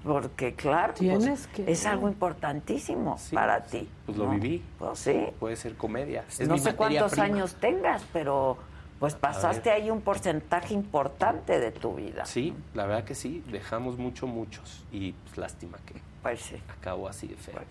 porque 0.03 0.53
claro, 0.55 0.93
pues, 0.97 1.47
que- 1.47 1.69
es 1.71 1.85
algo 1.85 2.07
importantísimo 2.07 3.17
para 3.33 3.63
ti. 3.63 3.87
Pues 4.05 4.17
lo 4.17 4.25
¿no? 4.25 4.31
viví. 4.31 4.63
Pues 4.77 4.99
sí. 4.99 5.25
Puede 5.39 5.55
ser 5.55 5.75
comedia. 5.75 6.23
Es 6.29 6.47
no 6.47 6.53
mi 6.53 6.59
sé 6.59 6.73
cuántos 6.75 7.11
prima. 7.11 7.25
años 7.25 7.55
tengas, 7.55 8.03
pero 8.13 8.57
pues 8.99 9.15
pasaste 9.15 9.69
ahí 9.71 9.89
un 9.89 10.01
porcentaje 10.01 10.73
importante 10.73 11.59
de 11.59 11.71
tu 11.71 11.95
vida. 11.95 12.25
Sí, 12.25 12.53
la 12.73 12.85
verdad 12.85 13.03
que 13.03 13.15
sí. 13.15 13.43
Dejamos 13.51 13.97
mucho, 13.97 14.25
muchos. 14.27 14.83
Y 14.91 15.11
pues 15.13 15.37
lástima 15.37 15.77
que 15.85 15.95
Pues 16.21 16.41
sí. 16.41 16.55
acabó 16.77 17.07
así 17.07 17.27
de 17.27 17.35
feo. 17.35 17.55
Pero, 17.55 17.65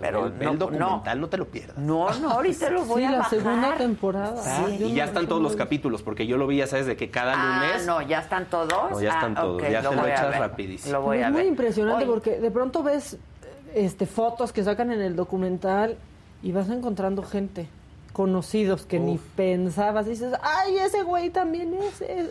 Pero 0.00 0.26
el, 0.26 0.32
ve 0.32 0.44
no- 0.44 0.50
el 0.52 0.58
documental, 0.58 1.20
no. 1.20 1.28
te 1.28 1.36
lo 1.36 1.46
pierdas. 1.48 1.78
No, 1.78 2.10
no, 2.20 2.30
ahorita 2.30 2.70
lo 2.70 2.84
voy 2.84 3.02
Sí, 3.02 3.06
a 3.08 3.10
la 3.12 3.18
bajar. 3.18 3.30
segunda 3.38 3.74
temporada. 3.76 4.38
Está, 4.38 4.68
Yo 4.76 4.86
y 4.86 4.94
ya 4.94 5.04
están 5.04 5.26
todos 5.26 5.42
los 5.42 5.56
capítulos, 5.56 6.02
porque 6.02 6.26
yo 6.26 6.36
lo 6.36 6.46
vi, 6.46 6.58
ya 6.58 6.66
sabes, 6.66 6.86
de 6.86 6.96
que 6.96 7.10
cada 7.10 7.34
Ah, 7.36 7.64
lunes... 7.66 7.86
no, 7.86 8.02
ya 8.02 8.20
están 8.20 8.46
todos. 8.50 8.90
No, 8.90 9.00
ya 9.00 9.10
están 9.10 9.36
Ah, 9.36 9.40
todos, 9.42 9.62
ya 9.62 9.78
te 9.82 9.94
lo 9.94 10.00
voy 10.02 10.10
a 10.10 10.14
echas 10.14 10.30
ver. 10.30 10.38
rapidísimo. 10.40 10.92
Lo 10.92 11.02
voy 11.02 11.18
es 11.18 11.24
a 11.26 11.30
muy 11.30 11.38
ver. 11.40 11.46
impresionante 11.46 12.06
porque 12.06 12.38
de 12.38 12.50
pronto 12.50 12.82
ves 12.82 13.16
este 13.74 14.06
fotos 14.06 14.52
que 14.52 14.64
sacan 14.64 14.90
en 14.90 15.00
el 15.00 15.16
documental 15.16 15.96
y 16.42 16.52
vas 16.52 16.68
encontrando 16.70 17.22
gente 17.22 17.68
conocidos 18.12 18.86
que 18.86 18.98
ni 18.98 19.18
pensabas 19.36 20.06
y 20.06 20.10
dices, 20.10 20.34
ay, 20.42 20.78
ese 20.78 21.02
güey 21.02 21.30
también 21.30 21.74
es. 21.74 22.00
es". 22.00 22.30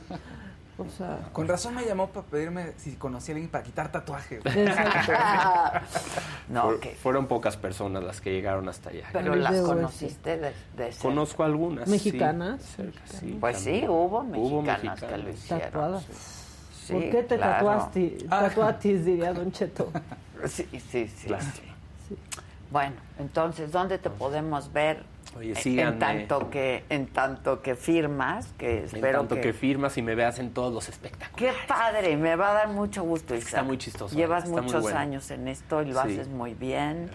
O 0.79 0.89
sea, 0.89 1.19
Con 1.33 1.47
razón 1.47 1.75
me 1.75 1.85
llamó 1.85 2.07
para 2.07 2.25
pedirme 2.25 2.71
si 2.77 2.95
conocía 2.95 3.33
a 3.33 3.35
alguien 3.35 3.51
para 3.51 3.63
quitar 3.63 3.91
tatuajes. 3.91 4.41
no, 6.49 6.71
Fueron 7.01 7.27
pocas 7.27 7.57
personas 7.57 8.03
las 8.03 8.21
que 8.21 8.31
llegaron 8.31 8.67
hasta 8.69 8.89
allá. 8.89 9.07
pero 9.11 9.35
las 9.35 9.53
de 9.53 9.61
conociste 9.61 10.37
de, 10.37 10.53
de 10.77 10.91
cerca. 10.91 11.01
Conozco 11.01 11.43
algunas. 11.43 11.85
sí, 11.85 11.91
¿Mexicanas? 11.91 12.61
cerca, 12.61 12.99
sí, 13.05 13.37
Pues 13.39 13.59
sí, 13.59 13.85
hubo 13.87 14.23
mexicanas, 14.23 14.83
mexicanas. 14.83 15.11
que 15.11 15.17
lo 15.17 15.29
hicieron. 15.29 15.61
tatuadas. 15.71 16.05
Sí, 16.85 16.93
¿Por 16.93 17.01
qué 17.09 17.23
te 17.23 17.37
claro. 17.37 17.53
tatuaste? 17.53 18.17
Tatuatis, 18.29 19.05
diría 19.05 19.33
Don 19.33 19.51
Cheto. 19.51 19.91
Sí, 20.45 20.67
sí, 20.89 21.07
sí. 21.07 21.29
Lástima. 21.29 21.73
sí. 22.07 22.17
Bueno, 22.71 22.95
entonces, 23.19 23.71
¿dónde 23.71 23.97
te 23.97 24.09
podemos 24.09 24.71
ver? 24.71 25.03
Oye, 25.37 25.49
En- 25.49 25.55
síganme. 25.55 25.93
En 25.93 25.99
tanto 25.99 26.49
que, 26.49 26.83
en 26.89 27.07
tanto 27.07 27.61
que 27.61 27.75
firmas, 27.75 28.47
que 28.57 28.79
En 28.79 28.85
espero 28.85 29.19
tanto 29.19 29.35
que... 29.35 29.41
que... 29.41 29.53
firmas 29.53 29.97
y 29.97 30.01
me 30.01 30.15
veas 30.15 30.39
en 30.39 30.51
todos 30.53 30.73
los 30.73 30.89
espectáculos. 30.89 31.35
Qué 31.37 31.51
padre, 31.67 32.17
me 32.17 32.35
va 32.35 32.51
a 32.51 32.53
dar 32.53 32.67
mucho 32.69 33.03
gusto. 33.03 33.35
Isaac. 33.35 33.47
Está 33.47 33.63
muy 33.63 33.77
chistoso, 33.77 34.15
Llevas 34.15 34.43
está 34.45 34.55
muy 34.55 34.61
muchos 34.63 34.81
bueno. 34.81 34.97
años 34.97 35.29
en 35.31 35.47
esto 35.47 35.81
y 35.83 35.91
lo 35.91 36.01
Sí. 36.03 36.13
haces 36.13 36.27
muy 36.27 36.53
bien. 36.55 37.09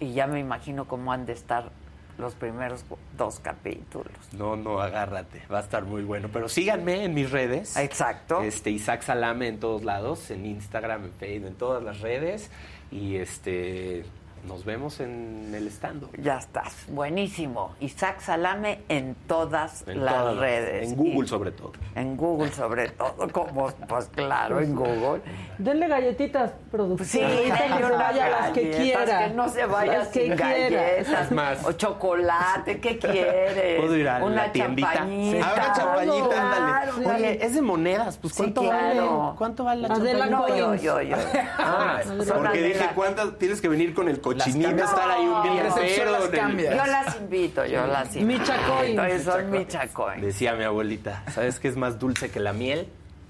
Y 0.00 0.12
ya 0.14 0.26
me 0.26 0.40
imagino 0.40 0.86
cómo 0.86 1.12
han 1.12 1.26
de 1.26 1.32
estar 1.34 1.70
los 2.16 2.34
primeros 2.34 2.84
dos 3.16 3.38
capítulos. 3.38 4.12
No, 4.32 4.56
no, 4.56 4.80
agárrate. 4.80 5.42
Va 5.52 5.58
a 5.58 5.62
estar 5.62 5.84
muy 5.84 6.02
bueno. 6.02 6.28
Pero 6.32 6.48
síganme 6.48 7.04
en 7.04 7.14
mis 7.14 7.30
redes. 7.30 7.76
Exacto. 7.76 8.42
Este, 8.42 8.70
Isaac 8.70 9.02
Salame 9.02 9.46
en 9.46 9.60
todos 9.60 9.84
lados, 9.84 10.30
en 10.32 10.46
Instagram, 10.46 11.04
en 11.04 11.12
Facebook, 11.12 11.48
en 11.48 11.54
todas 11.54 11.82
las 11.82 12.00
redes. 12.00 12.50
Y 12.90 13.16
este 13.16 14.04
nos 14.48 14.64
vemos 14.64 14.98
en 15.00 15.52
el 15.54 15.66
stand 15.68 16.04
Ya 16.22 16.38
estás, 16.38 16.74
buenísimo. 16.88 17.74
Isaac 17.80 18.20
Salame 18.20 18.80
en 18.88 19.14
todas 19.26 19.84
En 19.86 20.04
las 20.04 20.14
todas 20.14 20.36
redes. 20.38 20.88
En 20.90 20.96
Google 20.96 21.24
Y- 21.26 21.28
sobre 21.28 21.50
todo. 21.52 21.72
En 21.94 22.16
Google 22.16 22.50
sobre 22.52 22.88
todo, 22.88 23.28
como, 23.32 23.68
pues 23.88 24.06
claro, 24.14 24.60
en 24.60 24.74
Google. 24.74 25.20
Denle 25.58 25.86
galletitas, 25.88 26.52
producción. 26.70 27.06
Sí, 27.06 27.20
denle 27.50 27.90
vaya 27.96 28.30
las 28.30 28.50
que 28.52 28.70
quiera. 28.70 29.28
Que 29.28 29.34
no 29.34 29.48
se 29.48 29.66
vaya 29.66 29.98
Las 29.98 30.08
que 30.08 30.20
sin 30.26 30.36
quiera. 30.36 30.82
galletas. 30.82 31.30
Más. 31.32 31.64
O 31.66 31.72
chocolate, 31.72 32.80
¿qué 32.80 32.98
quieres? 32.98 33.80
¿Puedo 33.80 33.96
ir 33.96 34.08
a 34.08 34.24
Una 34.24 34.46
la 34.46 34.52
tiendita? 34.52 34.92
champañita. 34.94 35.46
Ah, 35.46 35.54
una 35.54 35.72
champañita, 35.74 36.28
Claro, 36.28 36.92
ándale. 36.96 37.16
Oye, 37.16 37.44
es 37.44 37.54
de 37.54 37.62
monedas, 37.62 38.16
pues 38.18 38.32
Sí, 38.32 38.38
¿cuánto 38.38 38.60
claro. 38.62 39.18
vale? 39.18 39.36
¿Cuánto 39.36 39.64
vale 39.64 39.82
la 39.82 39.88
champañita? 39.88 40.26
No, 40.26 40.48
yo, 40.48 40.74
yo, 40.74 41.02
yo. 41.02 41.16
Ah, 41.58 42.00
porque 42.34 42.62
dije. 42.62 42.86
¿cuántas? 42.94 43.36
Tienes 43.38 43.60
que 43.60 43.68
venir 43.68 43.92
con 43.94 44.08
el 44.08 44.20
cochinito, 44.38 44.68
cambias. 44.68 44.90
estar 44.90 45.10
ahí 45.10 45.26
un 45.26 45.42
día 45.42 45.66
entero. 45.66 46.10
las 46.10 46.24
en 46.24 46.34
el- 46.34 46.40
cambias. 46.40 46.74
Yo 46.76 46.86
las 46.86 47.16
invito, 47.16 47.66
yo 47.66 47.86
las 47.86 48.16
invito. 48.16 48.40
Michacoins. 48.40 48.88
Entonces 48.90 49.22
son 49.22 49.50
michacoins. 49.50 50.22
Decía 50.22 50.54
mi 50.54 50.64
abuelita, 50.64 51.22
¿sabes 51.32 51.58
qué 51.60 51.68
es 51.68 51.76
más 51.76 51.98
dulce 51.98 52.30
que 52.30 52.40
la 52.40 52.52
miel? 52.52 52.88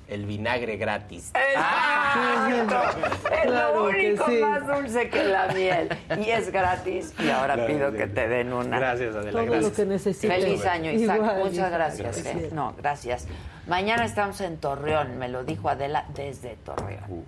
El 0.08 0.24
vinagre 0.24 0.78
gratis. 0.78 1.32
Exacto. 1.34 3.00
Es 3.30 3.42
Claro 3.42 3.74
lo 3.74 3.88
único 3.90 4.24
sí. 4.26 4.38
más 4.40 4.66
dulce 4.66 5.10
que 5.10 5.22
la 5.24 5.48
miel. 5.48 5.88
Y 6.18 6.30
es 6.30 6.50
gratis. 6.50 7.12
Y 7.18 7.28
ahora 7.28 7.54
Claro, 7.54 7.66
pido 7.74 7.92
que 7.92 8.06
te 8.06 8.26
den 8.26 8.50
una. 8.54 8.78
Gracias, 8.78 9.14
Adela, 9.14 9.32
Todo 9.32 9.44
gracias. 9.44 9.64
lo 9.64 9.72
que 9.76 9.84
necesites. 9.84 10.44
Feliz 10.44 10.64
año, 10.64 10.90
Isaac. 10.92 11.16
Igual, 11.16 11.36
Muchas 11.40 11.52
Isaac. 11.54 11.72
gracias. 11.72 12.22
Gracias. 12.24 12.36
eh. 12.44 12.50
No, 12.54 12.74
gracias. 12.78 13.26
Mañana 13.66 14.06
estamos 14.06 14.40
en 14.40 14.56
Torreón, 14.56 15.18
me 15.18 15.28
lo 15.28 15.44
dijo 15.44 15.68
Adela 15.68 16.06
desde 16.14 16.56
Torreón. 16.64 17.04
Uh. 17.10 17.24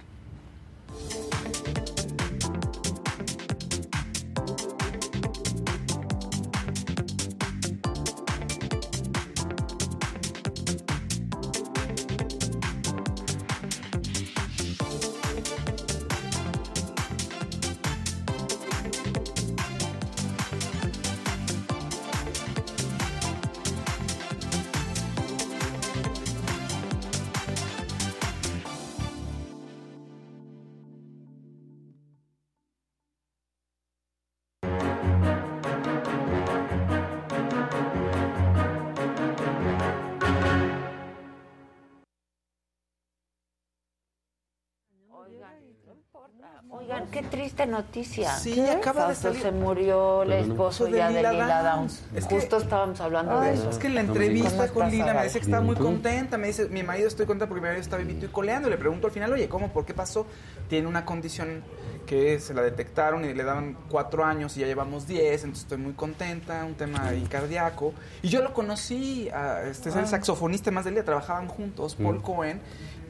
Triste 47.41 47.67
noticia. 47.67 48.36
Sí, 48.36 48.55
¿Qué? 48.55 48.70
acaba 48.70 49.09
de 49.09 49.15
Fausto 49.15 49.28
salir. 49.28 49.43
se 49.43 49.51
murió 49.51 50.23
el 50.23 50.33
esposo 50.33 50.85
de 50.85 50.99
ya 50.99 51.09
de 51.09 51.15
Lila 51.19 51.33
Lila 51.33 51.62
Downs. 51.62 52.01
Downs. 52.02 52.17
Es 52.17 52.27
que- 52.27 52.35
Justo 52.36 52.59
estábamos 52.59 53.01
hablando 53.01 53.41
de 53.41 53.49
Ay, 53.49 53.55
eso. 53.59 53.70
Es 53.70 53.78
que 53.78 53.86
en 53.86 53.94
la 53.94 54.01
¿Cómo 54.02 54.12
entrevista 54.12 54.69
con 54.69 54.91
Lila 54.91 55.15
me 55.15 55.23
dice 55.25 55.39
que 55.39 55.44
estaba 55.47 55.62
muy 55.62 55.77
contenta. 55.77 56.36
Me 56.39 56.49
dice, 56.49 56.69
mi 56.69 56.83
marido 56.83 57.09
estoy 57.09 57.27
contenta 57.27 57.49
porque 57.49 57.60
mi 57.62 57.67
marido 57.69 57.81
está 57.83 57.97
vivito 57.97 58.27
y 58.27 58.28
coleando. 58.28 58.69
Le 58.69 58.77
pregunto 58.77 59.07
al 59.07 59.12
final, 59.12 59.33
oye, 59.33 59.49
¿cómo? 59.49 59.69
¿Por 59.73 59.85
qué 59.86 59.94
pasó? 59.94 60.27
Tiene 60.69 60.86
una 60.86 61.05
condición 61.05 61.62
que 62.07 62.41
se 62.41 62.55
la 62.55 62.62
detectaron 62.62 63.25
y 63.25 63.33
le 63.35 63.44
daban 63.44 63.77
cuatro 63.89 64.25
años 64.25 64.57
y 64.57 64.60
ya 64.60 64.67
llevamos 64.67 65.07
diez, 65.07 65.43
entonces 65.44 65.62
estoy 65.65 65.78
muy 65.78 65.93
contenta, 65.93 66.65
un 66.65 66.75
tema 66.75 67.07
ahí 67.09 67.23
cardíaco. 67.23 67.94
Y 68.23 68.28
yo 68.28 68.43
lo 68.43 68.52
conocí, 68.52 69.28
a- 69.31 69.62
este 69.62 69.91
es 69.91 69.97
el 69.97 70.05
Ah. 70.05 70.09
saxofonista 70.09 70.70
más 70.73 70.85
del 70.85 70.94
día, 70.94 71.05
trabajaban 71.05 71.47
juntos, 71.49 71.94
Paul 71.94 72.17
Mm. 72.19 72.23
Cohen, 72.23 72.60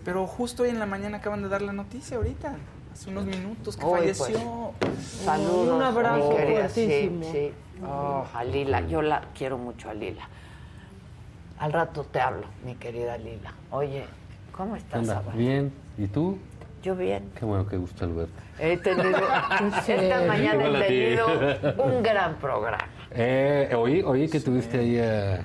pero 0.05 0.27
justo 0.27 0.65
hoy 0.65 0.69
en 0.69 0.79
la 0.79 0.87
mañana 0.87 1.19
acaban 1.19 1.43
de 1.43 1.49
dar 1.49 1.63
la 1.63 1.73
noticia 1.73 2.19
ahorita, 2.19 2.55
hace 3.01 3.11
unos 3.11 3.25
minutos 3.25 3.77
que 3.79 3.85
Uy, 3.85 3.99
falleció. 3.99 4.73
Saludos. 5.25 5.77
Un 5.77 5.83
abrazo 5.83 6.31
mi 6.31 6.37
querida. 6.37 6.69
fuertísimo. 6.69 7.25
Sí, 7.25 7.31
sí. 7.33 7.53
Oh, 7.83 8.27
a 8.35 8.45
Lila. 8.45 8.87
Yo 8.87 9.01
la 9.01 9.23
quiero 9.35 9.57
mucho 9.57 9.89
a 9.89 9.95
Lila. 9.95 10.29
Al 11.59 11.73
rato 11.73 12.05
te 12.05 12.21
hablo, 12.21 12.47
mi 12.65 12.75
querida 12.75 13.17
Lila. 13.17 13.55
Oye, 13.71 14.05
¿cómo 14.53 14.75
¿Qué 14.75 14.81
estás? 14.81 15.07
Saba? 15.07 15.33
Bien. 15.33 15.73
¿Y 15.97 16.09
tú? 16.09 16.37
Yo 16.83 16.95
bien. 16.95 17.31
Qué 17.39 17.47
bueno, 17.47 17.67
qué 17.67 17.79
gusto 17.79 18.05
al 18.05 18.13
verte. 18.13 18.43
He 18.59 18.77
tenido, 18.77 19.19
esta 19.89 20.25
mañana 20.27 20.67
he 20.67 20.87
tenido 20.87 21.27
un 21.83 22.03
gran 22.03 22.35
programa. 22.37 22.87
Eh, 23.13 23.75
oí, 23.77 24.03
oí 24.03 24.29
que 24.29 24.41
tuviste 24.41 24.79
ahí 24.79 24.99
a, 24.99 25.43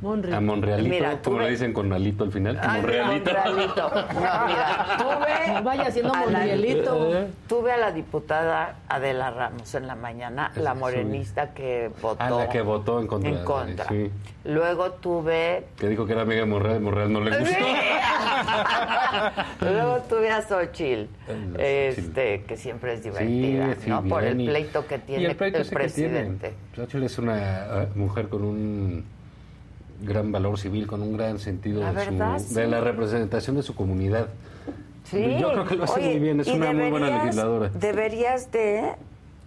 Monri. 0.00 0.32
a 0.32 0.40
Monrealito, 0.40 0.88
Mira, 0.94 1.18
como 1.22 1.40
le 1.40 1.50
dicen 1.50 1.72
con 1.72 1.92
Alito 1.92 2.24
al 2.24 2.32
final. 2.32 2.58
Ay, 2.62 2.80
Monrealito. 2.82 3.30
Monrealito. 3.32 3.90
No, 4.18 4.46
mira, 4.46 4.96
tuve. 4.98 5.60
Vaya 5.62 5.82
haciendo 5.88 6.12
a 6.14 6.18
la- 6.20 6.24
Monrealito. 6.24 7.26
Tuve 7.48 7.72
a 7.72 7.76
la 7.78 7.92
diputada 7.92 8.76
Adela 8.88 9.30
Ramos 9.30 9.74
en 9.74 9.86
la 9.86 9.94
mañana, 9.96 10.50
la 10.56 10.72
Sí. 10.72 10.78
morenista 10.78 11.52
que 11.54 11.90
votó. 12.00 12.16
Ah, 12.22 12.30
la 12.30 12.48
que 12.48 12.60
votó 12.62 13.00
en 13.00 13.06
contra. 13.06 13.30
En 13.30 13.44
contra. 13.44 13.86
Sí. 13.88 14.10
Luego 14.44 14.92
tuve. 14.92 15.66
Que 15.78 15.88
dijo 15.88 16.06
que 16.06 16.12
era 16.12 16.22
amiga 16.22 16.40
de 16.40 16.46
Monreal, 16.46 16.80
Monreal 16.80 17.12
no 17.12 17.20
le 17.20 17.38
gustó. 17.38 17.56
Luego 19.60 19.98
tuve 20.08 20.30
a 20.30 20.42
Xochitl, 20.42 21.06
este, 21.58 22.42
que 22.44 22.56
siempre 22.56 22.94
es 22.94 23.02
divertida, 23.02 23.74
Sí, 23.74 23.80
sí, 23.84 23.90
¿no? 23.90 24.02
Por 24.04 24.24
el 24.24 24.36
pleito 24.36 24.86
que 24.86 24.98
tiene 24.98 25.22
y 25.22 25.26
el, 25.26 25.36
presidente. 25.36 26.54
Xochitl 26.74 27.02
es 27.04 27.18
una 27.18 27.82
eh, 27.82 27.88
mujer 27.94 28.28
con 28.28 28.44
un 28.44 29.04
gran 30.00 30.30
valor 30.32 30.58
civil, 30.58 30.86
con 30.86 31.02
un 31.02 31.16
gran 31.16 31.38
sentido 31.38 31.80
La 31.80 31.92
de, 31.92 32.04
su- 32.04 32.10
verdad, 32.10 32.32
de 32.34 32.64
sí. 32.64 32.70
la 32.70 32.80
representación 32.80 33.56
de 33.56 33.62
su 33.62 33.74
comunidad. 33.74 34.28
Sí. 35.04 35.36
Yo 35.40 35.52
creo 35.52 35.64
que 35.64 35.76
lo 35.76 35.84
hace 35.84 36.00
Oye, 36.00 36.10
muy 36.10 36.18
bien, 36.20 36.40
es 36.40 36.48
una 36.48 36.72
muy 36.72 36.90
buena 36.90 37.06
deberías- 37.06 37.24
legisladora. 37.24 37.68
Deberías 37.74 38.52
de 38.52 38.94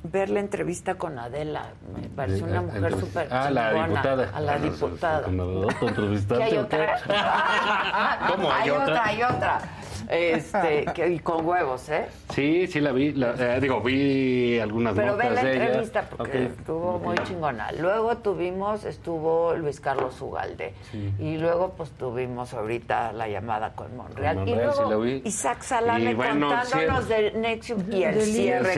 ver 0.04 0.30
la 0.32 0.40
entrevista 0.40 0.96
con 0.96 1.20
Adela. 1.20 1.70
Me 1.96 2.10
parece 2.10 2.38
De- 2.38 2.44
una 2.52 2.60
a- 2.60 2.62
mujer 2.64 3.00
súper 3.00 3.28
Ah, 3.30 3.50
la 3.52 3.70
chingona. 3.70 3.88
diputada. 3.88 4.30
A 4.34 4.40
la 4.42 4.54
Ah, 4.54 4.58
diputada. 4.60 5.22
con 5.24 5.40
Adela, 5.40 5.68
¿tú 5.80 5.88
entrevistaste 5.88 6.44
¿Qué 6.44 6.52
hay 6.52 6.58
otra? 6.58 6.96
¿Cómo 8.36 8.52
hay 8.52 8.70
otra? 8.72 9.06
hay 9.06 9.24
otra. 9.24 9.62
Este, 10.10 10.86
que- 10.96 11.08
y 11.10 11.20
con 11.20 11.46
huevos, 11.46 11.88
¿eh? 11.90 12.06
Sí, 12.34 12.68
sí 12.68 12.80
la 12.80 12.92
vi. 12.92 13.14
la- 13.14 13.36
eh, 13.38 13.60
digo, 13.62 13.82
vi 13.82 14.60
algunas 14.60 14.94
Pero 14.96 15.16
ve 15.18 15.24
notas 15.26 15.44
la 15.44 15.50
de 15.50 15.56
ella. 15.56 15.66
entrevista 15.68 16.10
porque 16.10 16.46
Ok. 16.46 16.52
estuvo 16.60 17.00
muy 17.00 17.18
chingona. 17.20 17.72
Luego 17.74 18.18
tuvimos, 18.18 18.86
estuvo 18.86 19.54
Luis 19.56 19.80
Carlos 19.80 20.20
Ugalde. 20.22 20.74
Sí. 20.92 21.14
Y 21.20 21.38
luego 21.38 21.74
pues 21.78 21.92
tuvimos 21.92 22.54
ahorita 22.54 23.14
la 23.14 23.28
llamada 23.28 23.74
con 23.74 23.96
Monreal. 23.96 24.36
Con 24.38 24.48
y 24.48 24.52
Monreal, 24.52 24.74
luego 24.76 24.84
sí 24.84 24.90
la 24.90 24.98
vi. 24.98 25.22
Isaac 25.26 25.62
Salame 25.62 26.12
Y 26.12 26.14
bueno, 26.14 26.48
contándonos 26.50 27.08
de 27.08 27.32
Nexium 27.32 27.84
y 27.92 28.04
el 28.04 28.22
cierre. 28.22 28.74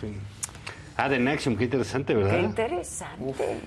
sí. 0.00 0.16
Ah, 0.96 1.08
de 1.08 1.18
Nexium, 1.20 1.56
qué 1.56 1.64
interesante, 1.64 2.12
¿verdad? 2.14 2.32
Qué 2.32 2.40
interesante. 2.40 3.60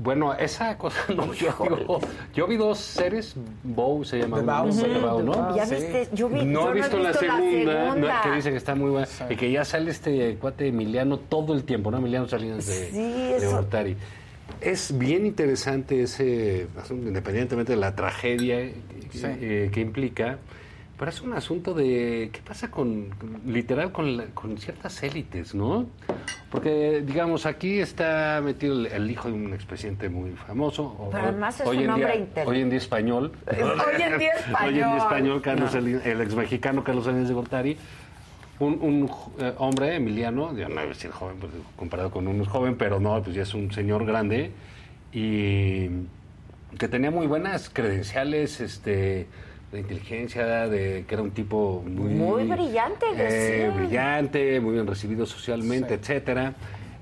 Bueno, 0.00 0.32
esa 0.32 0.78
cosa 0.78 0.96
no, 1.14 1.34
yo, 1.34 1.52
digo, 1.60 2.00
yo 2.32 2.46
vi 2.46 2.56
dos 2.56 2.78
series, 2.78 3.34
Bow 3.64 4.04
se 4.04 4.18
llama, 4.20 4.38
The 4.38 4.42
Bow, 4.44 4.66
¿no? 4.66 4.82
The 4.82 4.98
Bow, 5.00 5.22
¿no? 5.22 5.32
Bow, 5.32 5.56
¿Ya 5.56 5.66
sí. 5.66 5.74
viste? 5.74 6.08
Yo 6.12 6.28
vi, 6.28 6.44
no 6.44 6.66
yo 6.66 6.70
he 6.70 6.74
visto, 6.74 6.98
la, 6.98 7.12
segunda, 7.12 7.84
no, 7.84 7.92
segunda. 7.94 8.20
que 8.22 8.30
dicen 8.30 8.52
que 8.52 8.58
está 8.58 8.76
muy 8.76 8.90
buena 8.90 9.08
y 9.28 9.34
que 9.34 9.50
ya 9.50 9.64
sale 9.64 9.90
este 9.90 10.36
cuate 10.36 10.68
Emiliano 10.68 11.18
todo 11.18 11.52
el 11.52 11.64
tiempo, 11.64 11.90
¿no? 11.90 11.98
Emiliano 11.98 12.28
Salinas 12.28 12.64
de, 12.66 12.90
Sí, 12.90 13.44
de. 13.44 13.96
Es 14.60 14.96
bien 14.96 15.26
interesante 15.26 16.02
ese 16.02 16.68
asunto, 16.80 17.08
independientemente 17.08 17.72
de 17.72 17.78
la 17.78 17.94
tragedia 17.96 18.60
eh, 18.60 18.74
eh, 19.24 19.70
que 19.72 19.80
implica, 19.80 20.38
pero 20.98 21.10
es 21.10 21.20
un 21.22 21.32
asunto 21.32 21.74
de 21.74 22.30
qué 22.32 22.40
pasa 22.44 22.70
con, 22.70 23.08
literal, 23.46 23.92
con, 23.92 24.16
la- 24.16 24.26
con 24.34 24.58
ciertas 24.58 25.00
élites, 25.02 25.54
¿no? 25.54 25.86
Porque, 26.50 27.02
digamos, 27.06 27.46
aquí 27.46 27.78
está 27.78 28.40
metido 28.44 28.74
el, 28.74 28.86
el 28.86 29.10
hijo 29.10 29.28
de 29.28 29.34
un 29.34 29.52
expresidente 29.54 30.08
muy 30.08 30.30
famoso. 30.32 30.84
o- 30.84 31.10
Pero 31.10 31.24
además 31.28 31.60
es 31.60 31.66
hoy 31.66 31.84
un 31.84 31.90
hombre 31.90 32.06
día, 32.06 32.16
inteligente. 32.16 32.50
Hoy 32.50 32.60
en 32.62 32.70
día 32.70 32.78
español. 32.78 33.32
Hoy 33.46 34.02
en 34.02 34.18
día 34.18 34.32
español. 34.32 34.62
Hoy 34.62 34.68
en 34.68 34.74
día 34.74 34.96
español, 34.96 35.42
Carlos, 35.42 35.72
No. 35.74 35.78
el, 35.78 35.88
el 36.04 36.20
ex 36.20 36.34
mexicano 36.34 36.82
Carlos 36.82 37.04
Salinas 37.04 37.28
de 37.28 37.34
Gortari. 37.34 37.76
Un, 38.58 38.72
un, 38.82 39.10
eh, 39.38 39.52
hombre, 39.58 39.94
Emiliano, 39.94 40.56
yo 40.56 40.68
no 40.68 40.74
voy 40.74 40.84
a 40.84 40.86
decir 40.88 41.12
joven, 41.12 41.36
pues, 41.38 41.52
comparado 41.76 42.10
con 42.10 42.26
un 42.26 42.44
joven, 42.44 42.74
pero 42.76 42.98
no, 42.98 43.22
pues 43.22 43.36
ya 43.36 43.42
es 43.42 43.54
un 43.54 43.70
señor 43.70 44.04
grande 44.04 44.50
y 45.12 45.88
que 46.76 46.88
tenía 46.88 47.12
muy 47.12 47.28
buenas 47.28 47.70
credenciales 47.70 48.60
este, 48.60 49.28
de 49.72 49.80
inteligencia, 49.80 50.66
de 50.68 51.04
que 51.06 51.14
era 51.14 51.22
un 51.22 51.30
tipo 51.32 51.82
muy, 51.86 52.14
Muy 52.14 52.44
brillante, 52.44 53.06
eh, 53.16 53.70
brillante, 53.74 54.60
muy 54.60 54.74
bien 54.74 54.86
recibido 54.86 55.26
socialmente, 55.26 55.94
etcétera. 55.94 56.54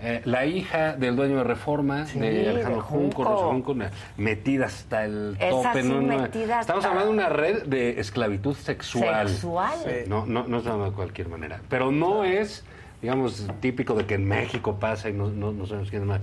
Eh, 0.03 0.21
la 0.25 0.45
hija 0.45 0.93
del 0.95 1.17
dueño 1.17 1.39
de 1.39 1.45
Reforma, 1.45 2.05
Sí, 2.07 2.19
de 2.19 2.51
Alejandro 2.51 2.77
de 2.77 2.83
Junco, 2.83 3.25
Junco. 3.25 3.25
Rosa 3.25 3.45
Junco, 3.47 3.77
metida 4.19 4.67
hasta 4.67 5.05
el 5.05 5.37
Esa 5.41 5.49
tope. 5.51 5.83
sí, 5.83 5.89
¿no? 5.89 6.25
Estamos 6.61 6.85
hablando 6.85 7.07
de 7.07 7.11
una 7.13 7.29
red 7.31 7.63
de 7.65 7.99
esclavitud 7.99 8.55
sexual. 8.55 9.29
Sexual. 9.29 9.75
Sí. 9.85 9.91
No, 10.09 10.27
no, 10.27 10.47
no 10.47 10.59
es 10.59 10.65
de 10.65 10.93
cualquier 10.95 11.29
manera. 11.29 11.61
Pero 11.71 11.91
no 11.93 12.25
es, 12.25 12.63
digamos, 13.01 13.47
típico 13.61 13.95
de 13.95 14.05
que 14.05 14.15
en 14.15 14.27
México 14.29 14.77
pasa 14.79 15.09
y 15.09 15.15
no, 15.15 15.31
no, 15.31 15.53
no 15.53 15.67
sabemos 15.67 15.89
quién 15.89 16.03
es 16.03 16.09
más. 16.09 16.21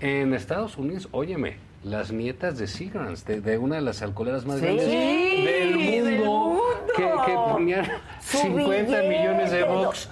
En 0.00 0.32
Estados 0.32 0.78
Unidos, 0.78 1.08
óyeme, 1.12 1.56
las 1.84 2.12
nietas 2.12 2.58
de 2.58 2.66
Seagrams, 2.66 3.24
de, 3.24 3.40
de 3.40 3.58
una 3.58 3.76
de 3.76 3.82
las 3.82 4.02
alcoholeras 4.02 4.44
más 4.46 4.58
Sí, 4.60 4.64
grandes 4.66 4.86
del 4.86 5.76
mundo, 5.76 6.04
del 6.10 6.18
mundo. 6.24 6.62
Que, 6.96 7.02
que 7.02 7.32
ponían 7.50 7.86
Su 8.20 8.38
50 8.38 8.82
billete, 9.00 9.08
millones 9.08 9.50
de 9.50 9.64
box. 9.64 10.08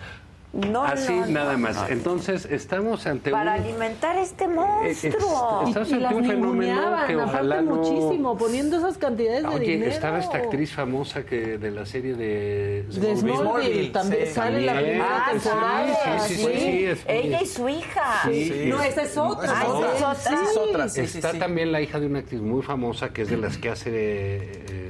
No, 0.52 0.82
Así 0.82 1.12
no, 1.12 1.26
no, 1.26 1.32
nada 1.32 1.56
más. 1.56 1.76
no. 1.76 1.86
Entonces, 1.88 2.44
estamos 2.44 3.06
ante 3.06 3.30
Para 3.30 3.54
un... 3.54 3.60
alimentar 3.62 4.16
este 4.18 4.44
Eh, 4.44 4.48
monstruo. 4.48 4.84
es- 4.90 5.04
estamos 5.04 5.70
Y 5.90 5.92
ante 5.94 5.96
las 6.00 6.12
un 6.12 6.24
fenómeno 6.24 6.96
que 7.06 7.16
ojalá 7.16 7.62
no... 7.62 7.76
muchísimo, 7.76 8.36
poniendo 8.36 8.78
esas 8.78 8.98
cantidades 8.98 9.42
de 9.44 9.48
Oye, 9.48 9.64
dinero. 9.64 9.92
estaba 9.92 10.18
esta 10.18 10.38
actriz 10.38 10.72
famosa 10.74 11.22
que 11.24 11.56
de 11.56 11.70
la 11.70 11.86
serie 11.86 12.14
de 12.16 12.82
De 12.88 13.16
Smallville, 13.16 13.90
también 13.92 14.26
sale 14.26 14.62
la 14.62 14.74
primera 14.74 15.06
Ah, 15.26 15.30
temporada. 15.30 16.18
sí, 16.26 16.34
sí, 16.34 16.42
sí, 16.44 16.58
sí, 16.58 16.84
es- 16.86 17.04
Ella 17.06 17.42
y 17.42 17.46
su 17.46 17.68
hija. 17.68 18.22
Sí. 18.24 18.64
No, 18.66 18.82
esa 18.82 19.02
es 19.02 19.16
otra. 19.16 19.52
Ah, 19.54 19.62
esa 19.62 19.76
es 19.94 20.02
otra. 20.02 20.12
Esa 20.34 20.50
es 20.50 20.56
otra, 20.56 20.88
sí, 20.88 21.06
sí, 21.06 21.18
Está 21.18 21.30
sí. 21.30 21.38
también 21.38 21.70
la 21.70 21.80
hija 21.80 22.00
de 22.00 22.06
una 22.06 22.18
actriz 22.18 22.40
muy 22.40 22.62
famosa 22.62 23.10
que 23.12 23.22
es 23.22 23.30
de 23.30 23.36
las 23.36 23.56
que 23.56 23.70
hace 23.70 23.90
eh, 23.92 24.64
eh, 24.68 24.89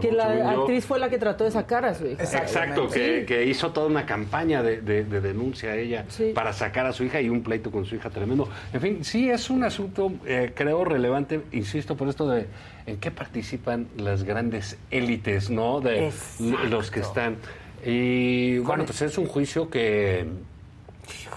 Que 0.00 0.12
la 0.12 0.50
actriz 0.50 0.84
fue 0.84 0.98
la 0.98 1.08
que 1.08 1.18
trató 1.18 1.44
de 1.44 1.50
sacar 1.50 1.84
a 1.84 1.94
su 1.94 2.06
hija. 2.06 2.22
Exacto, 2.22 2.88
que, 2.88 3.24
que 3.26 3.44
hizo 3.46 3.72
toda 3.72 3.86
una 3.86 4.06
campaña 4.06 4.62
de, 4.62 4.80
de- 4.80 5.04
de 5.04 5.20
denuncia 5.20 5.70
a 5.70 5.76
ella 5.76 6.04
para 6.34 6.52
sacar 6.52 6.86
a 6.86 6.92
su 6.92 7.04
hija 7.04 7.20
y 7.20 7.28
un 7.28 7.42
pleito 7.42 7.70
con 7.70 7.84
su 7.84 7.96
hija 7.96 8.10
tremendo. 8.10 8.48
En 8.72 8.80
fin, 8.80 9.04
sí 9.04 9.30
es 9.30 9.50
un 9.50 9.64
asunto, 9.64 10.12
eh, 10.26 10.52
creo, 10.54 10.84
relevante, 10.84 11.40
insisto, 11.52 11.96
por 11.96 12.08
esto 12.08 12.28
de 12.28 12.46
en 12.86 12.96
qué 12.98 13.10
participan 13.10 13.88
las 13.96 14.24
grandes 14.24 14.76
élites, 14.90 15.50
¿no? 15.50 15.80
De 15.80 16.06
Exacto. 16.06 16.64
los 16.68 16.90
que 16.90 17.00
están. 17.00 17.36
Y 17.84 18.58
bueno, 18.58 18.84
pues 18.84 19.02
es 19.02 19.18
un 19.18 19.26
juicio 19.26 19.68
que, 19.70 20.26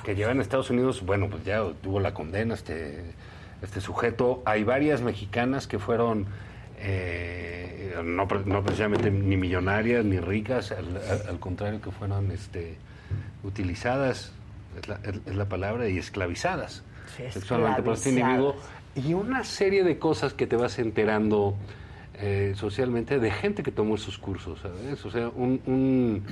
que 0.04 0.16
lleva 0.16 0.32
en 0.32 0.42
Estados 0.42 0.70
Unidos, 0.70 1.04
bueno, 1.06 1.28
pues 1.30 1.44
ya 1.44 1.64
tuvo 1.82 2.00
la 2.00 2.14
condena 2.14 2.54
este, 2.54 3.02
este 3.62 3.82
sujeto. 3.82 4.42
Hay 4.46 4.64
varias 4.64 5.02
mexicanas 5.02 5.68
que 5.68 5.80
fueron 5.80 6.26
eh, 6.88 7.96
no, 8.04 8.26
no 8.46 8.64
precisamente 8.64 9.10
ni 9.10 9.38
millonarias 9.38 10.06
ni 10.06 10.20
ricas, 10.20 10.72
al, 10.72 11.40
contrario 11.40 11.82
que 11.82 11.92
fueron 11.92 12.32
este, 12.32 12.76
utilizadas, 13.44 14.32
es 14.80 14.88
la, 14.88 14.96
es- 15.04 15.20
es 15.26 15.36
la 15.36 15.46
palabra, 15.46 15.90
y 15.90 15.98
esclavizadas 15.98 16.84
Sí, 17.18 17.24
sexualmente 17.32 17.82
por 17.84 17.94
este 17.94 18.10
individuo. 18.10 18.56
Y 18.96 19.14
una 19.14 19.44
serie 19.44 19.84
de 19.84 19.98
cosas 20.00 20.34
que 20.34 20.48
te 20.48 20.56
vas 20.56 20.80
enterando 20.80 21.56
eh, 22.16 22.54
socialmente 22.56 23.20
de 23.20 23.32
gente 23.32 23.62
que 23.64 23.72
tomó 23.72 23.96
esos 23.96 24.18
cursos, 24.18 24.60
¿sabes? 24.62 25.04
O 25.06 25.12
sea, 25.12 25.30
un, 25.30 25.62
un, 25.66 26.24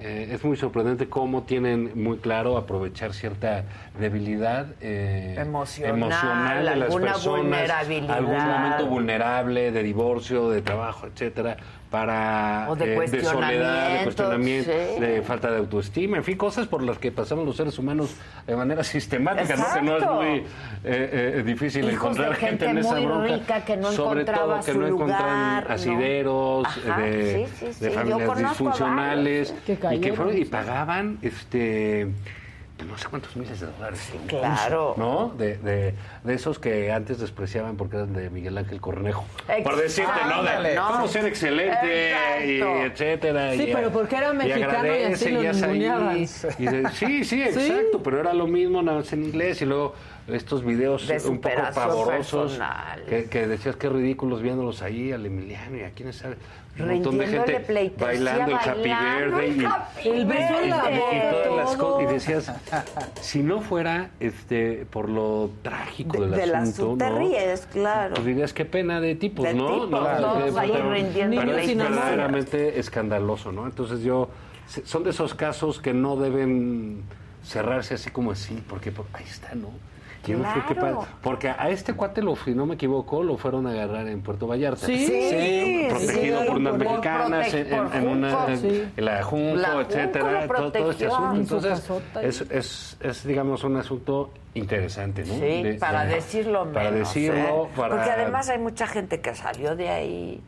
eh, 0.00 0.28
es 0.32 0.44
muy 0.44 0.56
sorprendente 0.56 1.08
cómo 1.08 1.42
tienen 1.42 1.90
muy 2.00 2.18
claro 2.18 2.56
aprovechar 2.56 3.12
cierta 3.12 3.64
debilidad 3.98 4.66
eh, 4.80 5.34
Emocional, 5.38 6.58
de 6.58 6.76
las 6.76 6.82
alguna 6.82 7.12
personas, 7.12 7.40
vulnerabilidad. 7.42 8.16
algún 8.16 8.36
momento 8.36 8.86
vulnerable 8.86 9.72
de 9.72 9.82
divorcio, 9.82 10.50
de 10.50 10.62
trabajo, 10.62 11.06
etcétera, 11.06 11.56
para 11.90 12.66
O 12.68 12.76
de 12.76 12.94
eh, 12.94 13.24
soledad, 13.24 13.98
de 13.98 14.04
cuestionamiento, 14.04 14.70
sí. 14.70 15.00
de 15.00 15.22
falta 15.22 15.50
de 15.50 15.58
autoestima, 15.58 16.18
en 16.18 16.24
fin, 16.24 16.36
cosas 16.36 16.66
por 16.66 16.82
las 16.82 16.98
que 16.98 17.10
pasamos 17.10 17.46
los 17.46 17.56
seres 17.56 17.78
humanos 17.78 18.14
de 18.46 18.56
manera 18.56 18.84
sistemática, 18.84 19.56
¿no? 19.56 19.64
que 19.72 19.82
no 19.82 19.96
es 19.96 20.06
muy 20.06 20.38
eh, 20.84 21.34
eh, 21.38 21.42
difícil 21.44 21.84
Hijos 21.84 21.94
encontrar 21.94 22.30
de 22.30 22.34
gente 22.34 22.66
gente 22.66 22.70
en 22.70 22.78
esa 22.78 22.94
muy 22.94 23.06
bronca, 23.06 23.34
rica 23.34 23.64
que 23.64 23.76
no 23.76 23.92
sobre 23.92 24.24
todo 24.24 24.56
que 24.60 24.72
su 24.72 24.78
no 24.78 24.86
encuentran 24.86 25.20
lugar, 25.22 25.68
¿no? 25.68 25.74
asideros, 25.74 26.66
Ajá, 26.66 27.00
de, 27.00 27.46
sí, 27.46 27.54
sí, 27.58 27.66
de 27.66 27.72
sí. 27.72 27.84
Yo 27.84 27.90
familias 27.92 28.38
disfuncionales 28.38 29.54
que 29.90 29.96
y 29.96 30.00
que 30.00 30.08
cayeron, 30.10 30.16
fueron 30.16 30.36
y 30.42 30.44
sí. 30.44 30.50
pagaban 30.50 31.18
este 31.22 32.08
no 32.86 32.96
sé 32.96 33.08
cuántos 33.08 33.34
miles 33.36 33.58
de 33.58 33.66
dólares. 33.66 34.08
por 34.12 34.20
un 34.20 34.26
claro. 34.28 34.94
¿No? 34.96 35.34
De, 35.36 35.56
de, 35.58 35.94
de 36.22 36.34
esos 36.34 36.58
que 36.58 36.92
antes 36.92 37.18
despreciaban 37.18 37.76
porque 37.76 37.96
eran 37.96 38.12
de 38.12 38.30
Miguel 38.30 38.56
Ángel 38.56 38.80
Cornejo. 38.80 39.24
Por 39.46 39.56
Exacto. 39.56 39.76
decirte, 39.76 40.12
¿no? 40.28 40.42
De 40.44 40.48
Ándale. 40.50 40.76
cómo 40.76 41.08
ser 41.08 41.26
excelente, 41.26 42.14
y 42.46 42.56
Exacto. 42.60 42.84
etcétera. 42.84 43.52
Sí, 43.54 43.62
y, 43.62 43.74
pero 43.74 43.90
porque 43.90 44.16
era 44.16 44.32
y 44.32 44.36
mexicano 44.36 44.60
y 44.60 44.62
agradece, 44.62 45.12
así 45.14 45.30
lo 45.30 45.42
y 45.42 46.22
y 46.22 46.26
sí, 46.26 47.24
sí, 47.24 47.24
Sí. 47.24 47.42
exacto, 47.42 48.02
pero 48.02 48.20
era 48.20 48.32
lo 48.32 48.46
mismo, 48.46 48.80
nada 48.80 48.98
más 48.98 49.12
en 49.12 49.24
inglés 49.24 49.60
y 49.62 49.64
luego 49.64 49.94
estos 50.28 50.64
videos 50.64 51.06
De 51.08 51.16
un 51.28 51.38
poco 51.40 51.54
pavorosos 51.74 52.52
personal. 52.52 53.02
que, 53.08 53.24
que 53.24 53.46
decías 53.46 53.76
que 53.76 53.88
ridículos 53.88 54.42
viéndolos 54.42 54.82
ahí 54.82 55.12
al 55.12 55.24
Emiliano 55.26 55.76
y 55.76 55.82
a 55.82 55.90
quiénes 55.90 56.16
sabe 56.16 56.36
un 56.78 56.86
montón 56.88 57.18
de 57.18 57.26
gente 57.26 57.92
bailando 57.98 58.52
el 58.52 58.56
happy 58.56 58.88
verde 58.88 59.48
y, 59.48 59.64
Happy 59.64 60.08
El 60.10 60.26
beso 60.26 60.60
en 60.60 60.70
la 60.70 60.82
Verde. 60.84 60.98
boca, 61.00 61.16
y 61.16 61.32
todas 61.32 61.56
las 61.56 61.76
cosas 61.76 62.02
y 62.02 62.12
decías 62.14 62.52
si 63.20 63.42
no 63.42 63.60
fuera 63.62 64.10
este 64.20 64.86
por 64.88 65.08
lo 65.08 65.50
trágico 65.62 66.20
del 66.20 66.30
del 66.30 66.54
asunto 66.54 66.82
asunto, 66.82 67.04
te 67.04 67.10
¿no? 67.10 67.18
ríes, 67.18 67.66
claro. 67.72 68.14
pues 68.14 68.26
dirías 68.26 68.52
qué 68.52 68.64
pena 68.64 69.00
de 69.00 69.16
tipos 69.16 69.44
De 69.44 69.54
no 69.54 69.66
tipos, 69.86 69.90
No, 69.90 70.04
pero- 70.04 70.32
pero 70.34 70.46
es 70.46 70.54
verdaderamente 71.76 72.78
escandaloso 72.78 73.50
no 73.50 73.66
entonces 73.66 74.02
yo 74.02 74.28
son 74.84 75.02
de 75.02 75.10
esos 75.10 75.34
casos 75.34 75.80
que 75.80 75.92
no 75.94 76.16
deben 76.16 77.02
cerrarse 77.42 77.94
así 77.94 78.10
como 78.10 78.30
así 78.32 78.62
porque 78.68 78.92
por- 78.92 79.06
ahí 79.14 79.24
está 79.28 79.54
no 79.54 79.70
Porque 81.22 81.48
a 81.48 81.68
este 81.70 81.94
cuate, 81.94 82.22
lo, 82.22 82.36
si 82.36 82.54
no 82.54 82.66
me 82.66 82.74
equivoco, 82.74 83.22
lo 83.22 83.36
fueron 83.36 83.66
a 83.66 83.70
agarrar 83.70 84.06
en 84.08 84.20
Puerto 84.22 84.46
Vallarta. 84.46 84.86
Sí, 84.86 85.06
sí, 85.06 85.86
protegido 85.88 86.40
sí, 86.42 86.46
por 86.48 86.56
unas 86.56 86.78
mexicanas, 86.78 87.54
en, 87.54 87.66
en- 87.72 87.86
por 87.86 87.96
en 87.96 88.08
una, 88.08 88.46
en- 88.48 88.92
la 88.96 89.22
Junco, 89.22 89.56
La 89.56 89.80
etcétera, 89.80 90.46
todo, 90.48 90.72
todo 90.72 90.90
este 90.90 91.06
asunto. 91.06 91.34
En 91.36 91.46
su 91.46 91.56
Entonces, 91.56 91.90
es, 92.22 92.40
es, 92.50 92.96
es, 93.00 93.24
digamos, 93.26 93.64
un 93.64 93.76
asunto 93.76 94.30
interesante, 94.54 95.24
¿no? 95.24 95.34
Sí, 95.34 95.40
De- 95.62 95.74
para 95.80 96.04
de- 96.04 96.14
decirlo 96.16 96.64
menos. 96.64 96.74
Para 96.74 96.90
decirlo, 96.90 97.38
¿eh? 97.66 97.68
Porque 97.76 98.10
además 98.10 98.48
hay 98.48 98.58
mucha 98.58 98.86
gente 98.86 99.20
que 99.20 99.34
salió 99.34 99.76
de 99.76 99.88
ahí 99.88 100.40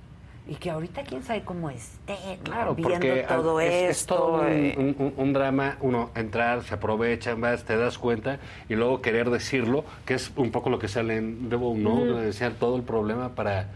y 0.50 0.56
que 0.56 0.68
ahorita 0.68 1.04
quién 1.04 1.22
sabe 1.22 1.42
cómo 1.42 1.70
esté, 1.70 2.16
Claro, 2.42 2.74
viendo 2.74 3.06
porque 3.06 3.22
todo 3.28 3.60
es, 3.60 3.72
es 3.72 3.98
esto. 4.00 4.16
todo 4.16 4.40
un, 4.40 4.48
eh. 4.48 4.74
un- 4.76 4.96
un- 4.98 5.14
un 5.16 5.32
drama, 5.32 5.76
uno 5.80 6.10
entrar, 6.16 6.64
se 6.64 6.74
aprovecha, 6.74 7.36
vas, 7.36 7.62
te 7.64 7.76
das 7.76 7.98
cuenta 7.98 8.40
y 8.68 8.74
luego 8.74 9.00
querer 9.00 9.30
decirlo, 9.30 9.84
que 10.04 10.14
es 10.14 10.32
un 10.34 10.50
poco 10.50 10.68
lo 10.68 10.80
que 10.80 10.88
sale 10.88 11.18
en 11.18 11.48
Debo, 11.48 11.76
¿no? 11.76 12.00
Ujú. 12.02 12.14
Decir 12.16 12.54
todo 12.58 12.74
el 12.76 12.82
problema 12.82 13.36
para 13.36 13.68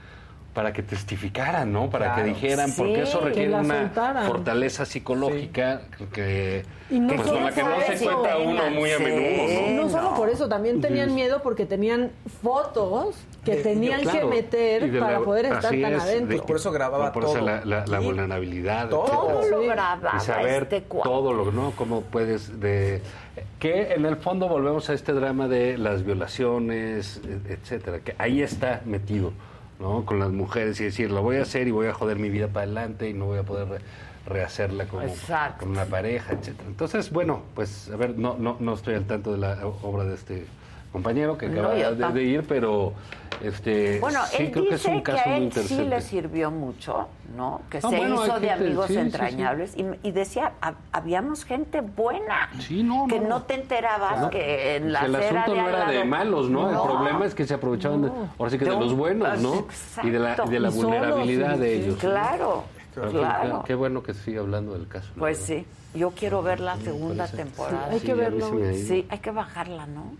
para 0.54 0.72
que 0.72 0.82
testificaran, 0.84 1.72
¿no? 1.72 1.90
Para 1.90 2.06
Claro. 2.14 2.22
que 2.22 2.28
dijeran, 2.28 2.70
porque 2.76 2.94
Sí, 2.94 3.00
eso 3.00 3.18
que 3.18 3.24
requiere 3.26 3.54
una 3.54 3.80
soltaran. 3.82 4.26
fortaleza 4.28 4.84
psicológica 4.86 5.82
que, 6.12 6.64
Y 6.90 7.00
no 7.00 7.08
pues, 7.14 7.22
con 7.28 7.44
la 7.44 7.50
que 7.52 7.62
no 7.64 7.80
se 7.80 7.94
encuentra 7.94 8.38
uno 8.38 8.70
muy 8.70 8.92
a 8.92 8.98
menudo, 9.00 9.72
¿no? 9.72 9.82
No 9.82 9.90
solo 9.90 10.14
por 10.14 10.28
eso, 10.28 10.48
también 10.48 10.80
tenían 10.80 11.12
miedo 11.14 11.42
porque 11.42 11.66
tenían 11.66 12.12
fotos 12.42 13.16
que 13.44 13.56
tenían 13.56 14.02
Claro, 14.02 14.30
que 14.30 14.36
meter 14.36 15.00
para 15.00 15.18
la- 15.18 15.24
poder 15.24 15.44
estar 15.46 15.62
tan 15.62 15.74
es, 15.84 16.02
adentro. 16.02 16.36
de- 16.36 16.42
por 16.42 16.56
eso 16.56 16.70
grababa 16.70 17.12
por 17.12 17.24
eso 17.24 17.34
todo. 17.34 17.44
la, 17.46 17.84
la- 17.86 17.98
vulnerabilidad. 17.98 18.88
todo. 18.88 19.02
etcétera. 19.04 19.20
¿Cómo 19.20 19.42
lo 19.48 19.62
grababa 19.66 20.16
y 20.16 20.20
saber 20.20 20.62
este 20.62 20.82
cuadro? 20.84 21.10
todo 21.10 21.32
lo 21.32 21.50
no 21.52 21.72
cómo 21.76 22.02
puedes 22.02 22.60
de 22.60 23.02
que 23.58 23.92
en 23.94 24.06
el 24.06 24.16
fondo 24.16 24.48
volvemos 24.48 24.88
a 24.88 24.94
este 24.94 25.12
drama 25.12 25.48
de 25.48 25.76
las 25.78 26.04
violaciones 26.04 27.20
etcétera 27.48 27.98
que 28.00 28.14
ahí 28.18 28.40
está 28.40 28.80
metido 28.84 29.32
no 29.80 30.04
con 30.04 30.18
las 30.18 30.30
mujeres 30.30 30.80
y 30.80 30.84
decir 30.84 31.10
lo 31.10 31.22
voy 31.22 31.36
a 31.36 31.42
hacer 31.42 31.66
y 31.68 31.70
voy 31.70 31.86
a 31.88 31.94
joder 31.94 32.18
mi 32.18 32.28
vida 32.30 32.48
para 32.48 32.64
adelante 32.64 33.08
y 33.08 33.14
no 33.14 33.26
voy 33.26 33.38
a 33.38 33.42
poder 33.42 33.68
re- 33.68 33.80
rehacerla 34.26 34.86
como 34.86 35.02
con 35.58 35.70
una 35.70 35.84
pareja 35.84 36.32
etcétera 36.32 36.68
entonces 36.68 37.10
bueno 37.10 37.42
pues 37.54 37.90
a 37.90 37.96
ver 37.96 38.16
no 38.18 38.36
no 38.38 38.56
no 38.60 38.74
estoy 38.74 38.94
al 38.94 39.04
tanto 39.04 39.32
de 39.32 39.38
la 39.38 39.66
obra 39.82 40.04
de 40.04 40.14
este 40.14 40.46
compañero 40.94 41.36
que 41.36 41.46
acaba 41.46 41.74
de, 42.12 42.22
ir 42.22 42.44
pero 42.46 42.92
este 43.42 43.98
Bueno, 43.98 44.20
sí 44.26 44.44
él 44.44 44.52
creo 44.52 44.68
que 44.68 44.74
es 44.76 44.82
dice 44.84 45.02
que, 45.02 45.10
a 45.10 45.26
muy 45.26 45.50
sí 45.50 45.78
le 45.84 46.00
sirvió 46.00 46.52
mucho, 46.52 47.08
¿no? 47.36 47.62
Que 47.68 47.80
se 47.80 47.86
bueno, 47.88 48.14
hizo 48.24 48.38
de 48.38 48.48
gente- 48.48 48.50
amigos 48.52 48.86
sí, 48.86 48.92
sí, 48.92 48.98
sí. 49.00 49.04
entrañables 49.04 49.74
Y, 49.76 49.84
y 50.06 50.12
decía, 50.12 50.52
"Ha- 50.62 50.74
habíamos 50.92 51.44
gente 51.44 51.80
buena, 51.80 52.48
Sí, 52.60 52.84
no, 52.84 53.08
que 53.08 53.18
no. 53.18 53.42
te 53.42 53.54
enterabas 53.54 54.30
que 54.30 54.76
en 54.76 54.92
la 54.92 55.00
Que 55.00 55.06
el 55.06 55.16
asunto 55.16 55.54
no 55.56 55.68
era 55.68 55.90
de 55.90 56.04
malos, 56.04 56.48
¿no? 56.48 56.70
El 56.70 56.76
problema 56.88 57.26
es 57.26 57.34
que 57.34 57.44
se 57.44 57.54
aprovechaban, 57.54 58.02
de, 58.02 58.08
ahora 58.38 58.50
sí 58.52 58.56
que 58.58 58.64
De 58.64 58.70
los 58.70 58.94
buenos, 58.94 59.40
¿no? 59.42 59.66
Y 60.04 60.10
de 60.10 60.18
la, 60.20 60.36
y 60.46 60.48
de 60.48 60.60
la 60.60 60.68
Exacto. 60.68 60.86
Vulnerabilidad 60.88 61.58
de 61.58 61.74
ellos. 61.74 61.96
Claro, 61.98 62.62
Pero 62.94 63.10
claro. 63.10 63.60
Qué, 63.62 63.68
qué 63.68 63.74
bueno 63.74 64.02
que 64.02 64.14
siga 64.14 64.40
hablando 64.40 64.72
del 64.74 64.86
caso. 64.88 65.10
Pues 65.18 65.38
sí, 65.38 65.66
yo 65.94 66.10
quiero 66.12 66.42
ver 66.42 66.60
la 66.60 66.76
segunda 66.78 67.26
temporada. 67.26 67.88
Sí, 67.88 67.94
hay 67.94 68.00
que 68.00 68.14
verlo. 68.14 68.50
Sí, 68.74 69.06
hay 69.08 69.18
que 69.18 69.30
bajarla, 69.30 69.86
¿no? 69.86 70.14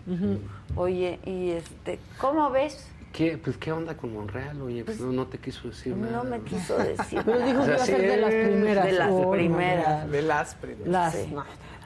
Oye, 0.75 1.19
y 1.25 1.51
este, 1.51 1.99
¿cómo 2.19 2.49
ves? 2.49 2.87
¿Qué, 3.13 3.37
pues, 3.37 3.55
¿Qué 3.55 3.71
onda 3.71 3.95
con 3.95 4.13
Monreal? 4.13 4.61
Oye, 4.61 4.83
pues, 4.83 4.99
no, 4.99 5.09
no 5.13 5.25
te 5.27 5.37
quiso 5.37 5.69
decir 5.69 5.95
nada. 5.95 6.17
No 6.17 6.23
me 6.25 6.41
quiso 6.41 6.77
decir. 6.77 7.21
Pero 7.25 7.39
dijo 7.45 7.61
que 7.61 7.67
iba 7.67 7.75
a 7.75 7.85
ser 7.85 8.01
de 8.01 8.17
las 8.17 8.33
primeras. 8.33 8.85
De 8.85 8.91
las 8.91 9.09
Oh, 9.09 9.31
primeras. 9.31 10.11
De 10.11 10.21
las 10.21 10.55
primeras. 10.55 10.87
Las. 10.89 11.13
Sí. 11.13 11.33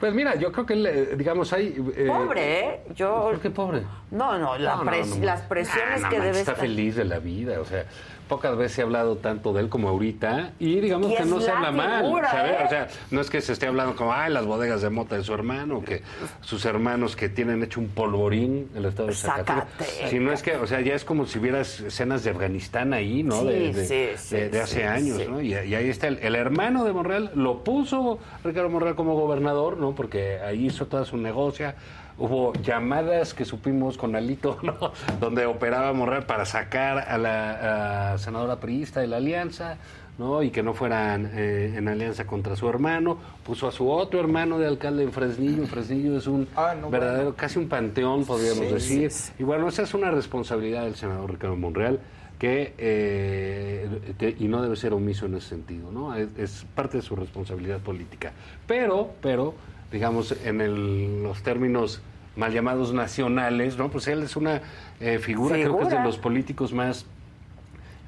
Pues 0.00 0.12
mira, 0.14 0.34
yo 0.34 0.50
creo 0.50 0.66
que, 0.66 0.74
le- 0.74 1.14
digamos, 1.14 1.52
hay... 1.52 1.68
eh, 1.94 2.06
Pobre, 2.08 2.60
¿eh? 2.60 2.80
Yo... 2.96 3.28
¿Por 3.30 3.38
qué 3.40 3.50
pobre? 3.50 3.82
No, 4.10 4.38
no, 4.38 4.56
la 4.58 4.76
No, 4.76 4.84
no, 4.84 4.90
pres- 4.90 5.18
no, 5.18 5.24
las 5.24 5.42
presiones 5.42 6.04
que 6.06 6.16
debe 6.16 6.30
está 6.40 6.52
estar. 6.52 6.56
feliz 6.56 6.96
de 6.96 7.04
la 7.04 7.18
vida, 7.20 7.60
o 7.60 7.64
sea, 7.66 7.84
pocas 8.30 8.56
veces 8.56 8.78
he 8.78 8.82
hablado 8.82 9.16
tanto 9.16 9.52
de 9.52 9.60
él 9.60 9.68
como 9.68 9.88
ahorita 9.88 10.52
y 10.58 10.80
digamos 10.80 11.10
Y 11.12 11.16
que 11.16 11.24
no 11.26 11.40
se 11.40 11.48
la 11.48 11.56
habla 11.56 11.72
mal, 11.72 12.04
figura, 12.04 12.30
¿sabes? 12.30 12.52
¿eh? 12.52 12.62
O 12.64 12.68
sea, 12.70 12.88
no 13.10 13.20
es 13.20 13.28
que 13.28 13.40
se 13.42 13.52
esté 13.52 13.66
hablando 13.66 13.96
como, 13.96 14.12
ay, 14.14 14.32
las 14.32 14.46
bodegas 14.46 14.80
de 14.80 14.88
mota 14.88 15.16
de 15.16 15.24
su 15.24 15.34
hermano, 15.34 15.82
que 15.84 16.02
sus 16.40 16.64
hermanos 16.64 17.16
que 17.16 17.28
tienen 17.28 17.62
hecho 17.62 17.80
un 17.80 17.88
polvorín 17.88 18.68
en 18.72 18.78
el 18.78 18.84
estado 18.86 19.08
de 19.08 19.14
Zacatecas, 19.14 19.66
Zacatecas. 19.76 20.10
sino 20.10 20.32
es 20.32 20.42
que, 20.42 20.56
o 20.56 20.66
sea, 20.66 20.80
ya 20.80 20.94
es 20.94 21.04
como 21.04 21.26
si 21.26 21.38
vieras 21.40 21.80
escenas 21.80 22.24
de 22.24 22.30
Afganistán 22.30 22.94
ahí, 22.94 23.22
¿no? 23.22 23.40
Sí, 23.40 23.46
de, 23.48 23.72
de- 23.72 23.84
sí, 23.86 24.06
sí, 24.16 24.36
de- 24.36 24.48
de 24.48 24.60
hace 24.60 24.86
años. 24.86 25.20
¿no? 25.28 25.40
Y, 25.42 25.48
y 25.52 25.74
ahí 25.74 25.88
está 25.90 26.06
el, 26.08 26.18
el 26.18 26.36
hermano 26.36 26.84
de 26.84 26.92
Monreal, 26.92 27.32
lo 27.34 27.64
puso 27.64 28.18
Ricardo 28.44 28.70
Monreal 28.70 28.94
como 28.94 29.14
gobernador, 29.14 29.76
¿no? 29.76 29.92
Porque 29.94 30.38
ahí 30.38 30.66
hizo 30.66 30.86
toda 30.86 31.04
su 31.04 31.16
negocia. 31.16 31.74
Hubo 32.20 32.52
llamadas 32.62 33.32
que 33.32 33.46
supimos 33.46 33.96
con 33.96 34.14
Alito, 34.14 34.58
¿no? 34.62 34.76
Donde 35.18 35.46
operaba 35.46 35.92
Monreal 35.94 36.26
para 36.26 36.44
sacar 36.44 36.98
a 36.98 37.16
la 37.16 38.12
a 38.12 38.18
senadora 38.18 38.60
priista 38.60 39.00
de 39.00 39.06
la 39.06 39.16
alianza, 39.16 39.78
¿no? 40.18 40.42
Y 40.42 40.50
que 40.50 40.62
no 40.62 40.74
fueran 40.74 41.30
eh, 41.34 41.72
en 41.76 41.88
alianza 41.88 42.26
contra 42.26 42.56
su 42.56 42.68
hermano. 42.68 43.16
Puso 43.42 43.66
a 43.66 43.72
su 43.72 43.88
otro 43.90 44.20
hermano 44.20 44.58
de 44.58 44.66
alcalde 44.66 45.02
en 45.02 45.12
Fresnillo. 45.12 45.66
Fresnillo 45.66 46.18
es 46.18 46.26
un 46.26 46.46
Ah, 46.56 46.74
no, 46.78 46.90
verdadero, 46.90 47.22
bueno. 47.22 47.36
casi 47.38 47.58
un 47.58 47.68
panteón, 47.70 48.26
podríamos 48.26 48.66
Sí, 48.66 48.72
decir. 48.74 49.10
sí, 49.10 49.22
sí. 49.28 49.32
Y 49.38 49.42
bueno, 49.44 49.66
esa 49.68 49.82
es 49.82 49.94
una 49.94 50.10
responsabilidad 50.10 50.84
del 50.84 50.96
senador 50.96 51.30
Ricardo 51.30 51.56
Monreal 51.56 52.00
que 52.38 52.74
eh, 52.78 54.34
y 54.38 54.46
no 54.48 54.60
debe 54.62 54.76
ser 54.76 54.92
omiso 54.92 55.24
en 55.26 55.36
ese 55.36 55.48
sentido, 55.48 55.90
¿no? 55.90 56.14
Es, 56.14 56.28
es 56.36 56.66
parte 56.74 56.98
de 56.98 57.02
su 57.02 57.16
responsabilidad 57.16 57.78
política. 57.80 58.32
Pero, 58.66 59.10
pero, 59.22 59.54
digamos, 59.90 60.34
en 60.44 60.60
el- 60.60 61.22
los 61.22 61.42
términos 61.42 62.00
mal 62.36 62.52
llamados 62.52 62.92
nacionales, 62.92 63.76
¿no? 63.76 63.90
Pues 63.90 64.06
él 64.08 64.22
es 64.22 64.36
una 64.36 64.60
eh, 65.00 65.18
figura, 65.18 65.56
creo 65.56 65.76
que 65.78 65.84
es 65.84 65.90
de 65.90 66.00
los 66.02 66.18
políticos 66.18 66.72
más 66.72 67.06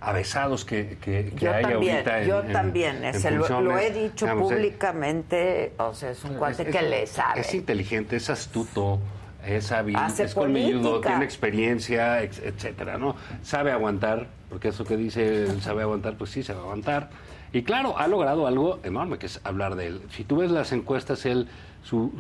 avesados 0.00 0.64
que, 0.64 0.98
que, 1.00 1.32
que 1.36 1.48
hay 1.48 1.62
también, 1.62 1.92
ahorita 1.96 2.22
en- 2.22 2.28
yo 2.28 2.40
en- 2.42 2.52
también, 2.52 2.96
en 2.96 3.04
ese 3.14 3.30
lo, 3.30 3.78
he 3.78 3.90
dicho 3.92 4.26
eh, 4.26 4.34
públicamente, 4.34 5.72
o 5.78 5.94
sea, 5.94 6.10
es 6.10 6.24
un 6.24 6.34
cuate 6.34 6.62
es- 6.64 6.68
que 6.70 6.78
es- 6.78 6.90
le 6.90 7.06
sabe. 7.06 7.40
Es 7.40 7.54
inteligente, 7.54 8.16
es 8.16 8.28
astuto, 8.28 8.98
es 9.46 9.70
hábil, 9.70 9.94
Hace 9.96 10.24
es 10.24 10.34
colmilludo, 10.34 11.00
tiene 11.00 11.24
experiencia, 11.24 12.20
ex- 12.22 12.40
etcétera, 12.40 12.98
¿no? 12.98 13.14
Sabe 13.42 13.70
aguantar, 13.70 14.26
porque 14.50 14.68
eso 14.68 14.84
que 14.84 14.96
dice 14.96 15.44
él 15.44 15.62
sabe 15.62 15.82
aguantar, 15.82 16.14
pues 16.16 16.30
sí, 16.30 16.42
sabe 16.42 16.60
aguantar. 16.60 17.10
Y 17.52 17.62
claro, 17.62 17.96
ha 17.98 18.08
logrado 18.08 18.46
algo 18.46 18.80
enorme, 18.82 19.18
que 19.18 19.26
es 19.26 19.40
hablar 19.44 19.76
de 19.76 19.86
él. 19.86 20.00
Si 20.10 20.24
tú 20.24 20.36
ves 20.36 20.50
las 20.50 20.72
encuestas, 20.72 21.26
él, 21.26 21.48
su, 21.82 22.12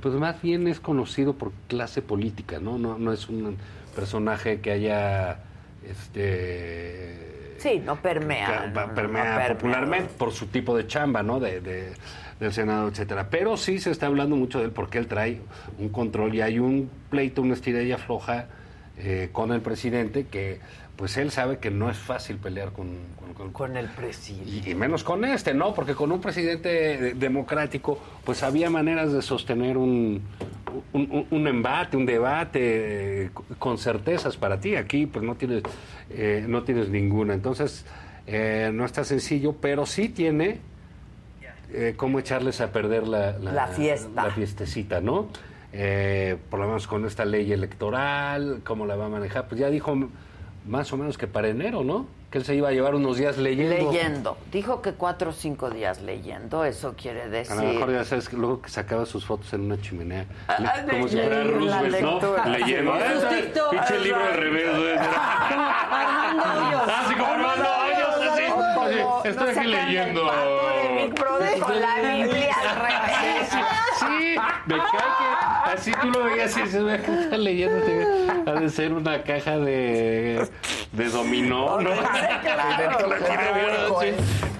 pues 0.00 0.14
más 0.14 0.40
bien 0.42 0.68
es 0.68 0.78
conocido 0.80 1.34
por 1.34 1.52
clase 1.68 2.02
política, 2.02 2.58
¿no? 2.60 2.78
No, 2.78 2.98
no 2.98 3.12
es 3.12 3.28
un 3.28 3.56
personaje 3.94 4.60
que 4.60 4.70
haya 4.72 5.38
este 6.26 7.56
Sí, 7.58 7.80
no 7.84 7.96
permea. 7.96 8.46
que 8.46 8.52
no, 8.52 8.86
no, 8.86 8.94
permea 8.94 9.24
no 9.24 9.36
permea. 9.38 9.48
popularmente 9.54 10.10
por 10.18 10.32
su 10.32 10.46
tipo 10.46 10.76
de 10.76 10.86
chamba, 10.86 11.22
¿no? 11.22 11.40
De, 11.40 11.60
de- 11.60 11.92
del 12.38 12.52
Senado, 12.52 12.88
etcétera. 12.88 13.28
Pero 13.30 13.56
sí 13.56 13.78
se 13.78 13.90
está 13.90 14.06
hablando 14.06 14.36
mucho 14.36 14.58
de 14.58 14.66
él 14.66 14.70
porque 14.70 14.98
él 14.98 15.06
trae 15.06 15.40
un 15.78 15.88
control 15.88 16.34
y 16.34 16.42
hay 16.42 16.58
un 16.58 16.90
pleito, 17.08 17.40
una 17.40 17.54
estirella 17.54 17.96
floja 17.96 18.48
eh, 18.98 19.30
con 19.32 19.52
el 19.52 19.62
presidente 19.62 20.26
que, 20.26 20.60
pues 20.96 21.16
él 21.18 21.30
sabe 21.30 21.58
que 21.58 21.70
no 21.70 21.90
es 21.90 21.96
fácil 21.98 22.36
pelear 22.38 22.72
con, 22.72 22.88
con, 23.36 23.52
con 23.52 23.76
el 23.76 23.86
presidente. 23.88 24.68
Y, 24.68 24.72
y 24.72 24.74
menos 24.74 25.04
con 25.04 25.24
este, 25.24 25.52
¿no? 25.54 25.74
Porque 25.74 25.94
con 25.94 26.10
un 26.10 26.20
presidente 26.20 26.68
de- 26.68 27.14
democrático, 27.14 27.98
pues 28.24 28.42
había 28.42 28.70
maneras 28.70 29.12
de 29.12 29.20
sostener 29.20 29.76
un, 29.76 30.22
un, 30.94 31.46
embate, 31.46 31.96
un 31.98 32.06
debate 32.06 33.24
eh, 33.26 33.30
con 33.58 33.76
certezas 33.78 34.36
para 34.38 34.58
ti. 34.58 34.74
Aquí, 34.76 35.06
pues 35.06 35.22
no 35.24 35.34
tienes, 35.34 35.62
eh, 36.10 36.44
no 36.48 36.62
tienes 36.62 36.88
ninguna. 36.88 37.34
Entonces, 37.34 37.84
eh, 38.26 38.70
no 38.72 38.84
está 38.86 39.04
sencillo, 39.04 39.54
pero 39.60 39.84
sí 39.86 40.08
tiene 40.08 40.60
eh, 41.72 41.94
cómo 41.96 42.18
echarles 42.20 42.60
a 42.60 42.72
perder 42.72 43.06
la, 43.06 43.32
La 43.38 43.66
fiesta. 43.66 44.24
La 44.24 44.30
fiestecita, 44.30 45.00
¿no? 45.00 45.28
Eh, 45.72 46.38
por 46.48 46.58
lo 46.60 46.66
menos 46.66 46.86
con 46.86 47.04
esta 47.04 47.26
ley 47.26 47.52
electoral, 47.52 48.60
cómo 48.64 48.86
la 48.86 48.96
va 48.96 49.06
a 49.06 49.08
manejar. 49.10 49.46
Pues 49.46 49.60
ya 49.60 49.68
dijo 49.68 50.08
más 50.66 50.92
o 50.92 50.96
menos 50.96 51.16
que 51.18 51.26
para 51.26 51.48
enero, 51.48 51.82
¿no? 51.84 52.06
Que 52.30 52.38
él 52.38 52.44
se 52.44 52.54
iba 52.56 52.68
a 52.68 52.72
llevar 52.72 52.94
unos 52.96 53.16
días 53.18 53.38
leyendo. 53.38 53.92
Leyendo. 53.92 54.36
Dijo 54.50 54.82
que 54.82 54.92
cuatro 54.94 55.30
o 55.30 55.32
cinco 55.32 55.70
días 55.70 56.02
leyendo, 56.02 56.64
eso 56.64 56.94
quiere 57.00 57.28
decir. 57.28 57.52
A 57.52 57.62
lo 57.62 57.72
mejor 57.72 57.92
ya 57.92 58.04
sabes 58.04 58.28
que 58.28 58.36
luego 58.36 58.60
que 58.60 58.68
sacaba 58.68 59.06
sus 59.06 59.24
fotos 59.24 59.52
en 59.54 59.60
una 59.62 59.80
chimenea. 59.80 60.26
Ah, 60.48 60.56
Le- 60.58 60.66
ah, 60.68 60.84
como 60.90 61.04
de- 61.04 61.10
si 61.10 61.16
fuera 61.18 61.44
Roosevelt, 61.44 62.00
¿no? 62.00 62.44
Leyendo. 62.50 62.92
Ah. 62.94 63.70
Pinche 63.70 63.98
libro 64.00 64.24
al 64.24 64.34
revés, 64.34 64.76
güey. 64.76 64.96
Así 66.88 67.14
como 67.14 67.32
Armando 67.32 67.64
Hoyos, 67.64 68.32
así. 68.32 68.42
así, 68.42 69.28
Estoy 69.28 69.48
aquí 69.50 69.66
leyendo. 69.68 70.30
Big 70.96 71.14
Brother 71.14 71.58
con 71.60 71.80
la 71.80 71.94
Biblia 72.00 72.54
al 72.60 72.76
revés. 72.76 73.50
Sí, 74.36 74.42
sí, 74.42 74.72
me 74.72 74.76
cae 74.76 74.86
que 75.18 75.72
así 75.76 75.92
tú 76.00 76.10
lo 76.10 76.24
veías 76.24 76.56
y 76.56 76.62
dices, 76.62 76.84
"Ve, 76.84 77.00
¿qué 77.04 77.20
estás 77.22 77.38
leyendo? 77.38 77.80
Te- 77.84 78.50
Ha 78.50 78.54
de 78.60 78.68
ser 78.70 78.92
una 78.92 79.22
caja 79.22 79.58
de, 79.58 80.46
de 80.92 81.08
dominó, 81.08 81.80
¿no? 81.80 81.90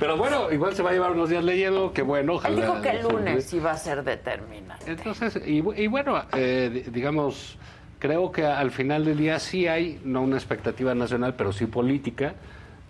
Pero 0.01 0.17
bueno, 0.17 0.51
igual 0.53 0.75
se 0.75 0.83
va 0.83 0.91
a 0.91 0.93
llevar 0.93 1.13
unos 1.13 1.29
días 1.31 1.45
leyendo, 1.45 1.93
que 1.93 2.03
bueno, 2.03 2.33
Él 2.33 2.39
ojalá. 2.39 2.61
dijo 2.67 2.83
que 2.83 2.91
el 2.91 3.03
lunes 3.03 3.53
iba 3.53 3.71
a 3.71 3.77
ser 3.77 4.03
determinante. 4.05 4.91
Entonces, 4.91 5.37
y, 5.47 5.61
bu- 5.63 5.77
y 5.77 5.87
bueno, 5.87 6.21
eh, 6.33 6.71
di- 6.73 6.91
digamos, 6.91 7.57
creo 7.99 8.31
que 8.33 8.45
al 8.45 8.71
final 8.73 9.05
del 9.05 9.17
día 9.19 9.39
sí 9.39 9.67
hay, 9.69 10.01
no 10.05 10.23
una 10.23 10.37
expectativa 10.37 10.95
nacional, 10.95 11.35
pero 11.35 11.53
sí 11.53 11.67
política 11.67 12.35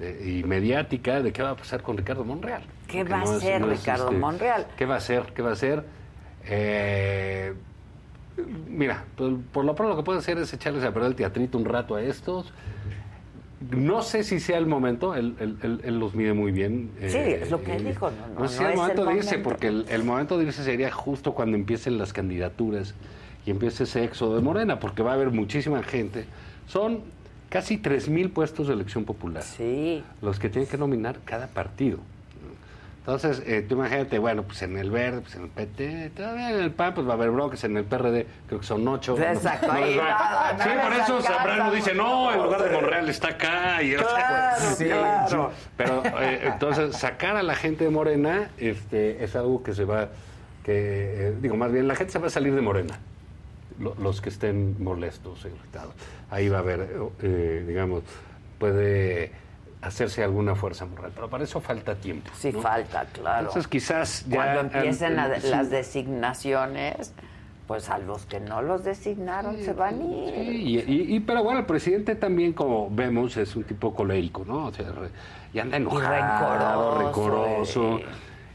eh, 0.00 0.40
y 0.40 0.44
mediática 0.44 1.20
de 1.22 1.32
qué 1.32 1.42
va 1.42 1.50
a 1.50 1.56
pasar 1.56 1.82
con 1.82 1.96
Ricardo 1.96 2.24
Monreal. 2.24 2.62
¿Qué 2.88 2.98
Porque 2.98 3.12
va 3.12 3.20
a 3.20 3.24
no 3.24 3.30
hacer 3.32 3.60
no 3.60 3.70
es, 3.72 3.80
Ricardo 3.80 4.04
este, 4.06 4.16
Monreal? 4.18 4.66
¿Qué 4.76 4.86
va 4.86 4.94
a 4.94 4.98
hacer? 4.98 5.22
¿Qué 5.34 5.42
va 5.42 5.50
a 5.50 5.52
hacer? 5.52 5.84
Eh, 6.48 7.52
mira, 8.68 9.04
por, 9.16 9.40
por 9.40 9.64
lo 9.64 9.74
pronto 9.74 9.94
lo 9.94 9.96
que 9.96 10.04
puede 10.04 10.18
hacer 10.18 10.38
es 10.38 10.52
echarles 10.52 10.84
a 10.84 10.92
perder 10.92 11.10
el 11.10 11.16
teatrito 11.16 11.58
un 11.58 11.64
rato 11.64 11.94
a 11.96 12.02
estos. 12.02 12.52
No 13.70 14.02
sé 14.02 14.22
si 14.22 14.38
sea 14.38 14.58
el 14.58 14.66
momento, 14.66 15.14
él, 15.14 15.34
él- 15.40 15.56
él- 15.62 15.80
él 15.82 15.98
los 15.98 16.14
mide 16.14 16.34
muy 16.34 16.52
bien. 16.52 16.90
Sí, 17.00 17.16
eh, 17.16 17.40
es 17.42 17.50
lo 17.50 17.62
que 17.62 17.74
eh, 17.76 17.80
dijo, 17.82 18.10
no, 18.10 18.34
no, 18.34 18.40
No, 18.40 18.48
sé 18.48 18.60
no 18.62 18.66
el 18.68 18.72
es 18.74 18.78
momento 18.78 19.02
el 19.02 19.08
de 19.08 19.14
irse, 19.14 19.26
momento. 19.30 19.48
porque 19.48 19.66
el, 19.68 19.86
el 19.88 20.04
momento 20.04 20.38
de 20.38 20.44
irse 20.44 20.62
sería 20.62 20.92
justo 20.92 21.32
cuando 21.32 21.56
empiecen 21.56 21.96
las 21.96 22.12
candidaturas 22.12 22.94
y 23.46 23.50
empiece 23.50 23.84
ese 23.84 24.04
éxodo 24.04 24.36
de 24.36 24.42
Morena, 24.42 24.78
porque 24.78 25.02
va 25.02 25.12
a 25.12 25.14
haber 25.14 25.30
muchísima 25.30 25.82
gente. 25.82 26.26
Son 26.66 27.00
casi 27.48 27.78
3.000 27.78 28.30
puestos 28.30 28.68
de 28.68 28.74
elección 28.74 29.04
popular. 29.04 29.42
Sí. 29.42 30.04
Los 30.20 30.38
que 30.38 30.50
tienen 30.50 30.68
que 30.68 30.76
nominar 30.76 31.16
cada 31.24 31.46
partido. 31.46 31.98
Entonces, 33.06 33.40
eh, 33.46 33.64
tú 33.68 33.76
imagínate, 33.76 34.18
bueno, 34.18 34.42
pues 34.42 34.62
en 34.62 34.76
el 34.76 34.90
Verde, 34.90 35.20
pues 35.20 35.36
en 35.36 35.44
el 35.44 35.48
PT, 35.50 36.10
todavía 36.16 36.50
en 36.50 36.56
el 36.56 36.72
PAN, 36.72 36.92
pues 36.92 37.06
va 37.06 37.12
a 37.12 37.14
haber 37.14 37.30
broncas, 37.30 37.62
en 37.62 37.76
el 37.76 37.84
PRD 37.84 38.26
creo 38.48 38.58
que 38.58 38.66
son 38.66 38.86
ocho. 38.88 39.16
Exacto, 39.16 39.68
No- 39.68 39.74
no 39.74 39.78
ahí 39.78 39.90
les 39.94 40.02
va- 40.02 40.08
nada, 40.08 40.52
no 40.54 40.64
sí, 40.64 40.70
por 40.82 40.92
eso 40.92 41.22
Zambrano 41.22 41.70
dice, 41.70 41.94
no, 41.94 42.32
en 42.34 42.42
lugar 42.42 42.64
de 42.64 42.70
Monreal 42.70 43.08
está 43.08 43.28
acá. 43.28 43.80
Y, 43.80 43.94
Claro, 43.94 44.56
sí, 44.76 44.84
claro. 44.86 45.50
sí. 45.54 45.66
Pero 45.76 46.02
eh, 46.20 46.40
entonces, 46.46 46.96
sacar 46.96 47.36
a 47.36 47.44
la 47.44 47.54
gente 47.54 47.84
de 47.84 47.90
Morena 47.90 48.50
este, 48.58 49.22
es 49.22 49.36
algo 49.36 49.62
que 49.62 49.72
se 49.72 49.84
va, 49.84 50.08
que, 50.64 51.28
eh, 51.28 51.34
digo, 51.40 51.56
más 51.56 51.70
bien, 51.70 51.86
la 51.86 51.94
gente 51.94 52.12
se 52.12 52.18
va 52.18 52.26
a 52.26 52.30
salir 52.30 52.56
de 52.56 52.60
Morena. 52.60 52.98
Lo- 53.78 53.94
los 54.02 54.20
que 54.20 54.30
estén 54.30 54.82
molestos, 54.82 55.44
irritados. 55.44 55.94
Ahí 56.28 56.48
va 56.48 56.56
a 56.56 56.60
haber, 56.62 56.88
eh, 57.22 57.64
digamos, 57.68 58.02
puede 58.58 59.30
hacerse 59.86 60.22
alguna 60.22 60.54
fuerza 60.54 60.84
moral. 60.86 61.12
Pero 61.14 61.28
para 61.28 61.44
eso 61.44 61.60
falta 61.60 61.94
tiempo. 61.94 62.30
Sí, 62.34 62.52
¿no? 62.52 62.60
falta, 62.60 63.04
claro. 63.12 63.46
Entonces 63.48 63.68
quizás 63.68 64.24
ya... 64.28 64.36
Cuando 64.36 64.60
empiecen 64.78 65.16
las 65.16 65.70
designaciones, 65.70 67.12
pues 67.66 67.88
a 67.90 67.98
los 67.98 68.26
que 68.26 68.40
no 68.40 68.62
los 68.62 68.84
designaron 68.84 69.56
se 69.58 69.72
van 69.72 70.00
a 70.00 70.04
ir. 70.04 70.34
Sí, 70.34 70.62
y, 70.62 70.78
y- 70.78 71.16
y- 71.16 71.20
pero 71.20 71.42
bueno, 71.42 71.60
el 71.60 71.66
presidente 71.66 72.14
también, 72.14 72.52
como 72.52 72.88
vemos, 72.90 73.36
es 73.36 73.56
un 73.56 73.64
tipo 73.64 73.94
colérico, 73.94 74.44
¿no? 74.46 74.66
O 74.66 74.72
sea, 74.72 74.90
re- 74.90 75.10
y 75.52 75.58
anda 75.58 75.76
enojado, 75.76 76.98
rencoroso, 76.98 76.98
rencoroso. 77.00 78.00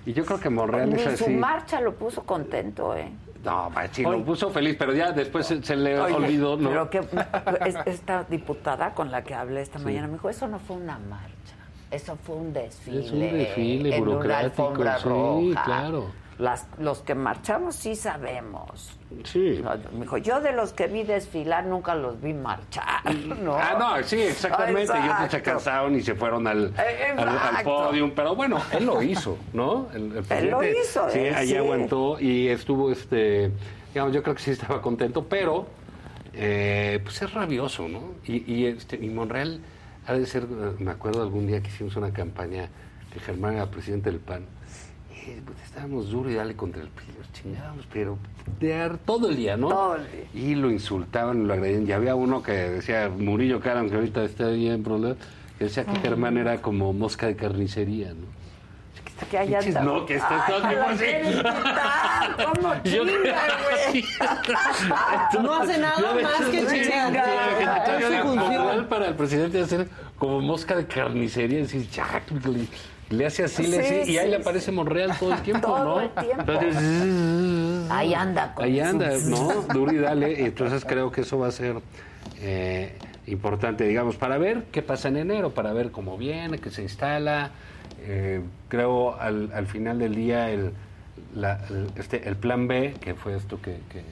Y 0.05 0.13
yo 0.13 0.25
creo 0.25 0.39
que 0.39 0.49
Monreal 0.49 0.89
Ni 0.93 1.01
es 1.01 1.19
su 1.19 1.29
marcha 1.29 1.79
lo 1.81 1.93
puso 1.95 2.23
contento, 2.23 2.95
¿eh? 2.95 3.09
No, 3.43 3.71
Oye. 3.75 4.03
lo 4.03 4.23
puso 4.23 4.49
feliz, 4.51 4.75
pero 4.77 4.93
ya 4.93 5.11
después 5.11 5.47
se, 5.47 5.63
se 5.63 5.75
le 5.75 5.99
Oye, 5.99 6.13
olvidó, 6.13 6.57
¿no? 6.57 6.69
Pero 6.69 6.89
que 6.89 6.99
es- 7.65 7.75
esta 7.85 8.23
diputada 8.23 8.93
con 8.93 9.09
la 9.11 9.23
que 9.23 9.33
hablé 9.33 9.61
esta 9.61 9.79
mañana 9.79 10.07
me 10.07 10.13
dijo, 10.13 10.29
eso 10.29 10.47
no 10.47 10.59
fue 10.59 10.75
una 10.77 10.99
marcha, 10.99 11.55
eso 11.89 12.15
fue 12.23 12.35
un 12.35 12.53
desfile. 12.53 12.99
Es 13.05 13.11
un 13.11 13.19
desfile 13.19 13.95
en 13.95 14.01
una 14.03 14.11
burocrático, 14.11 14.63
alfombra 14.67 14.97
sí, 14.99 15.03
roja. 15.09 15.63
claro. 15.63 16.05
Las, 16.41 16.65
los 16.79 17.01
que 17.01 17.13
marchamos 17.13 17.75
sí 17.75 17.95
sabemos. 17.95 18.97
Sí. 19.25 19.61
Me 19.93 20.01
dijo, 20.01 20.17
yo 20.17 20.41
de 20.41 20.53
los 20.53 20.73
que 20.73 20.87
vi 20.87 21.03
desfilar 21.03 21.65
nunca 21.65 21.93
los 21.93 22.19
vi 22.19 22.33
marchar. 22.33 23.13
¿no? 23.43 23.55
Ah, 23.55 23.75
no, 23.77 24.03
sí, 24.03 24.19
exactamente. 24.21 24.91
Ellos 24.91 25.15
no 25.19 25.29
se 25.29 25.41
cansaron 25.43 25.95
y 25.95 26.01
se 26.01 26.15
fueron 26.15 26.47
al, 26.47 26.73
Eh, 26.79 27.13
al, 27.15 27.29
al 27.29 27.63
podium. 27.63 28.11
Pero 28.15 28.33
bueno, 28.35 28.59
él 28.71 28.87
lo 28.87 29.03
hizo, 29.03 29.37
¿no? 29.53 29.87
El, 29.93 30.17
el 30.17 30.25
Él 30.31 30.49
lo 30.49 30.63
hizo, 30.63 31.07
Sí, 31.11 31.19
allí 31.19 31.49
sí. 31.51 31.55
aguantó 31.57 32.19
y 32.19 32.47
estuvo, 32.47 32.91
este, 32.91 33.51
digamos, 33.93 34.11
yo 34.11 34.23
creo 34.23 34.33
que 34.33 34.41
sí 34.41 34.49
estaba 34.51 34.81
contento, 34.81 35.25
pero 35.29 35.67
eh, 36.33 37.01
pues 37.03 37.21
es 37.21 37.31
rabioso, 37.33 37.87
¿no? 37.87 38.01
Y, 38.25 38.51
y, 38.51 38.65
este, 38.65 38.95
y 38.95 39.09
Monreal 39.09 39.59
ha 40.07 40.13
de 40.13 40.25
ser, 40.25 40.43
eh, 40.45 40.71
me 40.79 40.89
acuerdo 40.89 41.21
algún 41.21 41.45
día 41.45 41.61
que 41.61 41.67
hicimos 41.67 41.95
una 41.97 42.11
campaña 42.11 42.67
que 43.13 43.19
Germán 43.19 43.57
era 43.57 43.69
presidente 43.69 44.09
del 44.09 44.19
PAN. 44.19 44.45
Y, 45.27 45.41
pues, 45.41 45.57
estábamos 45.63 46.09
duro 46.09 46.29
y 46.29 46.35
dale 46.35 46.55
contra 46.55 46.81
el 46.81 46.89
los 47.17 47.31
chingábamos, 47.33 47.85
pero 47.91 48.17
de 48.59 48.91
todo 49.05 49.29
el 49.29 49.35
día, 49.35 49.57
¿no? 49.57 49.69
Todo 49.69 49.95
el 49.97 50.11
día. 50.11 50.25
Y 50.33 50.55
lo 50.55 50.71
insultaban, 50.71 51.47
lo 51.47 51.53
agredían. 51.53 51.87
Y 51.87 51.91
había 51.91 52.15
uno 52.15 52.41
que 52.41 52.53
decía, 52.53 53.09
Murillo 53.09 53.59
Caram, 53.59 53.89
que 53.89 53.95
ahorita 53.95 54.23
está 54.23 54.47
bien 54.49 54.83
problema, 54.83 55.15
que 55.57 55.65
decía 55.65 55.85
que 55.85 55.99
Germán 55.99 56.37
era 56.37 56.61
como 56.61 56.93
mosca 56.93 57.27
de 57.27 57.35
carnicería, 57.35 58.09
¿no? 58.09 58.41
Que 59.29 59.37
Pinches, 59.37 59.75
anda. 59.75 59.83
no, 59.83 60.03
que 60.07 60.15
está 60.15 60.45
Ay, 60.47 60.51
todo 60.51 60.61
¿Cómo 62.53 62.73
chinga, 62.83 63.43
güey? 63.69 64.03
No 65.43 65.61
hace 65.61 65.77
nada 65.77 66.15
más 66.15 66.41
que 66.49 66.65
chingar. 66.65 67.13
para 68.89 69.09
el 69.09 69.15
presidente 69.15 69.61
hacer 69.61 69.87
como 70.17 70.41
mosca 70.41 70.75
de 70.75 70.87
carnicería, 70.87 71.59
decir, 71.59 71.87
ya, 71.91 72.23
le, 73.11 73.25
hace 73.25 73.43
así, 73.43 73.63
le 73.67 73.83
Sí, 73.83 73.99
hace, 74.01 74.11
y 74.11 74.17
ahí 74.17 74.25
sí, 74.25 74.31
le 74.31 74.35
sí. 74.37 74.41
aparece 74.41 74.71
Monreal 74.71 75.17
todo 75.19 75.33
el 75.33 75.41
tiempo, 75.43 75.67
Todo 75.67 75.83
¿no? 75.83 76.01
el 76.01 76.09
tiempo. 76.11 76.51
Entonces, 76.51 76.77
Ahí 77.89 78.13
anda 78.13 78.53
con 78.55 78.63
Ahí 78.65 78.79
anda, 78.79 79.17
¿no? 79.17 79.47
Duro 79.73 79.91
y 79.91 79.97
dale. 79.97 80.31
Y 80.41 80.45
Entonces 80.45 80.85
creo 80.85 81.11
que 81.11 81.21
eso 81.21 81.37
va 81.37 81.47
a 81.47 81.51
ser 81.51 81.75
eh, 82.39 82.97
importante, 83.27 83.85
digamos, 83.85 84.15
para 84.15 84.37
ver 84.37 84.63
qué 84.71 84.81
pasa 84.81 85.09
en 85.09 85.17
enero, 85.17 85.51
para 85.51 85.73
ver 85.73 85.91
cómo 85.91 86.17
viene, 86.17 86.57
qué 86.59 86.69
se 86.69 86.83
instala. 86.83 87.51
Eh, 88.03 88.41
creo 88.69 89.19
al, 89.19 89.51
al 89.53 89.67
final 89.67 89.99
del 89.99 90.15
día 90.15 90.49
el, 90.49 90.71
la- 91.35 91.59
el- 91.69 91.89
este, 91.95 92.27
el 92.29 92.35
plan 92.37 92.67
B, 92.67 92.95
que 93.01 93.13
fue 93.13 93.35
esto 93.35 93.61
que, 93.61 93.77
que, 93.91 94.03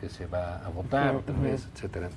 que 0.00 0.08
se 0.08 0.26
va 0.26 0.58
a 0.64 0.68
votar 0.68 1.16
otra 1.16 1.34
vez, 1.40 1.66
etcétera. 1.74 2.10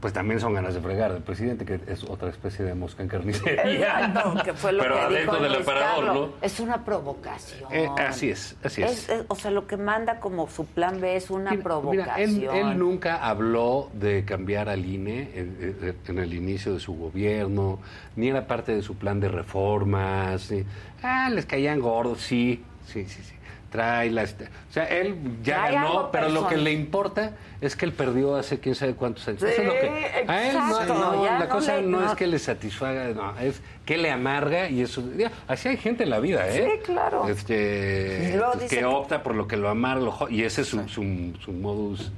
Pues 0.00 0.12
también 0.12 0.38
son 0.38 0.54
ganas 0.54 0.74
de 0.74 0.80
fregar 0.80 1.12
del 1.12 1.22
presidente, 1.24 1.64
que 1.64 1.80
es 1.88 2.04
otra 2.04 2.28
especie 2.30 2.64
de 2.64 2.72
mosca 2.72 3.02
en 3.02 3.08
carnicería. 3.08 3.64
Exacto, 4.12 4.34
que 4.44 4.52
fue 4.52 4.72
lo 4.72 4.82
Pero 4.84 4.94
que 4.94 5.00
adentro 5.00 5.32
dijo 5.32 5.42
del 5.42 5.54
emperador. 5.56 6.04
¿no? 6.04 6.28
Es 6.40 6.60
una 6.60 6.84
provocación. 6.84 7.68
Eh, 7.72 7.88
así 7.98 8.30
es, 8.30 8.54
así 8.62 8.80
es. 8.84 9.10
o 9.26 9.34
sea, 9.34 9.50
lo 9.50 9.66
que 9.66 9.76
manda 9.76 10.20
como 10.20 10.48
su 10.48 10.66
plan 10.66 11.00
B 11.00 11.16
es 11.16 11.30
una 11.30 11.50
Mira, 11.50 11.62
provocación. 11.64 12.38
Mira, 12.38 12.56
él, 12.60 12.68
él 12.68 12.78
nunca 12.78 13.26
habló 13.28 13.90
de 13.92 14.24
cambiar 14.24 14.68
al 14.68 14.86
INE 14.86 15.30
en, 15.34 15.76
en- 15.82 15.96
en 16.06 16.18
el 16.20 16.32
inicio 16.32 16.74
de 16.74 16.78
su 16.80 16.94
gobierno, 16.94 17.80
ni 18.14 18.28
era 18.28 18.46
parte 18.46 18.76
de 18.76 18.82
su 18.82 18.94
plan 18.94 19.18
de 19.18 19.28
reformas. 19.28 20.48
ni- 20.52 20.64
ah, 21.02 21.28
les 21.28 21.44
caían 21.44 21.80
gordos, 21.80 22.20
sí, 22.20 22.62
sí, 22.86 23.04
sí, 23.06 23.20
sí. 23.24 23.34
Trae 23.70 24.10
la... 24.10 24.22
este- 24.22 24.44
O 24.44 24.72
sea, 24.72 24.84
él 24.84 25.16
ya 25.42 25.56
Trae 25.64 25.72
ganó, 25.74 26.10
pero 26.10 26.28
lo 26.28 26.46
que 26.48 26.56
le 26.56 26.72
importa 26.72 27.32
es 27.60 27.76
que 27.76 27.84
él 27.84 27.92
perdió 27.92 28.36
hace 28.36 28.60
quién 28.60 28.74
sabe 28.74 28.94
cuántos 28.94 29.26
años. 29.28 29.40
Sí, 29.40 29.46
Eso 29.50 29.60
es 29.62 29.66
lo 29.66 29.72
que... 29.74 30.24
A 30.26 30.48
él 30.48 30.56
no, 30.56 30.84
no, 30.86 31.24
la 31.24 31.38
no 31.40 31.48
cosa 31.48 31.76
le- 31.76 31.86
no, 31.86 32.04
es 32.06 32.14
que 32.16 32.26
le 32.26 32.38
satisfaga, 32.38 33.08
no, 33.08 33.38
es 33.40 33.60
que 33.84 33.96
le 33.98 34.10
amarga 34.10 34.68
y 34.70 34.80
eso... 34.82 35.02
ya, 35.16 35.30
así 35.46 35.68
hay 35.68 35.76
gente 35.76 36.04
en 36.04 36.10
la 36.10 36.20
vida, 36.20 36.48
¿eh? 36.48 36.78
Sí, 36.78 36.82
claro. 36.92 37.28
Este, 37.28 38.34
luego 38.36 38.52
que, 38.68 38.84
opta 38.84 39.22
por 39.22 39.34
lo 39.34 39.46
que 39.48 39.56
lo 39.56 39.68
amarga, 39.68 40.10
y 40.30 40.42
ese 40.44 40.62
es 40.62 40.68
su, 40.68 40.88
su, 40.88 41.02
su 41.44 41.52
modus... 41.52 42.10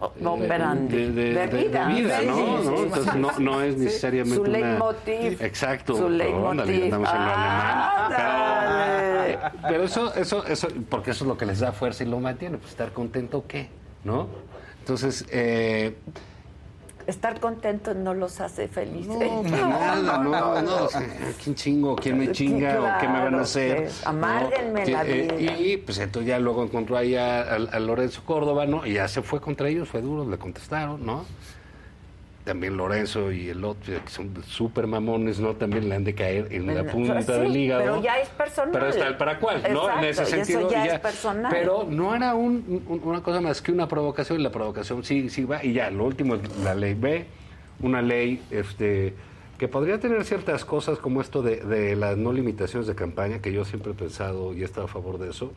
operandi. 0.00 0.96
de, 0.96 1.10
de- 1.12 1.34
De 1.34 1.46
de- 1.48 1.64
vida. 1.64 1.88
vida, 1.88 2.22
¿no? 2.22 2.36
sí, 2.36 2.42
¿no? 2.42 2.62
sí. 2.76 2.82
Entonces 2.84 3.14
no, 3.16 3.38
no 3.38 3.62
es 3.62 3.76
necesariamente 3.76 4.36
Su 4.36 4.42
una... 4.42 4.58
leitmotiv. 4.58 5.42
Exacto. 5.42 5.96
Su 5.96 6.08
leitmotiv. 6.08 6.84
Andamos 6.84 7.08
en 7.08 7.16
lo 7.24 7.30
alemán. 7.34 7.90
Pero, 9.28 9.40
pero 9.68 9.82
eso, 9.84 10.14
eso, 10.14 10.44
eso, 10.46 10.68
porque 10.88 11.10
eso 11.10 11.24
es 11.24 11.28
lo 11.28 11.36
que 11.36 11.46
les 11.46 11.60
da 11.60 11.72
fuerza 11.72 12.04
y 12.04 12.06
lo 12.06 12.20
mantiene, 12.20 12.58
pues 12.58 12.70
estar 12.70 12.92
contento, 12.92 13.44
¿qué? 13.46 13.68
¿No? 14.04 14.28
Entonces, 14.80 15.26
eh, 15.30 15.96
Estar 17.08 17.40
contento 17.40 17.94
no 17.94 18.12
los 18.12 18.38
hace 18.40 18.68
felices. 18.68 19.08
no, 19.18 19.42
para 19.50 19.66
nada, 19.66 20.18
no, 20.18 20.60
no, 20.62 20.84
o 20.84 20.88
sea, 20.90 21.02
¿quién 21.42 21.54
chingo? 21.56 21.96
¿Quién 21.96 22.18
me 22.18 22.30
chinga? 22.32 22.78
¿O 22.96 23.00
qué 23.00 23.08
me 23.08 23.18
van 23.24 23.34
a 23.34 23.40
hacer? 23.40 23.88
amárguenme 24.04 24.84
¿no? 24.84 24.90
la 24.92 25.04
eh, 25.06 25.34
vida. 25.38 25.56
y 25.58 25.76
pues 25.78 25.98
entonces 25.98 26.28
ya 26.28 26.38
luego 26.38 26.62
encontró 26.62 26.98
ahí 26.98 27.16
a, 27.16 27.40
a- 27.40 27.54
a 27.54 27.80
Lorenzo 27.80 28.22
Córdoba, 28.26 28.66
¿no? 28.66 28.86
Y 28.86 28.92
ya 28.92 29.08
se 29.08 29.22
fue 29.22 29.40
contra 29.40 29.68
ellos, 29.70 29.88
fue 29.88 30.02
duro, 30.02 30.28
le 30.28 30.36
contestaron, 30.36 31.04
¿no? 31.04 31.24
También 32.48 32.78
Lorenzo 32.78 33.30
y 33.30 33.50
el 33.50 33.62
otro, 33.62 33.92
que 34.02 34.10
son 34.10 34.30
súper 34.46 34.86
mamones, 34.86 35.38
¿no? 35.38 35.54
También 35.54 35.86
le 35.86 35.94
han 35.96 36.04
de 36.04 36.14
caer 36.14 36.48
en 36.50 36.74
la 36.74 36.82
punta 36.90 37.20
Sí, 37.20 37.30
del 37.30 37.54
hígado. 37.54 37.82
Pero 37.82 38.02
ya 38.02 38.18
es 38.20 38.30
personal. 38.30 38.70
Pero 38.72 38.86
está 38.88 39.06
el 39.06 39.18
para 39.18 39.38
cuál, 39.38 39.62
¿no? 39.70 39.98
en 39.98 40.04
ese 40.04 40.24
sentido. 40.24 40.60
Eso 40.60 40.70
ya, 40.70 40.86
y 40.86 40.88
es 40.88 40.98
personal. 40.98 41.52
Pero 41.54 41.86
no 41.86 42.14
era 42.16 42.34
un- 42.34 42.82
un- 42.88 43.00
una 43.04 43.22
cosa 43.22 43.42
más 43.42 43.60
que 43.60 43.70
una 43.70 43.86
provocación, 43.86 44.40
y 44.40 44.42
la 44.42 44.50
provocación 44.50 45.04
sí, 45.04 45.28
sí 45.28 45.44
va, 45.44 45.62
y 45.62 45.74
ya, 45.74 45.90
lo 45.90 46.04
último 46.06 46.36
es 46.36 46.40
la 46.64 46.74
ley 46.74 46.94
B, 46.94 47.26
una 47.82 48.00
ley 48.00 48.42
este 48.50 49.12
que 49.58 49.68
podría 49.68 50.00
tener 50.00 50.24
ciertas 50.24 50.64
cosas 50.64 50.98
como 50.98 51.20
esto 51.20 51.42
de, 51.42 51.56
de 51.56 51.96
las 51.96 52.16
no 52.16 52.32
limitaciones 52.32 52.86
de 52.86 52.94
campaña, 52.94 53.40
que 53.42 53.52
yo 53.52 53.66
siempre 53.66 53.92
he 53.92 53.94
pensado 53.94 54.54
y 54.54 54.62
he 54.62 54.64
estado 54.64 54.86
a 54.86 54.88
favor 54.88 55.18
de 55.18 55.28
eso. 55.28 55.52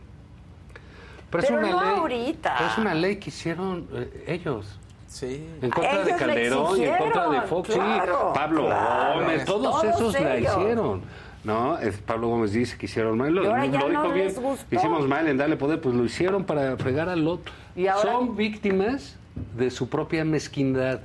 Pero, 1.29 1.41
Pero 1.41 1.43
es 1.43 1.49
una 1.51 1.61
no 1.71 1.81
ley. 1.81 1.99
ahorita. 1.99 2.55
pero 2.57 2.69
es 2.69 2.77
una 2.77 2.93
ley 2.95 3.15
que 3.15 3.29
hicieron 3.29 3.87
eh, 3.93 4.23
ellos. 4.27 4.77
Sí. 5.11 5.45
En 5.61 5.69
contra 5.69 6.03
de 6.05 6.15
Calderón 6.15 6.79
y 6.79 6.85
en 6.85 6.95
contra 6.97 7.29
de 7.29 7.41
Fox, 7.41 7.69
sí, 7.73 7.79
Pablo 8.33 8.65
claro. 8.67 9.19
Gómez, 9.19 9.45
todos, 9.45 9.81
Todos 9.81 9.83
esos 9.83 10.13
la 10.21 10.39
hicieron. 10.39 11.01
¿No? 11.43 11.77
Es- 11.79 11.97
Pablo 11.97 12.29
Gómez 12.29 12.53
dice 12.53 12.77
que 12.77 12.85
hicieron 12.85 13.17
mal. 13.17 13.33
Lo, 13.33 13.43
Y 13.43 13.47
ahora 13.47 13.65
ya 13.65 13.79
lo 13.81 13.89
no 13.89 14.01
dijo 14.03 14.13
bien. 14.13 14.27
les 14.27 14.39
gustó. 14.39 14.75
Hicimos 14.75 15.07
mal 15.07 15.27
en 15.27 15.37
darle 15.37 15.57
poder, 15.57 15.81
pues 15.81 15.95
lo 15.95 16.05
hicieron 16.05 16.43
para 16.45 16.77
fregar 16.77 17.09
al 17.09 17.27
otro. 17.27 17.51
Y 17.75 17.87
ahora- 17.87 18.09
Son 18.11 18.35
víctimas 18.37 19.17
de 19.57 19.69
su 19.69 19.89
propia 19.89 20.23
mezquindad, 20.23 21.01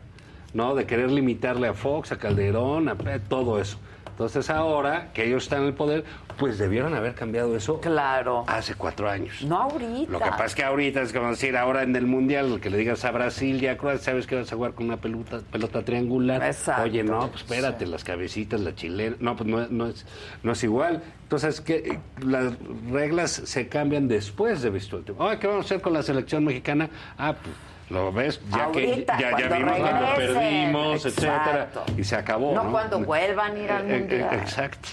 ¿no? 0.54 0.74
De 0.74 0.84
querer 0.86 1.10
limitarle 1.10 1.66
a 1.68 1.74
Fox, 1.74 2.12
a 2.12 2.18
Calderón, 2.18 2.88
a 2.88 2.92
a 2.92 3.18
todo 3.18 3.60
eso. 3.60 3.78
Entonces 4.16 4.48
ahora 4.48 5.12
que 5.12 5.26
ellos 5.26 5.42
están 5.42 5.60
en 5.60 5.66
el 5.66 5.74
poder, 5.74 6.02
pues 6.38 6.56
debieron 6.56 6.94
haber 6.94 7.14
cambiado 7.14 7.54
eso 7.54 7.82
claro. 7.82 8.44
hace 8.46 8.74
cuatro 8.74 9.10
años. 9.10 9.42
No 9.42 9.60
ahorita. 9.60 10.10
Lo 10.10 10.18
que 10.18 10.30
pasa 10.30 10.46
es 10.46 10.54
que 10.54 10.64
ahorita 10.64 11.02
es 11.02 11.12
como 11.12 11.28
decir, 11.28 11.54
ahora 11.54 11.82
en 11.82 11.94
el 11.94 12.06
Mundial, 12.06 12.58
que 12.58 12.70
le 12.70 12.78
digas 12.78 13.04
a 13.04 13.10
Brasil, 13.10 13.60
ya 13.60 13.76
Croacia, 13.76 14.12
sabes 14.12 14.26
que 14.26 14.36
vas 14.36 14.50
a 14.50 14.56
jugar 14.56 14.72
con 14.72 14.86
una 14.86 14.96
pelota, 14.96 15.40
pelota 15.52 15.82
triangular. 15.82 16.42
Exacto. 16.42 16.84
Oye, 16.84 17.04
no, 17.04 17.28
pues 17.28 17.42
espérate, 17.42 17.84
las 17.84 18.04
cabecitas, 18.04 18.58
la 18.58 18.74
chilena. 18.74 19.16
No, 19.20 19.36
pues 19.36 19.50
no, 19.50 19.66
no 19.68 19.88
es, 19.88 20.06
no 20.42 20.52
es 20.52 20.64
igual. 20.64 21.02
Entonces, 21.24 21.60
que 21.60 21.98
las 22.24 22.54
reglas 22.90 23.32
se 23.32 23.68
cambian 23.68 24.08
después 24.08 24.62
de 24.62 24.70
visto 24.70 24.96
el 24.96 25.04
tiempo. 25.04 25.28
Ay, 25.28 25.36
¿qué 25.36 25.46
vamos 25.46 25.66
a 25.66 25.66
hacer 25.66 25.82
con 25.82 25.92
la 25.92 26.02
selección 26.02 26.42
mexicana? 26.42 26.88
Ah, 27.18 27.34
pues 27.34 27.54
lo 27.90 28.12
ves, 28.12 28.40
ya 28.50 28.64
Ahorita, 28.64 29.16
que 29.16 29.22
ya, 29.22 29.38
ya 29.38 29.48
vimos 29.56 29.78
cuando 29.78 30.06
regresen. 30.16 30.34
perdimos, 30.34 31.06
etcétera. 31.06 31.36
Exacto. 31.36 31.84
Y 31.96 32.04
se 32.04 32.16
acabó. 32.16 32.54
No 32.54 32.64
No, 32.64 32.70
cuando 32.72 33.00
vuelvan 33.00 33.56
a 33.56 33.58
ir 33.58 33.70
al 33.70 33.90
Eh, 33.90 33.94
eh, 33.96 33.98
mundial. 34.00 34.34
Exacto. 34.34 34.88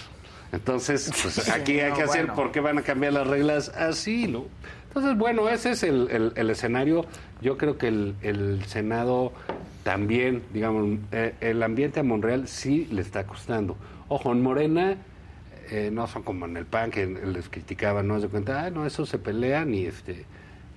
Entonces, 0.52 1.10
pues 1.20 1.34
Sí, 1.34 1.50
aquí 1.54 1.80
hay 1.80 1.90
no, 1.90 1.96
que 1.96 2.02
hacer, 2.04 2.26
bueno. 2.26 2.34
¿por 2.34 2.52
qué 2.52 2.60
van 2.60 2.78
a 2.78 2.82
cambiar 2.82 3.12
las 3.14 3.26
reglas 3.26 3.68
así, 3.70 4.28
no? 4.28 4.44
Entonces, 4.88 5.16
bueno, 5.18 5.48
ese 5.48 5.72
es 5.72 5.82
el, 5.82 6.08
el- 6.10 6.32
el 6.36 6.50
escenario. 6.50 7.04
Yo 7.40 7.56
creo 7.58 7.76
que 7.78 7.88
el, 7.88 8.14
el 8.22 8.64
Senado 8.66 9.32
también, 9.82 10.42
digamos, 10.52 10.98
eh, 11.10 11.34
el 11.40 11.62
ambiente 11.64 11.98
a 12.00 12.02
Monreal 12.04 12.46
sí 12.46 12.86
le 12.92 13.02
está 13.02 13.24
costando. 13.26 13.76
Ojo, 14.08 14.30
en 14.30 14.40
Morena 14.42 14.96
eh, 15.70 15.90
no 15.92 16.06
son 16.06 16.22
como 16.22 16.46
en 16.46 16.56
el 16.56 16.64
PAN 16.66 16.90
que 16.92 17.06
les 17.06 17.48
criticaban, 17.48 18.06
¿no? 18.06 18.20
Se 18.20 18.28
cuenta, 18.28 18.62
ah, 18.64 18.70
no, 18.70 18.86
esos 18.86 19.08
se 19.08 19.18
pelean 19.18 19.74
y 19.74 19.86
este 19.86 20.24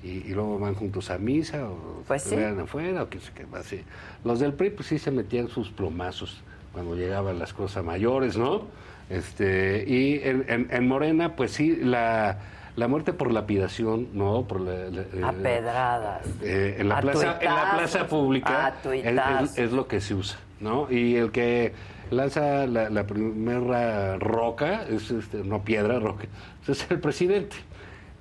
y, 0.03 0.08
y 0.09 0.30
luego 0.34 0.59
van 0.59 0.76
juntos 0.76 1.09
a 1.09 1.17
misa 1.17 1.67
o 1.67 2.03
Pues 2.08 2.22
se 2.24 2.30
sí. 2.30 2.35
pelean 2.35 2.59
afuera 2.59 3.03
o 3.03 3.09
qué 3.09 3.19
sé 3.19 3.32
qué 3.35 3.45
así. 3.58 3.82
Los 4.24 4.40
del 4.40 4.53
PRI 4.53 4.69
pues 4.72 4.88
sí 4.88 5.00
se 5.00 5.11
metían 5.11 5.48
sus 5.48 5.69
plomazos 5.69 6.42
cuando 6.74 6.95
llegaban 6.95 7.40
las 7.40 7.53
cosas 7.53 7.84
mayores, 7.84 8.38
¿no? 8.38 8.64
Este, 9.09 9.84
y 9.88 10.19
en, 10.24 10.45
en- 10.48 10.67
en 10.69 10.88
Morena, 10.88 11.35
pues 11.35 11.51
sí, 11.51 11.76
la, 11.77 12.38
la 12.76 12.88
muerte 12.88 13.14
por 13.14 13.32
lapidación, 13.32 14.09
¿no? 14.14 14.43
Por 14.48 14.61
la, 14.61 14.90
la- 14.90 15.30
A 15.30 15.32
pedradas. 15.32 16.27
eh, 16.43 16.76
en, 16.80 16.90
la 16.90 16.98
A 16.98 17.01
plaza, 17.01 17.38
en 17.42 17.56
la 17.56 17.72
plaza 17.77 18.08
pública 18.08 18.74
es- 19.43 19.58
es 19.58 19.72
lo 19.72 19.88
que 19.88 20.01
se 20.01 20.14
usa, 20.14 20.38
¿no? 20.59 20.92
Y 20.92 21.16
el 21.16 21.32
que 21.32 21.74
lanza 22.11 22.67
la, 22.67 22.90
la 22.90 23.08
primera 23.08 24.17
roca, 24.17 24.84
es 24.90 25.09
este, 25.11 25.38
no 25.43 25.64
piedra, 25.64 26.00
roca, 26.00 26.26
es 26.67 26.85
el 26.92 27.00
presidente. 27.00 27.56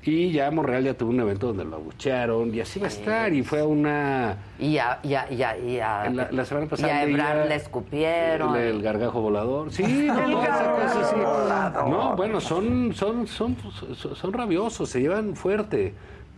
Y 0.09 0.31
ya 0.31 0.53
Monreal 0.53 0.85
ya 0.85 0.95
tuvo 0.95 1.11
un 1.11 1.19
evento 1.19 1.49
donde 1.49 1.65
lo 1.65 1.77
abuchearon 1.77 2.55
y 2.55 2.61
así 2.61 2.79
va 2.79 2.87
a 2.87 2.89
estar. 2.89 3.35
Y 3.35 3.43
fue 3.43 3.63
una... 3.63 4.37
Y 4.59 4.79
a, 4.79 5.01
y 5.03 5.15
a, 5.15 5.33
y 5.33 5.43
a, 5.43 5.59
y 5.59 5.81
a- 5.81 6.09
La, 6.11 6.29
la 6.31 6.45
semana 6.45 6.67
y 6.67 6.69
pasada... 6.69 6.95
a 6.99 7.03
Ebrard 7.05 7.49
le 7.49 7.55
escupieron. 7.57 8.55
El, 8.55 8.63
el 8.77 8.83
gargajo 8.83 9.21
volador. 9.21 9.73
Sí, 9.73 9.83
no, 10.07 10.43
esa 10.45 10.73
cosa 10.77 11.11
sí. 11.11 11.17
volador. 11.17 11.89
No, 11.89 12.15
bueno, 12.17 12.41
son, 12.41 12.95
son, 12.95 13.27
son, 13.27 13.57
son, 13.97 14.15
son 14.17 14.33
rabiosos, 14.33 14.89
se 14.89 15.01
llevan 15.01 15.35
fuerte. 15.35 15.93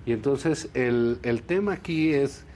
Y 0.07 0.13
entonces 0.13 0.71
el, 0.73 1.19
el 1.23 1.43
tema 1.43 1.75
aquí 1.75 2.15
es 2.15 2.47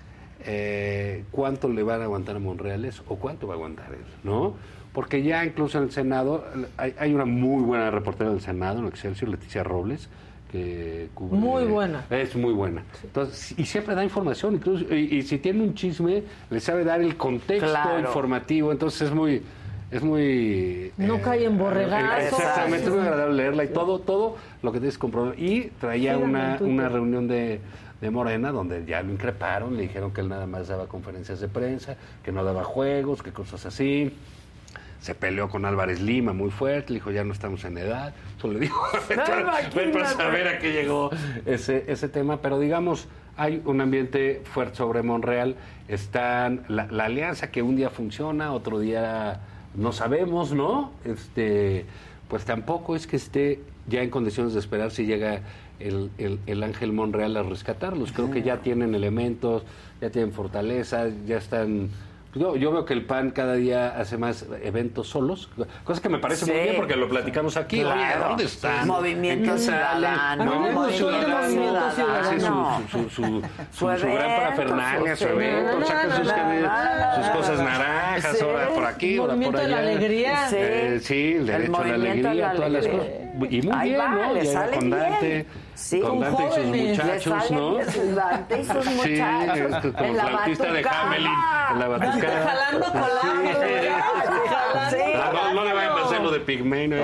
eh, 0.47 1.25
cuánto 1.31 1.69
le 1.69 1.83
van 1.83 2.01
a 2.01 2.05
aguantar 2.05 2.37
a 2.37 2.39
Monreales 2.39 3.03
o 3.07 3.17
cuánto 3.17 3.47
va 3.47 3.53
a 3.53 3.57
aguantar 3.57 3.93
él, 3.93 4.05
¿no? 4.25 4.55
Porque 4.95 5.23
ya 5.23 5.45
incluso 5.45 5.77
en 5.79 5.85
el 5.85 5.91
Senado, 5.91 6.45
hay, 6.79 6.95
hay 6.99 7.15
una 7.15 7.25
muy 7.27 7.63
buena 7.63 7.91
reportera 7.91 8.31
del 8.31 8.41
Senado, 8.41 8.79
en 8.79 8.87
Excelsior, 8.87 9.31
Leticia 9.31 9.63
Robles, 9.63 10.09
que 10.53 11.09
cubre- 11.15 11.39
Muy 11.39 11.65
buena. 11.65 12.05
Es 12.11 12.37
muy 12.37 12.53
buena. 12.53 12.83
Entonces, 13.03 13.59
y 13.59 13.65
siempre 13.65 13.95
da 13.95 14.05
información, 14.05 14.55
incluso, 14.55 14.85
y, 14.95 15.17
y 15.17 15.23
si 15.23 15.39
tiene 15.39 15.63
un 15.63 15.75
chisme, 15.75 16.23
le 16.51 16.61
sabe 16.61 16.85
dar 16.85 17.01
el 17.01 17.17
contexto 17.17 17.67
Claro. 17.67 17.99
informativo, 18.01 18.71
entonces 18.71 19.03
es 19.09 19.15
muy, 19.15 19.43
es 19.91 20.03
muy... 20.03 20.93
No 20.99 21.21
cae 21.23 21.47
en 21.47 21.57
borregazos. 21.59 22.39
Exactamente, 22.39 22.85
es 22.85 22.91
muy 22.91 23.01
agradable 23.01 23.35
leerla 23.37 23.65
y 23.65 23.69
todo, 23.69 23.99
todo 24.01 24.37
lo 24.63 24.71
que 24.73 24.79
tienes 24.79 24.97
que 24.97 25.01
comprobar. 25.01 25.39
Y 25.39 25.71
traía 25.81 26.19
una, 26.19 26.59
una 26.61 26.89
reunión 26.89 27.27
de, 27.27 27.61
de 28.01 28.11
Morena 28.11 28.53
donde 28.53 28.85
ya 28.85 29.03
lo 29.03 29.11
increparon, 29.13 29.75
le 29.77 29.83
dijeron 29.83 30.13
que 30.13 30.21
él 30.21 30.29
nada 30.29 30.47
más 30.47 30.69
daba 30.69 30.87
conferencias 30.87 31.41
de 31.41 31.49
prensa, 31.49 31.97
que 32.23 32.31
no 32.31 32.45
daba 32.45 32.63
juegos, 32.63 33.23
que 33.23 33.33
cosas 33.33 33.65
así. 33.67 34.13
Se 35.03 35.15
peleó 35.17 35.49
con 35.49 35.65
Álvarez 35.65 36.01
Lima 36.01 36.33
muy 36.33 36.51
fuerte, 36.51 36.93
le 36.93 37.01
dijo 37.01 37.11
ya 37.11 37.25
no 37.25 37.33
estamos 37.33 37.65
en 37.65 37.77
edad. 37.77 38.15
Eso 38.39 38.49
le 38.49 38.61
dijo, 38.61 38.81
para 39.93 40.07
saber 40.17 40.47
a 40.49 40.59
qué 40.59 40.73
llegó 40.73 41.11
ese, 41.45 41.85
ese 41.89 42.09
tema. 42.09 42.41
Pero 42.41 42.59
digamos, 42.61 43.09
hay 43.37 43.61
un 43.65 43.81
ambiente 43.81 44.43
fuerte 44.45 44.77
sobre 44.77 45.03
Monreal. 45.03 45.57
Están 45.89 46.63
la, 46.69 46.87
la 46.87 47.07
alianza 47.07 47.51
que 47.51 47.63
un 47.63 47.75
día 47.75 47.91
funciona, 47.91 48.53
otro 48.53 48.79
día 48.79 49.41
no 49.75 49.91
sabemos, 49.91 50.53
¿no? 50.53 50.93
Este, 51.05 51.85
pues 52.29 52.45
tampoco 52.45 52.95
es 52.95 53.07
que 53.09 53.17
esté 53.17 53.61
ya 53.89 54.03
en 54.03 54.11
condiciones 54.11 54.53
de 54.55 54.61
esperar 54.61 54.93
si 54.93 55.05
llega 55.05 55.41
el, 55.81 56.11
el- 56.19 56.39
el 56.47 56.63
Ángel 56.63 56.93
Monreal 56.93 57.37
a 57.37 57.43
rescatarlos. 57.43 58.13
Creo 58.13 58.31
que 58.31 58.43
ya 58.43 58.59
tienen 58.59 58.95
elementos, 58.95 59.65
ya 60.01 60.11
tienen 60.11 60.33
fortaleza, 60.33 61.07
ya 61.27 61.39
están... 61.39 61.91
Yo, 62.35 62.57
yo 62.57 62.73
veo 62.73 62.87
que 62.87 62.95
el 62.95 63.05
PAN 63.05 63.31
cada 63.31 63.55
día 63.57 63.89
hace 63.89 64.17
más 64.17 64.47
eventos 64.63 65.07
solos, 65.09 65.51
cosa 65.85 66.01
que 66.01 66.09
me 66.09 66.19
parece 66.19 66.47
muy 66.47 66.55
Sí. 66.55 66.61
bien 66.63 66.77
porque 66.77 66.97
lo 66.97 67.07
platicamos 67.07 67.59
aquí. 67.59 67.81
Claro. 67.83 68.01
Oye, 68.01 68.25
¿dónde 68.29 68.45
están? 68.45 68.87
Movimiento. 68.89 69.59
Ciudadano, 69.59 70.45
Movimiento 70.47 70.91
Ciudadano. 70.93 72.17
Hace 72.19 72.41
su, 72.41 72.47
su, 72.91 72.99
su, 73.11 73.11
su, 73.11 73.43
su- 73.73 73.99
su 73.99 74.07
gran 74.07 74.37
parafernalia, 74.41 75.15
su- 75.15 75.29
evento, 75.29 75.85
saca 75.87 76.17
sus, 76.17 76.27
sus 77.27 77.29
cosas 77.37 77.59
na, 77.59 77.65
naranjas, 77.65 78.39
sí, 78.39 78.45
ahora 78.45 78.69
por 78.71 78.85
aquí, 78.87 79.19
ahora 79.19 79.35
por 79.35 79.37
Movimiento 79.43 79.59
de 79.59 79.65
allá. 79.67 79.75
la 79.83 79.91
alegría. 79.91 80.49
Sí. 80.49 80.57
Eh, 80.59 80.99
sí, 81.03 81.33
el 81.33 81.37
El 81.41 81.47
derecho 81.47 81.77
a 81.77 81.85
la 81.87 81.95
alegría, 81.95 82.35
la 82.35 82.53
todas 82.55 82.71
las 82.73 82.87
cosas. 82.89 83.07
Y 83.51 83.63
muy 83.63 83.77
Ahí 83.77 83.89
bien, 83.91 84.01
va, 84.01 84.09
¿no? 84.09 84.33
le 84.33 84.45
sale 84.47 84.77
con 84.77 84.89
Dante, 84.91 85.27
bien. 85.29 85.47
Sí. 85.75 86.01
con 86.01 86.11
Con 86.11 86.21
Dante 86.21 86.43
y 86.43 86.47
sus 86.47 86.57
jóvenes. 86.57 86.99
muchachos, 86.99 87.51
¿no? 87.51 87.75
Dante 88.15 88.61
y 88.61 88.65
sus 88.65 88.85
Sí, 88.85 88.91
muchachos. 88.95 89.85
es 89.85 89.93
como 89.93 90.05
En 90.05 90.17
la 90.17 90.27
flautista 90.27 90.73
de. 90.73 90.89
Hamelin, 90.89 91.31
en 91.73 91.79
la 91.79 91.89
batucada. 91.89 92.47
Jalando 92.47 92.87
colágeno. 92.93 93.51
Sí. 94.91 94.97
Ah, 95.17 95.31
no, 95.33 95.55
no 95.55 95.65
le 95.65 95.73
vayan 95.73 95.93
a 95.99 96.05
hacer 96.05 96.21
lo 96.21 96.31
de 96.31 96.41
Pigmeno. 96.41 96.97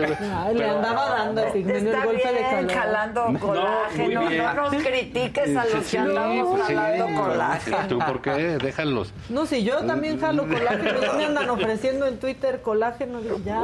Ay, 0.00 0.54
le 0.54 0.64
andaba 0.68 1.08
dando 1.10 1.42
el 1.42 1.70
Está 1.70 2.04
golpe 2.04 2.26
de 2.28 2.32
bien, 2.32 2.44
calor. 2.66 2.72
jalando 2.72 3.28
No, 3.30 3.38
colágeno. 3.40 4.30
No 4.30 4.54
nos 4.70 4.82
critiques 4.82 5.56
a 5.56 5.64
los 5.66 5.84
Sí, 5.84 5.90
que 5.92 5.98
andamos 5.98 6.48
pues 6.50 6.66
sí, 6.66 6.74
jalando 6.74 7.20
colágeno. 7.22 7.76
¿Tú 7.88 7.98
por 7.98 8.22
qué? 8.22 8.30
Déjalos. 8.58 9.12
No, 9.28 9.46
si 9.46 9.62
yo 9.64 9.78
también 9.84 10.18
jalo 10.20 10.46
colágeno, 10.48 11.00
ya 11.00 11.12
me 11.14 11.24
andan 11.26 11.50
ofreciendo 11.50 12.06
en 12.06 12.18
Twitter 12.18 12.60
colágeno. 12.62 13.20
Ya. 13.44 13.62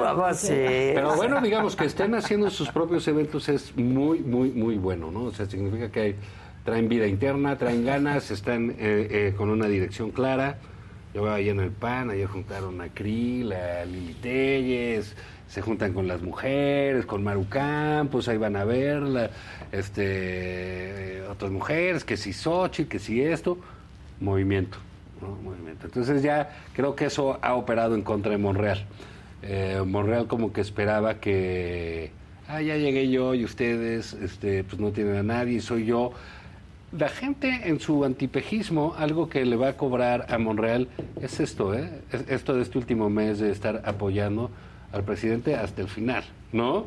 Pero 0.94 1.14
bueno, 1.16 1.40
digamos 1.40 1.76
que 1.76 1.84
estén 1.84 2.14
haciendo 2.14 2.50
sus 2.50 2.68
propios 2.70 3.06
eventos 3.08 3.48
es 3.48 3.76
muy, 3.76 4.20
muy, 4.20 4.50
muy 4.50 4.76
bueno, 4.76 5.10
¿no? 5.10 5.24
O 5.24 5.30
sea, 5.32 5.46
significa 5.46 5.90
que 5.90 6.00
hay- 6.00 6.16
traen 6.64 6.88
vida 6.88 7.06
interna, 7.06 7.56
traen 7.56 7.84
ganas, 7.86 8.30
están 8.30 8.70
eh, 8.72 8.76
eh, 8.78 9.34
con 9.36 9.48
una 9.50 9.66
dirección 9.66 10.10
clara. 10.10 10.56
Yo 11.14 11.22
veo 11.22 11.32
ahí 11.32 11.48
en 11.48 11.60
el 11.60 11.70
PAN, 11.70 12.10
ayer 12.10 12.26
juntaron 12.26 12.78
a 12.82 12.88
Krill, 12.88 13.52
a 13.52 13.84
Lili 13.86 14.12
Telles, 14.14 15.14
se 15.48 15.62
juntan 15.62 15.94
con 15.94 16.06
las 16.06 16.22
mujeres, 16.22 17.06
con 17.06 17.24
Maru 17.24 17.48
Campos, 17.48 18.28
ahí 18.28 18.36
van 18.36 18.56
a 18.56 18.64
verla, 18.64 19.30
este, 19.72 21.22
otras 21.28 21.50
mujeres, 21.50 22.04
que 22.04 22.16
si 22.16 22.32
Xochitl, 22.32 22.88
que 22.88 22.98
si 22.98 23.22
esto, 23.22 23.58
movimiento. 24.20 24.78
Movimiento. 25.42 25.86
Entonces 25.86 26.22
ya 26.22 26.50
creo 26.74 26.94
que 26.94 27.06
eso 27.06 27.38
ha 27.42 27.54
operado 27.54 27.94
en 27.94 28.02
contra 28.02 28.32
de 28.32 28.38
Monreal. 28.38 28.84
Eh, 29.42 29.82
Monreal 29.84 30.26
como 30.26 30.52
que 30.52 30.60
esperaba 30.60 31.14
que, 31.14 32.12
ah, 32.46 32.60
ya 32.60 32.76
llegué 32.76 33.08
yo 33.08 33.34
y 33.34 33.44
ustedes, 33.44 34.12
este, 34.12 34.64
pues 34.64 34.80
no 34.80 34.92
tienen 34.92 35.16
a 35.16 35.22
nadie, 35.22 35.60
soy 35.60 35.86
yo. 35.86 36.12
La 36.92 37.08
gente 37.08 37.68
en 37.68 37.80
su 37.80 38.04
antipejismo, 38.04 38.94
algo 38.96 39.28
que 39.28 39.44
le 39.44 39.56
va 39.56 39.70
a 39.70 39.76
cobrar 39.76 40.26
a 40.28 40.38
Monreal 40.38 40.88
es 41.20 41.40
esto, 41.40 41.74
¿eh? 41.74 41.90
Es 42.12 42.24
esto 42.28 42.54
de 42.54 42.62
este 42.62 42.78
último 42.78 43.10
mes 43.10 43.40
de 43.40 43.50
estar 43.50 43.82
apoyando 43.84 44.50
al 44.92 45.02
presidente 45.04 45.54
hasta 45.56 45.82
el 45.82 45.88
final, 45.88 46.24
¿no? 46.52 46.86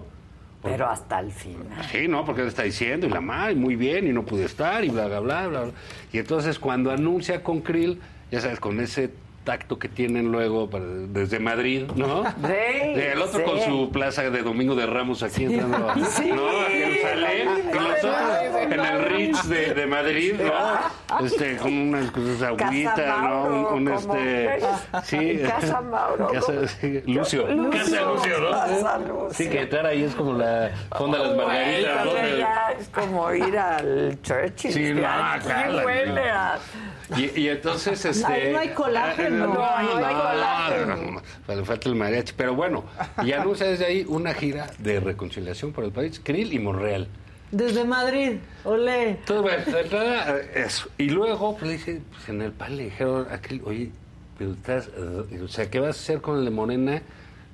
Pero 0.63 0.88
hasta 0.89 1.19
el 1.19 1.31
final. 1.31 1.83
Sí, 1.91 2.07
no, 2.07 2.23
porque 2.23 2.41
él 2.41 2.47
está 2.47 2.63
diciendo, 2.63 3.07
y 3.07 3.09
la 3.09 3.21
madre, 3.21 3.55
muy 3.55 3.75
bien, 3.75 4.07
y 4.07 4.13
no 4.13 4.23
pude 4.23 4.45
estar, 4.45 4.83
y 4.85 4.89
bla, 4.89 5.07
bla, 5.07 5.19
bla, 5.19 5.47
bla. 5.47 5.61
bla. 5.63 5.71
Y 6.13 6.19
entonces 6.19 6.59
cuando 6.59 6.91
anuncia 6.91 7.41
con 7.43 7.61
Krill, 7.61 7.99
ya 8.31 8.41
sabes, 8.41 8.59
con 8.59 8.80
ese 8.80 9.09
tacto 9.43 9.80
que 9.80 9.88
tienen 9.89 10.31
luego 10.31 10.69
para- 10.69 10.85
desde 10.85 11.39
Madrid, 11.39 11.85
¿no? 11.95 12.23
Sí, 12.45 12.53
El 12.93 13.19
otro 13.23 13.39
sí. 13.39 13.45
con 13.45 13.59
su 13.61 13.89
plaza 13.91 14.30
de 14.30 14.43
Domingo 14.43 14.75
de 14.75 14.85
Ramos 14.85 15.23
aquí 15.23 15.45
entrando 15.45 15.93
Sí. 16.11 16.30
¿no? 16.30 16.43
Jerusalén, 17.01 17.49
y 17.69 17.73
los 17.73 17.97
otros 18.03 18.61
en 18.71 18.80
el 18.80 19.05
Ritz 19.05 19.47
de, 19.47 19.73
de 19.73 19.85
Madrid, 19.88 20.33
¿no? 20.39 21.25
Este, 21.25 21.57
con 21.57 21.73
unas 21.73 22.11
cosas 22.11 22.41
agüitas, 22.43 22.95
Casa 22.95 23.17
¿no? 23.21 23.43
Un, 23.43 23.88
un, 23.88 23.93
este, 23.93 24.59
sí. 25.03 25.41
Casa 25.47 25.81
Mauro, 25.81 26.27
Casa- 26.30 26.67
sí, 26.67 27.03
Lucio. 27.05 27.47
Lucio. 27.47 27.69
Casa 27.71 28.01
Lucio, 28.05 28.39
¿no? 28.39 28.51
Casa 28.51 28.97
Lucio. 28.99 29.30
Sí, 29.33 29.49
que 29.49 29.61
entrar 29.61 29.85
ahí 29.85 30.03
es 30.03 30.15
como 30.15 30.33
la 30.33 30.71
fonda 30.97 31.17
de 31.19 31.27
las 31.27 31.38
margaritas, 31.38 32.05
¿no? 32.05 32.11
Es 32.80 32.88
como 32.89 33.33
ir 33.33 33.57
al 33.57 34.17
Churchill. 34.21 34.71
Sí, 34.73 34.93
no, 34.93 35.01
claro, 35.01 35.85
huele 35.85 36.30
a- 36.30 36.57
Y, 37.17 37.40
y 37.41 37.49
entonces, 37.49 38.03
este... 38.06 38.25
Ahí 38.25 38.51
no 38.53 38.59
hay 38.59 38.69
colágeno. 38.69 39.48
No, 39.48 39.53
no, 39.53 39.99
no 39.99 40.06
hay 40.06 40.14
no, 40.15 40.22
colágeno. 40.22 40.95
no, 40.95 41.22
no, 41.48 41.56
le 41.56 41.65
falta 41.65 41.90
el 41.90 41.95
mariachi. 41.95 42.33
Pero 42.38 42.56
bueno, 42.56 42.83
y 43.23 43.31
anuncia 43.33 43.67
desde 43.67 43.85
ahí 43.85 44.06
una 44.07 44.33
gira 44.33 44.67
de 44.80 44.99
reconciliación 44.99 45.72
por 45.73 45.83
el 45.83 45.91
país, 45.91 46.19
Krill 46.23 46.53
y 46.53 46.59
Monreal. 46.59 47.07
Desde 47.51 47.83
Madrid, 47.83 48.38
olé. 48.64 49.09
Entonces, 49.09 49.41
bueno, 49.41 49.77
de 49.77 49.81
entrada, 49.83 50.38
eh, 50.38 50.51
eso. 50.65 50.88
Y 50.98 51.09
luego, 51.09 51.53
pues, 51.57 51.64
le 51.67 51.73
dije, 51.73 52.01
pues 52.11 52.30
en 52.30 52.41
el 52.41 52.51
PAN 52.53 52.77
le 52.77 52.83
dijeron 52.85 53.27
a 53.30 53.41
Krill, 53.41 53.61
oye, 53.65 53.91
pero 54.38 54.51
estás, 54.53 54.90
eh, 54.95 55.41
o 55.43 55.48
sea, 55.49 55.69
¿qué 55.69 55.80
vas 55.81 55.98
a 55.98 55.99
hacer 55.99 56.22
con 56.22 56.38
el 56.40 56.45
de 56.45 56.51
Morena 56.51 57.01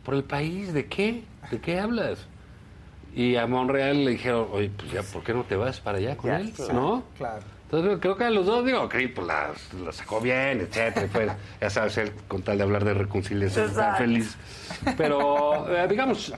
por 0.06 0.14
el 0.14 0.24
país? 0.24 0.72
¿De 0.72 0.86
qué? 0.86 1.24
¿De 1.50 1.60
qué 1.60 1.80
hablas? 1.80 2.20
Y 3.16 3.36
a 3.38 3.48
Monreal 3.48 4.06
le 4.06 4.12
dijeron, 4.12 4.48
oye, 4.52 4.70
pues 4.78 4.92
ya, 4.92 5.02
¿por 5.02 5.24
qué 5.24 5.34
no 5.34 5.44
te 5.44 5.56
vas 5.56 5.80
para 5.80 5.98
allá 5.98 6.16
con 6.16 6.30
Ya, 6.30 6.38
él? 6.42 6.52
claro, 6.52 6.74
¿no? 6.74 7.04
claro. 7.18 7.44
Entonces 7.70 7.98
creo 8.00 8.16
que 8.16 8.24
a 8.24 8.30
los 8.30 8.46
dos, 8.46 8.66
digo, 8.66 8.88
Krill 8.88 9.12
pues 9.12 9.28
la, 9.28 9.50
la 9.84 9.92
sacó 9.92 10.22
bien, 10.22 10.62
etcétera, 10.62 11.06
y 11.06 11.10
fue, 11.10 11.28
ya 11.62 11.70
sabes, 11.70 11.98
él 11.98 12.12
con 12.30 12.42
tal 12.42 12.58
de 12.58 12.64
hablar 12.64 12.86
de 12.86 12.94
reconciliación, 12.94 13.66
está 13.68 13.96
feliz. 13.96 14.38
Pero, 14.98 15.70
eh, 15.76 15.86
digamos, 15.90 16.34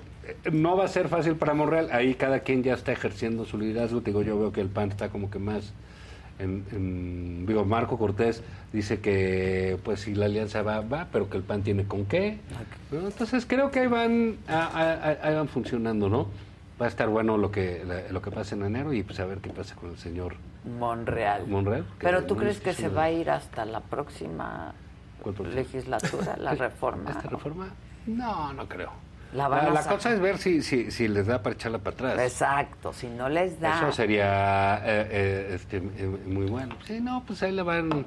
no 0.51 0.75
va 0.75 0.85
a 0.85 0.87
ser 0.87 1.07
fácil 1.07 1.35
para 1.35 1.53
Monreal, 1.53 1.89
ahí 1.91 2.15
cada 2.15 2.39
quien 2.39 2.63
ya 2.63 2.73
está 2.73 2.91
ejerciendo 2.91 3.45
su 3.45 3.59
liderazgo, 3.59 4.01
digo, 4.01 4.23
yo 4.23 4.39
veo 4.39 4.51
que 4.51 4.61
el 4.61 4.69
PAN 4.69 4.89
está 4.89 5.09
como 5.09 5.29
que 5.29 5.37
más, 5.37 5.71
en, 6.39 6.65
en- 6.71 7.45
digo, 7.45 7.63
Marco 7.63 7.99
Cortés 7.99 8.41
dice 8.73 8.99
que, 8.99 9.77
pues 9.83 9.99
si 10.01 10.15
la 10.15 10.25
alianza 10.25 10.63
va, 10.63 10.81
va, 10.81 11.09
pero 11.11 11.29
que 11.29 11.37
el 11.37 11.43
PAN 11.43 11.61
tiene 11.61 11.83
con 11.85 12.05
qué. 12.05 12.39
Entonces 12.91 13.45
creo 13.45 13.69
que 13.69 13.81
ahí 13.81 13.87
van, 13.87 14.37
a- 14.47 14.65
a- 14.65 14.93
a- 14.93 15.17
ahí 15.27 15.35
van 15.35 15.47
funcionando, 15.47 16.09
¿no? 16.09 16.27
Va 16.81 16.85
a 16.85 16.89
estar 16.89 17.07
bueno 17.09 17.37
lo 17.37 17.51
que, 17.51 17.83
la- 17.85 18.11
lo 18.11 18.21
que 18.23 18.31
pasa 18.31 18.55
en 18.55 18.63
enero 18.63 18.93
y 18.93 19.03
pues 19.03 19.19
a 19.19 19.25
ver 19.25 19.39
qué 19.39 19.49
pasa 19.51 19.75
con 19.75 19.91
el 19.91 19.97
señor 19.97 20.35
Monreal. 20.65 21.47
Monreal. 21.47 21.85
Pero 21.99 22.25
tú 22.25 22.35
crees 22.35 22.57
es 22.57 22.61
que 22.61 22.73
se 22.73 22.89
va 22.89 23.03
a 23.03 23.11
ir 23.11 23.29
hasta 23.29 23.65
la 23.65 23.79
próxima 23.79 24.73
legislatura, 25.53 26.35
la 26.37 26.53
reforma. 26.55 27.11
¿Esta 27.11 27.29
reforma? 27.29 27.69
No, 28.07 28.53
no 28.53 28.67
creo. 28.67 28.91
La 29.33 29.47
La, 29.47 29.69
la 29.69 29.83
cosa 29.83 30.11
es 30.11 30.19
ver 30.19 30.39
si, 30.39 30.63
si, 30.63 30.89
si 30.89 31.07
les 31.07 31.27
da 31.27 31.43
para 31.43 31.53
echarla 31.53 31.77
para 31.77 31.93
atrás. 31.93 32.19
Exacto, 32.19 32.91
si 32.91 33.07
no 33.07 33.29
les 33.29 33.59
da. 33.59 33.77
Eso 33.77 33.91
sería 33.91 34.77
eh, 34.83 35.07
eh, 35.11 35.51
este, 35.53 35.77
eh, 35.77 36.17
muy 36.25 36.47
bueno. 36.47 36.75
Sí, 36.85 36.99
no, 36.99 37.23
pues 37.25 37.43
ahí 37.43 37.51
le 37.51 37.61
van. 37.61 38.05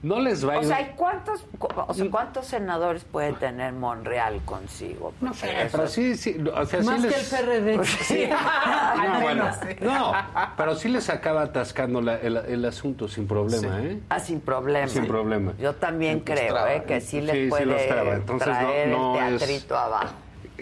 No 0.00 0.20
les 0.20 0.46
va 0.46 0.54
a 0.54 0.58
O 0.58 0.62
sea, 0.62 0.80
¿y 0.80 0.92
¿cuántos, 0.94 1.44
cu- 1.58 1.68
o 1.74 1.92
sea, 1.92 2.08
¿cuántos 2.08 2.46
senadores 2.46 3.02
puede 3.04 3.32
tener 3.32 3.72
Monreal 3.72 4.40
consigo? 4.44 5.12
No 5.20 5.34
sé, 5.34 5.48
pero 5.72 5.88
sí, 5.88 6.14
sí. 6.16 6.36
O 6.54 6.66
sea, 6.66 6.82
Más 6.82 7.02
sí 7.02 7.08
que 7.08 7.16
les- 7.16 7.32
el 7.32 7.44
PRD. 7.46 7.84
Sí. 7.84 8.28
No, 8.30 9.20
bueno, 9.20 9.44
no, 9.80 10.12
pero 10.56 10.76
sí 10.76 10.88
les 10.88 11.10
acaba 11.10 11.42
atascando 11.42 12.00
la- 12.00 12.16
el, 12.20 12.36
el 12.36 12.64
asunto 12.64 13.08
sin 13.08 13.26
problema, 13.26 13.82
¿eh? 13.82 13.98
Ah, 14.08 14.20
sin 14.20 14.40
problema. 14.40 14.86
Sin 14.86 15.06
problema. 15.06 15.52
Yo 15.58 15.74
también 15.74 16.20
Pues 16.20 16.38
creo, 16.38 16.52
traba. 16.54 16.74
¿eh? 16.74 16.84
Que 16.86 17.00
sí 17.00 17.20
les 17.20 17.34
Sí, 17.34 17.44
sí 17.44 17.50
puede 17.50 17.66
los 17.66 17.86
traba. 17.88 18.14
Entonces, 18.14 18.48
no- 18.48 18.54
traer 18.54 18.88
no 18.90 19.18
el 19.26 19.34
es- 19.34 19.38
teatrito 19.40 19.76
abajo. 19.76 20.14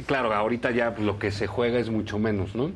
Claro, 0.07 0.33
ahorita 0.33 0.71
ya 0.71 0.95
lo 0.99 1.19
que 1.19 1.31
se 1.31 1.47
juega 1.47 1.79
es 1.79 1.91
mucho 1.91 2.19
menos, 2.19 2.55
¿no? 2.55 2.71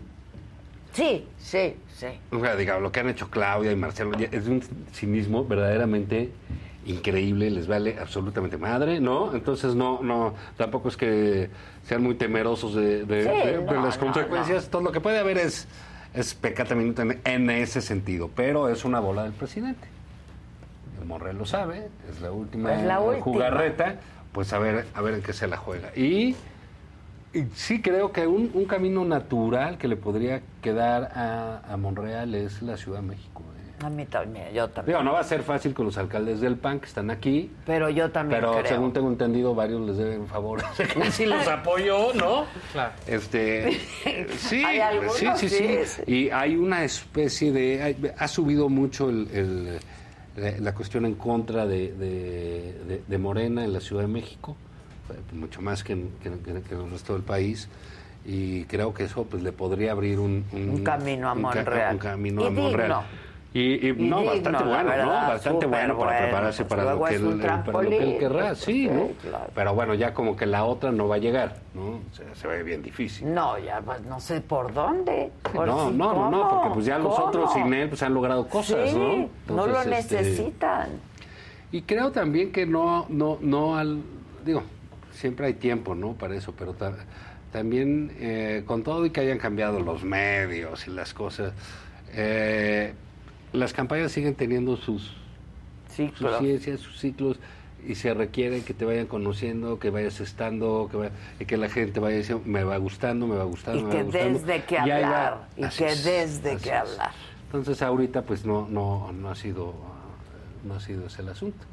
Sí, 0.93 1.27
sí, 1.39 1.77
sí. 1.97 2.07
O 2.33 2.41
sea, 2.41 2.57
digamos, 2.57 2.83
lo 2.83 2.93
que 2.93 3.01
han 3.01 3.09
hecho 3.09 3.31
Claudia 3.31 3.71
y 3.73 3.77
Marcelo 3.77 4.13
es 4.19 4.45
de 4.45 4.51
un 4.51 4.63
cinismo 4.93 5.45
verdaderamente 5.45 6.31
increíble, 6.87 7.51
les 7.51 7.67
vale 7.69 7.97
absolutamente 8.01 8.57
madre, 8.57 9.01
¿no? 9.01 9.35
Entonces 9.35 9.75
no, 9.75 10.01
no, 10.03 10.35
tampoco 10.57 10.89
es 10.89 10.97
que 10.97 11.51
sean 11.85 12.03
muy 12.03 12.15
temerosos 12.15 12.75
de, 12.75 13.05
de- 13.05 13.23
Sí, 13.25 13.29
de- 13.49 13.59
de 13.59 13.63
no, 13.65 13.85
las 13.85 13.99
no, 13.99 14.07
consecuencias. 14.07 14.69
Todo 14.69 14.83
lo 14.83 14.91
que 14.91 15.01
puede 15.01 15.19
haber 15.19 15.39
es, 15.39 15.69
es 16.15 16.35
pecata 16.35 16.75
minuta 16.75 17.05
en, 17.25 17.51
ese 17.51 17.81
sentido, 17.83 18.31
pero 18.35 18.69
es 18.69 18.85
una 18.85 18.99
bola 18.99 19.23
del 19.25 19.33
presidente. 19.33 19.87
El 21.01 21.07
Monreal 21.07 21.37
lo 21.39 21.47
sabe, 21.47 21.89
es 22.11 22.21
la 22.21 22.33
última, 22.33 22.75
Es 22.75 22.83
la 22.85 23.01
última. 23.01 23.23
jugarreta, 23.25 23.97
pues 24.33 24.53
a 24.53 24.59
ver, 24.59 24.87
a 24.95 25.01
ver 25.03 25.15
en 25.15 25.23
qué 25.23 25.33
se 25.33 25.47
la 25.47 25.57
juega. 25.59 25.95
Y 25.97 26.35
y 27.33 27.45
sí 27.55 27.81
creo 27.81 28.13
que 28.13 28.27
un, 28.27 28.51
un 28.55 28.65
camino 28.65 29.05
natural 29.05 29.79
que 29.79 29.89
le 29.89 29.97
podría 29.97 30.43
quedar 30.63 31.11
a, 31.15 31.63
a 31.73 31.77
Monreal 31.77 32.35
es 32.35 32.61
la 32.63 32.77
Ciudad 32.77 33.01
de 33.01 33.07
México. 33.09 33.43
¿eh? 33.43 33.85
A 33.85 33.89
mí 33.89 34.05
también, 34.05 34.53
yo 34.53 34.69
también. 34.69 34.97
Digo, 34.99 35.05
no 35.05 35.15
va 35.15 35.21
a 35.21 35.25
ser 35.25 35.43
fácil 35.43 35.73
con 35.73 35.87
los 35.87 35.97
alcaldes 35.97 36.41
del 36.41 36.57
PAN 36.57 36.81
que 36.81 36.87
están 36.87 37.11
aquí, 37.11 37.51
Pero 37.65 37.89
yo 37.89 38.11
también 38.11 38.41
pero 38.41 38.53
creo. 38.55 38.67
según 38.67 38.93
tengo 38.93 39.09
entendido, 39.09 39.55
varios 39.55 39.81
les 39.87 39.97
deben 39.97 40.27
favor. 40.27 40.61
sí 41.13 41.25
los 41.25 41.47
apoyó, 41.49 42.13
¿no? 42.15 42.45
Claro. 42.73 42.93
Este, 43.07 43.79
sí, 44.37 44.63
Hay 44.65 44.81
algunos, 44.81 45.17
sí, 45.17 45.27
sí, 45.37 45.49
sí, 45.49 45.79
sí. 45.87 46.03
Y 46.07 46.31
hay 46.31 46.57
una 46.57 46.85
especie 46.85 47.53
de... 47.53 47.83
hay- 47.83 47.97
ha 48.19 48.29
subido 48.29 48.69
mucho 48.69 49.09
el- 49.09 49.29
el- 49.33 49.79
la, 50.37 50.51
la 50.59 50.75
cuestión 50.75 51.07
en 51.07 51.15
contra 51.15 51.65
de, 51.67 51.93
de- 51.93 52.75
de- 52.87 53.03
de 53.07 53.19
Morena 53.19 53.65
en 53.65 53.73
la 53.73 53.81
Ciudad 53.81 54.03
de 54.03 54.09
México, 54.09 54.57
mucho 55.33 55.61
más 55.63 55.83
que 55.85 55.93
en, 55.95 56.11
que 56.23 56.29
en- 56.29 56.39
que 56.41 56.51
en- 56.51 56.63
que 56.63 56.75
en 56.75 56.81
el 56.83 56.91
resto 56.91 57.13
del 57.15 57.23
país. 57.23 57.69
Y 58.25 58.65
creo 58.65 58.93
que 58.93 59.05
eso 59.05 59.25
pues 59.25 59.43
le 59.43 59.53
podría 59.53 59.93
abrir 59.93 60.19
un... 60.19 60.45
Un 60.53 60.85
camino 60.85 61.29
a 61.31 61.33
un 61.33 61.43
ca- 61.43 61.55
Monreal. 61.55 61.93
Un 61.95 61.99
camino 61.99 62.43
Y 62.43 62.47
a 62.47 62.51
Monreal. 62.51 62.89
digno. 62.89 63.03
Y, 63.53 63.89
y, 63.89 63.93
no, 63.95 64.21
digno, 64.21 64.25
bastante 64.27 64.63
bueno, 64.65 64.91
verdad, 64.91 65.05
¿no? 65.07 65.11
Bastante 65.29 65.67
bueno 65.67 65.99
para 65.99 66.11
bueno, 66.13 66.23
prepararse 66.27 66.65
pues 66.65 66.69
para, 66.79 66.95
lo 66.95 67.03
que 67.05 67.15
es 67.15 67.21
él, 67.21 67.27
un 67.27 67.33
él- 67.33 67.39
para 67.41 67.57
lo 67.57 67.65
que 67.65 67.87
él 67.87 67.91
trampolín, 67.91 68.19
querrá, 68.21 68.47
pues, 68.49 68.59
sí, 68.61 68.87
¿no? 68.89 69.09
claro. 69.29 69.47
Pero 69.53 69.75
bueno, 69.75 69.95
ya 69.95 70.15
como 70.15 70.37
que 70.37 70.47
la 70.47 70.65
otra 70.65 70.93
no 70.93 71.09
va 71.09 71.17
a 71.17 71.19
llegar, 71.19 71.57
¿no? 71.75 71.83
O 71.97 72.01
sea, 72.15 72.33
se 72.37 72.47
ve 72.47 72.63
bien 72.63 72.81
difícil. 72.81 73.35
No, 73.35 73.59
ya 73.59 73.81
pues, 73.81 74.03
no 74.03 74.21
sé 74.21 74.41
por 74.41 74.73
dónde. 74.73 75.33
Por 75.53 75.67
No, 75.67 75.89
si- 75.91 75.97
no, 75.97 76.31
no, 76.31 76.49
porque 76.49 76.69
pues 76.75 76.87
ya 76.87 76.99
los 76.99 77.19
otros 77.19 77.53
sin 77.55 77.75
él 77.75 77.89
pues 77.89 78.01
han 78.05 78.15
logrado 78.15 78.47
cosas, 78.47 78.89
Sí, 78.91 78.97
¿no? 79.49 79.57
no 79.57 79.67
lo 79.67 79.81
este, 79.83 79.91
necesitan. 79.91 80.91
Y 81.73 81.83
creo 81.83 82.13
también 82.13 82.53
que 82.53 82.67
no, 82.67 83.07
no, 83.09 83.39
no 83.41 83.77
al, 83.77 84.01
digo, 84.45 84.63
siempre 85.21 85.47
hay 85.47 85.55
tiempo, 85.55 85.95
¿no? 85.95 86.15
Para 86.15 86.35
eso, 86.35 86.55
pero 86.59 86.73
ta- 86.73 86.97
también 87.53 88.11
eh, 88.19 88.63
con 88.67 88.83
todo 88.83 89.05
y 89.05 89.11
que 89.11 89.21
hayan 89.21 89.39
cambiado 89.39 89.81
los 89.81 90.03
medios 90.03 90.87
y 90.87 90.91
las 90.91 91.13
cosas, 91.13 91.53
eh, 92.15 92.95
las 93.53 93.73
campañas 93.73 94.13
siguen 94.13 94.35
teniendo 94.35 94.77
sus, 94.77 95.03
sus 95.89 95.97
Ciclos. 95.97 96.39
ciencias, 96.39 96.81
sus 96.81 96.99
ciclos 96.99 97.39
y 97.87 97.95
se 97.97 98.15
requiere 98.15 98.63
que 98.63 98.73
te 98.75 98.85
vayan 98.85 99.07
conociendo, 99.07 99.79
que 99.79 99.91
vayas 99.91 100.21
estando, 100.21 100.89
que, 100.91 100.97
vaya- 100.97 101.13
que 101.47 101.57
la 101.57 101.69
gente 101.69 102.01
vaya 102.01 102.17
diciendo, 102.19 102.43
me 102.47 102.65
va 102.65 102.77
gustando, 102.79 103.27
me 103.27 103.37
va 103.37 103.45
gustando, 103.45 103.81
Y 103.81 103.85
me 103.85 103.91
que 103.91 103.97
va 103.99 104.03
gustando. 104.05 104.39
des 104.39 104.47
de 104.47 104.65
qué 104.65 104.75
Y 104.77 104.79
ahí 104.91 105.03
va. 105.03 105.27
hablar. 105.27 105.49
Y 105.57 105.65
Así 105.65 105.85
que 105.85 105.91
es, 105.91 106.05
des 106.05 106.43
de 106.43 106.53
así 106.53 106.65
qué 106.65 106.71
es. 106.71 106.77
hablar. 106.77 107.11
Entonces 107.47 107.83
ahorita 107.83 108.23
pues 108.23 108.45
no, 108.47 108.67
no, 108.71 109.13
no 109.13 109.29
ha 109.31 109.35
sido 109.35 109.75
no 110.65 110.75
ha 110.75 110.81
sido 110.81 111.07
ese 111.07 111.23
el 111.23 111.29
asunto. 111.31 111.65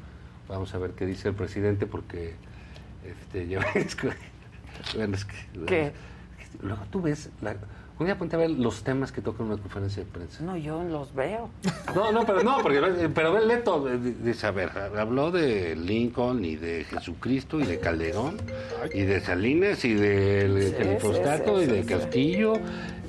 Vamos 0.48 0.74
a 0.74 0.78
ver 0.78 0.92
qué 0.92 1.06
dice 1.06 1.28
el 1.28 1.34
presidente 1.34 1.86
porque 1.86 2.34
este 3.10 3.48
yo 3.48 3.60
es 3.74 3.94
que, 3.96 4.08
bueno, 4.96 5.14
es 5.16 5.24
que- 5.24 5.60
¿Qué? 5.66 5.92
luego 6.62 6.82
tú 6.90 7.00
ves 7.02 7.30
la, 7.42 7.56
un 7.98 8.06
día 8.06 8.16
ponte 8.16 8.36
a 8.36 8.38
ver 8.38 8.50
los 8.50 8.84
temas 8.84 9.10
que 9.10 9.20
tocan 9.20 9.46
en 9.46 9.52
una 9.54 9.60
conferencia 9.62 10.04
de 10.04 10.08
prensa. 10.08 10.42
No, 10.44 10.56
yo 10.56 10.84
los 10.84 11.12
veo. 11.14 11.50
No, 11.96 12.12
no, 12.12 12.24
pero 12.24 12.42
no, 12.44 12.58
porque 12.62 12.80
pero 13.12 13.32
ve 13.32 13.44
Leto 13.44 13.88
eh, 13.92 13.98
dice, 14.22 14.46
a 14.46 14.52
ver, 14.52 14.70
habló 14.96 15.32
de 15.32 15.74
Lincoln 15.74 16.44
y 16.44 16.54
de 16.54 16.84
Jesucristo 16.84 17.58
y 17.58 17.64
de 17.64 17.80
Calderón 17.80 18.36
y 18.94 19.02
de 19.02 19.20
Salinas 19.20 19.84
y 19.84 19.94
del 19.94 20.62
Sí, 20.62 20.74
Felipostato 20.78 21.58
sí, 21.58 21.64
y 21.64 21.66
sí, 21.66 21.72
de 21.72 21.82
sí. 21.82 21.88
Castillo 21.88 22.52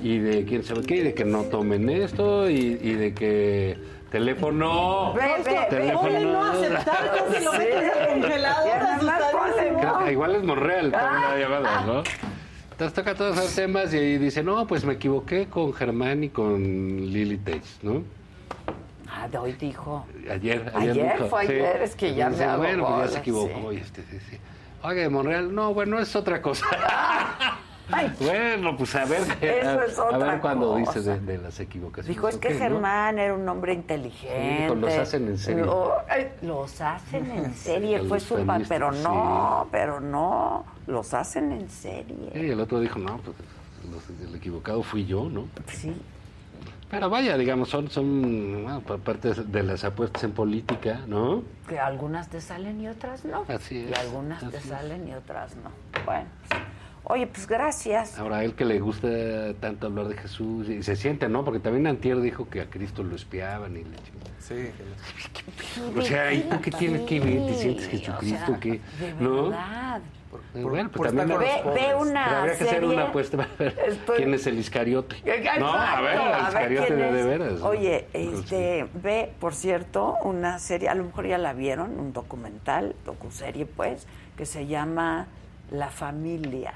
y 0.02 0.18
de 0.18 0.44
quién 0.44 0.64
sabe 0.64 0.82
qué 0.82 0.96
y 0.96 1.02
de 1.02 1.14
que 1.14 1.24
no 1.24 1.44
tomen 1.44 1.88
esto 1.88 2.50
y, 2.50 2.56
y 2.82 2.94
de 2.94 3.14
que 3.14 3.76
teléfono 4.10 5.12
Ve, 5.14 5.66
teléfono 5.70 6.00
Ponle 6.00 6.24
no 6.24 6.44
aceptar, 6.44 7.26
lo 7.42 7.52
metes 7.52 7.92
al 7.96 8.08
congelador, 8.08 10.10
igual 10.10 10.34
es 10.36 10.42
Monreal 10.42 10.92
Ah. 10.94 11.28
la 11.30 11.38
llamada, 11.38 11.80
¿no? 11.86 12.02
Entonces 12.72 12.94
toca 12.94 13.14
todos 13.14 13.36
esos 13.38 13.54
temas 13.54 13.92
y 13.92 13.98
ahí 13.98 14.18
dice, 14.18 14.42
no, 14.42 14.66
pues 14.66 14.84
me 14.84 14.94
equivoqué 14.94 15.46
con 15.46 15.72
Germán 15.74 16.24
y 16.24 16.30
con 16.30 16.60
Lily 16.62 17.36
Tates, 17.38 17.78
¿no? 17.82 18.02
Ah, 19.12 19.28
de 19.28 19.38
hoy 19.38 19.52
dijo. 19.52 20.06
Ayer, 20.30 20.70
ayer, 20.74 20.90
Ayer 20.92 21.12
dijo, 21.14 21.26
fue 21.28 21.46
sí. 21.46 21.52
ayer, 21.52 21.82
es 21.82 21.94
que 21.96 22.14
ya 22.14 22.30
Dice, 22.30 22.46
me 22.46 22.50
hago 22.52 22.62
Bueno, 22.62 22.82
pues 22.84 22.90
ya 22.90 22.96
bolas, 22.96 23.12
se 23.12 23.18
equivocó. 23.18 23.70
sí. 23.70 23.76
y 23.76 23.80
este, 23.80 24.02
sí, 24.02 24.18
de 25.02 25.08
Monreal, 25.10 25.54
no, 25.54 25.74
bueno, 25.74 25.98
es 25.98 26.16
otra 26.16 26.40
cosa. 26.40 26.64
bueno, 28.20 28.76
pues 28.76 28.94
a 28.94 29.04
ver, 29.04 29.22
Eso 29.40 29.68
a, 29.80 29.84
es 29.84 29.98
a 29.98 30.04
otra 30.04 30.18
ver 30.32 30.40
cuando 30.40 30.76
dice 30.76 31.00
de, 31.00 31.20
de 31.20 31.38
las 31.38 31.58
equivocaciones. 31.60 32.08
Dijo, 32.16 32.28
es 32.28 32.36
que. 32.36 32.54
Germán 32.54 33.18
era 33.18 33.34
un 33.34 33.48
hombre 33.48 33.72
inteligente. 33.72 34.68
Sí, 34.68 34.74
los 34.80 34.94
hacen 34.94 35.28
en 35.28 35.38
serie. 35.38 35.64
Lo- 35.64 35.94
los 36.42 36.80
hacen 36.80 37.30
en 37.30 37.54
serie, 37.54 37.96
A 37.98 38.02
fue 38.04 38.20
su 38.20 38.36
pa- 38.36 38.44
panistas, 38.44 38.68
pero 38.78 38.92
sí. 38.92 39.02
no, 39.02 39.68
pero 39.70 40.00
no, 40.00 40.64
los 40.86 41.12
hacen 41.14 41.52
en 41.52 41.68
serie. 41.70 42.30
Y 42.34 42.50
el 42.50 42.60
otro 42.60 42.80
dijo, 42.80 42.98
no, 42.98 43.18
pues 43.18 43.36
el 44.28 44.34
equivocado 44.34 44.82
fui 44.82 45.06
yo, 45.06 45.28
¿no? 45.30 45.46
Sí. 45.68 45.94
Pero 46.90 47.08
vaya, 47.08 47.36
digamos, 47.36 47.68
son, 47.68 47.88
son 47.88 48.64
bueno, 48.64 48.80
por 48.80 48.98
parte 48.98 49.32
de 49.32 49.62
las 49.62 49.84
apuestas 49.84 50.24
en 50.24 50.32
política, 50.32 51.00
¿no? 51.06 51.44
Que 51.68 51.78
algunas 51.78 52.28
te 52.28 52.40
salen 52.40 52.80
y 52.80 52.88
otras 52.88 53.24
no. 53.24 53.44
Así 53.46 53.76
Y 53.88 53.92
es, 53.92 53.98
algunas 54.00 54.40
te 54.50 54.56
es. 54.56 54.64
salen 54.64 55.06
y 55.06 55.14
otras 55.14 55.54
no. 55.54 55.70
Bueno, 56.04 56.26
oye, 57.10 57.26
pues 57.26 57.46
gracias. 57.46 58.18
Ahora, 58.18 58.38
a 58.38 58.44
él 58.44 58.54
que 58.54 58.64
le 58.64 58.80
gusta 58.80 59.08
tanto 59.60 59.86
hablar 59.86 60.08
de 60.08 60.16
Jesús, 60.16 60.68
y 60.68 60.82
se 60.82 60.96
siente, 60.96 61.28
¿no? 61.28 61.44
Porque 61.44 61.60
también 61.60 61.86
Antier 61.86 62.20
dijo 62.20 62.48
que 62.48 62.60
a 62.60 62.66
Cristo 62.70 63.02
lo 63.02 63.16
espiaban 63.16 63.72
y 63.76 63.84
le 63.84 63.96
Sí. 64.40 64.70
O 65.98 66.02
sea, 66.02 66.32
¿y 66.32 66.40
tú 66.42 66.60
qué 66.60 66.70
tienes 66.70 67.02
que 67.02 67.20
ver? 67.20 67.46
¿Te 67.46 67.54
sientes 67.54 67.88
Jesucristo? 67.88 68.44
o 68.44 68.46
sea, 68.46 68.60
¿qué? 68.60 68.80
¿No? 69.20 69.50
verdad. 69.50 70.00
Eh, 70.54 70.62
bueno, 70.62 70.88
por 70.90 70.98
pues 70.98 71.14
también 71.14 71.38
Ve, 71.40 71.44
ve 71.44 71.70
Pero 71.74 72.00
una 72.00 72.38
habría 72.40 72.56
que 72.56 72.64
hacer 72.64 72.74
serie. 72.80 72.88
una 72.88 73.02
apuesta 73.08 73.36
para 73.36 73.48
ver 73.58 73.78
Estoy- 73.88 74.16
quién 74.16 74.34
es 74.34 74.46
el 74.46 74.58
Iscariote. 74.58 75.16
Exacto, 75.24 75.60
No, 75.64 75.72
a 75.72 76.00
ver, 76.00 76.14
el 76.14 76.20
a 76.20 76.36
ver 76.36 76.42
Iscariote 76.48 76.86
quién 76.86 77.12
de, 77.14 77.22
veras. 77.24 77.60
Oye, 77.62 78.06
Pues, 78.12 78.28
este, 78.40 78.86
ve, 78.94 79.32
por 79.40 79.54
cierto, 79.54 80.16
una 80.22 80.58
serie, 80.58 80.88
a 80.88 80.94
lo 80.94 81.04
mejor 81.04 81.26
ya 81.26 81.38
la 81.38 81.52
vieron, 81.52 81.98
un 81.98 82.12
documental, 82.12 82.94
docuserie, 83.04 83.66
pues, 83.66 84.06
que 84.36 84.46
se 84.46 84.66
llama 84.66 85.26
La 85.72 85.88
Familia. 85.90 86.74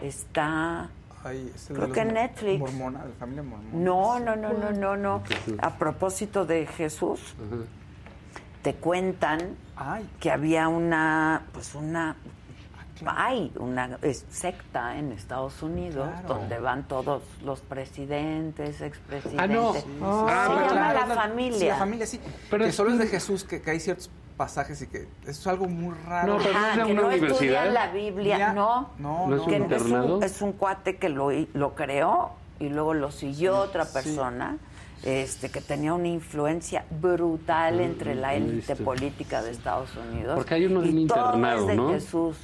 Está, 0.00 0.88
Ay, 1.24 1.52
es 1.54 1.68
el 1.70 1.76
de 1.76 1.82
creo 1.82 1.92
que 1.92 2.00
en 2.00 2.14
Netflix. 2.14 2.58
Mormona, 2.60 3.04
la 3.04 3.14
familia 3.18 3.42
mormona. 3.42 3.70
No, 3.72 4.18
no, 4.18 4.36
no, 4.36 4.52
no, 4.52 4.70
no, 4.72 4.96
no. 4.96 5.22
A 5.60 5.70
propósito 5.78 6.44
de 6.46 6.66
Jesús, 6.66 7.34
te 8.62 8.74
cuentan 8.74 9.56
Ay, 9.76 10.08
que 10.20 10.30
había 10.30 10.68
una, 10.68 11.42
pues 11.52 11.74
una, 11.74 12.16
hay 13.04 13.52
una 13.56 13.98
secta 14.30 14.96
en 14.96 15.12
Estados 15.12 15.62
Unidos 15.62 16.08
Claro. 16.08 16.28
donde 16.34 16.58
van 16.60 16.86
todos 16.86 17.22
los 17.44 17.60
presidentes, 17.60 18.80
expresidentes. 18.80 19.40
Ah, 19.40 19.46
no. 19.48 19.72
Se 19.74 19.84
Ah, 20.00 20.46
llama 20.48 20.68
claro, 20.68 21.08
La 21.08 21.14
Familia. 21.14 21.58
Sí, 21.58 21.66
la 21.66 21.76
familia, 21.76 22.06
sí. 22.06 22.18
Pero 22.22 22.36
Pero 22.50 22.64
que 22.64 22.70
es- 22.70 22.76
solo 22.76 22.92
es 22.92 22.98
de 22.98 23.06
Jesús, 23.08 23.44
que, 23.44 23.60
que 23.60 23.70
hay 23.72 23.80
ciertos 23.80 24.10
pasajes 24.32 24.82
y 24.82 24.86
que 24.86 25.02
eso 25.22 25.30
es 25.30 25.46
algo 25.46 25.66
muy 25.66 25.94
raro. 26.06 26.34
No, 26.34 26.38
pero 26.42 26.50
Ajá, 26.56 26.70
es 26.72 26.76
de 26.78 26.84
que 26.84 26.92
una 26.92 27.00
no 27.02 27.08
universidad. 27.08 27.32
estudian 27.42 27.74
la 27.74 27.86
Biblia, 27.92 28.38
Ya. 28.38 28.52
no. 28.52 28.90
No, 28.98 29.26
¿No 29.28 29.36
es 29.36 29.38
no. 29.38 29.44
un 29.44 29.68
que 29.68 29.74
es 29.76 29.82
un, 29.82 30.22
es 30.22 30.42
un 30.42 30.52
cuate 30.52 30.96
que 30.96 31.08
lo, 31.08 31.30
lo 31.54 31.74
creó 31.74 32.30
y 32.60 32.68
luego 32.68 32.94
lo 32.94 33.10
siguió 33.10 33.56
otra 33.58 33.84
sí. 33.84 33.92
persona. 33.94 34.58
Este, 35.04 35.50
que 35.50 35.60
tenía 35.60 35.94
una 35.94 36.06
influencia 36.06 36.84
brutal 36.88 37.80
entre 37.80 38.14
la 38.14 38.36
élite 38.36 38.76
política 38.76 39.42
de 39.42 39.50
Estados 39.50 39.90
Unidos. 39.96 40.36
Porque 40.36 40.54
hay 40.54 40.66
uno 40.66 40.80
de 40.80 40.90
un 40.90 40.98
internado, 41.00 41.62
es 41.62 41.66
de 41.66 41.74
¿no? 41.74 41.90
Jesús. 41.90 42.36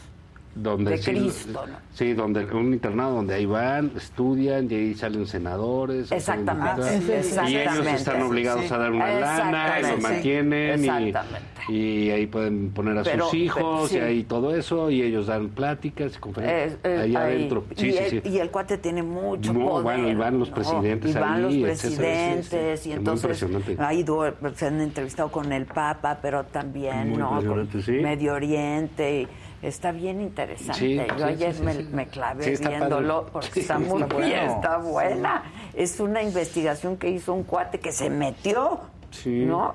Donde 0.62 0.90
de 0.92 0.98
sí- 0.98 1.10
Cristo, 1.10 1.64
¿no? 1.66 1.76
Sí, 1.92 2.12
donde 2.14 2.44
un 2.44 2.72
internado 2.72 3.14
donde 3.16 3.34
ahí 3.34 3.46
van, 3.46 3.90
estudian 3.96 4.70
y 4.70 4.74
ahí 4.74 4.94
salen 4.94 5.26
senadores. 5.26 6.12
Exactamente, 6.12 6.82
salen 6.82 7.10
exactamente. 7.18 7.52
Y 7.52 7.56
ellos 7.56 7.86
están 8.00 8.22
obligados 8.22 8.64
Sí. 8.66 8.74
a 8.74 8.78
dar 8.78 8.92
una 8.92 9.12
lana, 9.20 9.80
y 9.80 9.82
lo 9.82 9.98
mantienen 9.98 10.84
y, 10.84 10.88
Exactamente. 10.88 11.46
y 11.72 12.10
ahí 12.10 12.26
pueden 12.26 12.70
poner 12.70 12.98
a 12.98 13.02
Pero- 13.02 13.24
sus 13.26 13.34
hijos 13.34 13.90
pero- 13.90 14.04
y 14.06 14.08
ahí 14.08 14.24
todo 14.24 14.54
eso 14.54 14.90
y 14.90 15.02
ellos 15.02 15.26
dan 15.26 15.48
pláticas 15.48 16.14
y 16.16 16.18
conferencias 16.18 16.72
Eh, 16.74 16.78
eh, 16.84 17.00
ahí 17.02 17.08
ahí. 17.10 17.16
adentro. 17.16 17.64
Sí, 17.76 17.88
y, 17.88 17.92
sí, 17.92 17.98
el, 17.98 18.10
sí. 18.22 18.28
y 18.28 18.38
el 18.38 18.50
cuate 18.50 18.78
tiene 18.78 19.02
mucho 19.02 19.52
No, 19.52 19.68
poder. 19.68 19.82
bueno, 19.84 20.08
y 20.08 20.14
van 20.14 20.38
los 20.38 20.48
¿no? 20.50 20.54
presidentes 20.54 21.10
Y 21.10 21.14
van 21.18 21.44
ahí, 21.46 21.60
los 21.60 21.68
presidentes, 21.80 22.86
y 22.86 22.92
entonces 22.92 23.44
ido, 23.92 24.34
se 24.54 24.66
han 24.66 24.80
entrevistado 24.80 25.30
con 25.30 25.52
el 25.52 25.66
Papa, 25.66 26.18
pero 26.22 26.44
también, 26.44 27.10
Muy 27.10 27.18
¿no? 27.18 27.40
Con. 27.42 27.68
Medio 28.02 28.34
Oriente. 28.34 29.22
y 29.22 29.28
Está 29.60 29.90
bien 29.92 30.20
interesante. 30.20 30.78
Sí, 30.78 30.96
Yo 30.96 31.16
sí, 31.16 31.22
ayer 31.24 31.54
sí, 31.54 31.62
me, 31.62 31.74
sí. 31.74 31.88
me 31.92 32.06
clavé 32.06 32.56
viéndolo 32.56 33.20
padre. 33.22 33.30
porque 33.32 33.50
Sí, 33.54 33.60
está 33.60 33.78
muy 33.78 34.02
está 34.02 34.16
bien, 34.16 34.30
bueno. 34.46 34.52
está 34.54 34.76
buena. 34.78 35.42
Es 35.74 35.98
una 36.00 36.22
investigación 36.22 36.96
que 36.96 37.10
hizo 37.10 37.32
un 37.34 37.42
cuate 37.42 37.80
que 37.80 37.90
se 37.92 38.08
metió, 38.10 38.80
Sí. 39.10 39.44
¿no? 39.46 39.74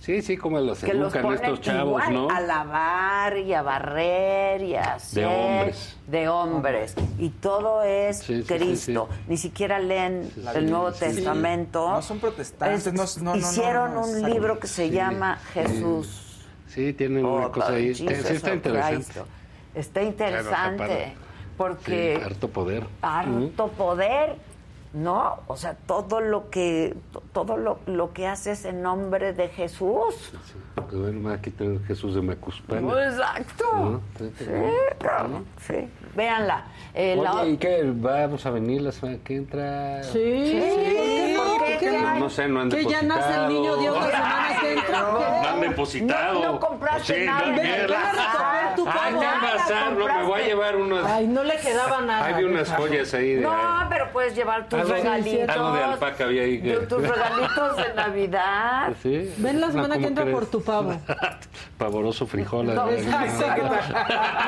Sí, 0.00 0.20
sí, 0.20 0.36
como 0.36 0.60
los 0.60 0.80
que 0.80 0.92
los 0.92 1.14
educan 1.14 1.32
estos 1.32 1.60
chavos, 1.62 2.02
igual 2.06 2.12
¿no? 2.12 2.28
a 2.30 2.38
lavar 2.40 3.38
y 3.38 3.54
a 3.54 3.62
barrer 3.62 4.60
y 4.62 4.74
a 4.74 4.94
hacer 4.96 5.24
hombres. 5.24 5.96
de 6.06 6.28
hombres 6.28 6.94
y 7.18 7.30
todo 7.30 7.82
es 7.82 8.18
Sí, 8.18 8.34
sí, 8.36 8.42
sí, 8.42 8.54
Cristo 8.54 9.08
ni 9.28 9.38
siquiera 9.38 9.78
leen 9.78 10.30
el 10.54 10.70
Nuevo. 10.70 10.92
Testamento 10.92 11.88
No 11.90 12.02
son 12.02 12.18
protestantes, 12.18 12.86
Es- 12.86 12.92
no, 12.92 13.24
no, 13.24 13.30
no, 13.32 13.36
hicieron 13.38 13.94
no, 13.94 14.06
no, 14.06 14.12
un 14.12 14.30
libro 14.30 14.58
que 14.60 14.66
se 14.66 14.88
Sí, 14.88 14.90
llama 14.94 15.38
sí. 15.54 15.60
Jesús 15.60 16.23
Sí, 16.74 16.92
tienen 16.92 17.24
una 17.24 17.46
Oh, 17.46 17.52
cosa 17.52 17.72
ahí. 17.74 17.94
Sí, 17.94 18.04
está 18.06 18.52
interesante. 18.54 19.12
Christ. 19.12 19.16
está 19.74 20.02
interesante 20.02 20.72
está 20.74 20.76
padre. 20.76 21.14
porque 21.56 22.16
Sí, 22.18 22.24
harto 22.24 22.48
poder. 22.48 22.84
harto 23.02 23.68
poder, 23.68 24.36
¿no? 24.92 25.38
O 25.46 25.56
sea, 25.56 25.74
todo 25.86 26.20
lo 26.20 26.50
que 26.50 26.96
to- 27.12 27.22
todo 27.32 27.56
lo, 27.56 27.78
lo 27.86 28.12
que 28.12 28.26
haces 28.26 28.64
en 28.64 28.82
nombre 28.82 29.32
de 29.32 29.48
Jesús. 29.48 30.14
Sí, 30.32 30.36
porque 30.74 30.96
bueno, 30.96 31.30
aquí 31.30 31.50
tenemos 31.50 31.84
Jesús 31.86 32.14
de 32.16 32.22
Macuspana. 32.22 33.04
Exacto. 33.04 33.64
¿no? 33.72 34.00
Sí, 34.18 34.32
Sí, 34.38 34.44
sí. 34.46 34.50
claro, 34.98 35.42
sí. 35.60 35.88
Véanla. 36.14 36.64
Eh, 36.94 37.16
la- 37.20 37.44
¿y 37.44 37.56
qué? 37.56 37.82
¿Vamos 37.86 38.46
a 38.46 38.50
venir 38.50 38.82
la 38.82 38.92
semana 38.92 39.18
que 39.24 39.34
entra? 39.36 40.02
Sí, 40.04 40.12
Sí, 40.12 41.34
¿por 41.36 41.64
qué? 41.66 41.76
¿qué 41.78 41.90
No, 41.98 42.14
no 42.20 42.30
sé, 42.30 42.46
no 42.46 42.60
han 42.60 42.68
Que 42.70 42.84
ya 42.84 43.02
nace 43.02 43.34
el 43.34 43.48
niño 43.48 43.76
Dios 43.78 43.96
la 43.96 44.06
semana 44.10 44.60
que 44.60 44.72
entra. 44.74 45.00
No 45.00 45.48
han 45.48 45.60
depositado. 45.60 46.34
No, 46.34 46.52
no 46.52 46.60
compraste 46.60 47.14
Sí, 47.20 47.26
nada. 47.26 47.40
no, 47.40 47.56
Ven, 47.56 47.62
mierda. 47.62 47.86
ven 47.86 47.96
a 47.96 48.12
recoger 48.12 48.74
tu 48.76 48.86
Ay, 48.88 48.92
pavo. 48.94 49.20
¿qué 49.20 49.26
va 49.26 49.32
a 49.32 49.36
Nada 49.40 49.52
pasar? 49.56 49.92
No, 49.92 50.06
me 50.06 50.22
voy 50.24 50.40
a 50.40 50.44
llevar 50.46 50.76
unos... 50.76 51.04
Ay, 51.10 51.26
no 51.26 51.42
le 51.42 51.56
quedaba 51.56 52.00
nada. 52.02 52.26
Hay 52.26 52.34
de 52.34 52.44
unas 52.46 52.70
joyas 52.72 53.14
ahí. 53.14 53.34
De, 53.34 53.40
No, 53.42 53.86
pero 53.88 54.10
puedes 54.12 54.34
llevar 54.36 54.68
tus 54.68 54.78
algo, 54.80 54.92
regalitos. 54.94 55.48
algo 55.48 55.72
de 55.72 55.82
alpaca 55.84 56.24
había 56.24 56.42
ahí. 56.42 56.60
que- 56.62 56.74
tu- 56.76 56.96
Tus 56.96 57.08
regalitos 57.08 57.76
de 57.76 57.94
Navidad. 57.94 58.92
Sí. 59.02 59.34
Ven 59.38 59.60
la 59.60 59.66
No, 59.66 59.72
semana 59.72 59.94
que 59.96 60.00
¿cómo 60.02 60.08
entra 60.08 60.24
crees? 60.24 60.38
por 60.38 60.46
tu 60.46 60.62
pavo. 60.62 60.94
Pavoroso 61.78 62.26
frijol. 62.26 62.72
No, 62.72 62.84
ahí. 62.84 62.94
exacto. 62.98 63.64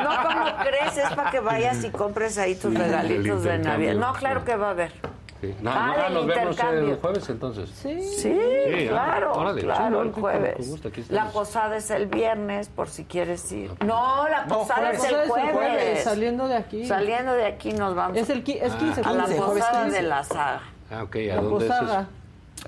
No, 0.04 0.10
¿cómo 0.22 0.56
crees? 0.62 0.96
Es 0.98 1.10
para 1.14 1.30
que 1.30 1.40
vayas 1.40 1.55
y 1.84 1.90
compres 1.90 2.38
ahí 2.38 2.54
tus 2.54 2.74
regalitos 2.74 3.42
de 3.44 3.58
Navidad. 3.58 3.94
No, 3.94 4.12
claro 4.14 4.44
que 4.44 4.56
va 4.56 4.68
a 4.68 4.70
haber. 4.70 4.92
Sí. 5.40 5.54
No, 5.60 5.70
Ah, 5.70 5.94
no, 5.96 6.02
del 6.04 6.14
nos 6.14 6.26
vemos 6.26 6.50
intercambio. 6.52 6.92
el 6.94 6.96
jueves 6.98 7.28
entonces. 7.28 7.68
Sí, 7.70 8.00
Sí, 8.00 8.22
Sí, 8.22 8.86
ah, 8.86 8.90
claro, 8.90 9.32
órale, 9.34 9.60
claro, 9.62 10.02
sí, 10.02 10.08
el 10.08 10.14
jueves. 10.14 11.10
la 11.10 11.26
posada 11.30 11.76
es 11.76 11.90
el 11.90 12.06
viernes, 12.06 12.68
por 12.70 12.88
si 12.88 13.04
quieres 13.04 13.52
ir. 13.52 13.70
No, 13.84 14.26
la 14.28 14.46
No, 14.46 14.58
posada 14.60 14.80
jueves. 14.96 15.04
es 15.04 15.10
el 15.10 15.16
Posada 15.16 15.22
es 15.24 15.48
el 15.50 15.54
jueves. 15.54 15.76
jueves, 15.82 16.04
saliendo 16.04 16.48
de 16.48 16.56
aquí. 16.56 16.86
Saliendo 16.86 17.32
de 17.34 17.44
aquí 17.44 17.72
nos 17.72 17.94
vamos. 17.94 18.16
Es 18.16 18.30
el 18.30 18.38
es 18.38 18.44
15, 18.74 19.02
a 19.02 19.12
la 19.12 19.24
15, 19.26 19.38
jueves 19.42 19.62
posada 19.64 19.82
15. 19.84 19.96
de 20.02 20.08
la 20.08 20.24
saga. 20.24 20.60
Ah, 20.90 21.02
ok, 21.02 21.16
¿a 21.16 21.18
La 21.34 21.42
dónde 21.42 21.66
es 21.66 21.70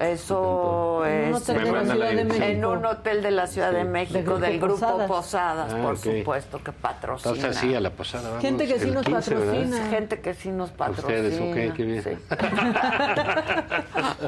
eso? 0.01 1.05
Eso 1.05 1.05
En 1.05 1.29
un 1.31 1.35
es 1.37 1.43
hotel 1.43 1.65
de 1.65 2.21
en 2.21 2.29
México. 2.29 2.71
un 2.71 2.85
hotel 2.87 3.23
de 3.23 3.31
la 3.31 3.47
Ciudad 3.47 3.73
de 3.73 3.85
México 3.85 4.39
Del 4.39 4.53
del 4.53 4.61
Grupo 4.61 4.75
Posadas. 4.81 5.09
Posadas, 5.09 5.73
Ah, 5.75 5.83
por 5.83 5.99
supuesto 5.99 6.63
que 6.63 6.73
patrocina. 6.73 7.35
Entonces 7.35 7.61
sí, 7.61 7.75
a 7.75 7.81
la 7.81 7.91
posada 7.91 8.29
vamos. 8.29 8.43
Gente 8.43 8.67
que 8.67 8.79
sí 8.79 8.89
el 8.89 8.95
nos 8.95 9.05
15, 9.07 9.35
¿verdad? 9.35 9.47
patrocina. 9.53 9.87
Gente 9.91 10.21
que 10.21 10.35
sí 10.35 10.51
nos 10.51 10.71
patrocina. 10.71 11.09
Ustedes, 11.19 11.41
ok, 11.71 11.77
qué 11.77 11.83
bien. 11.85 12.03
sí. 12.05 12.11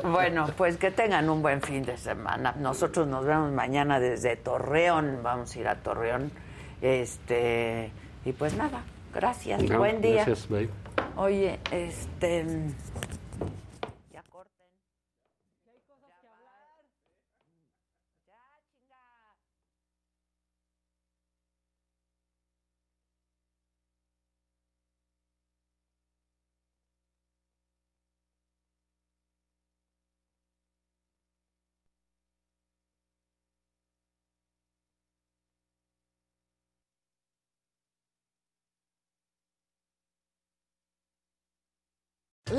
bueno, 0.09 0.47
pues 0.57 0.77
que 0.77 0.91
tengan 0.91 1.29
un 1.31 1.43
buen 1.43 1.61
fin 1.63 1.85
de 1.85 1.97
semana. 1.97 2.55
Nosotros 2.59 3.07
nos 3.07 3.25
vemos 3.25 3.53
mañana 3.53 4.01
desde 4.01 4.37
Torreón. 4.37 5.21
Vamos 5.23 5.55
a 5.55 5.59
ir 5.59 5.69
a 5.69 5.77
Torreón. 5.77 6.31
Este, 6.83 7.91
y 8.25 8.33
pues 8.33 8.55
nada, 8.57 8.83
gracias. 9.15 9.63
No, 9.63 9.79
buen 9.79 10.01
día. 10.01 10.25
Gracias, 10.25 10.49
bye. 10.49 10.69
Oye, 11.17 11.59
este. 11.71 12.45